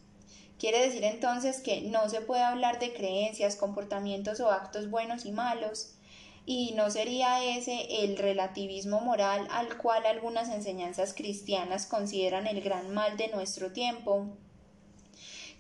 Quiere 0.59 0.81
decir 0.81 1.03
entonces 1.03 1.61
que 1.61 1.81
no 1.81 2.09
se 2.09 2.21
puede 2.21 2.43
hablar 2.43 2.79
de 2.79 2.93
creencias, 2.93 3.57
comportamientos 3.57 4.39
o 4.41 4.51
actos 4.51 4.91
buenos 4.91 5.25
y 5.25 5.33
malos, 5.33 5.95
y 6.45 6.73
no 6.73 6.91
sería 6.91 7.45
ese 7.45 8.05
el 8.05 8.17
relativismo 8.17 9.01
moral 9.01 9.47
al 9.51 9.77
cual 9.77 10.07
algunas 10.07 10.49
enseñanzas 10.49 11.15
cristianas 11.15 11.87
consideran 11.87 12.47
el 12.47 12.61
gran 12.61 12.93
mal 12.93 13.17
de 13.17 13.29
nuestro 13.29 13.73
tiempo. 13.73 14.27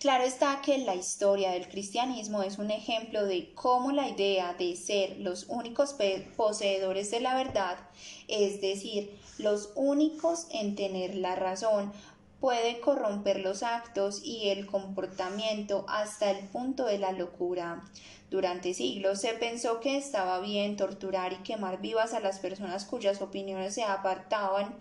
Claro 0.02 0.24
está 0.24 0.60
que 0.62 0.78
la 0.78 0.96
historia 0.96 1.52
del 1.52 1.68
cristianismo 1.68 2.42
es 2.42 2.58
un 2.58 2.72
ejemplo 2.72 3.24
de 3.24 3.54
cómo 3.54 3.92
la 3.92 4.08
idea 4.08 4.52
de 4.54 4.74
ser 4.74 5.18
los 5.20 5.46
únicos 5.48 5.94
poseedores 6.36 7.12
de 7.12 7.20
la 7.20 7.36
verdad, 7.36 7.78
es 8.26 8.60
decir, 8.60 9.16
los 9.38 9.70
únicos 9.76 10.48
en 10.50 10.74
tener 10.74 11.14
la 11.14 11.36
razón, 11.36 11.92
puede 12.40 12.80
corromper 12.80 13.38
los 13.38 13.62
actos 13.62 14.20
y 14.24 14.48
el 14.48 14.66
comportamiento 14.66 15.84
hasta 15.88 16.32
el 16.32 16.48
punto 16.48 16.84
de 16.86 16.98
la 16.98 17.12
locura. 17.12 17.84
Durante 18.32 18.72
siglos 18.72 19.20
se 19.20 19.34
pensó 19.34 19.78
que 19.78 19.98
estaba 19.98 20.40
bien 20.40 20.78
torturar 20.78 21.34
y 21.34 21.42
quemar 21.42 21.82
vivas 21.82 22.14
a 22.14 22.20
las 22.20 22.38
personas 22.38 22.86
cuyas 22.86 23.20
opiniones 23.20 23.74
se 23.74 23.82
apartaban 23.82 24.74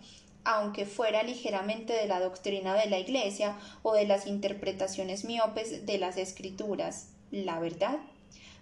aunque 0.45 0.85
fuera 0.85 1.21
ligeramente 1.21 1.91
de 1.91 2.07
la 2.07 2.21
doctrina 2.21 2.75
de 2.75 2.89
la 2.89 2.97
Iglesia 2.97 3.59
o 3.83 3.91
de 3.91 4.07
las 4.07 4.25
interpretaciones 4.25 5.25
miopes 5.25 5.85
de 5.85 5.97
las 5.97 6.15
escrituras. 6.15 7.09
La 7.29 7.59
verdad 7.59 7.97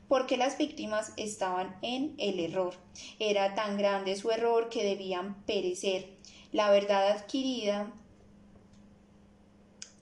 porque 0.07 0.38
las 0.38 0.57
víctimas 0.57 1.14
estaban 1.18 1.78
en 1.84 2.16
el 2.18 2.40
error. 2.40 2.74
Era 3.20 3.53
tan 3.53 3.78
grande 3.78 4.16
su 4.16 4.32
error 4.32 4.70
que 4.70 4.84
debían 4.84 5.36
perecer. 5.44 6.10
La 6.52 6.72
verdad 6.72 7.11
adquirida 7.11 7.94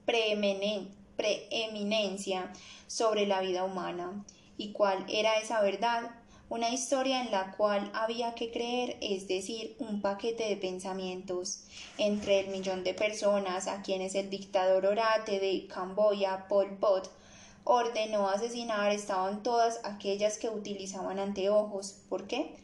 preeminencia 0.05 2.53
sobre 2.87 3.27
la 3.27 3.41
vida 3.41 3.65
humana. 3.65 4.23
¿Y 4.57 4.71
cuál 4.71 5.05
era 5.07 5.37
esa 5.37 5.61
verdad? 5.61 6.11
Una 6.49 6.69
historia 6.69 7.21
en 7.21 7.31
la 7.31 7.51
cual 7.51 7.91
había 7.93 8.33
que 8.33 8.51
creer, 8.51 8.97
es 9.01 9.27
decir, 9.27 9.75
un 9.79 10.01
paquete 10.01 10.49
de 10.49 10.57
pensamientos. 10.57 11.63
Entre 11.97 12.39
el 12.39 12.47
millón 12.47 12.83
de 12.83 12.93
personas 12.93 13.67
a 13.67 13.81
quienes 13.81 14.15
el 14.15 14.29
dictador 14.29 14.85
orate 14.85 15.39
de 15.39 15.67
Camboya, 15.67 16.47
Pol 16.47 16.77
Pot, 16.79 17.11
ordenó 17.65 18.29
asesinar 18.29 18.91
estaban 18.93 19.43
todas 19.43 19.81
aquellas 19.83 20.37
que 20.37 20.49
utilizaban 20.49 21.19
anteojos. 21.19 21.97
¿Por 22.09 22.27
qué? 22.27 22.55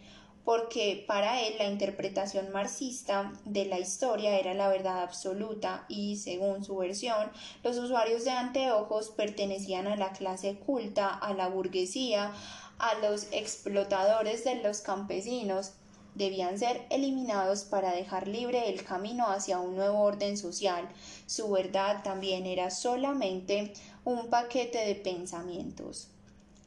Porque 0.45 1.03
para 1.07 1.41
él 1.41 1.55
la 1.57 1.65
interpretación 1.65 2.51
marxista 2.51 3.31
de 3.45 3.65
la 3.65 3.79
historia 3.79 4.37
era 4.37 4.53
la 4.53 4.67
verdad 4.67 5.01
absoluta 5.01 5.85
y, 5.87 6.17
según 6.17 6.65
su 6.65 6.75
versión, 6.75 7.31
los 7.63 7.77
usuarios 7.77 8.25
de 8.25 8.31
anteojos 8.31 9.09
pertenecían 9.09 9.87
a 9.87 9.95
la 9.95 10.11
clase 10.11 10.55
culta, 10.55 11.07
a 11.07 11.33
la 11.33 11.47
burguesía, 11.47 12.33
a 12.77 12.95
los 12.95 13.27
explotadores 13.31 14.43
de 14.43 14.55
los 14.55 14.81
campesinos, 14.81 15.71
debían 16.15 16.59
ser 16.59 16.85
eliminados 16.89 17.63
para 17.63 17.91
dejar 17.91 18.27
libre 18.27 18.69
el 18.69 18.83
camino 18.83 19.27
hacia 19.27 19.59
un 19.59 19.75
nuevo 19.75 20.01
orden 20.01 20.37
social. 20.37 20.87
Su 21.25 21.49
verdad 21.49 22.03
también 22.03 22.45
era 22.45 22.69
solamente 22.69 23.73
un 24.03 24.29
paquete 24.29 24.79
de 24.79 24.95
pensamientos. 24.95 26.09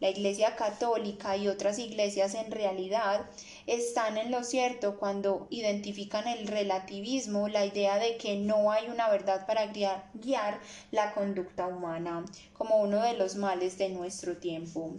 La 0.01 0.11
Iglesia 0.11 0.57
Católica 0.57 1.37
y 1.37 1.49
otras 1.49 1.79
iglesias 1.79 2.35
en 2.35 2.51
realidad 2.51 3.27
están 3.67 4.17
en 4.17 4.31
lo 4.31 4.45
cierto 4.45 4.99
cuando 4.99 5.47
identifican 5.51 6.29
el 6.29 6.47
relativismo, 6.47 7.49
la 7.49 7.67
idea 7.67 7.99
de 7.99 8.17
que 8.17 8.37
no 8.37 8.71
hay 8.71 8.89
una 8.89 9.09
verdad 9.09 9.47
para 9.47 9.67
guiar, 9.67 10.61
la 10.91 11.13
conducta 11.13 11.67
humana, 11.67 12.25
como 12.53 12.77
uno 12.77 13.03
de 13.03 13.15
los 13.15 13.37
males 13.37 13.79
de 13.79 13.89
nuestro 13.89 14.37
tiempo. 14.37 14.93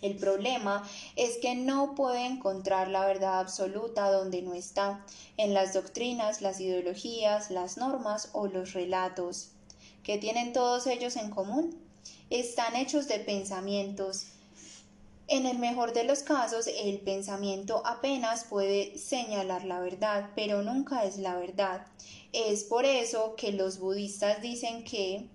El 0.00 0.16
problema 0.16 0.88
es 1.16 1.38
que 1.38 1.54
no 1.54 1.94
puede 1.94 2.24
encontrar 2.24 2.88
la 2.88 3.04
verdad 3.04 3.40
absoluta 3.40 4.10
donde 4.10 4.42
no 4.42 4.54
está, 4.54 5.04
en 5.36 5.54
las 5.54 5.74
doctrinas, 5.74 6.40
las 6.40 6.60
ideologías, 6.60 7.50
las 7.50 7.78
normas 7.78 8.30
o 8.32 8.46
los 8.46 8.74
relatos. 8.74 9.50
¿Qué 10.02 10.18
tienen 10.18 10.52
todos 10.52 10.86
ellos 10.86 11.16
en 11.16 11.30
común? 11.30 11.88
están 12.30 12.76
hechos 12.76 13.08
de 13.08 13.20
pensamientos. 13.20 14.26
En 15.30 15.44
el 15.44 15.58
mejor 15.58 15.92
de 15.92 16.04
los 16.04 16.22
casos, 16.22 16.66
el 16.66 17.00
pensamiento 17.00 17.82
apenas 17.84 18.44
puede 18.44 18.96
señalar 18.96 19.66
la 19.66 19.78
verdad, 19.78 20.30
pero 20.34 20.62
nunca 20.62 21.04
es 21.04 21.18
la 21.18 21.36
verdad. 21.36 21.86
Es 22.32 22.64
por 22.64 22.86
eso 22.86 23.34
que 23.36 23.52
los 23.52 23.78
budistas 23.78 24.40
dicen 24.40 24.84
que 24.84 25.26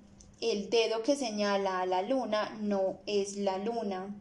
el 0.42 0.72
dedo 0.72 1.04
que 1.04 1.16
señala 1.16 1.80
a 1.80 1.86
la 1.86 2.02
luna 2.02 2.58
no 2.60 2.98
es 3.06 3.38
la 3.38 3.60
luna. 3.60 4.16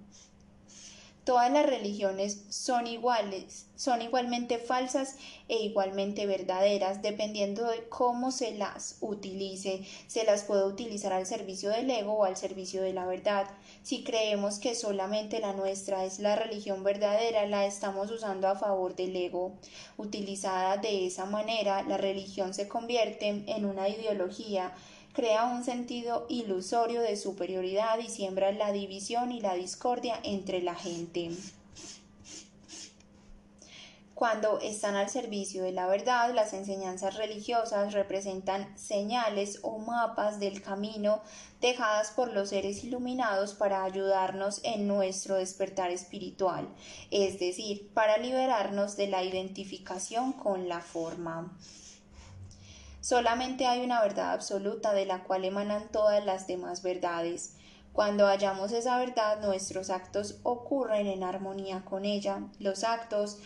Todas 1.25 1.53
las 1.53 1.67
religiones 1.67 2.43
son 2.49 2.89
iguales, 2.89 3.67
son 3.77 4.03
igualmente 4.03 4.59
falsas 4.59 5.15
e 5.49 5.63
igualmente 5.63 6.27
verdaderas, 6.27 7.01
dependiendo 7.01 7.65
de 7.65 7.89
cómo 7.89 8.33
se 8.33 8.55
las 8.57 8.97
utilice. 9.01 9.85
Se 10.09 10.25
las 10.25 10.43
puede 10.43 10.65
utilizar 10.65 11.13
al 11.13 11.25
servicio 11.25 11.71
del 11.71 11.89
ego 11.89 12.15
o 12.15 12.25
al 12.25 12.37
servicio 12.37 12.83
de 12.83 12.93
la 12.93 13.07
verdad. 13.07 13.49
Si 13.85 14.03
creemos 14.03 14.59
que 14.59 14.75
solamente 14.75 15.39
la 15.39 15.53
nuestra 15.53 16.05
es 16.05 16.19
la 16.19 16.35
religión 16.35 16.83
verdadera, 16.83 17.47
la 17.47 17.67
estamos 17.67 18.11
usando 18.11 18.49
a 18.49 18.59
favor 18.59 18.97
del 18.97 19.15
ego. 19.15 19.53
Utilizada 19.99 20.77
de 20.79 21.07
esa 21.07 21.25
manera, 21.25 21.83
la 21.85 21.99
religión 21.99 22.53
se 22.53 22.67
convierte 22.67 23.45
en 23.47 23.65
una 23.65 23.89
ideología 23.89 24.75
crea 25.13 25.45
un 25.45 25.65
sentido 25.65 26.27
ilusorio 26.29 27.03
de 27.03 27.17
superioridad 27.17 27.99
y 27.99 28.09
siembra 28.09 28.53
la 28.53 28.73
división 28.73 29.33
y 29.33 29.41
la 29.41 29.55
discordia 29.55 30.19
entre 30.23 30.63
la 30.63 30.75
gente. 30.75 31.31
Cuando 34.15 34.61
están 34.61 34.95
al 34.95 35.11
servicio 35.11 35.65
de 35.65 35.73
la 35.73 35.89
verdad, 35.89 36.33
las 36.33 36.53
enseñanzas 36.53 37.17
religiosas 37.17 37.93
representan 37.93 38.79
señales 38.79 39.59
o 39.63 39.79
mapas 39.79 40.39
del 40.39 40.63
camino 40.63 41.21
dejadas 41.61 42.13
por 42.13 42.33
los 42.33 42.51
seres 42.51 42.85
iluminados 42.85 43.55
para 43.55 43.83
ayudarnos 43.83 44.61
en 44.63 44.87
nuestro 44.87 45.35
despertar 45.35 45.91
espiritual, 45.91 46.69
es 47.11 47.41
decir, 47.41 47.91
para 47.95 48.17
liberarnos 48.17 48.97
de 48.97 49.09
la 49.09 49.25
identificación 49.25 50.33
con 50.33 50.69
la 50.69 50.81
forma. 50.81 51.59
Solamente 53.03 53.67
hay 53.67 53.81
una 53.81 54.01
verdad 54.01 54.33
absoluta 54.33 54.93
de 54.93 55.07
la 55.07 55.25
cual 55.25 55.45
emanan 55.45 55.89
todas 55.91 56.25
las 56.25 56.47
demás 56.47 56.85
verdades. 56.85 57.57
Cuando 57.93 58.27
hallamos 58.27 58.71
esa 58.71 58.97
verdad, 58.97 59.41
nuestros 59.41 59.91
actos 59.91 60.39
ocurren 60.45 61.09
en 61.09 61.25
armonía 61.25 61.85
con 61.85 62.05
ella. 62.05 62.45
Los 62.61 62.85
actos 62.85 63.39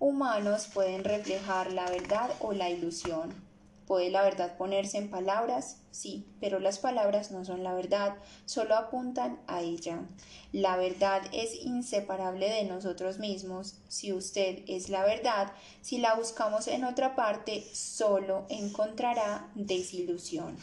humanos 0.00 0.68
pueden 0.74 1.04
reflejar 1.04 1.72
la 1.72 1.88
verdad 1.88 2.30
o 2.40 2.52
la 2.52 2.68
ilusión. 2.68 3.45
¿Puede 3.86 4.10
la 4.10 4.22
verdad 4.22 4.56
ponerse 4.56 4.98
en 4.98 5.10
palabras? 5.10 5.78
Sí, 5.92 6.26
pero 6.40 6.58
las 6.58 6.80
palabras 6.80 7.30
no 7.30 7.44
son 7.44 7.62
la 7.62 7.72
verdad, 7.72 8.16
solo 8.44 8.74
apuntan 8.74 9.38
a 9.46 9.60
ella. 9.62 10.02
La 10.52 10.76
verdad 10.76 11.22
es 11.32 11.54
inseparable 11.64 12.50
de 12.50 12.64
nosotros 12.64 13.18
mismos. 13.18 13.76
Si 13.86 14.12
usted 14.12 14.64
es 14.66 14.88
la 14.88 15.04
verdad, 15.04 15.52
si 15.82 15.98
la 15.98 16.14
buscamos 16.16 16.66
en 16.66 16.84
otra 16.84 17.14
parte, 17.14 17.64
solo 17.72 18.44
encontrará 18.48 19.48
desilusión. 19.54 20.56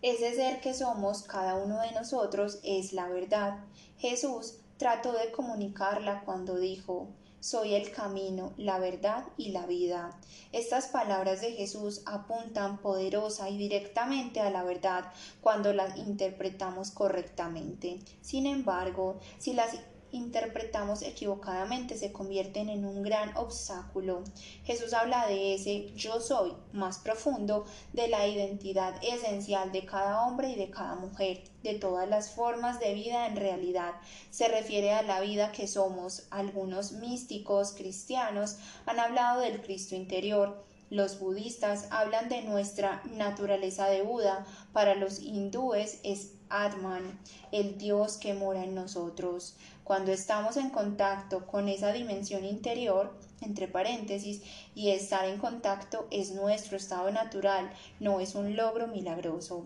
Ese 0.00 0.34
ser 0.34 0.60
que 0.60 0.74
somos 0.74 1.22
cada 1.22 1.56
uno 1.56 1.80
de 1.80 1.90
nosotros 1.92 2.60
es 2.62 2.92
la 2.92 3.08
verdad. 3.08 3.58
Jesús 3.98 4.58
trató 4.76 5.12
de 5.12 5.32
comunicarla 5.32 6.22
cuando 6.24 6.56
dijo, 6.56 7.08
soy 7.42 7.74
el 7.74 7.90
camino, 7.90 8.52
la 8.56 8.78
verdad 8.78 9.24
y 9.36 9.50
la 9.50 9.66
vida. 9.66 10.16
Estas 10.52 10.86
palabras 10.86 11.40
de 11.40 11.50
Jesús 11.52 12.02
apuntan 12.06 12.78
poderosa 12.78 13.50
y 13.50 13.58
directamente 13.58 14.38
a 14.38 14.48
la 14.48 14.62
verdad 14.62 15.12
cuando 15.40 15.72
las 15.72 15.96
interpretamos 15.98 16.92
correctamente. 16.92 17.98
Sin 18.20 18.46
embargo, 18.46 19.18
si 19.38 19.54
las 19.54 19.74
interpretamos 20.12 21.02
equivocadamente 21.02 21.96
se 21.96 22.12
convierten 22.12 22.68
en 22.68 22.84
un 22.84 23.02
gran 23.02 23.36
obstáculo. 23.36 24.22
Jesús 24.64 24.92
habla 24.92 25.26
de 25.26 25.54
ese 25.54 25.90
yo 25.94 26.20
soy 26.20 26.54
más 26.72 26.98
profundo, 26.98 27.64
de 27.92 28.08
la 28.08 28.26
identidad 28.26 28.94
esencial 29.02 29.72
de 29.72 29.84
cada 29.84 30.26
hombre 30.26 30.50
y 30.50 30.54
de 30.54 30.70
cada 30.70 30.94
mujer, 30.94 31.42
de 31.62 31.74
todas 31.74 32.08
las 32.08 32.30
formas 32.30 32.78
de 32.78 32.94
vida 32.94 33.26
en 33.26 33.36
realidad. 33.36 33.94
Se 34.30 34.48
refiere 34.48 34.92
a 34.92 35.02
la 35.02 35.20
vida 35.20 35.52
que 35.52 35.66
somos. 35.66 36.26
Algunos 36.30 36.92
místicos 36.92 37.72
cristianos 37.72 38.58
han 38.86 39.00
hablado 39.00 39.40
del 39.40 39.62
Cristo 39.62 39.96
interior, 39.96 40.64
los 40.92 41.18
budistas 41.20 41.86
hablan 41.90 42.28
de 42.28 42.42
nuestra 42.42 43.02
naturaleza 43.16 43.86
de 43.86 44.02
Buda, 44.02 44.44
para 44.74 44.94
los 44.94 45.20
hindúes 45.20 46.00
es 46.02 46.34
Atman, 46.50 47.18
el 47.50 47.78
Dios 47.78 48.18
que 48.18 48.34
mora 48.34 48.62
en 48.62 48.74
nosotros. 48.74 49.56
Cuando 49.84 50.12
estamos 50.12 50.56
en 50.56 50.70
contacto 50.70 51.46
con 51.46 51.68
esa 51.68 51.92
dimensión 51.92 52.44
interior, 52.44 53.18
entre 53.40 53.66
paréntesis, 53.66 54.42
y 54.74 54.90
estar 54.90 55.24
en 55.24 55.38
contacto 55.38 56.06
es 56.10 56.32
nuestro 56.32 56.76
estado 56.76 57.10
natural, 57.10 57.70
no 57.98 58.20
es 58.20 58.34
un 58.36 58.54
logro 58.54 58.86
milagroso. 58.86 59.64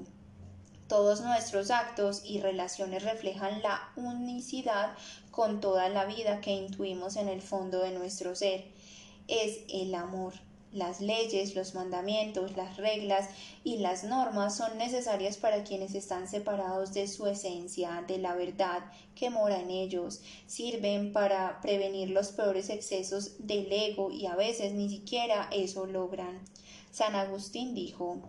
Todos 0.89 1.21
nuestros 1.21 1.71
actos 1.71 2.23
y 2.25 2.41
relaciones 2.41 3.03
reflejan 3.03 3.61
la 3.61 3.93
unicidad 3.97 4.97
con 5.31 5.61
toda 5.61 5.89
la 5.89 6.05
vida 6.05 6.41
que 6.41 6.53
intuimos 6.53 7.17
en 7.17 7.29
el 7.29 7.43
fondo 7.43 7.81
de 7.81 7.91
nuestro 7.91 8.35
ser. 8.37 8.65
Es 9.27 9.65
el 9.69 9.95
amor. 9.95 10.33
Las 10.73 11.01
leyes, 11.01 11.55
los 11.55 11.75
mandamientos, 11.75 12.57
las 12.57 12.77
reglas 12.77 13.31
y 13.65 13.79
las 13.79 14.05
normas 14.05 14.57
son 14.57 14.77
necesarias 14.77 15.37
para 15.37 15.65
quienes 15.65 15.95
están 15.95 16.29
separados 16.29 16.93
de 16.93 17.09
su 17.09 17.27
esencia, 17.27 18.05
de 18.07 18.19
la 18.19 18.35
verdad 18.35 18.91
que 19.15 19.31
mora 19.31 19.61
en 19.61 19.71
ellos. 19.71 20.21
Sirven 20.47 21.13
para 21.13 21.61
prevenir 21.61 22.11
los 22.11 22.33
peores 22.33 22.69
excesos 22.69 23.37
del 23.39 23.73
ego 23.73 24.11
y 24.11 24.27
a 24.27 24.35
veces 24.35 24.73
ni 24.73 24.89
siquiera 24.89 25.49
eso 25.51 25.87
logran. 25.87 26.43
San 26.91 27.15
Agustín 27.15 27.75
dijo, 27.75 28.21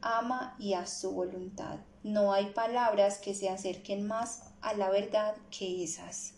ama 0.00 0.54
y 0.58 0.74
haz 0.74 1.00
su 1.00 1.10
voluntad. 1.10 1.78
No 2.02 2.32
hay 2.32 2.46
palabras 2.46 3.18
que 3.18 3.34
se 3.34 3.48
acerquen 3.48 4.06
más 4.06 4.42
a 4.60 4.74
la 4.74 4.90
verdad 4.90 5.34
que 5.50 5.82
esas. 5.82 6.34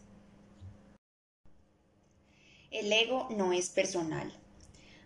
El 2.70 2.93
ego 2.93 3.27
no 3.31 3.52
es 3.52 3.68
personal. 3.68 4.32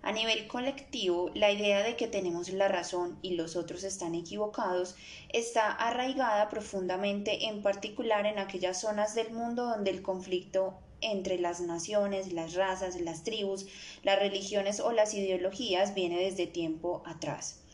A 0.06 0.12
nivel 0.12 0.46
colectivo, 0.48 1.30
la 1.32 1.50
idea 1.50 1.82
de 1.82 1.96
que 1.96 2.06
tenemos 2.06 2.50
la 2.50 2.68
razón 2.68 3.18
y 3.22 3.36
los 3.36 3.56
otros 3.56 3.84
están 3.84 4.14
equivocados 4.14 4.96
está 5.30 5.72
arraigada 5.72 6.50
profundamente, 6.50 7.46
en 7.46 7.62
particular 7.62 8.26
en 8.26 8.38
aquellas 8.38 8.78
zonas 8.78 9.14
del 9.14 9.32
mundo 9.32 9.64
donde 9.64 9.90
el 9.90 10.02
conflicto 10.02 10.74
entre 11.00 11.38
las 11.38 11.62
naciones, 11.62 12.34
las 12.34 12.52
razas, 12.52 13.00
las 13.00 13.24
tribus, 13.24 13.64
las 14.02 14.18
religiones 14.18 14.78
o 14.80 14.92
las 14.92 15.14
ideologías 15.14 15.94
viene 15.94 16.18
desde 16.18 16.46
tiempo 16.46 17.02
atrás. 17.06 17.64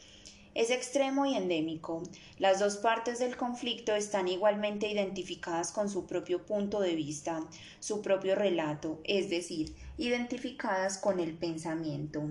Es 0.52 0.70
extremo 0.70 1.26
y 1.26 1.36
endémico. 1.36 2.02
Las 2.38 2.58
dos 2.58 2.76
partes 2.76 3.20
del 3.20 3.36
conflicto 3.36 3.94
están 3.94 4.26
igualmente 4.26 4.88
identificadas 4.88 5.70
con 5.70 5.88
su 5.88 6.06
propio 6.06 6.44
punto 6.44 6.80
de 6.80 6.96
vista, 6.96 7.44
su 7.78 8.02
propio 8.02 8.34
relato, 8.34 8.98
es 9.04 9.30
decir, 9.30 9.76
identificadas 10.00 10.96
con 10.98 11.20
el 11.20 11.34
pensamiento. 11.34 12.22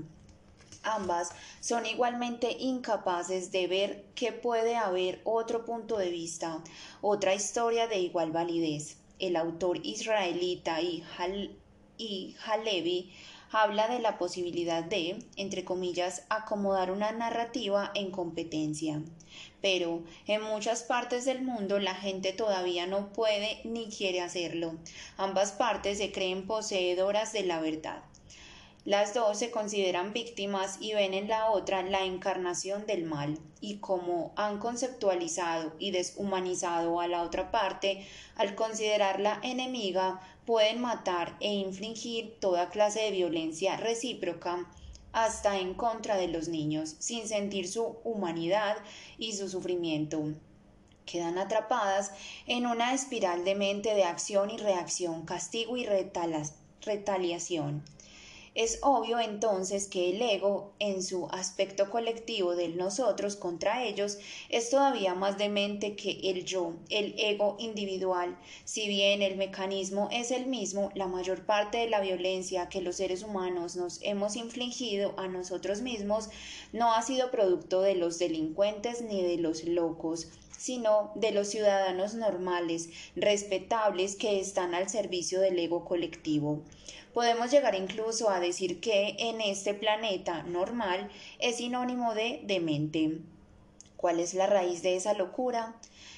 Ambas 0.81 1.29
son 1.59 1.85
igualmente 1.85 2.51
incapaces 2.59 3.51
de 3.51 3.67
ver 3.67 4.05
que 4.15 4.31
puede 4.31 4.75
haber 4.75 5.21
otro 5.23 5.65
punto 5.65 5.97
de 5.97 6.09
vista, 6.09 6.63
otra 7.01 7.35
historia 7.35 7.87
de 7.87 7.99
igual 7.99 8.31
validez. 8.31 8.97
El 9.19 9.35
autor 9.35 9.85
israelita 9.85 10.81
y, 10.81 11.03
y 11.97 12.35
Halevi 12.45 13.13
habla 13.51 13.87
de 13.87 13.99
la 13.99 14.17
posibilidad 14.17 14.83
de, 14.83 15.19
entre 15.35 15.63
comillas, 15.63 16.23
acomodar 16.29 16.91
una 16.91 17.11
narrativa 17.11 17.91
en 17.93 18.09
competencia. 18.09 19.01
Pero 19.61 20.03
en 20.26 20.41
muchas 20.41 20.84
partes 20.84 21.26
del 21.26 21.41
mundo 21.41 21.80
la 21.80 21.95
gente 21.95 22.34
todavía 22.34 22.88
no 22.88 23.11
puede 23.11 23.60
ni 23.64 23.88
quiere 23.90 24.22
hacerlo. 24.22 24.76
Ambas 25.18 25.52
partes 25.52 25.98
se 25.98 26.11
creen 26.11 26.48
poseedoras 26.48 27.34
de 27.34 27.44
la 27.44 27.60
verdad. 27.60 28.03
Las 28.86 29.14
dos 29.14 29.38
se 29.38 29.52
consideran 29.52 30.14
víctimas 30.14 30.77
y 30.80 30.94
ven 30.94 31.14
en 31.14 31.27
la 31.27 31.52
otra 31.52 31.84
la 31.84 32.06
encarnación 32.06 32.88
del 32.88 33.03
mal, 33.03 33.38
y 33.60 33.77
como 33.80 34.31
han 34.38 34.57
conceptualizado 34.57 35.73
y 35.80 35.91
deshumanizado 35.91 37.02
a 37.02 37.07
la 37.10 37.23
otra 37.23 37.52
parte, 37.52 38.07
al 38.36 38.55
considerarla 38.55 39.41
enemiga, 39.44 40.21
pueden 40.46 40.79
matar 40.79 41.36
e 41.41 41.54
infligir 41.54 42.38
toda 42.39 42.70
clase 42.70 43.02
de 43.02 43.12
violencia 43.12 43.76
recíproca 43.76 44.65
hasta 45.23 45.57
en 45.57 45.73
contra 45.73 46.18
de 46.18 46.28
los 46.28 46.48
niños, 46.48 46.96
sin 46.99 47.28
sentir 47.28 47.68
su 47.68 47.98
humanidad 48.04 48.78
y 49.18 49.34
su 49.34 49.49
sufrimiento. 49.49 50.34
Quedan 51.06 51.38
atrapadas 51.38 52.12
en 52.46 52.65
una 52.68 52.94
espiral 52.94 53.44
de 53.44 53.56
mente 53.56 53.96
de 53.96 54.04
acción 54.04 54.52
y 54.52 54.57
reacción, 54.57 55.26
castigo 55.26 55.76
y 55.76 55.86
retaliación. 55.86 57.84
Es 58.60 58.79
obvio 58.81 59.21
entonces 59.21 59.88
que 59.88 60.10
el 60.10 60.21
ego, 60.21 60.73
en 60.79 61.02
su 61.02 61.29
aspecto 61.31 61.89
colectivo 61.89 62.57
del 62.57 62.76
nosotros 62.76 63.38
contra 63.38 63.86
ellos, 63.86 64.18
es 64.49 64.70
todavía 64.70 65.15
más 65.15 65.38
demente 65.38 65.96
que 65.96 66.20
el 66.29 66.44
yo, 66.44 66.73
el 66.89 67.15
ego 67.18 67.55
individual. 67.57 68.38
Si 68.65 68.89
bien 68.89 69.21
el 69.21 69.38
mecanismo 69.38 70.10
es 70.12 70.31
el 70.31 70.47
mismo, 70.47 70.91
la 70.94 71.07
mayor 71.07 71.46
parte 71.46 71.78
de 71.78 71.89
la 71.89 72.02
violencia 72.02 72.68
que 72.68 72.81
los 72.81 72.97
seres 72.97 73.23
humanos 73.23 73.78
nos 73.78 73.99
hemos 74.02 74.36
infligido 74.36 75.13
a 75.15 75.29
nosotros 75.29 75.79
mismos 75.79 76.29
no 76.73 76.94
ha 76.94 77.02
sido 77.02 77.31
producto 77.31 77.79
de 77.79 77.96
los 77.96 78.20
delincuentes 78.20 79.02
ni 79.02 79.23
de 79.23 79.38
los 79.38 79.63
locos, 79.63 80.28
sino 80.57 81.13
de 81.15 81.31
los 81.31 81.47
ciudadanos 81.47 82.13
normales, 82.13 82.89
respetables, 83.15 84.18
que 84.18 84.41
están 84.41 84.76
al 84.76 84.89
servicio 84.89 85.39
del 85.39 85.57
ego 85.57 85.86
colectivo. 85.86 86.62
Podemos 87.13 87.49
llegar 87.49 87.73
incluso 87.76 88.29
a 88.29 88.39
decir 88.39 88.79
que 88.79 89.15
en 89.18 89.41
este 89.41 89.73
planeta 89.73 90.44
normal 90.44 91.10
es 91.39 91.57
sinónimo 91.57 92.13
de 92.13 92.41
demente. 92.44 93.18
¿Cuál 93.97 94.20
es 94.20 94.34
la 94.34 94.46
raíz 94.46 94.84
de 94.84 94.96
esa 94.96 95.13
locura? 95.13 95.76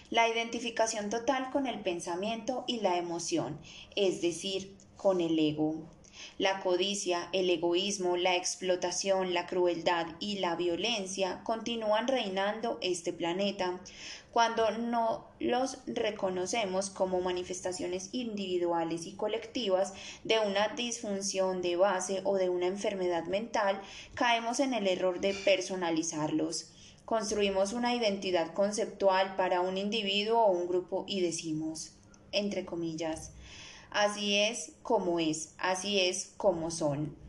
La 0.10 0.28
identificación 0.28 1.10
total 1.10 1.50
con 1.52 1.66
el 1.66 1.80
pensamiento 1.80 2.66
y 2.68 2.82
la 2.82 2.98
emoción, 2.98 3.58
es 3.96 4.22
decir, 4.22 4.76
con 4.98 5.22
el 5.22 5.40
ego. 5.40 5.76
La 6.38 6.60
codicia, 6.60 7.30
el 7.32 7.50
egoísmo, 7.50 8.18
la 8.18 8.36
explotación, 8.36 9.34
la 9.34 9.48
crueldad 9.48 10.08
y 10.20 10.40
la 10.40 10.56
violencia 10.56 11.42
continúan 11.44 12.08
reinando 12.08 12.78
este 12.82 13.14
planeta 13.14 13.80
cuando 14.32 14.72
no 14.72 15.28
los 15.40 15.80
reconocemos 15.88 16.90
como 16.90 17.22
manifestaciones 17.22 18.10
individuales 18.14 19.06
y 19.06 19.14
colectivas 19.14 19.94
de 20.24 20.40
una 20.40 20.70
disfunción 20.70 21.62
de 21.62 21.76
base 21.76 22.22
o 22.24 22.38
de 22.38 22.50
una 22.50 22.68
enfermedad 22.68 23.26
mental, 23.26 23.82
caemos 24.14 24.60
en 24.60 24.74
el 24.74 24.88
error 24.88 25.20
de 25.20 25.34
personalizarlos. 25.34 26.72
Construimos 27.04 27.74
una 27.74 27.94
identidad 27.94 28.54
conceptual 28.54 29.36
para 29.36 29.60
un 29.60 29.78
individuo 29.78 30.40
o 30.40 30.52
un 30.52 30.68
grupo 30.68 31.04
y 31.08 31.20
decimos, 31.20 31.92
entre 32.32 32.66
comillas, 32.66 33.34
así 33.90 34.38
es 34.38 34.74
como 34.82 35.20
es, 35.20 35.54
así 35.58 36.00
es 36.00 36.34
como 36.38 36.72
son. 36.72 37.21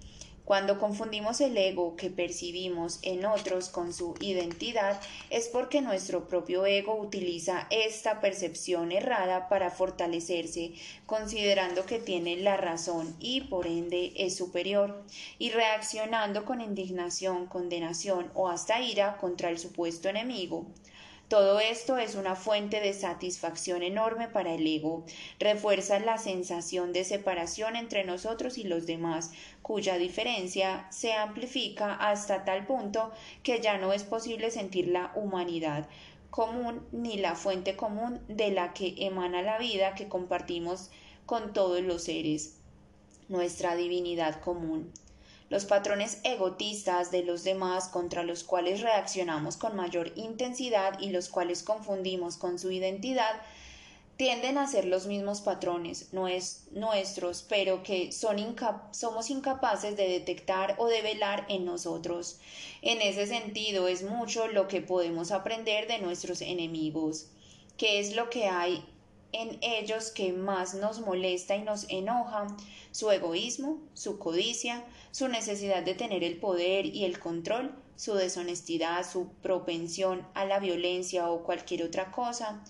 Cuando 0.52 0.78
confundimos 0.78 1.40
el 1.40 1.56
ego 1.56 1.96
que 1.96 2.10
percibimos 2.10 2.98
en 3.00 3.24
otros 3.24 3.70
con 3.70 3.94
su 3.94 4.14
identidad, 4.20 5.00
es 5.30 5.48
porque 5.48 5.80
nuestro 5.80 6.28
propio 6.28 6.66
ego 6.66 6.94
utiliza 6.94 7.66
esta 7.70 8.20
percepción 8.20 8.92
errada 8.92 9.48
para 9.48 9.70
fortalecerse, 9.70 10.72
considerando 11.06 11.86
que 11.86 12.00
tiene 12.00 12.36
la 12.36 12.58
razón 12.58 13.16
y 13.18 13.40
por 13.40 13.66
ende 13.66 14.12
es 14.14 14.36
superior, 14.36 15.02
y 15.38 15.48
reaccionando 15.48 16.44
con 16.44 16.60
indignación, 16.60 17.46
condenación 17.46 18.30
o 18.34 18.50
hasta 18.50 18.78
ira 18.82 19.16
contra 19.16 19.48
el 19.48 19.58
supuesto 19.58 20.10
enemigo. 20.10 20.66
Todo 21.32 21.60
esto 21.60 21.96
es 21.96 22.14
una 22.14 22.36
fuente 22.36 22.78
de 22.80 22.92
satisfacción 22.92 23.82
enorme 23.82 24.28
para 24.28 24.52
el 24.52 24.66
ego, 24.66 25.06
refuerza 25.38 25.98
la 25.98 26.18
sensación 26.18 26.92
de 26.92 27.04
separación 27.04 27.74
entre 27.74 28.04
nosotros 28.04 28.58
y 28.58 28.64
los 28.64 28.84
demás, 28.84 29.30
cuya 29.62 29.96
diferencia 29.96 30.86
se 30.90 31.14
amplifica 31.14 31.94
hasta 31.94 32.44
tal 32.44 32.66
punto 32.66 33.12
que 33.42 33.62
ya 33.62 33.78
no 33.78 33.94
es 33.94 34.04
posible 34.04 34.50
sentir 34.50 34.88
la 34.88 35.10
humanidad 35.14 35.88
común 36.28 36.86
ni 36.92 37.16
la 37.16 37.34
fuente 37.34 37.76
común 37.76 38.20
de 38.28 38.50
la 38.50 38.74
que 38.74 38.94
emana 38.98 39.40
la 39.40 39.56
vida 39.56 39.94
que 39.94 40.10
compartimos 40.10 40.90
con 41.24 41.54
todos 41.54 41.80
los 41.80 42.04
seres, 42.04 42.58
nuestra 43.30 43.74
divinidad 43.74 44.38
común 44.42 44.92
los 45.52 45.66
patrones 45.66 46.18
egotistas 46.24 47.10
de 47.10 47.24
los 47.24 47.44
demás 47.44 47.88
contra 47.88 48.22
los 48.22 48.42
cuales 48.42 48.80
reaccionamos 48.80 49.58
con 49.58 49.76
mayor 49.76 50.10
intensidad 50.16 50.98
y 50.98 51.10
los 51.10 51.28
cuales 51.28 51.62
confundimos 51.62 52.38
con 52.38 52.58
su 52.58 52.70
identidad, 52.70 53.42
tienden 54.16 54.56
a 54.56 54.66
ser 54.66 54.86
los 54.86 55.06
mismos 55.06 55.42
patrones 55.42 56.08
no 56.14 56.26
es, 56.26 56.68
nuestros, 56.70 57.44
pero 57.46 57.82
que 57.82 58.12
son 58.12 58.38
somos 58.92 59.28
incapaces 59.28 59.94
de 59.94 60.08
detectar 60.08 60.74
o 60.78 60.86
de 60.86 61.02
velar 61.02 61.44
en 61.50 61.66
nosotros. 61.66 62.40
En 62.80 63.02
ese 63.02 63.26
sentido, 63.26 63.88
es 63.88 64.04
mucho 64.04 64.48
lo 64.48 64.68
que 64.68 64.80
podemos 64.80 65.32
aprender 65.32 65.86
de 65.86 65.98
nuestros 65.98 66.40
enemigos. 66.40 67.26
¿Qué 67.76 67.98
es 68.00 68.16
lo 68.16 68.30
que 68.30 68.46
hay 68.46 68.82
en 69.32 69.58
ellos 69.62 70.10
que 70.10 70.32
más 70.32 70.74
nos 70.74 71.00
molesta 71.00 71.56
y 71.56 71.62
nos 71.62 71.86
enoja, 71.88 72.46
su 72.90 73.10
egoísmo, 73.10 73.78
su 73.94 74.18
codicia, 74.18 74.84
su 75.12 75.28
necesidad 75.28 75.82
de 75.82 75.94
tener 75.94 76.24
el 76.24 76.38
poder 76.38 76.86
y 76.86 77.04
el 77.04 77.20
control, 77.20 77.70
su 77.96 78.14
deshonestidad, 78.14 79.08
su 79.08 79.28
propensión 79.42 80.26
a 80.34 80.46
la 80.46 80.58
violencia 80.58 81.30
o 81.30 81.44
cualquier 81.44 81.84
otra 81.84 82.10
cosa. 82.10 82.64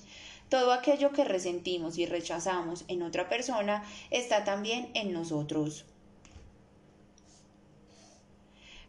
Todo 0.48 0.72
aquello 0.72 1.12
que 1.12 1.24
resentimos 1.24 1.96
y 1.96 2.04
rechazamos 2.04 2.84
en 2.88 3.02
otra 3.02 3.28
persona 3.28 3.84
está 4.10 4.44
también 4.44 4.90
en 4.94 5.12
nosotros. 5.12 5.86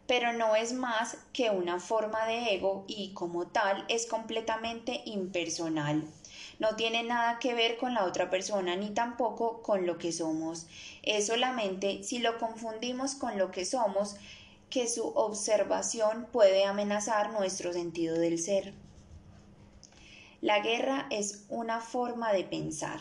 Pero 0.06 0.34
no 0.34 0.56
es 0.56 0.74
más 0.74 1.16
que 1.32 1.48
una 1.48 1.80
forma 1.80 2.26
de 2.26 2.54
ego 2.54 2.84
y 2.88 3.14
como 3.14 3.46
tal 3.46 3.86
es 3.88 4.06
completamente 4.06 5.00
impersonal 5.06 6.04
no 6.58 6.76
tiene 6.76 7.02
nada 7.02 7.38
que 7.38 7.54
ver 7.54 7.76
con 7.76 7.94
la 7.94 8.04
otra 8.04 8.30
persona 8.30 8.76
ni 8.76 8.90
tampoco 8.90 9.62
con 9.62 9.86
lo 9.86 9.98
que 9.98 10.12
somos. 10.12 10.66
Es 11.02 11.26
solamente 11.26 12.02
si 12.02 12.18
lo 12.18 12.38
confundimos 12.38 13.14
con 13.14 13.38
lo 13.38 13.50
que 13.50 13.64
somos 13.64 14.16
que 14.70 14.88
su 14.88 15.06
observación 15.06 16.26
puede 16.32 16.64
amenazar 16.64 17.32
nuestro 17.32 17.72
sentido 17.72 18.18
del 18.18 18.38
ser. 18.38 18.74
La 20.40 20.60
guerra 20.60 21.06
es 21.10 21.44
una 21.48 21.80
forma 21.80 22.32
de 22.32 22.44
pensar. 22.44 23.00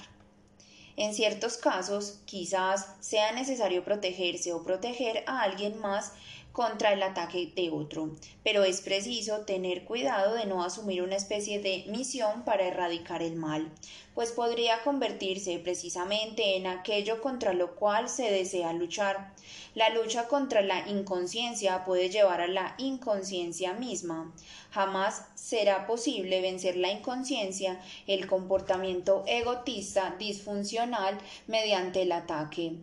En 0.96 1.16
ciertos 1.16 1.58
casos, 1.58 2.22
quizás 2.26 2.88
sea 3.00 3.32
necesario 3.32 3.84
protegerse 3.84 4.54
o 4.54 4.64
proteger 4.64 5.24
a 5.26 5.42
alguien 5.42 5.80
más 5.80 6.14
contra 6.54 6.94
el 6.94 7.02
ataque 7.02 7.52
de 7.56 7.72
otro, 7.72 8.12
pero 8.44 8.64
es 8.64 8.80
preciso 8.82 9.40
tener 9.40 9.86
cuidado 9.86 10.36
de 10.36 10.46
no 10.46 10.64
asumir 10.64 11.02
una 11.02 11.16
especie 11.16 11.60
de 11.60 11.84
misión 11.88 12.44
para 12.46 12.68
erradicar 12.68 13.24
el 13.24 13.36
mal, 13.36 13.72
pues 14.14 14.32
podría 14.32 14.84
convertirse 14.84 15.58
precisamente 15.58 16.56
en 16.56 16.68
aquello 16.68 17.22
contra 17.22 17.54
lo 17.54 17.76
cual 17.76 18.08
se 18.08 18.30
desea 18.32 18.72
luchar. 18.72 19.34
La 19.74 19.90
lucha 19.90 20.28
contra 20.28 20.62
la 20.62 20.88
inconsciencia 20.88 21.84
puede 21.86 22.10
llevar 22.10 22.42
a 22.42 22.48
la 22.48 22.76
inconsciencia 22.78 23.74
misma. 23.74 24.32
Jamás 24.70 25.26
será 25.34 25.88
posible 25.88 26.40
vencer 26.42 26.78
la 26.78 26.92
inconsciencia, 26.92 27.82
el 28.06 28.28
comportamiento 28.28 29.24
egotista 29.26 30.16
disfuncional 30.20 31.18
mediante 31.48 32.04
el 32.04 32.12
ataque. 32.12 32.74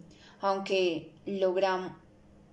Aunque 0.41 1.13
logramos 1.27 1.93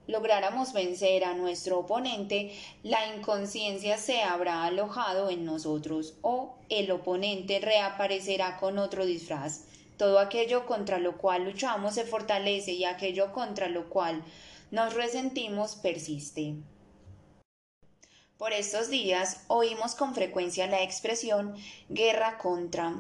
lográramos 0.08 0.74
vencer 0.74 1.24
a 1.24 1.34
nuestro 1.34 1.80
oponente, 1.80 2.53
la 2.84 3.16
inconsciencia 3.16 3.98
se 3.98 4.22
habrá 4.22 4.64
alojado 4.64 5.30
en 5.30 5.45
nosotros 5.45 6.16
o 6.22 6.56
el 6.69 6.90
oponente 6.92 7.60
reaparecerá 7.60 8.58
con 8.58 8.77
otro 8.77 9.06
disfraz. 9.06 9.66
Todo 9.98 10.19
aquello 10.19 10.66
contra 10.66 11.00
lo 11.00 11.18
cual 11.18 11.45
luchamos 11.45 11.95
se 11.95 12.06
fortalece 12.06 12.72
y 12.74 12.86
aquello 12.86 13.32
contra 13.34 13.68
lo 13.68 13.90
cual 13.90 14.24
nos 14.72 14.94
resentimos 14.94 15.76
persiste. 15.76 16.56
Por 18.38 18.53
estos 18.53 18.90
días 18.90 19.44
oímos 19.48 19.95
con 19.95 20.14
frecuencia 20.14 20.68
la 20.68 20.84
expresión 20.84 21.56
guerra 21.90 22.38
contra 22.38 22.94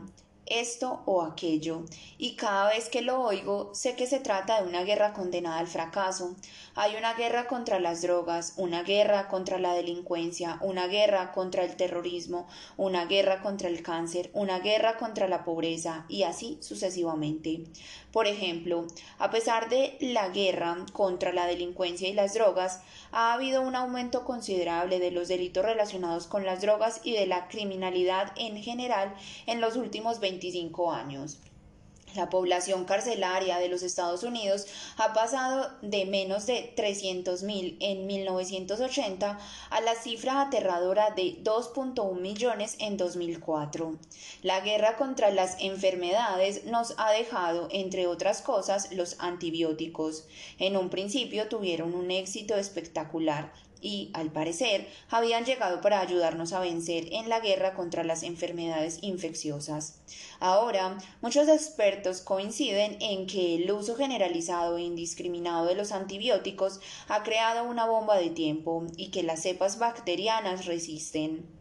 esto 0.49 1.01
o 1.05 1.21
aquello, 1.21 1.83
y 2.17 2.35
cada 2.35 2.69
vez 2.69 2.89
que 2.89 3.01
lo 3.01 3.21
oigo 3.21 3.71
sé 3.73 3.95
que 3.95 4.07
se 4.07 4.19
trata 4.19 4.61
de 4.61 4.67
una 4.67 4.83
guerra 4.83 5.13
condenada 5.13 5.59
al 5.59 5.67
fracaso. 5.67 6.35
Hay 6.75 6.95
una 6.95 7.13
guerra 7.13 7.47
contra 7.47 7.79
las 7.79 8.01
drogas, 8.01 8.53
una 8.57 8.83
guerra 8.83 9.27
contra 9.27 9.59
la 9.59 9.73
delincuencia, 9.73 10.59
una 10.61 10.87
guerra 10.87 11.31
contra 11.31 11.63
el 11.63 11.75
terrorismo, 11.75 12.47
una 12.77 13.05
guerra 13.05 13.41
contra 13.41 13.67
el 13.67 13.81
cáncer, 13.81 14.29
una 14.33 14.59
guerra 14.59 14.97
contra 14.97 15.27
la 15.27 15.43
pobreza, 15.43 16.05
y 16.07 16.23
así 16.23 16.57
sucesivamente. 16.61 17.63
Por 18.11 18.27
ejemplo, 18.27 18.87
a 19.19 19.29
pesar 19.31 19.69
de 19.69 19.97
la 19.99 20.29
guerra 20.29 20.85
contra 20.93 21.33
la 21.33 21.45
delincuencia 21.45 22.07
y 22.07 22.13
las 22.13 22.33
drogas, 22.33 22.81
ha 23.11 23.33
habido 23.33 23.61
un 23.61 23.75
aumento 23.75 24.25
considerable 24.25 24.99
de 24.99 25.11
los 25.11 25.27
delitos 25.27 25.65
relacionados 25.65 26.27
con 26.27 26.45
las 26.45 26.61
drogas 26.61 27.01
y 27.03 27.13
de 27.13 27.27
la 27.27 27.47
criminalidad 27.47 28.31
en 28.35 28.57
general 28.57 29.13
en 29.45 29.61
los 29.61 29.75
últimos 29.75 30.19
25 30.19 30.91
años. 30.91 31.39
La 32.17 32.31
población 32.31 32.85
carcelaria 32.85 33.59
de 33.59 33.69
los 33.69 33.83
Estados 33.83 34.23
Unidos 34.23 34.65
ha 34.97 35.13
pasado 35.13 35.69
de 35.83 36.07
menos 36.07 36.47
de 36.47 36.73
300.000 36.75 37.77
en 37.79 38.07
1980 38.07 39.37
a 39.69 39.81
la 39.81 39.93
cifra 39.93 40.41
aterradora 40.41 41.11
de 41.11 41.37
2.1 41.43 42.19
millones 42.19 42.75
en 42.79 42.97
2004. 42.97 43.99
La 44.41 44.61
guerra 44.61 44.97
contra 44.97 45.29
las 45.29 45.57
enfermedades 45.59 46.65
nos 46.65 46.95
ha 46.97 47.11
dejado, 47.11 47.67
entre 47.69 48.07
otras 48.07 48.41
cosas, 48.41 48.91
los 48.91 49.19
antibióticos. 49.19 50.25
En 50.57 50.75
un 50.75 50.89
principio 50.89 51.47
tuvieron 51.49 51.93
un 51.93 52.09
éxito 52.09 52.55
espectacular, 52.55 53.53
y, 53.81 54.09
al 54.13 54.31
parecer, 54.31 54.87
habían 55.09 55.45
llegado 55.45 55.81
para 55.81 55.99
ayudarnos 55.99 56.53
a 56.53 56.59
vencer 56.59 57.13
en 57.13 57.29
la 57.29 57.39
guerra 57.39 57.73
contra 57.73 58.03
las 58.03 58.23
enfermedades 58.23 58.99
infecciosas. 59.01 59.99
Ahora, 60.39 60.97
muchos 61.21 61.47
expertos 61.47 62.21
coinciden 62.21 62.97
en 63.01 63.27
que 63.27 63.55
el 63.55 63.71
uso 63.71 63.95
generalizado 63.95 64.77
e 64.77 64.83
indiscriminado 64.83 65.65
de 65.65 65.75
los 65.75 65.91
antibióticos 65.91 66.79
ha 67.07 67.23
creado 67.23 67.63
una 67.63 67.85
bomba 67.85 68.17
de 68.17 68.29
tiempo 68.29 68.85
y 68.95 69.09
que 69.09 69.23
las 69.23 69.41
cepas 69.41 69.79
bacterianas 69.79 70.65
resisten. 70.65 71.56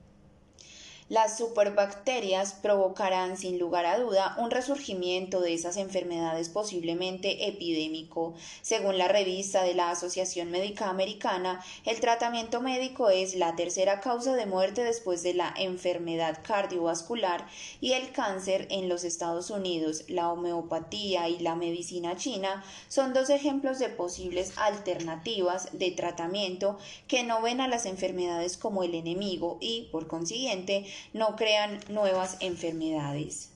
Las 1.09 1.39
superbacterias 1.39 2.55
provocarán 2.55 3.37
sin 3.37 3.61
lugar 3.61 3.87
a 3.87 3.97
duda 3.97 4.35
un 4.41 4.51
resurgimiento 4.51 5.41
de 5.41 5.55
esas 5.55 5.77
enfermedades 5.77 6.49
posiblemente 6.49 7.47
epidémico. 7.47 8.35
Según 8.61 8.99
la 8.99 9.07
revista 9.07 9.63
de 9.63 9.75
la 9.75 9.91
Asociación 9.91 10.51
Médica 10.51 10.89
Americana, 10.89 11.65
el 11.85 12.01
tratamiento 12.01 12.61
médico 12.61 13.09
es 13.09 13.37
la 13.37 13.55
tercera 13.55 14.01
causa 14.01 14.35
de 14.35 14.47
muerte 14.47 14.83
después 14.83 15.23
de 15.23 15.35
la 15.35 15.55
enfermedad 15.57 16.41
cardiovascular 16.43 17.47
y 17.81 17.93
el 17.93 18.11
cáncer 18.11 18.67
en 18.71 18.89
los 18.89 19.05
Estados 19.05 19.51
Unidos. 19.51 20.07
La 20.09 20.33
homeopatía 20.33 21.29
y 21.29 21.39
la 21.39 21.55
medicina 21.55 22.17
china 22.17 22.65
son 22.89 23.15
dos 23.15 23.31
ejemplos 23.31 23.79
de 23.79 23.91
posibles 23.91 24.59
alternativas 24.59 25.69
de 25.71 25.93
tratamiento 25.93 26.79
que 27.07 27.23
no 27.23 27.43
ven 27.43 27.61
a 27.61 27.69
las 27.69 27.87
enfermedades 27.87 28.57
como 28.57 28.83
el 28.83 28.97
enemigo 28.97 29.57
y, 29.61 29.89
por 29.93 30.09
consiguiente, 30.09 30.85
no 31.13 31.37
crean 31.37 31.81
nuevas 31.89 32.37
enfermedades. 32.41 33.51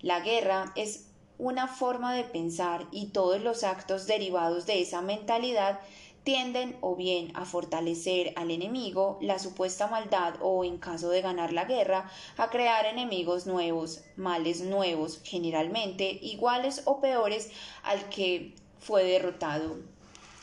La 0.00 0.20
guerra 0.20 0.72
es 0.76 1.06
una 1.38 1.68
forma 1.68 2.14
de 2.14 2.24
pensar 2.24 2.86
y 2.90 3.06
todos 3.06 3.40
los 3.40 3.64
actos 3.64 4.06
derivados 4.06 4.66
de 4.66 4.82
esa 4.82 5.00
mentalidad 5.00 5.80
tienden 6.24 6.76
o 6.80 6.96
bien 6.96 7.32
a 7.34 7.44
fortalecer 7.44 8.34
al 8.36 8.50
enemigo, 8.50 9.18
la 9.20 9.38
supuesta 9.38 9.86
maldad 9.86 10.34
o, 10.40 10.64
en 10.64 10.78
caso 10.78 11.08
de 11.08 11.22
ganar 11.22 11.52
la 11.52 11.64
guerra, 11.64 12.10
a 12.36 12.50
crear 12.50 12.86
enemigos 12.86 13.46
nuevos, 13.46 14.02
males 14.16 14.60
nuevos, 14.60 15.20
generalmente 15.24 16.18
iguales 16.22 16.82
o 16.84 17.00
peores 17.00 17.50
al 17.82 18.08
que 18.10 18.54
fue 18.78 19.04
derrotado. 19.04 19.78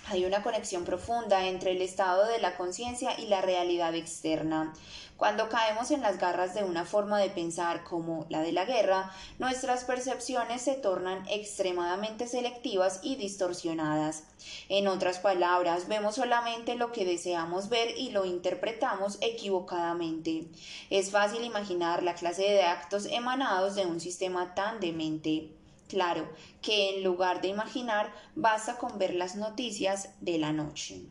Hay 0.09 0.25
una 0.25 0.41
conexión 0.41 0.85
profunda 0.85 1.47
entre 1.47 1.71
el 1.71 1.81
estado 1.81 2.25
de 2.27 2.39
la 2.39 2.55
conciencia 2.55 3.19
y 3.19 3.27
la 3.27 3.41
realidad 3.41 3.93
externa. 3.93 4.73
Cuando 5.17 5.49
caemos 5.49 5.89
en 5.89 6.01
las 6.01 6.19
garras 6.19 6.53
de 6.53 6.63
una 6.63 6.85
forma 6.85 7.19
de 7.19 7.31
pensar 7.31 7.83
como 7.83 8.27
la 8.29 8.41
de 8.41 8.51
la 8.51 8.65
guerra, 8.65 9.11
nuestras 9.39 9.83
percepciones 9.83 10.61
se 10.61 10.75
tornan 10.75 11.27
extremadamente 11.27 12.27
selectivas 12.27 12.99
y 13.01 13.15
distorsionadas. 13.15 14.25
En 14.69 14.87
otras 14.87 15.17
palabras, 15.17 15.87
vemos 15.87 16.15
solamente 16.15 16.75
lo 16.75 16.91
que 16.91 17.03
deseamos 17.03 17.67
ver 17.67 17.97
y 17.97 18.11
lo 18.11 18.25
interpretamos 18.25 19.17
equivocadamente. 19.21 20.49
Es 20.91 21.09
fácil 21.09 21.43
imaginar 21.43 22.03
la 22.03 22.13
clase 22.13 22.43
de 22.43 22.61
actos 22.61 23.07
emanados 23.07 23.73
de 23.73 23.87
un 23.87 23.99
sistema 23.99 24.53
tan 24.53 24.79
demente. 24.79 25.49
Claro 25.87 26.29
que 26.61 26.95
en 26.95 27.03
lugar 27.03 27.41
de 27.41 27.47
imaginar 27.47 28.13
basta 28.35 28.77
con 28.77 28.99
ver 28.99 29.15
las 29.15 29.35
noticias 29.35 30.09
de 30.21 30.37
la 30.37 30.51
noche. 30.51 31.01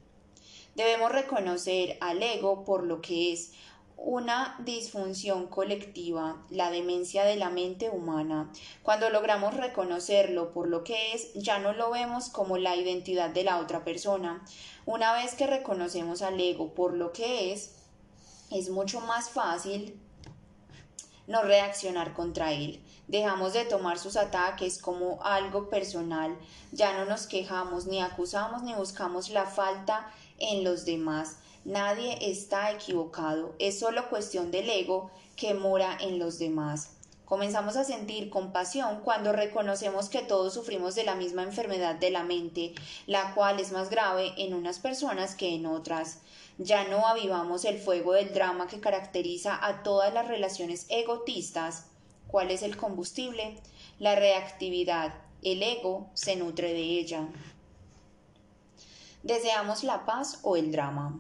Debemos 0.77 1.11
reconocer 1.11 1.97
al 2.03 2.23
ego 2.23 2.63
por 2.65 2.85
lo 2.85 3.01
que 3.01 3.33
es 3.33 3.53
una 3.97 4.57
disfunción 4.61 5.47
colectiva, 5.47 6.45
la 6.51 6.71
demencia 6.71 7.25
de 7.25 7.37
la 7.37 7.51
mente 7.51 7.91
humana. 7.91 8.53
Cuando 8.83 9.11
logramos 9.11 9.55
reconocerlo 9.55 10.53
por 10.53 10.69
lo 10.69 10.85
que 10.85 11.15
es, 11.15 11.33
ya 11.35 11.59
no 11.59 11.73
lo 11.73 11.91
vemos 11.91 12.29
como 12.29 12.59
la 12.59 12.77
identidad 12.77 13.31
de 13.31 13.45
la 13.45 13.59
otra 13.59 13.85
persona. 13.85 14.45
Una 14.85 15.13
vez 15.13 15.35
que 15.35 15.47
reconocemos 15.47 16.23
al 16.23 16.41
ego 16.41 16.75
por 16.75 16.95
lo 16.95 17.13
que 17.13 17.53
es, 17.53 17.75
es 18.51 18.71
mucho 18.71 19.01
más 19.01 19.31
fácil 19.31 19.99
no 21.27 21.43
reaccionar 21.43 22.15
contra 22.15 22.53
él. 22.53 22.83
Dejamos 23.09 23.53
de 23.53 23.65
tomar 23.65 23.99
sus 23.99 24.17
ataques 24.17 24.79
como 24.79 25.23
algo 25.23 25.69
personal, 25.69 26.37
ya 26.73 26.97
no 26.97 27.05
nos 27.05 27.27
quejamos, 27.27 27.87
ni 27.87 28.03
acusamos, 28.03 28.63
ni 28.63 28.75
buscamos 28.75 29.31
la 29.31 29.47
falta 29.47 30.13
en 30.39 30.65
los 30.65 30.85
demás. 30.85 31.39
Nadie 31.67 32.17
está 32.21 32.71
equivocado, 32.71 33.57
es 33.59 33.81
solo 33.81 34.09
cuestión 34.09 34.53
del 34.53 34.71
ego 34.71 35.11
que 35.35 35.53
mora 35.53 35.99
en 36.01 36.21
los 36.21 36.39
demás. 36.39 36.91
Comenzamos 37.25 37.77
a 37.77 37.83
sentir 37.83 38.31
compasión 38.31 39.01
cuando 39.03 39.33
reconocemos 39.33 40.09
que 40.09 40.23
todos 40.23 40.55
sufrimos 40.55 40.95
de 40.95 41.03
la 41.03 41.17
misma 41.17 41.43
enfermedad 41.43 41.97
de 41.97 42.13
la 42.13 42.23
mente, 42.23 42.73
la 43.09 43.35
cual 43.35 43.59
es 43.59 43.73
más 43.73 43.91
grave 43.91 44.33
en 44.37 44.55
unas 44.55 44.79
personas 44.79 45.35
que 45.35 45.57
en 45.57 45.67
otras. 45.67 46.21
Ya 46.59 46.87
no 46.87 47.09
avivamos 47.09 47.65
el 47.65 47.81
fuego 47.81 48.13
del 48.13 48.33
drama 48.33 48.69
que 48.69 48.79
caracteriza 48.79 49.59
a 49.61 49.83
todas 49.83 50.15
las 50.15 50.29
relaciones 50.29 50.87
egotistas. 50.89 51.87
¿Cuál 52.29 52.53
es 52.53 52.63
el 52.63 52.77
combustible? 52.77 53.61
La 53.99 54.15
reactividad. 54.15 55.15
El 55.43 55.65
ego 55.65 56.11
se 56.15 56.37
nutre 56.37 56.73
de 56.73 56.83
ella. 57.01 57.27
¿Deseamos 59.25 59.83
la 59.83 60.07
paz 60.07 60.39
o 60.45 60.57
el 60.57 60.71
drama? 60.71 61.19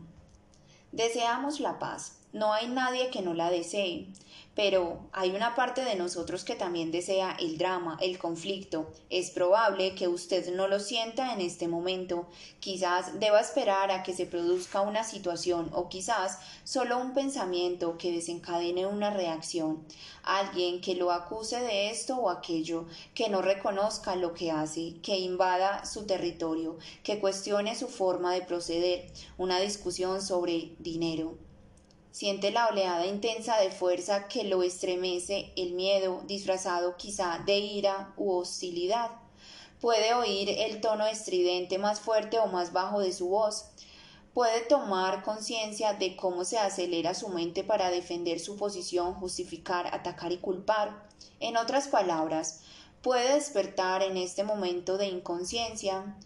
Deseamos 0.97 1.61
la 1.61 1.79
paz. 1.79 2.21
No 2.33 2.55
hay 2.55 2.69
nadie 2.69 3.11
que 3.11 3.21
no 3.21 3.35
la 3.35 3.51
desee. 3.51 4.07
Pero 4.57 5.11
hay 5.13 5.33
una 5.33 5.55
parte 5.55 5.85
de 5.85 5.97
nosotros 5.97 6.43
que 6.43 6.55
también 6.55 6.91
desea 6.91 7.37
el 7.39 7.59
drama, 7.59 7.99
el 8.01 8.17
conflicto. 8.17 8.91
Es 9.11 9.31
probable 9.31 9.95
que 9.95 10.09
usted 10.09 10.55
no 10.57 10.67
lo 10.67 10.81
sienta 10.81 11.35
en 11.35 11.43
este 11.43 11.69
momento. 11.69 12.27
Quizás 12.59 13.21
deba 13.21 13.39
esperar 13.39 13.91
a 13.91 14.03
que 14.03 14.15
se 14.15 14.25
produzca 14.25 14.81
una 14.81 15.05
situación 15.05 15.69
o 15.75 15.91
quizás 15.91 16.39
solo 16.65 16.97
un 16.97 17.13
pensamiento 17.13 17.99
que 17.99 18.13
desencadene 18.13 18.87
una 18.87 19.11
reacción. 19.11 19.87
Alguien 20.23 20.81
que 20.81 20.95
lo 20.95 21.13
acuse 21.13 21.61
de 21.61 21.91
esto 21.91 22.17
o 22.17 22.31
aquello, 22.31 22.87
que 23.13 23.29
no 23.29 23.43
reconozca 23.43 24.17
lo 24.17 24.33
que 24.33 24.53
hace, 24.53 24.95
que 25.03 25.19
invada 25.19 25.85
su 25.85 26.07
territorio, 26.07 26.79
que 27.03 27.21
cuestione 27.21 27.75
su 27.75 27.89
forma 27.89 28.33
de 28.33 28.41
proceder. 28.41 29.13
Una 29.37 29.61
discusión 29.61 30.23
sobre 30.23 30.73
dinero 30.79 31.46
Siente 32.17 32.51
la 32.51 32.69
oleada 32.69 33.05
intensa 33.05 33.59
de 33.59 33.71
fuerza 33.71 34.27
que 34.27 34.43
lo 34.45 34.63
estremece, 34.63 35.53
el 35.55 35.75
miedo, 35.75 36.23
disfrazado 36.27 36.97
quizá 36.97 37.43
de 37.45 37.59
ira 37.59 38.15
u 38.17 38.33
hostilidad. 38.33 39.11
Puede 39.83 40.15
oír 40.15 40.49
el 40.49 40.81
tono 40.81 41.05
estridente 41.07 41.77
más 41.77 42.01
fuerte 42.01 42.39
o 42.39 42.47
más 42.47 42.73
bajo 42.73 43.01
de 43.01 43.13
su 43.13 43.29
voz. 43.29 43.67
Puede 44.33 44.63
tomar 44.63 45.25
conciencia 45.25 45.93
de 45.93 46.17
cómo 46.17 46.47
se 46.47 46.57
acelera 46.57 47.13
su 47.13 47.29
mente 47.29 47.65
para 47.65 47.91
defender 47.91 48.41
su 48.41 48.57
posición, 48.57 49.13
justificar, 49.13 49.95
atacar 49.95 50.33
y 50.33 50.39
culpar. 50.39 51.07
En 51.39 51.59
otras 51.59 51.87
palabras, 51.87 52.63
puede 53.03 53.35
despertar 53.35 54.03
en 54.03 54.17
este 54.17 54.43
momento 54.43 54.97
de 54.97 55.09
inconsciencia. 55.09 56.17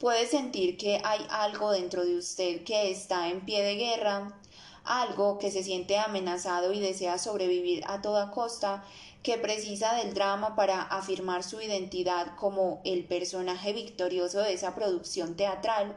Puede 0.00 0.26
sentir 0.26 0.76
que 0.76 1.00
hay 1.04 1.24
algo 1.30 1.70
dentro 1.70 2.04
de 2.04 2.18
usted 2.18 2.64
que 2.64 2.90
está 2.90 3.28
en 3.28 3.44
pie 3.44 3.62
de 3.62 3.76
guerra, 3.76 4.40
algo 4.86 5.38
que 5.38 5.50
se 5.50 5.62
siente 5.62 5.98
amenazado 5.98 6.72
y 6.72 6.80
desea 6.80 7.18
sobrevivir 7.18 7.82
a 7.86 8.02
toda 8.02 8.30
costa, 8.30 8.84
que 9.22 9.38
precisa 9.38 9.94
del 9.94 10.14
drama 10.14 10.54
para 10.54 10.82
afirmar 10.82 11.42
su 11.42 11.60
identidad 11.60 12.36
como 12.36 12.80
el 12.84 13.04
personaje 13.04 13.72
victorioso 13.72 14.40
de 14.40 14.52
esa 14.52 14.74
producción 14.74 15.34
teatral, 15.34 15.94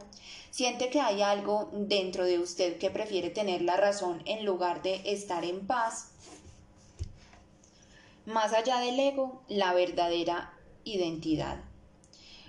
siente 0.50 0.90
que 0.90 1.00
hay 1.00 1.22
algo 1.22 1.70
dentro 1.72 2.24
de 2.24 2.40
usted 2.40 2.78
que 2.78 2.90
prefiere 2.90 3.30
tener 3.30 3.62
la 3.62 3.76
razón 3.76 4.22
en 4.26 4.44
lugar 4.44 4.82
de 4.82 5.00
estar 5.04 5.44
en 5.44 5.66
paz. 5.66 6.08
Más 8.26 8.52
allá 8.52 8.80
del 8.80 8.98
ego, 8.98 9.42
la 9.48 9.74
verdadera 9.74 10.52
identidad. 10.84 11.60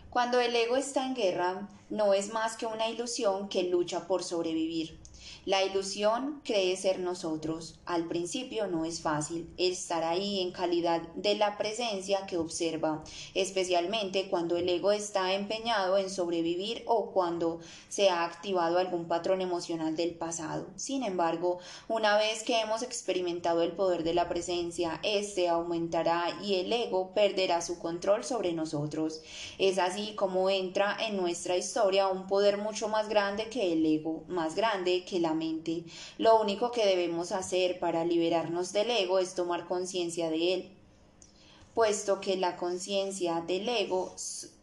Cuando 0.09 0.39
el 0.39 0.55
ego 0.55 0.75
está 0.75 1.05
en 1.05 1.15
guerra, 1.15 1.69
no 1.89 2.13
es 2.13 2.33
más 2.33 2.57
que 2.57 2.65
una 2.65 2.89
ilusión 2.89 3.49
que 3.49 3.63
lucha 3.63 4.07
por 4.07 4.23
sobrevivir. 4.23 5.00
La 5.45 5.63
ilusión 5.63 6.39
cree 6.45 6.77
ser 6.77 6.99
nosotros. 6.99 7.79
Al 7.87 8.07
principio 8.07 8.67
no 8.67 8.85
es 8.85 9.01
fácil 9.01 9.51
estar 9.57 10.03
ahí 10.03 10.39
en 10.39 10.51
calidad 10.51 11.01
de 11.15 11.33
la 11.33 11.57
presencia 11.57 12.27
que 12.27 12.37
observa, 12.37 13.03
especialmente 13.33 14.29
cuando 14.29 14.55
el 14.55 14.69
ego 14.69 14.91
está 14.91 15.33
empeñado 15.33 15.97
en 15.97 16.11
sobrevivir 16.11 16.83
o 16.85 17.11
cuando 17.11 17.59
se 17.89 18.11
ha 18.11 18.23
activado 18.23 18.77
algún 18.77 19.07
patrón 19.07 19.41
emocional 19.41 19.95
del 19.95 20.13
pasado. 20.13 20.67
Sin 20.75 21.01
embargo, 21.01 21.57
una 21.87 22.17
vez 22.17 22.43
que 22.43 22.59
hemos 22.59 22.83
experimentado 22.83 23.63
el 23.63 23.71
poder 23.71 24.03
de 24.03 24.13
la 24.13 24.29
presencia, 24.29 24.99
éste 25.01 25.49
aumentará 25.49 26.37
y 26.43 26.59
el 26.59 26.71
ego 26.71 27.15
perderá 27.15 27.61
su 27.61 27.79
control 27.79 28.23
sobre 28.23 28.53
nosotros. 28.53 29.21
Es 29.57 29.79
así 29.79 30.13
como 30.13 30.51
entra 30.51 30.95
en 30.99 31.17
nuestra 31.17 31.57
historia 31.57 32.09
un 32.09 32.27
poder 32.27 32.59
mucho 32.59 32.89
más 32.89 33.09
grande 33.09 33.49
que 33.49 33.73
el 33.73 33.83
ego, 33.83 34.23
más 34.27 34.53
grande 34.53 35.03
que 35.03 35.19
la 35.19 35.30
Lo 36.17 36.41
único 36.41 36.71
que 36.71 36.85
debemos 36.85 37.31
hacer 37.31 37.79
para 37.79 38.05
liberarnos 38.05 38.73
del 38.73 38.89
ego 38.91 39.19
es 39.19 39.33
tomar 39.33 39.67
conciencia 39.67 40.29
de 40.29 40.53
él, 40.53 40.69
puesto 41.73 42.19
que 42.19 42.37
la 42.37 42.57
conciencia 42.57 43.41
del 43.41 43.67
ego 43.69 44.15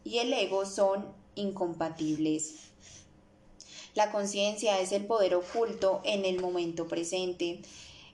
y 0.03 0.19
el 0.19 0.31
ego 0.33 0.65
son 0.65 1.05
incompatibles. 1.35 2.69
La 3.95 4.11
conciencia 4.11 4.79
es 4.79 4.91
el 4.91 5.05
poder 5.05 5.35
oculto 5.35 6.01
en 6.03 6.23
el 6.23 6.39
momento 6.39 6.87
presente. 6.87 7.61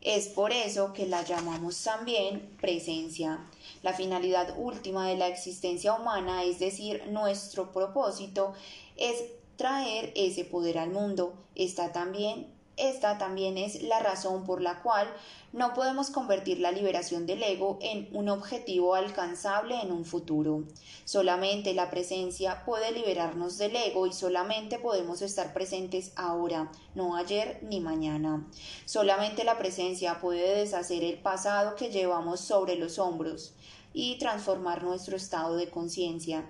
Es 0.02 0.28
por 0.28 0.52
eso 0.52 0.94
que 0.94 1.08
la 1.08 1.24
llamamos 1.24 1.84
también 1.84 2.56
presencia. 2.62 3.46
La 3.84 3.94
finalidad 3.94 4.56
última 4.58 5.08
de 5.08 5.18
la 5.18 5.28
existencia 5.28 5.94
humana, 5.94 6.44
es 6.44 6.60
decir, 6.60 7.04
nuestro 7.08 7.72
propósito, 7.72 8.54
es 8.96 9.16
traer 9.58 10.12
ese 10.16 10.46
poder 10.46 10.78
al 10.78 10.92
mundo. 10.92 11.34
Esta 11.56 11.92
también, 11.92 12.48
esta 12.78 13.18
también 13.18 13.58
es 13.58 13.82
la 13.84 14.00
razón 14.00 14.44
por 14.46 14.62
la 14.62 14.82
cual 14.82 15.08
no 15.54 15.74
podemos 15.74 16.10
convertir 16.10 16.60
la 16.60 16.74
liberación 16.74 17.26
del 17.26 17.42
ego 17.42 17.80
en 17.82 18.10
un 18.12 18.28
objetivo 18.28 18.96
alcanzable 18.96 19.80
en 19.82 19.94
un 19.94 20.04
futuro. 20.04 20.66
Solamente 21.06 21.74
la 21.74 21.90
presencia 21.90 22.66
puede 22.66 22.92
liberarnos 22.92 23.58
del 23.58 23.76
ego 23.78 24.06
y 24.06 24.12
solamente 24.12 24.80
podemos 24.80 25.22
estar 25.22 25.54
presentes 25.54 26.12
ahora, 26.18 26.70
no 26.94 27.16
ayer 27.16 27.60
ni 27.64 27.80
mañana. 27.80 28.46
Solamente 28.84 29.46
la 29.46 29.58
presencia 29.58 30.20
puede 30.20 30.58
deshacer 30.58 31.06
el 31.06 31.20
pasado 31.20 31.76
que 31.76 31.90
llevamos 31.90 32.42
sobre 32.42 32.76
los 32.76 33.00
hombros 33.00 33.54
y 33.94 34.18
transformar 34.18 34.84
nuestro 34.84 35.16
estado 35.16 35.56
de 35.56 35.70
conciencia, 35.70 36.46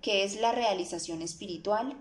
que 0.00 0.24
es 0.24 0.40
la 0.40 0.52
realización 0.52 1.20
espiritual 1.20 1.98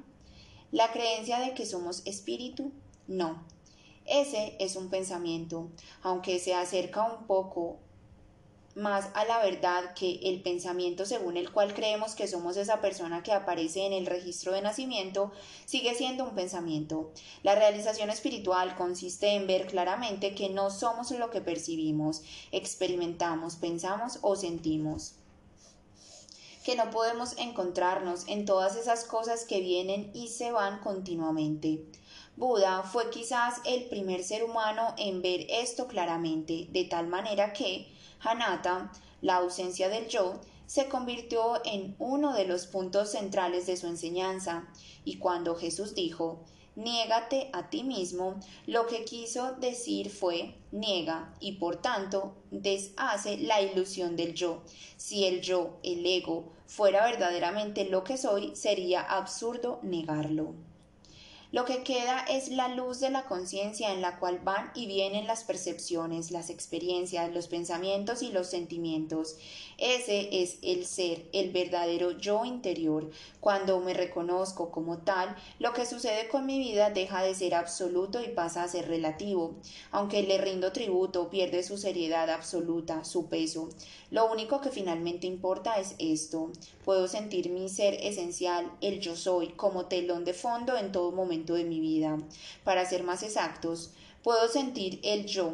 la 0.71 0.91
creencia 0.91 1.39
de 1.39 1.53
que 1.53 1.65
somos 1.65 2.01
espíritu, 2.05 2.71
no. 3.07 3.43
Ese 4.05 4.55
es 4.59 4.75
un 4.75 4.89
pensamiento, 4.89 5.69
aunque 6.01 6.39
se 6.39 6.53
acerca 6.53 7.03
un 7.03 7.27
poco 7.27 7.77
más 8.75 9.09
a 9.15 9.25
la 9.25 9.39
verdad 9.39 9.93
que 9.93 10.19
el 10.23 10.41
pensamiento 10.41 11.05
según 11.05 11.35
el 11.35 11.51
cual 11.51 11.73
creemos 11.73 12.15
que 12.15 12.27
somos 12.27 12.55
esa 12.55 12.79
persona 12.79 13.21
que 13.21 13.33
aparece 13.33 13.85
en 13.85 13.91
el 13.91 14.05
registro 14.05 14.53
de 14.53 14.61
nacimiento, 14.61 15.31
sigue 15.65 15.93
siendo 15.93 16.23
un 16.23 16.35
pensamiento. 16.35 17.11
La 17.43 17.55
realización 17.55 18.09
espiritual 18.09 18.75
consiste 18.75 19.35
en 19.35 19.45
ver 19.45 19.67
claramente 19.67 20.35
que 20.35 20.49
no 20.49 20.69
somos 20.69 21.11
lo 21.11 21.29
que 21.29 21.41
percibimos, 21.41 22.21
experimentamos, 22.51 23.57
pensamos 23.57 24.19
o 24.21 24.35
sentimos 24.35 25.15
que 26.63 26.75
no 26.75 26.89
podemos 26.91 27.35
encontrarnos 27.37 28.27
en 28.27 28.45
todas 28.45 28.75
esas 28.75 29.03
cosas 29.05 29.45
que 29.45 29.61
vienen 29.61 30.11
y 30.13 30.27
se 30.27 30.51
van 30.51 30.79
continuamente. 30.79 31.85
Buda 32.37 32.83
fue 32.83 33.09
quizás 33.09 33.55
el 33.65 33.85
primer 33.85 34.23
ser 34.23 34.43
humano 34.43 34.93
en 34.97 35.21
ver 35.21 35.45
esto 35.49 35.87
claramente, 35.87 36.67
de 36.71 36.85
tal 36.85 37.07
manera 37.07 37.53
que 37.53 37.87
Hanata, 38.19 38.91
la 39.21 39.37
ausencia 39.37 39.89
del 39.89 40.07
yo, 40.07 40.39
se 40.65 40.87
convirtió 40.87 41.61
en 41.65 41.95
uno 41.99 42.33
de 42.33 42.45
los 42.45 42.65
puntos 42.67 43.11
centrales 43.11 43.67
de 43.67 43.75
su 43.75 43.87
enseñanza, 43.87 44.67
y 45.03 45.17
cuando 45.17 45.55
Jesús 45.55 45.95
dijo 45.95 46.45
niégate 46.81 47.49
a 47.53 47.69
ti 47.69 47.83
mismo, 47.83 48.39
lo 48.65 48.87
que 48.87 49.05
quiso 49.05 49.53
decir 49.53 50.09
fue 50.09 50.55
niega 50.71 51.33
y 51.39 51.53
por 51.53 51.77
tanto 51.77 52.35
deshace 52.49 53.37
la 53.37 53.61
ilusión 53.61 54.15
del 54.15 54.33
yo. 54.33 54.63
Si 54.97 55.25
el 55.25 55.41
yo, 55.41 55.79
el 55.83 56.05
ego, 56.05 56.51
fuera 56.65 57.05
verdaderamente 57.05 57.85
lo 57.85 58.03
que 58.03 58.17
soy, 58.17 58.55
sería 58.55 59.01
absurdo 59.01 59.79
negarlo. 59.83 60.55
Lo 61.51 61.65
que 61.65 61.83
queda 61.83 62.21
es 62.29 62.47
la 62.47 62.69
luz 62.69 63.01
de 63.01 63.09
la 63.09 63.25
conciencia 63.25 63.91
en 63.91 64.01
la 64.01 64.19
cual 64.19 64.39
van 64.39 64.71
y 64.73 64.87
vienen 64.87 65.27
las 65.27 65.43
percepciones, 65.43 66.31
las 66.31 66.49
experiencias, 66.49 67.29
los 67.33 67.49
pensamientos 67.49 68.21
y 68.21 68.31
los 68.31 68.49
sentimientos. 68.49 69.35
Ese 69.81 70.43
es 70.43 70.59
el 70.61 70.85
ser, 70.85 71.25
el 71.33 71.49
verdadero 71.49 72.11
yo 72.11 72.45
interior. 72.45 73.09
Cuando 73.39 73.79
me 73.79 73.95
reconozco 73.95 74.69
como 74.69 74.99
tal, 74.99 75.35
lo 75.57 75.73
que 75.73 75.87
sucede 75.87 76.27
con 76.27 76.45
mi 76.45 76.59
vida 76.59 76.91
deja 76.91 77.23
de 77.23 77.33
ser 77.33 77.55
absoluto 77.55 78.23
y 78.23 78.27
pasa 78.27 78.61
a 78.61 78.67
ser 78.67 78.87
relativo. 78.87 79.55
Aunque 79.89 80.21
le 80.21 80.37
rindo 80.37 80.71
tributo, 80.71 81.31
pierde 81.31 81.63
su 81.63 81.79
seriedad 81.79 82.29
absoluta, 82.29 83.03
su 83.03 83.25
peso. 83.25 83.69
Lo 84.11 84.31
único 84.31 84.61
que 84.61 84.69
finalmente 84.69 85.25
importa 85.25 85.79
es 85.79 85.95
esto. 85.97 86.51
Puedo 86.85 87.07
sentir 87.07 87.49
mi 87.49 87.67
ser 87.67 87.95
esencial, 87.95 88.71
el 88.81 88.99
yo 88.99 89.15
soy, 89.15 89.47
como 89.47 89.87
telón 89.87 90.25
de 90.25 90.35
fondo 90.35 90.77
en 90.77 90.91
todo 90.91 91.11
momento 91.11 91.55
de 91.55 91.63
mi 91.63 91.79
vida. 91.79 92.19
Para 92.63 92.85
ser 92.85 93.01
más 93.01 93.23
exactos, 93.23 93.93
puedo 94.21 94.47
sentir 94.47 94.99
el 95.01 95.25
yo, 95.25 95.53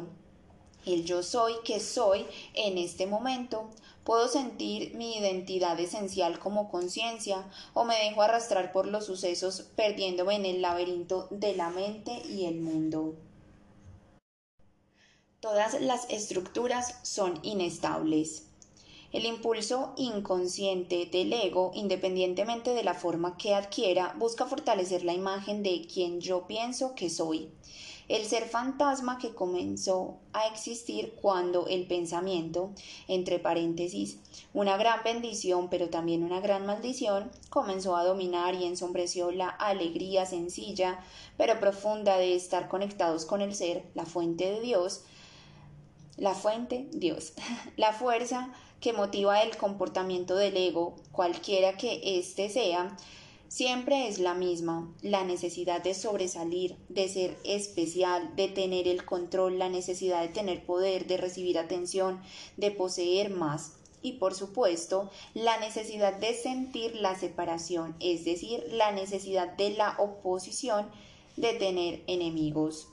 el 0.84 1.04
yo 1.04 1.22
soy 1.22 1.54
que 1.64 1.80
soy 1.80 2.26
en 2.54 2.78
este 2.78 3.06
momento. 3.06 3.70
Puedo 4.08 4.26
sentir 4.26 4.94
mi 4.94 5.18
identidad 5.18 5.78
esencial 5.78 6.38
como 6.38 6.70
conciencia 6.70 7.44
o 7.74 7.84
me 7.84 7.94
dejo 7.94 8.22
arrastrar 8.22 8.72
por 8.72 8.86
los 8.86 9.04
sucesos 9.04 9.66
perdiéndome 9.76 10.36
en 10.36 10.46
el 10.46 10.62
laberinto 10.62 11.28
de 11.30 11.54
la 11.54 11.68
mente 11.68 12.22
y 12.26 12.46
el 12.46 12.58
mundo. 12.58 13.16
Todas 15.40 15.78
las 15.82 16.08
estructuras 16.08 16.94
son 17.02 17.38
inestables. 17.42 18.46
El 19.12 19.26
impulso 19.26 19.92
inconsciente 19.98 21.04
del 21.04 21.30
ego, 21.34 21.72
independientemente 21.74 22.72
de 22.72 22.84
la 22.84 22.94
forma 22.94 23.36
que 23.36 23.54
adquiera, 23.54 24.14
busca 24.18 24.46
fortalecer 24.46 25.04
la 25.04 25.12
imagen 25.12 25.62
de 25.62 25.86
quien 25.86 26.22
yo 26.22 26.46
pienso 26.46 26.94
que 26.94 27.10
soy 27.10 27.50
el 28.08 28.24
ser 28.24 28.48
fantasma 28.48 29.18
que 29.18 29.34
comenzó 29.34 30.16
a 30.32 30.46
existir 30.46 31.14
cuando 31.20 31.66
el 31.66 31.86
pensamiento, 31.86 32.70
entre 33.06 33.38
paréntesis, 33.38 34.18
una 34.54 34.76
gran 34.76 35.02
bendición 35.04 35.68
pero 35.68 35.90
también 35.90 36.24
una 36.24 36.40
gran 36.40 36.64
maldición, 36.64 37.30
comenzó 37.50 37.96
a 37.96 38.04
dominar 38.04 38.54
y 38.54 38.64
ensombreció 38.64 39.30
la 39.30 39.48
alegría 39.48 40.24
sencilla 40.24 40.98
pero 41.36 41.60
profunda 41.60 42.16
de 42.16 42.34
estar 42.34 42.68
conectados 42.68 43.26
con 43.26 43.42
el 43.42 43.54
ser, 43.54 43.84
la 43.94 44.06
fuente 44.06 44.50
de 44.50 44.60
Dios, 44.60 45.04
la 46.16 46.34
fuente, 46.34 46.88
Dios, 46.92 47.34
la 47.76 47.92
fuerza 47.92 48.52
que 48.80 48.92
motiva 48.92 49.42
el 49.42 49.56
comportamiento 49.56 50.36
del 50.36 50.56
ego, 50.56 50.96
cualquiera 51.12 51.76
que 51.76 52.18
éste 52.18 52.48
sea, 52.48 52.96
Siempre 53.48 54.08
es 54.08 54.18
la 54.18 54.34
misma, 54.34 54.94
la 55.00 55.24
necesidad 55.24 55.82
de 55.82 55.94
sobresalir, 55.94 56.76
de 56.90 57.08
ser 57.08 57.34
especial, 57.44 58.36
de 58.36 58.48
tener 58.48 58.86
el 58.86 59.06
control, 59.06 59.58
la 59.58 59.70
necesidad 59.70 60.20
de 60.20 60.28
tener 60.28 60.66
poder, 60.66 61.06
de 61.06 61.16
recibir 61.16 61.58
atención, 61.58 62.20
de 62.58 62.70
poseer 62.70 63.30
más. 63.30 63.72
Y 64.02 64.12
por 64.12 64.34
supuesto, 64.34 65.10
la 65.32 65.58
necesidad 65.60 66.18
de 66.18 66.34
sentir 66.34 66.96
la 66.96 67.18
separación, 67.18 67.96
es 68.00 68.26
decir, 68.26 68.62
la 68.70 68.92
necesidad 68.92 69.56
de 69.56 69.70
la 69.70 69.96
oposición, 69.98 70.90
de 71.36 71.54
tener 71.54 72.02
enemigos. 72.06 72.88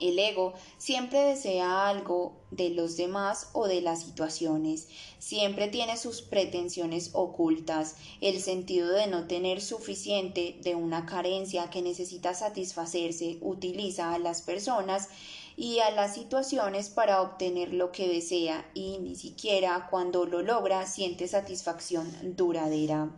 El 0.00 0.18
ego 0.18 0.54
siempre 0.78 1.20
desea 1.20 1.86
algo 1.88 2.32
de 2.50 2.70
los 2.70 2.96
demás 2.96 3.50
o 3.52 3.68
de 3.68 3.82
las 3.82 4.02
situaciones, 4.02 4.88
siempre 5.18 5.68
tiene 5.68 5.96
sus 5.98 6.22
pretensiones 6.22 7.10
ocultas, 7.12 7.96
el 8.22 8.40
sentido 8.40 8.90
de 8.90 9.06
no 9.06 9.26
tener 9.26 9.60
suficiente, 9.60 10.58
de 10.62 10.74
una 10.74 11.04
carencia 11.04 11.68
que 11.68 11.82
necesita 11.82 12.34
satisfacerse, 12.34 13.38
utiliza 13.42 14.14
a 14.14 14.18
las 14.18 14.40
personas 14.40 15.08
y 15.56 15.80
a 15.80 15.90
las 15.90 16.14
situaciones 16.14 16.88
para 16.88 17.20
obtener 17.20 17.74
lo 17.74 17.92
que 17.92 18.08
desea 18.08 18.70
y 18.72 18.98
ni 18.98 19.14
siquiera 19.14 19.88
cuando 19.90 20.24
lo 20.24 20.40
logra 20.40 20.86
siente 20.86 21.28
satisfacción 21.28 22.10
duradera. 22.36 23.10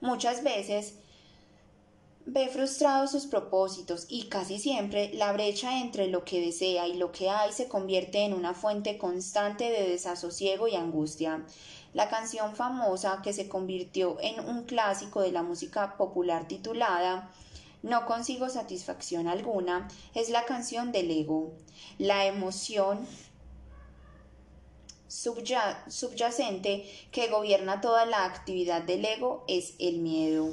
Muchas 0.00 0.42
veces 0.42 0.94
ve 2.32 2.46
frustrados 2.46 3.10
sus 3.10 3.26
propósitos 3.26 4.06
y 4.08 4.28
casi 4.28 4.60
siempre 4.60 5.10
la 5.14 5.32
brecha 5.32 5.80
entre 5.80 6.06
lo 6.06 6.24
que 6.24 6.40
desea 6.40 6.86
y 6.86 6.94
lo 6.94 7.10
que 7.10 7.28
hay 7.28 7.52
se 7.52 7.66
convierte 7.66 8.24
en 8.24 8.34
una 8.34 8.54
fuente 8.54 8.98
constante 8.98 9.64
de 9.64 9.88
desasosiego 9.88 10.68
y 10.68 10.76
angustia. 10.76 11.44
La 11.92 12.08
canción 12.08 12.54
famosa 12.54 13.20
que 13.24 13.32
se 13.32 13.48
convirtió 13.48 14.16
en 14.20 14.48
un 14.48 14.62
clásico 14.62 15.20
de 15.22 15.32
la 15.32 15.42
música 15.42 15.96
popular 15.96 16.46
titulada 16.46 17.28
no 17.82 18.06
consigo 18.06 18.48
satisfacción 18.48 19.26
alguna, 19.26 19.88
es 20.14 20.30
la 20.30 20.44
canción 20.44 20.92
del 20.92 21.10
ego. 21.10 21.52
La 21.98 22.26
emoción 22.26 23.06
subyacente 25.08 26.88
que 27.10 27.28
gobierna 27.28 27.80
toda 27.80 28.06
la 28.06 28.24
actividad 28.24 28.82
del 28.82 29.04
ego 29.04 29.44
es 29.48 29.74
el 29.80 29.98
miedo. 29.98 30.50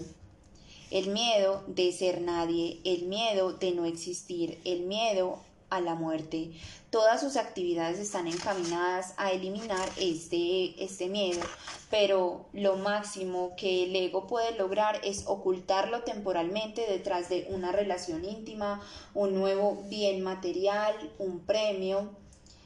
El 0.89 1.09
miedo 1.09 1.63
de 1.67 1.91
ser 1.91 2.21
nadie, 2.21 2.79
el 2.85 3.07
miedo 3.07 3.51
de 3.51 3.71
no 3.71 3.85
existir, 3.85 4.59
el 4.63 4.83
miedo 4.83 5.39
a 5.69 5.81
la 5.81 5.95
muerte. 5.95 6.51
Todas 6.89 7.19
sus 7.19 7.35
actividades 7.35 7.99
están 7.99 8.27
encaminadas 8.27 9.13
a 9.17 9.31
eliminar 9.31 9.89
este, 9.99 10.81
este 10.81 11.09
miedo, 11.09 11.41
pero 11.89 12.45
lo 12.53 12.77
máximo 12.77 13.53
que 13.57 13.83
el 13.83 13.95
ego 13.95 14.27
puede 14.27 14.57
lograr 14.57 15.01
es 15.03 15.25
ocultarlo 15.27 16.03
temporalmente 16.03 16.85
detrás 16.87 17.27
de 17.27 17.47
una 17.49 17.73
relación 17.73 18.23
íntima, 18.23 18.81
un 19.13 19.35
nuevo 19.35 19.83
bien 19.89 20.21
material, 20.21 20.95
un 21.17 21.41
premio. 21.41 22.11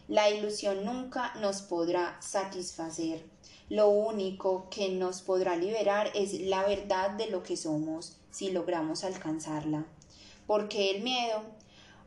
La 0.07 0.29
ilusión 0.29 0.85
nunca 0.85 1.33
nos 1.41 1.63
podrá 1.63 2.21
satisfacer. 2.21 3.30
Lo 3.71 3.87
único 3.87 4.67
que 4.69 4.89
nos 4.89 5.21
podrá 5.21 5.55
liberar 5.55 6.11
es 6.13 6.33
la 6.41 6.61
verdad 6.63 7.11
de 7.11 7.27
lo 7.27 7.41
que 7.41 7.55
somos, 7.55 8.17
si 8.29 8.51
logramos 8.51 9.05
alcanzarla. 9.05 9.85
Porque 10.45 10.91
el 10.91 11.03
miedo 11.03 11.41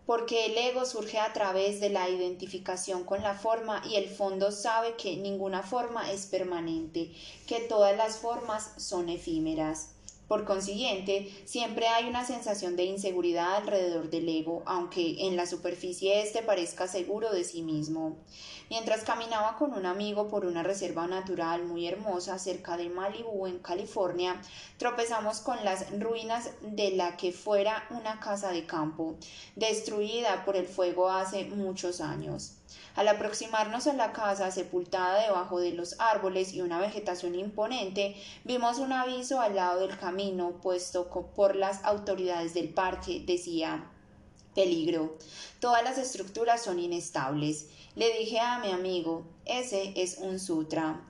porque 0.05 0.45
el 0.45 0.59
ego 0.59 0.85
surge 0.85 1.19
a 1.19 1.33
través 1.33 1.81
de 1.81 1.89
la 1.89 2.11
identificación 2.11 3.05
con 3.05 3.23
la 3.23 3.33
forma 3.33 3.83
y 3.89 3.97
el 3.97 4.11
fondo 4.11 4.53
sabe 4.53 4.97
que 4.97 5.17
ninguna 5.17 5.63
forma 5.63 6.13
es 6.13 6.27
permanente, 6.27 7.11
que 7.47 7.61
todas 7.61 7.97
las 7.97 8.19
formas 8.19 8.73
son 8.77 9.09
efímeras. 9.09 9.94
Por 10.29 10.47
consiguiente, 10.47 11.31
siempre 11.45 11.87
hay 11.87 12.09
una 12.09 12.25
sensación 12.25 12.77
de 12.77 12.85
inseguridad 12.85 13.57
alrededor 13.57 14.09
del 14.09 14.29
ego, 14.29 14.63
aunque 14.65 15.27
en 15.27 15.37
la 15.37 15.47
superficie 15.47 16.23
éste 16.23 16.43
parezca 16.43 16.89
seguro 16.89 17.31
de 17.31 17.45
sí 17.45 17.63
mismo. 17.63 18.17
Mientras 18.71 19.05
caminaba 19.05 19.57
con 19.59 19.75
un 19.75 19.85
amigo 19.85 20.29
por 20.29 20.47
una 20.47 20.63
reserva 20.63 21.07
natural 21.07 21.65
muy 21.65 21.87
hermosa 21.87 22.39
cerca 22.39 22.79
de 22.79 22.89
Malibu, 22.89 23.47
en 23.47 23.59
California, 23.59 24.41
tropezamos 24.79 25.41
con 25.41 25.63
las 25.63 25.91
ruinas 26.01 26.51
de 26.63 26.93
la 26.93 27.19
que 27.19 27.31
fuera 27.33 27.87
una 27.91 28.19
casa 28.19 28.51
de 28.51 28.65
campo, 28.65 29.17
destruida 29.57 30.45
por 30.47 30.57
el 30.57 30.67
fuego 30.67 31.11
hace 31.11 31.45
muchos 31.45 32.01
años. 32.01 32.53
Al 32.97 33.09
aproximarnos 33.09 33.87
a 33.87 33.93
la 33.93 34.13
casa 34.13 34.51
sepultada 34.51 35.23
debajo 35.23 35.61
de 35.61 35.73
los 35.73 35.97
árboles 35.99 36.53
y 36.53 36.61
una 36.61 36.79
vegetación 36.79 37.35
imponente, 37.35 38.17
vimos 38.45 38.79
un 38.79 38.93
aviso 38.93 39.41
al 39.41 39.57
lado 39.57 39.81
del 39.81 39.99
camino 39.99 40.61
puesto 40.63 41.09
por 41.09 41.57
las 41.57 41.85
autoridades 41.85 42.55
del 42.55 42.69
parque. 42.69 43.23
Decía 43.27 43.91
peligro. 44.55 45.17
Todas 45.61 45.83
las 45.83 45.99
estructuras 45.99 46.63
son 46.63 46.79
inestables. 46.79 47.69
Le 47.97 48.17
dije 48.19 48.41
a 48.41 48.59
mi 48.59 48.71
amigo, 48.71 49.27
ese 49.45 49.93
es 49.97 50.19
un 50.19 50.39
sutra. 50.39 51.01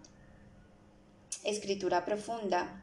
Escritura 1.44 2.04
profunda. 2.04 2.82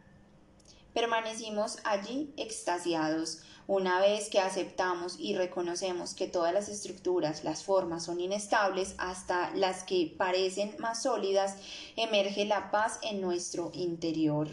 Permanecimos 0.93 1.79
allí 1.83 2.33
extasiados. 2.37 3.43
Una 3.73 4.01
vez 4.01 4.27
que 4.29 4.41
aceptamos 4.41 5.15
y 5.17 5.33
reconocemos 5.33 6.13
que 6.13 6.27
todas 6.27 6.53
las 6.53 6.67
estructuras, 6.67 7.45
las 7.45 7.63
formas 7.63 8.03
son 8.03 8.19
inestables, 8.19 8.95
hasta 8.97 9.55
las 9.55 9.85
que 9.85 10.13
parecen 10.17 10.75
más 10.77 11.03
sólidas, 11.03 11.55
emerge 11.95 12.43
la 12.43 12.69
paz 12.69 12.99
en 13.01 13.21
nuestro 13.21 13.71
interior. 13.73 14.49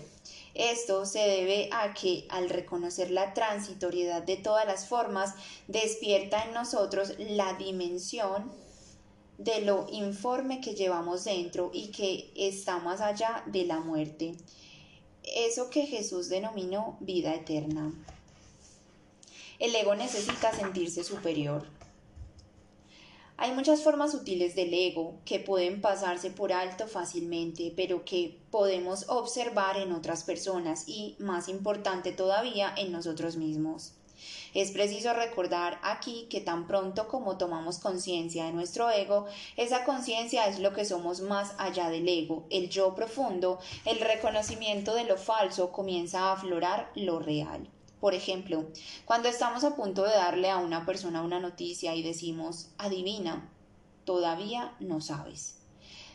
Esto 0.54 1.04
se 1.04 1.18
debe 1.18 1.68
a 1.72 1.94
que 1.94 2.26
al 2.28 2.48
reconocer 2.48 3.10
la 3.10 3.34
transitoriedad 3.34 4.22
de 4.22 4.36
todas 4.36 4.66
las 4.66 4.86
formas, 4.86 5.34
despierta 5.66 6.44
en 6.44 6.54
nosotros 6.54 7.14
la 7.18 7.54
dimensión 7.54 8.52
de 9.36 9.62
lo 9.62 9.88
informe 9.90 10.60
que 10.60 10.76
llevamos 10.76 11.24
dentro 11.24 11.72
y 11.74 11.88
que 11.88 12.30
está 12.36 12.78
más 12.78 13.00
allá 13.00 13.42
de 13.46 13.64
la 13.64 13.80
muerte. 13.80 14.36
Eso 15.24 15.70
que 15.70 15.86
Jesús 15.86 16.28
denominó 16.28 16.96
vida 17.00 17.34
eterna. 17.34 17.92
El 19.58 19.74
ego 19.74 19.96
necesita 19.96 20.52
sentirse 20.52 21.02
superior. 21.02 21.66
Hay 23.36 23.50
muchas 23.52 23.82
formas 23.82 24.12
sutiles 24.12 24.54
del 24.54 24.72
ego 24.72 25.18
que 25.24 25.40
pueden 25.40 25.80
pasarse 25.80 26.30
por 26.30 26.52
alto 26.52 26.86
fácilmente, 26.86 27.72
pero 27.74 28.04
que 28.04 28.38
podemos 28.52 29.08
observar 29.08 29.76
en 29.76 29.90
otras 29.90 30.22
personas 30.22 30.84
y, 30.86 31.16
más 31.18 31.48
importante 31.48 32.12
todavía, 32.12 32.72
en 32.76 32.92
nosotros 32.92 33.36
mismos. 33.36 33.94
Es 34.54 34.70
preciso 34.70 35.12
recordar 35.12 35.80
aquí 35.82 36.28
que 36.30 36.40
tan 36.40 36.68
pronto 36.68 37.08
como 37.08 37.36
tomamos 37.36 37.80
conciencia 37.80 38.44
de 38.44 38.52
nuestro 38.52 38.90
ego, 38.90 39.26
esa 39.56 39.84
conciencia 39.84 40.46
es 40.46 40.60
lo 40.60 40.72
que 40.72 40.84
somos 40.84 41.20
más 41.20 41.54
allá 41.58 41.90
del 41.90 42.08
ego, 42.08 42.46
el 42.50 42.68
yo 42.68 42.94
profundo, 42.94 43.58
el 43.84 43.98
reconocimiento 43.98 44.94
de 44.94 45.02
lo 45.04 45.16
falso 45.16 45.72
comienza 45.72 46.20
a 46.20 46.32
aflorar 46.34 46.92
lo 46.94 47.18
real. 47.18 47.68
Por 48.00 48.14
ejemplo, 48.14 48.66
cuando 49.04 49.28
estamos 49.28 49.64
a 49.64 49.76
punto 49.76 50.04
de 50.04 50.10
darle 50.10 50.50
a 50.50 50.58
una 50.58 50.86
persona 50.86 51.22
una 51.22 51.40
noticia 51.40 51.94
y 51.94 52.02
decimos, 52.02 52.68
adivina, 52.78 53.50
todavía 54.04 54.74
no 54.80 55.00
sabes. 55.00 55.56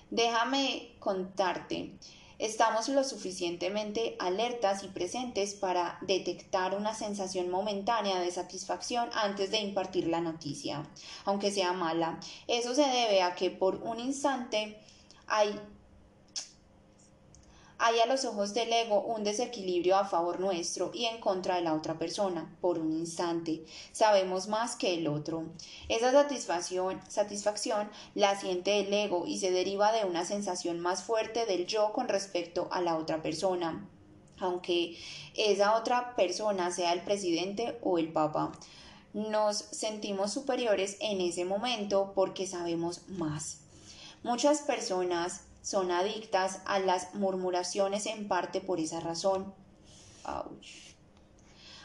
Déjame 0.09 0.95
contarte 0.99 1.97
estamos 2.43 2.89
lo 2.89 3.05
suficientemente 3.05 4.17
alertas 4.19 4.83
y 4.83 4.89
presentes 4.89 5.53
para 5.53 5.97
detectar 6.01 6.75
una 6.75 6.93
sensación 6.93 7.49
momentánea 7.49 8.19
de 8.19 8.31
satisfacción 8.31 9.09
antes 9.13 9.51
de 9.51 9.59
impartir 9.59 10.07
la 10.07 10.19
noticia, 10.19 10.85
aunque 11.23 11.51
sea 11.51 11.71
mala. 11.71 12.19
Eso 12.47 12.75
se 12.75 12.81
debe 12.81 13.21
a 13.21 13.35
que 13.35 13.49
por 13.49 13.75
un 13.75 13.99
instante 13.99 14.77
hay 15.27 15.57
hay 17.85 17.99
a 17.99 18.05
los 18.05 18.23
ojos 18.23 18.53
del 18.53 18.71
ego 18.71 19.01
un 19.01 19.25
desequilibrio 19.25 19.97
a 19.97 20.05
favor 20.05 20.39
nuestro 20.39 20.91
y 20.93 21.03
en 21.03 21.19
contra 21.19 21.55
de 21.55 21.63
la 21.63 21.73
otra 21.73 21.99
persona, 21.99 22.55
por 22.61 22.79
un 22.79 22.93
instante. 22.93 23.65
Sabemos 23.91 24.47
más 24.47 24.77
que 24.77 24.93
el 24.93 25.05
otro. 25.05 25.43
Esa 25.89 26.13
satisfacción, 26.13 27.01
satisfacción 27.09 27.91
la 28.15 28.39
siente 28.39 28.79
el 28.79 28.93
ego 28.93 29.25
y 29.27 29.37
se 29.39 29.51
deriva 29.51 29.91
de 29.91 30.05
una 30.05 30.23
sensación 30.23 30.79
más 30.79 31.03
fuerte 31.03 31.45
del 31.45 31.67
yo 31.67 31.91
con 31.91 32.07
respecto 32.07 32.69
a 32.71 32.79
la 32.79 32.95
otra 32.95 33.21
persona, 33.21 33.85
aunque 34.39 34.97
esa 35.35 35.75
otra 35.75 36.15
persona 36.15 36.71
sea 36.71 36.93
el 36.93 37.01
presidente 37.01 37.77
o 37.81 37.97
el 37.97 38.13
papa. 38.13 38.53
Nos 39.11 39.57
sentimos 39.57 40.31
superiores 40.31 40.95
en 41.01 41.19
ese 41.19 41.43
momento 41.43 42.13
porque 42.15 42.47
sabemos 42.47 43.09
más. 43.09 43.57
Muchas 44.23 44.61
personas 44.61 45.41
son 45.63 45.89
adictas 45.91 46.59
a 46.65 46.77
las 46.77 47.15
murmuraciones 47.15 48.05
en 48.05 48.27
parte 48.27 48.61
por 48.61 48.79
esa 48.79 48.99
razón. 48.99 49.51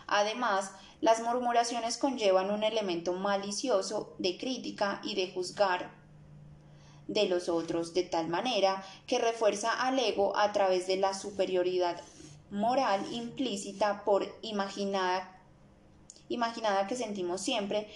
Además, 0.07 0.73
las 1.01 1.23
murmuraciones 1.23 1.97
conllevan 1.97 2.51
un 2.51 2.65
elemento 2.65 3.13
malicioso 3.13 4.15
de 4.19 4.37
crítica 4.37 5.01
y 5.05 5.15
de 5.15 5.33
juzgar 5.33 5.97
de 7.07 7.27
los 7.29 7.49
otros 7.49 7.95
de 7.95 8.03
tal 8.03 8.29
manera 8.29 8.85
que 9.07 9.19
refuerza 9.19 9.71
al 9.73 9.99
ego 9.99 10.37
a 10.37 10.53
través 10.53 10.87
de 10.87 10.97
la 10.97 11.15
superioridad 11.15 12.01
moral 12.51 13.07
implícita 13.13 14.05
por 14.05 14.27
imaginada, 14.43 15.41
imaginada 16.29 16.87
que 16.87 16.97
sentimos 16.97 17.41
siempre 17.41 17.89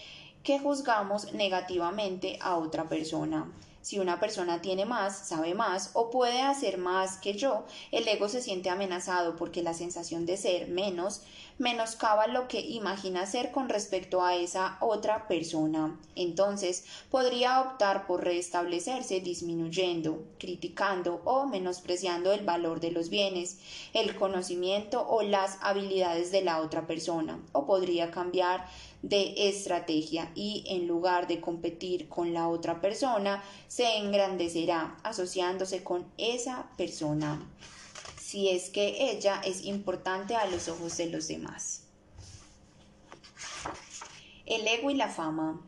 que 0.44 0.58
juzgamos 0.58 1.32
negativamente 1.32 2.38
a 2.40 2.56
otra 2.56 2.88
persona. 2.88 3.50
Si 3.82 3.98
una 3.98 4.20
persona 4.20 4.62
tiene 4.62 4.84
más, 4.84 5.26
sabe 5.26 5.54
más 5.54 5.90
o 5.94 6.08
puede 6.10 6.40
hacer 6.40 6.78
más 6.78 7.16
que 7.16 7.34
yo, 7.34 7.64
el 7.90 8.06
ego 8.06 8.28
se 8.28 8.40
siente 8.40 8.70
amenazado 8.70 9.34
porque 9.34 9.62
la 9.62 9.74
sensación 9.74 10.24
de 10.24 10.36
ser 10.36 10.68
menos 10.68 11.22
menoscaba 11.58 12.28
lo 12.28 12.48
que 12.48 12.60
imagina 12.60 13.26
ser 13.26 13.50
con 13.50 13.68
respecto 13.68 14.24
a 14.24 14.36
esa 14.36 14.76
otra 14.80 15.26
persona. 15.26 15.98
Entonces 16.14 16.84
podría 17.10 17.60
optar 17.60 18.06
por 18.06 18.24
restablecerse 18.24 19.20
disminuyendo, 19.20 20.22
criticando 20.38 21.20
o 21.24 21.46
menospreciando 21.46 22.32
el 22.32 22.44
valor 22.44 22.80
de 22.80 22.92
los 22.92 23.10
bienes, 23.10 23.58
el 23.92 24.14
conocimiento 24.16 25.06
o 25.08 25.22
las 25.22 25.58
habilidades 25.60 26.30
de 26.30 26.42
la 26.42 26.60
otra 26.60 26.86
persona, 26.86 27.40
o 27.52 27.66
podría 27.66 28.10
cambiar 28.10 28.66
de 29.02 29.48
estrategia 29.48 30.30
y 30.34 30.64
en 30.68 30.86
lugar 30.86 31.26
de 31.26 31.40
competir 31.40 32.08
con 32.08 32.32
la 32.32 32.48
otra 32.48 32.80
persona, 32.80 33.42
se 33.66 33.96
engrandecerá 33.96 34.96
asociándose 35.02 35.82
con 35.82 36.06
esa 36.18 36.70
persona, 36.76 37.44
si 38.20 38.48
es 38.48 38.70
que 38.70 39.10
ella 39.10 39.40
es 39.44 39.64
importante 39.64 40.36
a 40.36 40.46
los 40.46 40.68
ojos 40.68 40.96
de 40.96 41.10
los 41.10 41.28
demás. 41.28 41.82
El 44.46 44.66
ego 44.66 44.90
y 44.90 44.94
la 44.94 45.08
fama. 45.08 45.60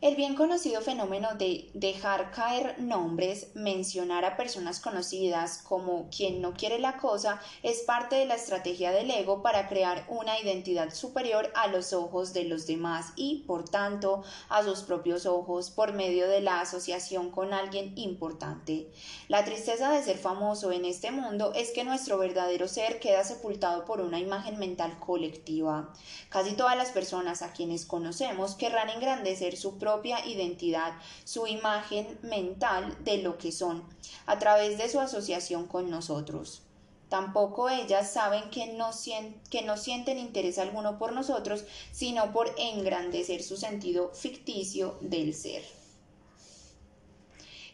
El 0.00 0.14
bien 0.14 0.36
conocido 0.36 0.80
fenómeno 0.80 1.34
de 1.34 1.72
dejar 1.74 2.30
caer 2.30 2.80
nombres, 2.80 3.48
mencionar 3.54 4.24
a 4.24 4.36
personas 4.36 4.78
conocidas 4.78 5.58
como 5.58 6.08
quien 6.08 6.40
no 6.40 6.54
quiere 6.54 6.78
la 6.78 6.98
cosa, 6.98 7.40
es 7.64 7.80
parte 7.80 8.14
de 8.14 8.24
la 8.24 8.36
estrategia 8.36 8.92
del 8.92 9.10
ego 9.10 9.42
para 9.42 9.68
crear 9.68 10.06
una 10.08 10.38
identidad 10.38 10.94
superior 10.94 11.50
a 11.56 11.66
los 11.66 11.92
ojos 11.92 12.32
de 12.32 12.44
los 12.44 12.68
demás 12.68 13.06
y, 13.16 13.42
por 13.48 13.68
tanto, 13.68 14.22
a 14.48 14.62
sus 14.62 14.82
propios 14.82 15.26
ojos 15.26 15.70
por 15.70 15.92
medio 15.92 16.28
de 16.28 16.42
la 16.42 16.60
asociación 16.60 17.32
con 17.32 17.52
alguien 17.52 17.92
importante. 17.96 18.92
La 19.26 19.44
tristeza 19.44 19.90
de 19.90 20.04
ser 20.04 20.18
famoso 20.18 20.70
en 20.70 20.84
este 20.84 21.10
mundo 21.10 21.50
es 21.56 21.72
que 21.72 21.82
nuestro 21.82 22.18
verdadero 22.18 22.68
ser 22.68 23.00
queda 23.00 23.24
sepultado 23.24 23.84
por 23.84 24.00
una 24.00 24.20
imagen 24.20 24.60
mental 24.60 24.96
colectiva. 25.00 25.92
Casi 26.28 26.52
todas 26.52 26.76
las 26.76 26.92
personas 26.92 27.42
a 27.42 27.52
quienes 27.52 27.84
conocemos 27.84 28.54
querrán 28.54 28.90
engrandecer 28.90 29.56
su 29.56 29.76
propia 29.88 30.22
identidad, 30.26 30.92
su 31.24 31.46
imagen 31.46 32.18
mental 32.20 32.94
de 33.04 33.22
lo 33.22 33.38
que 33.38 33.52
son, 33.52 33.82
a 34.26 34.38
través 34.38 34.76
de 34.76 34.86
su 34.90 35.00
asociación 35.00 35.66
con 35.66 35.88
nosotros. 35.88 36.60
Tampoco 37.08 37.70
ellas 37.70 38.12
saben 38.12 38.50
que 38.50 38.74
no, 38.74 38.90
que 39.48 39.62
no, 39.62 39.78
sienten 39.78 40.18
interés 40.18 40.58
alguno 40.58 40.98
por 40.98 41.14
nosotros, 41.14 41.64
sino 41.90 42.34
por 42.34 42.54
engrandecer 42.58 43.42
su 43.42 43.56
sentido 43.56 44.12
ficticio 44.12 44.98
del 45.00 45.32
ser. 45.34 45.62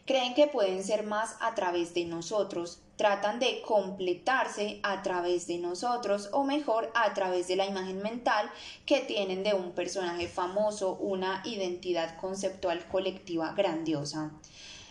Creen 0.05 0.35
que 0.35 0.47
pueden 0.47 0.85
ser 0.85 1.03
más 1.03 1.35
a 1.41 1.53
través 1.53 1.93
de 1.93 2.05
nosotros, 2.05 2.79
tratan 2.95 3.39
de 3.39 3.61
completarse 3.61 4.79
a 4.83 5.01
través 5.01 5.47
de 5.47 5.57
nosotros 5.57 6.29
o 6.31 6.43
mejor 6.43 6.91
a 6.93 7.13
través 7.13 7.47
de 7.47 7.55
la 7.55 7.65
imagen 7.65 8.01
mental 8.01 8.49
que 8.85 9.01
tienen 9.01 9.43
de 9.43 9.53
un 9.53 9.71
personaje 9.71 10.27
famoso, 10.27 10.93
una 10.93 11.41
identidad 11.45 12.17
conceptual 12.17 12.85
colectiva 12.87 13.53
grandiosa. 13.53 14.31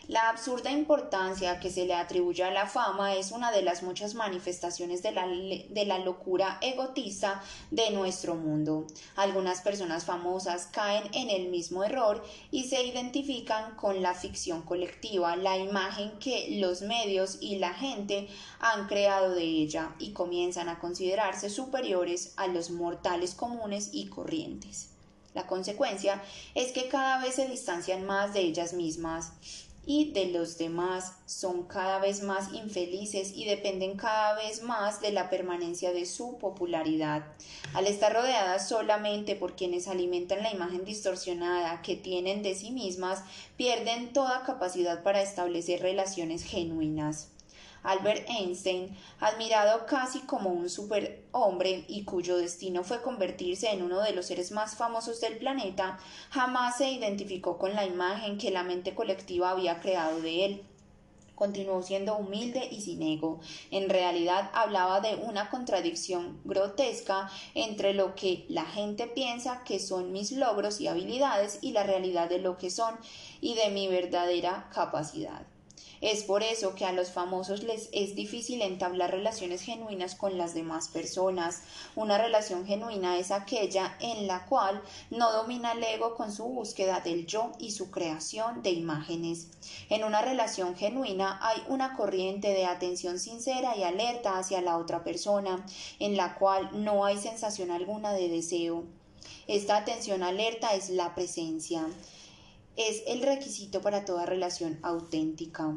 La 0.06 0.28
absurda 0.28 0.70
importancia 0.70 1.58
que 1.60 1.70
se 1.70 1.86
le 1.86 1.94
atribuye 1.94 2.44
a 2.44 2.50
la 2.50 2.66
fama 2.66 3.14
es 3.14 3.32
una 3.32 3.50
de 3.50 3.62
las 3.62 3.82
muchas 3.82 4.14
manifestaciones 4.14 5.02
de 5.02 5.12
la, 5.12 5.26
de 5.26 5.84
la, 5.86 5.98
locura 5.98 6.58
egotista 6.60 7.42
de 7.70 7.90
nuestro 7.90 8.34
mundo. 8.34 8.86
Algunas 9.16 9.62
personas 9.62 10.04
famosas 10.04 10.66
caen 10.66 11.04
en 11.14 11.30
el 11.30 11.48
mismo 11.48 11.84
error 11.84 12.22
y 12.50 12.64
se 12.64 12.84
identifican 12.84 13.76
con 13.76 14.02
la 14.02 14.12
ficción 14.12 14.60
colectiva, 14.60 15.36
la 15.36 15.56
imagen 15.56 16.18
que 16.18 16.58
los 16.60 16.82
medios 16.82 17.38
y 17.40 17.56
la 17.56 17.72
gente 17.72 18.28
han 18.60 18.86
creado 18.86 19.34
de 19.34 19.44
ella 19.44 19.94
y 19.98 20.12
comienzan 20.12 20.68
a 20.68 20.80
considerarse 20.80 21.48
superiores 21.48 22.34
a 22.36 22.46
los 22.46 22.70
mortales 22.70 23.34
comunes 23.34 23.88
y 23.94 24.08
corrientes. 24.08 24.90
La 25.32 25.46
consecuencia 25.46 26.22
es 26.54 26.72
que 26.72 26.88
cada 26.88 27.22
vez 27.22 27.36
se 27.36 27.48
distancian 27.48 28.04
más 28.04 28.34
de 28.34 28.40
ellas 28.40 28.74
mismas 28.74 29.32
y 29.86 30.12
de 30.12 30.26
los 30.26 30.58
demás 30.58 31.12
son 31.26 31.64
cada 31.64 31.98
vez 31.98 32.22
más 32.22 32.52
infelices 32.52 33.32
y 33.34 33.44
dependen 33.44 33.96
cada 33.96 34.34
vez 34.34 34.62
más 34.62 35.00
de 35.00 35.12
la 35.12 35.30
permanencia 35.30 35.92
de 35.92 36.06
su 36.06 36.38
popularidad. 36.38 37.24
Al 37.74 37.86
estar 37.86 38.12
rodeadas 38.12 38.68
solamente 38.68 39.36
por 39.36 39.56
quienes 39.56 39.88
alimentan 39.88 40.42
la 40.42 40.52
imagen 40.52 40.84
distorsionada 40.84 41.82
que 41.82 41.96
tienen 41.96 42.42
de 42.42 42.54
sí 42.54 42.70
mismas, 42.70 43.22
pierden 43.56 44.12
toda 44.12 44.42
capacidad 44.44 45.02
para 45.02 45.22
establecer 45.22 45.82
relaciones 45.82 46.44
genuinas. 46.44 47.33
Albert 47.84 48.28
Einstein, 48.30 48.96
admirado 49.20 49.84
casi 49.84 50.20
como 50.20 50.50
un 50.50 50.70
superhombre 50.70 51.84
y 51.86 52.04
cuyo 52.04 52.38
destino 52.38 52.82
fue 52.82 53.02
convertirse 53.02 53.70
en 53.70 53.82
uno 53.82 54.00
de 54.00 54.12
los 54.12 54.26
seres 54.26 54.52
más 54.52 54.74
famosos 54.74 55.20
del 55.20 55.36
planeta, 55.36 55.98
jamás 56.30 56.78
se 56.78 56.90
identificó 56.90 57.58
con 57.58 57.74
la 57.74 57.84
imagen 57.84 58.38
que 58.38 58.50
la 58.50 58.62
mente 58.62 58.94
colectiva 58.94 59.50
había 59.50 59.80
creado 59.80 60.20
de 60.22 60.44
él. 60.46 60.62
Continuó 61.34 61.82
siendo 61.82 62.16
humilde 62.16 62.68
y 62.70 62.80
sin 62.80 63.02
ego. 63.02 63.40
En 63.70 63.90
realidad 63.90 64.50
hablaba 64.54 65.00
de 65.00 65.16
una 65.16 65.50
contradicción 65.50 66.40
grotesca 66.44 67.28
entre 67.54 67.92
lo 67.92 68.14
que 68.14 68.46
la 68.48 68.64
gente 68.64 69.08
piensa 69.08 69.62
que 69.64 69.78
son 69.78 70.12
mis 70.12 70.32
logros 70.32 70.80
y 70.80 70.86
habilidades 70.86 71.58
y 71.60 71.72
la 71.72 71.82
realidad 71.82 72.30
de 72.30 72.38
lo 72.38 72.56
que 72.56 72.70
son 72.70 72.94
y 73.40 73.54
de 73.54 73.68
mi 73.70 73.88
verdadera 73.88 74.70
capacidad. 74.72 75.44
Es 76.04 76.22
por 76.22 76.42
eso 76.42 76.74
que 76.74 76.84
a 76.84 76.92
los 76.92 77.12
famosos 77.12 77.62
les 77.62 77.88
es 77.92 78.14
difícil 78.14 78.60
entablar 78.60 79.10
relaciones 79.10 79.62
genuinas 79.62 80.14
con 80.14 80.36
las 80.36 80.52
demás 80.52 80.88
personas. 80.88 81.62
Una 81.96 82.18
relación 82.18 82.66
genuina 82.66 83.18
es 83.18 83.30
aquella 83.30 83.96
en 84.00 84.26
la 84.26 84.44
cual 84.44 84.82
no 85.08 85.32
domina 85.32 85.72
el 85.72 85.82
ego 85.82 86.14
con 86.14 86.30
su 86.30 86.44
búsqueda 86.44 87.00
del 87.00 87.24
yo 87.24 87.52
y 87.58 87.70
su 87.70 87.90
creación 87.90 88.62
de 88.62 88.72
imágenes. 88.72 89.48
En 89.88 90.04
una 90.04 90.20
relación 90.20 90.76
genuina 90.76 91.38
hay 91.40 91.62
una 91.68 91.96
corriente 91.96 92.48
de 92.48 92.66
atención 92.66 93.18
sincera 93.18 93.74
y 93.74 93.82
alerta 93.82 94.36
hacia 94.36 94.60
la 94.60 94.76
otra 94.76 95.04
persona, 95.04 95.64
en 96.00 96.18
la 96.18 96.34
cual 96.34 96.84
no 96.84 97.06
hay 97.06 97.16
sensación 97.16 97.70
alguna 97.70 98.12
de 98.12 98.28
deseo. 98.28 98.84
Esta 99.46 99.78
atención 99.78 100.22
alerta 100.22 100.74
es 100.74 100.90
la 100.90 101.14
presencia 101.14 101.86
es 102.76 103.04
el 103.06 103.22
requisito 103.22 103.80
para 103.80 104.04
toda 104.04 104.26
relación 104.26 104.78
auténtica. 104.82 105.76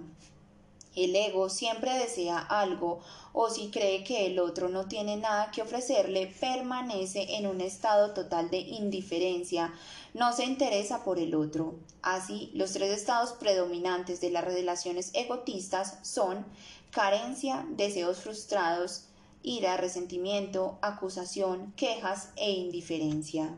El 0.98 1.16
ego 1.16 1.48
siempre 1.48 1.94
desea 1.94 2.40
algo 2.40 3.02
o 3.32 3.52
si 3.52 3.70
cree 3.70 4.04
que 4.04 4.26
el 4.26 4.40
otro 4.40 4.68
no 4.68 4.88
tiene 4.88 5.16
nada 5.16 5.52
que 5.52 5.62
ofrecerle, 5.62 6.34
permanece 6.40 7.36
en 7.36 7.46
un 7.46 7.62
estado 7.62 8.16
total 8.16 8.50
de 8.50 8.58
indiferencia, 8.58 9.72
no 10.16 10.34
se 10.34 10.46
interesa 10.46 11.04
por 11.04 11.20
el 11.20 11.36
otro. 11.36 11.76
Así, 12.02 12.50
los 12.56 12.74
tres 12.74 12.98
estados 12.98 13.34
predominantes 13.34 14.22
de 14.22 14.32
las 14.32 14.44
relaciones 14.44 15.12
egotistas 15.14 16.00
son 16.02 16.44
carencia, 16.90 17.68
deseos 17.70 18.18
frustrados, 18.18 19.04
ira, 19.44 19.78
resentimiento, 19.78 20.80
acusación, 20.82 21.74
quejas 21.76 22.32
e 22.38 22.50
indiferencia. 22.50 23.56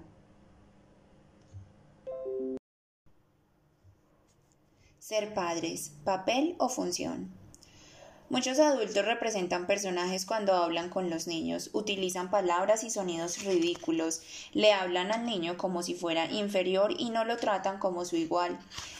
Ser 5.10 5.34
padres, 5.34 5.92
papel 6.04 6.54
o 6.60 6.70
función. 6.70 7.32
Muchos 8.30 8.60
adultos 8.60 9.04
representan 9.04 9.66
personajes 9.66 10.24
cuando 10.24 10.54
hablan 10.54 10.92
con 10.92 11.10
los 11.10 11.26
niños, 11.26 11.72
utilizan 11.74 12.30
palabras 12.30 12.84
y 12.84 12.92
sonidos 12.92 13.44
ridículos, 13.44 14.22
le 14.54 14.72
hablan 14.72 15.12
al 15.12 15.26
niño 15.26 15.58
como 15.58 15.82
si 15.82 15.96
fuera 15.96 16.32
inferior 16.32 16.94
y 16.96 17.10
no 17.10 17.26
lo 17.26 17.38
tratan 17.38 17.80
como 17.80 18.06
su 18.06 18.18
igual. 18.18 18.60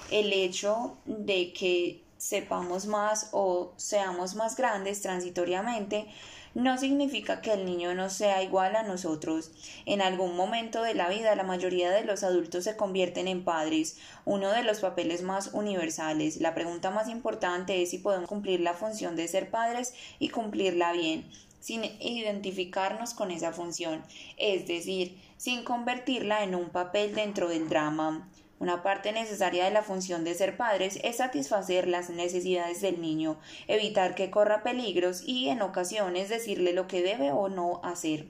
El 0.10 0.34
hecho 0.34 0.98
de 1.06 1.54
que 1.54 2.04
sepamos 2.18 2.88
más 2.88 3.30
o 3.32 3.74
seamos 3.78 4.34
más 4.34 4.56
grandes 4.56 5.04
transitoriamente 5.04 6.08
no 6.54 6.78
significa 6.78 7.42
que 7.42 7.54
el 7.54 7.66
niño 7.66 7.94
no 7.94 8.10
sea 8.10 8.44
igual 8.44 8.76
a 8.76 8.84
nosotros. 8.84 9.52
En 9.86 10.02
algún 10.02 10.36
momento 10.36 10.82
de 10.82 10.94
la 10.94 11.10
vida 11.10 11.36
la 11.36 11.44
mayoría 11.44 11.92
de 11.92 12.04
los 12.04 12.24
adultos 12.24 12.64
se 12.64 12.76
convierten 12.76 13.28
en 13.28 13.44
padres, 13.44 13.98
uno 14.26 14.52
de 14.52 14.64
los 14.64 14.80
papeles 14.80 15.22
más 15.22 15.52
universales. 15.54 16.42
La 16.42 16.54
pregunta 16.54 16.92
más 16.92 17.10
importante 17.10 17.82
es 17.82 17.92
si 17.92 17.98
podemos 18.00 18.28
cumplir 18.28 18.62
la 18.62 18.74
función 18.74 19.16
de 19.16 19.28
ser 19.28 19.50
padres 19.50 19.94
y 20.20 20.30
cumplirla 20.30 20.94
bien 20.94 21.30
sin 21.60 21.84
identificarnos 21.84 23.14
con 23.14 23.32
esa 23.32 23.52
función, 23.52 24.04
es 24.38 24.68
decir, 24.68 25.20
sin 25.38 25.64
convertirla 25.64 26.44
en 26.44 26.56
un 26.56 26.70
papel 26.70 27.14
dentro 27.16 27.50
del 27.50 27.70
drama. 27.70 28.30
Una 28.60 28.84
parte 28.84 29.14
necesaria 29.14 29.64
de 29.64 29.72
la 29.72 29.84
función 29.84 30.26
de 30.26 30.36
ser 30.36 30.58
padres 30.58 31.00
es 31.04 31.18
satisfacer 31.18 31.88
las 31.88 32.10
necesidades 32.10 32.82
del 32.82 33.00
niño, 33.00 33.38
evitar 33.68 34.16
que 34.16 34.30
corra 34.30 34.64
peligros 34.64 35.24
y 35.26 35.48
en 35.48 35.62
ocasiones 35.62 36.28
decirle 36.28 36.74
lo 36.74 36.86
que 36.86 37.02
debe 37.02 37.32
o 37.32 37.48
no 37.48 37.80
hacer. 37.84 38.28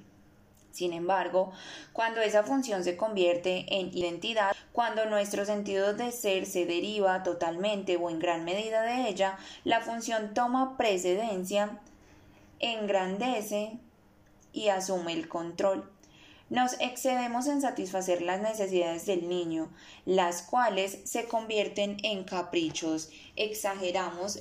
Sin 0.72 0.94
embargo, 0.94 1.52
cuando 1.94 2.22
esa 2.22 2.44
función 2.44 2.84
se 2.84 2.96
convierte 2.96 3.66
en 3.70 3.90
identidad, 3.98 4.56
cuando 4.72 5.06
nuestro 5.06 5.44
sentido 5.46 5.94
de 5.94 6.12
ser 6.12 6.46
se 6.46 6.68
deriva 6.68 7.24
totalmente 7.24 7.98
o 7.98 8.10
en 8.12 8.20
gran 8.20 8.46
medida 8.46 8.84
de 8.84 9.10
ella, 9.10 9.38
la 9.64 9.82
función 9.82 10.36
toma 10.36 10.78
precedencia, 10.78 11.80
engrandece 12.60 13.80
y 14.54 14.68
asume 14.70 15.14
el 15.14 15.28
control. 15.28 15.90
Nos 16.50 16.74
excedemos 16.80 17.46
en 17.46 17.62
satisfacer 17.62 18.24
las 18.24 18.42
necesidades 18.42 19.06
del 19.06 19.30
niño, 19.30 19.70
las 20.06 20.42
cuales 20.42 20.98
se 21.04 21.26
convierten 21.26 21.98
en 22.02 22.24
caprichos, 22.24 23.12
exageramos 23.36 24.40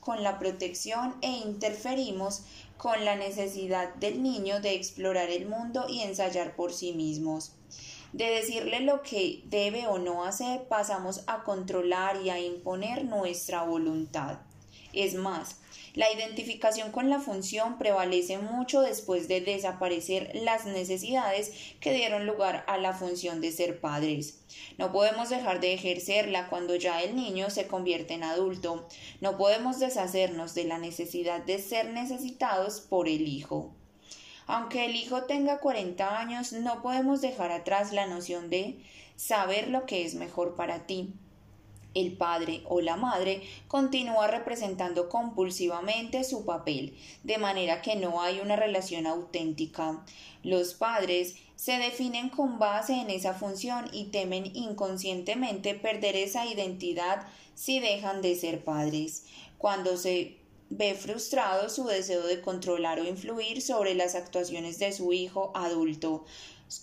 con 0.00 0.22
la 0.22 0.38
protección 0.38 1.16
e 1.22 1.30
interferimos 1.30 2.42
con 2.76 3.06
la 3.06 3.16
necesidad 3.16 3.94
del 3.94 4.22
niño 4.22 4.60
de 4.60 4.74
explorar 4.74 5.30
el 5.30 5.46
mundo 5.46 5.86
y 5.88 6.00
ensayar 6.00 6.56
por 6.56 6.74
sí 6.74 6.92
mismos. 6.92 7.52
De 8.12 8.26
decirle 8.26 8.80
lo 8.80 9.00
que 9.00 9.42
debe 9.46 9.86
o 9.86 9.98
no 9.98 10.24
hacer, 10.24 10.64
pasamos 10.64 11.22
a 11.26 11.42
controlar 11.44 12.20
y 12.20 12.28
a 12.28 12.38
imponer 12.38 13.06
nuestra 13.06 13.62
voluntad. 13.62 14.40
Es 14.92 15.14
más, 15.14 15.59
la 15.94 16.12
identificación 16.12 16.92
con 16.92 17.10
la 17.10 17.18
función 17.18 17.78
prevalece 17.78 18.38
mucho 18.38 18.80
después 18.80 19.26
de 19.28 19.40
desaparecer 19.40 20.30
las 20.34 20.64
necesidades 20.66 21.52
que 21.80 21.92
dieron 21.92 22.26
lugar 22.26 22.64
a 22.68 22.78
la 22.78 22.92
función 22.92 23.40
de 23.40 23.50
ser 23.50 23.80
padres. 23.80 24.40
No 24.78 24.92
podemos 24.92 25.30
dejar 25.30 25.60
de 25.60 25.74
ejercerla 25.74 26.48
cuando 26.48 26.76
ya 26.76 27.02
el 27.02 27.16
niño 27.16 27.50
se 27.50 27.66
convierte 27.66 28.14
en 28.14 28.22
adulto. 28.22 28.86
No 29.20 29.36
podemos 29.36 29.80
deshacernos 29.80 30.54
de 30.54 30.64
la 30.64 30.78
necesidad 30.78 31.44
de 31.44 31.58
ser 31.58 31.90
necesitados 31.90 32.80
por 32.80 33.08
el 33.08 33.26
hijo. 33.26 33.74
Aunque 34.46 34.84
el 34.84 34.96
hijo 34.96 35.24
tenga 35.24 35.58
40 35.58 36.18
años, 36.18 36.52
no 36.52 36.82
podemos 36.82 37.20
dejar 37.20 37.52
atrás 37.52 37.92
la 37.92 38.06
noción 38.06 38.50
de 38.50 38.80
saber 39.16 39.68
lo 39.68 39.86
que 39.86 40.04
es 40.04 40.14
mejor 40.14 40.56
para 40.56 40.86
ti 40.86 41.14
el 41.94 42.12
padre 42.16 42.62
o 42.66 42.80
la 42.80 42.96
madre 42.96 43.42
continúa 43.68 44.26
representando 44.26 45.08
compulsivamente 45.08 46.24
su 46.24 46.44
papel, 46.44 46.96
de 47.24 47.38
manera 47.38 47.82
que 47.82 47.96
no 47.96 48.20
hay 48.20 48.40
una 48.40 48.56
relación 48.56 49.06
auténtica. 49.06 50.04
Los 50.42 50.74
padres 50.74 51.36
se 51.56 51.78
definen 51.78 52.30
con 52.30 52.58
base 52.58 52.94
en 52.94 53.10
esa 53.10 53.34
función 53.34 53.90
y 53.92 54.04
temen 54.06 54.54
inconscientemente 54.56 55.74
perder 55.74 56.16
esa 56.16 56.46
identidad 56.46 57.26
si 57.54 57.80
dejan 57.80 58.22
de 58.22 58.34
ser 58.34 58.64
padres. 58.64 59.26
Cuando 59.58 59.96
se 59.98 60.38
ve 60.70 60.94
frustrado 60.94 61.68
su 61.68 61.84
deseo 61.84 62.26
de 62.26 62.40
controlar 62.40 63.00
o 63.00 63.04
influir 63.04 63.60
sobre 63.60 63.94
las 63.94 64.14
actuaciones 64.14 64.78
de 64.78 64.92
su 64.92 65.12
hijo 65.12 65.50
adulto, 65.54 66.24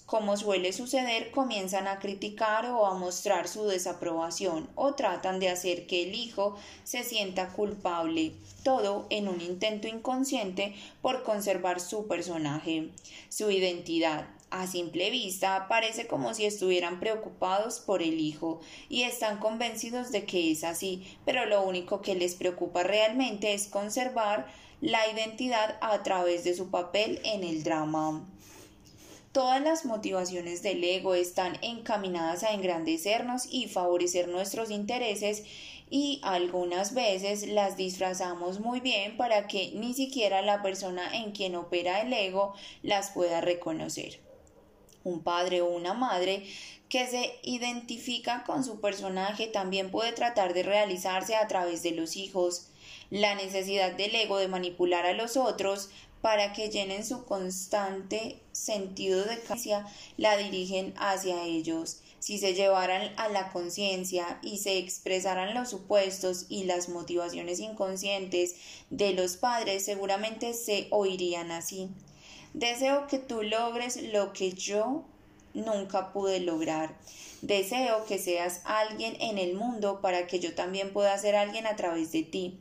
como 0.05 0.35
suele 0.35 0.73
suceder, 0.73 1.31
comienzan 1.31 1.87
a 1.87 1.99
criticar 1.99 2.65
o 2.65 2.85
a 2.85 2.93
mostrar 2.93 3.47
su 3.47 3.65
desaprobación 3.65 4.69
o 4.75 4.95
tratan 4.95 5.39
de 5.39 5.49
hacer 5.49 5.87
que 5.87 6.03
el 6.03 6.15
hijo 6.15 6.57
se 6.83 7.03
sienta 7.03 7.49
culpable, 7.49 8.33
todo 8.63 9.07
en 9.09 9.27
un 9.29 9.39
intento 9.39 9.87
inconsciente 9.87 10.75
por 11.01 11.23
conservar 11.23 11.79
su 11.79 12.07
personaje, 12.07 12.89
su 13.29 13.49
identidad. 13.49 14.27
A 14.49 14.65
simple 14.65 15.09
vista 15.09 15.67
parece 15.67 16.07
como 16.07 16.33
si 16.33 16.45
estuvieran 16.45 17.01
preocupados 17.01 17.79
por 17.79 18.01
el 18.01 18.19
hijo 18.19 18.61
y 18.87 19.03
están 19.03 19.39
convencidos 19.39 20.11
de 20.11 20.25
que 20.25 20.51
es 20.51 20.63
así, 20.63 21.05
pero 21.25 21.45
lo 21.45 21.63
único 21.63 22.01
que 22.01 22.15
les 22.15 22.35
preocupa 22.35 22.83
realmente 22.83 23.53
es 23.53 23.67
conservar 23.67 24.47
la 24.79 25.09
identidad 25.09 25.77
a 25.81 26.01
través 26.03 26.43
de 26.43 26.53
su 26.53 26.69
papel 26.69 27.19
en 27.23 27.43
el 27.43 27.63
drama. 27.63 28.25
Todas 29.37 29.61
las 29.61 29.85
motivaciones 29.85 30.63
del 30.63 30.83
ego 30.83 31.13
están 31.13 31.59
encaminadas 31.61 32.41
a 32.41 32.55
engrandecernos 32.55 33.45
y 33.45 33.67
favorecer 33.67 34.27
nuestros 34.29 34.71
intereses 34.71 35.43
y 35.91 36.19
algunas 36.23 36.95
veces 36.95 37.47
las 37.47 37.77
disfrazamos 37.77 38.59
muy 38.59 38.79
bien 38.79 39.15
para 39.15 39.45
que 39.45 39.73
ni 39.75 39.93
siquiera 39.93 40.41
la 40.41 40.63
persona 40.63 41.15
en 41.15 41.33
quien 41.33 41.55
opera 41.55 42.01
el 42.01 42.11
ego 42.13 42.55
las 42.81 43.11
pueda 43.11 43.39
reconocer. 43.39 44.19
Un 45.03 45.21
padre 45.21 45.61
o 45.61 45.69
una 45.69 45.93
madre 45.93 46.43
que 46.89 47.05
se 47.05 47.35
identifica 47.43 48.43
con 48.43 48.63
su 48.63 48.81
personaje 48.81 49.45
también 49.45 49.91
puede 49.91 50.13
tratar 50.13 50.55
de 50.55 50.63
realizarse 50.63 51.35
a 51.35 51.47
través 51.47 51.83
de 51.83 51.91
los 51.91 52.17
hijos. 52.17 52.69
La 53.11 53.35
necesidad 53.35 53.91
del 53.91 54.15
ego 54.15 54.39
de 54.39 54.47
manipular 54.47 55.05
a 55.05 55.13
los 55.13 55.37
otros 55.37 55.91
para 56.21 56.53
que 56.53 56.69
llenen 56.69 57.05
su 57.05 57.25
constante 57.25 58.39
sentido 58.51 59.23
de 59.23 59.39
conciencia, 59.39 59.85
la 60.17 60.37
dirigen 60.37 60.93
hacia 60.97 61.43
ellos. 61.43 62.01
Si 62.19 62.39
se 62.39 62.55
llevaran 62.55 63.13
a 63.17 63.29
la 63.29 63.51
conciencia 63.51 64.39
y 64.41 64.57
se 64.57 64.79
expresaran 64.79 65.53
los 65.53 65.69
supuestos 65.69 66.47
y 66.49 66.63
las 66.63 66.89
motivaciones 66.89 67.59
inconscientes 67.59 68.55
de 68.89 69.13
los 69.13 69.37
padres, 69.37 69.85
seguramente 69.85 70.53
se 70.53 70.87
oirían 70.89 71.51
así. 71.51 71.89
Deseo 72.53 73.07
que 73.07 73.19
tú 73.19 73.43
logres 73.43 74.01
lo 74.11 74.33
que 74.33 74.51
yo 74.51 75.05
nunca 75.53 76.11
pude 76.11 76.39
lograr. 76.39 76.97
Deseo 77.41 78.05
que 78.05 78.17
seas 78.17 78.61
alguien 78.65 79.15
en 79.21 79.37
el 79.37 79.53
mundo 79.53 80.01
para 80.01 80.25
que 80.25 80.39
yo 80.39 80.55
también 80.55 80.91
pueda 80.91 81.17
ser 81.19 81.35
alguien 81.35 81.67
a 81.67 81.75
través 81.75 82.11
de 82.11 82.23
ti. 82.23 82.59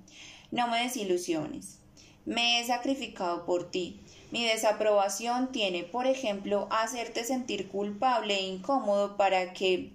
No 0.50 0.68
me 0.68 0.82
desilusiones. 0.82 1.78
Me 2.26 2.58
he 2.58 2.66
sacrificado 2.66 3.46
por 3.46 3.70
ti. 3.70 4.00
Mi 4.32 4.44
desaprobación 4.44 5.52
tiene, 5.52 5.84
por 5.84 6.08
ejemplo, 6.08 6.66
hacerte 6.70 7.22
sentir 7.22 7.68
culpable 7.68 8.34
e 8.34 8.42
incómodo 8.42 9.16
para 9.16 9.52
que 9.52 9.92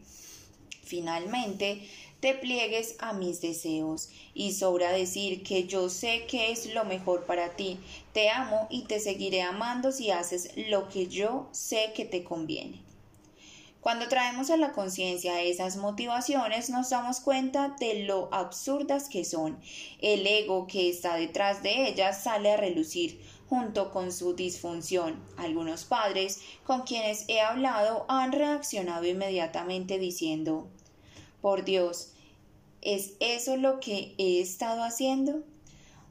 finalmente 0.81 1.85
te 2.21 2.33
pliegues 2.33 2.95
a 2.99 3.11
mis 3.11 3.41
deseos. 3.41 4.09
Y 4.33 4.53
sobra 4.53 4.93
decir 4.93 5.43
que 5.43 5.65
yo 5.65 5.89
sé 5.89 6.25
que 6.25 6.51
es 6.51 6.73
lo 6.73 6.85
mejor 6.85 7.25
para 7.25 7.57
ti. 7.57 7.77
Te 8.13 8.29
amo 8.29 8.65
y 8.69 8.83
te 8.83 9.01
seguiré 9.01 9.41
amando 9.41 9.91
si 9.91 10.11
haces 10.11 10.51
lo 10.55 10.87
que 10.87 11.07
yo 11.07 11.49
sé 11.51 11.91
que 11.93 12.05
te 12.05 12.23
conviene. 12.23 12.90
Cuando 13.81 14.07
traemos 14.07 14.51
a 14.51 14.57
la 14.57 14.73
conciencia 14.73 15.41
esas 15.41 15.75
motivaciones 15.75 16.69
nos 16.69 16.91
damos 16.91 17.19
cuenta 17.19 17.75
de 17.79 18.03
lo 18.03 18.29
absurdas 18.31 19.09
que 19.09 19.25
son. 19.25 19.59
El 19.99 20.27
ego 20.27 20.67
que 20.67 20.87
está 20.87 21.15
detrás 21.15 21.63
de 21.63 21.87
ellas 21.87 22.23
sale 22.23 22.51
a 22.51 22.57
relucir 22.57 23.19
junto 23.49 23.89
con 23.91 24.11
su 24.11 24.35
disfunción. 24.35 25.19
Algunos 25.35 25.83
padres 25.83 26.41
con 26.63 26.81
quienes 26.81 27.25
he 27.27 27.41
hablado 27.41 28.05
han 28.07 28.31
reaccionado 28.31 29.05
inmediatamente 29.07 29.97
diciendo 29.97 30.67
Por 31.41 31.65
Dios, 31.65 32.13
¿es 32.81 33.13
eso 33.19 33.57
lo 33.57 33.79
que 33.79 34.13
he 34.19 34.41
estado 34.41 34.83
haciendo? 34.83 35.41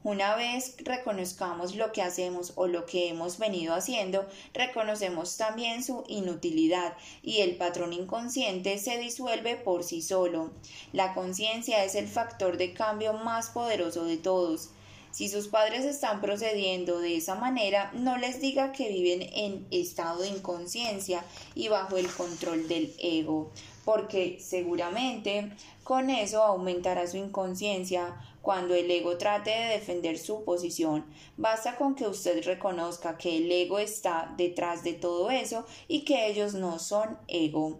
Una 0.03 0.35
vez 0.35 0.77
reconozcamos 0.79 1.75
lo 1.75 1.91
que 1.91 2.01
hacemos 2.01 2.53
o 2.55 2.65
lo 2.65 2.87
que 2.87 3.09
hemos 3.09 3.37
venido 3.37 3.75
haciendo, 3.75 4.25
reconocemos 4.51 5.37
también 5.37 5.83
su 5.83 6.03
inutilidad 6.07 6.97
y 7.21 7.41
el 7.41 7.55
patrón 7.55 7.93
inconsciente 7.93 8.79
se 8.79 8.97
disuelve 8.97 9.57
por 9.57 9.83
sí 9.83 10.01
solo. 10.01 10.49
La 10.91 11.13
conciencia 11.13 11.83
es 11.83 11.93
el 11.93 12.07
factor 12.07 12.57
de 12.57 12.73
cambio 12.73 13.13
más 13.13 13.51
poderoso 13.51 14.03
de 14.05 14.17
todos. 14.17 14.71
Si 15.11 15.27
sus 15.27 15.49
padres 15.49 15.85
están 15.85 16.21
procediendo 16.21 16.99
de 16.99 17.17
esa 17.17 17.35
manera, 17.35 17.91
no 17.93 18.17
les 18.17 18.39
diga 18.39 18.71
que 18.71 18.89
viven 18.89 19.21
en 19.33 19.67
estado 19.69 20.21
de 20.21 20.29
inconsciencia 20.29 21.23
y 21.53 21.67
bajo 21.67 21.97
el 21.97 22.07
control 22.07 22.67
del 22.67 22.95
ego, 22.97 23.51
porque 23.83 24.39
seguramente 24.39 25.51
con 25.83 26.09
eso 26.09 26.41
aumentará 26.41 27.07
su 27.07 27.17
inconsciencia, 27.17 28.15
cuando 28.41 28.73
el 28.75 28.89
ego 28.89 29.17
trate 29.17 29.51
de 29.51 29.73
defender 29.73 30.17
su 30.17 30.43
posición. 30.43 31.05
Basta 31.37 31.75
con 31.75 31.95
que 31.95 32.07
usted 32.07 32.43
reconozca 32.43 33.17
que 33.17 33.37
el 33.37 33.51
ego 33.51 33.79
está 33.79 34.33
detrás 34.37 34.83
de 34.83 34.93
todo 34.93 35.29
eso 35.31 35.65
y 35.87 36.05
que 36.05 36.27
ellos 36.27 36.53
no 36.53 36.79
son 36.79 37.17
ego. 37.27 37.79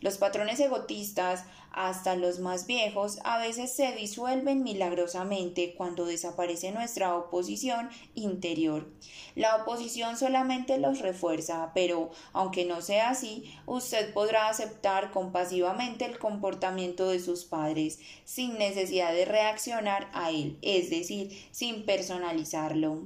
Los 0.00 0.16
patrones 0.16 0.58
egotistas 0.60 1.44
hasta 1.72 2.16
los 2.16 2.38
más 2.38 2.66
viejos, 2.66 3.18
a 3.24 3.38
veces 3.38 3.72
se 3.72 3.92
disuelven 3.92 4.62
milagrosamente 4.62 5.74
cuando 5.76 6.04
desaparece 6.04 6.72
nuestra 6.72 7.16
oposición 7.16 7.90
interior. 8.14 8.88
La 9.34 9.56
oposición 9.56 10.16
solamente 10.16 10.78
los 10.78 10.98
refuerza, 10.98 11.70
pero 11.74 12.10
aunque 12.32 12.64
no 12.64 12.82
sea 12.82 13.10
así, 13.10 13.54
usted 13.66 14.12
podrá 14.12 14.48
aceptar 14.48 15.10
compasivamente 15.12 16.04
el 16.04 16.18
comportamiento 16.18 17.08
de 17.08 17.20
sus 17.20 17.44
padres 17.44 18.00
sin 18.24 18.58
necesidad 18.58 19.12
de 19.12 19.24
reaccionar 19.24 20.10
a 20.12 20.30
él, 20.30 20.58
es 20.62 20.90
decir, 20.90 21.30
sin 21.52 21.84
personalizarlo. 21.84 23.02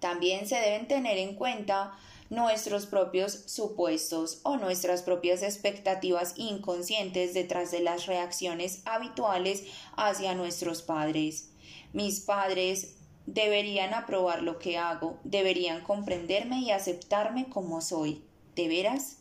También 0.00 0.46
se 0.46 0.56
deben 0.56 0.88
tener 0.88 1.18
en 1.18 1.34
cuenta 1.34 1.98
nuestros 2.30 2.86
propios 2.86 3.44
supuestos 3.46 4.40
o 4.42 4.56
nuestras 4.56 5.02
propias 5.02 5.42
expectativas 5.42 6.34
inconscientes 6.36 7.34
detrás 7.34 7.70
de 7.70 7.80
las 7.80 8.06
reacciones 8.06 8.82
habituales 8.84 9.64
hacia 9.96 10.34
nuestros 10.34 10.82
padres. 10.82 11.50
Mis 11.92 12.20
padres 12.20 12.96
deberían 13.26 13.94
aprobar 13.94 14.42
lo 14.42 14.58
que 14.58 14.78
hago, 14.78 15.18
deberían 15.24 15.82
comprenderme 15.82 16.60
y 16.60 16.70
aceptarme 16.70 17.48
como 17.48 17.80
soy. 17.80 18.22
¿De 18.54 18.68
veras? 18.68 19.18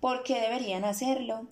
¿Por 0.00 0.22
qué 0.22 0.40
deberían 0.40 0.84
hacerlo? 0.84 1.46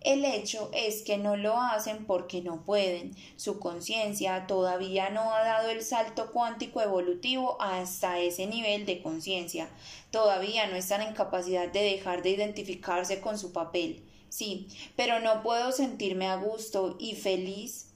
El 0.00 0.24
hecho 0.24 0.70
es 0.72 1.02
que 1.02 1.18
no 1.18 1.36
lo 1.36 1.60
hacen 1.60 2.06
porque 2.06 2.40
no 2.40 2.64
pueden. 2.64 3.16
Su 3.36 3.58
conciencia 3.58 4.46
todavía 4.46 5.10
no 5.10 5.34
ha 5.34 5.42
dado 5.42 5.70
el 5.70 5.82
salto 5.82 6.30
cuántico 6.32 6.80
evolutivo 6.80 7.60
hasta 7.60 8.20
ese 8.20 8.46
nivel 8.46 8.86
de 8.86 9.02
conciencia. 9.02 9.68
Todavía 10.10 10.66
no 10.66 10.76
están 10.76 11.02
en 11.02 11.14
capacidad 11.14 11.68
de 11.68 11.82
dejar 11.82 12.22
de 12.22 12.30
identificarse 12.30 13.20
con 13.20 13.38
su 13.38 13.52
papel. 13.52 14.04
Sí, 14.28 14.68
pero 14.96 15.20
no 15.20 15.42
puedo 15.42 15.72
sentirme 15.72 16.26
a 16.26 16.36
gusto 16.36 16.96
y 16.98 17.14
feliz 17.14 17.86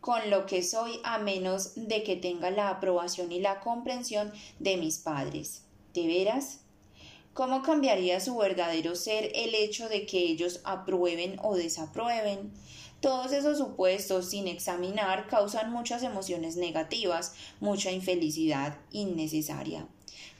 con 0.00 0.30
lo 0.30 0.46
que 0.46 0.62
soy 0.62 0.98
a 1.04 1.18
menos 1.18 1.72
de 1.76 2.02
que 2.02 2.16
tenga 2.16 2.50
la 2.50 2.70
aprobación 2.70 3.30
y 3.30 3.40
la 3.40 3.60
comprensión 3.60 4.32
de 4.58 4.76
mis 4.76 4.98
padres. 4.98 5.62
¿De 5.94 6.06
veras? 6.06 6.61
¿Cómo 7.34 7.62
cambiaría 7.62 8.20
su 8.20 8.36
verdadero 8.36 8.94
ser 8.94 9.32
el 9.34 9.54
hecho 9.54 9.88
de 9.88 10.04
que 10.04 10.18
ellos 10.18 10.60
aprueben 10.64 11.38
o 11.42 11.56
desaprueben? 11.56 12.52
Todos 13.00 13.32
esos 13.32 13.56
supuestos 13.56 14.28
sin 14.28 14.46
examinar 14.48 15.28
causan 15.28 15.72
muchas 15.72 16.02
emociones 16.02 16.56
negativas, 16.56 17.34
mucha 17.58 17.90
infelicidad 17.90 18.78
innecesaria. 18.90 19.88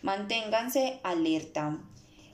Manténganse 0.03 1.01
alerta. 1.03 1.79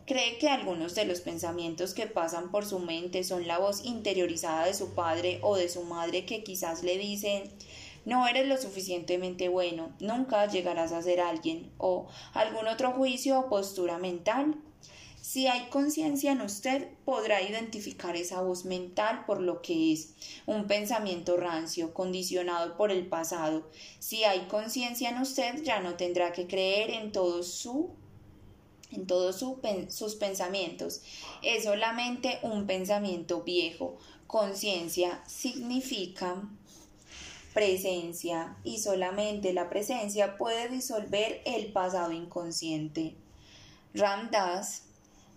¿Cree 0.07 0.39
que 0.39 0.49
algunos 0.49 0.97
de 0.97 1.05
los 1.05 1.21
pensamientos 1.21 1.95
que 1.95 2.07
pasan 2.07 2.51
por 2.51 2.67
su 2.67 2.81
mente 2.81 3.23
son 3.23 3.47
la 3.47 3.59
voz 3.59 3.85
interiorizada 3.85 4.65
de 4.65 4.75
su 4.75 4.95
padre 4.95 5.39
o 5.43 5.55
de 5.55 5.69
su 5.69 5.85
madre 5.85 6.25
que 6.25 6.43
quizás 6.43 6.83
le 6.83 6.99
dicen 6.99 7.45
no 8.09 8.27
eres 8.27 8.49
lo 8.49 8.57
suficientemente 8.57 9.51
bueno, 9.51 9.93
nunca 10.01 10.47
llegarás 10.47 10.93
a 10.93 11.03
ser 11.03 11.21
alguien, 11.21 11.71
o 11.77 12.09
algún 12.33 12.67
otro 12.67 12.93
juicio 12.93 13.39
o 13.39 13.49
postura 13.51 13.99
mental. 13.99 14.57
Si 15.21 15.47
hay 15.47 15.69
conciencia 15.69 16.33
en 16.33 16.41
usted, 16.41 16.89
podrá 17.05 17.43
identificar 17.43 18.17
esa 18.17 18.41
voz 18.41 18.65
mental 18.65 19.27
por 19.27 19.43
lo 19.43 19.61
que 19.61 19.93
es 19.93 20.15
un 20.47 20.67
pensamiento 20.67 21.37
rancio, 21.37 21.93
condicionado 21.93 22.79
por 22.79 22.91
el 22.91 23.07
pasado. 23.07 23.69
Si 23.99 24.25
hay 24.25 24.47
conciencia 24.47 25.11
en 25.11 25.19
usted, 25.19 25.63
ya 25.63 25.81
no 25.81 25.97
tendrá 25.97 26.33
que 26.33 26.47
creer 26.47 26.89
en 26.89 27.13
todo 27.13 27.43
su 27.43 27.91
en 28.91 29.07
todos 29.07 29.45
sus 29.91 30.15
pensamientos. 30.15 31.03
Es 31.43 31.65
solamente 31.65 32.39
un 32.43 32.67
pensamiento 32.67 33.43
viejo. 33.43 33.99
Conciencia 34.27 35.23
significa 35.27 36.49
presencia 37.55 38.57
y 38.65 38.79
solamente 38.79 39.53
la 39.53 39.69
presencia 39.69 40.37
puede 40.37 40.69
disolver 40.69 41.41
el 41.45 41.73
pasado 41.73 42.13
inconsciente. 42.13 43.15
Ramdas 43.95 44.83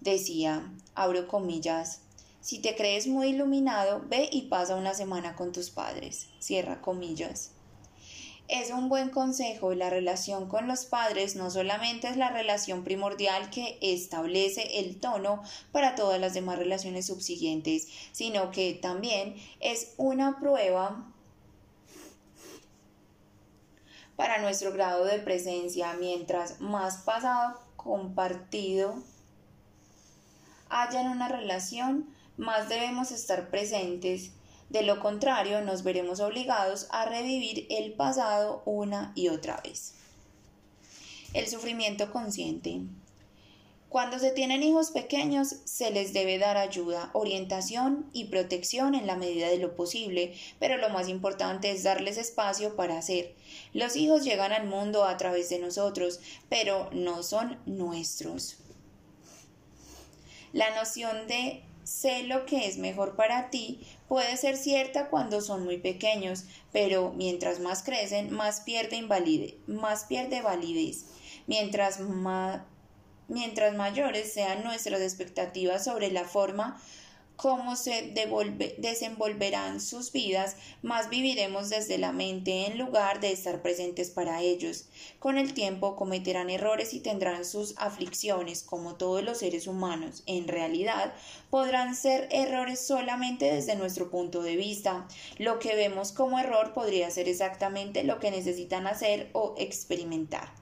decía, 0.01 0.71
abro 0.93 1.27
comillas, 1.27 2.01
si 2.41 2.59
te 2.59 2.75
crees 2.75 3.07
muy 3.07 3.29
iluminado, 3.29 4.03
ve 4.07 4.27
y 4.31 4.43
pasa 4.43 4.75
una 4.75 4.95
semana 4.95 5.35
con 5.35 5.51
tus 5.51 5.69
padres. 5.69 6.27
Cierra 6.39 6.81
comillas. 6.81 7.51
Es 8.47 8.71
un 8.71 8.89
buen 8.89 9.09
consejo. 9.09 9.73
La 9.75 9.89
relación 9.89 10.49
con 10.49 10.67
los 10.67 10.85
padres 10.85 11.35
no 11.35 11.49
solamente 11.49 12.09
es 12.09 12.17
la 12.17 12.31
relación 12.31 12.83
primordial 12.83 13.49
que 13.49 13.77
establece 13.81 14.79
el 14.79 14.99
tono 14.99 15.41
para 15.71 15.95
todas 15.95 16.19
las 16.19 16.33
demás 16.33 16.57
relaciones 16.57 17.05
subsiguientes, 17.05 17.87
sino 18.11 18.51
que 18.51 18.73
también 18.73 19.35
es 19.59 19.93
una 19.97 20.39
prueba 20.39 21.10
para 24.15 24.39
nuestro 24.41 24.71
grado 24.71 25.05
de 25.05 25.19
presencia, 25.19 25.93
mientras 25.93 26.61
más 26.61 26.97
pasado 26.97 27.59
compartido 27.75 28.95
haya 30.69 31.01
en 31.01 31.07
una 31.07 31.27
relación, 31.27 32.07
más 32.37 32.69
debemos 32.69 33.11
estar 33.11 33.49
presentes. 33.49 34.31
De 34.69 34.83
lo 34.83 34.99
contrario, 34.99 35.61
nos 35.61 35.83
veremos 35.83 36.21
obligados 36.21 36.87
a 36.91 37.05
revivir 37.05 37.67
el 37.69 37.93
pasado 37.93 38.63
una 38.65 39.11
y 39.15 39.27
otra 39.27 39.59
vez. 39.63 39.95
El 41.33 41.47
sufrimiento 41.47 42.11
consciente. 42.11 42.81
Cuando 43.91 44.19
se 44.19 44.31
tienen 44.31 44.63
hijos 44.63 44.91
pequeños, 44.91 45.57
se 45.65 45.91
les 45.91 46.13
debe 46.13 46.37
dar 46.37 46.55
ayuda, 46.55 47.09
orientación 47.11 48.09
y 48.13 48.29
protección 48.29 48.95
en 48.95 49.05
la 49.05 49.17
medida 49.17 49.49
de 49.49 49.57
lo 49.57 49.75
posible, 49.75 50.33
pero 50.59 50.77
lo 50.77 50.89
más 50.89 51.09
importante 51.09 51.71
es 51.71 51.83
darles 51.83 52.17
espacio 52.17 52.77
para 52.77 52.97
hacer. 52.97 53.35
Los 53.73 53.97
hijos 53.97 54.23
llegan 54.23 54.53
al 54.53 54.65
mundo 54.65 55.03
a 55.03 55.17
través 55.17 55.49
de 55.49 55.59
nosotros, 55.59 56.21
pero 56.47 56.89
no 56.93 57.21
son 57.21 57.59
nuestros. 57.65 58.59
La 60.53 60.73
noción 60.73 61.27
de 61.27 61.61
sé 61.83 62.23
lo 62.23 62.45
que 62.45 62.67
es 62.67 62.77
mejor 62.77 63.17
para 63.17 63.49
ti 63.49 63.85
puede 64.07 64.37
ser 64.37 64.55
cierta 64.55 65.09
cuando 65.09 65.41
son 65.41 65.65
muy 65.65 65.79
pequeños, 65.79 66.45
pero 66.71 67.11
mientras 67.11 67.59
más 67.59 67.83
crecen, 67.83 68.31
más 68.31 68.61
pierde, 68.61 69.01
validez. 69.01 69.57
Mientras 71.45 71.99
más 71.99 72.61
mientras 73.31 73.75
mayores 73.75 74.31
sean 74.31 74.63
nuestras 74.63 75.01
expectativas 75.01 75.85
sobre 75.85 76.11
la 76.11 76.25
forma 76.25 76.79
cómo 77.41 77.75
se 77.75 78.13
desenvolverán 78.77 79.81
sus 79.81 80.11
vidas, 80.11 80.57
más 80.83 81.09
viviremos 81.09 81.69
desde 81.69 81.97
la 81.97 82.11
mente 82.11 82.67
en 82.67 82.77
lugar 82.77 83.19
de 83.19 83.31
estar 83.31 83.63
presentes 83.63 84.11
para 84.11 84.41
ellos. 84.41 84.85
Con 85.17 85.39
el 85.39 85.55
tiempo 85.55 85.95
cometerán 85.95 86.51
errores 86.51 86.93
y 86.93 86.99
tendrán 86.99 87.43
sus 87.43 87.73
aflicciones, 87.77 88.61
como 88.61 88.93
todos 88.93 89.23
los 89.23 89.39
seres 89.39 89.65
humanos. 89.65 90.21
En 90.27 90.47
realidad, 90.47 91.15
podrán 91.49 91.95
ser 91.95 92.29
errores 92.31 92.79
solamente 92.79 93.51
desde 93.51 93.75
nuestro 93.75 94.11
punto 94.11 94.43
de 94.43 94.55
vista. 94.55 95.07
Lo 95.39 95.57
que 95.57 95.75
vemos 95.75 96.11
como 96.11 96.37
error 96.37 96.75
podría 96.75 97.09
ser 97.09 97.27
exactamente 97.27 98.03
lo 98.03 98.19
que 98.19 98.29
necesitan 98.29 98.85
hacer 98.85 99.31
o 99.33 99.55
experimentar. 99.57 100.60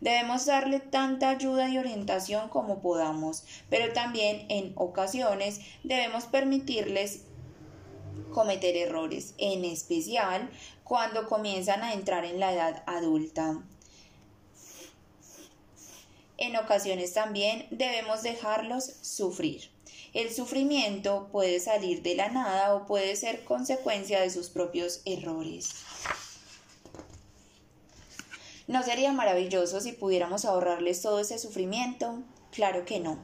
Debemos 0.00 0.46
darle 0.46 0.80
tanta 0.80 1.28
ayuda 1.28 1.68
y 1.68 1.78
orientación 1.78 2.48
como 2.48 2.80
podamos, 2.80 3.44
pero 3.68 3.92
también 3.92 4.46
en 4.48 4.72
ocasiones 4.76 5.60
debemos 5.84 6.24
permitirles 6.24 7.24
cometer 8.32 8.76
errores, 8.76 9.34
en 9.38 9.64
especial 9.64 10.50
cuando 10.84 11.28
comienzan 11.28 11.82
a 11.82 11.92
entrar 11.92 12.24
en 12.24 12.40
la 12.40 12.52
edad 12.52 12.82
adulta. 12.86 13.62
En 16.38 16.56
ocasiones 16.56 17.12
también 17.12 17.66
debemos 17.70 18.22
dejarlos 18.22 18.84
sufrir. 19.02 19.70
El 20.14 20.32
sufrimiento 20.32 21.28
puede 21.30 21.60
salir 21.60 22.02
de 22.02 22.14
la 22.14 22.30
nada 22.30 22.74
o 22.74 22.86
puede 22.86 23.14
ser 23.14 23.44
consecuencia 23.44 24.20
de 24.20 24.30
sus 24.30 24.48
propios 24.48 25.02
errores. 25.04 25.74
¿No 28.70 28.84
sería 28.84 29.10
maravilloso 29.10 29.80
si 29.80 29.90
pudiéramos 29.90 30.44
ahorrarles 30.44 31.02
todo 31.02 31.18
ese 31.18 31.40
sufrimiento? 31.40 32.22
Claro 32.52 32.84
que 32.84 33.00
no. 33.00 33.18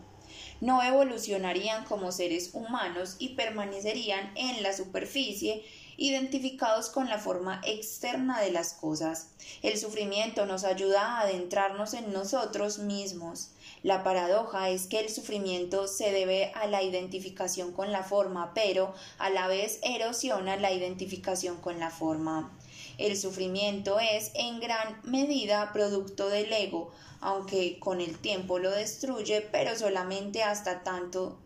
No 0.60 0.82
evolucionarían 0.82 1.84
como 1.84 2.10
seres 2.10 2.50
humanos 2.52 3.14
y 3.20 3.36
permanecerían 3.36 4.32
en 4.34 4.64
la 4.64 4.72
superficie 4.72 5.62
identificados 5.96 6.88
con 6.88 7.08
la 7.08 7.18
forma 7.20 7.60
externa 7.64 8.40
de 8.40 8.50
las 8.50 8.72
cosas. 8.72 9.28
El 9.62 9.78
sufrimiento 9.78 10.46
nos 10.46 10.64
ayuda 10.64 11.00
a 11.00 11.20
adentrarnos 11.20 11.94
en 11.94 12.12
nosotros 12.12 12.80
mismos. 12.80 13.50
La 13.84 14.02
paradoja 14.02 14.70
es 14.70 14.88
que 14.88 14.98
el 14.98 15.10
sufrimiento 15.10 15.86
se 15.86 16.10
debe 16.10 16.50
a 16.56 16.66
la 16.66 16.82
identificación 16.82 17.70
con 17.70 17.92
la 17.92 18.02
forma, 18.02 18.52
pero 18.52 18.92
a 19.18 19.30
la 19.30 19.46
vez 19.46 19.78
erosiona 19.84 20.56
la 20.56 20.72
identificación 20.72 21.58
con 21.58 21.78
la 21.78 21.90
forma. 21.90 22.55
El 22.98 23.16
sufrimiento 23.16 23.98
es 24.00 24.30
en 24.34 24.58
gran 24.58 25.00
medida 25.04 25.72
producto 25.72 26.28
del 26.28 26.52
ego, 26.52 26.92
aunque 27.20 27.78
con 27.78 28.00
el 28.00 28.18
tiempo 28.18 28.58
lo 28.58 28.70
destruye, 28.70 29.42
pero 29.42 29.76
solamente 29.76 30.42
hasta 30.42 30.82
tanto 30.82 31.38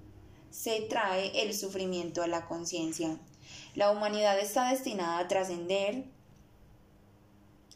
se 0.50 0.80
trae 0.82 1.42
el 1.42 1.54
sufrimiento 1.54 2.22
a 2.22 2.28
la 2.28 2.46
conciencia. 2.46 3.18
La 3.74 3.90
humanidad 3.90 4.38
está 4.38 4.70
destinada 4.70 5.18
a 5.18 5.28
trascender 5.28 6.04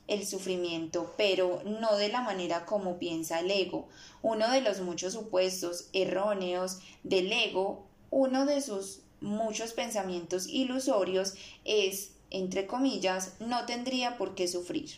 el 0.06 0.26
sufrimiento, 0.26 1.14
pero 1.16 1.62
no 1.64 1.96
de 1.96 2.08
la 2.08 2.20
manera 2.20 2.66
como 2.66 2.98
piensa 2.98 3.40
el 3.40 3.50
ego. 3.50 3.88
Uno 4.22 4.50
de 4.50 4.60
los 4.60 4.80
muchos 4.80 5.14
supuestos 5.14 5.88
erróneos 5.92 6.78
del 7.02 7.32
ego, 7.32 7.86
uno 8.10 8.44
de 8.44 8.60
sus 8.60 9.00
muchos 9.20 9.72
pensamientos 9.72 10.46
ilusorios 10.46 11.34
es 11.64 12.13
entre 12.34 12.66
comillas, 12.66 13.34
no 13.38 13.64
tendría 13.64 14.18
por 14.18 14.34
qué 14.34 14.48
sufrir. 14.48 14.90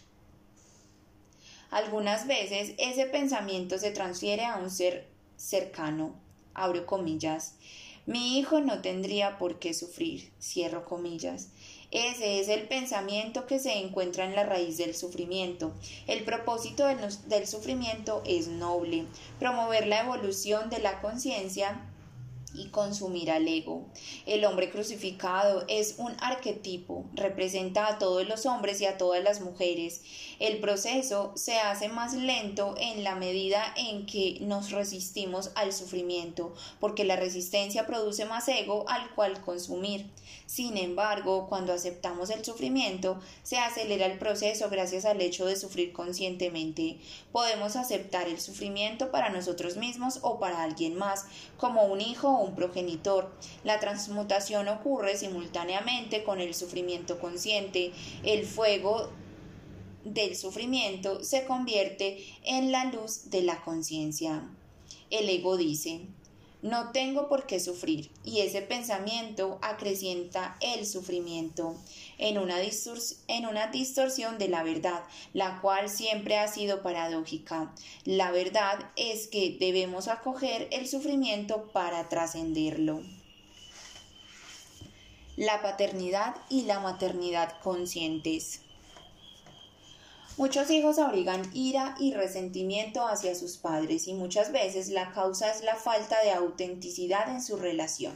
Algunas 1.71 2.27
veces 2.27 2.73
ese 2.79 3.07
pensamiento 3.07 3.79
se 3.79 3.91
transfiere 3.91 4.45
a 4.45 4.57
un 4.57 4.71
ser 4.71 5.07
cercano, 5.37 6.15
abro 6.55 6.87
comillas. 6.87 7.55
Mi 8.07 8.39
hijo 8.39 8.61
no 8.61 8.81
tendría 8.81 9.37
por 9.37 9.59
qué 9.59 9.75
sufrir, 9.75 10.33
cierro 10.41 10.85
comillas. 10.85 11.49
Ese 11.91 12.41
es 12.41 12.49
el 12.49 12.69
pensamiento 12.69 13.47
que 13.47 13.59
se 13.59 13.75
encuentra 13.75 14.25
en 14.25 14.35
la 14.35 14.45
raíz 14.45 14.77
del 14.79 14.95
sufrimiento. 14.95 15.73
El 16.07 16.25
propósito 16.25 16.87
del, 16.87 16.99
del 17.29 17.47
sufrimiento 17.47 18.23
es 18.25 18.49
noble, 18.49 19.05
promover 19.39 19.87
la 19.87 20.01
evolución 20.01 20.71
de 20.71 20.79
la 20.79 21.01
conciencia 21.01 21.86
y 22.57 22.69
consumir 22.69 23.31
al 23.31 23.47
ego. 23.47 23.87
El 24.27 24.45
hombre 24.45 24.71
crucificado 24.71 25.65
es 25.69 25.97
un 25.99 26.13
arquetipo, 26.21 27.05
representa 27.15 27.87
a 27.89 27.99
todos 27.99 28.27
los 28.27 28.47
hombres 28.47 28.81
y 28.81 28.87
a 28.87 28.97
todas 28.97 29.23
las 29.23 29.41
mujeres. 29.41 30.03
El 30.39 30.59
proceso 30.59 31.33
se 31.35 31.59
hace 31.59 31.89
más 31.89 32.13
lento 32.13 32.75
en 32.79 33.05
la 33.05 33.15
medida 33.15 33.73
en 33.77 34.05
que 34.05 34.37
nos 34.43 34.71
resistimos 34.71 35.51
al 35.55 35.73
sufrimiento, 35.73 36.53
porque 36.79 37.05
la 37.05 37.17
resistencia 37.17 37.87
produce 37.87 38.27
más 38.27 38.47
ego 38.49 38.85
al 38.89 39.15
cual 39.15 39.41
consumir. 39.41 40.11
Sin 40.45 40.77
embargo, 40.77 41.47
cuando 41.49 41.73
aceptamos 41.73 42.29
el 42.29 42.45
sufrimiento, 42.45 43.19
se 43.43 43.57
acelera 43.59 44.05
el 44.07 44.19
proceso 44.19 44.69
gracias 44.69 45.07
al 45.07 45.23
hecho 45.23 45.47
de 45.47 45.57
sufrir 45.57 45.95
conscientemente. 45.95 46.99
Podemos 47.33 47.75
aceptar 47.77 48.29
el 48.29 48.39
sufrimiento 48.39 49.11
para 49.11 49.31
nosotros 49.31 49.77
mismos 49.79 50.19
o 50.21 50.39
para 50.39 50.63
alguien 50.63 50.97
más, 50.97 51.25
como 51.57 51.85
un 51.85 52.03
hijo 52.03 52.29
o 52.29 52.45
un 52.45 52.55
progenitor. 52.55 53.35
La 53.65 53.81
transmutación 53.81 54.69
ocurre 54.69 55.17
simultáneamente 55.17 56.25
con 56.25 56.41
el 56.41 56.55
sufrimiento 56.55 57.19
consciente. 57.19 57.93
El 58.23 58.45
fuego 58.45 59.11
del 60.07 60.37
sufrimiento 60.37 61.25
se 61.25 61.45
convierte 61.45 62.25
en 62.45 62.71
la 62.71 62.85
luz 62.87 63.31
de 63.31 63.43
la 63.43 63.63
conciencia. 63.63 64.49
El 65.11 65.29
ego 65.29 65.57
dice, 65.57 66.03
no 66.63 66.91
tengo 66.91 67.29
por 67.29 67.47
qué 67.47 67.61
sufrir 67.61 68.11
y 68.25 68.41
ese 68.41 68.63
pensamiento 68.63 69.59
acrecienta 69.63 70.57
el 70.61 70.87
sufrimiento 70.87 71.77
en 72.19 72.39
una, 72.39 72.57
en 72.61 73.47
una 73.47 73.67
distorsión 73.69 74.39
de 74.39 74.49
la 74.49 74.63
verdad, 74.63 75.05
la 75.33 75.61
cual 75.61 75.91
siempre 75.91 76.39
ha 76.39 76.49
sido 76.49 76.83
paradójica. 76.83 77.75
La 78.05 78.31
verdad 78.31 78.91
es 78.97 79.27
que 79.27 79.57
debemos 79.61 80.09
acoger 80.09 80.69
el 80.73 80.89
sufrimiento 80.89 81.69
para 81.73 82.09
trascenderlo. 82.09 83.03
La 85.37 85.63
paternidad 85.63 86.35
y 86.49 86.63
la 86.63 86.81
maternidad 86.81 87.61
conscientes. 87.61 88.66
Muchos 90.39 90.71
hijos 90.71 90.99
abrigan 90.99 91.51
ira 91.55 91.95
y 91.99 92.13
resentimiento 92.13 93.07
hacia 93.07 93.35
sus 93.35 93.57
padres 93.57 94.07
y 94.07 94.13
muchas 94.13 94.53
veces 94.53 94.91
la 94.91 95.11
causa 95.13 95.51
es 95.51 95.63
la 95.63 95.77
falta 95.77 96.23
de 96.23 96.33
autenticidad 96.33 97.31
en 97.31 97.43
su 97.43 97.57
relación. 97.57 98.13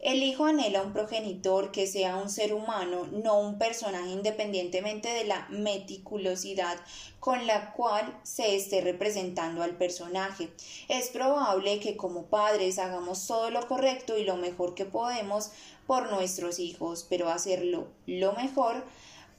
El 0.00 0.24
hijo 0.24 0.46
anhela 0.46 0.82
un 0.82 0.92
progenitor 0.92 1.70
que 1.70 1.86
sea 1.86 2.16
un 2.16 2.28
ser 2.28 2.54
humano, 2.54 3.06
no 3.12 3.38
un 3.38 3.56
personaje 3.56 4.08
independientemente 4.08 5.10
de 5.10 5.24
la 5.26 5.46
meticulosidad 5.50 6.76
con 7.20 7.46
la 7.46 7.72
cual 7.72 8.18
se 8.24 8.56
esté 8.56 8.80
representando 8.80 9.62
al 9.62 9.76
personaje. 9.76 10.48
Es 10.88 11.10
probable 11.10 11.78
que 11.78 11.96
como 11.96 12.24
padres 12.24 12.80
hagamos 12.80 13.28
todo 13.28 13.50
lo 13.50 13.68
correcto 13.68 14.18
y 14.18 14.24
lo 14.24 14.36
mejor 14.36 14.74
que 14.74 14.86
podemos 14.86 15.52
por 15.86 16.10
nuestros 16.10 16.58
hijos, 16.58 17.06
pero 17.08 17.28
hacerlo 17.28 17.86
lo 18.06 18.32
mejor 18.32 18.82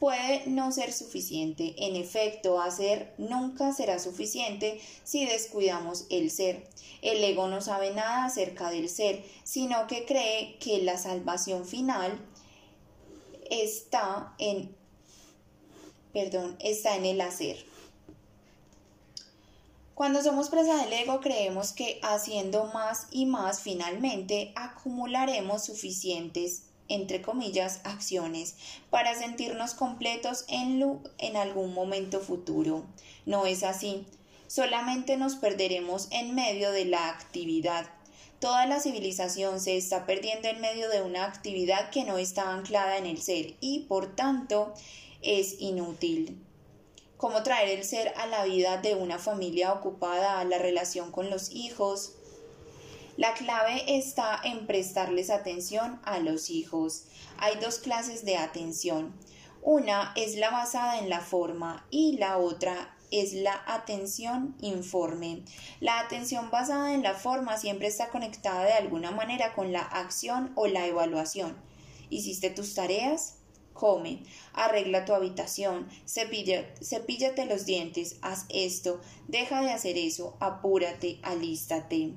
puede 0.02 0.48
no 0.48 0.72
ser 0.72 0.94
suficiente. 0.94 1.76
En 1.78 1.96
efecto, 1.96 2.60
hacer 2.60 3.14
nunca 3.20 3.72
será 3.72 4.00
suficiente 4.00 4.82
si 5.04 5.28
descuidamos 5.28 6.08
el 6.10 6.32
ser. 6.32 6.68
El 7.04 7.24
ego 7.24 7.48
no 7.48 7.62
sabe 7.62 7.92
nada 7.92 8.26
acerca 8.26 8.72
del 8.72 8.90
ser, 8.90 9.24
sino 9.44 9.86
que 9.86 10.08
cree 10.08 10.58
que 10.58 10.82
la 10.82 10.98
salvación 10.98 11.68
final 11.68 12.20
está 13.52 14.34
en 14.40 14.76
perdón, 16.12 16.58
está 16.60 16.96
en 16.96 17.06
el 17.06 17.22
hacer. 17.22 17.64
Cuando 19.94 20.24
somos 20.24 20.50
presa 20.50 20.84
del 20.84 20.94
ego 20.94 21.22
creemos 21.22 21.74
que 21.74 22.00
haciendo 22.02 22.66
más 22.74 23.06
y 23.12 23.28
más 23.28 23.62
finalmente 23.62 24.52
acumularemos 24.56 25.64
suficientes 25.64 26.71
entre 26.94 27.22
comillas, 27.22 27.82
acciones 27.84 28.56
para 28.90 29.16
sentirnos 29.16 29.74
completos 29.74 30.46
en, 30.48 31.02
en 31.18 31.38
algún 31.38 31.74
momento 31.74 32.20
futuro. 32.20 32.86
No 33.26 33.46
es 33.46 33.64
así. 33.64 34.06
Solamente 34.48 35.18
nos 35.18 35.36
perderemos 35.36 36.08
en 36.12 36.36
medio 36.36 36.72
de 36.72 36.86
la 36.86 37.10
actividad. 37.10 37.90
Toda 38.40 38.66
la 38.66 38.80
civilización 38.80 39.60
se 39.60 39.78
está 39.78 40.06
perdiendo 40.06 40.48
en 40.48 40.60
medio 40.62 40.90
de 40.90 41.02
una 41.02 41.26
actividad 41.26 41.90
que 41.92 42.04
no 42.04 42.18
está 42.18 42.52
anclada 42.52 42.98
en 42.98 43.06
el 43.06 43.22
ser 43.22 43.56
y, 43.62 43.82
por 43.82 44.16
tanto, 44.16 44.74
es 45.22 45.62
inútil. 45.62 46.44
¿Cómo 47.18 47.44
traer 47.44 47.70
el 47.70 47.86
ser 47.86 48.14
a 48.18 48.26
la 48.26 48.44
vida 48.46 48.78
de 48.78 48.96
una 48.96 49.20
familia 49.20 49.72
ocupada, 49.74 50.40
a 50.40 50.44
la 50.44 50.58
relación 50.58 51.12
con 51.12 51.30
los 51.30 51.52
hijos, 51.52 52.16
la 53.22 53.36
clave 53.36 53.84
está 54.00 54.42
en 54.44 54.66
prestarles 54.66 55.30
atención 55.30 56.02
a 56.06 56.18
los 56.18 56.50
hijos. 56.50 57.04
Hay 57.38 57.56
dos 57.58 57.78
clases 57.78 58.26
de 58.26 58.38
atención. 58.38 59.14
Una 59.62 60.12
es 60.16 60.38
la 60.38 60.50
basada 60.50 60.98
en 60.98 61.08
la 61.08 61.20
forma 61.20 61.86
y 61.92 62.18
la 62.18 62.40
otra 62.40 62.98
es 63.12 63.34
la 63.34 63.62
atención 63.68 64.56
informe. 64.60 65.44
La 65.82 66.00
atención 66.00 66.50
basada 66.50 66.96
en 66.96 67.04
la 67.04 67.14
forma 67.14 67.60
siempre 67.60 67.86
está 67.86 68.10
conectada 68.10 68.64
de 68.64 68.74
alguna 68.74 69.12
manera 69.12 69.54
con 69.54 69.72
la 69.72 69.82
acción 69.82 70.52
o 70.56 70.66
la 70.66 70.88
evaluación. 70.88 71.56
¿Hiciste 72.10 72.50
tus 72.50 72.74
tareas? 72.74 73.36
Come, 73.74 74.24
arregla 74.54 75.06
tu 75.06 75.14
habitación, 75.14 75.88
cepíllate 76.08 77.46
los 77.46 77.66
dientes, 77.68 78.18
haz 78.24 78.48
esto, 78.50 79.00
deja 79.28 79.62
de 79.62 79.72
hacer 79.72 79.98
eso, 80.00 80.38
apúrate, 80.40 81.20
alístate. 81.22 82.16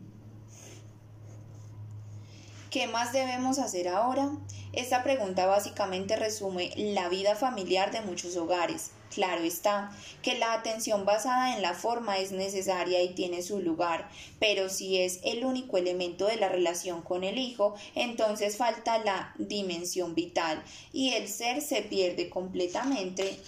¿Qué 2.74 2.88
más 2.88 3.12
debemos 3.12 3.60
hacer 3.60 3.86
ahora? 3.86 4.32
Esta 4.72 5.04
pregunta 5.04 5.46
básicamente 5.46 6.16
resume 6.16 6.72
la 6.76 7.08
vida 7.08 7.36
familiar 7.36 7.92
de 7.92 8.00
muchos 8.00 8.36
hogares. 8.36 8.90
Claro 9.14 9.44
está 9.44 9.96
que 10.22 10.36
la 10.38 10.54
atención 10.54 11.04
basada 11.04 11.54
en 11.54 11.62
la 11.62 11.74
forma 11.74 12.18
es 12.18 12.32
necesaria 12.32 13.00
y 13.00 13.14
tiene 13.14 13.42
su 13.42 13.60
lugar, 13.60 14.10
pero 14.40 14.68
si 14.68 14.98
es 14.98 15.20
el 15.22 15.44
único 15.44 15.78
elemento 15.78 16.26
de 16.26 16.34
la 16.34 16.48
relación 16.48 17.02
con 17.02 17.22
el 17.22 17.38
hijo, 17.38 17.76
entonces 17.94 18.56
falta 18.56 18.98
la 18.98 19.32
dimensión 19.38 20.16
vital 20.16 20.60
y 20.92 21.10
el 21.10 21.28
ser 21.28 21.62
se 21.62 21.80
pierde 21.82 22.28
completamente, 22.28 23.38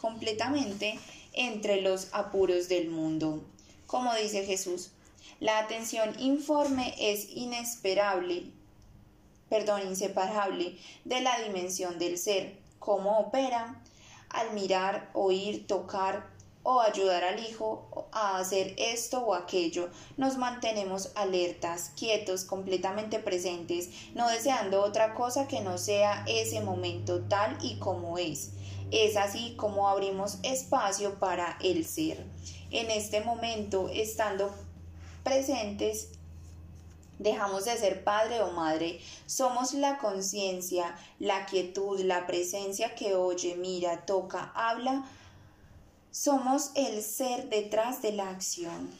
completamente 0.00 0.98
entre 1.34 1.82
los 1.82 2.08
apuros 2.10 2.68
del 2.68 2.90
mundo. 2.90 3.44
Como 3.86 4.12
dice 4.16 4.44
Jesús, 4.44 4.90
la 5.38 5.60
atención 5.60 6.20
informe 6.20 6.96
es 6.98 7.28
inesperable 7.30 8.50
perdón, 9.52 9.82
inseparable 9.86 10.78
de 11.04 11.20
la 11.20 11.38
dimensión 11.40 11.98
del 11.98 12.16
ser, 12.16 12.56
cómo 12.78 13.18
opera 13.18 13.82
al 14.30 14.54
mirar, 14.54 15.10
oír, 15.12 15.66
tocar 15.66 16.26
o 16.62 16.80
ayudar 16.80 17.22
al 17.22 17.38
hijo 17.38 18.08
a 18.12 18.38
hacer 18.38 18.74
esto 18.78 19.18
o 19.18 19.34
aquello, 19.34 19.90
nos 20.16 20.38
mantenemos 20.38 21.12
alertas, 21.16 21.92
quietos, 21.98 22.44
completamente 22.44 23.18
presentes, 23.18 23.90
no 24.14 24.26
deseando 24.30 24.82
otra 24.82 25.12
cosa 25.12 25.46
que 25.46 25.60
no 25.60 25.76
sea 25.76 26.24
ese 26.26 26.62
momento 26.62 27.20
tal 27.24 27.58
y 27.60 27.78
como 27.78 28.16
es. 28.16 28.52
Es 28.90 29.18
así 29.18 29.54
como 29.58 29.86
abrimos 29.86 30.38
espacio 30.44 31.18
para 31.18 31.58
el 31.60 31.84
ser. 31.84 32.24
En 32.70 32.90
este 32.90 33.20
momento, 33.20 33.90
estando 33.92 34.50
presentes, 35.22 36.08
dejamos 37.18 37.64
de 37.64 37.76
ser 37.76 38.04
padre 38.04 38.42
o 38.42 38.52
madre, 38.52 39.00
somos 39.26 39.74
la 39.74 39.98
conciencia, 39.98 40.96
la 41.18 41.46
quietud, 41.46 42.00
la 42.00 42.26
presencia 42.26 42.94
que 42.94 43.14
oye, 43.14 43.56
mira, 43.56 44.04
toca, 44.06 44.52
habla, 44.54 45.04
somos 46.10 46.72
el 46.74 47.02
ser 47.02 47.48
detrás 47.48 48.02
de 48.02 48.12
la 48.12 48.28
acción. 48.28 48.90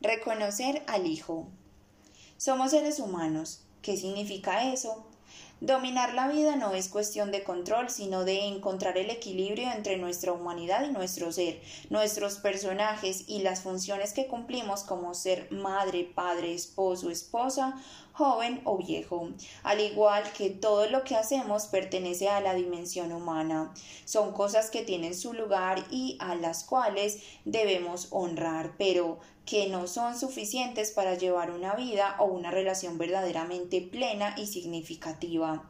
Reconocer 0.00 0.82
al 0.86 1.06
Hijo. 1.06 1.46
Somos 2.38 2.70
seres 2.72 2.98
humanos. 2.98 3.60
¿Qué 3.82 3.96
significa 3.96 4.72
eso? 4.72 5.04
Dominar 5.62 6.12
la 6.14 6.26
vida 6.26 6.56
no 6.56 6.72
es 6.72 6.88
cuestión 6.88 7.30
de 7.30 7.44
control, 7.44 7.88
sino 7.88 8.24
de 8.24 8.46
encontrar 8.48 8.98
el 8.98 9.10
equilibrio 9.10 9.70
entre 9.70 9.96
nuestra 9.96 10.32
humanidad 10.32 10.84
y 10.84 10.90
nuestro 10.90 11.30
ser, 11.30 11.62
nuestros 11.88 12.38
personajes 12.38 13.26
y 13.28 13.42
las 13.42 13.60
funciones 13.60 14.12
que 14.12 14.26
cumplimos 14.26 14.82
como 14.82 15.14
ser 15.14 15.46
madre, 15.52 16.10
padre, 16.16 16.52
esposo, 16.52 17.10
esposa, 17.10 17.80
joven 18.12 18.60
o 18.64 18.76
viejo. 18.76 19.28
Al 19.62 19.78
igual 19.78 20.24
que 20.36 20.50
todo 20.50 20.88
lo 20.88 21.04
que 21.04 21.14
hacemos 21.14 21.66
pertenece 21.66 22.28
a 22.28 22.40
la 22.40 22.54
dimensión 22.54 23.12
humana. 23.12 23.72
Son 24.04 24.32
cosas 24.32 24.68
que 24.68 24.82
tienen 24.82 25.14
su 25.14 25.32
lugar 25.32 25.84
y 25.92 26.16
a 26.18 26.34
las 26.34 26.64
cuales 26.64 27.22
debemos 27.44 28.08
honrar, 28.10 28.74
pero 28.78 29.20
que 29.44 29.68
no 29.68 29.86
son 29.86 30.18
suficientes 30.18 30.92
para 30.92 31.14
llevar 31.16 31.50
una 31.50 31.74
vida 31.74 32.16
o 32.18 32.24
una 32.26 32.50
relación 32.50 32.98
verdaderamente 32.98 33.80
plena 33.80 34.34
y 34.38 34.46
significativa. 34.46 35.68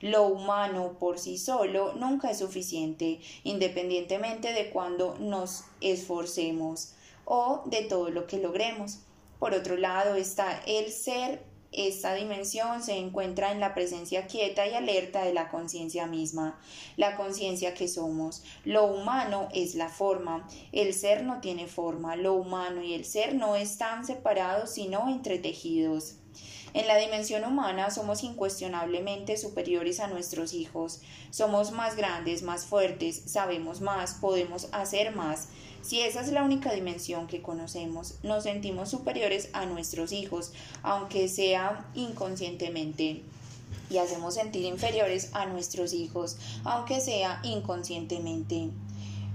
Lo 0.00 0.24
humano 0.24 0.96
por 0.98 1.18
sí 1.18 1.38
solo 1.38 1.94
nunca 1.94 2.30
es 2.30 2.38
suficiente, 2.38 3.20
independientemente 3.42 4.52
de 4.52 4.70
cuando 4.70 5.16
nos 5.18 5.64
esforcemos 5.80 6.92
o 7.24 7.62
de 7.66 7.82
todo 7.82 8.10
lo 8.10 8.26
que 8.26 8.38
logremos. 8.38 8.98
Por 9.38 9.54
otro 9.54 9.76
lado 9.76 10.14
está 10.14 10.62
el 10.66 10.92
ser 10.92 11.42
esta 11.74 12.14
dimensión 12.14 12.82
se 12.82 12.96
encuentra 12.96 13.52
en 13.52 13.60
la 13.60 13.74
presencia 13.74 14.26
quieta 14.26 14.66
y 14.66 14.74
alerta 14.74 15.24
de 15.24 15.34
la 15.34 15.48
conciencia 15.48 16.06
misma, 16.06 16.58
la 16.96 17.16
conciencia 17.16 17.74
que 17.74 17.88
somos. 17.88 18.42
Lo 18.64 18.84
humano 18.84 19.48
es 19.52 19.74
la 19.74 19.88
forma, 19.88 20.48
el 20.72 20.94
ser 20.94 21.24
no 21.24 21.40
tiene 21.40 21.66
forma, 21.66 22.16
lo 22.16 22.34
humano 22.34 22.82
y 22.82 22.94
el 22.94 23.04
ser 23.04 23.34
no 23.34 23.56
están 23.56 24.06
separados 24.06 24.70
sino 24.70 25.08
entretejidos. 25.08 26.16
En 26.74 26.88
la 26.88 26.96
dimensión 26.96 27.44
humana 27.44 27.92
somos 27.92 28.24
incuestionablemente 28.24 29.36
superiores 29.36 30.00
a 30.00 30.08
nuestros 30.08 30.52
hijos. 30.52 31.02
Somos 31.30 31.70
más 31.70 31.94
grandes, 31.94 32.42
más 32.42 32.66
fuertes, 32.66 33.22
sabemos 33.26 33.80
más, 33.80 34.14
podemos 34.14 34.68
hacer 34.72 35.14
más. 35.14 35.48
Si 35.84 36.00
esa 36.00 36.22
es 36.22 36.28
la 36.28 36.42
única 36.42 36.72
dimensión 36.72 37.26
que 37.26 37.42
conocemos, 37.42 38.14
nos 38.22 38.44
sentimos 38.44 38.88
superiores 38.88 39.50
a 39.52 39.66
nuestros 39.66 40.12
hijos, 40.12 40.52
aunque 40.82 41.28
sea 41.28 41.84
inconscientemente 41.94 43.20
y 43.90 43.98
hacemos 43.98 44.32
sentir 44.32 44.64
inferiores 44.64 45.28
a 45.34 45.44
nuestros 45.44 45.92
hijos, 45.92 46.38
aunque 46.64 47.02
sea 47.02 47.40
inconscientemente. 47.42 48.70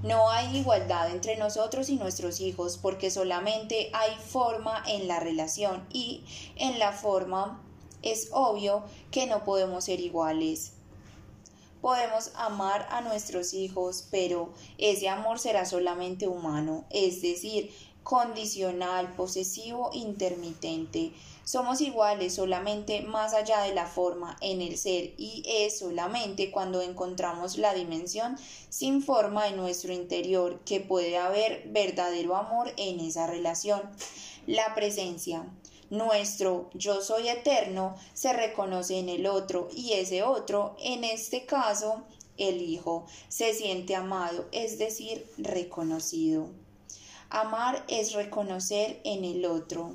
No 0.02 0.32
hay 0.32 0.58
igualdad 0.58 1.12
entre 1.12 1.38
nosotros 1.38 1.88
y 1.90 1.98
nuestros 1.98 2.42
hijos 2.42 2.80
porque 2.82 3.12
solamente 3.12 3.92
hay 3.94 4.16
forma 4.16 4.82
en 4.88 5.08
la 5.08 5.20
relación 5.20 5.86
y 5.94 6.24
en 6.56 6.80
la 6.80 6.94
forma 6.94 7.62
es 8.02 8.30
obvio 8.32 8.84
que 9.12 9.28
no 9.28 9.44
podemos 9.44 9.84
ser 9.84 10.00
iguales. 10.00 10.72
Podemos 11.82 12.32
amar 12.36 12.88
a 12.92 13.02
nuestros 13.02 13.54
hijos, 13.54 14.08
pero 14.12 14.54
ese 14.78 15.08
amor 15.08 15.40
será 15.40 15.66
solamente 15.66 16.28
humano, 16.28 16.86
es 16.90 17.22
decir, 17.22 17.72
condicional, 18.04 19.16
posesivo, 19.16 19.92
intermitente. 19.94 21.14
Somos 21.44 21.82
iguales 21.82 22.36
solamente 22.36 23.02
más 23.02 23.34
allá 23.34 23.62
de 23.62 23.74
la 23.74 23.86
forma 23.86 24.36
en 24.42 24.62
el 24.62 24.78
ser 24.78 25.14
y 25.18 25.44
es 25.46 25.80
solamente 25.80 26.52
cuando 26.52 26.82
encontramos 26.82 27.58
la 27.58 27.74
dimensión 27.74 28.36
sin 28.70 29.02
forma 29.02 29.48
en 29.48 29.58
nuestro 29.58 29.94
interior 29.94 30.60
que 30.66 30.80
puede 30.80 31.18
haber 31.18 31.68
verdadero 31.70 32.36
amor 32.36 32.72
en 32.78 33.00
esa 33.00 33.28
relación. 33.28 33.82
La 34.48 34.74
presencia. 34.74 35.46
Nuestro 35.90 36.70
yo 36.74 37.02
soy 37.02 37.30
eterno 37.30 37.96
se 38.14 38.32
reconoce 38.34 39.00
en 39.00 39.10
el 39.10 39.26
otro 39.26 39.70
y 39.76 39.94
ese 39.94 40.22
otro, 40.24 40.76
en 40.80 41.04
este 41.04 41.46
caso, 41.46 42.04
el 42.38 42.62
Hijo, 42.62 43.06
se 43.28 43.54
siente 43.54 43.96
amado, 43.96 44.48
es 44.52 44.78
decir, 44.78 45.28
reconocido. 45.38 46.50
Amar 47.30 47.84
es 47.88 48.14
reconocer 48.14 49.02
en 49.04 49.26
el 49.26 49.46
otro. 49.46 49.94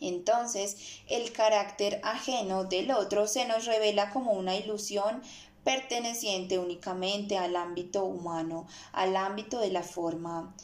Entonces, 0.00 1.00
el 1.08 1.32
carácter 1.32 2.00
ajeno 2.02 2.64
del 2.64 2.90
otro 2.90 3.26
se 3.26 3.46
nos 3.46 3.66
revela 3.66 4.10
como 4.10 4.32
una 4.32 4.56
ilusión 4.56 5.22
perteneciente 5.62 6.58
únicamente 6.58 7.38
al 7.38 7.54
ámbito 7.54 8.04
humano, 8.04 8.66
al 8.92 9.14
ámbito 9.14 9.60
de 9.60 9.70
la 9.70 9.82
forma. 9.82 10.54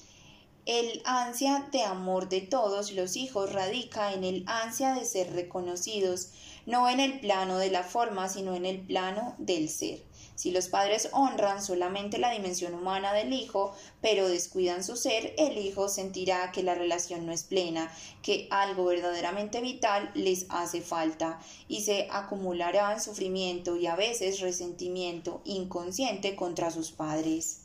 El 0.69 1.01
ansia 1.07 1.67
de 1.73 1.83
amor 1.83 2.29
de 2.29 2.43
todos 2.43 2.93
los 2.93 3.17
hijos 3.17 3.55
radica 3.55 4.13
en 4.13 4.23
el 4.23 4.45
ansia 4.47 4.93
de 4.93 5.07
ser 5.07 5.33
reconocidos, 5.33 6.29
no 6.67 6.91
en 6.91 7.01
el 7.01 7.21
plano 7.21 7.57
de 7.57 7.71
la 7.71 7.83
forma, 7.83 8.29
sino 8.29 8.55
en 8.55 8.67
el 8.67 8.79
plano 8.79 9.35
del 9.39 9.71
ser. 9.71 10.03
Si 10.35 10.51
los 10.51 10.69
padres 10.69 11.09
honran 11.13 11.65
solamente 11.65 12.19
la 12.19 12.33
dimensión 12.33 12.75
humana 12.75 13.15
del 13.15 13.33
hijo, 13.33 13.75
pero 14.03 14.29
descuidan 14.29 14.85
su 14.85 14.99
ser, 14.99 15.33
el 15.39 15.57
hijo 15.57 15.89
sentirá 15.89 16.53
que 16.53 16.63
la 16.63 16.75
relación 16.75 17.25
no 17.25 17.33
es 17.33 17.45
plena, 17.45 17.91
que 18.21 18.47
algo 18.51 18.85
verdaderamente 18.85 19.63
vital 19.63 20.11
les 20.13 20.45
hace 20.51 20.83
falta, 20.83 21.41
y 21.67 21.81
se 21.81 22.09
acumulará 22.11 23.01
sufrimiento 23.01 23.79
y 23.79 23.87
a 23.87 23.97
veces 23.97 24.41
resentimiento 24.41 25.41
inconsciente 25.47 26.37
contra 26.37 26.71
sus 26.71 26.93
padres. 26.93 27.63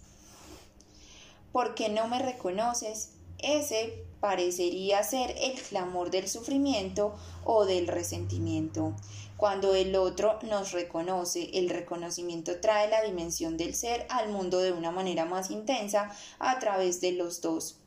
¿Por 1.54 1.76
qué 1.76 1.88
no 1.88 2.08
me 2.08 2.20
reconoces? 2.20 3.12
Ese 3.38 4.04
parecería 4.20 5.04
ser 5.04 5.36
el 5.38 5.54
clamor 5.62 6.10
del 6.10 6.28
sufrimiento 6.28 7.16
o 7.46 7.66
del 7.66 7.88
resentimiento. 7.88 8.96
Cuando 9.38 9.76
el 9.76 9.96
otro 9.96 10.40
nos 10.42 10.72
reconoce, 10.72 11.52
el 11.54 11.70
reconocimiento 11.70 12.60
trae 12.60 12.90
la 12.90 13.04
dimensión 13.04 13.56
del 13.56 13.76
ser 13.76 14.08
al 14.10 14.30
mundo 14.30 14.60
de 14.60 14.72
una 14.72 14.90
manera 14.90 15.26
más 15.26 15.52
intensa 15.52 16.10
a 16.40 16.58
través 16.58 17.02
de 17.02 17.12
los 17.12 17.42
dos. 17.42 17.78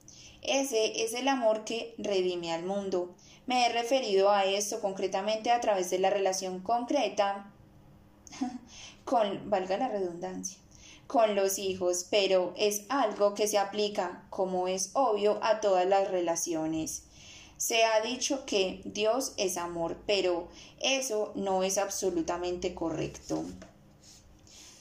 Ese 0.43 1.03
es 1.05 1.15
el 1.15 1.27
amor 1.27 1.65
que 1.65 1.95
redime 1.99 2.53
al 2.53 2.65
mundo. 2.65 3.17
Me 3.47 3.67
he 3.67 3.73
referido 3.73 4.31
a 4.31 4.45
esto 4.45 4.81
concretamente 4.81 5.51
a 5.51 5.61
través 5.61 5.91
de 5.91 5.99
la 5.99 6.11
relación 6.11 6.61
concreta 6.61 7.51
con, 9.05 9.51
valga 9.51 9.77
la 9.77 9.89
redundancia, 9.89 10.59
con 11.07 11.35
los 11.35 11.59
hijos, 11.59 12.07
pero 12.11 12.53
es 12.57 12.83
algo 12.89 13.35
que 13.35 13.49
se 13.49 13.59
aplica, 13.59 14.27
como 14.31 14.69
es 14.69 14.91
obvio, 14.95 15.39
a 15.43 15.61
todas 15.61 15.87
las 15.87 16.11
relaciones. 16.11 17.05
Se 17.57 17.85
ha 17.85 18.01
dicho 18.01 18.45
que 18.45 18.83
Dios 18.85 19.33
es 19.37 19.57
amor, 19.57 19.97
pero 20.07 20.49
eso 20.81 21.33
no 21.35 21.63
es 21.63 21.79
absolutamente 21.79 22.75
correcto. 22.75 23.45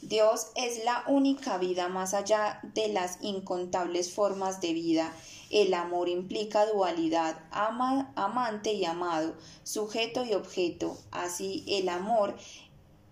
Dios 0.01 0.49
es 0.55 0.83
la 0.83 1.03
única 1.07 1.57
vida 1.57 1.87
más 1.87 2.13
allá 2.13 2.59
de 2.75 2.89
las 2.89 3.17
incontables 3.21 4.13
formas 4.13 4.61
de 4.61 4.73
vida. 4.73 5.11
El 5.49 5.73
amor 5.73 6.09
implica 6.09 6.65
dualidad, 6.65 7.39
ama, 7.49 8.11
amante 8.15 8.73
y 8.73 8.85
amado, 8.85 9.33
sujeto 9.63 10.23
y 10.23 10.33
objeto. 10.33 10.97
Así 11.11 11.63
el 11.67 11.89
amor 11.89 12.35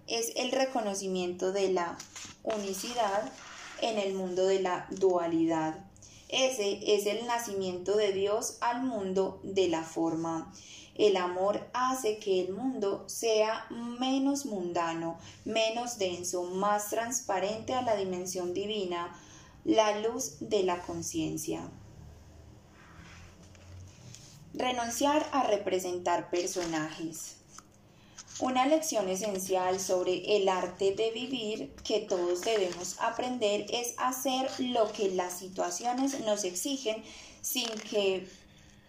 es 0.08 0.34
el 0.36 0.52
reconocimiento 0.52 1.52
de 1.52 1.72
la 1.72 1.98
unicidad 2.44 3.32
en 3.82 3.98
el 3.98 4.14
mundo 4.14 4.46
de 4.46 4.62
la 4.62 4.88
dualidad. 4.92 5.76
Ese 6.30 6.96
es 6.96 7.06
el 7.06 7.26
nacimiento 7.28 7.96
de 7.96 8.12
Dios 8.12 8.58
al 8.62 8.84
mundo 8.84 9.40
de 9.44 9.68
la 9.68 9.84
forma. 9.84 10.52
El 10.96 11.18
amor 11.18 11.68
hace 11.74 12.20
que 12.20 12.42
el 12.42 12.54
mundo 12.54 13.04
sea 13.08 13.66
menos 13.70 14.46
mundano, 14.46 15.18
menos 15.46 15.98
denso, 15.98 16.44
más 16.44 16.90
transparente 16.90 17.74
a 17.74 17.82
la 17.82 17.96
dimensión 17.96 18.54
divina, 18.54 19.16
la 19.64 20.00
luz 20.00 20.38
de 20.40 20.64
la 20.64 20.82
conciencia. 20.82 21.70
Renunciar 24.54 25.28
a 25.32 25.44
representar 25.44 26.30
personajes. 26.30 27.38
Una 28.44 28.66
lección 28.66 29.08
esencial 29.08 29.80
sobre 29.80 30.36
el 30.36 30.50
arte 30.50 30.94
de 30.94 31.12
vivir 31.12 31.74
que 31.82 32.02
todos 32.02 32.42
debemos 32.42 33.00
aprender 33.00 33.68
es 33.70 33.94
hacer 33.98 34.52
lo 34.60 34.92
que 34.92 35.12
las 35.12 35.40
situaciones 35.40 36.20
nos 36.26 36.44
exigen 36.44 37.02
sin 37.42 37.70
que 37.90 38.28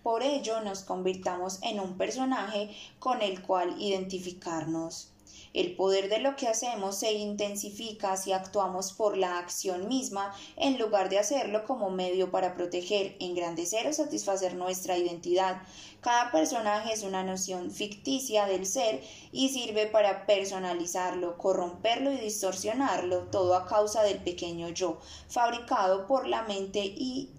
por 0.03 0.25
ello 0.25 0.61
nos 0.63 0.83
convirtamos 0.83 1.63
en 1.63 1.79
un 1.79 1.97
personaje 1.97 2.75
con 2.99 3.23
el 3.23 3.43
cual 3.43 3.81
identificarnos. 3.81 5.14
El 5.55 5.77
poder 5.77 6.09
de 6.09 6.19
lo 6.19 6.35
que 6.35 6.49
hacemos 6.49 6.99
se 6.99 7.13
intensifica 7.13 8.17
si 8.17 8.33
actuamos 8.33 8.93
por 8.93 9.17
la 9.17 9.39
acción 9.39 9.87
misma 9.87 10.35
en 10.57 10.79
lugar 10.79 11.09
de 11.09 11.21
hacerlo 11.21 11.65
como 11.65 11.91
medio 11.91 12.33
para 12.33 12.55
proteger, 12.55 13.17
engrandecer 13.21 13.87
o 13.87 13.93
satisfacer 13.93 14.57
nuestra 14.57 14.99
identidad. 14.99 15.63
Cada 16.01 16.33
personaje 16.33 16.93
es 16.93 17.05
una 17.05 17.23
noción 17.23 17.71
ficticia 17.71 18.47
del 18.47 18.67
ser 18.67 19.01
y 19.31 19.51
sirve 19.51 19.87
para 19.87 20.27
personalizarlo, 20.27 21.39
corromperlo 21.39 22.11
y 22.13 22.17
distorsionarlo, 22.17 23.29
todo 23.29 23.55
a 23.55 23.67
causa 23.67 24.03
del 24.03 24.19
pequeño 24.19 24.71
yo, 24.71 24.99
fabricado 25.29 26.09
por 26.09 26.27
la 26.27 26.43
mente 26.43 26.81
y 26.85 27.31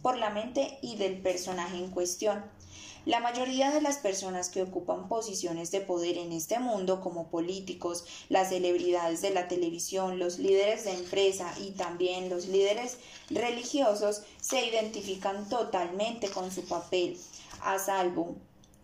por 0.00 0.16
la 0.16 0.30
mente 0.30 0.78
y 0.80 0.96
del 0.96 1.20
personaje 1.20 1.76
en 1.76 1.90
cuestión. 1.90 2.61
La 3.04 3.18
mayoría 3.18 3.72
de 3.72 3.80
las 3.80 3.98
personas 3.98 4.48
que 4.48 4.62
ocupan 4.62 5.08
posiciones 5.08 5.72
de 5.72 5.80
poder 5.80 6.18
en 6.18 6.30
este 6.30 6.60
mundo, 6.60 7.00
como 7.00 7.28
políticos, 7.30 8.04
las 8.28 8.50
celebridades 8.50 9.22
de 9.22 9.30
la 9.30 9.48
televisión, 9.48 10.20
los 10.20 10.38
líderes 10.38 10.84
de 10.84 10.92
empresa 10.92 11.52
y 11.60 11.72
también 11.72 12.30
los 12.30 12.46
líderes 12.46 12.98
religiosos, 13.28 14.22
se 14.40 14.64
identifican 14.66 15.48
totalmente 15.48 16.28
con 16.28 16.52
su 16.52 16.64
papel, 16.68 17.18
a 17.62 17.80
salvo 17.80 18.36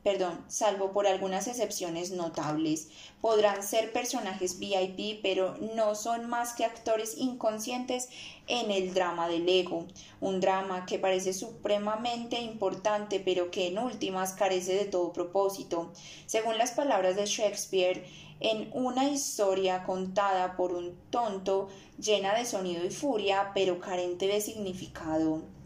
perdón, 0.08 0.42
salvo 0.48 0.92
por 0.92 1.06
algunas 1.06 1.48
excepciones 1.48 2.12
notables. 2.12 2.88
Podrán 3.20 3.62
ser 3.62 3.92
personajes 3.92 4.58
VIP, 4.58 5.20
pero 5.22 5.54
no 5.76 5.94
son 5.94 6.30
más 6.30 6.54
que 6.54 6.64
actores 6.64 7.18
inconscientes 7.18 8.08
en 8.46 8.70
el 8.70 8.94
drama 8.94 9.28
del 9.28 9.46
ego, 9.46 9.86
un 10.22 10.40
drama 10.40 10.86
que 10.86 10.98
parece 10.98 11.34
supremamente 11.34 12.40
importante, 12.40 13.20
pero 13.20 13.50
que 13.50 13.66
en 13.66 13.78
últimas 13.78 14.32
carece 14.32 14.76
de 14.76 14.86
todo 14.86 15.12
propósito. 15.12 15.92
Según 16.24 16.56
las 16.56 16.70
palabras 16.70 17.14
de 17.14 17.26
Shakespeare, 17.26 18.02
en 18.40 18.70
una 18.72 19.10
historia 19.10 19.84
contada 19.84 20.56
por 20.56 20.72
un 20.72 20.96
tonto, 21.10 21.68
llena 21.98 22.32
de 22.34 22.46
sonido 22.46 22.82
y 22.82 22.90
furia, 22.90 23.50
pero 23.52 23.78
carente 23.78 24.26
de 24.26 24.40
significado. 24.40 25.57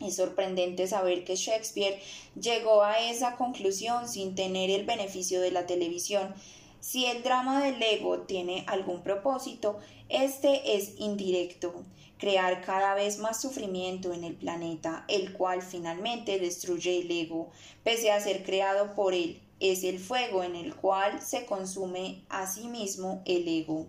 Es 0.00 0.16
sorprendente 0.16 0.86
saber 0.86 1.24
que 1.24 1.36
Shakespeare 1.36 2.00
llegó 2.40 2.82
a 2.82 2.98
esa 2.98 3.36
conclusión 3.36 4.08
sin 4.08 4.34
tener 4.34 4.70
el 4.70 4.84
beneficio 4.84 5.40
de 5.40 5.50
la 5.50 5.66
televisión. 5.66 6.34
Si 6.80 7.06
el 7.06 7.22
drama 7.22 7.64
del 7.64 7.82
ego 7.82 8.20
tiene 8.20 8.64
algún 8.66 9.02
propósito, 9.02 9.78
este 10.08 10.76
es 10.76 10.98
indirecto, 10.98 11.84
crear 12.18 12.60
cada 12.60 12.94
vez 12.94 13.18
más 13.18 13.40
sufrimiento 13.40 14.12
en 14.12 14.24
el 14.24 14.34
planeta, 14.34 15.04
el 15.08 15.32
cual 15.32 15.62
finalmente 15.62 16.38
destruye 16.38 17.00
el 17.00 17.10
ego, 17.10 17.50
pese 17.82 18.10
a 18.10 18.20
ser 18.20 18.44
creado 18.44 18.94
por 18.94 19.14
él. 19.14 19.40
Es 19.60 19.84
el 19.84 19.98
fuego 19.98 20.42
en 20.42 20.56
el 20.56 20.74
cual 20.74 21.22
se 21.22 21.46
consume 21.46 22.22
a 22.28 22.46
sí 22.46 22.66
mismo 22.66 23.22
el 23.24 23.48
ego. 23.48 23.86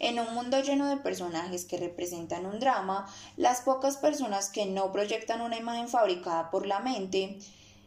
En 0.00 0.18
un 0.18 0.34
mundo 0.34 0.60
lleno 0.62 0.88
de 0.88 0.96
personajes 0.96 1.66
que 1.66 1.76
representan 1.76 2.46
un 2.46 2.58
drama, 2.58 3.06
las 3.36 3.60
pocas 3.60 3.98
personas 3.98 4.48
que 4.48 4.64
no 4.66 4.92
proyectan 4.92 5.42
una 5.42 5.58
imagen 5.58 5.88
fabricada 5.88 6.50
por 6.50 6.66
la 6.66 6.80
mente, 6.80 7.38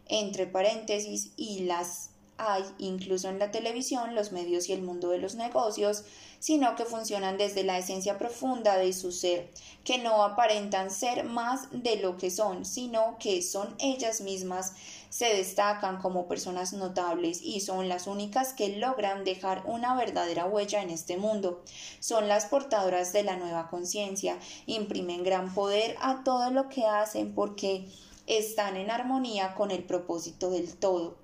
entre 0.08 0.46
paréntesis, 0.46 1.32
y 1.38 1.62
las 1.62 2.12
hay 2.38 2.64
incluso 2.78 3.30
en 3.30 3.40
la 3.40 3.52
televisión, 3.52 4.16
los 4.16 4.32
medios 4.32 4.68
y 4.70 4.74
el 4.74 4.82
mundo 4.82 5.10
de 5.10 5.20
los 5.20 5.36
negocios, 5.36 6.04
sino 6.40 6.76
que 6.76 6.86
funcionan 6.86 7.38
desde 7.38 7.64
la 7.64 7.78
esencia 7.78 8.18
profunda 8.18 8.78
de 8.78 8.92
su 8.92 9.12
ser, 9.12 9.50
que 9.84 9.98
no 9.98 10.24
aparentan 10.24 10.92
ser 10.92 11.24
más 11.24 11.68
de 11.72 11.98
lo 11.98 12.18
que 12.18 12.32
son, 12.32 12.66
sino 12.66 13.18
que 13.20 13.42
son 13.42 13.76
ellas 13.80 14.22
mismas, 14.22 14.74
se 15.14 15.26
destacan 15.26 16.02
como 16.02 16.28
personas 16.28 16.74
notables 16.74 17.40
y 17.40 17.60
son 17.60 17.88
las 17.88 18.08
únicas 18.08 18.54
que 18.54 18.78
logran 18.78 19.24
dejar 19.24 19.62
una 19.68 19.96
verdadera 19.96 20.46
huella 20.46 20.82
en 20.82 20.90
este 20.90 21.18
mundo. 21.18 21.62
Son 22.00 22.28
las 22.28 22.46
portadoras 22.46 23.14
de 23.14 23.22
la 23.22 23.38
nueva 23.38 23.70
conciencia, 23.70 24.40
imprimen 24.66 25.24
gran 25.24 25.54
poder 25.54 25.98
a 26.02 26.24
todo 26.24 26.50
lo 26.50 26.68
que 26.68 26.88
hacen 26.88 27.36
porque 27.36 27.88
están 28.26 28.76
en 28.76 28.90
armonía 28.90 29.54
con 29.54 29.70
el 29.70 29.84
propósito 29.84 30.50
del 30.50 30.76
todo. 30.76 31.16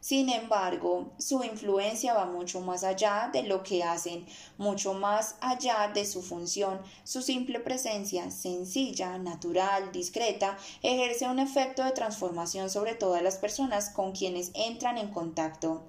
Sin 0.00 0.30
embargo, 0.30 1.12
su 1.18 1.44
influencia 1.44 2.14
va 2.14 2.24
mucho 2.24 2.60
más 2.62 2.84
allá 2.84 3.28
de 3.32 3.42
lo 3.42 3.62
que 3.62 3.84
hacen, 3.84 4.24
mucho 4.56 4.94
más 4.94 5.36
allá 5.42 5.90
de 5.92 6.06
su 6.06 6.22
función. 6.22 6.80
Su 7.04 7.20
simple 7.20 7.60
presencia, 7.60 8.30
sencilla, 8.30 9.18
natural, 9.18 9.92
discreta, 9.92 10.56
ejerce 10.82 11.28
un 11.28 11.38
efecto 11.38 11.84
de 11.84 11.92
transformación 11.92 12.70
sobre 12.70 12.94
todas 12.94 13.22
las 13.22 13.36
personas 13.36 13.90
con 13.90 14.12
quienes 14.12 14.52
entran 14.54 14.96
en 14.96 15.10
contacto. 15.10 15.82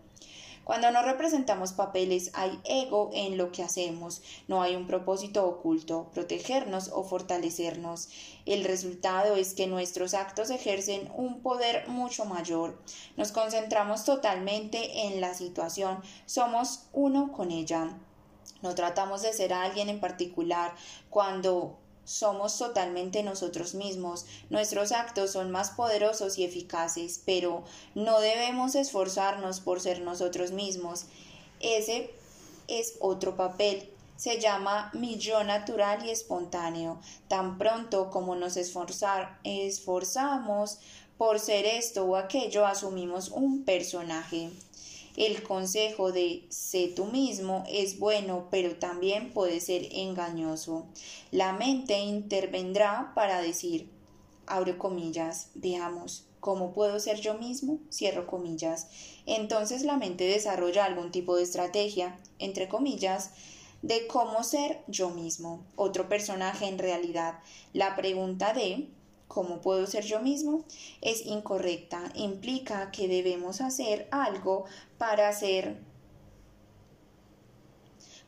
Cuando 0.64 0.92
no 0.92 1.02
representamos 1.02 1.74
papeles 1.74 2.32
hay 2.34 2.60
ego 2.64 3.10
en 3.14 3.38
lo 3.38 3.52
que 3.52 3.64
hacemos, 3.64 4.22
no 4.48 4.62
hay 4.62 4.76
un 4.76 4.88
propósito 4.88 5.46
oculto, 5.46 6.10
protegernos 6.14 6.90
o 6.94 7.04
fortalecernos. 7.04 8.10
El 8.46 8.64
resultado 8.64 9.36
es 9.36 9.54
que 9.54 9.68
nuestros 9.68 10.14
actos 10.14 10.50
ejercen 10.50 11.12
un 11.16 11.42
poder 11.42 11.88
mucho 11.88 12.26
mayor. 12.26 12.80
Nos 13.18 13.32
concentramos 13.32 14.06
totalmente 14.06 15.08
en 15.08 15.20
la 15.20 15.34
situación, 15.34 16.02
somos 16.26 16.86
uno 16.94 17.32
con 17.32 17.52
ella. 17.52 17.98
No 18.62 18.76
tratamos 18.76 19.24
de 19.24 19.34
ser 19.34 19.54
alguien 19.54 19.90
en 19.90 20.00
particular. 20.00 20.76
Cuando 21.10 21.81
somos 22.12 22.58
totalmente 22.58 23.24
nosotros 23.24 23.74
mismos. 23.74 24.26
Nuestros 24.50 24.92
actos 24.92 25.32
son 25.32 25.50
más 25.50 25.72
poderosos 25.72 26.38
y 26.38 26.44
eficaces, 26.44 27.22
pero 27.26 27.64
no 27.96 28.20
debemos 28.20 28.76
esforzarnos 28.76 29.62
por 29.62 29.80
ser 29.80 30.02
nosotros 30.02 30.52
mismos. 30.52 31.06
Ese 31.62 32.14
es 32.68 32.96
otro 33.00 33.38
papel. 33.38 33.90
Se 34.18 34.40
llama 34.40 34.92
millón 34.94 35.48
natural 35.48 36.06
y 36.06 36.10
espontáneo. 36.10 37.00
Tan 37.28 37.58
pronto 37.58 38.12
como 38.12 38.36
nos 38.36 38.58
esforzamos 38.58 40.80
por 41.18 41.40
ser 41.40 41.66
esto 41.66 42.06
o 42.06 42.18
aquello, 42.18 42.66
asumimos 42.66 43.30
un 43.30 43.64
personaje. 43.64 44.50
El 45.18 45.44
consejo 45.44 46.12
de 46.12 46.46
sé 46.50 46.88
tú 46.88 47.06
mismo 47.06 47.64
es 47.70 48.00
bueno, 48.00 48.48
pero 48.50 48.78
también 48.78 49.34
puede 49.34 49.60
ser 49.60 49.88
engañoso. 49.92 50.86
La 51.32 51.52
mente 51.54 52.00
intervendrá 52.00 53.12
para 53.14 53.42
decir, 53.42 53.90
abro 54.48 54.78
comillas, 54.78 55.50
veamos, 55.54 56.26
¿cómo 56.40 56.74
puedo 56.74 57.00
ser 57.00 57.20
yo 57.20 57.34
mismo? 57.36 57.80
Cierro 57.92 58.26
comillas. 58.26 58.88
Entonces 59.26 59.84
la 59.84 59.98
mente 59.98 60.26
desarrolla 60.26 60.86
algún 60.86 61.12
tipo 61.12 61.36
de 61.36 61.44
estrategia, 61.44 62.20
entre 62.40 62.70
comillas, 62.70 63.32
de 63.82 64.08
cómo 64.08 64.44
ser 64.44 64.82
yo 64.88 65.10
mismo, 65.10 65.66
otro 65.76 66.08
personaje 66.08 66.68
en 66.68 66.78
realidad. 66.78 67.40
La 67.74 67.96
pregunta 67.96 68.54
de 68.54 68.88
¿Cómo 69.34 69.62
puedo 69.62 69.88
ser 69.88 70.04
yo 70.04 70.20
mismo? 70.20 70.66
Es 71.00 71.26
incorrecta. 71.26 72.12
Implica 72.16 72.92
que 72.92 73.08
debemos 73.08 73.62
hacer 73.62 74.10
algo 74.12 74.66
para 74.98 75.32
ser 75.32 75.80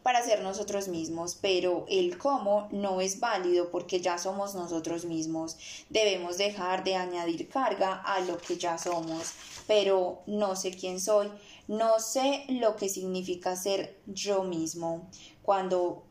para 0.02 0.24
ser 0.24 0.42
nosotros 0.42 0.88
mismos, 0.88 1.38
pero 1.42 1.86
el 1.90 2.18
cómo 2.18 2.70
no 2.72 3.02
es 3.02 3.20
válido 3.20 3.70
porque 3.70 4.00
ya 4.00 4.18
somos 4.18 4.56
nosotros 4.56 5.04
mismos. 5.04 5.58
Debemos 5.90 6.38
dejar 6.38 6.86
de 6.86 6.96
añadir 6.96 7.50
carga 7.50 7.96
a 7.96 8.22
lo 8.22 8.38
que 8.38 8.58
ya 8.58 8.78
somos, 8.78 9.34
pero 9.68 10.22
no 10.26 10.56
sé 10.56 10.72
quién 10.72 11.02
soy, 11.02 11.30
no 11.68 12.00
sé 12.00 12.46
lo 12.48 12.78
que 12.78 12.88
significa 12.88 13.58
ser 13.58 14.00
yo 14.06 14.44
mismo. 14.44 15.10
Cuando 15.42 16.06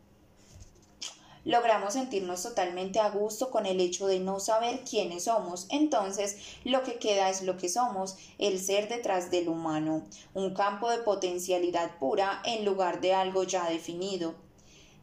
logramos 1.45 1.95
sentirnos 1.95 2.43
totalmente 2.43 3.01
a 3.01 3.11
gusto 3.11 3.51
con 3.51 3.67
el 3.67 3.81
hecho 3.81 4.07
de 4.07 4.21
no 4.21 4.41
saber 4.41 4.81
quiénes 4.89 5.25
somos. 5.25 5.67
Entonces, 5.71 6.37
lo 6.65 6.83
que 6.83 6.99
queda 6.99 7.31
es 7.31 7.43
lo 7.43 7.57
que 7.57 7.69
somos, 7.69 8.17
el 8.39 8.61
ser 8.61 8.89
detrás 8.89 9.31
del 9.31 9.49
humano, 9.49 10.05
un 10.35 10.55
campo 10.55 10.91
de 10.91 10.99
potencialidad 10.99 11.99
pura 11.99 12.43
en 12.45 12.65
lugar 12.65 13.01
de 13.01 13.15
algo 13.15 13.45
ya 13.45 13.69
definido. 13.69 14.35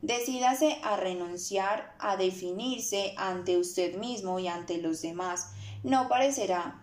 Decídase 0.01 0.79
a 0.83 0.95
renunciar 0.95 1.93
a 1.99 2.15
definirse 2.15 3.13
ante 3.17 3.57
usted 3.57 3.97
mismo 3.97 4.39
y 4.39 4.47
ante 4.47 4.77
los 4.77 5.01
demás. 5.01 5.51
No 5.83 6.07
parecerá 6.07 6.81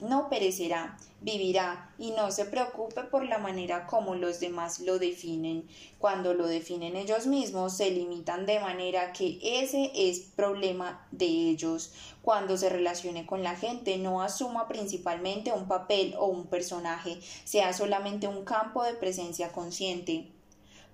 no 0.00 0.28
perecerá, 0.28 0.96
vivirá 1.24 1.90
y 1.98 2.10
no 2.10 2.30
se 2.30 2.44
preocupe 2.44 3.02
por 3.04 3.26
la 3.26 3.38
manera 3.38 3.86
como 3.86 4.14
los 4.14 4.40
demás 4.40 4.80
lo 4.80 4.98
definen. 4.98 5.66
Cuando 5.98 6.34
lo 6.34 6.46
definen 6.46 6.96
ellos 6.96 7.26
mismos, 7.26 7.78
se 7.78 7.90
limitan 7.90 8.44
de 8.44 8.60
manera 8.60 9.12
que 9.14 9.38
ese 9.42 9.90
es 9.94 10.20
problema 10.20 11.06
de 11.12 11.24
ellos. 11.24 11.92
Cuando 12.20 12.58
se 12.58 12.68
relacione 12.68 13.24
con 13.24 13.42
la 13.42 13.56
gente, 13.56 13.96
no 13.96 14.20
asuma 14.20 14.68
principalmente 14.68 15.50
un 15.50 15.66
papel 15.66 16.14
o 16.18 16.26
un 16.26 16.46
personaje, 16.46 17.18
sea 17.44 17.72
solamente 17.72 18.28
un 18.28 18.44
campo 18.44 18.82
de 18.82 18.92
presencia 18.92 19.50
consciente. 19.50 20.30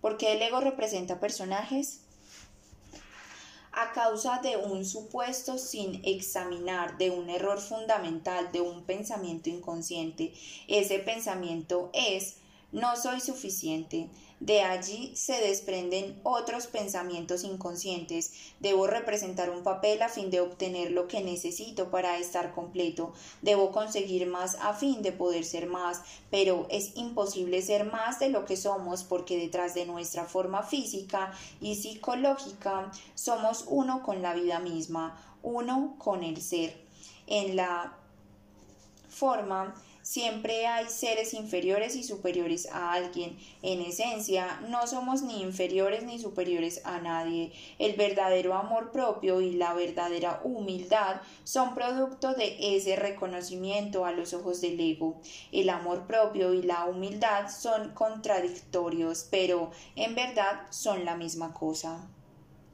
¿Por 0.00 0.16
qué 0.16 0.34
el 0.34 0.42
ego 0.42 0.60
representa 0.60 1.18
personajes? 1.18 2.02
A 3.72 3.92
causa 3.92 4.40
de 4.42 4.56
un 4.56 4.84
supuesto 4.84 5.58
sin 5.58 6.00
examinar, 6.04 6.98
de 6.98 7.10
un 7.10 7.30
error 7.30 7.60
fundamental, 7.60 8.50
de 8.52 8.60
un 8.60 8.82
pensamiento 8.84 9.48
inconsciente. 9.48 10.32
Ese 10.66 10.98
pensamiento 10.98 11.90
es 11.92 12.39
no 12.72 12.96
soy 12.96 13.20
suficiente. 13.20 14.08
De 14.38 14.62
allí 14.62 15.14
se 15.16 15.38
desprenden 15.40 16.18
otros 16.22 16.66
pensamientos 16.66 17.44
inconscientes. 17.44 18.32
Debo 18.58 18.86
representar 18.86 19.50
un 19.50 19.62
papel 19.62 20.00
a 20.00 20.08
fin 20.08 20.30
de 20.30 20.40
obtener 20.40 20.92
lo 20.92 21.08
que 21.08 21.20
necesito 21.20 21.90
para 21.90 22.16
estar 22.16 22.54
completo. 22.54 23.12
Debo 23.42 23.70
conseguir 23.70 24.26
más 24.26 24.54
a 24.62 24.72
fin 24.72 25.02
de 25.02 25.12
poder 25.12 25.44
ser 25.44 25.66
más. 25.66 26.02
Pero 26.30 26.66
es 26.70 26.96
imposible 26.96 27.60
ser 27.60 27.84
más 27.84 28.18
de 28.18 28.30
lo 28.30 28.46
que 28.46 28.56
somos 28.56 29.04
porque 29.04 29.36
detrás 29.36 29.74
de 29.74 29.84
nuestra 29.84 30.24
forma 30.24 30.62
física 30.62 31.32
y 31.60 31.74
psicológica 31.74 32.90
somos 33.14 33.64
uno 33.68 34.02
con 34.02 34.22
la 34.22 34.32
vida 34.32 34.58
misma, 34.58 35.20
uno 35.42 35.96
con 35.98 36.22
el 36.22 36.40
ser. 36.40 36.80
En 37.26 37.56
la 37.56 37.96
forma 39.10 39.74
Siempre 40.10 40.66
hay 40.66 40.88
seres 40.88 41.34
inferiores 41.34 41.94
y 41.94 42.02
superiores 42.02 42.68
a 42.72 42.94
alguien. 42.94 43.38
En 43.62 43.80
esencia, 43.80 44.60
no 44.68 44.88
somos 44.88 45.22
ni 45.22 45.40
inferiores 45.40 46.02
ni 46.02 46.18
superiores 46.18 46.84
a 46.84 46.98
nadie. 46.98 47.52
El 47.78 47.94
verdadero 47.94 48.54
amor 48.54 48.90
propio 48.90 49.40
y 49.40 49.52
la 49.52 49.72
verdadera 49.72 50.40
humildad 50.42 51.20
son 51.44 51.76
producto 51.76 52.34
de 52.34 52.56
ese 52.76 52.96
reconocimiento 52.96 54.04
a 54.04 54.10
los 54.10 54.34
ojos 54.34 54.60
del 54.60 54.80
ego. 54.80 55.20
El 55.52 55.68
amor 55.68 56.08
propio 56.08 56.54
y 56.54 56.62
la 56.62 56.86
humildad 56.86 57.48
son 57.48 57.94
contradictorios, 57.94 59.28
pero 59.30 59.70
en 59.94 60.16
verdad 60.16 60.62
son 60.70 61.04
la 61.04 61.14
misma 61.14 61.54
cosa. 61.54 62.10